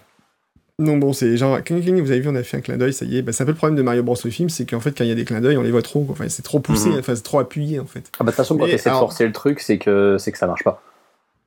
Non, 0.80 0.98
bon, 0.98 1.12
c'est 1.12 1.38
genre, 1.38 1.58
vous 1.68 2.12
avez 2.12 2.20
vu, 2.20 2.30
on 2.30 2.36
a 2.36 2.44
fait 2.44 2.58
un 2.58 2.62
clin 2.62 2.78
d'œil, 2.78 2.94
ça 2.94 3.04
y 3.06 3.18
est. 3.18 3.22
Bah, 3.24 3.32
c'est 3.32 3.42
un 3.42 3.46
peu 3.48 3.52
le 3.52 3.58
problème 3.58 3.76
de 3.76 3.82
Mario 3.82 4.04
Bros. 4.04 4.16
le 4.24 4.30
film, 4.30 4.48
c'est 4.50 4.66
qu'en 4.70 4.80
fait, 4.80 4.96
quand 4.96 5.04
il 5.04 5.08
y 5.08 5.12
a 5.12 5.16
des 5.16 5.26
clins 5.26 5.42
d'œil, 5.42 5.58
on 5.58 5.64
les 5.64 5.72
voit 5.72 5.82
trop. 5.82 6.04
quoi. 6.04 6.14
Enfin, 6.14 6.30
c'est 6.30 6.44
trop 6.44 6.60
poussé, 6.60 6.90
Mhm. 6.90 7.00
enfin, 7.00 7.16
c'est 7.16 7.24
trop 7.24 7.40
appuyé, 7.40 7.80
en 7.80 7.88
fait. 7.88 8.04
Ah 8.14 8.24
bah 8.24 8.26
de 8.26 8.30
toute 8.32 8.36
façon, 8.36 8.56
quand 8.58 8.66
Mais 8.66 8.70
tu 8.70 8.76
essaies 8.76 8.92
de 8.92 8.96
forcer 8.96 9.26
le 9.26 9.32
truc, 9.32 9.60
c'est 9.60 9.80
que, 9.80 10.18
c'est 10.20 10.32
que 10.32 10.38
ça 10.38 10.46
marche 10.46 10.64
pas. 10.64 10.84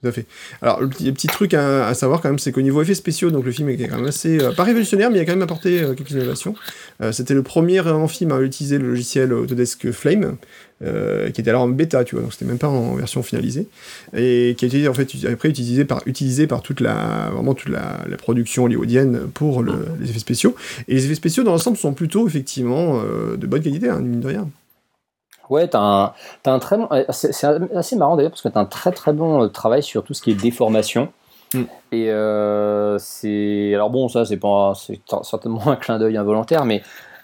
Tout 0.03 0.09
à 0.09 0.13
fait. 0.13 0.25
Alors, 0.63 0.81
le 0.81 0.89
petit, 0.89 1.13
petit 1.13 1.27
truc 1.29 1.55
à, 1.55 1.87
à 1.87 1.95
savoir 1.95 2.21
quand 2.23 2.29
même, 2.31 2.39
c'est 2.41 2.51
qu'au 2.53 2.63
niveau 2.63 2.83
effets 2.83 2.95
spéciaux, 2.95 3.31
donc 3.31 3.45
le 3.45 3.53
film 3.53 3.69
est 3.69 3.77
quand 3.77 3.99
même 3.99 4.07
assez, 4.07 4.41
euh, 4.43 4.51
pas 4.53 4.65
révolutionnaire, 4.65 5.11
mais 5.11 5.19
il 5.19 5.21
a 5.21 5.25
quand 5.27 5.33
même 5.33 5.43
apporté 5.43 5.81
euh, 5.83 5.95
quelques 5.95 6.11
innovations. 6.13 6.55
Euh, 7.03 7.13
C'était 7.13 7.35
le 7.35 7.43
premier 7.45 7.81
en 7.81 8.09
film 8.09 8.33
à 8.33 8.41
utiliser 8.41 8.79
le 8.79 8.89
logiciel 8.89 9.33
Autodesk 9.33 9.93
Flame, 9.93 10.39
euh, 10.83 11.31
qui 11.31 11.41
était 11.41 11.51
alors 11.51 11.63
en 11.63 11.69
bêta, 11.69 12.05
tu 12.05 12.15
vois, 12.15 12.23
donc 12.23 12.33
c'était 12.33 12.45
même 12.45 12.59
pas 12.59 12.69
en 12.69 12.95
version 12.95 13.23
finalisée, 13.23 13.69
et 14.15 14.55
qui 14.57 14.65
a 14.65 14.69
été 14.69 14.89
en 14.89 14.95
fait 14.95 15.09
après 15.31 15.49
utilisé 15.49 15.85
par, 15.85 16.03
utilisé 16.07 16.47
par 16.47 16.63
toute 16.63 16.81
la, 16.81 17.31
vraiment 17.33 17.55
toute 17.55 17.69
la, 17.71 17.99
la 18.09 18.17
production 18.17 18.65
hollywoodienne 18.65 19.29
pour 19.33 19.63
le- 19.63 19.89
les 20.01 20.11
effets 20.11 20.19
spéciaux. 20.19 20.55
Et 20.89 20.95
les 20.95 21.05
effets 21.05 21.15
spéciaux 21.15 21.43
dans 21.43 21.53
l'ensemble 21.53 21.77
sont 21.77 21.93
plutôt 21.93 22.27
effectivement 22.27 23.01
euh, 23.01 23.37
de 23.37 23.47
bonne 23.47 23.63
qualité, 23.63 23.89
hein, 23.89 24.01
mine 24.01 24.21
de 24.21 24.29
rien. 24.29 24.49
Ouais, 25.49 25.67
t'as 25.67 25.81
un, 25.81 26.13
t'as 26.45 26.53
un 26.53 26.61
très 26.61 26.77
bon. 26.77 26.87
euh, 26.93 27.05
C'est 27.11 27.45
assez 27.75 27.97
marrant 27.97 28.17
d'ailleurs 28.17 28.31
parce 28.31 28.43
que 28.43 28.49
t'as 28.49 28.61
un 28.61 28.67
très 28.67 28.93
très 28.93 29.13
bon 29.13 29.49
travail 29.49 29.83
sur 29.83 30.05
tout 30.05 30.15
ce 30.15 30.23
qui 30.23 30.31
est 30.31 30.35
déformation. 30.35 31.09
Mm. 31.53 31.63
Et 31.91 32.11
euh, 32.11 32.97
c'est. 32.99 33.75
Alors 33.75 33.91
bon, 33.91 34.09
ça, 34.09 34.25
c'est 34.25 34.37
pas. 34.37 34.75
C'est 34.77 35.01
certainement 35.25 35.67
un 35.69 35.75
clin 35.75 35.99
d'œil 35.99 36.17
involontaire, 36.17 36.65
mais 36.65 36.83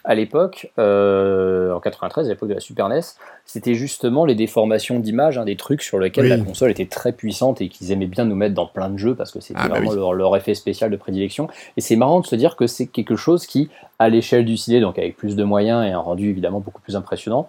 à 0.09 0.15
l'époque, 0.15 0.71
euh, 0.79 1.73
en 1.75 1.81
93, 1.81 2.27
à 2.27 2.31
l'époque 2.31 2.49
de 2.49 2.55
la 2.55 2.61
Super 2.61 2.89
NES, 2.89 3.01
c'était 3.45 3.75
justement 3.75 4.25
les 4.25 4.37
déformations 4.37 5.01
d'image, 5.01 5.37
hein, 5.37 5.45
des 5.45 5.57
trucs 5.57 5.83
sur 5.83 5.99
lesquels 5.99 6.25
Oui. 6.25 6.31
la 6.31 6.39
console 6.39 6.71
était 6.71 6.87
très 6.87 7.11
puissante 7.13 7.61
et 7.61 7.69
qu'ils 7.69 7.91
aimaient 7.91 8.07
bien 8.07 8.25
nous 8.25 8.37
mettre 8.37 8.55
dans 8.55 8.69
plein 8.69 8.89
de 8.89 8.97
jeux 8.97 9.17
parce 9.17 9.33
que 9.33 9.41
c'était 9.41 9.59
Ah 9.61 9.69
bah 9.69 9.75
vraiment 9.75 9.91
oui. 9.91 9.97
leur, 9.97 10.15
leur 10.15 10.37
effet 10.37 10.55
spécial 10.55 10.91
de 10.93 10.97
prédilection. 10.97 11.49
Et 11.77 11.81
c'est 11.81 11.97
marrant 11.97 12.21
de 12.21 12.27
se 12.27 12.37
dire 12.37 12.55
que 12.55 12.69
c'est 12.69 12.87
quelque 12.87 13.17
chose 13.17 13.47
qui, 13.47 13.69
à 13.99 14.09
l'échelle 14.09 14.45
du 14.45 14.57
ciné, 14.57 14.81
donc 14.81 14.97
avec 14.99 15.17
plus 15.17 15.35
de 15.35 15.43
moyens 15.43 15.85
et 15.85 15.91
un 15.91 15.99
rendu 15.99 16.31
évidemment 16.31 16.61
beaucoup 16.61 16.81
plus 16.81 16.95
impressionnant, 16.95 17.49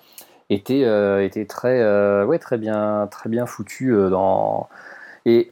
était, 0.50 0.84
euh, 0.84 1.24
était 1.24 1.46
très, 1.46 1.80
euh, 1.80 2.26
ouais, 2.26 2.40
très, 2.40 2.58
bien, 2.58 3.08
très 3.12 3.30
bien 3.30 3.46
foutu 3.46 3.94
dans. 4.10 4.68
Et 5.28 5.52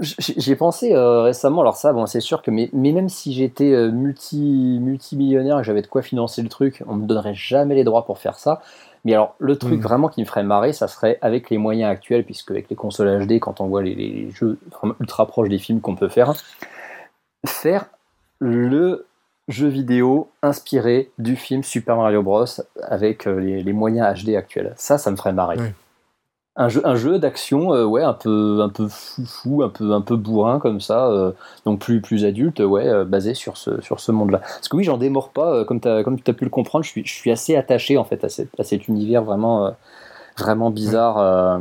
j- 0.00 0.16
j'y 0.36 0.52
ai 0.52 0.56
pensé 0.56 0.92
euh, 0.94 1.22
récemment, 1.22 1.60
alors 1.60 1.76
ça, 1.76 1.92
bon, 1.92 2.06
c'est 2.06 2.20
sûr 2.20 2.42
que, 2.42 2.50
mais, 2.50 2.68
mais 2.72 2.92
même 2.92 3.08
si 3.08 3.32
j'étais 3.32 3.72
euh, 3.72 3.90
multi, 3.90 4.78
multimillionnaire 4.80 5.58
et 5.58 5.60
que 5.60 5.66
j'avais 5.66 5.82
de 5.82 5.86
quoi 5.86 6.02
financer 6.02 6.42
le 6.42 6.48
truc, 6.48 6.82
on 6.88 6.94
me 6.96 7.06
donnerait 7.06 7.34
jamais 7.34 7.74
les 7.74 7.84
droits 7.84 8.04
pour 8.04 8.18
faire 8.18 8.36
ça. 8.36 8.60
Mais 9.04 9.12
alors, 9.12 9.34
le 9.38 9.56
truc 9.56 9.78
Mm. 9.80 9.82
vraiment 9.82 10.08
qui 10.08 10.20
me 10.22 10.26
ferait 10.26 10.42
marrer, 10.44 10.72
ça 10.72 10.88
serait 10.88 11.18
avec 11.20 11.50
les 11.50 11.58
moyens 11.58 11.90
actuels, 11.90 12.24
puisque 12.24 12.50
avec 12.50 12.70
les 12.70 12.76
consoles 12.76 13.26
HD, 13.26 13.38
quand 13.38 13.60
on 13.60 13.66
voit 13.66 13.82
les, 13.82 13.94
les 13.94 14.30
jeux 14.30 14.58
ultra 15.00 15.26
proches 15.26 15.48
des 15.50 15.58
films 15.58 15.80
qu'on 15.80 15.94
peut 15.94 16.08
faire, 16.08 16.32
faire 17.46 17.86
le 18.38 19.06
jeu 19.48 19.68
vidéo 19.68 20.30
inspiré 20.42 21.10
du 21.18 21.36
film 21.36 21.62
Super 21.62 21.96
Mario 21.96 22.22
Bros 22.22 22.46
avec 22.82 23.26
euh, 23.26 23.38
les, 23.38 23.62
les 23.62 23.72
moyens 23.74 24.24
HD 24.24 24.36
actuels. 24.36 24.72
Ça, 24.76 24.96
ça 24.96 25.10
me 25.10 25.16
ferait 25.16 25.34
marrer. 25.34 25.58
Ouais. 25.58 25.74
Un 26.56 26.68
jeu, 26.68 27.18
d'action, 27.18 27.74
euh, 27.74 27.84
ouais, 27.84 28.02
un 28.04 28.12
peu, 28.12 28.60
un 28.62 28.68
peu 28.68 28.86
foufou, 28.88 29.64
un 29.64 29.68
peu, 29.68 29.92
un 29.92 30.00
peu 30.00 30.14
bourrin 30.14 30.60
comme 30.60 30.80
ça, 30.80 31.08
euh, 31.08 31.32
donc 31.66 31.80
plus, 31.80 32.00
plus 32.00 32.24
adulte, 32.24 32.60
ouais, 32.60 32.86
euh, 32.86 33.04
basé 33.04 33.34
sur 33.34 33.56
ce, 33.56 33.80
sur 33.80 33.98
ce 33.98 34.12
monde-là. 34.12 34.38
Parce 34.38 34.68
que 34.68 34.76
oui, 34.76 34.84
j'en 34.84 34.96
démords 34.96 35.30
pas, 35.30 35.64
comme 35.64 35.80
tu 35.80 35.88
as, 35.88 36.04
comme 36.04 36.16
as 36.24 36.32
pu 36.32 36.44
le 36.44 36.50
comprendre, 36.50 36.84
je 36.84 36.90
suis, 36.90 37.04
je 37.04 37.12
suis 37.12 37.32
assez 37.32 37.56
attaché 37.56 37.98
en 37.98 38.04
fait 38.04 38.22
à, 38.22 38.28
cette- 38.28 38.60
à 38.60 38.62
cet 38.62 38.86
univers 38.86 39.24
vraiment, 39.24 39.72
vraiment 40.38 40.70
bizarre. 40.70 41.58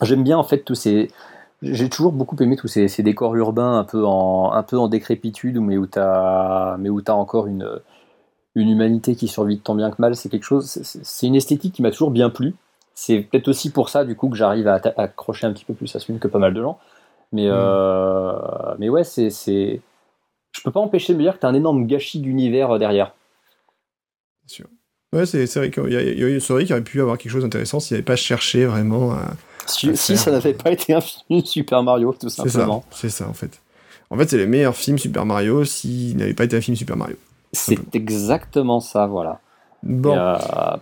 J'aime 0.00 0.24
bien 0.24 0.38
en 0.38 0.42
fait 0.44 0.58
tous 0.64 0.74
ces, 0.74 1.10
j'ai 1.62 1.88
toujours 1.88 2.12
beaucoup 2.12 2.36
aimé 2.40 2.56
tous 2.56 2.68
ces, 2.68 2.88
ces 2.88 3.02
décors 3.02 3.36
urbains 3.36 3.78
un 3.78 3.84
peu 3.84 4.04
en, 4.04 4.52
un 4.52 4.62
peu 4.62 4.78
en 4.78 4.88
décrépitude, 4.88 5.60
mais 5.60 5.76
où 5.76 5.86
tu 5.86 5.98
as, 5.98 6.76
mais 6.78 6.88
t'as 7.04 7.12
encore 7.12 7.46
une, 7.46 7.68
une 8.54 8.70
humanité 8.70 9.16
qui 9.16 9.28
survit 9.28 9.58
tant 9.60 9.74
bien 9.74 9.90
que 9.90 9.96
mal. 10.00 10.16
C'est 10.16 10.28
quelque 10.28 10.44
chose, 10.44 10.66
c'est 10.82 11.26
une 11.26 11.36
esthétique 11.36 11.74
qui 11.74 11.82
m'a 11.82 11.90
toujours 11.90 12.10
bien 12.10 12.30
plu. 12.30 12.54
C'est 13.04 13.18
peut-être 13.18 13.48
aussi 13.48 13.72
pour 13.72 13.88
ça, 13.88 14.04
du 14.04 14.14
coup, 14.14 14.28
que 14.28 14.36
j'arrive 14.36 14.68
à 14.68 14.80
accrocher 14.96 15.44
un 15.48 15.52
petit 15.52 15.64
peu 15.64 15.74
plus 15.74 15.92
à 15.96 15.98
ce 15.98 16.06
film 16.06 16.20
que 16.20 16.28
pas 16.28 16.38
mal 16.38 16.54
de 16.54 16.62
gens. 16.62 16.78
Mais, 17.32 17.46
euh, 17.48 18.32
mais 18.78 18.88
ouais, 18.90 19.02
c'est, 19.02 19.28
c'est, 19.30 19.80
je 20.52 20.60
peux 20.62 20.70
pas 20.70 20.78
empêcher 20.78 21.12
de 21.12 21.18
me 21.18 21.24
dire 21.24 21.34
que 21.34 21.38
t'as 21.40 21.48
un 21.48 21.54
énorme 21.54 21.88
gâchis 21.88 22.20
d'univers 22.20 22.70
euh, 22.70 22.78
derrière. 22.78 23.12
Bien 24.46 24.54
sûr. 24.54 24.66
Ouais, 25.12 25.26
c'est 25.26 25.48
c'est 25.48 25.58
vrai 25.58 25.70
qu'il 25.72 25.92
y 25.92 25.96
a, 25.96 26.02
il 26.02 26.16
y 26.16 26.22
a- 26.22 26.38
vrai 26.38 26.62
qu'il 26.62 26.70
y 26.70 26.72
aurait 26.74 26.84
pu 26.84 27.00
avoir 27.00 27.18
quelque 27.18 27.32
chose 27.32 27.42
d'intéressant 27.42 27.80
s'il 27.80 27.96
n'y 27.96 27.98
avait 27.98 28.04
pas 28.04 28.14
cherché 28.14 28.66
vraiment 28.66 29.10
à. 29.10 29.32
Si, 29.66 29.90
À 29.90 29.96
si 29.96 30.16
ça 30.16 30.30
n'avait 30.30 30.54
pas 30.54 30.70
été 30.70 30.94
un 30.94 31.00
film 31.00 31.44
Super 31.44 31.82
Mario, 31.82 32.12
tout 32.12 32.28
C'est 32.28 32.42
ça, 32.42 32.50
simplement. 32.50 32.84
c'est 32.92 33.10
ça 33.10 33.28
en 33.28 33.32
fait. 33.34 33.60
En 34.10 34.16
fait, 34.16 34.30
c'est 34.30 34.38
le 34.38 34.46
meilleur 34.46 34.76
film 34.76 34.96
Super 34.96 35.26
Mario 35.26 35.64
s'il 35.64 36.16
n'avait 36.18 36.34
pas 36.34 36.44
été 36.44 36.56
un 36.56 36.60
film 36.60 36.76
Super 36.76 36.96
Mario. 36.96 37.16
C'est 37.52 37.80
exactement 37.96 38.78
ça, 38.78 39.08
voilà. 39.08 39.40
Bon, 39.82 40.12
Et, 40.14 40.18
euh, 40.18 40.76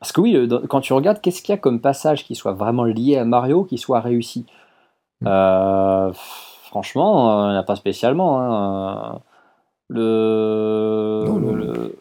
parce 0.00 0.12
que 0.12 0.20
oui, 0.20 0.34
euh, 0.36 0.60
quand 0.68 0.80
tu 0.80 0.92
regardes, 0.92 1.20
qu'est-ce 1.20 1.42
qu'il 1.42 1.52
y 1.52 1.58
a 1.58 1.60
comme 1.60 1.80
passage 1.80 2.24
qui 2.24 2.34
soit 2.34 2.52
vraiment 2.52 2.84
lié 2.84 3.16
à 3.18 3.24
Mario, 3.24 3.64
qui 3.64 3.78
soit 3.78 4.00
réussi? 4.00 4.46
Mm. 5.20 5.26
Euh, 5.28 6.12
Franchement, 6.70 7.46
euh, 7.46 7.48
il 7.48 7.50
n'y 7.50 7.56
en 7.56 7.60
a 7.60 7.62
pas 7.64 7.74
spécialement. 7.74 8.40
hein. 8.40 9.20
Le, 9.88 11.24
Non, 11.26 11.38
non. 11.40 11.52
le- 11.52 11.96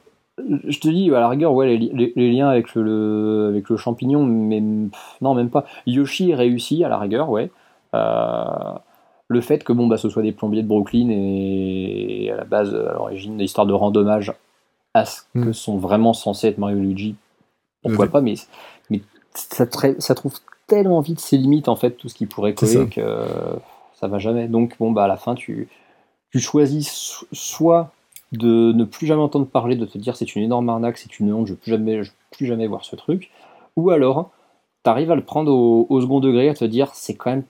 je 0.68 0.80
te 0.80 0.88
dis, 0.88 1.10
à 1.14 1.20
la 1.20 1.28
rigueur, 1.28 1.54
ouais, 1.54 1.66
les, 1.68 1.78
li- 1.78 1.92
les- 1.94 2.14
les 2.16 2.32
liens 2.32 2.50
avec 2.50 2.76
le, 2.76 3.48
avec 3.50 3.68
le 3.70 3.78
champignon, 3.78 4.24
mais 4.24 4.62
pff, 4.62 5.18
non, 5.22 5.34
même 5.34 5.50
pas. 5.50 5.66
Yoshi 5.88 6.32
est 6.32 6.36
réussi, 6.36 6.84
à 6.84 6.90
la 6.90 6.98
rigueur, 7.00 7.30
ouais. 7.30 7.50
Euh, 7.96 8.46
le 9.28 9.42
fait 9.42 9.64
que 9.64 9.74
bon, 9.74 9.88
bah, 9.88 9.98
ce 9.98 10.08
soit 10.08 10.22
des 10.22 10.32
plombiers 10.32 10.62
de 10.64 10.68
Brooklyn 10.68 11.10
et 11.10 12.30
à 12.32 12.38
la 12.38 12.44
base, 12.46 12.74
à 12.74 12.94
l'origine, 12.94 13.38
des 13.38 13.46
histoires 13.46 13.68
de 13.68 13.74
rendre 13.74 14.00
hommage 14.00 14.34
à 14.94 15.06
ce 15.06 15.22
que 15.34 15.50
Mm. 15.50 15.54
sont 15.54 15.78
vraiment 15.78 16.14
censés 16.14 16.48
être 16.50 16.58
Mario 16.60 16.78
et 16.78 16.82
Luigi, 16.82 17.16
pourquoi 17.82 18.06
fait. 18.06 18.12
pas, 18.12 18.22
mais, 18.22 18.36
mais 18.90 19.02
ça, 19.34 19.66
trouve 19.66 20.40
tellement 20.68 21.02
vite 21.02 21.20
ses 21.20 21.38
limites, 21.38 21.68
en 21.68 21.76
fait, 21.76 21.92
tout 21.92 22.10
ce 22.10 22.16
qui 22.16 22.26
pourrait 22.26 22.54
coller, 22.54 22.88
que 22.90 23.26
ça 24.00 24.08
va 24.08 24.20
jamais. 24.20 24.48
Donc, 24.48 24.76
bon, 24.80 24.92
bah, 24.92 25.06
à 25.06 25.08
la 25.08 25.18
fin, 25.18 25.36
tu, 25.36 25.68
tu 26.32 26.40
choisis 26.40 26.92
so- 26.92 27.28
soit 27.32 27.92
de 28.32 28.72
ne 28.74 28.84
plus 28.84 29.08
jamais 29.08 29.22
entendre 29.22 29.48
parler, 29.48 29.76
de 29.76 29.86
te 29.86 29.98
dire 29.98 30.16
c'est 30.16 30.36
une 30.36 30.44
énorme 30.44 30.70
arnaque, 30.70 30.98
c'est 30.98 31.20
une 31.20 31.34
honte, 31.34 31.48
je 31.48 31.54
ne 31.54 31.56
veux 31.56 31.62
plus 31.62 31.72
jamais, 31.72 32.04
je 32.04 32.12
veux 32.12 32.18
plus 32.32 32.46
jamais 32.46 32.68
voir 32.68 32.86
ce 32.86 32.96
truc, 32.96 33.32
ou 33.76 33.90
alors 33.90 34.32
tu 34.84 34.90
arrives 34.90 35.12
à 35.12 35.16
le 35.16 35.24
prendre 35.24 35.52
au, 35.52 35.88
au 35.90 36.02
second 36.02 36.20
degré, 36.20 36.50
à 36.50 36.54
te 36.54 36.66
dire 36.66 36.94
c'est 36.94 37.16
quand 37.16 37.32
même, 37.32 37.44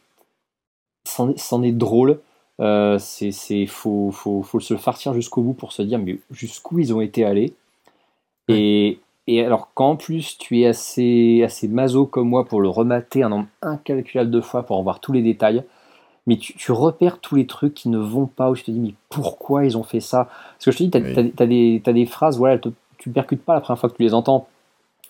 c'en 1.06 1.64
est, 1.64 1.72
drôle, 1.72 2.19
euh, 2.61 2.97
c'est, 2.99 3.65
faut, 3.65 4.11
faut, 4.11 4.41
faut 4.41 4.60
se 4.60 4.73
le 4.73 4.80
fartir 4.80 5.14
jusqu'au 5.14 5.41
bout 5.41 5.53
pour 5.53 5.73
se 5.73 5.81
dire 5.81 5.99
mais 5.99 6.19
jusqu'où 6.31 6.80
ils 6.80 6.93
ont 6.93 7.01
été 7.01 7.26
allés. 7.26 7.53
Et, 8.47 8.99
et 9.31 9.45
alors 9.45 9.73
qu'en 9.73 9.95
plus 9.95 10.38
tu 10.38 10.61
es 10.61 10.65
assez, 10.65 11.41
assez 11.43 11.68
maso 11.68 12.06
comme 12.06 12.30
moi 12.30 12.45
pour 12.45 12.61
le 12.61 12.69
remater 12.69 13.23
un 13.23 13.30
nombre 13.30 13.47
incalculable 13.61 14.31
de 14.31 14.41
fois 14.41 14.64
pour 14.64 14.77
en 14.77 14.84
voir 14.84 14.99
tous 14.99 15.11
les 15.11 15.22
détails, 15.22 15.64
mais 16.27 16.38
tu, 16.38 16.53
tu 16.56 16.72
repères 16.72 17.19
tous 17.19 17.35
les 17.35 17.45
trucs 17.45 17.73
qui 17.73 17.89
ne 17.89 17.97
vont 17.97 18.26
pas, 18.27 18.49
où 18.49 18.56
tu 18.56 18.64
te 18.64 18.72
dis 18.72 18.80
mais 18.80 18.93
pourquoi 19.10 19.65
ils 19.65 19.77
ont 19.77 19.84
fait 19.84 19.99
ça? 19.99 20.26
Parce 20.26 20.65
que 20.65 20.72
je 20.72 20.77
te 20.77 20.84
dis, 20.84 20.91
tu 20.91 20.97
Oui. 20.97 21.34
as, 21.39 21.45
des, 21.47 21.81
t'as 21.84 21.93
des 21.93 22.06
phrases, 22.06 22.38
voilà, 22.38 22.57
te- 22.60 22.69
tu 22.97 23.10
percutes 23.10 23.43
pas 23.43 23.53
la 23.53 23.61
première 23.61 23.80
fois 23.80 23.89
que 23.89 23.95
tu 23.95 24.03
les 24.03 24.14
entends, 24.14 24.47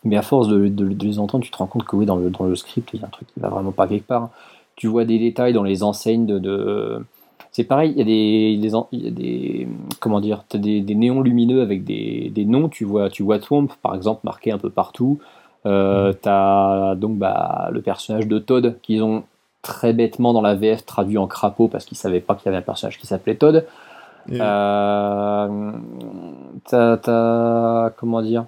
mais 0.03 0.15
à 0.17 0.21
force 0.21 0.47
de, 0.47 0.67
de- 0.67 0.89
de 0.89 1.05
les 1.05 1.19
entendre, 1.19 1.43
tu 1.43 1.51
te 1.51 1.57
rends 1.57 1.67
compte 1.67 1.85
que 1.85 1.95
oui, 1.95 2.05
dans 2.05 2.15
le, 2.17 2.29
dans 2.29 2.45
le 2.45 2.55
script, 2.55 2.89
il 2.93 3.01
y 3.01 3.03
a 3.03 3.07
un 3.07 3.09
truc 3.09 3.27
qui 3.33 3.39
va 3.39 3.49
vraiment 3.49 3.71
pas 3.71 3.87
quelque 3.87 4.07
part. 4.07 4.29
Tu 4.75 4.87
vois 4.87 5.03
des 5.05 5.19
détails 5.19 5.53
dans 5.53 5.63
les 5.63 5.83
enseignes 5.83 6.25
de. 6.25 6.39
de- 6.39 7.03
C'est 7.51 7.63
pareil, 7.63 7.91
il 7.91 7.97
y 7.97 8.01
a 8.01 8.05
des, 8.05 8.69
y 8.91 9.63
a 9.65 9.67
comment 9.99 10.21
dire, 10.21 10.43
t'as 10.47 10.57
des, 10.59 10.81
des 10.81 10.95
néons 10.95 11.21
lumineux 11.21 11.61
avec 11.61 11.83
des, 11.83 12.31
des 12.33 12.45
noms. 12.45 12.69
Tu 12.69 12.85
vois, 12.85 13.09
tu 13.09 13.23
vois 13.23 13.39
Twomp 13.39 13.69
par 13.81 13.95
exemple 13.95 14.21
marqué 14.23 14.51
un 14.51 14.57
peu 14.57 14.69
partout. 14.69 15.19
Euh, 15.65 16.13
T'as 16.13 16.95
donc 16.95 17.17
bah, 17.17 17.69
le 17.71 17.81
personnage 17.81 18.27
de 18.27 18.39
Todd 18.39 18.77
qu'ils 18.81 19.03
ont 19.03 19.23
très 19.61 19.91
bêtement 19.93 20.31
dans 20.31 20.41
la 20.41 20.55
VF 20.55 20.85
traduit 20.85 21.17
en 21.17 21.27
crapaud 21.27 21.67
parce 21.67 21.83
qu'ils 21.85 21.97
savaient 21.97 22.21
pas 22.21 22.35
qu'il 22.35 22.45
y 22.45 22.49
avait 22.49 22.57
un 22.59 22.61
personnage 22.61 22.97
qui 22.97 23.07
s'appelait 23.07 23.35
Todd. 23.35 23.65
Et- 24.31 24.37
Euh, 24.39 25.71
t'as, 26.69 27.89
comment 27.97 28.21
dire 28.21 28.45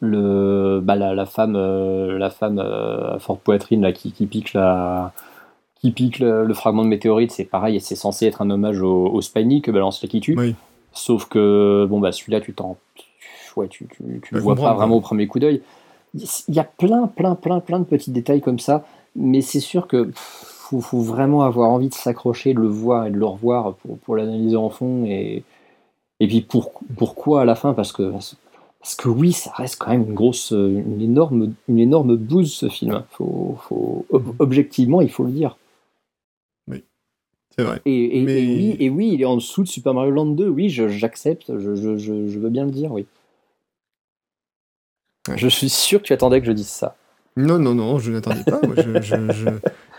le 0.00 0.80
bah, 0.82 0.96
la, 0.96 1.14
la 1.14 1.26
femme 1.26 1.56
euh, 1.56 2.18
la 2.18 2.30
femme 2.30 2.58
euh, 2.58 3.14
à 3.14 3.18
forte 3.18 3.40
poitrine 3.42 3.82
là 3.82 3.92
qui, 3.92 4.12
qui 4.12 4.26
pique 4.26 4.54
la 4.54 5.12
qui 5.80 5.90
pique 5.92 6.18
le, 6.18 6.44
le 6.44 6.54
fragment 6.54 6.84
de 6.84 6.88
météorite 6.88 7.32
c'est 7.32 7.44
pareil 7.44 7.76
et 7.76 7.80
c'est 7.80 7.96
censé 7.96 8.26
être 8.26 8.42
un 8.42 8.50
hommage 8.50 8.80
au, 8.80 9.06
au 9.06 9.20
Spiny 9.20 9.62
que 9.62 9.70
balance 9.70 10.02
la 10.02 10.08
qui 10.08 10.20
tue 10.20 10.36
Oui. 10.38 10.54
sauf 10.92 11.26
que 11.26 11.86
bon 11.88 12.00
bah 12.00 12.12
celui-là 12.12 12.40
tu 12.40 12.52
t'en 12.52 12.76
ouais 13.56 13.68
tu, 13.68 13.86
tu, 14.22 14.38
vois 14.38 14.54
pas 14.54 14.74
vraiment 14.74 14.96
au 14.96 15.00
premier 15.00 15.26
coup 15.26 15.38
d'œil 15.38 15.62
il 16.14 16.54
y 16.54 16.58
a 16.58 16.64
plein 16.64 17.06
plein 17.06 17.34
plein 17.34 17.60
plein 17.60 17.78
de 17.78 17.84
petits 17.84 18.10
détails 18.10 18.40
comme 18.40 18.58
ça 18.58 18.84
mais 19.16 19.40
c'est 19.40 19.60
sûr 19.60 19.86
que 19.86 20.04
pff, 20.04 20.50
faut, 20.70 20.80
faut 20.80 21.00
vraiment 21.00 21.42
avoir 21.42 21.70
envie 21.70 21.88
de 21.88 21.94
s'accrocher, 21.94 22.54
de 22.54 22.60
le 22.60 22.68
voir 22.68 23.06
et 23.06 23.10
de 23.10 23.16
le 23.16 23.26
revoir 23.26 23.74
pour, 23.74 23.98
pour 23.98 24.16
l'analyser 24.16 24.56
en 24.56 24.70
fond. 24.70 25.04
Et, 25.04 25.42
et 26.20 26.28
puis 26.28 26.42
pour, 26.42 26.72
pourquoi 26.96 27.42
à 27.42 27.44
la 27.44 27.54
fin 27.54 27.74
parce 27.74 27.92
que, 27.92 28.12
parce 28.12 28.94
que 28.96 29.08
oui, 29.08 29.32
ça 29.32 29.50
reste 29.54 29.76
quand 29.78 29.90
même 29.90 30.04
une 30.08 30.14
grosse, 30.14 30.52
une 30.52 31.00
énorme, 31.00 31.54
une 31.68 31.78
énorme 31.78 32.16
bouse 32.16 32.52
ce 32.52 32.68
film. 32.68 33.02
Faut, 33.10 33.58
faut, 33.68 34.06
ob- 34.10 34.34
objectivement, 34.38 35.00
il 35.00 35.10
faut 35.10 35.24
le 35.24 35.32
dire. 35.32 35.56
C'est 37.60 37.66
C'est 37.66 37.70
vrai. 37.70 37.82
Et, 37.86 38.18
et- 38.18 38.22
Mais- 38.24 38.42
et 38.42 38.46
oui, 38.46 38.76
et 38.80 38.90
oui, 38.90 39.10
il 39.14 39.22
est 39.22 39.26
en 39.26 39.36
dessous 39.36 39.62
de 39.62 39.68
Super 39.68 39.94
Mario 39.94 40.10
Land 40.10 40.26
2. 40.26 40.48
Oui, 40.48 40.68
je- 40.70 40.88
j'accepte. 40.88 41.52
Je, 41.58 41.74
je, 41.74 41.96
je, 41.96 42.28
je 42.28 42.38
veux 42.38 42.50
bien 42.50 42.64
le 42.64 42.70
dire, 42.70 42.92
oui. 42.92 43.06
Ouais. 45.28 45.36
Je 45.38 45.48
suis 45.48 45.68
sûr 45.68 46.00
que 46.00 46.06
tu 46.06 46.12
attendais 46.12 46.40
que 46.40 46.46
je 46.46 46.52
dise 46.52 46.68
ça. 46.68 46.96
Non, 47.36 47.58
non, 47.58 47.74
non, 47.74 47.98
je 47.98 48.10
n'attendais 48.10 48.42
pas. 48.44 48.60
Moi, 48.66 48.74
je- 48.76 49.50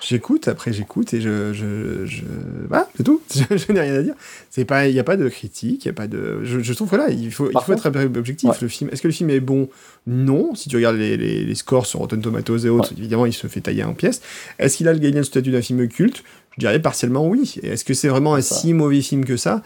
j'écoute, 0.05 0.47
après 0.47 0.73
j'écoute 0.73 1.13
et 1.13 1.21
je, 1.21 1.53
je, 1.53 2.05
je- 2.05 2.23
voilà, 2.67 2.89
c'est 2.97 3.03
tout. 3.03 3.21
Je, 3.33 3.57
je 3.57 3.71
n'ai 3.71 3.79
rien 3.81 3.95
à 3.95 4.01
dire. 4.01 4.13
C'est 4.49 4.65
pas, 4.65 4.87
il 4.87 4.93
n'y 4.93 4.99
a 4.99 5.03
pas 5.03 5.17
de 5.17 5.27
critique, 5.29 5.85
il 5.85 5.89
a 5.89 5.93
pas 5.93 6.07
de. 6.07 6.43
Je, 6.43 6.59
je 6.59 6.73
trouve 6.73 6.89
que 6.89 6.95
là, 6.95 7.09
il 7.09 7.31
faut, 7.31 7.49
il 7.49 7.59
faut 7.59 7.73
être 7.73 7.87
objectif. 8.17 8.49
Ouais. 8.49 8.55
Le 8.61 8.67
film, 8.67 8.89
est-ce 8.91 9.01
que 9.01 9.07
le 9.07 9.13
film 9.13 9.29
est 9.29 9.39
bon? 9.39 9.69
Non. 10.07 10.53
Si 10.55 10.67
tu 10.69 10.75
regardes 10.75 10.97
les, 10.97 11.15
les, 11.17 11.45
les 11.45 11.55
scores 11.55 11.85
sur 11.85 11.99
Rotten 11.99 12.21
Tomatoes 12.21 12.65
et 12.65 12.69
autres, 12.69 12.93
évidemment, 12.97 13.25
il 13.25 13.33
se 13.33 13.47
fait 13.47 13.61
tailler 13.61 13.83
en 13.83 13.93
pièces. 13.93 14.21
Est-ce 14.59 14.77
qu'il 14.77 14.87
a 14.87 14.93
gagné 14.95 15.17
le 15.17 15.23
statut 15.23 15.51
d'un 15.51 15.61
film 15.61 15.87
culte? 15.87 16.23
Je 16.57 16.59
dirais 16.61 16.81
partiellement 16.81 17.27
oui. 17.27 17.55
Est-ce 17.63 17.85
que 17.85 17.93
c'est 17.93 18.07
vraiment 18.09 18.35
un 18.35 18.41
ça. 18.41 18.55
si 18.55 18.73
mauvais 18.73 19.01
film 19.01 19.23
que 19.25 19.37
ça? 19.37 19.61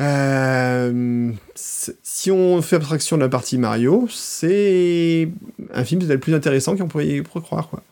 Euh, 0.00 1.30
si 1.54 2.30
on 2.30 2.62
fait 2.62 2.76
abstraction 2.76 3.16
de 3.16 3.22
la 3.22 3.28
partie 3.28 3.58
Mario, 3.58 4.06
c'est 4.10 5.28
un 5.74 5.84
film 5.84 6.00
peut-être 6.00 6.20
plus 6.20 6.34
intéressant 6.34 6.76
qu'on 6.76 6.88
pourrait 6.88 7.06
y 7.06 7.22
pourrait 7.22 7.42
croire. 7.42 7.68
Quoi. 7.68 7.82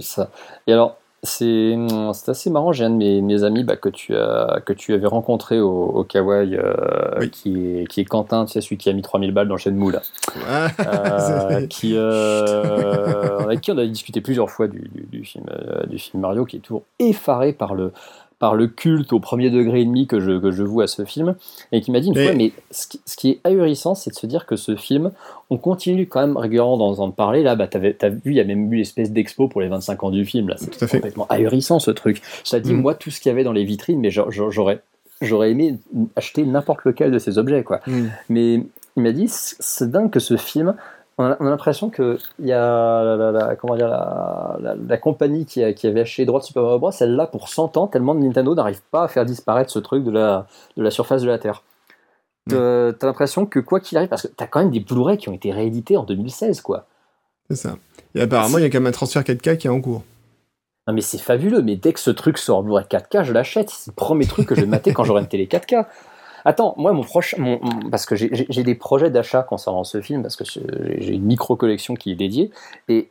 Ça. 0.00 0.30
Et 0.66 0.72
alors, 0.72 0.96
c'est 1.22 1.74
c'est 2.12 2.30
assez 2.30 2.50
marrant. 2.50 2.72
J'ai 2.72 2.84
un 2.84 2.90
de 2.90 2.96
mes, 2.96 3.22
mes 3.22 3.44
amis 3.44 3.64
bah, 3.64 3.76
que, 3.76 3.88
tu 3.88 4.14
as, 4.14 4.60
que 4.66 4.72
tu 4.74 4.92
avais 4.92 5.06
rencontré 5.06 5.58
au, 5.58 5.70
au 5.70 6.04
Kawaii, 6.04 6.56
euh, 6.56 6.74
Oui. 7.18 7.30
qui, 7.30 7.78
est, 7.80 7.86
qui 7.86 8.00
est 8.02 8.04
Quentin, 8.04 8.44
tu 8.44 8.52
sais, 8.52 8.60
celui 8.60 8.76
qui 8.76 8.90
a 8.90 8.92
mis 8.92 9.00
3000 9.02 9.32
balles 9.32 9.48
dans 9.48 9.54
le 9.54 9.58
Shenmue, 9.58 9.90
là. 9.92 10.02
Ah, 10.46 10.68
Euh, 11.50 11.66
qui, 11.70 11.92
euh, 11.96 13.38
avec 13.40 13.60
qui 13.62 13.70
on 13.72 13.78
a 13.78 13.86
discuté 13.86 14.20
plusieurs 14.20 14.50
fois 14.50 14.68
du, 14.68 14.88
du, 14.92 15.06
du 15.10 15.24
film, 15.24 15.44
euh, 15.50 15.86
du 15.86 15.98
film 15.98 16.20
Mario, 16.22 16.44
qui 16.44 16.56
est 16.56 16.60
toujours 16.60 16.82
effaré 16.98 17.52
par 17.52 17.74
le, 17.74 17.92
par 18.44 18.54
le 18.54 18.66
culte 18.66 19.14
au 19.14 19.20
premier 19.20 19.48
degré 19.48 19.80
et 19.80 19.84
demi 19.86 20.06
que 20.06 20.20
je, 20.20 20.38
que 20.38 20.50
je 20.50 20.62
voue 20.62 20.82
à 20.82 20.86
ce 20.86 21.06
film, 21.06 21.34
et 21.72 21.80
qui 21.80 21.90
m'a 21.90 22.00
dit 22.00 22.08
une 22.08 22.14
Mais- 22.14 22.26
fois, 22.26 22.34
mais 22.34 22.52
ce 22.70 22.86
qui, 22.86 23.00
ce 23.06 23.16
qui 23.16 23.30
est 23.30 23.40
ahurissant, 23.44 23.94
c'est 23.94 24.10
de 24.10 24.14
se 24.16 24.26
dire 24.26 24.44
que 24.44 24.56
ce 24.56 24.76
film, 24.76 25.12
on 25.48 25.56
continue 25.56 26.06
quand 26.06 26.20
même 26.20 26.36
régulièrement 26.36 26.76
d'en 26.76 26.98
en 26.98 27.10
parler. 27.10 27.42
Là, 27.42 27.56
bah, 27.56 27.68
t'avais- 27.68 27.94
t'as 27.94 28.10
vu, 28.10 28.20
il 28.26 28.34
y 28.34 28.40
a 28.40 28.44
même 28.44 28.70
eu 28.70 28.76
l'espèce 28.76 29.10
d'expo 29.12 29.48
pour 29.48 29.62
les 29.62 29.68
25 29.68 30.04
ans 30.04 30.10
du 30.10 30.26
film. 30.26 30.50
Là, 30.50 30.56
c'est 30.58 30.70
Tout 30.76 30.84
à 30.84 30.88
fait. 30.88 30.98
complètement 30.98 31.26
ahurissant 31.30 31.78
ce 31.78 31.90
truc. 31.90 32.20
Ça 32.44 32.60
dit, 32.60 32.74
Mm. 32.74 32.80
moi, 32.82 32.94
tout 32.94 33.10
ce 33.10 33.18
qu'il 33.18 33.30
y 33.30 33.32
avait 33.32 33.44
dans 33.44 33.52
les 33.52 33.64
vitrines, 33.64 33.98
mais 33.98 34.10
j'a- 34.10 34.26
j'a- 34.28 34.50
j'aurais, 34.50 34.82
j'aurais 35.22 35.50
aimé 35.50 35.78
acheter 36.14 36.44
n'importe 36.44 36.84
lequel 36.84 37.12
de 37.12 37.18
ces 37.18 37.38
objets, 37.38 37.62
quoi. 37.62 37.80
Hmm. 37.86 38.08
Mais 38.28 38.56
il 38.96 39.02
m'a 39.02 39.12
dit, 39.12 39.28
c'est 39.28 39.56
c'est 39.60 39.90
dingue 39.90 40.10
que 40.10 40.20
ce 40.20 40.36
film, 40.36 40.74
on 41.18 41.24
a, 41.24 41.36
on 41.40 41.46
a 41.46 41.50
l'impression 41.50 41.90
que 41.90 42.18
il 42.38 42.46
y 42.46 42.52
a 42.52 43.04
la, 43.04 43.16
la- 43.16 43.30
la- 43.32 43.56
comment 43.56 43.76
dire, 43.76 43.88
la, 43.88 44.96
compagnie 44.98 45.46
qui, 45.46 45.62
a- 45.62 45.72
qui 45.72 45.86
avait 45.86 46.00
acheté 46.00 46.22
les 46.22 46.26
droits 46.26 46.40
de 46.40 46.44
Super 46.44 46.62
Mario 46.62 46.78
Bros. 46.78 46.90
Elle 47.00 47.14
l'a 47.16 47.26
pour 47.26 47.48
100 47.48 47.76
ans, 47.76 47.86
tellement 47.86 48.14
Nintendo 48.14 48.54
n'arrive 48.54 48.80
pas 48.90 49.04
à 49.04 49.08
faire 49.08 49.24
disparaître 49.24 49.70
ce 49.70 49.78
truc 49.78 50.04
de 50.04 50.10
la, 50.10 50.46
de 50.76 50.82
la 50.82 50.90
surface 50.90 51.22
de 51.22 51.28
la 51.28 51.38
Terre. 51.38 51.62
T'as 52.50 52.92
t'as 52.92 53.06
l'impression 53.06 53.46
que 53.46 53.58
quoi 53.58 53.80
qu'il 53.80 53.96
arrive, 53.96 54.10
parce 54.10 54.22
que 54.22 54.28
t'as 54.28 54.46
quand 54.46 54.60
même 54.60 54.70
des 54.70 54.80
Blu-ray 54.80 55.16
qui 55.16 55.28
ont 55.30 55.32
été 55.32 55.50
réédités 55.50 55.96
en 55.96 56.02
2016, 56.02 56.60
quoi. 56.60 56.86
C'est 57.48 57.56
ça. 57.56 57.76
Et 58.14 58.20
apparemment, 58.20 58.58
il 58.58 58.62
y 58.62 58.64
a 58.64 58.68
quand 58.70 58.78
même 58.80 58.86
un 58.86 58.92
transfert 58.92 59.22
4K 59.22 59.56
qui 59.56 59.66
est 59.66 59.70
en 59.70 59.80
cours. 59.80 60.02
Non 60.86 60.92
mais 60.92 61.00
c'est 61.00 61.16
fabuleux, 61.18 61.62
mais 61.62 61.76
dès 61.76 61.94
que 61.94 62.00
ce 62.00 62.10
truc 62.10 62.36
sort 62.36 62.58
en 62.58 62.62
Blu-ray 62.62 62.84
4K, 62.84 63.24
je 63.24 63.32
l'achète. 63.32 63.70
C'est 63.70 63.90
le 63.90 63.94
premier 63.94 64.26
truc 64.26 64.46
que 64.46 64.54
je 64.54 64.60
vais 64.60 64.66
mater 64.66 64.92
quand 64.92 65.04
j'aurai 65.04 65.22
une 65.22 65.28
télé 65.28 65.46
4K. 65.46 65.86
Attends, 66.44 66.74
moi 66.76 66.92
mon 66.92 67.02
proche, 67.02 67.36
mon, 67.38 67.58
mon- 67.62 67.90
parce 67.90 68.04
que 68.06 68.16
j'ai- 68.16 68.28
des 68.62 68.74
projets 68.74 69.10
d'achat 69.10 69.42
concernant 69.42 69.84
ce 69.84 70.00
film, 70.00 70.22
parce 70.22 70.36
que 70.36 70.44
j'ai 70.44 71.14
une 71.14 71.24
micro 71.24 71.56
collection 71.56 71.94
qui 71.94 72.12
est 72.12 72.16
dédiée, 72.16 72.50
et 72.88 73.08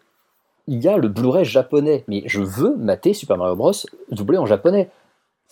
il 0.68 0.82
y 0.82 0.88
a 0.88 0.98
le 0.98 1.08
Blu-ray 1.08 1.44
japonais, 1.44 2.04
mais 2.08 2.24
je 2.26 2.42
veux 2.42 2.76
mater 2.78 3.14
Super 3.14 3.38
Mario 3.38 3.56
Bros. 3.56 3.72
doublé 4.12 4.38
en 4.38 4.46
japonais. 4.46 4.90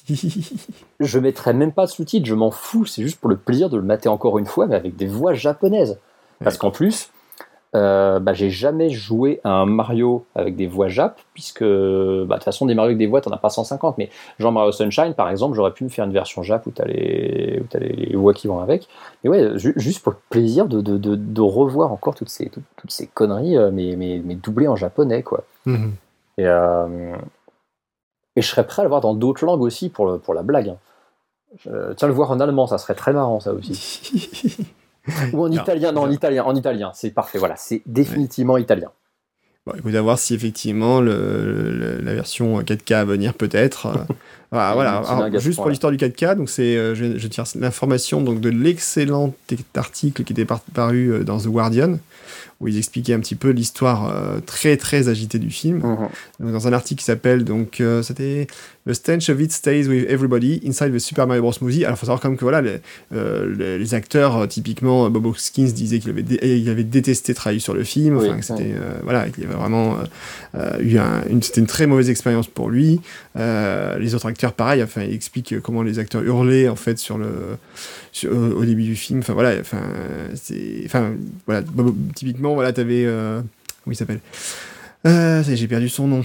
Je 0.99 1.19
mettrai 1.19 1.53
même 1.53 1.71
pas 1.71 1.85
de 1.85 1.91
sous-titres, 1.91 2.25
je 2.25 2.33
m'en 2.33 2.49
fous, 2.49 2.85
c'est 2.85 3.03
juste 3.03 3.19
pour 3.19 3.29
le 3.29 3.37
plaisir 3.37 3.69
de 3.69 3.77
le 3.77 3.83
mater 3.83 4.09
encore 4.09 4.39
une 4.39 4.45
fois, 4.47 4.65
mais 4.67 4.75
avec 4.75 4.95
des 4.95 5.05
voix 5.05 5.33
japonaises. 5.33 5.99
Parce 6.43 6.57
qu'en 6.57 6.71
plus, 6.71 7.11
euh, 7.73 8.19
bah, 8.19 8.33
j'ai 8.33 8.49
jamais 8.49 8.89
joué 8.89 9.39
à 9.43 9.49
un 9.51 9.65
Mario 9.65 10.25
avec 10.35 10.55
des 10.55 10.67
voix 10.67 10.89
jap, 10.89 11.19
puisque 11.33 11.61
bah, 11.63 11.67
de 11.67 12.33
toute 12.33 12.43
façon, 12.43 12.65
des 12.65 12.75
Mario 12.75 12.87
avec 12.89 12.97
des 12.97 13.07
voix, 13.07 13.21
t'en 13.21 13.31
as 13.31 13.37
pas 13.37 13.49
150, 13.49 13.97
mais 13.97 14.09
genre 14.39 14.51
Mario 14.51 14.71
Sunshine, 14.71 15.13
par 15.13 15.29
exemple, 15.29 15.55
j'aurais 15.55 15.71
pu 15.71 15.83
me 15.85 15.89
faire 15.89 16.03
une 16.05 16.11
version 16.11 16.43
jap 16.43 16.65
où 16.67 16.71
t'as 16.71 16.85
les, 16.85 17.61
où 17.61 17.77
les, 17.79 17.87
les 17.93 18.15
voix 18.15 18.33
qui 18.33 18.47
vont 18.47 18.59
avec. 18.59 18.87
Mais 19.23 19.29
ouais, 19.29 19.57
ju- 19.57 19.73
juste 19.77 20.03
pour 20.03 20.11
le 20.11 20.17
plaisir 20.29 20.67
de, 20.67 20.81
de, 20.81 20.97
de, 20.97 21.15
de 21.15 21.41
revoir 21.41 21.91
encore 21.93 22.15
toutes 22.15 22.29
ces, 22.29 22.49
toutes, 22.49 22.63
toutes 22.75 22.91
ces 22.91 23.07
conneries, 23.07 23.57
euh, 23.57 23.71
mais, 23.71 23.95
mais, 23.95 24.21
mais 24.23 24.35
doublées 24.35 24.67
en 24.67 24.75
japonais, 24.75 25.23
quoi. 25.23 25.43
Mhm. 25.65 25.93
Et, 26.37 26.45
euh, 26.47 27.15
et 28.35 28.41
je 28.41 28.47
serais 28.47 28.65
prêt 28.65 28.81
à 28.81 28.83
le 28.83 28.89
voir 28.89 29.01
dans 29.01 29.13
d'autres 29.13 29.45
langues 29.45 29.61
aussi 29.61 29.89
pour, 29.89 30.05
le, 30.07 30.17
pour 30.17 30.33
la 30.33 30.43
blague. 30.43 30.69
hein. 30.69 30.77
Je- 31.59 31.93
tiens, 31.93 32.07
le 32.07 32.13
voir 32.13 32.31
en 32.31 32.39
allemand, 32.39 32.65
ça 32.67 32.77
serait 32.77 32.95
très 32.95 33.11
marrant, 33.13 33.39
ça 33.41 33.53
aussi. 33.53 34.65
Ou 35.33 35.43
en 35.45 35.49
Non, 35.49 35.61
italien, 35.61 35.91
non, 35.91 36.01
en 36.01 36.11
italien, 36.11 36.43
en 36.43 36.55
italien, 36.55 36.91
c'est 36.93 37.11
parfait, 37.11 37.37
voilà, 37.39 37.55
c'est 37.55 37.81
définitivement 37.85 38.57
italien. 38.57 38.91
Bon, 39.65 39.73
il 39.75 39.81
faut 39.81 40.03
voir 40.03 40.17
si 40.17 40.33
effectivement 40.33 41.01
le, 41.01 41.71
le- 41.71 42.01
la 42.01 42.13
version 42.15 42.59
4K 42.61 42.93
à 42.95 43.05
venir 43.05 43.33
peut-être. 43.33 43.87
euh, 44.53 44.73
voilà, 44.73 44.97
Alors, 45.07 45.39
juste 45.39 45.57
pour 45.57 45.69
l'histoire 45.69 45.91
du 45.91 45.97
4K, 45.97 46.35
donc 46.35 46.49
c'est, 46.49 46.75
euh, 46.75 46.93
je, 46.95 47.17
je 47.17 47.27
tire 47.27 47.45
l'information 47.59 48.21
donc 48.21 48.41
de 48.41 48.49
l'excellent 48.49 49.33
article 49.75 50.23
qui 50.23 50.33
était 50.33 50.45
par- 50.45 50.59
paru 50.73 51.11
euh, 51.13 51.23
dans 51.23 51.37
The 51.39 51.47
Guardian 51.47 51.97
où 52.59 52.67
ils 52.67 52.77
expliquaient 52.77 53.13
un 53.15 53.19
petit 53.19 53.33
peu 53.33 53.49
l'histoire 53.49 54.09
euh, 54.15 54.39
très 54.45 54.77
très 54.77 55.09
agitée 55.09 55.39
du 55.39 55.49
film. 55.49 55.81
Dans 56.39 56.67
un 56.67 56.73
article 56.73 56.99
qui 56.99 57.05
s'appelle 57.05 57.43
donc 57.43 57.81
euh, 57.81 58.03
c'était 58.03 58.45
The 58.87 58.93
stench 58.93 59.29
of 59.29 59.39
it 59.41 59.51
stays 59.51 59.87
with 59.87 60.07
everybody 60.09 60.61
inside 60.65 60.93
the 60.93 60.99
Super 60.99 61.25
Mario 61.27 61.41
Bros 61.41 61.53
movie. 61.61 61.85
Alors 61.85 61.97
faut 61.97 62.05
savoir 62.05 62.19
quand 62.19 62.29
même 62.29 62.37
que 62.37 62.45
voilà 62.45 62.61
les, 62.61 62.77
euh, 63.15 63.51
les, 63.57 63.77
les 63.79 63.93
acteurs 63.95 64.47
typiquement 64.47 65.09
Bob 65.09 65.25
Hoskins 65.25 65.65
disait 65.73 65.99
qu'il 65.99 66.11
avait, 66.11 66.21
dé- 66.23 66.39
il 66.59 66.69
avait 66.69 66.83
détesté 66.83 67.33
travailler 67.33 67.59
sur 67.59 67.73
le 67.73 67.83
film. 67.83 68.17
Oui, 68.17 68.29
Enfin 68.29 68.41
c'était 68.41 68.75
voilà 69.03 69.27
qu'il 69.29 69.43
avait 69.45 69.55
vraiment 69.55 69.97
eu 70.81 70.97
un- 70.97 71.23
une 71.29 71.41
c'était 71.41 71.61
une 71.61 71.67
très 71.67 71.87
mauvaise 71.87 72.09
expérience 72.11 72.47
pour 72.47 72.69
lui. 72.69 73.01
Les 73.35 74.13
autres 74.15 74.27
acteurs 74.27 74.40
pareil. 74.49 74.81
Enfin 74.83 75.03
il 75.03 75.13
explique 75.13 75.59
comment 75.61 75.83
les 75.83 75.99
acteurs 75.99 76.23
hurlaient 76.23 76.67
en 76.67 76.75
fait 76.75 76.97
sur 76.97 77.17
le 77.17 77.29
sur- 78.11 78.31
au 78.31 78.65
début 78.65 78.83
du 78.83 78.95
film. 78.95 79.19
Enfin 79.19 79.33
voilà 79.33 79.59
enfin 79.59 79.81
c'est 80.35 80.81
enfin 80.85 81.11
voilà 81.45 81.63
typiquement 82.15 82.55
voilà 82.55 82.73
t'avais 82.73 83.05
euh, 83.05 83.41
comment 83.83 83.93
il 83.93 83.95
s'appelle? 83.95 84.19
Euh, 85.07 85.43
j'ai 85.43 85.67
perdu 85.67 85.89
son 85.89 86.07
nom. 86.07 86.23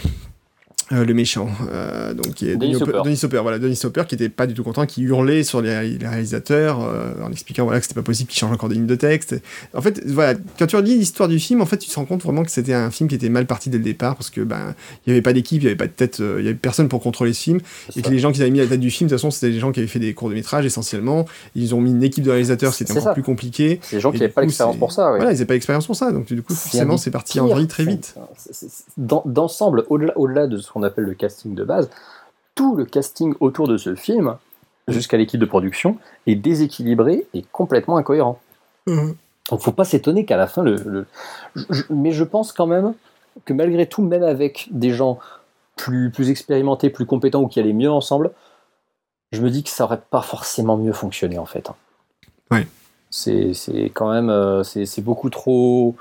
Euh, 0.93 1.05
le 1.05 1.15
méchant, 1.15 1.49
euh, 1.73 2.15
donc 2.15 2.35
qui 2.35 2.49
est 2.49 2.57
Dennis 2.57 2.77
Hopper- 2.77 2.91
Hopper. 2.99 3.01
Dennis 3.07 3.21
Hopper, 3.25 3.41
voilà, 3.43 3.59
Dennis 3.59 3.81
Hopper 3.83 4.05
qui 4.09 4.15
était 4.15 4.29
pas 4.29 4.47
du 4.47 4.55
tout 4.55 4.63
content, 4.63 4.87
qui 4.87 5.03
hurlait 5.03 5.43
sur 5.43 5.61
les, 5.61 5.99
les 5.99 6.07
réalisateurs 6.07 6.81
euh, 6.81 7.13
en 7.25 7.33
expliquant 7.33 7.65
voilà 7.65 7.81
que 7.81 7.87
c'était 7.87 7.99
pas 8.01 8.05
possible 8.05 8.31
qu'ils 8.31 8.39
changent 8.39 8.53
encore 8.53 8.69
des 8.69 8.77
lignes 8.77 8.87
de 8.87 8.95
texte. 8.95 9.35
En 9.75 9.83
fait, 9.83 10.01
voilà, 10.07 10.39
quand 10.57 10.69
tu 10.69 10.77
relis 10.77 10.97
l'histoire 10.97 11.29
du 11.29 11.41
film, 11.41 11.61
en 11.61 11.67
fait, 11.67 11.79
tu 11.79 11.91
te 11.91 11.95
rends 11.97 12.05
compte 12.05 12.23
vraiment 12.23 12.45
que 12.45 12.53
c'était 12.53 12.73
un 12.73 12.93
film 12.93 13.09
qui 13.09 13.17
était 13.17 13.29
mal 13.31 13.47
parti 13.47 13.69
dès 13.69 13.79
le 13.79 13.83
départ 13.85 14.15
parce 14.15 14.31
que 14.31 14.43
ben 14.43 14.77
il 15.05 15.11
y 15.11 15.13
avait 15.13 15.23
pas 15.23 15.33
d'équipe, 15.33 15.61
il 15.61 15.65
y 15.65 15.67
avait 15.67 15.75
pas 15.75 15.89
de 15.89 15.93
tête, 15.93 16.21
euh, 16.21 16.37
il 16.39 16.45
y 16.45 16.49
avait 16.49 16.57
personne 16.57 16.89
pour 16.89 17.03
contrôler 17.03 17.33
ce 17.33 17.43
film 17.43 17.59
et 17.97 18.03
que 18.03 18.09
les 18.11 18.21
gens 18.21 18.31
qui 18.31 18.41
avaient 18.41 18.51
mis 18.53 18.61
la 18.61 18.67
tête 18.69 18.79
du 18.79 18.93
film, 18.93 19.09
de 19.09 19.15
toute 19.15 19.19
façon, 19.21 19.33
c'était 19.33 19.51
des 19.53 19.59
gens 19.59 19.73
qui 19.73 19.81
avaient 19.81 19.89
fait 19.89 19.99
des 19.99 20.15
courts 20.15 20.29
de 20.29 20.35
métrage 20.35 20.67
essentiellement. 20.67 21.27
Ils 21.57 21.75
ont 21.75 21.81
mis 21.81 21.91
une 21.91 22.05
équipe 22.05 22.23
de 22.23 22.31
réalisateurs, 22.31 22.75
c'était 22.75 22.93
encore 22.93 23.03
ça. 23.03 23.13
plus 23.13 23.25
compliqué. 23.25 23.81
C'est 23.83 23.97
des 23.97 24.01
gens 24.01 24.13
qui 24.13 24.21
n'avaient 24.21 24.33
pas 24.33 24.43
l'expérience 24.43 24.77
pour 24.77 24.93
ça. 24.93 25.07
ouais. 25.11 25.17
Voilà, 25.17 25.33
ils 25.33 25.35
n'avaient 25.35 25.47
pas 25.47 25.55
l'expérience 25.55 25.87
pour 25.87 25.97
ça, 25.97 26.13
donc 26.13 26.27
du 26.27 26.43
coup, 26.43 26.55
forcément, 26.55 26.97
c'est 26.97 27.11
parti 27.11 27.41
en 27.41 27.49
vrille 27.49 27.67
très 27.67 27.85
vite. 27.85 28.15
D'ensemble, 28.97 29.85
au-delà 29.89 30.17
au-delà 30.17 30.47
de 30.47 30.59
qu'on 30.77 30.83
appelle 30.83 31.05
le 31.05 31.15
casting 31.15 31.55
de 31.55 31.65
base, 31.65 31.89
tout 32.55 32.77
le 32.77 32.85
casting 32.85 33.35
autour 33.41 33.67
de 33.67 33.79
ce 33.79 33.95
film, 33.95 34.37
jusqu'à 34.89 35.17
l'équipe 35.17 35.41
de 35.41 35.47
production, 35.47 35.97
est 36.27 36.35
déséquilibré 36.35 37.27
et 37.33 37.43
complètement 37.51 37.97
incohérent. 37.97 38.39
Mhm. 38.87 39.17
Donc 39.51 39.61
faut 39.61 39.73
pas 39.73 39.85
s'étonner 39.87 40.27
qu'à 40.27 40.37
la 40.37 40.47
fin, 40.47 40.63
le, 40.63 40.77
le- 40.85 41.07
je- 41.71 41.85
mais 41.89 42.13
je 42.13 42.25
pense 42.25 42.53
quand 42.53 42.67
même 42.67 42.93
que 43.47 43.55
malgré 43.55 43.87
tout, 43.87 44.03
même 44.03 44.23
avec 44.23 44.69
des 44.71 44.91
gens 44.93 45.19
plus, 45.77 46.11
plus 46.11 46.29
expérimentés, 46.31 46.91
plus 46.91 47.07
compétents 47.07 47.41
ou 47.43 47.49
qui 47.49 47.59
allaient 47.59 47.73
mieux 47.73 47.91
ensemble, 47.91 48.33
je 49.33 49.41
me 49.41 49.49
dis 49.51 49.63
que 49.63 49.71
ça 49.71 49.85
aurait 49.85 50.01
pas 50.11 50.21
forcément 50.23 50.77
mieux 50.77 50.93
fonctionné 50.93 51.39
en 51.39 51.47
fait. 51.47 51.71
hein. 51.71 51.75
Ouais. 52.51 52.67
C'est 53.11 53.55
c'est 53.55 53.85
quand 53.95 54.13
même, 54.13 54.29
euh, 54.29 54.63
c'est 54.63 54.85
c'est 54.85 55.01
beaucoup 55.03 55.31
trop. 55.31 55.95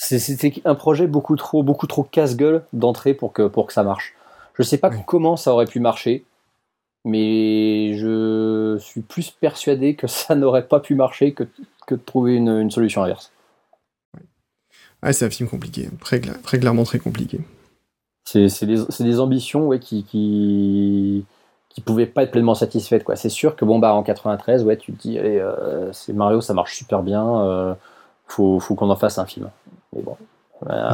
C'était 0.00 0.62
un 0.64 0.74
projet 0.74 1.06
beaucoup 1.06 1.36
trop, 1.36 1.62
beaucoup 1.62 1.86
trop 1.86 2.02
casse-gueule 2.04 2.64
d'entrée 2.72 3.12
pour 3.12 3.34
que, 3.34 3.46
pour 3.46 3.66
que 3.66 3.72
ça 3.74 3.82
marche. 3.82 4.14
Je 4.54 4.62
sais 4.62 4.78
pas 4.78 4.88
Oui. 4.90 4.96
comment 5.06 5.36
ça 5.36 5.52
aurait 5.52 5.66
pu 5.66 5.78
marcher, 5.78 6.24
mais 7.04 7.94
je 7.96 8.78
suis 8.80 9.02
plus 9.02 9.30
persuadé 9.30 9.96
que 9.96 10.06
ça 10.08 10.34
n'aurait 10.36 10.68
pas 10.68 10.80
pu 10.80 10.94
marcher 10.94 11.34
que, 11.34 11.44
que 11.86 11.94
de 11.96 12.00
trouver 12.02 12.36
une, 12.36 12.48
une 12.48 12.70
solution 12.70 13.02
inverse. 13.04 13.32
Ouais, 15.02 15.12
c'est 15.12 15.24
un 15.26 15.30
film 15.30 15.48
compliqué, 15.48 15.88
très, 16.00 16.18
cla- 16.20 16.40
très 16.42 16.58
clairement 16.58 16.84
très 16.84 16.98
compliqué. 16.98 17.40
C'est 18.24 18.66
des, 18.66 19.20
ambitions 19.20 19.66
ouais, 19.66 19.80
qui, 19.80 20.04
qui 20.04 21.24
qui 21.68 21.80
pouvaient 21.80 22.06
pas 22.06 22.24
être 22.24 22.32
pleinement 22.32 22.54
satisfaites. 22.54 23.04
C'est 23.14 23.28
sûr 23.28 23.54
que 23.56 23.64
bon 23.64 23.78
bah 23.78 23.94
en 23.94 24.02
93, 24.02 24.64
ouais, 24.64 24.76
tu 24.76 24.92
te 24.92 25.00
dis, 25.02 25.18
allez, 25.18 25.38
euh, 25.38 25.92
c'est 25.92 26.12
Mario, 26.12 26.40
ça 26.40 26.52
marche 26.54 26.76
super 26.76 27.02
bien, 27.02 27.42
euh, 27.42 27.74
faut, 28.26 28.58
faut 28.60 28.74
qu'on 28.74 28.90
en 28.90 28.96
fasse 28.96 29.18
un 29.18 29.26
film. 29.26 29.50
Mais 29.94 30.02
bon, 30.02 30.16
Voilà. 30.60 30.92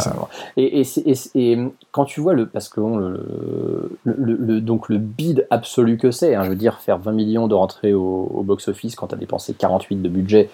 Et, 0.56 0.80
et, 0.80 0.86
et, 1.04 1.14
et, 1.34 1.58
quand 1.90 2.04
tu 2.04 2.20
vois 2.20 2.34
le, 2.34 2.46
parce 2.46 2.68
que 2.68 2.80
bon, 2.80 2.96
le, 2.96 3.90
le, 4.04 4.34
le, 4.34 4.60
donc 4.60 4.88
le 4.88 4.98
bid 4.98 5.46
absolu 5.50 5.98
que 5.98 6.10
c'est, 6.10 6.34
hein, 6.34 6.44
je 6.44 6.50
veux 6.50 6.56
dire 6.56 6.78
faire 6.80 6.98
20 6.98 7.12
millions 7.12 7.48
de 7.48 7.54
rentrées 7.54 7.92
au, 7.94 8.30
au 8.32 8.42
box-office 8.42 8.94
quand 8.96 9.08
tu 9.08 9.14
as 9.14 9.18
dépensé 9.18 9.54
48 9.54 9.96
de 10.02 10.08
budget, 10.08 10.50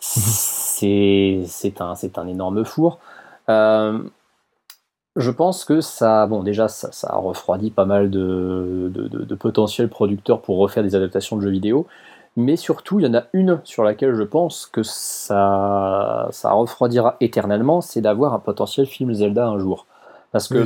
c'est 0.00 1.42
c'est 1.46 1.80
un 1.80 1.94
c'est 1.94 2.18
un 2.18 2.26
énorme 2.26 2.64
four. 2.64 2.98
Euh, 3.48 3.98
je 5.16 5.30
pense 5.30 5.64
que 5.64 5.80
ça, 5.80 6.26
bon 6.26 6.42
déjà 6.42 6.68
ça, 6.68 6.92
ça 6.92 7.08
a 7.12 7.16
refroidi 7.16 7.70
pas 7.70 7.86
mal 7.86 8.10
de, 8.10 8.90
de, 8.92 9.08
de, 9.08 9.24
de 9.24 9.34
potentiels 9.34 9.88
producteurs 9.88 10.42
pour 10.42 10.58
refaire 10.58 10.82
des 10.82 10.94
adaptations 10.94 11.36
de 11.36 11.42
jeux 11.42 11.50
vidéo 11.50 11.86
mais 12.36 12.56
surtout, 12.56 13.00
il 13.00 13.06
y 13.06 13.08
en 13.08 13.14
a 13.14 13.24
une 13.32 13.60
sur 13.64 13.82
laquelle 13.82 14.14
je 14.14 14.22
pense 14.22 14.66
que 14.66 14.82
ça, 14.82 16.28
ça 16.30 16.52
refroidira 16.52 17.16
éternellement, 17.20 17.80
c'est 17.80 18.02
d'avoir 18.02 18.34
un 18.34 18.38
potentiel 18.38 18.86
film 18.86 19.12
Zelda 19.14 19.46
un 19.46 19.58
jour. 19.58 19.86
Parce 20.32 20.48
que, 20.48 20.64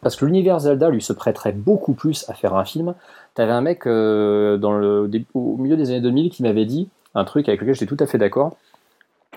parce 0.00 0.14
que 0.14 0.24
l'univers 0.24 0.60
Zelda 0.60 0.90
lui 0.90 1.02
se 1.02 1.12
prêterait 1.12 1.52
beaucoup 1.52 1.94
plus 1.94 2.24
à 2.28 2.34
faire 2.34 2.54
un 2.54 2.64
film. 2.64 2.94
T'avais 3.34 3.52
un 3.52 3.60
mec 3.60 3.86
euh, 3.86 4.56
dans 4.58 4.72
le, 4.72 5.10
au 5.34 5.56
milieu 5.56 5.76
des 5.76 5.90
années 5.90 6.00
2000 6.00 6.30
qui 6.30 6.44
m'avait 6.44 6.66
dit 6.66 6.88
un 7.16 7.24
truc 7.24 7.48
avec 7.48 7.60
lequel 7.60 7.74
j'étais 7.74 7.86
tout 7.86 8.02
à 8.02 8.06
fait 8.06 8.18
d'accord 8.18 8.56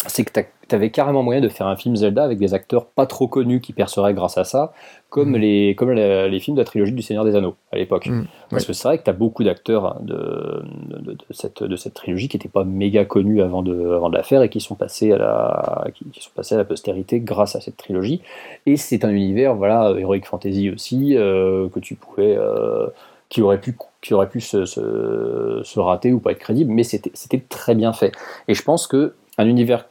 c'est 0.08 0.26
que 0.26 0.32
tu 0.68 0.76
avais 0.76 0.90
carrément 0.90 1.22
moyen 1.22 1.42
de 1.42 1.50
faire 1.50 1.68
un 1.68 1.76
film 1.76 1.96
Zelda 1.96 2.24
avec 2.24 2.40
des 2.40 2.54
acteurs 2.56 2.88
pas 2.88 3.06
trop 3.06 3.28
connus 3.28 3.62
qui 3.62 3.72
perceraient 3.72 4.16
grâce 4.16 4.38
à 4.38 4.44
ça, 4.44 4.74
comme, 5.10 5.32
mm. 5.32 5.38
les, 5.38 5.76
comme 5.76 5.92
les, 5.92 6.40
films 6.40 6.56
de 6.56 6.62
la 6.62 6.66
trilogie 6.66 6.94
du 6.94 7.04
Seigneur 7.04 7.24
des 7.24 7.36
Anneaux 7.36 7.56
à 7.72 7.76
l'époque. 7.76 8.08
Mm. 8.08 8.24
Parce 8.50 8.66
que 8.66 8.74
c'est 8.74 8.88
vrai 8.88 8.98
que 8.98 9.04
tu 9.04 9.10
as 9.12 9.14
beaucoup 9.14 9.44
d'acteurs 9.44 10.00
de, 10.02 10.64
de, 10.90 11.12
de, 11.12 11.18
cette, 11.30 11.62
de 11.62 11.76
cette 11.76 11.94
trilogie 11.94 12.30
qui 12.30 12.38
n'étaient 12.38 12.50
pas 12.50 12.64
méga 12.64 13.06
connus 13.06 13.42
avant 13.42 13.62
de, 13.62 13.92
avant 13.94 14.10
de 14.10 14.16
la 14.16 14.24
faire 14.24 14.42
et 14.42 14.50
qui 14.50 14.60
sont, 14.60 14.76
passés 14.76 15.12
à 15.12 15.18
la, 15.18 15.88
qui, 15.94 16.06
sont 16.20 16.32
passés 16.36 16.56
à 16.56 16.58
la 16.58 16.66
postérité 16.66 17.20
grâce 17.20 17.56
à 17.56 17.62
cette 17.62 17.78
trilogie. 17.78 18.22
Et 18.66 18.78
c'est 18.78 19.06
un 19.06 19.12
univers, 19.12 19.56
voilà, 19.56 19.94
Heroic 19.98 20.26
Fantasy 20.26 20.72
aussi, 20.72 21.16
euh, 21.16 21.70
que 21.70 21.80
tu 21.80 21.96
pouvais. 21.96 22.36
Euh, 22.38 22.88
qui 23.30 23.42
aurait 23.42 23.62
pu, 23.62 23.78
qui 24.02 24.14
aurait 24.14 24.28
pu 24.28 24.42
se, 24.42 24.66
se, 24.66 25.62
se, 25.64 25.80
rater 25.80 26.12
ou 26.12 26.20
pas 26.20 26.34
être 26.34 26.40
crédible, 26.40 26.70
mais 26.70 26.84
c'était 26.84 27.40
très 27.48 27.76
bien 27.76 27.94
fait. 27.94 28.12
Et 28.50 28.54
je 28.54 28.62
pense 28.62 28.88
que 28.88 29.14
un 29.38 29.48
univers 29.48 29.86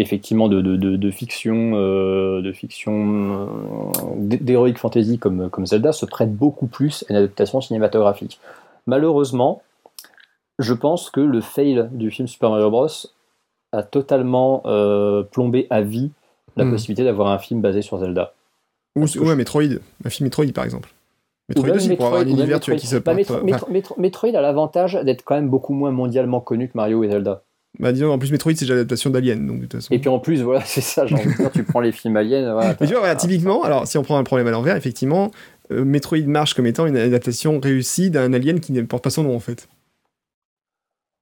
effectivement 0.00 0.48
de, 0.48 0.60
de, 0.60 0.76
de, 0.76 1.10
fiction, 1.10 1.72
euh, 1.74 2.40
de 2.42 2.52
fiction 2.52 3.48
euh, 3.48 4.16
d'heroic 4.16 4.74
fantasy 4.76 5.18
comme, 5.18 5.50
comme 5.50 5.66
Zelda 5.66 5.92
se 5.92 6.06
prête 6.06 6.34
beaucoup 6.34 6.66
plus 6.66 7.04
à 7.08 7.12
une 7.12 7.16
adaptation 7.16 7.60
cinématographique. 7.60 8.40
Malheureusement, 8.86 9.62
je 10.58 10.74
pense 10.74 11.10
que 11.10 11.20
le 11.20 11.40
fail 11.40 11.88
du 11.92 12.10
film 12.10 12.28
Super 12.28 12.50
Mario 12.50 12.70
Bros 12.70 12.88
a 13.72 13.82
totalement 13.82 14.62
euh, 14.66 15.22
plombé 15.22 15.66
à 15.70 15.82
vie 15.82 16.10
la 16.56 16.64
hmm. 16.64 16.72
possibilité 16.72 17.04
d'avoir 17.04 17.28
un 17.28 17.38
film 17.38 17.60
basé 17.60 17.82
sur 17.82 17.98
Zelda. 17.98 18.32
Ou 18.96 19.04
ouais, 19.04 19.36
Metroid, 19.36 19.78
un 20.04 20.10
film 20.10 20.26
Metroid 20.26 20.52
par 20.52 20.64
exemple. 20.64 20.90
Metroid 21.48 21.70
aussi, 21.70 21.96
pour 21.96 22.06
avoir 22.06 22.22
un 22.22 22.26
univers 22.26 22.60
qui 22.60 22.86
se 22.86 22.96
bah, 22.96 23.14
Metroid 23.98 24.34
a 24.34 24.40
l'avantage 24.40 24.94
d'être 25.04 25.24
quand 25.24 25.34
même 25.34 25.48
beaucoup 25.48 25.72
moins 25.72 25.90
mondialement 25.90 26.40
connu 26.40 26.68
que 26.68 26.72
Mario 26.74 27.02
et 27.04 27.08
Zelda. 27.08 27.42
Bah 27.78 27.92
disons, 27.92 28.10
en 28.10 28.18
plus 28.18 28.32
Metroid 28.32 28.52
c'est 28.54 28.66
l'adaptation 28.66 29.10
d'Alien, 29.10 29.46
donc 29.46 29.56
de 29.56 29.62
toute 29.62 29.74
façon. 29.74 29.94
Et 29.94 29.98
puis 29.98 30.08
en 30.08 30.18
plus, 30.18 30.42
voilà, 30.42 30.60
c'est 30.64 30.80
ça, 30.80 31.06
genre, 31.06 31.20
tu 31.52 31.62
prends 31.62 31.80
les 31.80 31.92
films 31.92 32.16
Alien, 32.16 32.52
voilà. 32.52 32.76
Mais 32.80 32.86
tu 32.86 32.92
vois, 32.92 33.00
voilà, 33.00 33.16
typiquement, 33.16 33.62
alors 33.62 33.86
si 33.86 33.96
on 33.96 34.02
prend 34.02 34.18
un 34.18 34.24
problème 34.24 34.48
à 34.48 34.50
l'envers, 34.50 34.76
effectivement, 34.76 35.30
euh, 35.72 35.84
Metroid 35.84 36.26
marche 36.26 36.54
comme 36.54 36.66
étant 36.66 36.86
une 36.86 36.96
adaptation 36.96 37.60
réussie 37.60 38.10
d'un 38.10 38.32
Alien 38.32 38.60
qui 38.60 38.72
ne 38.72 38.82
porte 38.82 39.04
pas 39.04 39.10
son 39.10 39.22
nom 39.22 39.36
en 39.36 39.40
fait. 39.40 39.68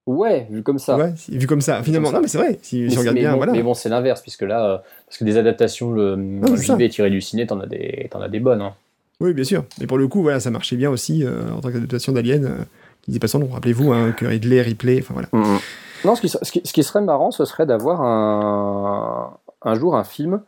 Ouais, 0.06 0.46
vu 0.50 0.62
comme 0.62 0.78
ça. 0.78 0.96
Ouais, 0.96 1.12
vu 1.28 1.46
comme 1.46 1.60
ça. 1.60 1.82
Finalement, 1.82 2.10
non, 2.10 2.22
mais 2.22 2.28
c'est 2.28 2.38
vrai. 2.38 2.58
Si, 2.62 2.90
si 2.90 2.96
on 2.96 3.00
regarde 3.00 3.18
bien, 3.18 3.32
bon, 3.32 3.36
voilà. 3.36 3.52
Mais 3.52 3.62
bon, 3.62 3.74
c'est 3.74 3.90
l'inverse, 3.90 4.22
puisque 4.22 4.40
là, 4.40 4.64
euh, 4.64 4.78
parce 5.06 5.18
que 5.18 5.24
des 5.24 5.36
adaptations, 5.36 5.92
le 5.92 6.16
non, 6.16 6.56
JV 6.56 6.88
tiré 6.88 7.10
du 7.10 7.20
ciné, 7.20 7.46
t'en 7.46 7.60
as 7.60 7.66
des, 7.66 8.08
en 8.14 8.22
as 8.22 8.30
des 8.30 8.40
bonnes. 8.40 8.62
Hein. 8.62 8.72
Oui, 9.20 9.34
bien 9.34 9.44
sûr. 9.44 9.66
Mais 9.78 9.86
pour 9.86 9.98
le 9.98 10.08
coup, 10.08 10.22
voilà, 10.22 10.40
ça 10.40 10.50
marchait 10.50 10.76
bien 10.76 10.88
aussi 10.88 11.24
euh, 11.24 11.50
en 11.54 11.60
tant 11.60 11.70
qu'adaptation 11.70 12.12
d'Alien, 12.12 12.64
qui 13.02 13.10
disait 13.10 13.20
pas 13.20 13.28
son 13.28 13.40
nom. 13.40 13.48
Rappelez-vous 13.48 13.92
hein, 13.92 14.12
que 14.12 14.24
Ridley, 14.24 14.62
Ripley, 14.62 15.00
enfin 15.00 15.12
voilà. 15.12 15.28
Mm 15.32 15.42
-hmm. 15.42 15.60
Non, 16.04 16.14
ce 16.14 16.20
qui, 16.20 16.28
ce, 16.28 16.52
qui, 16.52 16.60
ce 16.64 16.72
qui, 16.72 16.82
serait 16.82 17.00
marrant, 17.00 17.30
ce 17.30 17.44
serait 17.44 17.66
d'avoir 17.66 18.02
un, 18.02 19.36
un 19.62 19.74
jour 19.74 19.96
un 19.96 20.04
film 20.04 20.42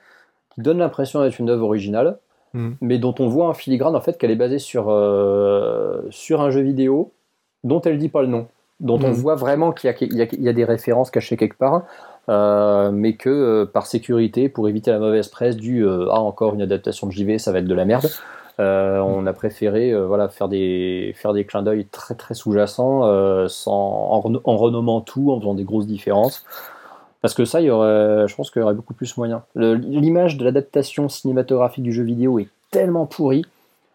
qui 0.55 0.61
donne 0.61 0.79
l'impression 0.79 1.23
d'être 1.23 1.39
une 1.39 1.51
œuvre 1.51 1.65
originale, 1.65 2.19
mm. 2.55 2.71
mais 2.81 2.99
dont 2.99 3.15
on 3.19 3.29
voit 3.29 3.49
en 3.49 3.55
filigrane 3.55 3.97
en 3.97 4.01
fait 4.01 4.19
qu'elle 4.19 4.31
est 4.31 4.37
basée 4.37 4.59
sur, 4.59 4.87
euh, 4.89 6.03
sur 6.11 6.41
un 6.41 6.51
jeu 6.51 6.61
vidéo 6.61 7.13
dont 7.65 7.81
elle 7.83 7.99
dit 7.99 8.09
pas 8.09 8.23
le 8.23 8.29
nom, 8.29 8.47
dont 8.81 9.01
on 9.03 9.13
voit 9.13 9.35
vraiment 9.35 9.73
qu'il 9.73 9.91
y, 9.91 10.05
y, 10.05 10.43
y, 10.43 10.49
a 10.49 10.53
des 10.53 10.65
références 10.65 11.11
cachées 11.11 11.37
quelque 11.37 11.59
part, 11.59 11.85
euh, 12.29 12.91
mais 12.91 13.15
que 13.15 13.29
euh, 13.29 13.67
par 13.67 13.87
sécurité, 13.87 14.49
pour 14.49 14.69
éviter 14.69 14.91
la 14.91 14.99
mauvaise 14.99 15.29
presse 15.29 15.57
du 15.57 15.87
ah 15.87 16.21
encore 16.21 16.55
une 16.55 16.63
adaptation 16.63 17.07
de 17.07 17.13
JV, 17.13 17.39
ça 17.39 17.53
va 17.53 17.59
être 17.59 17.67
de 17.67 17.75
la 17.75 17.85
merde. 17.85 18.09
Euh, 18.61 18.99
on 18.99 19.27
a 19.27 19.33
préféré 19.33 19.91
euh, 19.91 20.07
voilà, 20.07 20.29
faire, 20.29 20.49
des, 20.49 21.15
faire 21.17 21.33
des 21.33 21.45
clins 21.45 21.63
d'œil 21.63 21.87
très 21.87 22.15
très 22.15 22.35
sous-jacents 22.35 23.05
euh, 23.05 23.49
en, 23.65 24.33
en, 24.45 24.57
renommant 24.57 25.01
tout, 25.01 25.33
en 25.33 25.41
faisant 25.41 25.55
des 25.55 25.65
grosses 25.65 25.87
différences. 25.87 26.45
Parce 27.23 27.33
que 27.33 27.47
ça, 27.47 27.61
il 27.61 27.67
y 27.67 27.71
aurait, 27.71 28.29
je 28.29 28.35
pense 28.35 28.51
qu'il 28.51 28.61
y 28.61 28.63
aurait 28.63 28.75
beaucoup 28.75 28.95
plus 28.95 29.17
moyen. 29.17 29.43
L'image 29.55 30.37
de 30.37 30.45
l'adaptation 30.45 31.09
cinématographique 31.09 31.85
du 31.85 31.93
jeu 31.93 32.03
vidéo 32.03 32.39
est 32.39 32.49
tellement 32.71 33.07
pourrie. 33.07 33.45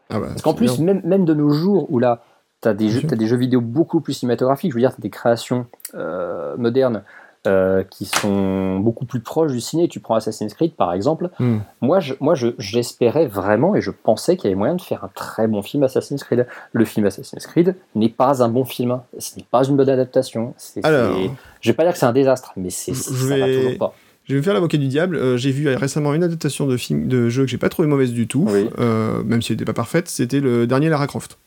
Ah 0.10 0.20
bah, 0.20 0.28
parce 0.30 0.42
qu'en 0.42 0.54
plus, 0.54 0.80
même, 0.80 1.02
même, 1.04 1.26
de 1.26 1.34
nos 1.34 1.50
jours 1.50 1.88
où 1.92 2.00
là, 2.00 2.24
tu 2.62 2.68
as, 2.68 2.72
as, 2.72 2.74
des 2.76 3.28
jeux 3.28 3.38
vidéo 3.38 3.62
beaucoup 3.62 4.00
plus 4.00 4.14
cinématographiques, 4.14 4.72
je 4.72 4.76
veux 4.76 4.82
dire, 4.82 4.92
tu 4.92 5.02
as 5.02 5.02
des 5.02 5.10
créations 5.10 5.68
euh, 5.96 6.56
modernes 6.58 7.04
euh, 7.48 7.84
qui 7.84 8.06
sont 8.06 8.80
beaucoup 8.80 9.06
plus 9.06 9.20
proches 9.20 9.52
du 9.52 9.62
ciné. 9.62 9.88
Tu 9.88 10.00
prends 10.00 10.16
Assassin's 10.16 10.54
Creed 10.54 10.74
par 10.74 10.94
exemple. 10.94 11.30
Mm. 11.40 11.58
Moi, 11.82 12.00
je, 12.00 12.14
moi, 12.20 12.36
j'espérais 12.58 13.28
vraiment 13.28 13.76
et 13.76 13.82
je 13.82 13.92
pensais 13.92 14.38
qu'il 14.38 14.46
y 14.46 14.48
avait 14.48 14.58
moyen 14.58 14.76
de 14.76 14.82
faire 14.82 15.04
un 15.04 15.10
très 15.14 15.48
bon 15.48 15.62
film 15.62 15.84
Assassin's 15.84 16.24
Creed. 16.24 16.48
Le 16.72 16.86
film 16.86 17.06
Assassin's 17.06 17.46
Creed 17.48 17.76
n'est 17.96 18.10
pas 18.10 18.44
un 18.44 18.50
bon 18.50 18.66
film. 18.66 19.00
Ce 19.18 19.36
n'est 19.38 19.46
pas 19.50 19.64
une 19.64 19.76
bonne 19.76 19.90
adaptation. 19.90 20.54
Alors, 20.84 21.18
je 21.62 21.70
vais 21.70 21.76
pas 21.76 21.84
dire 21.84 21.94
que 21.94 22.00
c'est 22.00 22.06
un 22.06 22.14
désastre, 22.14 22.54
mais 22.58 22.70
c'est 22.70 22.94
ça 22.94 23.36
vais... 23.36 23.40
va 23.40 23.48
toujours 23.48 23.78
pas. 23.78 23.96
Je 24.26 24.34
vais 24.34 24.40
me 24.40 24.44
faire 24.44 24.56
l'avocat 24.56 24.78
du 24.78 24.88
diable. 24.88 25.18
Euh, 25.18 25.38
j'ai 25.38 25.52
vu 25.52 25.68
récemment 25.70 26.14
une 26.14 26.24
adaptation 26.24 26.66
de 26.66 26.78
film 26.78 27.08
de 27.08 27.30
jeu 27.30 27.44
que 27.44 27.50
j'ai 27.50 27.60
pas 27.60 27.70
trouvé 27.70 27.88
mauvaise 27.88 28.12
du 28.12 28.28
tout, 28.28 28.46
oui. 28.50 28.68
euh, 28.80 29.24
même 29.24 29.42
si 29.42 29.52
elle 29.52 29.58
n'était 29.58 29.66
pas 29.66 29.74
parfaite. 29.74 30.08
C'était 30.08 30.40
le 30.40 30.66
dernier 30.66 30.90
Lara 30.90 31.06
Croft. 31.06 31.38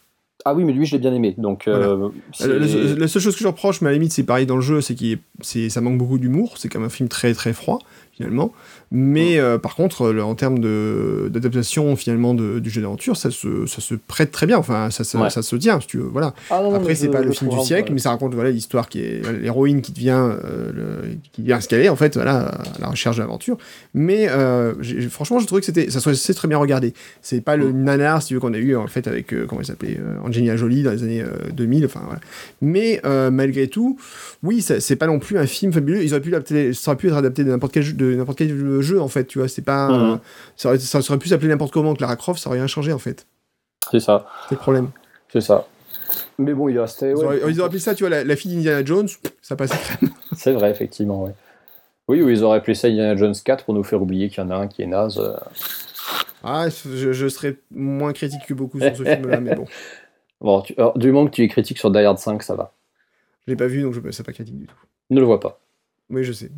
Ah 0.45 0.55
oui, 0.55 0.65
mais 0.65 0.73
lui, 0.73 0.87
je 0.87 0.93
l'ai 0.93 0.99
bien 0.99 1.13
aimé. 1.13 1.35
Donc, 1.37 1.65
voilà. 1.67 1.87
euh, 1.87 2.11
la, 2.41 2.95
la, 2.97 3.09
seule 3.09 3.21
chose 3.21 3.35
que 3.35 3.43
je 3.43 3.47
reproche, 3.47 3.81
mais 3.81 3.89
à 3.89 3.91
la 3.91 3.95
limite, 3.95 4.13
c'est 4.13 4.23
pareil 4.23 4.47
dans 4.47 4.57
le 4.57 4.63
jeu, 4.63 4.81
c'est 4.81 4.95
que 4.95 5.19
ça 5.69 5.81
manque 5.81 5.99
beaucoup 5.99 6.19
d'humour. 6.19 6.59
C'est 6.59 6.69
comme 6.69 6.85
un 6.85 6.89
film 6.89 7.09
très 7.09 7.35
très 7.35 7.53
froid, 7.53 7.81
finalement. 8.13 8.53
Mais 8.91 9.37
mmh. 9.37 9.41
euh, 9.41 9.59
par 9.59 9.75
contre, 9.75 10.13
le, 10.13 10.23
en 10.23 10.35
termes 10.35 10.61
d'adaptation 11.29 11.95
finalement 11.97 12.35
de, 12.35 12.59
du 12.59 12.71
jeu 12.71 12.81
d'aventure, 12.81 13.17
ça 13.17 13.31
se, 13.31 13.67
ça 13.67 13.81
se 13.81 13.95
prête 13.95 14.31
très 14.31 14.47
bien. 14.47 14.57
Enfin, 14.57 14.91
ça, 14.91 15.05
ça, 15.05 15.21
ouais. 15.21 15.31
ça 15.31 15.43
se 15.43 15.57
tient, 15.57 15.81
si 15.81 15.87
tu 15.87 15.99
veux. 15.99 16.09
Voilà. 16.11 16.35
Ah 16.51 16.61
non, 16.63 16.75
Après, 16.75 16.95
c'est 16.95 17.09
pas 17.09 17.21
le 17.21 17.33
film 17.33 17.51
du 17.51 17.61
siècle, 17.61 17.93
mais 17.93 17.99
ça 17.99 18.11
raconte 18.11 18.35
voilà 18.35 18.51
l'histoire 18.51 18.89
qui 18.89 19.01
est 19.01 19.23
l'héroïne 19.41 19.83
qui 19.83 19.93
devient 19.93 20.31
euh, 20.45 20.73
le, 20.73 21.17
qui 21.33 21.43
devient 21.43 21.59
ce 21.61 21.69
qu'elle 21.69 21.83
est 21.83 21.89
en 21.89 21.97
fait, 21.97 22.15
voilà, 22.15 22.47
à 22.47 22.81
la 22.81 22.89
recherche 22.89 23.17
de 23.17 23.23
l'aventure. 23.23 23.59
Mais 23.93 24.29
euh, 24.31 24.75
franchement, 25.11 25.39
je 25.39 25.47
trouvais 25.47 25.61
que 25.61 25.67
c'était 25.67 25.91
ça 25.91 26.01
c'est 26.15 26.35
très 26.35 26.49
bien 26.49 26.59
regardé. 26.59 26.95
C'est 27.21 27.43
pas 27.43 27.57
le 27.57 27.73
nanar, 27.73 28.23
si 28.23 28.29
tu 28.29 28.35
veux, 28.35 28.41
qu'on 28.41 28.55
a 28.55 28.59
eu 28.59 28.75
en 28.77 28.87
fait 28.87 29.07
avec 29.07 29.35
euh, 29.35 29.47
comment 29.47 29.61
il 29.61 29.67
s'appelait 29.67 29.99
Angelina 30.25 30.57
Jolie 30.57 30.83
dans 30.83 30.93
les 30.93 31.03
années 31.03 31.25
2000. 31.53 31.85
Enfin 31.85 32.01
voilà. 32.05 32.21
Mais 32.63 33.01
malgré 33.31 33.69
tout, 33.69 33.99
oui, 34.43 34.63
c'est 34.63 34.97
pas 34.97 35.07
non 35.07 35.19
plus 35.19 35.37
un 35.37 35.47
film 35.47 35.73
fabuleux. 35.73 36.03
Ils 36.03 36.15
auraient 36.15 36.23
pu 36.23 36.33
ça 36.75 36.91
aurait 36.91 36.99
pu 36.99 37.09
être 37.09 37.17
adapté 37.17 37.45
de 37.45 37.51
n'importe 37.51 37.73
quel 37.73 37.83
jeu, 37.83 37.93
de 37.93 38.15
n'importe 38.15 38.39
quel 38.39 38.78
jeu 38.83 39.01
en 39.01 39.09
fait, 39.09 39.25
tu 39.25 39.39
vois, 39.39 39.49
c'est 39.49 39.63
pas. 39.63 39.89
Mhm. 39.89 40.11
Euh, 40.13 40.17
ça, 40.57 40.69
aurait, 40.69 40.79
ça, 40.79 40.99
aurait, 40.99 41.19
pu 41.19 41.29
s'appeler 41.29 41.49
n'importe 41.49 41.73
comment 41.73 41.95
que 41.95 42.01
Lara 42.01 42.17
Croft, 42.17 42.43
ça 42.43 42.51
aurait 42.51 42.59
rien 42.59 42.67
changé 42.67 42.93
en 42.93 42.99
fait. 42.99 43.27
C'est 43.91 44.01
ça. 44.01 44.27
C'est 44.49 44.55
le 44.55 44.61
problème. 44.61 44.91
C'est 45.33 45.41
ça. 45.41 45.67
Mais 46.39 46.55
bon, 46.55 46.69
il 46.69 46.79
restait. 46.79 47.11
Ils, 47.11 47.25
auraient, 47.25 47.41
ils 47.49 47.61
auraient 47.61 47.67
appelé 47.67 47.81
ça, 47.81 47.95
tu 47.95 48.05
vois, 48.05 48.11
la, 48.11 48.25
la 48.25 48.37
fille 48.37 48.55
d'Indiana 48.55 48.85
Jones, 48.85 49.09
ça 49.43 49.57
passait 49.57 49.77
crème. 49.77 50.11
C'est 50.37 50.53
vrai, 50.53 50.71
effectivement, 50.71 51.25
ouais. 51.25 51.35
Oui, 52.09 52.23
ou 52.23 52.31
ils 52.31 52.43
auraient 52.43 52.59
appelé 52.59 52.75
ça 52.75 52.89
Indiana 52.89 53.17
Jones 53.17 53.35
4 53.45 53.65
pour 53.65 53.75
nous 53.75 53.85
faire 53.85 54.01
oublier 54.01 54.31
qu'il 54.31 54.43
y 54.43 54.47
en 54.47 54.51
a 54.51 54.57
un 54.57 54.67
qui 54.67 54.83
est 54.83 54.87
naze. 54.87 55.19
Euh... 55.19 55.37
Ah, 56.43 56.69
je, 56.69 57.13
je, 57.13 57.29
serais 57.29 57.57
moins 57.71 58.13
critique 58.13 58.47
que 58.47 58.55
beaucoup 58.55 58.81
sur 58.81 58.97
ce 58.97 59.05
film-là, 59.05 59.41
mais 59.41 59.55
bon. 59.55 59.67
Bon, 60.41 60.61
tu, 60.63 60.73
alors, 60.79 60.97
du 60.97 61.11
moment 61.11 61.27
que 61.27 61.35
tu 61.35 61.43
es 61.43 61.49
critique 61.49 61.79
sur 61.79 61.91
Die 61.91 61.99
Hard 61.99 62.19
5, 62.19 62.45
ça 62.45 62.55
va. 62.55 62.73
Je 63.45 63.51
l'ai 63.51 63.57
pas 63.57 63.67
vu, 63.67 63.83
donc 63.83 63.95
je 63.95 64.11
c'est 64.13 64.23
pas 64.23 64.33
critique 64.33 64.57
du 64.57 64.69
tout. 64.69 64.77
Ne 65.11 65.19
le 65.19 65.27
vois 65.27 65.41
pas. 65.41 65.59
Oui, 66.11 66.23
je 66.23 66.33
sais. 66.33 66.53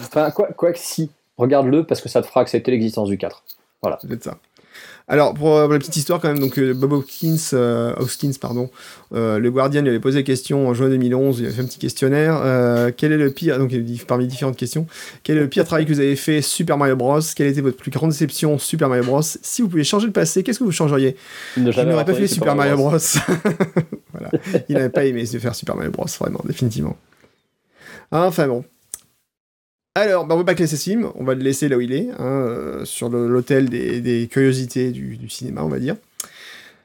Enfin, 0.00 0.30
quoi, 0.30 0.48
quoi 0.48 0.72
que 0.72 0.78
si, 0.78 1.10
regarde-le 1.36 1.84
parce 1.84 2.00
que 2.00 2.08
ça 2.08 2.22
te 2.22 2.26
fera 2.26 2.40
accepter 2.40 2.70
l'existence 2.70 3.08
du 3.08 3.18
4. 3.18 3.42
Voilà. 3.82 3.98
C'est 4.02 4.22
ça. 4.22 4.38
Alors, 5.10 5.34
pour, 5.34 5.56
euh, 5.56 5.64
pour, 5.64 5.72
la 5.72 5.80
petite 5.80 5.96
histoire, 5.96 6.20
quand 6.20 6.28
même, 6.28 6.38
donc 6.38 6.56
euh, 6.56 6.72
Bob 6.72 6.92
Hopkins, 6.92 7.36
euh, 7.52 7.92
Hoskins, 7.96 8.30
pardon, 8.40 8.70
euh, 9.12 9.40
le 9.40 9.50
Guardian 9.50 9.82
lui 9.82 9.88
avait 9.88 9.98
posé 9.98 10.18
la 10.18 10.22
question 10.22 10.68
en 10.68 10.74
juin 10.74 10.88
2011, 10.88 11.40
il 11.40 11.46
avait 11.46 11.54
fait 11.54 11.62
un 11.62 11.64
petit 11.64 11.80
questionnaire. 11.80 12.40
Euh, 12.44 12.92
quel 12.96 13.10
est 13.10 13.16
le 13.16 13.32
pire, 13.32 13.58
donc 13.58 13.74
parmi 14.06 14.28
différentes 14.28 14.56
questions, 14.56 14.86
quel 15.24 15.36
est 15.36 15.40
le 15.40 15.48
pire 15.48 15.64
travail 15.64 15.84
que 15.84 15.92
vous 15.92 15.98
avez 15.98 16.14
fait 16.14 16.42
Super 16.42 16.76
Mario 16.76 16.94
Bros? 16.94 17.18
Quelle 17.34 17.48
était 17.48 17.60
votre 17.60 17.76
plus 17.76 17.90
grande 17.90 18.10
déception 18.10 18.56
Super 18.60 18.88
Mario 18.88 19.02
Bros? 19.02 19.20
Si 19.20 19.62
vous 19.62 19.68
pouviez 19.68 19.82
changer 19.82 20.06
le 20.06 20.12
passé, 20.12 20.44
qu'est-ce 20.44 20.60
que 20.60 20.64
vous 20.64 20.70
changeriez? 20.70 21.16
Je 21.56 21.62
n'aurais 21.62 22.04
pas 22.04 22.14
fait 22.14 22.28
Super 22.28 22.54
Mario 22.54 22.76
Bros. 22.76 22.96
voilà. 24.12 24.30
Il 24.68 24.76
n'avait 24.76 24.90
pas 24.90 25.04
aimé 25.04 25.26
faire 25.26 25.56
Super 25.56 25.74
Mario 25.74 25.90
Bros, 25.90 26.06
vraiment, 26.20 26.40
définitivement. 26.44 26.96
Enfin 28.12 28.46
bon, 28.46 28.64
Alors, 29.96 30.24
bah, 30.26 30.34
on 30.34 30.38
va 30.38 30.44
pas 30.44 30.54
classer 30.54 30.76
ce 30.76 30.82
film, 30.84 31.08
on 31.16 31.24
va 31.24 31.34
le 31.34 31.42
laisser 31.42 31.68
là 31.68 31.76
où 31.76 31.80
il 31.80 31.92
est, 31.92 32.08
hein, 32.18 32.24
euh, 32.24 32.84
sur 32.84 33.08
l'hôtel 33.08 33.68
des, 33.68 34.00
des 34.00 34.28
curiosités 34.28 34.92
du, 34.92 35.16
du 35.16 35.28
cinéma, 35.28 35.62
on 35.64 35.68
va 35.68 35.80
dire. 35.80 35.96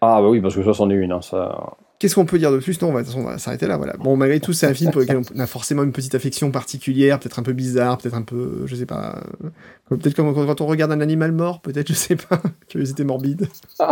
Ah 0.01 0.19
bah 0.21 0.27
oui, 0.29 0.41
parce 0.41 0.55
que 0.55 0.63
ça, 0.63 0.73
c'en 0.73 0.89
est 0.89 0.95
une. 0.95 1.11
Hein, 1.11 1.21
ça... 1.21 1.75
Qu'est-ce 1.99 2.15
qu'on 2.15 2.25
peut 2.25 2.37
dire 2.39 2.51
de 2.51 2.57
plus? 2.57 2.81
Non, 2.81 2.89
on 2.89 3.23
va, 3.23 3.37
s'arrêter 3.37 3.67
là, 3.67 3.77
voilà. 3.77 3.93
Bon, 3.97 4.17
malgré 4.17 4.39
tout, 4.39 4.53
c'est 4.53 4.67
un 4.67 4.73
film 4.73 4.91
pour 4.91 5.01
lequel 5.01 5.21
on 5.33 5.39
a 5.39 5.47
forcément 5.47 5.83
une 5.83 5.93
petite 5.93 6.13
affection 6.13 6.51
particulière, 6.51 7.19
peut-être 7.19 7.39
un 7.39 7.43
peu 7.43 7.53
bizarre, 7.53 7.97
peut-être 7.97 8.15
un 8.15 8.21
peu, 8.23 8.63
je 8.65 8.75
sais 8.75 8.85
pas, 8.85 9.19
euh, 9.43 9.49
peut-être 9.89 10.15
comme 10.15 10.33
quand 10.33 10.61
on 10.61 10.65
regarde 10.65 10.91
un 10.91 10.99
animal 10.99 11.31
mort, 11.31 11.61
peut-être, 11.61 11.87
je 11.89 11.93
sais 11.93 12.15
pas, 12.17 12.41
curiosité 12.67 13.03
morbide. 13.03 13.47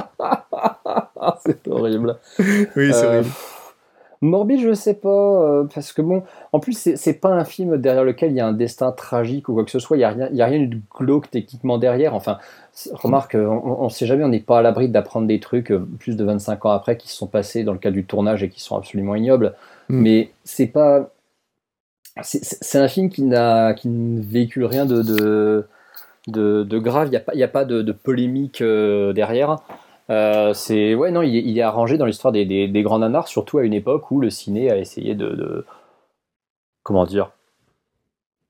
c'est 1.45 1.67
horrible. 1.67 2.17
Oui, 2.39 2.65
c'est 2.75 3.05
Euh, 3.05 3.19
horrible. 3.19 3.29
Morbide, 4.23 4.61
je 4.61 4.73
sais 4.73 4.93
pas, 4.93 5.09
euh, 5.09 5.65
parce 5.65 5.91
que 5.91 6.01
bon, 6.01 6.23
en 6.53 6.61
plus, 6.61 6.95
c'est 6.95 7.13
pas 7.19 7.27
un 7.27 7.43
film 7.43 7.77
derrière 7.77 8.05
lequel 8.05 8.31
il 8.31 8.37
y 8.37 8.39
a 8.39 8.47
un 8.47 8.53
destin 8.53 8.93
tragique 8.93 9.49
ou 9.49 9.53
quoi 9.53 9.65
que 9.65 9.71
ce 9.71 9.79
soit, 9.79 9.97
il 9.97 9.99
y 9.99 10.05
a 10.05 10.11
rien, 10.11 10.29
y 10.31 10.41
a 10.41 10.45
rien 10.45 10.65
de 10.65 10.77
glauque 10.95 11.29
techniquement 11.29 11.77
derrière. 11.77 12.15
Enfin, 12.15 12.37
remarque, 12.93 13.35
euh, 13.35 13.45
on, 13.45 13.83
on 13.83 13.89
sait 13.89 14.05
jamais, 14.05 14.23
on 14.23 14.29
n'est 14.29 14.39
pas 14.39 14.59
à 14.59 14.61
l'abri 14.61 14.87
d'apprendre 14.87 15.27
des 15.27 15.41
trucs 15.41 15.73
euh, 15.73 15.85
plus 15.99 16.15
de 16.15 16.23
25 16.23 16.65
ans 16.65 16.71
après 16.71 16.95
qui 16.95 17.09
se 17.09 17.17
sont 17.17 17.27
passés 17.27 17.65
dans 17.65 17.73
le 17.73 17.79
cadre 17.79 17.95
du 17.95 18.05
tournage 18.05 18.43
et 18.43 18.49
qui 18.49 18.61
sont 18.61 18.77
absolument 18.77 19.15
ignobles. 19.15 19.55
Mm. 19.89 20.01
Mais 20.01 20.31
c'est 20.45 20.67
pas. 20.67 21.09
C'est 22.21 22.77
un 22.77 22.87
film 22.87 23.09
qui, 23.09 23.23
ne 23.23 24.21
véhicule 24.21 24.65
rien 24.65 24.85
de, 24.85 25.01
de, 25.01 25.67
de, 26.27 26.63
de 26.63 26.79
grave, 26.79 27.07
il 27.07 27.35
n'y 27.35 27.43
a 27.43 27.47
pas, 27.47 27.59
a 27.59 27.65
de, 27.65 27.81
de 27.81 27.91
polémique 27.91 28.61
derrière. 28.61 29.57
Euh, 30.13 30.53
c'est 30.53 30.93
ouais 30.95 31.11
non 31.11 31.21
il 31.23 31.35
est, 31.35 31.41
il 31.41 31.57
est 31.57 31.61
arrangé 31.61 31.97
dans 31.97 32.05
l'histoire 32.05 32.31
des, 32.31 32.45
des, 32.45 32.67
des 32.67 32.81
grands 32.83 32.99
nanars 32.99 33.27
surtout 33.27 33.57
à 33.57 33.63
une 33.63 33.73
époque 33.73 34.11
où 34.11 34.19
le 34.21 34.29
ciné 34.29 34.69
a 34.69 34.77
essayé 34.77 35.15
de, 35.15 35.29
de- 35.29 35.65
comment 36.83 37.05
dire 37.05 37.31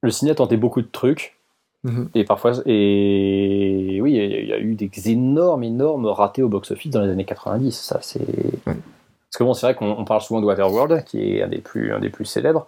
le 0.02 0.12
ciné 0.12 0.32
a 0.32 0.36
tenté 0.36 0.58
beaucoup 0.58 0.82
de 0.82 0.88
trucs. 0.92 1.38
Mhm. 1.86 2.10
et 2.16 2.24
parfois 2.24 2.54
et 2.66 4.00
oui 4.02 4.14
il 4.14 4.48
y 4.50 4.54
a- 4.54 4.58
eu 4.60 4.76
des 4.76 4.90
énormes 5.12 5.64
énormes 5.64 6.06
ratés 6.08 6.42
au 6.42 6.48
box 6.50 6.72
office 6.72 6.92
dans 6.92 7.02
les 7.02 7.10
années 7.12 7.26
90 7.26 7.72
ça 7.78 8.00
c'est 8.02 8.26
parce 8.66 9.38
que 9.38 9.44
bon 9.44 9.54
c'est 9.54 9.66
vrai 9.68 9.76
qu'on 9.76 9.92
on 9.92 10.06
parle 10.06 10.22
souvent 10.22 10.40
de 10.42 10.46
Waterworld 10.46 11.04
qui 11.06 11.18
est 11.38 11.44
un 11.44 11.48
des 11.50 11.60
plus 11.60 11.92
un 11.94 12.00
des 12.00 12.10
plus 12.10 12.26
célèbres. 12.26 12.68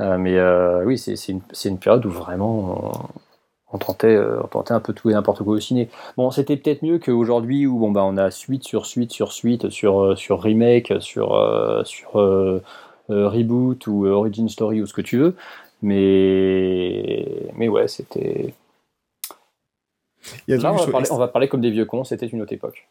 Euh, 0.00 0.18
mais 0.18 0.36
euh, 0.38 0.84
oui 0.84 0.98
c'est 0.98 1.14
une, 1.28 1.40
c'est 1.52 1.68
une 1.68 1.78
période 1.78 2.04
où 2.06 2.10
vraiment 2.10 3.08
on, 3.74 3.78
tentait 3.78 4.06
euh, 4.14 4.40
on 4.42 4.46
tentait 4.46 4.72
un 4.72 4.80
peu 4.80 4.92
tout 4.92 5.10
et 5.10 5.12
n'importe 5.12 5.42
quoi 5.42 5.54
au 5.54 5.60
ciné 5.60 5.88
Bon, 6.16 6.30
c'était 6.30 6.56
peut-être 6.56 6.82
mieux 6.82 6.98
qu'aujourd'hui 6.98 7.66
où 7.66 7.78
bon, 7.78 7.90
bah, 7.90 8.04
on 8.04 8.16
a 8.16 8.30
suite 8.30 8.64
sur 8.64 8.86
suite 8.86 9.12
sur 9.12 9.32
suite 9.32 9.68
sur, 9.68 10.00
euh, 10.00 10.16
sur 10.16 10.40
remake, 10.40 10.92
sur, 11.00 11.34
euh, 11.34 11.82
sur 11.84 12.18
euh, 12.18 12.62
reboot 13.08 13.86
ou 13.86 14.06
origin 14.06 14.48
story 14.48 14.80
ou 14.80 14.86
ce 14.86 14.94
que 14.94 15.02
tu 15.02 15.18
veux. 15.18 15.34
Mais, 15.82 17.26
mais 17.56 17.68
ouais, 17.68 17.88
c'était. 17.88 18.54
Là, 20.48 20.72
on 20.72 20.76
va, 20.76 20.86
parler, 20.86 21.08
on 21.10 21.18
va 21.18 21.28
parler 21.28 21.48
comme 21.48 21.60
des 21.60 21.70
vieux 21.70 21.84
cons, 21.84 22.04
c'était 22.04 22.26
une 22.26 22.40
autre 22.40 22.54
époque. 22.54 22.88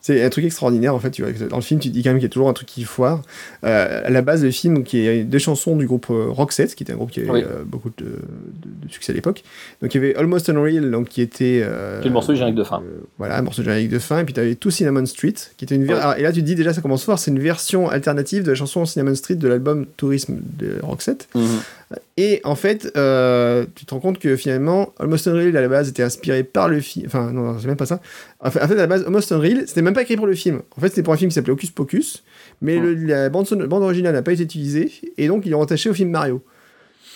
C'est 0.00 0.22
un 0.24 0.28
truc 0.30 0.44
extraordinaire 0.44 0.94
en 0.94 0.98
fait. 0.98 1.10
Tu 1.10 1.22
vois, 1.22 1.32
dans 1.48 1.56
le 1.56 1.62
film, 1.62 1.78
tu 1.80 1.88
dis 1.90 2.02
quand 2.02 2.10
même 2.10 2.16
qu'il 2.18 2.24
y 2.24 2.26
a 2.26 2.32
toujours 2.32 2.48
un 2.48 2.52
truc 2.52 2.68
qui 2.68 2.84
foire. 2.84 3.22
Euh, 3.64 4.02
à 4.04 4.10
la 4.10 4.22
base, 4.22 4.42
le 4.42 4.50
film, 4.50 4.82
y 4.92 5.08
a 5.08 5.22
deux 5.22 5.38
chansons 5.38 5.76
du 5.76 5.86
groupe 5.86 6.06
euh, 6.10 6.26
Roxette, 6.30 6.74
qui 6.74 6.82
était 6.82 6.92
un 6.92 6.96
groupe 6.96 7.10
qui 7.10 7.20
avait 7.20 7.30
Oui. 7.30 7.42
euh, 7.44 7.62
beaucoup 7.64 7.90
de, 7.98 8.04
de- 8.04 8.86
de 8.86 8.92
succès 8.92 9.12
à 9.12 9.14
l'époque. 9.14 9.42
Donc 9.80 9.94
il 9.94 10.00
y 10.02 10.04
avait 10.04 10.16
Almost 10.16 10.48
Unreal, 10.50 10.90
donc 10.90 11.08
qui 11.08 11.20
était. 11.22 11.60
euh, 11.64 12.00
Qui 12.00 12.06
est 12.06 12.10
le 12.10 12.14
morceau 12.14 12.34
générique 12.34 12.56
de 12.56 12.64
fin. 12.64 12.82
voilà, 13.18 13.38
un 13.38 13.42
morceau 13.42 13.62
générique 13.62 13.88
de 13.90 13.98
fin. 13.98 14.18
Et 14.20 14.24
puis 14.24 14.34
tu 14.34 14.40
avais 14.40 14.54
Tout 14.56 14.70
Cinnamon 14.70 15.06
Street, 15.06 15.34
qui 15.56 15.64
était 15.64 15.74
une. 15.76 15.84
ver- 15.84 15.96
Ouais. 15.96 16.02
Alors, 16.02 16.16
et 16.16 16.22
là, 16.22 16.32
tu 16.32 16.40
te 16.40 16.46
dis 16.46 16.54
déjà, 16.54 16.72
ça 16.72 16.80
commence 16.80 17.04
fort. 17.04 17.18
C'est 17.18 17.30
une 17.30 17.38
version 17.40 17.88
alternative 17.88 18.42
de 18.42 18.50
la 18.50 18.54
chanson 18.56 18.84
Cinnamon 18.84 19.14
Street 19.14 19.34
de 19.36 19.46
l'album 19.48 19.86
Tourisme 19.96 20.38
de 20.58 20.78
Roxette. 20.82 21.28
Et 22.16 22.40
en 22.44 22.54
fait, 22.54 22.92
euh, 22.96 23.64
tu 23.74 23.84
te 23.86 23.92
rends 23.94 24.00
compte 24.00 24.18
que 24.18 24.36
finalement, 24.36 24.92
Almost 24.98 25.28
Unreal 25.28 25.56
à 25.56 25.60
la 25.60 25.68
base 25.68 25.88
était 25.88 26.02
inspiré 26.02 26.44
par 26.44 26.68
le 26.68 26.80
film. 26.80 27.06
Enfin, 27.06 27.32
non, 27.32 27.42
non, 27.52 27.58
c'est 27.58 27.66
même 27.66 27.76
pas 27.76 27.86
ça. 27.86 28.00
En 28.40 28.50
fait, 28.50 28.60
à 28.60 28.66
la 28.74 28.86
base, 28.86 29.04
Almost 29.06 29.32
Unreal, 29.32 29.64
c'était 29.66 29.82
même 29.82 29.94
pas 29.94 30.02
écrit 30.02 30.16
pour 30.16 30.26
le 30.26 30.34
film. 30.34 30.62
En 30.76 30.80
fait, 30.80 30.88
c'était 30.88 31.02
pour 31.02 31.12
un 31.12 31.16
film 31.16 31.30
qui 31.30 31.34
s'appelait 31.34 31.52
Hocus 31.52 31.70
Pocus, 31.70 32.22
mais 32.60 32.78
le- 32.78 32.94
la 32.94 33.28
bande, 33.30 33.46
originale 33.82 34.14
n'a 34.14 34.22
pas 34.22 34.32
été 34.32 34.42
utilisée, 34.42 34.90
et 35.18 35.28
donc 35.28 35.46
ils 35.46 35.50
l'ont 35.50 35.60
rattaché 35.60 35.90
au 35.90 35.94
film 35.94 36.10
Mario. 36.10 36.42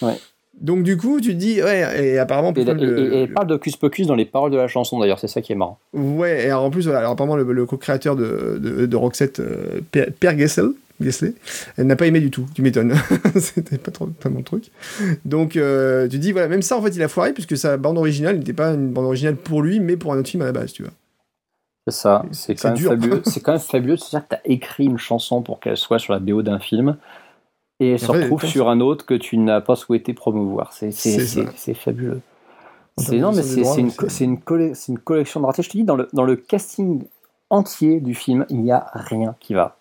Ouais. 0.02 0.14
Donc 0.60 0.82
du 0.84 0.96
coup, 0.96 1.20
tu 1.20 1.28
te 1.34 1.38
dis, 1.38 1.62
ouais, 1.62 2.02
et 2.14 2.18
apparemment, 2.18 2.50
Et, 2.50 2.54
pourquoi 2.54 2.74
et- 2.74 2.78
le- 2.86 2.98
et- 2.98 3.02
et 3.02 3.22
elle 3.24 3.28
le- 3.28 3.34
parle 3.34 3.46
d'Ocus 3.46 3.76
Pocus 3.76 4.06
dans 4.06 4.14
les 4.14 4.24
paroles 4.24 4.50
de 4.50 4.56
la 4.56 4.68
chanson 4.68 4.98
d'ailleurs, 4.98 5.18
c'est 5.18 5.28
ça 5.28 5.42
qui 5.42 5.52
est 5.52 5.56
marrant. 5.56 5.78
Ouais, 5.92 6.44
et 6.44 6.46
alors 6.46 6.64
en 6.64 6.70
plus, 6.70 6.84
voilà, 6.84 7.00
alors 7.00 7.12
apparemment, 7.12 7.36
le, 7.36 7.44
le 7.52 7.66
co-créateur 7.66 8.16
de, 8.16 8.58
de, 8.58 8.86
de 8.86 8.96
Roxette, 8.96 9.40
euh, 9.40 9.80
Per, 9.92 10.06
Per 10.18 10.38
Gessel, 10.38 10.68
Gessler, 11.00 11.34
elle 11.76 11.86
n'a 11.86 11.96
pas 11.96 12.06
aimé 12.06 12.20
du 12.20 12.30
tout, 12.30 12.46
tu 12.54 12.62
m'étonnes. 12.62 12.94
C'était 13.36 13.78
pas 13.78 13.90
trop 13.90 14.06
pas 14.06 14.28
mon 14.28 14.42
truc. 14.42 14.70
Donc, 15.24 15.56
euh, 15.56 16.08
tu 16.08 16.18
dis, 16.18 16.32
voilà, 16.32 16.48
même 16.48 16.62
ça, 16.62 16.76
en 16.78 16.82
fait, 16.82 16.96
il 16.96 17.02
a 17.02 17.08
foiré, 17.08 17.32
puisque 17.32 17.56
sa 17.56 17.76
bande 17.76 17.98
originale 17.98 18.38
n'était 18.38 18.52
pas 18.52 18.72
une 18.72 18.92
bande 18.92 19.06
originale 19.06 19.36
pour 19.36 19.62
lui, 19.62 19.80
mais 19.80 19.96
pour 19.96 20.12
un 20.12 20.18
autre 20.18 20.28
film 20.28 20.42
à 20.42 20.46
la 20.46 20.52
base, 20.52 20.72
tu 20.72 20.82
vois. 20.82 20.92
C'est 21.86 21.94
ça, 21.94 22.24
C'est- 22.32 22.54
quand, 22.54 22.70
même 22.70 22.78
fabuleux. 22.78 23.22
C'est 23.24 23.40
quand 23.40 23.52
même 23.52 23.60
fabuleux 23.60 23.96
de 23.96 24.00
se 24.00 24.10
dire 24.10 24.26
que 24.26 24.34
tu 24.34 24.36
as 24.36 24.40
écrit 24.44 24.86
une 24.86 24.98
chanson 24.98 25.42
pour 25.42 25.60
qu'elle 25.60 25.76
soit 25.76 25.98
sur 25.98 26.12
la 26.12 26.18
BO 26.18 26.42
d'un 26.42 26.58
film 26.58 26.96
et 27.78 27.92
elle 27.92 27.98
se 28.00 28.10
retrouve 28.10 28.44
sur 28.44 28.68
un 28.68 28.80
autre 28.80 29.04
que 29.04 29.14
tu 29.14 29.36
n'as 29.38 29.60
pas 29.60 29.76
souhaité 29.76 30.14
promouvoir. 30.14 30.72
C'est 30.72 31.74
fabuleux. 31.74 32.22
C'est 32.98 33.18
non, 33.18 33.32
mais 33.32 33.42
une, 34.24 34.40
colle- 34.40 34.72
collection 35.04 35.40
de 35.40 35.46
ratés. 35.46 35.62
Je 35.62 35.68
te 35.68 35.76
dis, 35.76 35.84
dans 35.84 35.96
le, 35.96 36.08
dans 36.14 36.24
le 36.24 36.34
casting 36.36 37.04
entier 37.50 38.00
du 38.00 38.14
film, 38.14 38.46
il 38.48 38.62
n'y 38.62 38.72
a 38.72 38.90
rien 38.94 39.36
qui 39.38 39.52
va. 39.52 39.76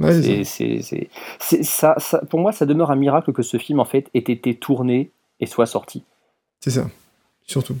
Ouais, 0.00 0.12
c'est 0.12 0.22
ça. 0.22 0.28
C'est- 0.28 0.44
c'est- 0.44 0.82
c'est- 0.82 1.08
c'est- 1.38 1.62
ça, 1.62 1.94
ça- 1.98 2.20
pour 2.28 2.40
moi, 2.40 2.52
ça 2.52 2.66
demeure 2.66 2.90
un 2.90 2.96
miracle 2.96 3.32
que 3.32 3.42
ce 3.42 3.56
film, 3.56 3.80
en 3.80 3.84
fait, 3.84 4.10
ait 4.14 4.18
été 4.18 4.54
tourné 4.54 5.10
et 5.40 5.46
soit 5.46 5.66
sorti. 5.66 6.02
C'est 6.60 6.70
ça, 6.70 6.88
surtout. 7.46 7.76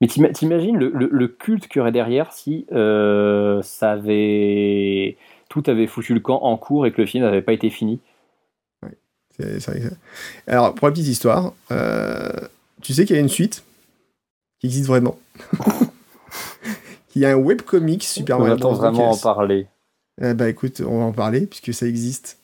Mais 0.00 0.08
t'ima- 0.08 0.28
t'imagines 0.30 0.76
le, 0.76 0.90
le- 0.90 1.08
le 1.10 1.28
culte 1.28 1.68
qu'il 1.68 1.78
y 1.78 1.80
aurait 1.80 1.92
derrière 1.92 2.32
si 2.32 2.66
euh, 2.72 3.62
ça 3.62 3.92
avait 3.92 5.16
tout 5.48 5.62
avait 5.66 5.86
foutu 5.86 6.12
le 6.12 6.20
camp 6.20 6.40
en 6.42 6.56
cours 6.58 6.86
et 6.86 6.92
que 6.92 7.00
le 7.00 7.06
film 7.06 7.24
n'avait 7.24 7.40
pas 7.42 7.52
été 7.52 7.70
fini? 7.70 8.00
Alors, 10.46 10.74
pour 10.74 10.88
la 10.88 10.92
petite 10.92 11.06
histoire, 11.08 11.52
euh, 11.70 12.30
tu 12.82 12.92
sais 12.94 13.04
qu'il 13.04 13.16
y 13.16 13.18
a 13.18 13.22
une 13.22 13.28
suite 13.28 13.64
qui 14.60 14.66
existe 14.66 14.86
vraiment. 14.86 15.18
Il 17.14 17.22
y 17.22 17.24
a 17.26 17.30
un 17.30 17.36
webcomic 17.36 18.02
Super 18.02 18.38
On 18.40 18.54
Bros. 18.56 18.74
vraiment 18.74 19.10
en 19.10 19.16
parler. 19.16 19.66
Eh 20.22 20.34
bah 20.34 20.48
écoute, 20.48 20.82
on 20.86 20.98
va 20.98 21.04
en 21.04 21.12
parler, 21.12 21.46
puisque 21.46 21.74
ça 21.74 21.86
existe. 21.86 22.38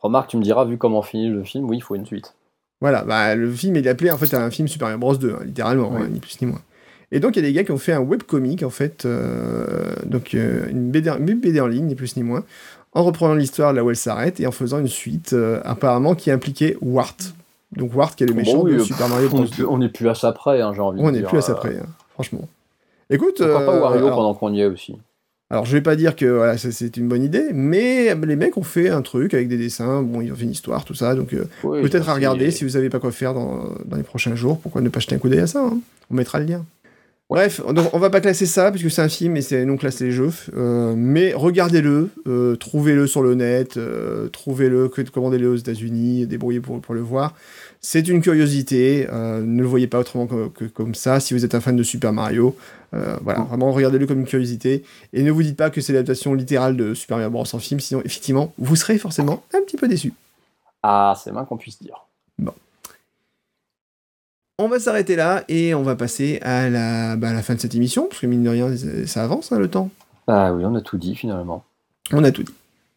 Remarque, 0.00 0.30
tu 0.30 0.36
me 0.36 0.42
diras, 0.42 0.64
vu 0.64 0.76
comment 0.76 1.02
finit 1.02 1.28
le 1.28 1.42
film, 1.44 1.68
oui, 1.68 1.78
il 1.78 1.80
faut 1.82 1.94
une 1.94 2.06
suite. 2.06 2.34
Voilà, 2.80 3.04
bah, 3.04 3.34
le 3.34 3.50
film 3.50 3.76
il 3.76 3.86
est 3.86 3.90
appelé 3.90 4.10
en 4.10 4.18
fait 4.18 4.34
un 4.34 4.50
film 4.50 4.68
Super 4.68 4.88
Mario 4.88 4.98
Bros 4.98 5.16
2, 5.16 5.32
hein, 5.32 5.44
littéralement, 5.44 5.90
Oui. 5.90 6.02
hein, 6.02 6.08
ni 6.10 6.20
plus 6.20 6.38
ni 6.42 6.46
moins. 6.48 6.60
Et 7.10 7.20
donc 7.20 7.36
il 7.36 7.42
y 7.42 7.46
a 7.46 7.48
des 7.48 7.52
gars 7.54 7.64
qui 7.64 7.70
ont 7.72 7.78
fait 7.78 7.92
un 7.94 8.00
webcomic 8.00 8.62
en 8.62 8.70
fait, 8.70 9.06
euh, 9.06 9.94
donc 10.04 10.34
euh, 10.34 10.66
une, 10.68 10.90
BD, 10.90 11.08
une 11.08 11.24
BD 11.40 11.60
en 11.60 11.68
ligne, 11.68 11.86
ni 11.86 11.94
plus 11.94 12.16
ni 12.16 12.22
moins, 12.22 12.44
en 12.92 13.02
reprenant 13.04 13.34
l'histoire 13.34 13.72
là 13.72 13.82
où 13.82 13.88
elle 13.90 13.96
s'arrête 13.96 14.40
et 14.40 14.46
en 14.46 14.52
faisant 14.52 14.78
une 14.78 14.88
suite 14.88 15.32
euh, 15.32 15.60
apparemment 15.64 16.14
qui 16.14 16.30
impliquait 16.30 16.76
Wart. 16.82 17.16
Donc 17.72 17.94
Wart 17.94 18.14
qui 18.14 18.24
est 18.24 18.26
le 18.26 18.34
Bon, 18.34 18.40
méchant 18.40 18.60
oui, 18.62 18.74
de 18.74 18.78
Super 18.80 19.08
Mario 19.08 19.28
On 19.32 19.36
Bros 19.36 19.44
n'est 19.44 19.64
on 19.64 19.80
est 19.80 19.88
plus 19.88 20.08
à 20.10 20.14
ça 20.14 20.32
près, 20.32 20.60
hein, 20.60 20.72
j'ai 20.74 20.80
envie 20.82 21.00
On 21.00 21.06
de 21.06 21.10
n'est 21.12 21.18
dire. 21.20 21.28
plus 21.28 21.38
à 21.38 21.42
ça 21.42 21.54
près, 21.54 21.78
hein, 21.78 21.86
franchement. 22.12 22.46
Écoute, 23.08 23.36
Pourquoi 23.38 23.64
pas 23.64 23.80
Wario 23.80 24.04
alors, 24.06 24.16
pendant 24.18 24.34
qu'on 24.34 24.52
y 24.52 24.60
est 24.60 24.66
aussi 24.66 24.98
alors, 25.48 25.64
je 25.64 25.72
vais 25.72 25.80
pas 25.80 25.94
dire 25.94 26.16
que 26.16 26.26
voilà, 26.26 26.58
c'est 26.58 26.96
une 26.96 27.06
bonne 27.06 27.22
idée, 27.22 27.50
mais 27.52 28.16
les 28.16 28.34
mecs 28.34 28.56
ont 28.56 28.64
fait 28.64 28.88
un 28.88 29.00
truc 29.02 29.32
avec 29.32 29.46
des 29.46 29.56
dessins, 29.56 30.02
bon 30.02 30.20
ils 30.20 30.32
ont 30.32 30.34
fait 30.34 30.42
une 30.42 30.50
histoire, 30.50 30.84
tout 30.84 30.94
ça, 30.94 31.14
donc 31.14 31.32
euh, 31.34 31.44
Oui, 31.62 31.82
Peut-être 31.82 32.08
à 32.08 32.14
regarder 32.14 32.50
si 32.50 32.64
vous 32.64 32.70
savez 32.70 32.90
pas 32.90 32.98
quoi 32.98 33.12
faire 33.12 33.32
dans, 33.32 33.72
dans 33.84 33.96
les 33.96 34.02
prochains 34.02 34.34
jours. 34.34 34.58
Pourquoi 34.58 34.80
ne 34.80 34.88
pas 34.88 34.98
jeter 34.98 35.14
un 35.14 35.18
coup 35.18 35.28
d'œil 35.28 35.40
à 35.40 35.46
ça 35.46 35.60
hein 35.60 35.78
On 36.10 36.14
mettra 36.14 36.40
le 36.40 36.46
lien. 36.46 36.64
Bref, 37.28 37.60
donc 37.72 37.92
on 37.92 37.98
va 37.98 38.08
pas 38.08 38.20
classer 38.20 38.46
ça 38.46 38.70
puisque 38.70 38.88
c'est 38.88 39.02
un 39.02 39.08
film 39.08 39.36
et 39.36 39.42
c'est 39.42 39.64
non 39.64 39.76
classé 39.76 40.04
les 40.04 40.12
jeux. 40.12 40.30
euh, 40.56 40.94
mais 40.96 41.32
regardez-le, 41.34 42.08
euh, 42.28 42.54
trouvez-le 42.54 43.08
sur 43.08 43.20
le 43.20 43.34
net, 43.34 43.76
euh, 43.78 44.28
trouvez-le, 44.28 44.88
que- 44.88 45.02
commandez-le 45.02 45.50
aux 45.50 45.56
États-Unis, 45.56 46.28
débrouillez 46.28 46.60
pour, 46.60 46.80
pour 46.80 46.94
le 46.94 47.00
voir. 47.00 47.34
C'est 47.80 48.06
une 48.06 48.20
curiosité, 48.22 49.08
ne 49.12 49.60
le 49.60 49.66
voyez 49.66 49.88
pas 49.88 49.98
autrement 49.98 50.26
que, 50.28 50.48
que 50.48 50.64
comme 50.66 50.94
ça. 50.94 51.18
Si 51.18 51.34
vous 51.34 51.44
êtes 51.44 51.54
un 51.56 51.60
fan 51.60 51.74
de 51.76 51.82
Super 51.82 52.12
Mario, 52.12 52.56
voilà, 52.92 53.40
vraiment 53.40 53.72
regardez-le 53.72 54.06
comme 54.06 54.20
une 54.20 54.26
curiosité 54.26 54.84
et 55.12 55.22
ne 55.22 55.30
vous 55.32 55.42
dites 55.42 55.56
pas 55.56 55.70
que 55.70 55.80
c'est 55.80 55.92
l'adaptation 55.92 56.32
littérale 56.34 56.76
de 56.76 56.94
Super 56.94 57.16
Mario 57.18 57.30
Bros 57.30 57.44
en 57.52 57.58
film, 57.58 57.80
sinon 57.80 58.02
effectivement 58.04 58.52
vous 58.58 58.76
serez 58.76 58.98
forcément 58.98 59.42
un 59.52 59.60
petit 59.62 59.76
peu 59.76 59.88
déçu. 59.88 60.12
Ah, 60.82 61.14
c'est 61.22 61.32
moins 61.32 61.44
qu'on 61.44 61.56
puisse 61.56 61.80
dire. 61.82 62.05
On 64.58 64.68
va 64.68 64.78
s'arrêter 64.80 65.16
là 65.16 65.44
et 65.48 65.74
on 65.74 65.82
va 65.82 65.96
passer 65.96 66.38
à 66.40 66.70
la, 66.70 67.16
bah, 67.16 67.28
à 67.28 67.32
la 67.34 67.42
fin 67.42 67.54
de 67.54 67.60
cette 67.60 67.74
émission, 67.74 68.06
parce 68.08 68.20
que 68.22 68.26
mine 68.26 68.42
de 68.42 68.48
rien, 68.48 68.70
ça 69.06 69.22
avance 69.22 69.52
hein, 69.52 69.58
le 69.58 69.68
temps. 69.68 69.90
Ah 70.28 70.54
oui, 70.54 70.64
on 70.64 70.74
a 70.74 70.80
tout 70.80 70.96
dit 70.96 71.14
finalement. 71.14 71.62
On 72.12 72.24
a 72.24 72.30
tout 72.32 72.42
dit. 72.42 72.54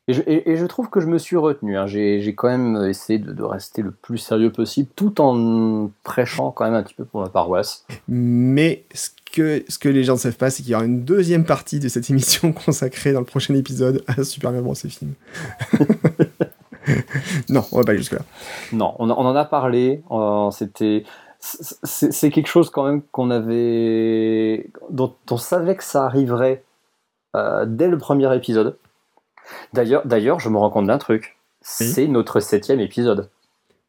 Et 0.08 0.14
je, 0.14 0.22
et- 0.26 0.52
et 0.52 0.56
je 0.58 0.66
trouve 0.66 0.90
que 0.90 1.02
je 1.02 1.08
me 1.08 1.18
suis 1.18 1.36
retenu. 1.36 1.78
hein. 1.78 1.86
J'ai 1.86 2.34
quand 2.34 2.48
même 2.48 2.86
essayé 2.90 3.20
de, 3.20 3.34
de 3.34 3.44
rester 3.44 3.82
le 3.82 3.92
plus 3.92 4.18
sérieux 4.18 4.52
possible, 4.52 4.90
tout 4.96 5.20
en 5.20 5.92
prêchant 6.04 6.52
quand 6.52 6.64
même 6.64 6.76
un 6.76 6.82
petit 6.82 6.94
peu 6.96 7.04
pour 7.04 7.22
la 7.22 7.28
paroisse. 7.30 7.86
Mais 8.08 8.86
ce 8.94 9.10
que, 9.34 9.64
ce 9.68 9.78
que 9.78 9.90
les 9.90 10.06
gens 10.06 10.14
ne 10.14 10.20
savent 10.20 10.38
pas, 10.38 10.50
c'est 10.50 10.64
qu'il 10.64 10.72
y 10.72 10.76
aura 10.76 10.86
une 10.86 11.04
deuxième 11.04 11.44
partie 11.44 11.80
de 11.82 11.90
cette 11.90 12.10
émission 12.10 12.54
consacrée 12.54 13.12
dans 13.12 13.20
le 13.20 13.26
prochain 13.26 13.54
épisode 13.54 14.02
à 14.08 14.24
Super 14.24 14.52
Mario 14.52 14.64
Bros. 14.64 14.74
et 14.76 14.88
film. 14.90 15.12
non, 17.50 17.66
on 17.74 17.78
va 17.78 17.84
pas 17.84 17.96
jusque-là. 17.98 18.22
Non, 18.72 18.96
on, 18.98 19.10
en 19.10 19.36
a 19.36 19.46
parlé. 19.46 20.02
C'était, 20.52 21.04
c'est 21.40 22.32
quelque 22.32 22.48
chose 22.48 22.70
quand 22.70 22.86
même 22.86 23.02
qu'on 23.12 23.32
avait, 23.32 24.70
dont 24.90 25.16
on 25.32 25.38
savait 25.38 25.76
que 25.76 25.84
ça 25.84 26.06
arriverait 26.06 26.64
euh, 27.36 27.66
dès 27.66 27.88
le 27.88 27.98
premier 27.98 28.34
épisode. 28.36 28.78
D'ailleurs, 29.74 30.06
d'ailleurs, 30.06 30.40
je 30.40 30.50
me 30.50 30.58
rends 30.58 30.70
compte 30.70 30.88
d'un 30.88 30.98
truc. 30.98 31.38
C'est 31.62 32.08
notre 32.08 32.40
septième 32.40 32.80
épisode. 32.80 33.30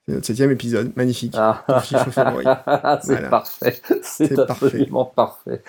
C'est 0.06 0.14
notre 0.14 0.26
septième 0.26 0.50
épisode, 0.50 0.92
magnifique. 0.96 1.34
Ah. 1.36 1.64
c'est 3.02 3.28
parfait. 3.28 3.80
C'est 4.02 4.38
absolument 4.38 5.04
parfait. 5.04 5.62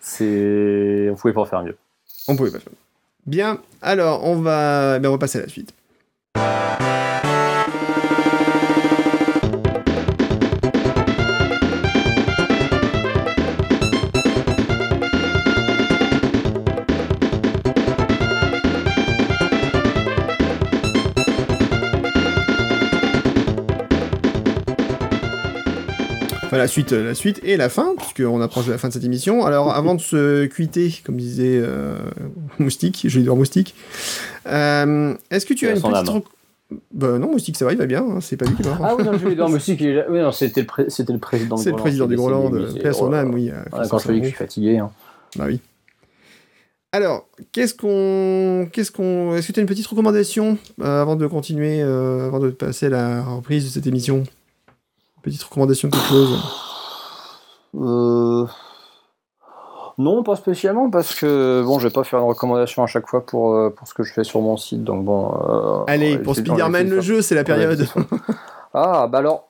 C'est, 0.00 1.08
on 1.10 1.14
pouvait 1.14 1.34
pas 1.34 1.46
faire 1.46 1.62
mieux. 1.62 1.76
On 2.26 2.36
pouvait 2.36 2.50
pas 2.50 2.58
faire 2.58 2.72
mieux. 2.72 2.78
Bien, 3.26 3.58
alors 3.82 4.24
on 4.24 4.36
va, 4.36 4.98
ben, 4.98 5.08
on 5.08 5.12
va 5.12 5.18
passer 5.18 5.38
à 5.38 5.42
la 5.42 5.48
suite. 5.48 5.72
Enfin, 26.58 26.64
la 26.64 26.68
suite, 26.68 26.92
la 26.92 27.14
suite 27.14 27.40
et 27.44 27.56
la 27.56 27.68
fin, 27.68 27.94
puisqu'on 27.96 28.40
approche 28.40 28.66
de 28.66 28.72
la 28.72 28.78
fin 28.78 28.88
de 28.88 28.92
cette 28.92 29.04
émission. 29.04 29.44
Alors, 29.44 29.72
avant 29.72 29.94
de 29.94 30.00
se 30.00 30.46
cuiter, 30.46 30.92
comme 31.04 31.16
disait 31.16 31.60
euh, 31.62 31.98
Moustique, 32.58 33.04
je 33.04 33.16
vais 33.16 33.22
dire 33.22 33.36
Moustique, 33.36 33.74
euh, 34.46 35.14
est-ce 35.30 35.46
que 35.46 35.54
tu 35.54 35.68
as 35.68 35.76
une 35.76 35.80
petite. 35.80 36.24
Bah 36.92 37.18
non, 37.18 37.30
Moustique, 37.32 37.56
ça 37.56 37.64
va, 37.64 37.72
il 37.72 37.78
va 37.78 37.86
bien, 37.86 38.02
hein, 38.02 38.18
c'est 38.20 38.36
pas 38.36 38.44
lui 38.44 38.54
qui 38.56 38.62
va. 38.62 38.76
Ah 38.82 38.94
oui, 38.96 39.04
non, 39.04 39.12
je 39.12 39.26
vais 39.26 39.34
dire 39.34 39.48
Moustique, 39.48 39.80
oui, 39.80 40.18
non, 40.18 40.32
c'était 40.32 40.62
le, 40.62 40.90
c'était 40.90 41.12
le 41.12 41.18
président 41.18 41.56
C'est 41.56 41.70
le 41.70 41.76
président 41.76 42.06
du 42.06 42.16
Groland, 42.16 42.50
paix 42.50 42.88
à 42.88 42.92
son 42.92 43.12
âme, 43.12 43.32
oui. 43.32 43.50
Euh, 43.50 43.86
quand 43.88 43.98
je 43.98 44.12
dis 44.12 44.18
que 44.18 44.24
je 44.24 44.28
suis 44.30 44.36
fatigué. 44.36 44.78
Hein. 44.78 44.90
Bah 45.36 45.44
oui. 45.46 45.60
Alors, 46.90 47.28
qu'est-ce 47.52 47.74
qu'on, 47.74 48.68
qu'est-ce 48.72 48.90
qu'on, 48.90 49.36
est-ce 49.36 49.46
que 49.46 49.52
tu 49.52 49.60
as 49.60 49.62
une 49.62 49.68
petite 49.68 49.86
recommandation 49.86 50.58
avant 50.82 51.16
de 51.16 51.26
continuer, 51.26 51.82
avant 51.82 52.40
de 52.40 52.50
passer 52.50 52.86
à 52.86 52.90
la 52.90 53.22
reprise 53.22 53.64
de 53.64 53.70
cette 53.70 53.86
émission? 53.86 54.24
Petite 55.22 55.42
recommandation, 55.42 55.90
quelque 55.90 56.06
chose 56.06 56.42
euh... 57.76 58.46
Non, 59.98 60.22
pas 60.22 60.36
spécialement, 60.36 60.90
parce 60.90 61.12
que 61.12 61.62
bon, 61.66 61.80
je 61.80 61.88
vais 61.88 61.92
pas 61.92 62.04
faire 62.04 62.20
une 62.20 62.26
recommandation 62.26 62.84
à 62.84 62.86
chaque 62.86 63.08
fois 63.08 63.26
pour, 63.26 63.54
euh, 63.54 63.70
pour 63.70 63.88
ce 63.88 63.94
que 63.94 64.04
je 64.04 64.12
fais 64.12 64.22
sur 64.22 64.40
mon 64.40 64.56
site, 64.56 64.84
donc 64.84 65.04
bon. 65.04 65.34
Euh, 65.34 65.84
Allez, 65.88 66.18
pour 66.18 66.36
Spider-Man 66.36 66.88
le 66.88 67.00
jeu, 67.00 67.20
c'est 67.20 67.34
la 67.34 67.42
période. 67.42 67.84
ah, 68.74 69.08
bah 69.08 69.18
alors, 69.18 69.47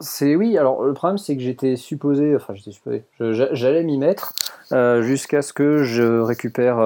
c'est 0.00 0.36
oui. 0.36 0.58
Alors 0.58 0.84
le 0.84 0.92
problème, 0.92 1.18
c'est 1.18 1.36
que 1.36 1.42
j'étais 1.42 1.76
supposé, 1.76 2.34
enfin 2.34 2.54
j'étais 2.54 2.72
supposé, 2.72 3.04
j'allais 3.20 3.82
m'y 3.84 3.98
mettre 3.98 4.32
euh, 4.72 5.02
jusqu'à 5.02 5.42
ce 5.42 5.52
que 5.52 5.84
je 5.84 6.20
récupère 6.20 6.76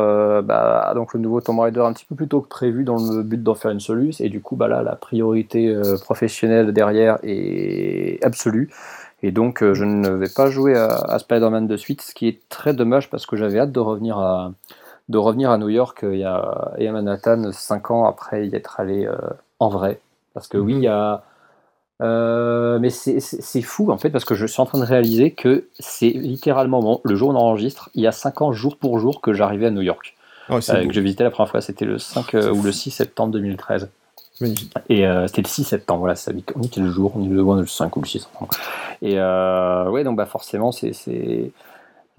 bah, 0.42 0.92
donc 0.94 1.14
le 1.14 1.20
nouveau 1.20 1.40
Tomb 1.40 1.60
Raider 1.60 1.80
un 1.80 1.92
petit 1.92 2.04
peu 2.04 2.14
plus 2.14 2.28
tôt 2.28 2.40
que 2.40 2.48
prévu 2.48 2.84
dans 2.84 2.98
le 2.98 3.22
but 3.22 3.42
d'en 3.42 3.54
faire 3.54 3.70
une 3.70 3.80
soluce, 3.80 4.20
et 4.20 4.28
du 4.28 4.40
coup, 4.40 4.56
bah 4.56 4.68
là, 4.68 4.82
la 4.82 4.96
priorité 4.96 5.74
professionnelle 6.00 6.72
derrière 6.72 7.18
est 7.22 8.18
absolue. 8.22 8.70
Et 9.22 9.32
donc, 9.32 9.62
euh, 9.62 9.74
je 9.74 9.84
ne 9.84 10.08
vais 10.10 10.28
pas 10.28 10.50
jouer 10.50 10.76
à, 10.76 11.18
Spider-Man 11.18 11.66
de 11.66 11.76
suite, 11.76 12.02
ce 12.02 12.14
qui 12.14 12.28
est 12.28 12.48
très 12.48 12.72
dommage 12.72 13.10
parce 13.10 13.26
que 13.26 13.36
j'avais 13.36 13.58
hâte 13.58 13.72
de 13.72 13.80
revenir 13.80 14.18
à, 14.18 14.52
de 15.08 15.18
revenir 15.18 15.50
à 15.50 15.58
New 15.58 15.68
York 15.68 16.04
euh, 16.04 16.16
y 16.16 16.24
a, 16.24 16.72
et 16.78 16.86
à 16.86 16.92
Manhattan 16.92 17.50
5 17.52 17.90
ans 17.90 18.06
après 18.06 18.46
y 18.46 18.54
être 18.54 18.78
allé 18.78 19.06
euh, 19.06 19.16
en 19.58 19.68
vrai. 19.68 20.00
Parce 20.34 20.46
que 20.48 20.58
oui, 20.58 20.74
il 20.74 20.82
y 20.82 20.88
a. 20.88 21.24
mais 22.00 22.90
c'est 22.90 23.62
fou 23.62 23.90
en 23.90 23.98
fait 23.98 24.10
parce 24.10 24.24
que 24.24 24.34
je 24.34 24.46
suis 24.46 24.60
en 24.60 24.66
train 24.66 24.78
de 24.78 24.84
réaliser 24.84 25.32
que 25.32 25.66
c'est 25.78 26.10
littéralement 26.10 26.80
bon, 26.80 27.00
le 27.04 27.16
jour 27.16 27.30
où 27.30 27.32
on 27.32 27.36
enregistre, 27.36 27.90
il 27.94 28.02
y 28.02 28.06
a 28.06 28.12
5 28.12 28.42
ans 28.42 28.52
jour 28.52 28.76
pour 28.76 28.98
jour 28.98 29.20
que 29.20 29.32
j'arrivais 29.32 29.66
à 29.66 29.70
New 29.70 29.82
York. 29.82 30.14
Oh, 30.50 30.60
que 30.60 30.92
je 30.92 31.00
visitais 31.00 31.24
la 31.24 31.30
première 31.30 31.50
fois, 31.50 31.60
c'était 31.60 31.84
le 31.84 31.98
5 31.98 32.34
ou 32.54 32.62
le 32.62 32.72
6 32.72 32.90
septembre 32.90 33.32
2013. 33.32 33.88
Et 34.88 35.06
euh, 35.06 35.26
c'était 35.26 35.42
le 35.42 35.48
6 35.48 35.64
septembre, 35.64 36.00
voilà, 36.00 36.14
ça 36.14 36.32
on 36.54 36.62
était 36.62 36.80
le 36.80 36.88
jour, 36.88 37.12
on 37.16 37.24
est 37.24 37.28
le 37.28 37.66
5 37.66 37.96
ou 37.96 38.00
le 38.00 38.06
6 38.06 38.20
septembre. 38.20 38.50
Et 39.02 39.14
euh, 39.16 39.90
ouais, 39.90 40.04
donc 40.04 40.16
bah 40.16 40.26
forcément, 40.26 40.72
c'est. 40.72 40.92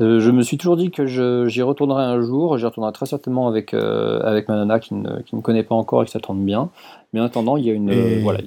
Euh, 0.02 0.22
je 0.22 0.32
me 0.32 0.44
suis 0.44 0.58
toujours 0.58 0.78
dit 0.78 0.92
que 0.92 1.06
j'y 1.06 1.62
retournerai 1.62 2.04
un 2.04 2.22
jour, 2.22 2.58
j'y 2.58 2.66
retournerai 2.66 2.94
très 2.94 3.06
certainement 3.06 3.48
avec, 3.48 3.74
avec 3.74 4.48
ma 4.48 4.56
nana 4.56 4.80
qui 4.80 4.94
ne, 4.94 5.22
qui 5.22 5.36
ne 5.36 5.42
connaît 5.42 5.64
pas 5.64 5.76
encore 5.76 6.04
et 6.04 6.06
qui 6.06 6.12
s'attend 6.12 6.34
bien. 6.34 6.70
Mais 7.14 7.20
en 7.20 7.26
attendant, 7.26 7.58
il 7.58 7.66
y 7.66 7.70
a 7.70 7.74
une. 7.74 8.22
voilà. 8.22 8.40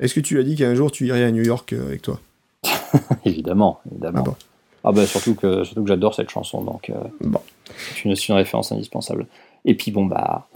Est-ce 0.00 0.14
que 0.14 0.20
tu 0.20 0.38
as 0.38 0.42
dit 0.42 0.56
qu'un 0.56 0.74
jour 0.74 0.90
tu 0.90 1.06
irais 1.06 1.24
à 1.24 1.30
New 1.30 1.44
York 1.44 1.72
avec 1.72 2.02
toi 2.02 2.20
Évidemment, 3.24 3.80
évidemment. 3.90 4.24
Ah, 4.28 4.36
ah, 4.84 4.92
bah 4.92 5.06
surtout 5.06 5.34
que, 5.34 5.64
surtout 5.64 5.82
que 5.82 5.88
j'adore 5.88 6.14
cette 6.14 6.30
chanson, 6.30 6.62
donc 6.62 6.92
bon. 7.20 7.40
c'est 7.94 8.04
une, 8.04 8.14
une 8.28 8.34
référence 8.34 8.72
indispensable. 8.72 9.26
Et 9.64 9.74
puis 9.74 9.90
bon, 9.90 10.06
bah 10.06 10.46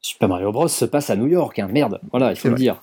Super 0.00 0.28
Mario 0.28 0.52
Bros 0.52 0.68
se 0.68 0.84
passe 0.84 1.10
à 1.10 1.16
New 1.16 1.26
York, 1.26 1.58
hein. 1.58 1.68
merde, 1.72 1.98
voilà, 2.10 2.30
il 2.30 2.36
faut 2.36 2.48
le 2.48 2.54
dire. 2.54 2.82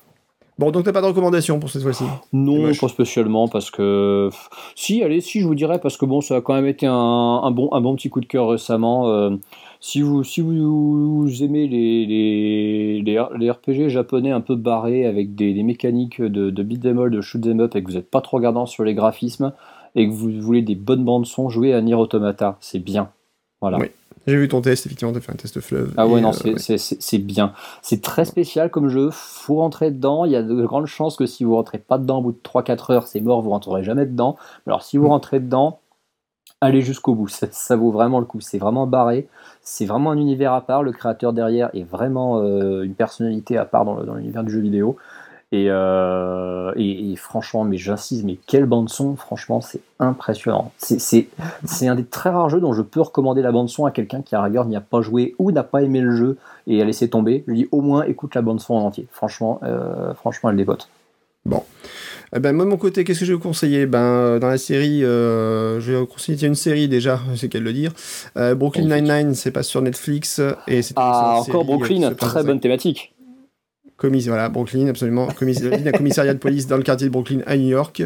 Bon, 0.57 0.69
donc 0.69 0.85
t'as 0.85 0.91
pas 0.91 1.01
de 1.01 1.07
recommandation 1.07 1.59
pour 1.59 1.69
cette 1.69 1.81
fois-ci? 1.81 2.03
Non, 2.33 2.71
pas 2.73 2.87
spécialement, 2.87 3.47
parce 3.47 3.71
que... 3.71 4.29
Si, 4.75 5.01
allez, 5.03 5.21
si, 5.21 5.39
je 5.41 5.47
vous 5.47 5.55
dirais, 5.55 5.79
parce 5.79 5.97
que 5.97 6.05
bon, 6.05 6.21
ça 6.21 6.35
a 6.35 6.41
quand 6.41 6.53
même 6.53 6.67
été 6.67 6.85
un, 6.87 7.51
bon, 7.51 7.69
un 7.71 7.81
bon 7.81 7.95
petit 7.95 8.09
coup 8.09 8.21
de 8.21 8.25
cœur 8.25 8.49
récemment. 8.49 9.07
Euh, 9.07 9.31
si, 9.81 10.01
vous, 10.01 10.23
si 10.23 10.41
vous, 10.41 11.27
aimez 11.41 11.67
les, 11.67 12.05
les, 12.05 13.01
les, 13.01 13.51
RPG 13.51 13.89
japonais 13.89 14.31
un 14.31 14.39
peu 14.39 14.55
barrés, 14.55 15.07
avec 15.07 15.35
des, 15.35 15.61
mécaniques 15.63 16.21
de, 16.21 16.51
de 16.51 16.63
beat 16.63 16.81
them 16.81 16.99
all, 16.99 17.09
de 17.09 17.19
shoot 17.19 17.41
them 17.41 17.59
up, 17.59 17.75
et 17.75 17.83
que 17.83 17.87
vous 17.87 17.95
n'êtes 17.95 18.09
pas 18.09 18.21
trop 18.21 18.37
regardant 18.37 18.67
sur 18.67 18.83
les 18.83 18.93
graphismes, 18.93 19.53
et 19.95 20.07
que 20.07 20.13
vous 20.13 20.39
voulez 20.39 20.61
des 20.61 20.75
bonnes 20.75 21.03
bandes 21.03 21.25
son, 21.25 21.49
jouez 21.49 21.73
à 21.73 21.81
Nier 21.81 21.95
Automata, 21.95 22.57
c'est 22.61 22.79
bien. 22.79 23.09
Voilà. 23.59 23.79
Oui. 23.79 23.87
J'ai 24.27 24.37
vu 24.37 24.47
ton 24.47 24.61
test, 24.61 24.85
effectivement, 24.85 25.13
as 25.15 25.19
fait 25.19 25.31
un 25.31 25.35
test 25.35 25.59
fleuve. 25.61 25.93
Ah 25.97 26.05
ouais, 26.05 26.21
non, 26.21 26.31
euh, 26.45 26.55
c'est 26.57 27.17
bien. 27.17 27.53
C'est 27.81 28.01
très 28.01 28.25
spécial 28.25 28.69
comme 28.69 28.87
jeu, 28.87 29.09
faut 29.11 29.55
rentrer 29.55 29.89
dedans. 29.89 30.25
Il 30.25 30.31
y 30.31 30.35
a 30.35 30.43
de 30.43 30.63
grandes 30.63 30.85
chances 30.85 31.15
que 31.15 31.25
si 31.25 31.43
vous 31.43 31.55
rentrez 31.55 31.79
pas 31.79 31.97
dedans 31.97 32.19
au 32.19 32.21
bout 32.21 32.31
de 32.33 32.39
3-4 32.43 32.93
heures, 32.93 33.07
c'est 33.07 33.19
mort, 33.19 33.41
vous 33.41 33.49
rentrerez 33.49 33.83
jamais 33.83 34.05
dedans. 34.05 34.37
Alors 34.67 34.83
si 34.83 34.97
vous 34.97 35.05
mm. 35.05 35.11
rentrez 35.11 35.39
dedans, 35.39 35.79
allez 36.61 36.81
jusqu'au 36.81 37.15
bout, 37.15 37.27
ça, 37.27 37.75
vaut 37.75 37.91
vraiment 37.91 38.19
le 38.19 38.25
coup. 38.25 38.39
C'est 38.39 38.59
vraiment 38.59 38.87
barré, 38.87 39.27
c'est 39.61 39.85
vraiment 39.85 40.11
un 40.11 40.17
univers 40.17 40.53
à 40.53 40.61
part. 40.61 40.83
Le 40.83 40.91
créateur 40.91 41.33
derrière 41.33 41.69
est 41.73 41.83
vraiment 41.83 42.39
euh, 42.39 42.83
une 42.83 42.93
personnalité 42.93 43.57
à 43.57 43.65
part 43.65 43.85
dans 43.85 44.15
l'univers 44.15 44.43
du 44.43 44.51
jeu 44.51 44.61
vidéo. 44.61 44.97
Euh, 45.53 46.71
et, 46.77 47.11
et, 47.11 47.15
franchement, 47.17 47.65
mais 47.65 47.77
j'insiste, 47.77 48.23
mais 48.23 48.37
quelle 48.47 48.65
bande 48.65 48.89
son, 48.89 49.17
franchement, 49.17 49.59
c'est 49.59 49.81
impressionnant. 49.99 50.71
C'est 50.77 51.27
un 51.87 51.95
des 51.95 52.05
très 52.05 52.29
rares 52.29 52.49
jeux 52.49 52.61
dont 52.61 52.73
je 52.73 52.81
peux 52.81 53.01
recommander 53.01 53.41
la 53.41 53.51
bande 53.51 53.67
son 53.67 53.85
à 53.85 53.91
quelqu'un 53.91 54.21
qui 54.21 54.35
à 54.35 54.41
rigueur 54.41 54.65
n'y 54.65 54.77
a 54.77 54.81
pas 54.81 55.01
joué 55.01 55.35
ou 55.39 55.51
n'a 55.51 55.63
pas 55.63 55.81
aimé 55.81 55.99
le 55.99 56.15
jeu 56.15 56.37
et 56.67 56.81
a 56.81 56.85
laissé 56.85 57.09
tomber. 57.09 57.43
Je 57.47 57.51
lui 57.51 57.57
dis 57.63 57.69
au 57.71 57.81
moins 57.81 58.03
écoute 58.03 58.33
la 58.35 58.41
bande 58.41 58.61
son 58.61 58.75
en 58.75 58.85
entier. 58.85 59.07
Franchement, 59.11 59.59
euh, 59.63 60.13
franchement, 60.13 60.51
elle 60.51 60.57
dépote. 60.57 60.89
Bon. 61.43 61.63
Eh 62.33 62.39
ben, 62.39 62.53
moi, 62.53 62.65
de 62.65 62.69
mon 62.69 62.77
côté, 62.77 63.03
qu'est-ce 63.03 63.19
que 63.19 63.25
je 63.25 63.31
vais 63.31 63.37
vous 63.37 63.43
conseiller? 63.43 63.85
Ben, 63.85 64.39
Dans 64.39 64.47
la 64.47 64.57
série, 64.57 65.03
euh, 65.03 65.79
je 65.81 65.91
vais 65.91 65.99
vous 65.99 66.05
conseiller 66.05 66.47
une 66.47 66.55
série 66.55 66.87
déjà, 66.87 67.19
c'est 67.35 67.49
qu'elle 67.49 67.63
le 67.63 67.73
dire. 67.73 67.91
Brooklyn 68.35 68.87
Nine-Nine, 68.95 69.35
c'est 69.35 69.51
pas 69.51 69.63
sur 69.63 69.81
Netflix. 69.81 70.41
Et 70.67 70.81
ah, 70.95 71.37
encore 71.39 71.65
Brooklyn, 71.65 72.13
très 72.13 72.43
bonne 72.43 72.59
thématique 72.59 73.13
voilà, 74.09 74.49
Brooklyn, 74.49 74.87
absolument. 74.87 75.29
un 75.29 75.33
commissariat 75.91 76.33
de 76.33 76.39
police 76.39 76.67
dans 76.67 76.77
le 76.77 76.83
quartier 76.83 77.07
de 77.07 77.11
Brooklyn 77.11 77.39
à 77.45 77.57
New 77.57 77.69
York. 77.69 78.03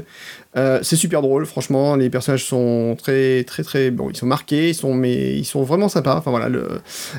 Euh, 0.57 0.80
c'est 0.84 0.95
super 0.95 1.22
drôle, 1.22 1.45
franchement. 1.45 1.95
Les 1.95 2.09
personnages 2.09 2.45
sont 2.45 2.95
très, 2.97 3.43
très, 3.43 3.63
très. 3.63 3.91
Bon, 3.91 4.09
ils 4.09 4.15
sont 4.15 4.26
marqués, 4.26 4.69
ils 4.69 4.76
sont, 4.76 4.93
mais 4.93 5.34
ils 5.34 5.43
sont 5.45 5.63
vraiment 5.63 5.89
sympas. 5.89 6.15
Enfin 6.17 6.31
voilà, 6.31 6.47
le, 6.47 6.67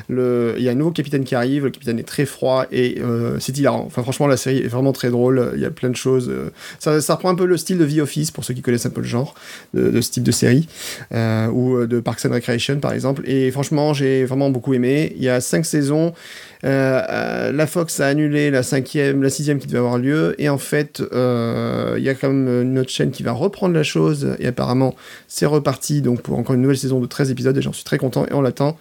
le, 0.09 0.55
il 0.57 0.63
y 0.63 0.69
a 0.69 0.71
un 0.71 0.75
nouveau 0.75 0.91
capitaine 0.91 1.23
qui 1.23 1.35
arrive. 1.35 1.65
Le 1.65 1.69
capitaine 1.69 1.99
est 1.99 2.07
très 2.07 2.25
froid 2.25 2.65
et 2.71 2.99
euh, 2.99 3.37
c'est 3.39 3.57
hilarant. 3.57 3.83
Enfin, 3.85 4.01
franchement, 4.01 4.27
la 4.27 4.37
série 4.37 4.59
est 4.59 4.67
vraiment 4.67 4.91
très 4.91 5.11
drôle. 5.11 5.51
Il 5.55 5.61
y 5.61 5.65
a 5.65 5.71
plein 5.71 5.89
de 5.89 5.95
choses. 5.95 6.29
Euh, 6.29 6.51
ça, 6.79 6.99
ça 6.99 7.15
reprend 7.15 7.29
un 7.29 7.35
peu 7.35 7.45
le 7.45 7.57
style 7.57 7.77
de 7.77 7.85
The 7.85 7.99
Office 7.99 8.31
pour 8.31 8.43
ceux 8.43 8.53
qui 8.53 8.61
connaissent 8.61 8.87
un 8.87 8.91
peu 8.91 9.01
le 9.01 9.07
genre 9.07 9.35
de, 9.73 10.01
ce 10.01 10.11
type 10.11 10.23
de 10.23 10.31
série 10.31 10.67
ou 11.11 11.85
de 11.85 11.99
Parks 11.99 12.25
and 12.25 12.33
Recreation 12.33 12.79
par 12.79 12.93
exemple. 12.93 13.23
Et 13.29 13.51
franchement, 13.51 13.93
j'ai 13.93 14.25
vraiment 14.25 14.49
beaucoup 14.49 14.73
aimé. 14.73 15.13
Il 15.15 15.23
y 15.23 15.29
a 15.29 15.41
cinq 15.41 15.65
saisons. 15.65 16.13
La 16.63 17.67
Fox 17.67 17.99
a 17.99 18.07
annulé 18.07 18.51
la 18.51 18.63
cinquième, 18.63 19.23
la 19.23 19.29
sixième 19.29 19.59
qui 19.59 19.67
devait 19.67 19.79
avoir 19.79 19.97
lieu. 19.97 20.35
Et 20.37 20.49
en 20.49 20.57
fait, 20.57 21.01
il 21.01 22.03
y 22.03 22.09
a 22.09 22.13
quand 22.13 22.29
même 22.29 22.63
une 22.63 22.79
autre 22.79 22.91
chaîne 22.91 23.11
qui 23.11 23.23
va 23.23 23.31
reprendre 23.31 23.73
la 23.73 23.83
chose. 23.83 24.35
Et 24.39 24.47
apparemment 24.47 24.95
c'est 25.27 25.45
reparti. 25.45 26.01
Donc 26.01 26.21
pour 26.21 26.37
encore 26.37 26.55
une 26.55 26.61
nouvelle 26.61 26.77
saison 26.77 26.99
de 26.99 27.05
13 27.05 27.31
épisodes. 27.31 27.57
Et 27.57 27.61
j'en 27.61 27.73
suis 27.73 27.83
très 27.83 27.97
content 27.97 28.25
et 28.25 28.33
on 28.33 28.41
l'attend 28.41 28.77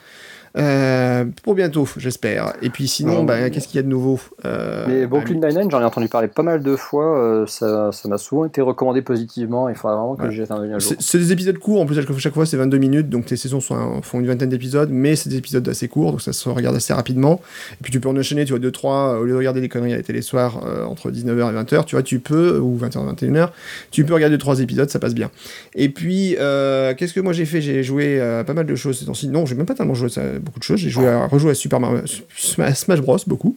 Euh, 0.56 1.24
pour 1.42 1.54
bientôt, 1.54 1.86
j'espère. 1.98 2.54
Et 2.62 2.70
puis 2.70 2.88
sinon, 2.88 3.20
Ouais. 3.20 3.24
bah, 3.26 3.50
qu'est-ce 3.50 3.68
qu'il 3.68 3.76
y 3.76 3.78
a 3.78 3.82
de 3.82 3.88
nouveau 3.88 4.18
Euh, 4.44 4.84
Mais 4.88 5.02
bah, 5.02 5.18
Brooklyn 5.18 5.34
Nine-Nine, 5.46 5.70
j'en 5.70 5.80
ai 5.80 5.84
entendu 5.84 6.08
parler 6.08 6.28
pas 6.28 6.42
mal 6.42 6.62
de 6.62 6.76
fois. 6.76 7.18
euh, 7.18 7.46
ça 7.46 7.90
ça 7.92 8.08
m'a 8.08 8.16
souvent 8.18 8.44
été 8.44 8.60
recommandé 8.60 9.02
positivement. 9.02 9.68
Il 9.68 9.74
faudra 9.74 9.96
vraiment 9.96 10.14
que 10.16 10.22
Ouais. 10.22 10.30
je 10.30 10.36
jette 10.36 10.50
un 10.50 10.60
œil. 10.60 10.72
C'est 10.98 11.18
des 11.18 11.32
épisodes 11.32 11.58
courts, 11.58 11.80
en 11.82 11.86
plus 11.86 11.94
chaque- 12.18 12.32
fois 12.34 12.46
c'est 12.46 12.56
22 12.56 12.78
minutes, 12.78 13.08
donc 13.08 13.26
tes 13.26 13.36
saisons 13.36 13.60
sont 13.60 13.74
un- 13.74 14.02
font 14.02 14.20
une 14.20 14.26
vingtaine 14.26 14.48
d'épisodes, 14.48 14.88
mais 14.90 15.14
c'est 15.16 15.28
des 15.28 15.36
épisodes 15.36 15.66
assez 15.68 15.88
courts, 15.88 16.12
donc 16.12 16.22
ça 16.22 16.32
se 16.32 16.48
regarde 16.48 16.76
assez 16.76 16.92
rapidement. 16.92 17.40
Et 17.72 17.82
puis 17.82 17.92
tu 17.92 18.00
peux 18.00 18.08
en 18.08 18.16
enchaîner, 18.16 18.44
tu 18.44 18.52
vois, 18.52 18.58
2-3, 18.60 19.18
au 19.18 19.24
lieu 19.24 19.32
de 19.32 19.36
regarder 19.36 19.60
des 19.60 19.68
conneries 19.68 19.92
à 19.92 19.96
la 19.96 20.02
télé 20.02 20.22
soir 20.22 20.60
euh, 20.66 20.84
entre 20.84 21.10
19h 21.10 21.50
et 21.50 21.54
20h, 21.54 21.84
tu 21.84 21.96
vois, 21.96 22.02
tu 22.02 22.18
peux, 22.20 22.58
ou 22.58 22.76
20h 22.78 23.02
et 23.02 23.06
21h, 23.26 23.50
tu 23.90 24.04
peux 24.04 24.14
regarder 24.14 24.38
3 24.38 24.60
épisodes, 24.60 24.88
ça 24.90 24.98
passe 24.98 25.14
bien. 25.14 25.30
Et 25.74 25.88
puis, 25.88 26.36
euh, 26.38 26.94
qu'est-ce 26.94 27.12
que 27.14 27.20
moi 27.20 27.32
j'ai 27.32 27.44
fait? 27.46 27.60
J'ai 27.60 27.82
joué 27.82 28.18
pas 28.46 28.54
mal 28.54 28.66
de 28.66 28.74
choses 28.74 28.98
ces 28.98 29.06
temps-ci. 29.06 29.28
Non, 29.28 29.46
j'ai 29.46 29.54
même 29.54 29.66
pas 29.66 29.74
tellement 29.74 29.94
joué 29.94 30.08
à 30.16 30.45
beaucoup 30.46 30.58
de 30.58 30.64
choses, 30.64 30.80
j'ai 30.80 30.88
joué 30.88 31.06
à 31.08 31.26
rejouer 31.26 31.50
à 31.50 31.54
Super 31.54 31.78
Mario, 31.80 31.98
Sma- 32.38 32.74
Smash 32.74 33.00
Bros, 33.02 33.18
beaucoup. 33.26 33.54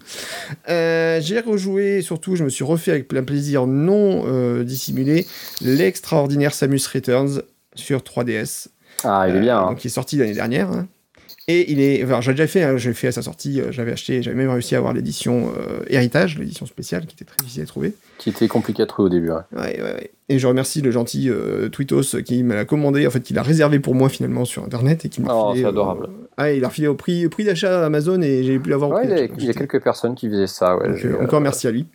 Euh, 0.68 1.22
j'ai 1.22 1.40
rejoué, 1.40 2.02
surtout, 2.02 2.36
je 2.36 2.44
me 2.44 2.50
suis 2.50 2.64
refait 2.66 2.92
avec 2.92 3.08
plein 3.08 3.24
plaisir 3.24 3.66
non 3.68 4.24
euh, 4.28 4.64
dissimulé, 4.66 5.26
l'extraordinaire 5.62 6.54
Samus 6.54 6.82
Returns 6.94 7.42
sur 7.76 8.00
3DS. 8.02 8.68
Ah, 9.04 9.26
il 9.30 9.36
est 9.36 9.38
Euh, 9.38 9.42
bien. 9.42 9.60
hein. 9.60 9.68
Donc, 9.70 9.84
il 9.84 9.88
est 9.88 9.92
sorti 9.92 10.18
l'année 10.18 10.34
dernière. 10.34 10.70
hein. 10.72 10.88
Et 11.48 11.72
il 11.72 11.80
est. 11.82 12.04
Enfin, 12.04 12.22
j'ai 12.22 12.32
déjà 12.32 12.46
fait, 12.48 12.62
hein, 12.64 12.78
j'ai 12.78 12.94
fait 12.94 13.08
à 13.08 13.12
sa 13.12 13.22
sortie, 13.24 13.60
euh, 13.60 13.72
j'avais 13.72 13.92
acheté, 13.92 14.22
j'avais 14.22 14.36
même 14.36 14.50
réussi 14.52 14.76
à 14.76 14.78
avoir 14.78 14.94
l'édition 14.94 15.52
euh, 15.58 15.80
Héritage, 15.88 16.38
l'édition 16.38 16.66
spéciale, 16.68 17.06
qui 17.08 17.16
était 17.16 17.26
très 17.26 17.38
difficile 17.38 17.64
à 17.64 17.66
trouver. 17.66 17.94
Qui 18.20 18.30
était 18.30 18.48
compliqué 18.48 18.84
à 18.84 18.86
trouver 18.86 19.08
au 19.08 19.10
début. 19.10 19.32
ouais. 19.32 19.38
Ouais, 19.54 19.82
ouais, 19.82 19.94
ouais. 19.94 20.12
Et 20.28 20.38
je 20.38 20.46
remercie 20.46 20.82
le 20.82 20.92
gentil 20.92 21.28
euh, 21.30 21.70
Twitos 21.70 22.22
qui 22.24 22.44
me 22.44 22.54
l'a 22.54 22.66
commandé, 22.66 23.08
en 23.08 23.10
fait, 23.10 23.22
qui 23.22 23.34
l'a 23.34 23.42
réservé 23.42 23.80
pour 23.80 23.96
moi 23.96 24.10
finalement 24.10 24.46
sur 24.46 24.64
internet 24.64 25.06
et 25.06 25.10
qui 25.10 25.22
m'a 25.22 25.34
Oh, 25.34 25.54
c'est 25.56 25.66
adorable. 25.66 26.06
euh, 26.06 26.28
ah, 26.38 26.52
il 26.52 26.64
a 26.64 26.68
refilé 26.68 26.88
au 26.88 26.94
prix, 26.94 27.28
prix 27.30 27.46
d'achat 27.46 27.84
Amazon 27.84 28.22
et 28.22 28.44
j'ai 28.44 28.60
pu 28.60 28.70
l'avoir 28.70 29.04
il 29.04 29.10
y, 29.10 29.14
a, 29.14 29.24
il 29.24 29.46
y 29.46 29.50
a 29.50 29.54
quelques 29.54 29.82
personnes 29.82 30.14
qui 30.14 30.30
faisaient 30.30 30.46
ça. 30.46 30.78
Ouais, 30.78 30.90
Donc, 30.90 31.04
euh, 31.06 31.24
encore 31.24 31.42
merci 31.42 31.66
à 31.68 31.72
lui. 31.72 31.88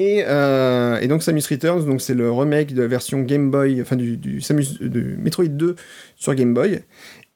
Et, 0.00 0.22
euh, 0.28 1.00
et 1.00 1.08
donc 1.08 1.24
Samus 1.24 1.42
Returns, 1.50 1.84
donc 1.84 2.00
c'est 2.00 2.14
le 2.14 2.30
remake 2.30 2.72
de 2.72 2.82
la 2.82 2.86
version 2.86 3.20
Game 3.22 3.50
Boy, 3.50 3.82
enfin 3.82 3.96
du, 3.96 4.16
du 4.16 4.40
Samus 4.40 4.78
de 4.80 5.00
Metroid 5.18 5.48
2 5.48 5.74
sur 6.14 6.34
Game 6.36 6.54
Boy. 6.54 6.82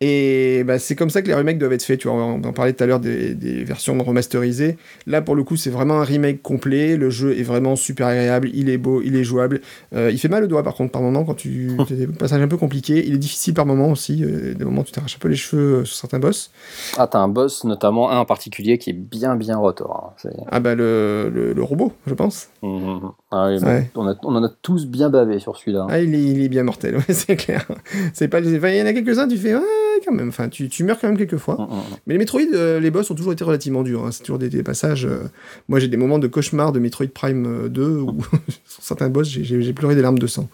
Et 0.05 0.65
bah, 0.65 0.81
c'est 0.81 0.97
comme 0.97 1.11
ça 1.11 1.23
que 1.23 1.29
les 1.29 1.35
remakes 1.35 1.59
doivent 1.59 1.73
être 1.73 1.85
faits. 1.85 2.01
Tu 2.01 2.09
vois, 2.09 2.17
on 2.17 2.43
en 2.43 2.53
parlait 2.53 2.73
tout 2.73 2.83
à 2.83 2.89
l'heure 2.89 2.99
des, 2.99 3.35
des 3.37 3.63
versions 3.63 3.97
remasterisées. 4.03 4.77
Là, 5.07 5.23
pour 5.23 5.37
le 5.37 5.45
coup, 5.45 5.55
c'est 5.55 5.71
vraiment 5.71 6.01
un 6.01 6.05
remake 6.05 6.43
complet. 6.43 6.97
Le 6.97 7.09
jeu 7.09 7.39
est 7.39 7.45
vraiment 7.45 7.77
super 7.77 8.09
agréable. 8.09 8.51
Il 8.53 8.69
est 8.69 8.79
beau, 8.79 9.01
il 9.05 9.15
est 9.15 9.23
jouable. 9.23 9.61
Euh, 9.95 10.11
il 10.11 10.19
fait 10.19 10.27
mal 10.27 10.43
au 10.43 10.49
doigt, 10.49 10.65
par 10.65 10.75
contre, 10.75 10.91
par 10.91 11.03
moment, 11.03 11.23
quand 11.25 11.35
tu. 11.35 11.71
t'as 11.89 11.95
des 11.95 12.09
passages 12.09 12.43
un 12.43 12.49
peu 12.49 12.57
compliqués. 12.57 13.07
Il 13.07 13.15
est 13.15 13.19
difficile 13.19 13.55
par 13.55 13.65
moment 13.65 13.91
aussi. 13.93 14.25
Euh, 14.25 14.55
des 14.55 14.65
moments 14.65 14.81
où 14.81 14.85
tu 14.85 14.91
t'arraches 14.91 15.15
un 15.15 15.21
peu 15.21 15.29
les 15.29 15.37
cheveux 15.37 15.75
euh, 15.77 15.85
sur 15.85 15.97
certains 15.97 16.19
boss. 16.19 16.51
Ah, 16.99 17.07
t'as 17.07 17.21
un 17.21 17.29
boss, 17.29 17.63
notamment 17.63 18.11
un 18.11 18.19
en 18.19 18.25
particulier, 18.25 18.79
qui 18.79 18.91
est 18.91 18.95
bien, 18.95 19.37
bien 19.37 19.57
rotor. 19.57 20.15
hein. 20.25 20.31
Ah 20.51 20.59
bah, 20.59 20.75
le, 20.75 21.31
le, 21.33 21.53
le 21.53 21.63
robot, 21.63 21.93
je 22.09 22.15
pense. 22.15 22.49
Mhm. 22.63 23.13
Ah 23.35 23.49
oui, 23.49 23.59
Ouais. 23.65 23.91
bon, 23.95 24.05
on, 24.05 24.09
a- 24.09 24.17
on 24.25 24.35
en 24.37 24.45
a 24.45 24.49
tous 24.61 24.87
bien 24.87 25.09
bavé 25.09 25.39
sur 25.39 25.57
celui-là. 25.57 25.87
Ah, 25.89 26.01
il 26.01 26.15
est, 26.15 26.23
il 26.23 26.43
est 26.43 26.49
bien 26.51 26.63
mortel, 26.65 26.97
ouais, 27.09 27.15
c'est 27.15 27.37
clair. 27.37 27.67
C'est 28.13 28.29
pas, 28.29 28.41
il 28.41 28.55
y 28.55 28.83
en 28.83 28.87
a 28.87 28.93
quelques-uns, 28.93 29.27
tu 29.27 29.39
fais, 29.39 29.55
ouais, 29.55 29.61
quand 30.05 30.13
même. 30.13 30.29
Enfin, 30.29 30.49
tu, 30.51 30.69
tu 30.69 30.85
meurs 30.85 30.99
quand 31.01 31.09
même 31.09 31.17
quelques 31.17 31.39
fois. 31.39 31.57
Mhm. 31.59 31.69
Mais 32.07 32.15
les 32.15 32.19
Metroid, 32.19 32.41
euh, 32.55 32.79
les 32.79 32.91
boss 32.91 33.11
ont 33.11 33.15
toujours 33.15 33.33
été 33.33 33.43
relativement 33.43 33.83
durs. 33.83 34.05
hein. 34.05 34.13
C'est 34.13 34.23
toujours 34.23 34.39
des, 34.39 34.51
des 34.51 34.63
passages. 34.63 35.07
euh, 35.07 35.23
Moi, 35.69 35.79
j'ai 35.81 35.89
des 35.89 35.97
moments 35.97 36.19
de 36.19 36.27
cauchemar 36.27 36.73
de 36.73 36.79
Metroid 36.79 37.07
Prime 37.15 37.47
euh, 37.65 37.69
2 37.69 37.83
où 38.01 38.19
sur 38.69 38.83
certains 38.83 39.09
boss, 39.09 39.29
j'ai- 39.29 39.73
pleuré 39.73 39.95
des 39.95 40.03
larmes 40.03 40.19
de 40.19 40.27
sang. 40.27 40.49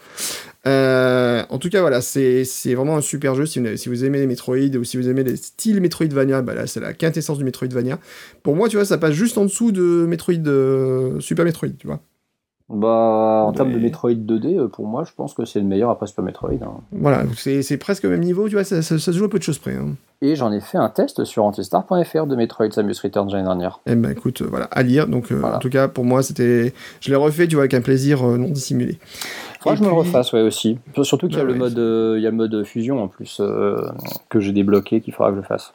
Euh, 0.66 1.42
en 1.48 1.58
tout 1.58 1.70
cas, 1.70 1.80
voilà, 1.80 2.00
c'est 2.00 2.44
vraiment 2.74 2.96
un 2.96 3.00
super 3.00 3.34
jeu. 3.34 3.46
Si 3.46 3.58
vous, 3.58 3.76
si 3.76 3.88
vous 3.88 4.04
aimez 4.04 4.18
les 4.18 4.26
Metroid 4.26 4.56
ou 4.78 4.84
si 4.84 4.96
vous 4.96 5.08
aimez 5.08 5.24
les 5.24 5.36
styles 5.36 5.80
Metroidvania, 5.80 6.42
bah 6.42 6.54
là, 6.54 6.66
c'est 6.66 6.80
la 6.80 6.92
quintessence 6.92 7.38
du 7.38 7.44
Metroidvania. 7.44 7.98
Pour 8.42 8.54
moi, 8.54 8.68
tu 8.68 8.76
vois, 8.76 8.84
ça 8.84 8.98
passe 8.98 9.14
juste 9.14 9.38
en 9.38 9.44
dessous 9.44 9.72
de 9.72 10.04
Metroid, 10.06 10.34
euh, 10.46 11.18
Super 11.20 11.44
Metroid, 11.44 11.70
tu 11.78 11.86
vois. 11.86 12.00
Bah, 12.70 13.44
en 13.46 13.52
termes 13.52 13.72
de 13.72 13.78
Metroid 13.78 14.12
2D, 14.12 14.58
euh, 14.58 14.68
pour 14.68 14.86
moi, 14.86 15.02
je 15.04 15.12
pense 15.16 15.32
que 15.32 15.46
c'est 15.46 15.58
le 15.58 15.64
meilleur 15.64 15.88
après 15.88 16.06
Super 16.06 16.22
Metroid. 16.22 16.50
hein. 16.62 16.80
Voilà, 16.92 17.22
c'est 17.34 17.62
c'est 17.62 17.78
presque 17.78 18.04
au 18.04 18.10
même 18.10 18.20
niveau, 18.20 18.46
tu 18.46 18.56
vois, 18.56 18.64
ça, 18.64 18.82
ça- 18.82 18.98
ça 18.98 19.12
se 19.12 19.16
joue 19.16 19.24
à 19.24 19.30
peu 19.30 19.38
de 19.38 19.42
choses 19.42 19.58
près. 19.58 19.74
hein. 19.74 19.94
Et 20.20 20.36
j'en 20.36 20.52
ai 20.52 20.60
fait 20.60 20.76
un 20.76 20.90
test 20.90 21.24
sur 21.24 21.44
antistar.fr 21.44 22.26
de 22.26 22.36
Metroid 22.36 22.70
Samus 22.70 22.94
Returns 23.02 23.30
l'année 23.32 23.44
dernière. 23.44 23.80
Eh 23.86 23.94
ben 23.94 24.10
écoute, 24.10 24.42
euh, 24.42 24.46
voilà, 24.50 24.66
à 24.66 24.82
lire. 24.82 25.06
Donc, 25.06 25.32
euh, 25.32 25.36
Voilà. 25.36 25.56
en 25.56 25.58
tout 25.60 25.70
cas, 25.70 25.88
pour 25.88 26.04
moi, 26.04 26.22
c'était. 26.22 26.74
Je 27.00 27.08
l'ai 27.08 27.16
refait, 27.16 27.46
tu 27.48 27.54
vois, 27.54 27.62
avec 27.62 27.72
un 27.74 27.80
plaisir 27.80 28.22
euh, 28.28 28.36
non 28.36 28.48
dissimulé. 28.48 28.98
Faudra 29.60 29.74
Et 29.74 29.78
que 29.78 29.84
je 29.84 29.88
me 29.88 29.94
le 29.94 29.98
refasse, 29.98 30.32
ouais, 30.34 30.42
aussi. 30.42 30.76
Surtout 31.02 31.28
qu'il 31.28 31.36
y, 31.38 31.40
a 31.40 31.44
Bah 31.44 31.46
le 31.46 31.52
ouais. 31.54 31.58
mode, 31.58 31.78
euh, 31.78 32.14
il 32.18 32.22
y 32.22 32.26
a 32.26 32.30
le 32.30 32.36
mode 32.36 32.64
fusion 32.64 33.02
en 33.02 33.08
plus 33.08 33.40
que 34.28 34.40
j'ai 34.40 34.52
débloqué 34.52 35.00
qu'il 35.00 35.14
faudra 35.14 35.30
que 35.32 35.38
je 35.38 35.42
fasse. 35.46 35.72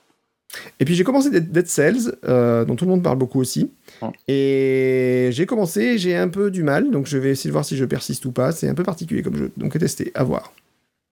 Et 0.79 0.85
puis 0.85 0.95
j'ai 0.95 1.03
commencé 1.03 1.29
Dead, 1.29 1.67
Cells, 1.67 2.15
euh, 2.25 2.65
dont 2.65 2.75
tout 2.75 2.85
le 2.85 2.91
monde 2.91 3.03
parle 3.03 3.17
beaucoup 3.17 3.39
aussi. 3.39 3.71
Ouais. 4.01 4.09
Et 4.27 5.29
j'ai 5.31 5.45
commencé, 5.45 5.97
j'ai 5.97 6.15
un 6.15 6.27
peu 6.27 6.51
du 6.51 6.63
mal, 6.63 6.91
donc 6.91 7.07
je 7.07 7.17
vais 7.17 7.31
essayer 7.31 7.49
de 7.49 7.53
voir 7.53 7.65
si 7.65 7.77
je 7.77 7.85
persiste 7.85 8.25
ou 8.25 8.31
pas. 8.31 8.51
C'est 8.51 8.67
un 8.67 8.73
peu 8.73 8.83
particulier 8.83 9.23
comme 9.23 9.35
jeu, 9.35 9.51
donc 9.57 9.75
à 9.75 9.79
tester, 9.79 10.11
à 10.15 10.23
voir. 10.23 10.53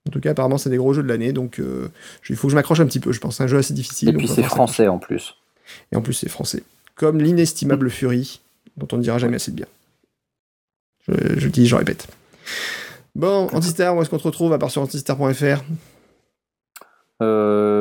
En 0.08 0.12
tout 0.12 0.20
cas, 0.20 0.32
apparemment, 0.32 0.58
c'est 0.58 0.70
des 0.70 0.78
gros 0.78 0.94
jeux 0.94 1.04
de 1.04 1.08
l'année, 1.08 1.32
donc 1.32 1.60
euh, 1.60 1.90
il 2.30 2.36
faut 2.36 2.48
que 2.48 2.52
je 2.52 2.56
m'accroche 2.56 2.80
un 2.80 2.86
petit 2.86 3.00
peu, 3.00 3.12
je 3.12 3.20
pense. 3.20 3.38
C'est 3.38 3.44
un 3.44 3.48
jeu 3.48 3.58
assez 3.58 3.74
difficile. 3.74 4.10
Et 4.10 4.14
puis 4.14 4.28
c'est 4.28 4.44
français 4.44 4.88
en 4.88 4.98
plus. 4.98 5.36
Et 5.92 5.96
en 5.96 6.02
plus, 6.02 6.14
c'est 6.14 6.30
français. 6.30 6.64
Comme 6.96 7.20
l'inestimable 7.20 7.90
Fury, 7.90 8.42
dont 8.78 8.88
on 8.92 8.98
ne 8.98 9.04
dira 9.04 9.18
jamais 9.18 9.36
assez 9.36 9.52
de 9.52 9.58
bien. 9.58 9.68
Je, 11.08 11.14
je 11.38 11.46
le 11.46 11.52
dis, 11.52 11.68
je 11.68 11.76
répète. 11.76 12.08
Bon, 13.16 13.50
Antistar, 13.52 13.96
où 13.96 14.02
est-ce 14.02 14.10
qu'on 14.10 14.18
te 14.18 14.24
retrouve 14.24 14.54
à 14.54 14.58
part 14.58 14.72
sur 14.72 14.82
antistar.fr 14.82 15.64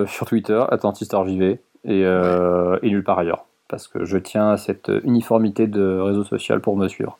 sur 0.06 0.26
Twitter, 0.26 0.62
AtlantistarJV, 0.70 1.42
et, 1.42 1.58
euh, 1.86 2.78
et 2.82 2.90
nulle 2.90 3.04
part 3.04 3.18
ailleurs. 3.18 3.46
Parce 3.68 3.88
que 3.88 4.04
je 4.04 4.18
tiens 4.18 4.50
à 4.50 4.56
cette 4.56 4.90
uniformité 5.04 5.66
de 5.66 5.98
réseau 5.98 6.24
social 6.24 6.60
pour 6.60 6.76
me 6.76 6.88
suivre. 6.88 7.18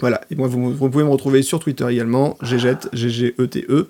Voilà, 0.00 0.20
et 0.28 0.34
moi 0.34 0.48
vous, 0.48 0.72
vous 0.72 0.90
pouvez 0.90 1.04
me 1.04 1.08
retrouver 1.08 1.42
sur 1.42 1.60
Twitter 1.60 1.86
également, 1.88 2.36
GGET, 2.42 2.88
G-G-E-T-E. 2.92 3.88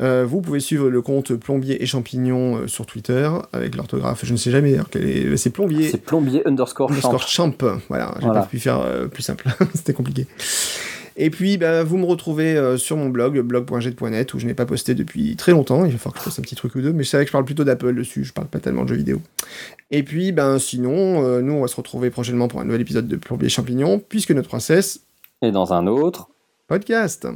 Euh, 0.00 0.24
vous 0.28 0.40
pouvez 0.40 0.58
suivre 0.58 0.90
le 0.90 1.00
compte 1.02 1.34
Plombier 1.36 1.80
et 1.80 1.86
Champignons 1.86 2.56
euh, 2.56 2.66
sur 2.66 2.84
Twitter, 2.84 3.30
avec 3.52 3.76
l'orthographe, 3.76 4.24
je 4.24 4.32
ne 4.32 4.36
sais 4.36 4.50
jamais, 4.50 4.76
quel 4.90 5.04
est- 5.08 5.36
c'est 5.36 5.50
Plombier 5.50 5.88
C'est 5.88 6.02
plombier 6.04 6.46
underscore 6.48 6.90
underscore 6.90 7.28
champ. 7.28 7.52
champ. 7.60 7.78
Voilà, 7.88 8.12
j'ai 8.18 8.26
Voilà. 8.26 8.40
pas 8.40 8.46
pu 8.46 8.58
faire 8.58 8.80
euh, 8.80 9.06
plus 9.06 9.22
simple, 9.22 9.44
c'était 9.74 9.92
compliqué. 9.92 10.26
Et 11.18 11.30
puis, 11.30 11.56
bah, 11.56 11.82
vous 11.82 11.96
me 11.96 12.04
retrouvez 12.04 12.56
euh, 12.56 12.76
sur 12.76 12.96
mon 12.98 13.08
blog, 13.08 13.40
blog.jet.net, 13.40 14.34
où 14.34 14.38
je 14.38 14.46
n'ai 14.46 14.52
pas 14.52 14.66
posté 14.66 14.94
depuis 14.94 15.34
très 15.36 15.52
longtemps. 15.52 15.86
Il 15.86 15.92
va 15.92 15.98
falloir 15.98 16.14
que 16.14 16.20
je 16.20 16.24
poste 16.24 16.38
un 16.38 16.42
petit 16.42 16.56
truc 16.56 16.74
ou 16.74 16.82
deux, 16.82 16.92
mais 16.92 17.04
c'est 17.04 17.16
vrai 17.16 17.24
que 17.24 17.28
je 17.28 17.32
parle 17.32 17.46
plutôt 17.46 17.64
d'Apple 17.64 17.94
dessus, 17.94 18.24
je 18.24 18.34
parle 18.34 18.48
pas 18.48 18.58
tellement 18.58 18.84
de 18.84 18.90
jeux 18.90 18.96
vidéo. 18.96 19.22
Et 19.90 20.02
puis, 20.02 20.32
ben, 20.32 20.58
sinon, 20.58 21.24
euh, 21.24 21.40
nous, 21.40 21.54
on 21.54 21.62
va 21.62 21.68
se 21.68 21.76
retrouver 21.76 22.10
prochainement 22.10 22.48
pour 22.48 22.60
un 22.60 22.64
nouvel 22.64 22.82
épisode 22.82 23.08
de 23.08 23.16
Plombier 23.16 23.48
Champignons, 23.48 23.98
puisque 23.98 24.32
notre 24.32 24.48
princesse 24.48 25.00
Et 25.40 25.50
dans 25.50 25.72
un 25.72 25.86
autre, 25.86 26.28
podcast. 26.68 27.26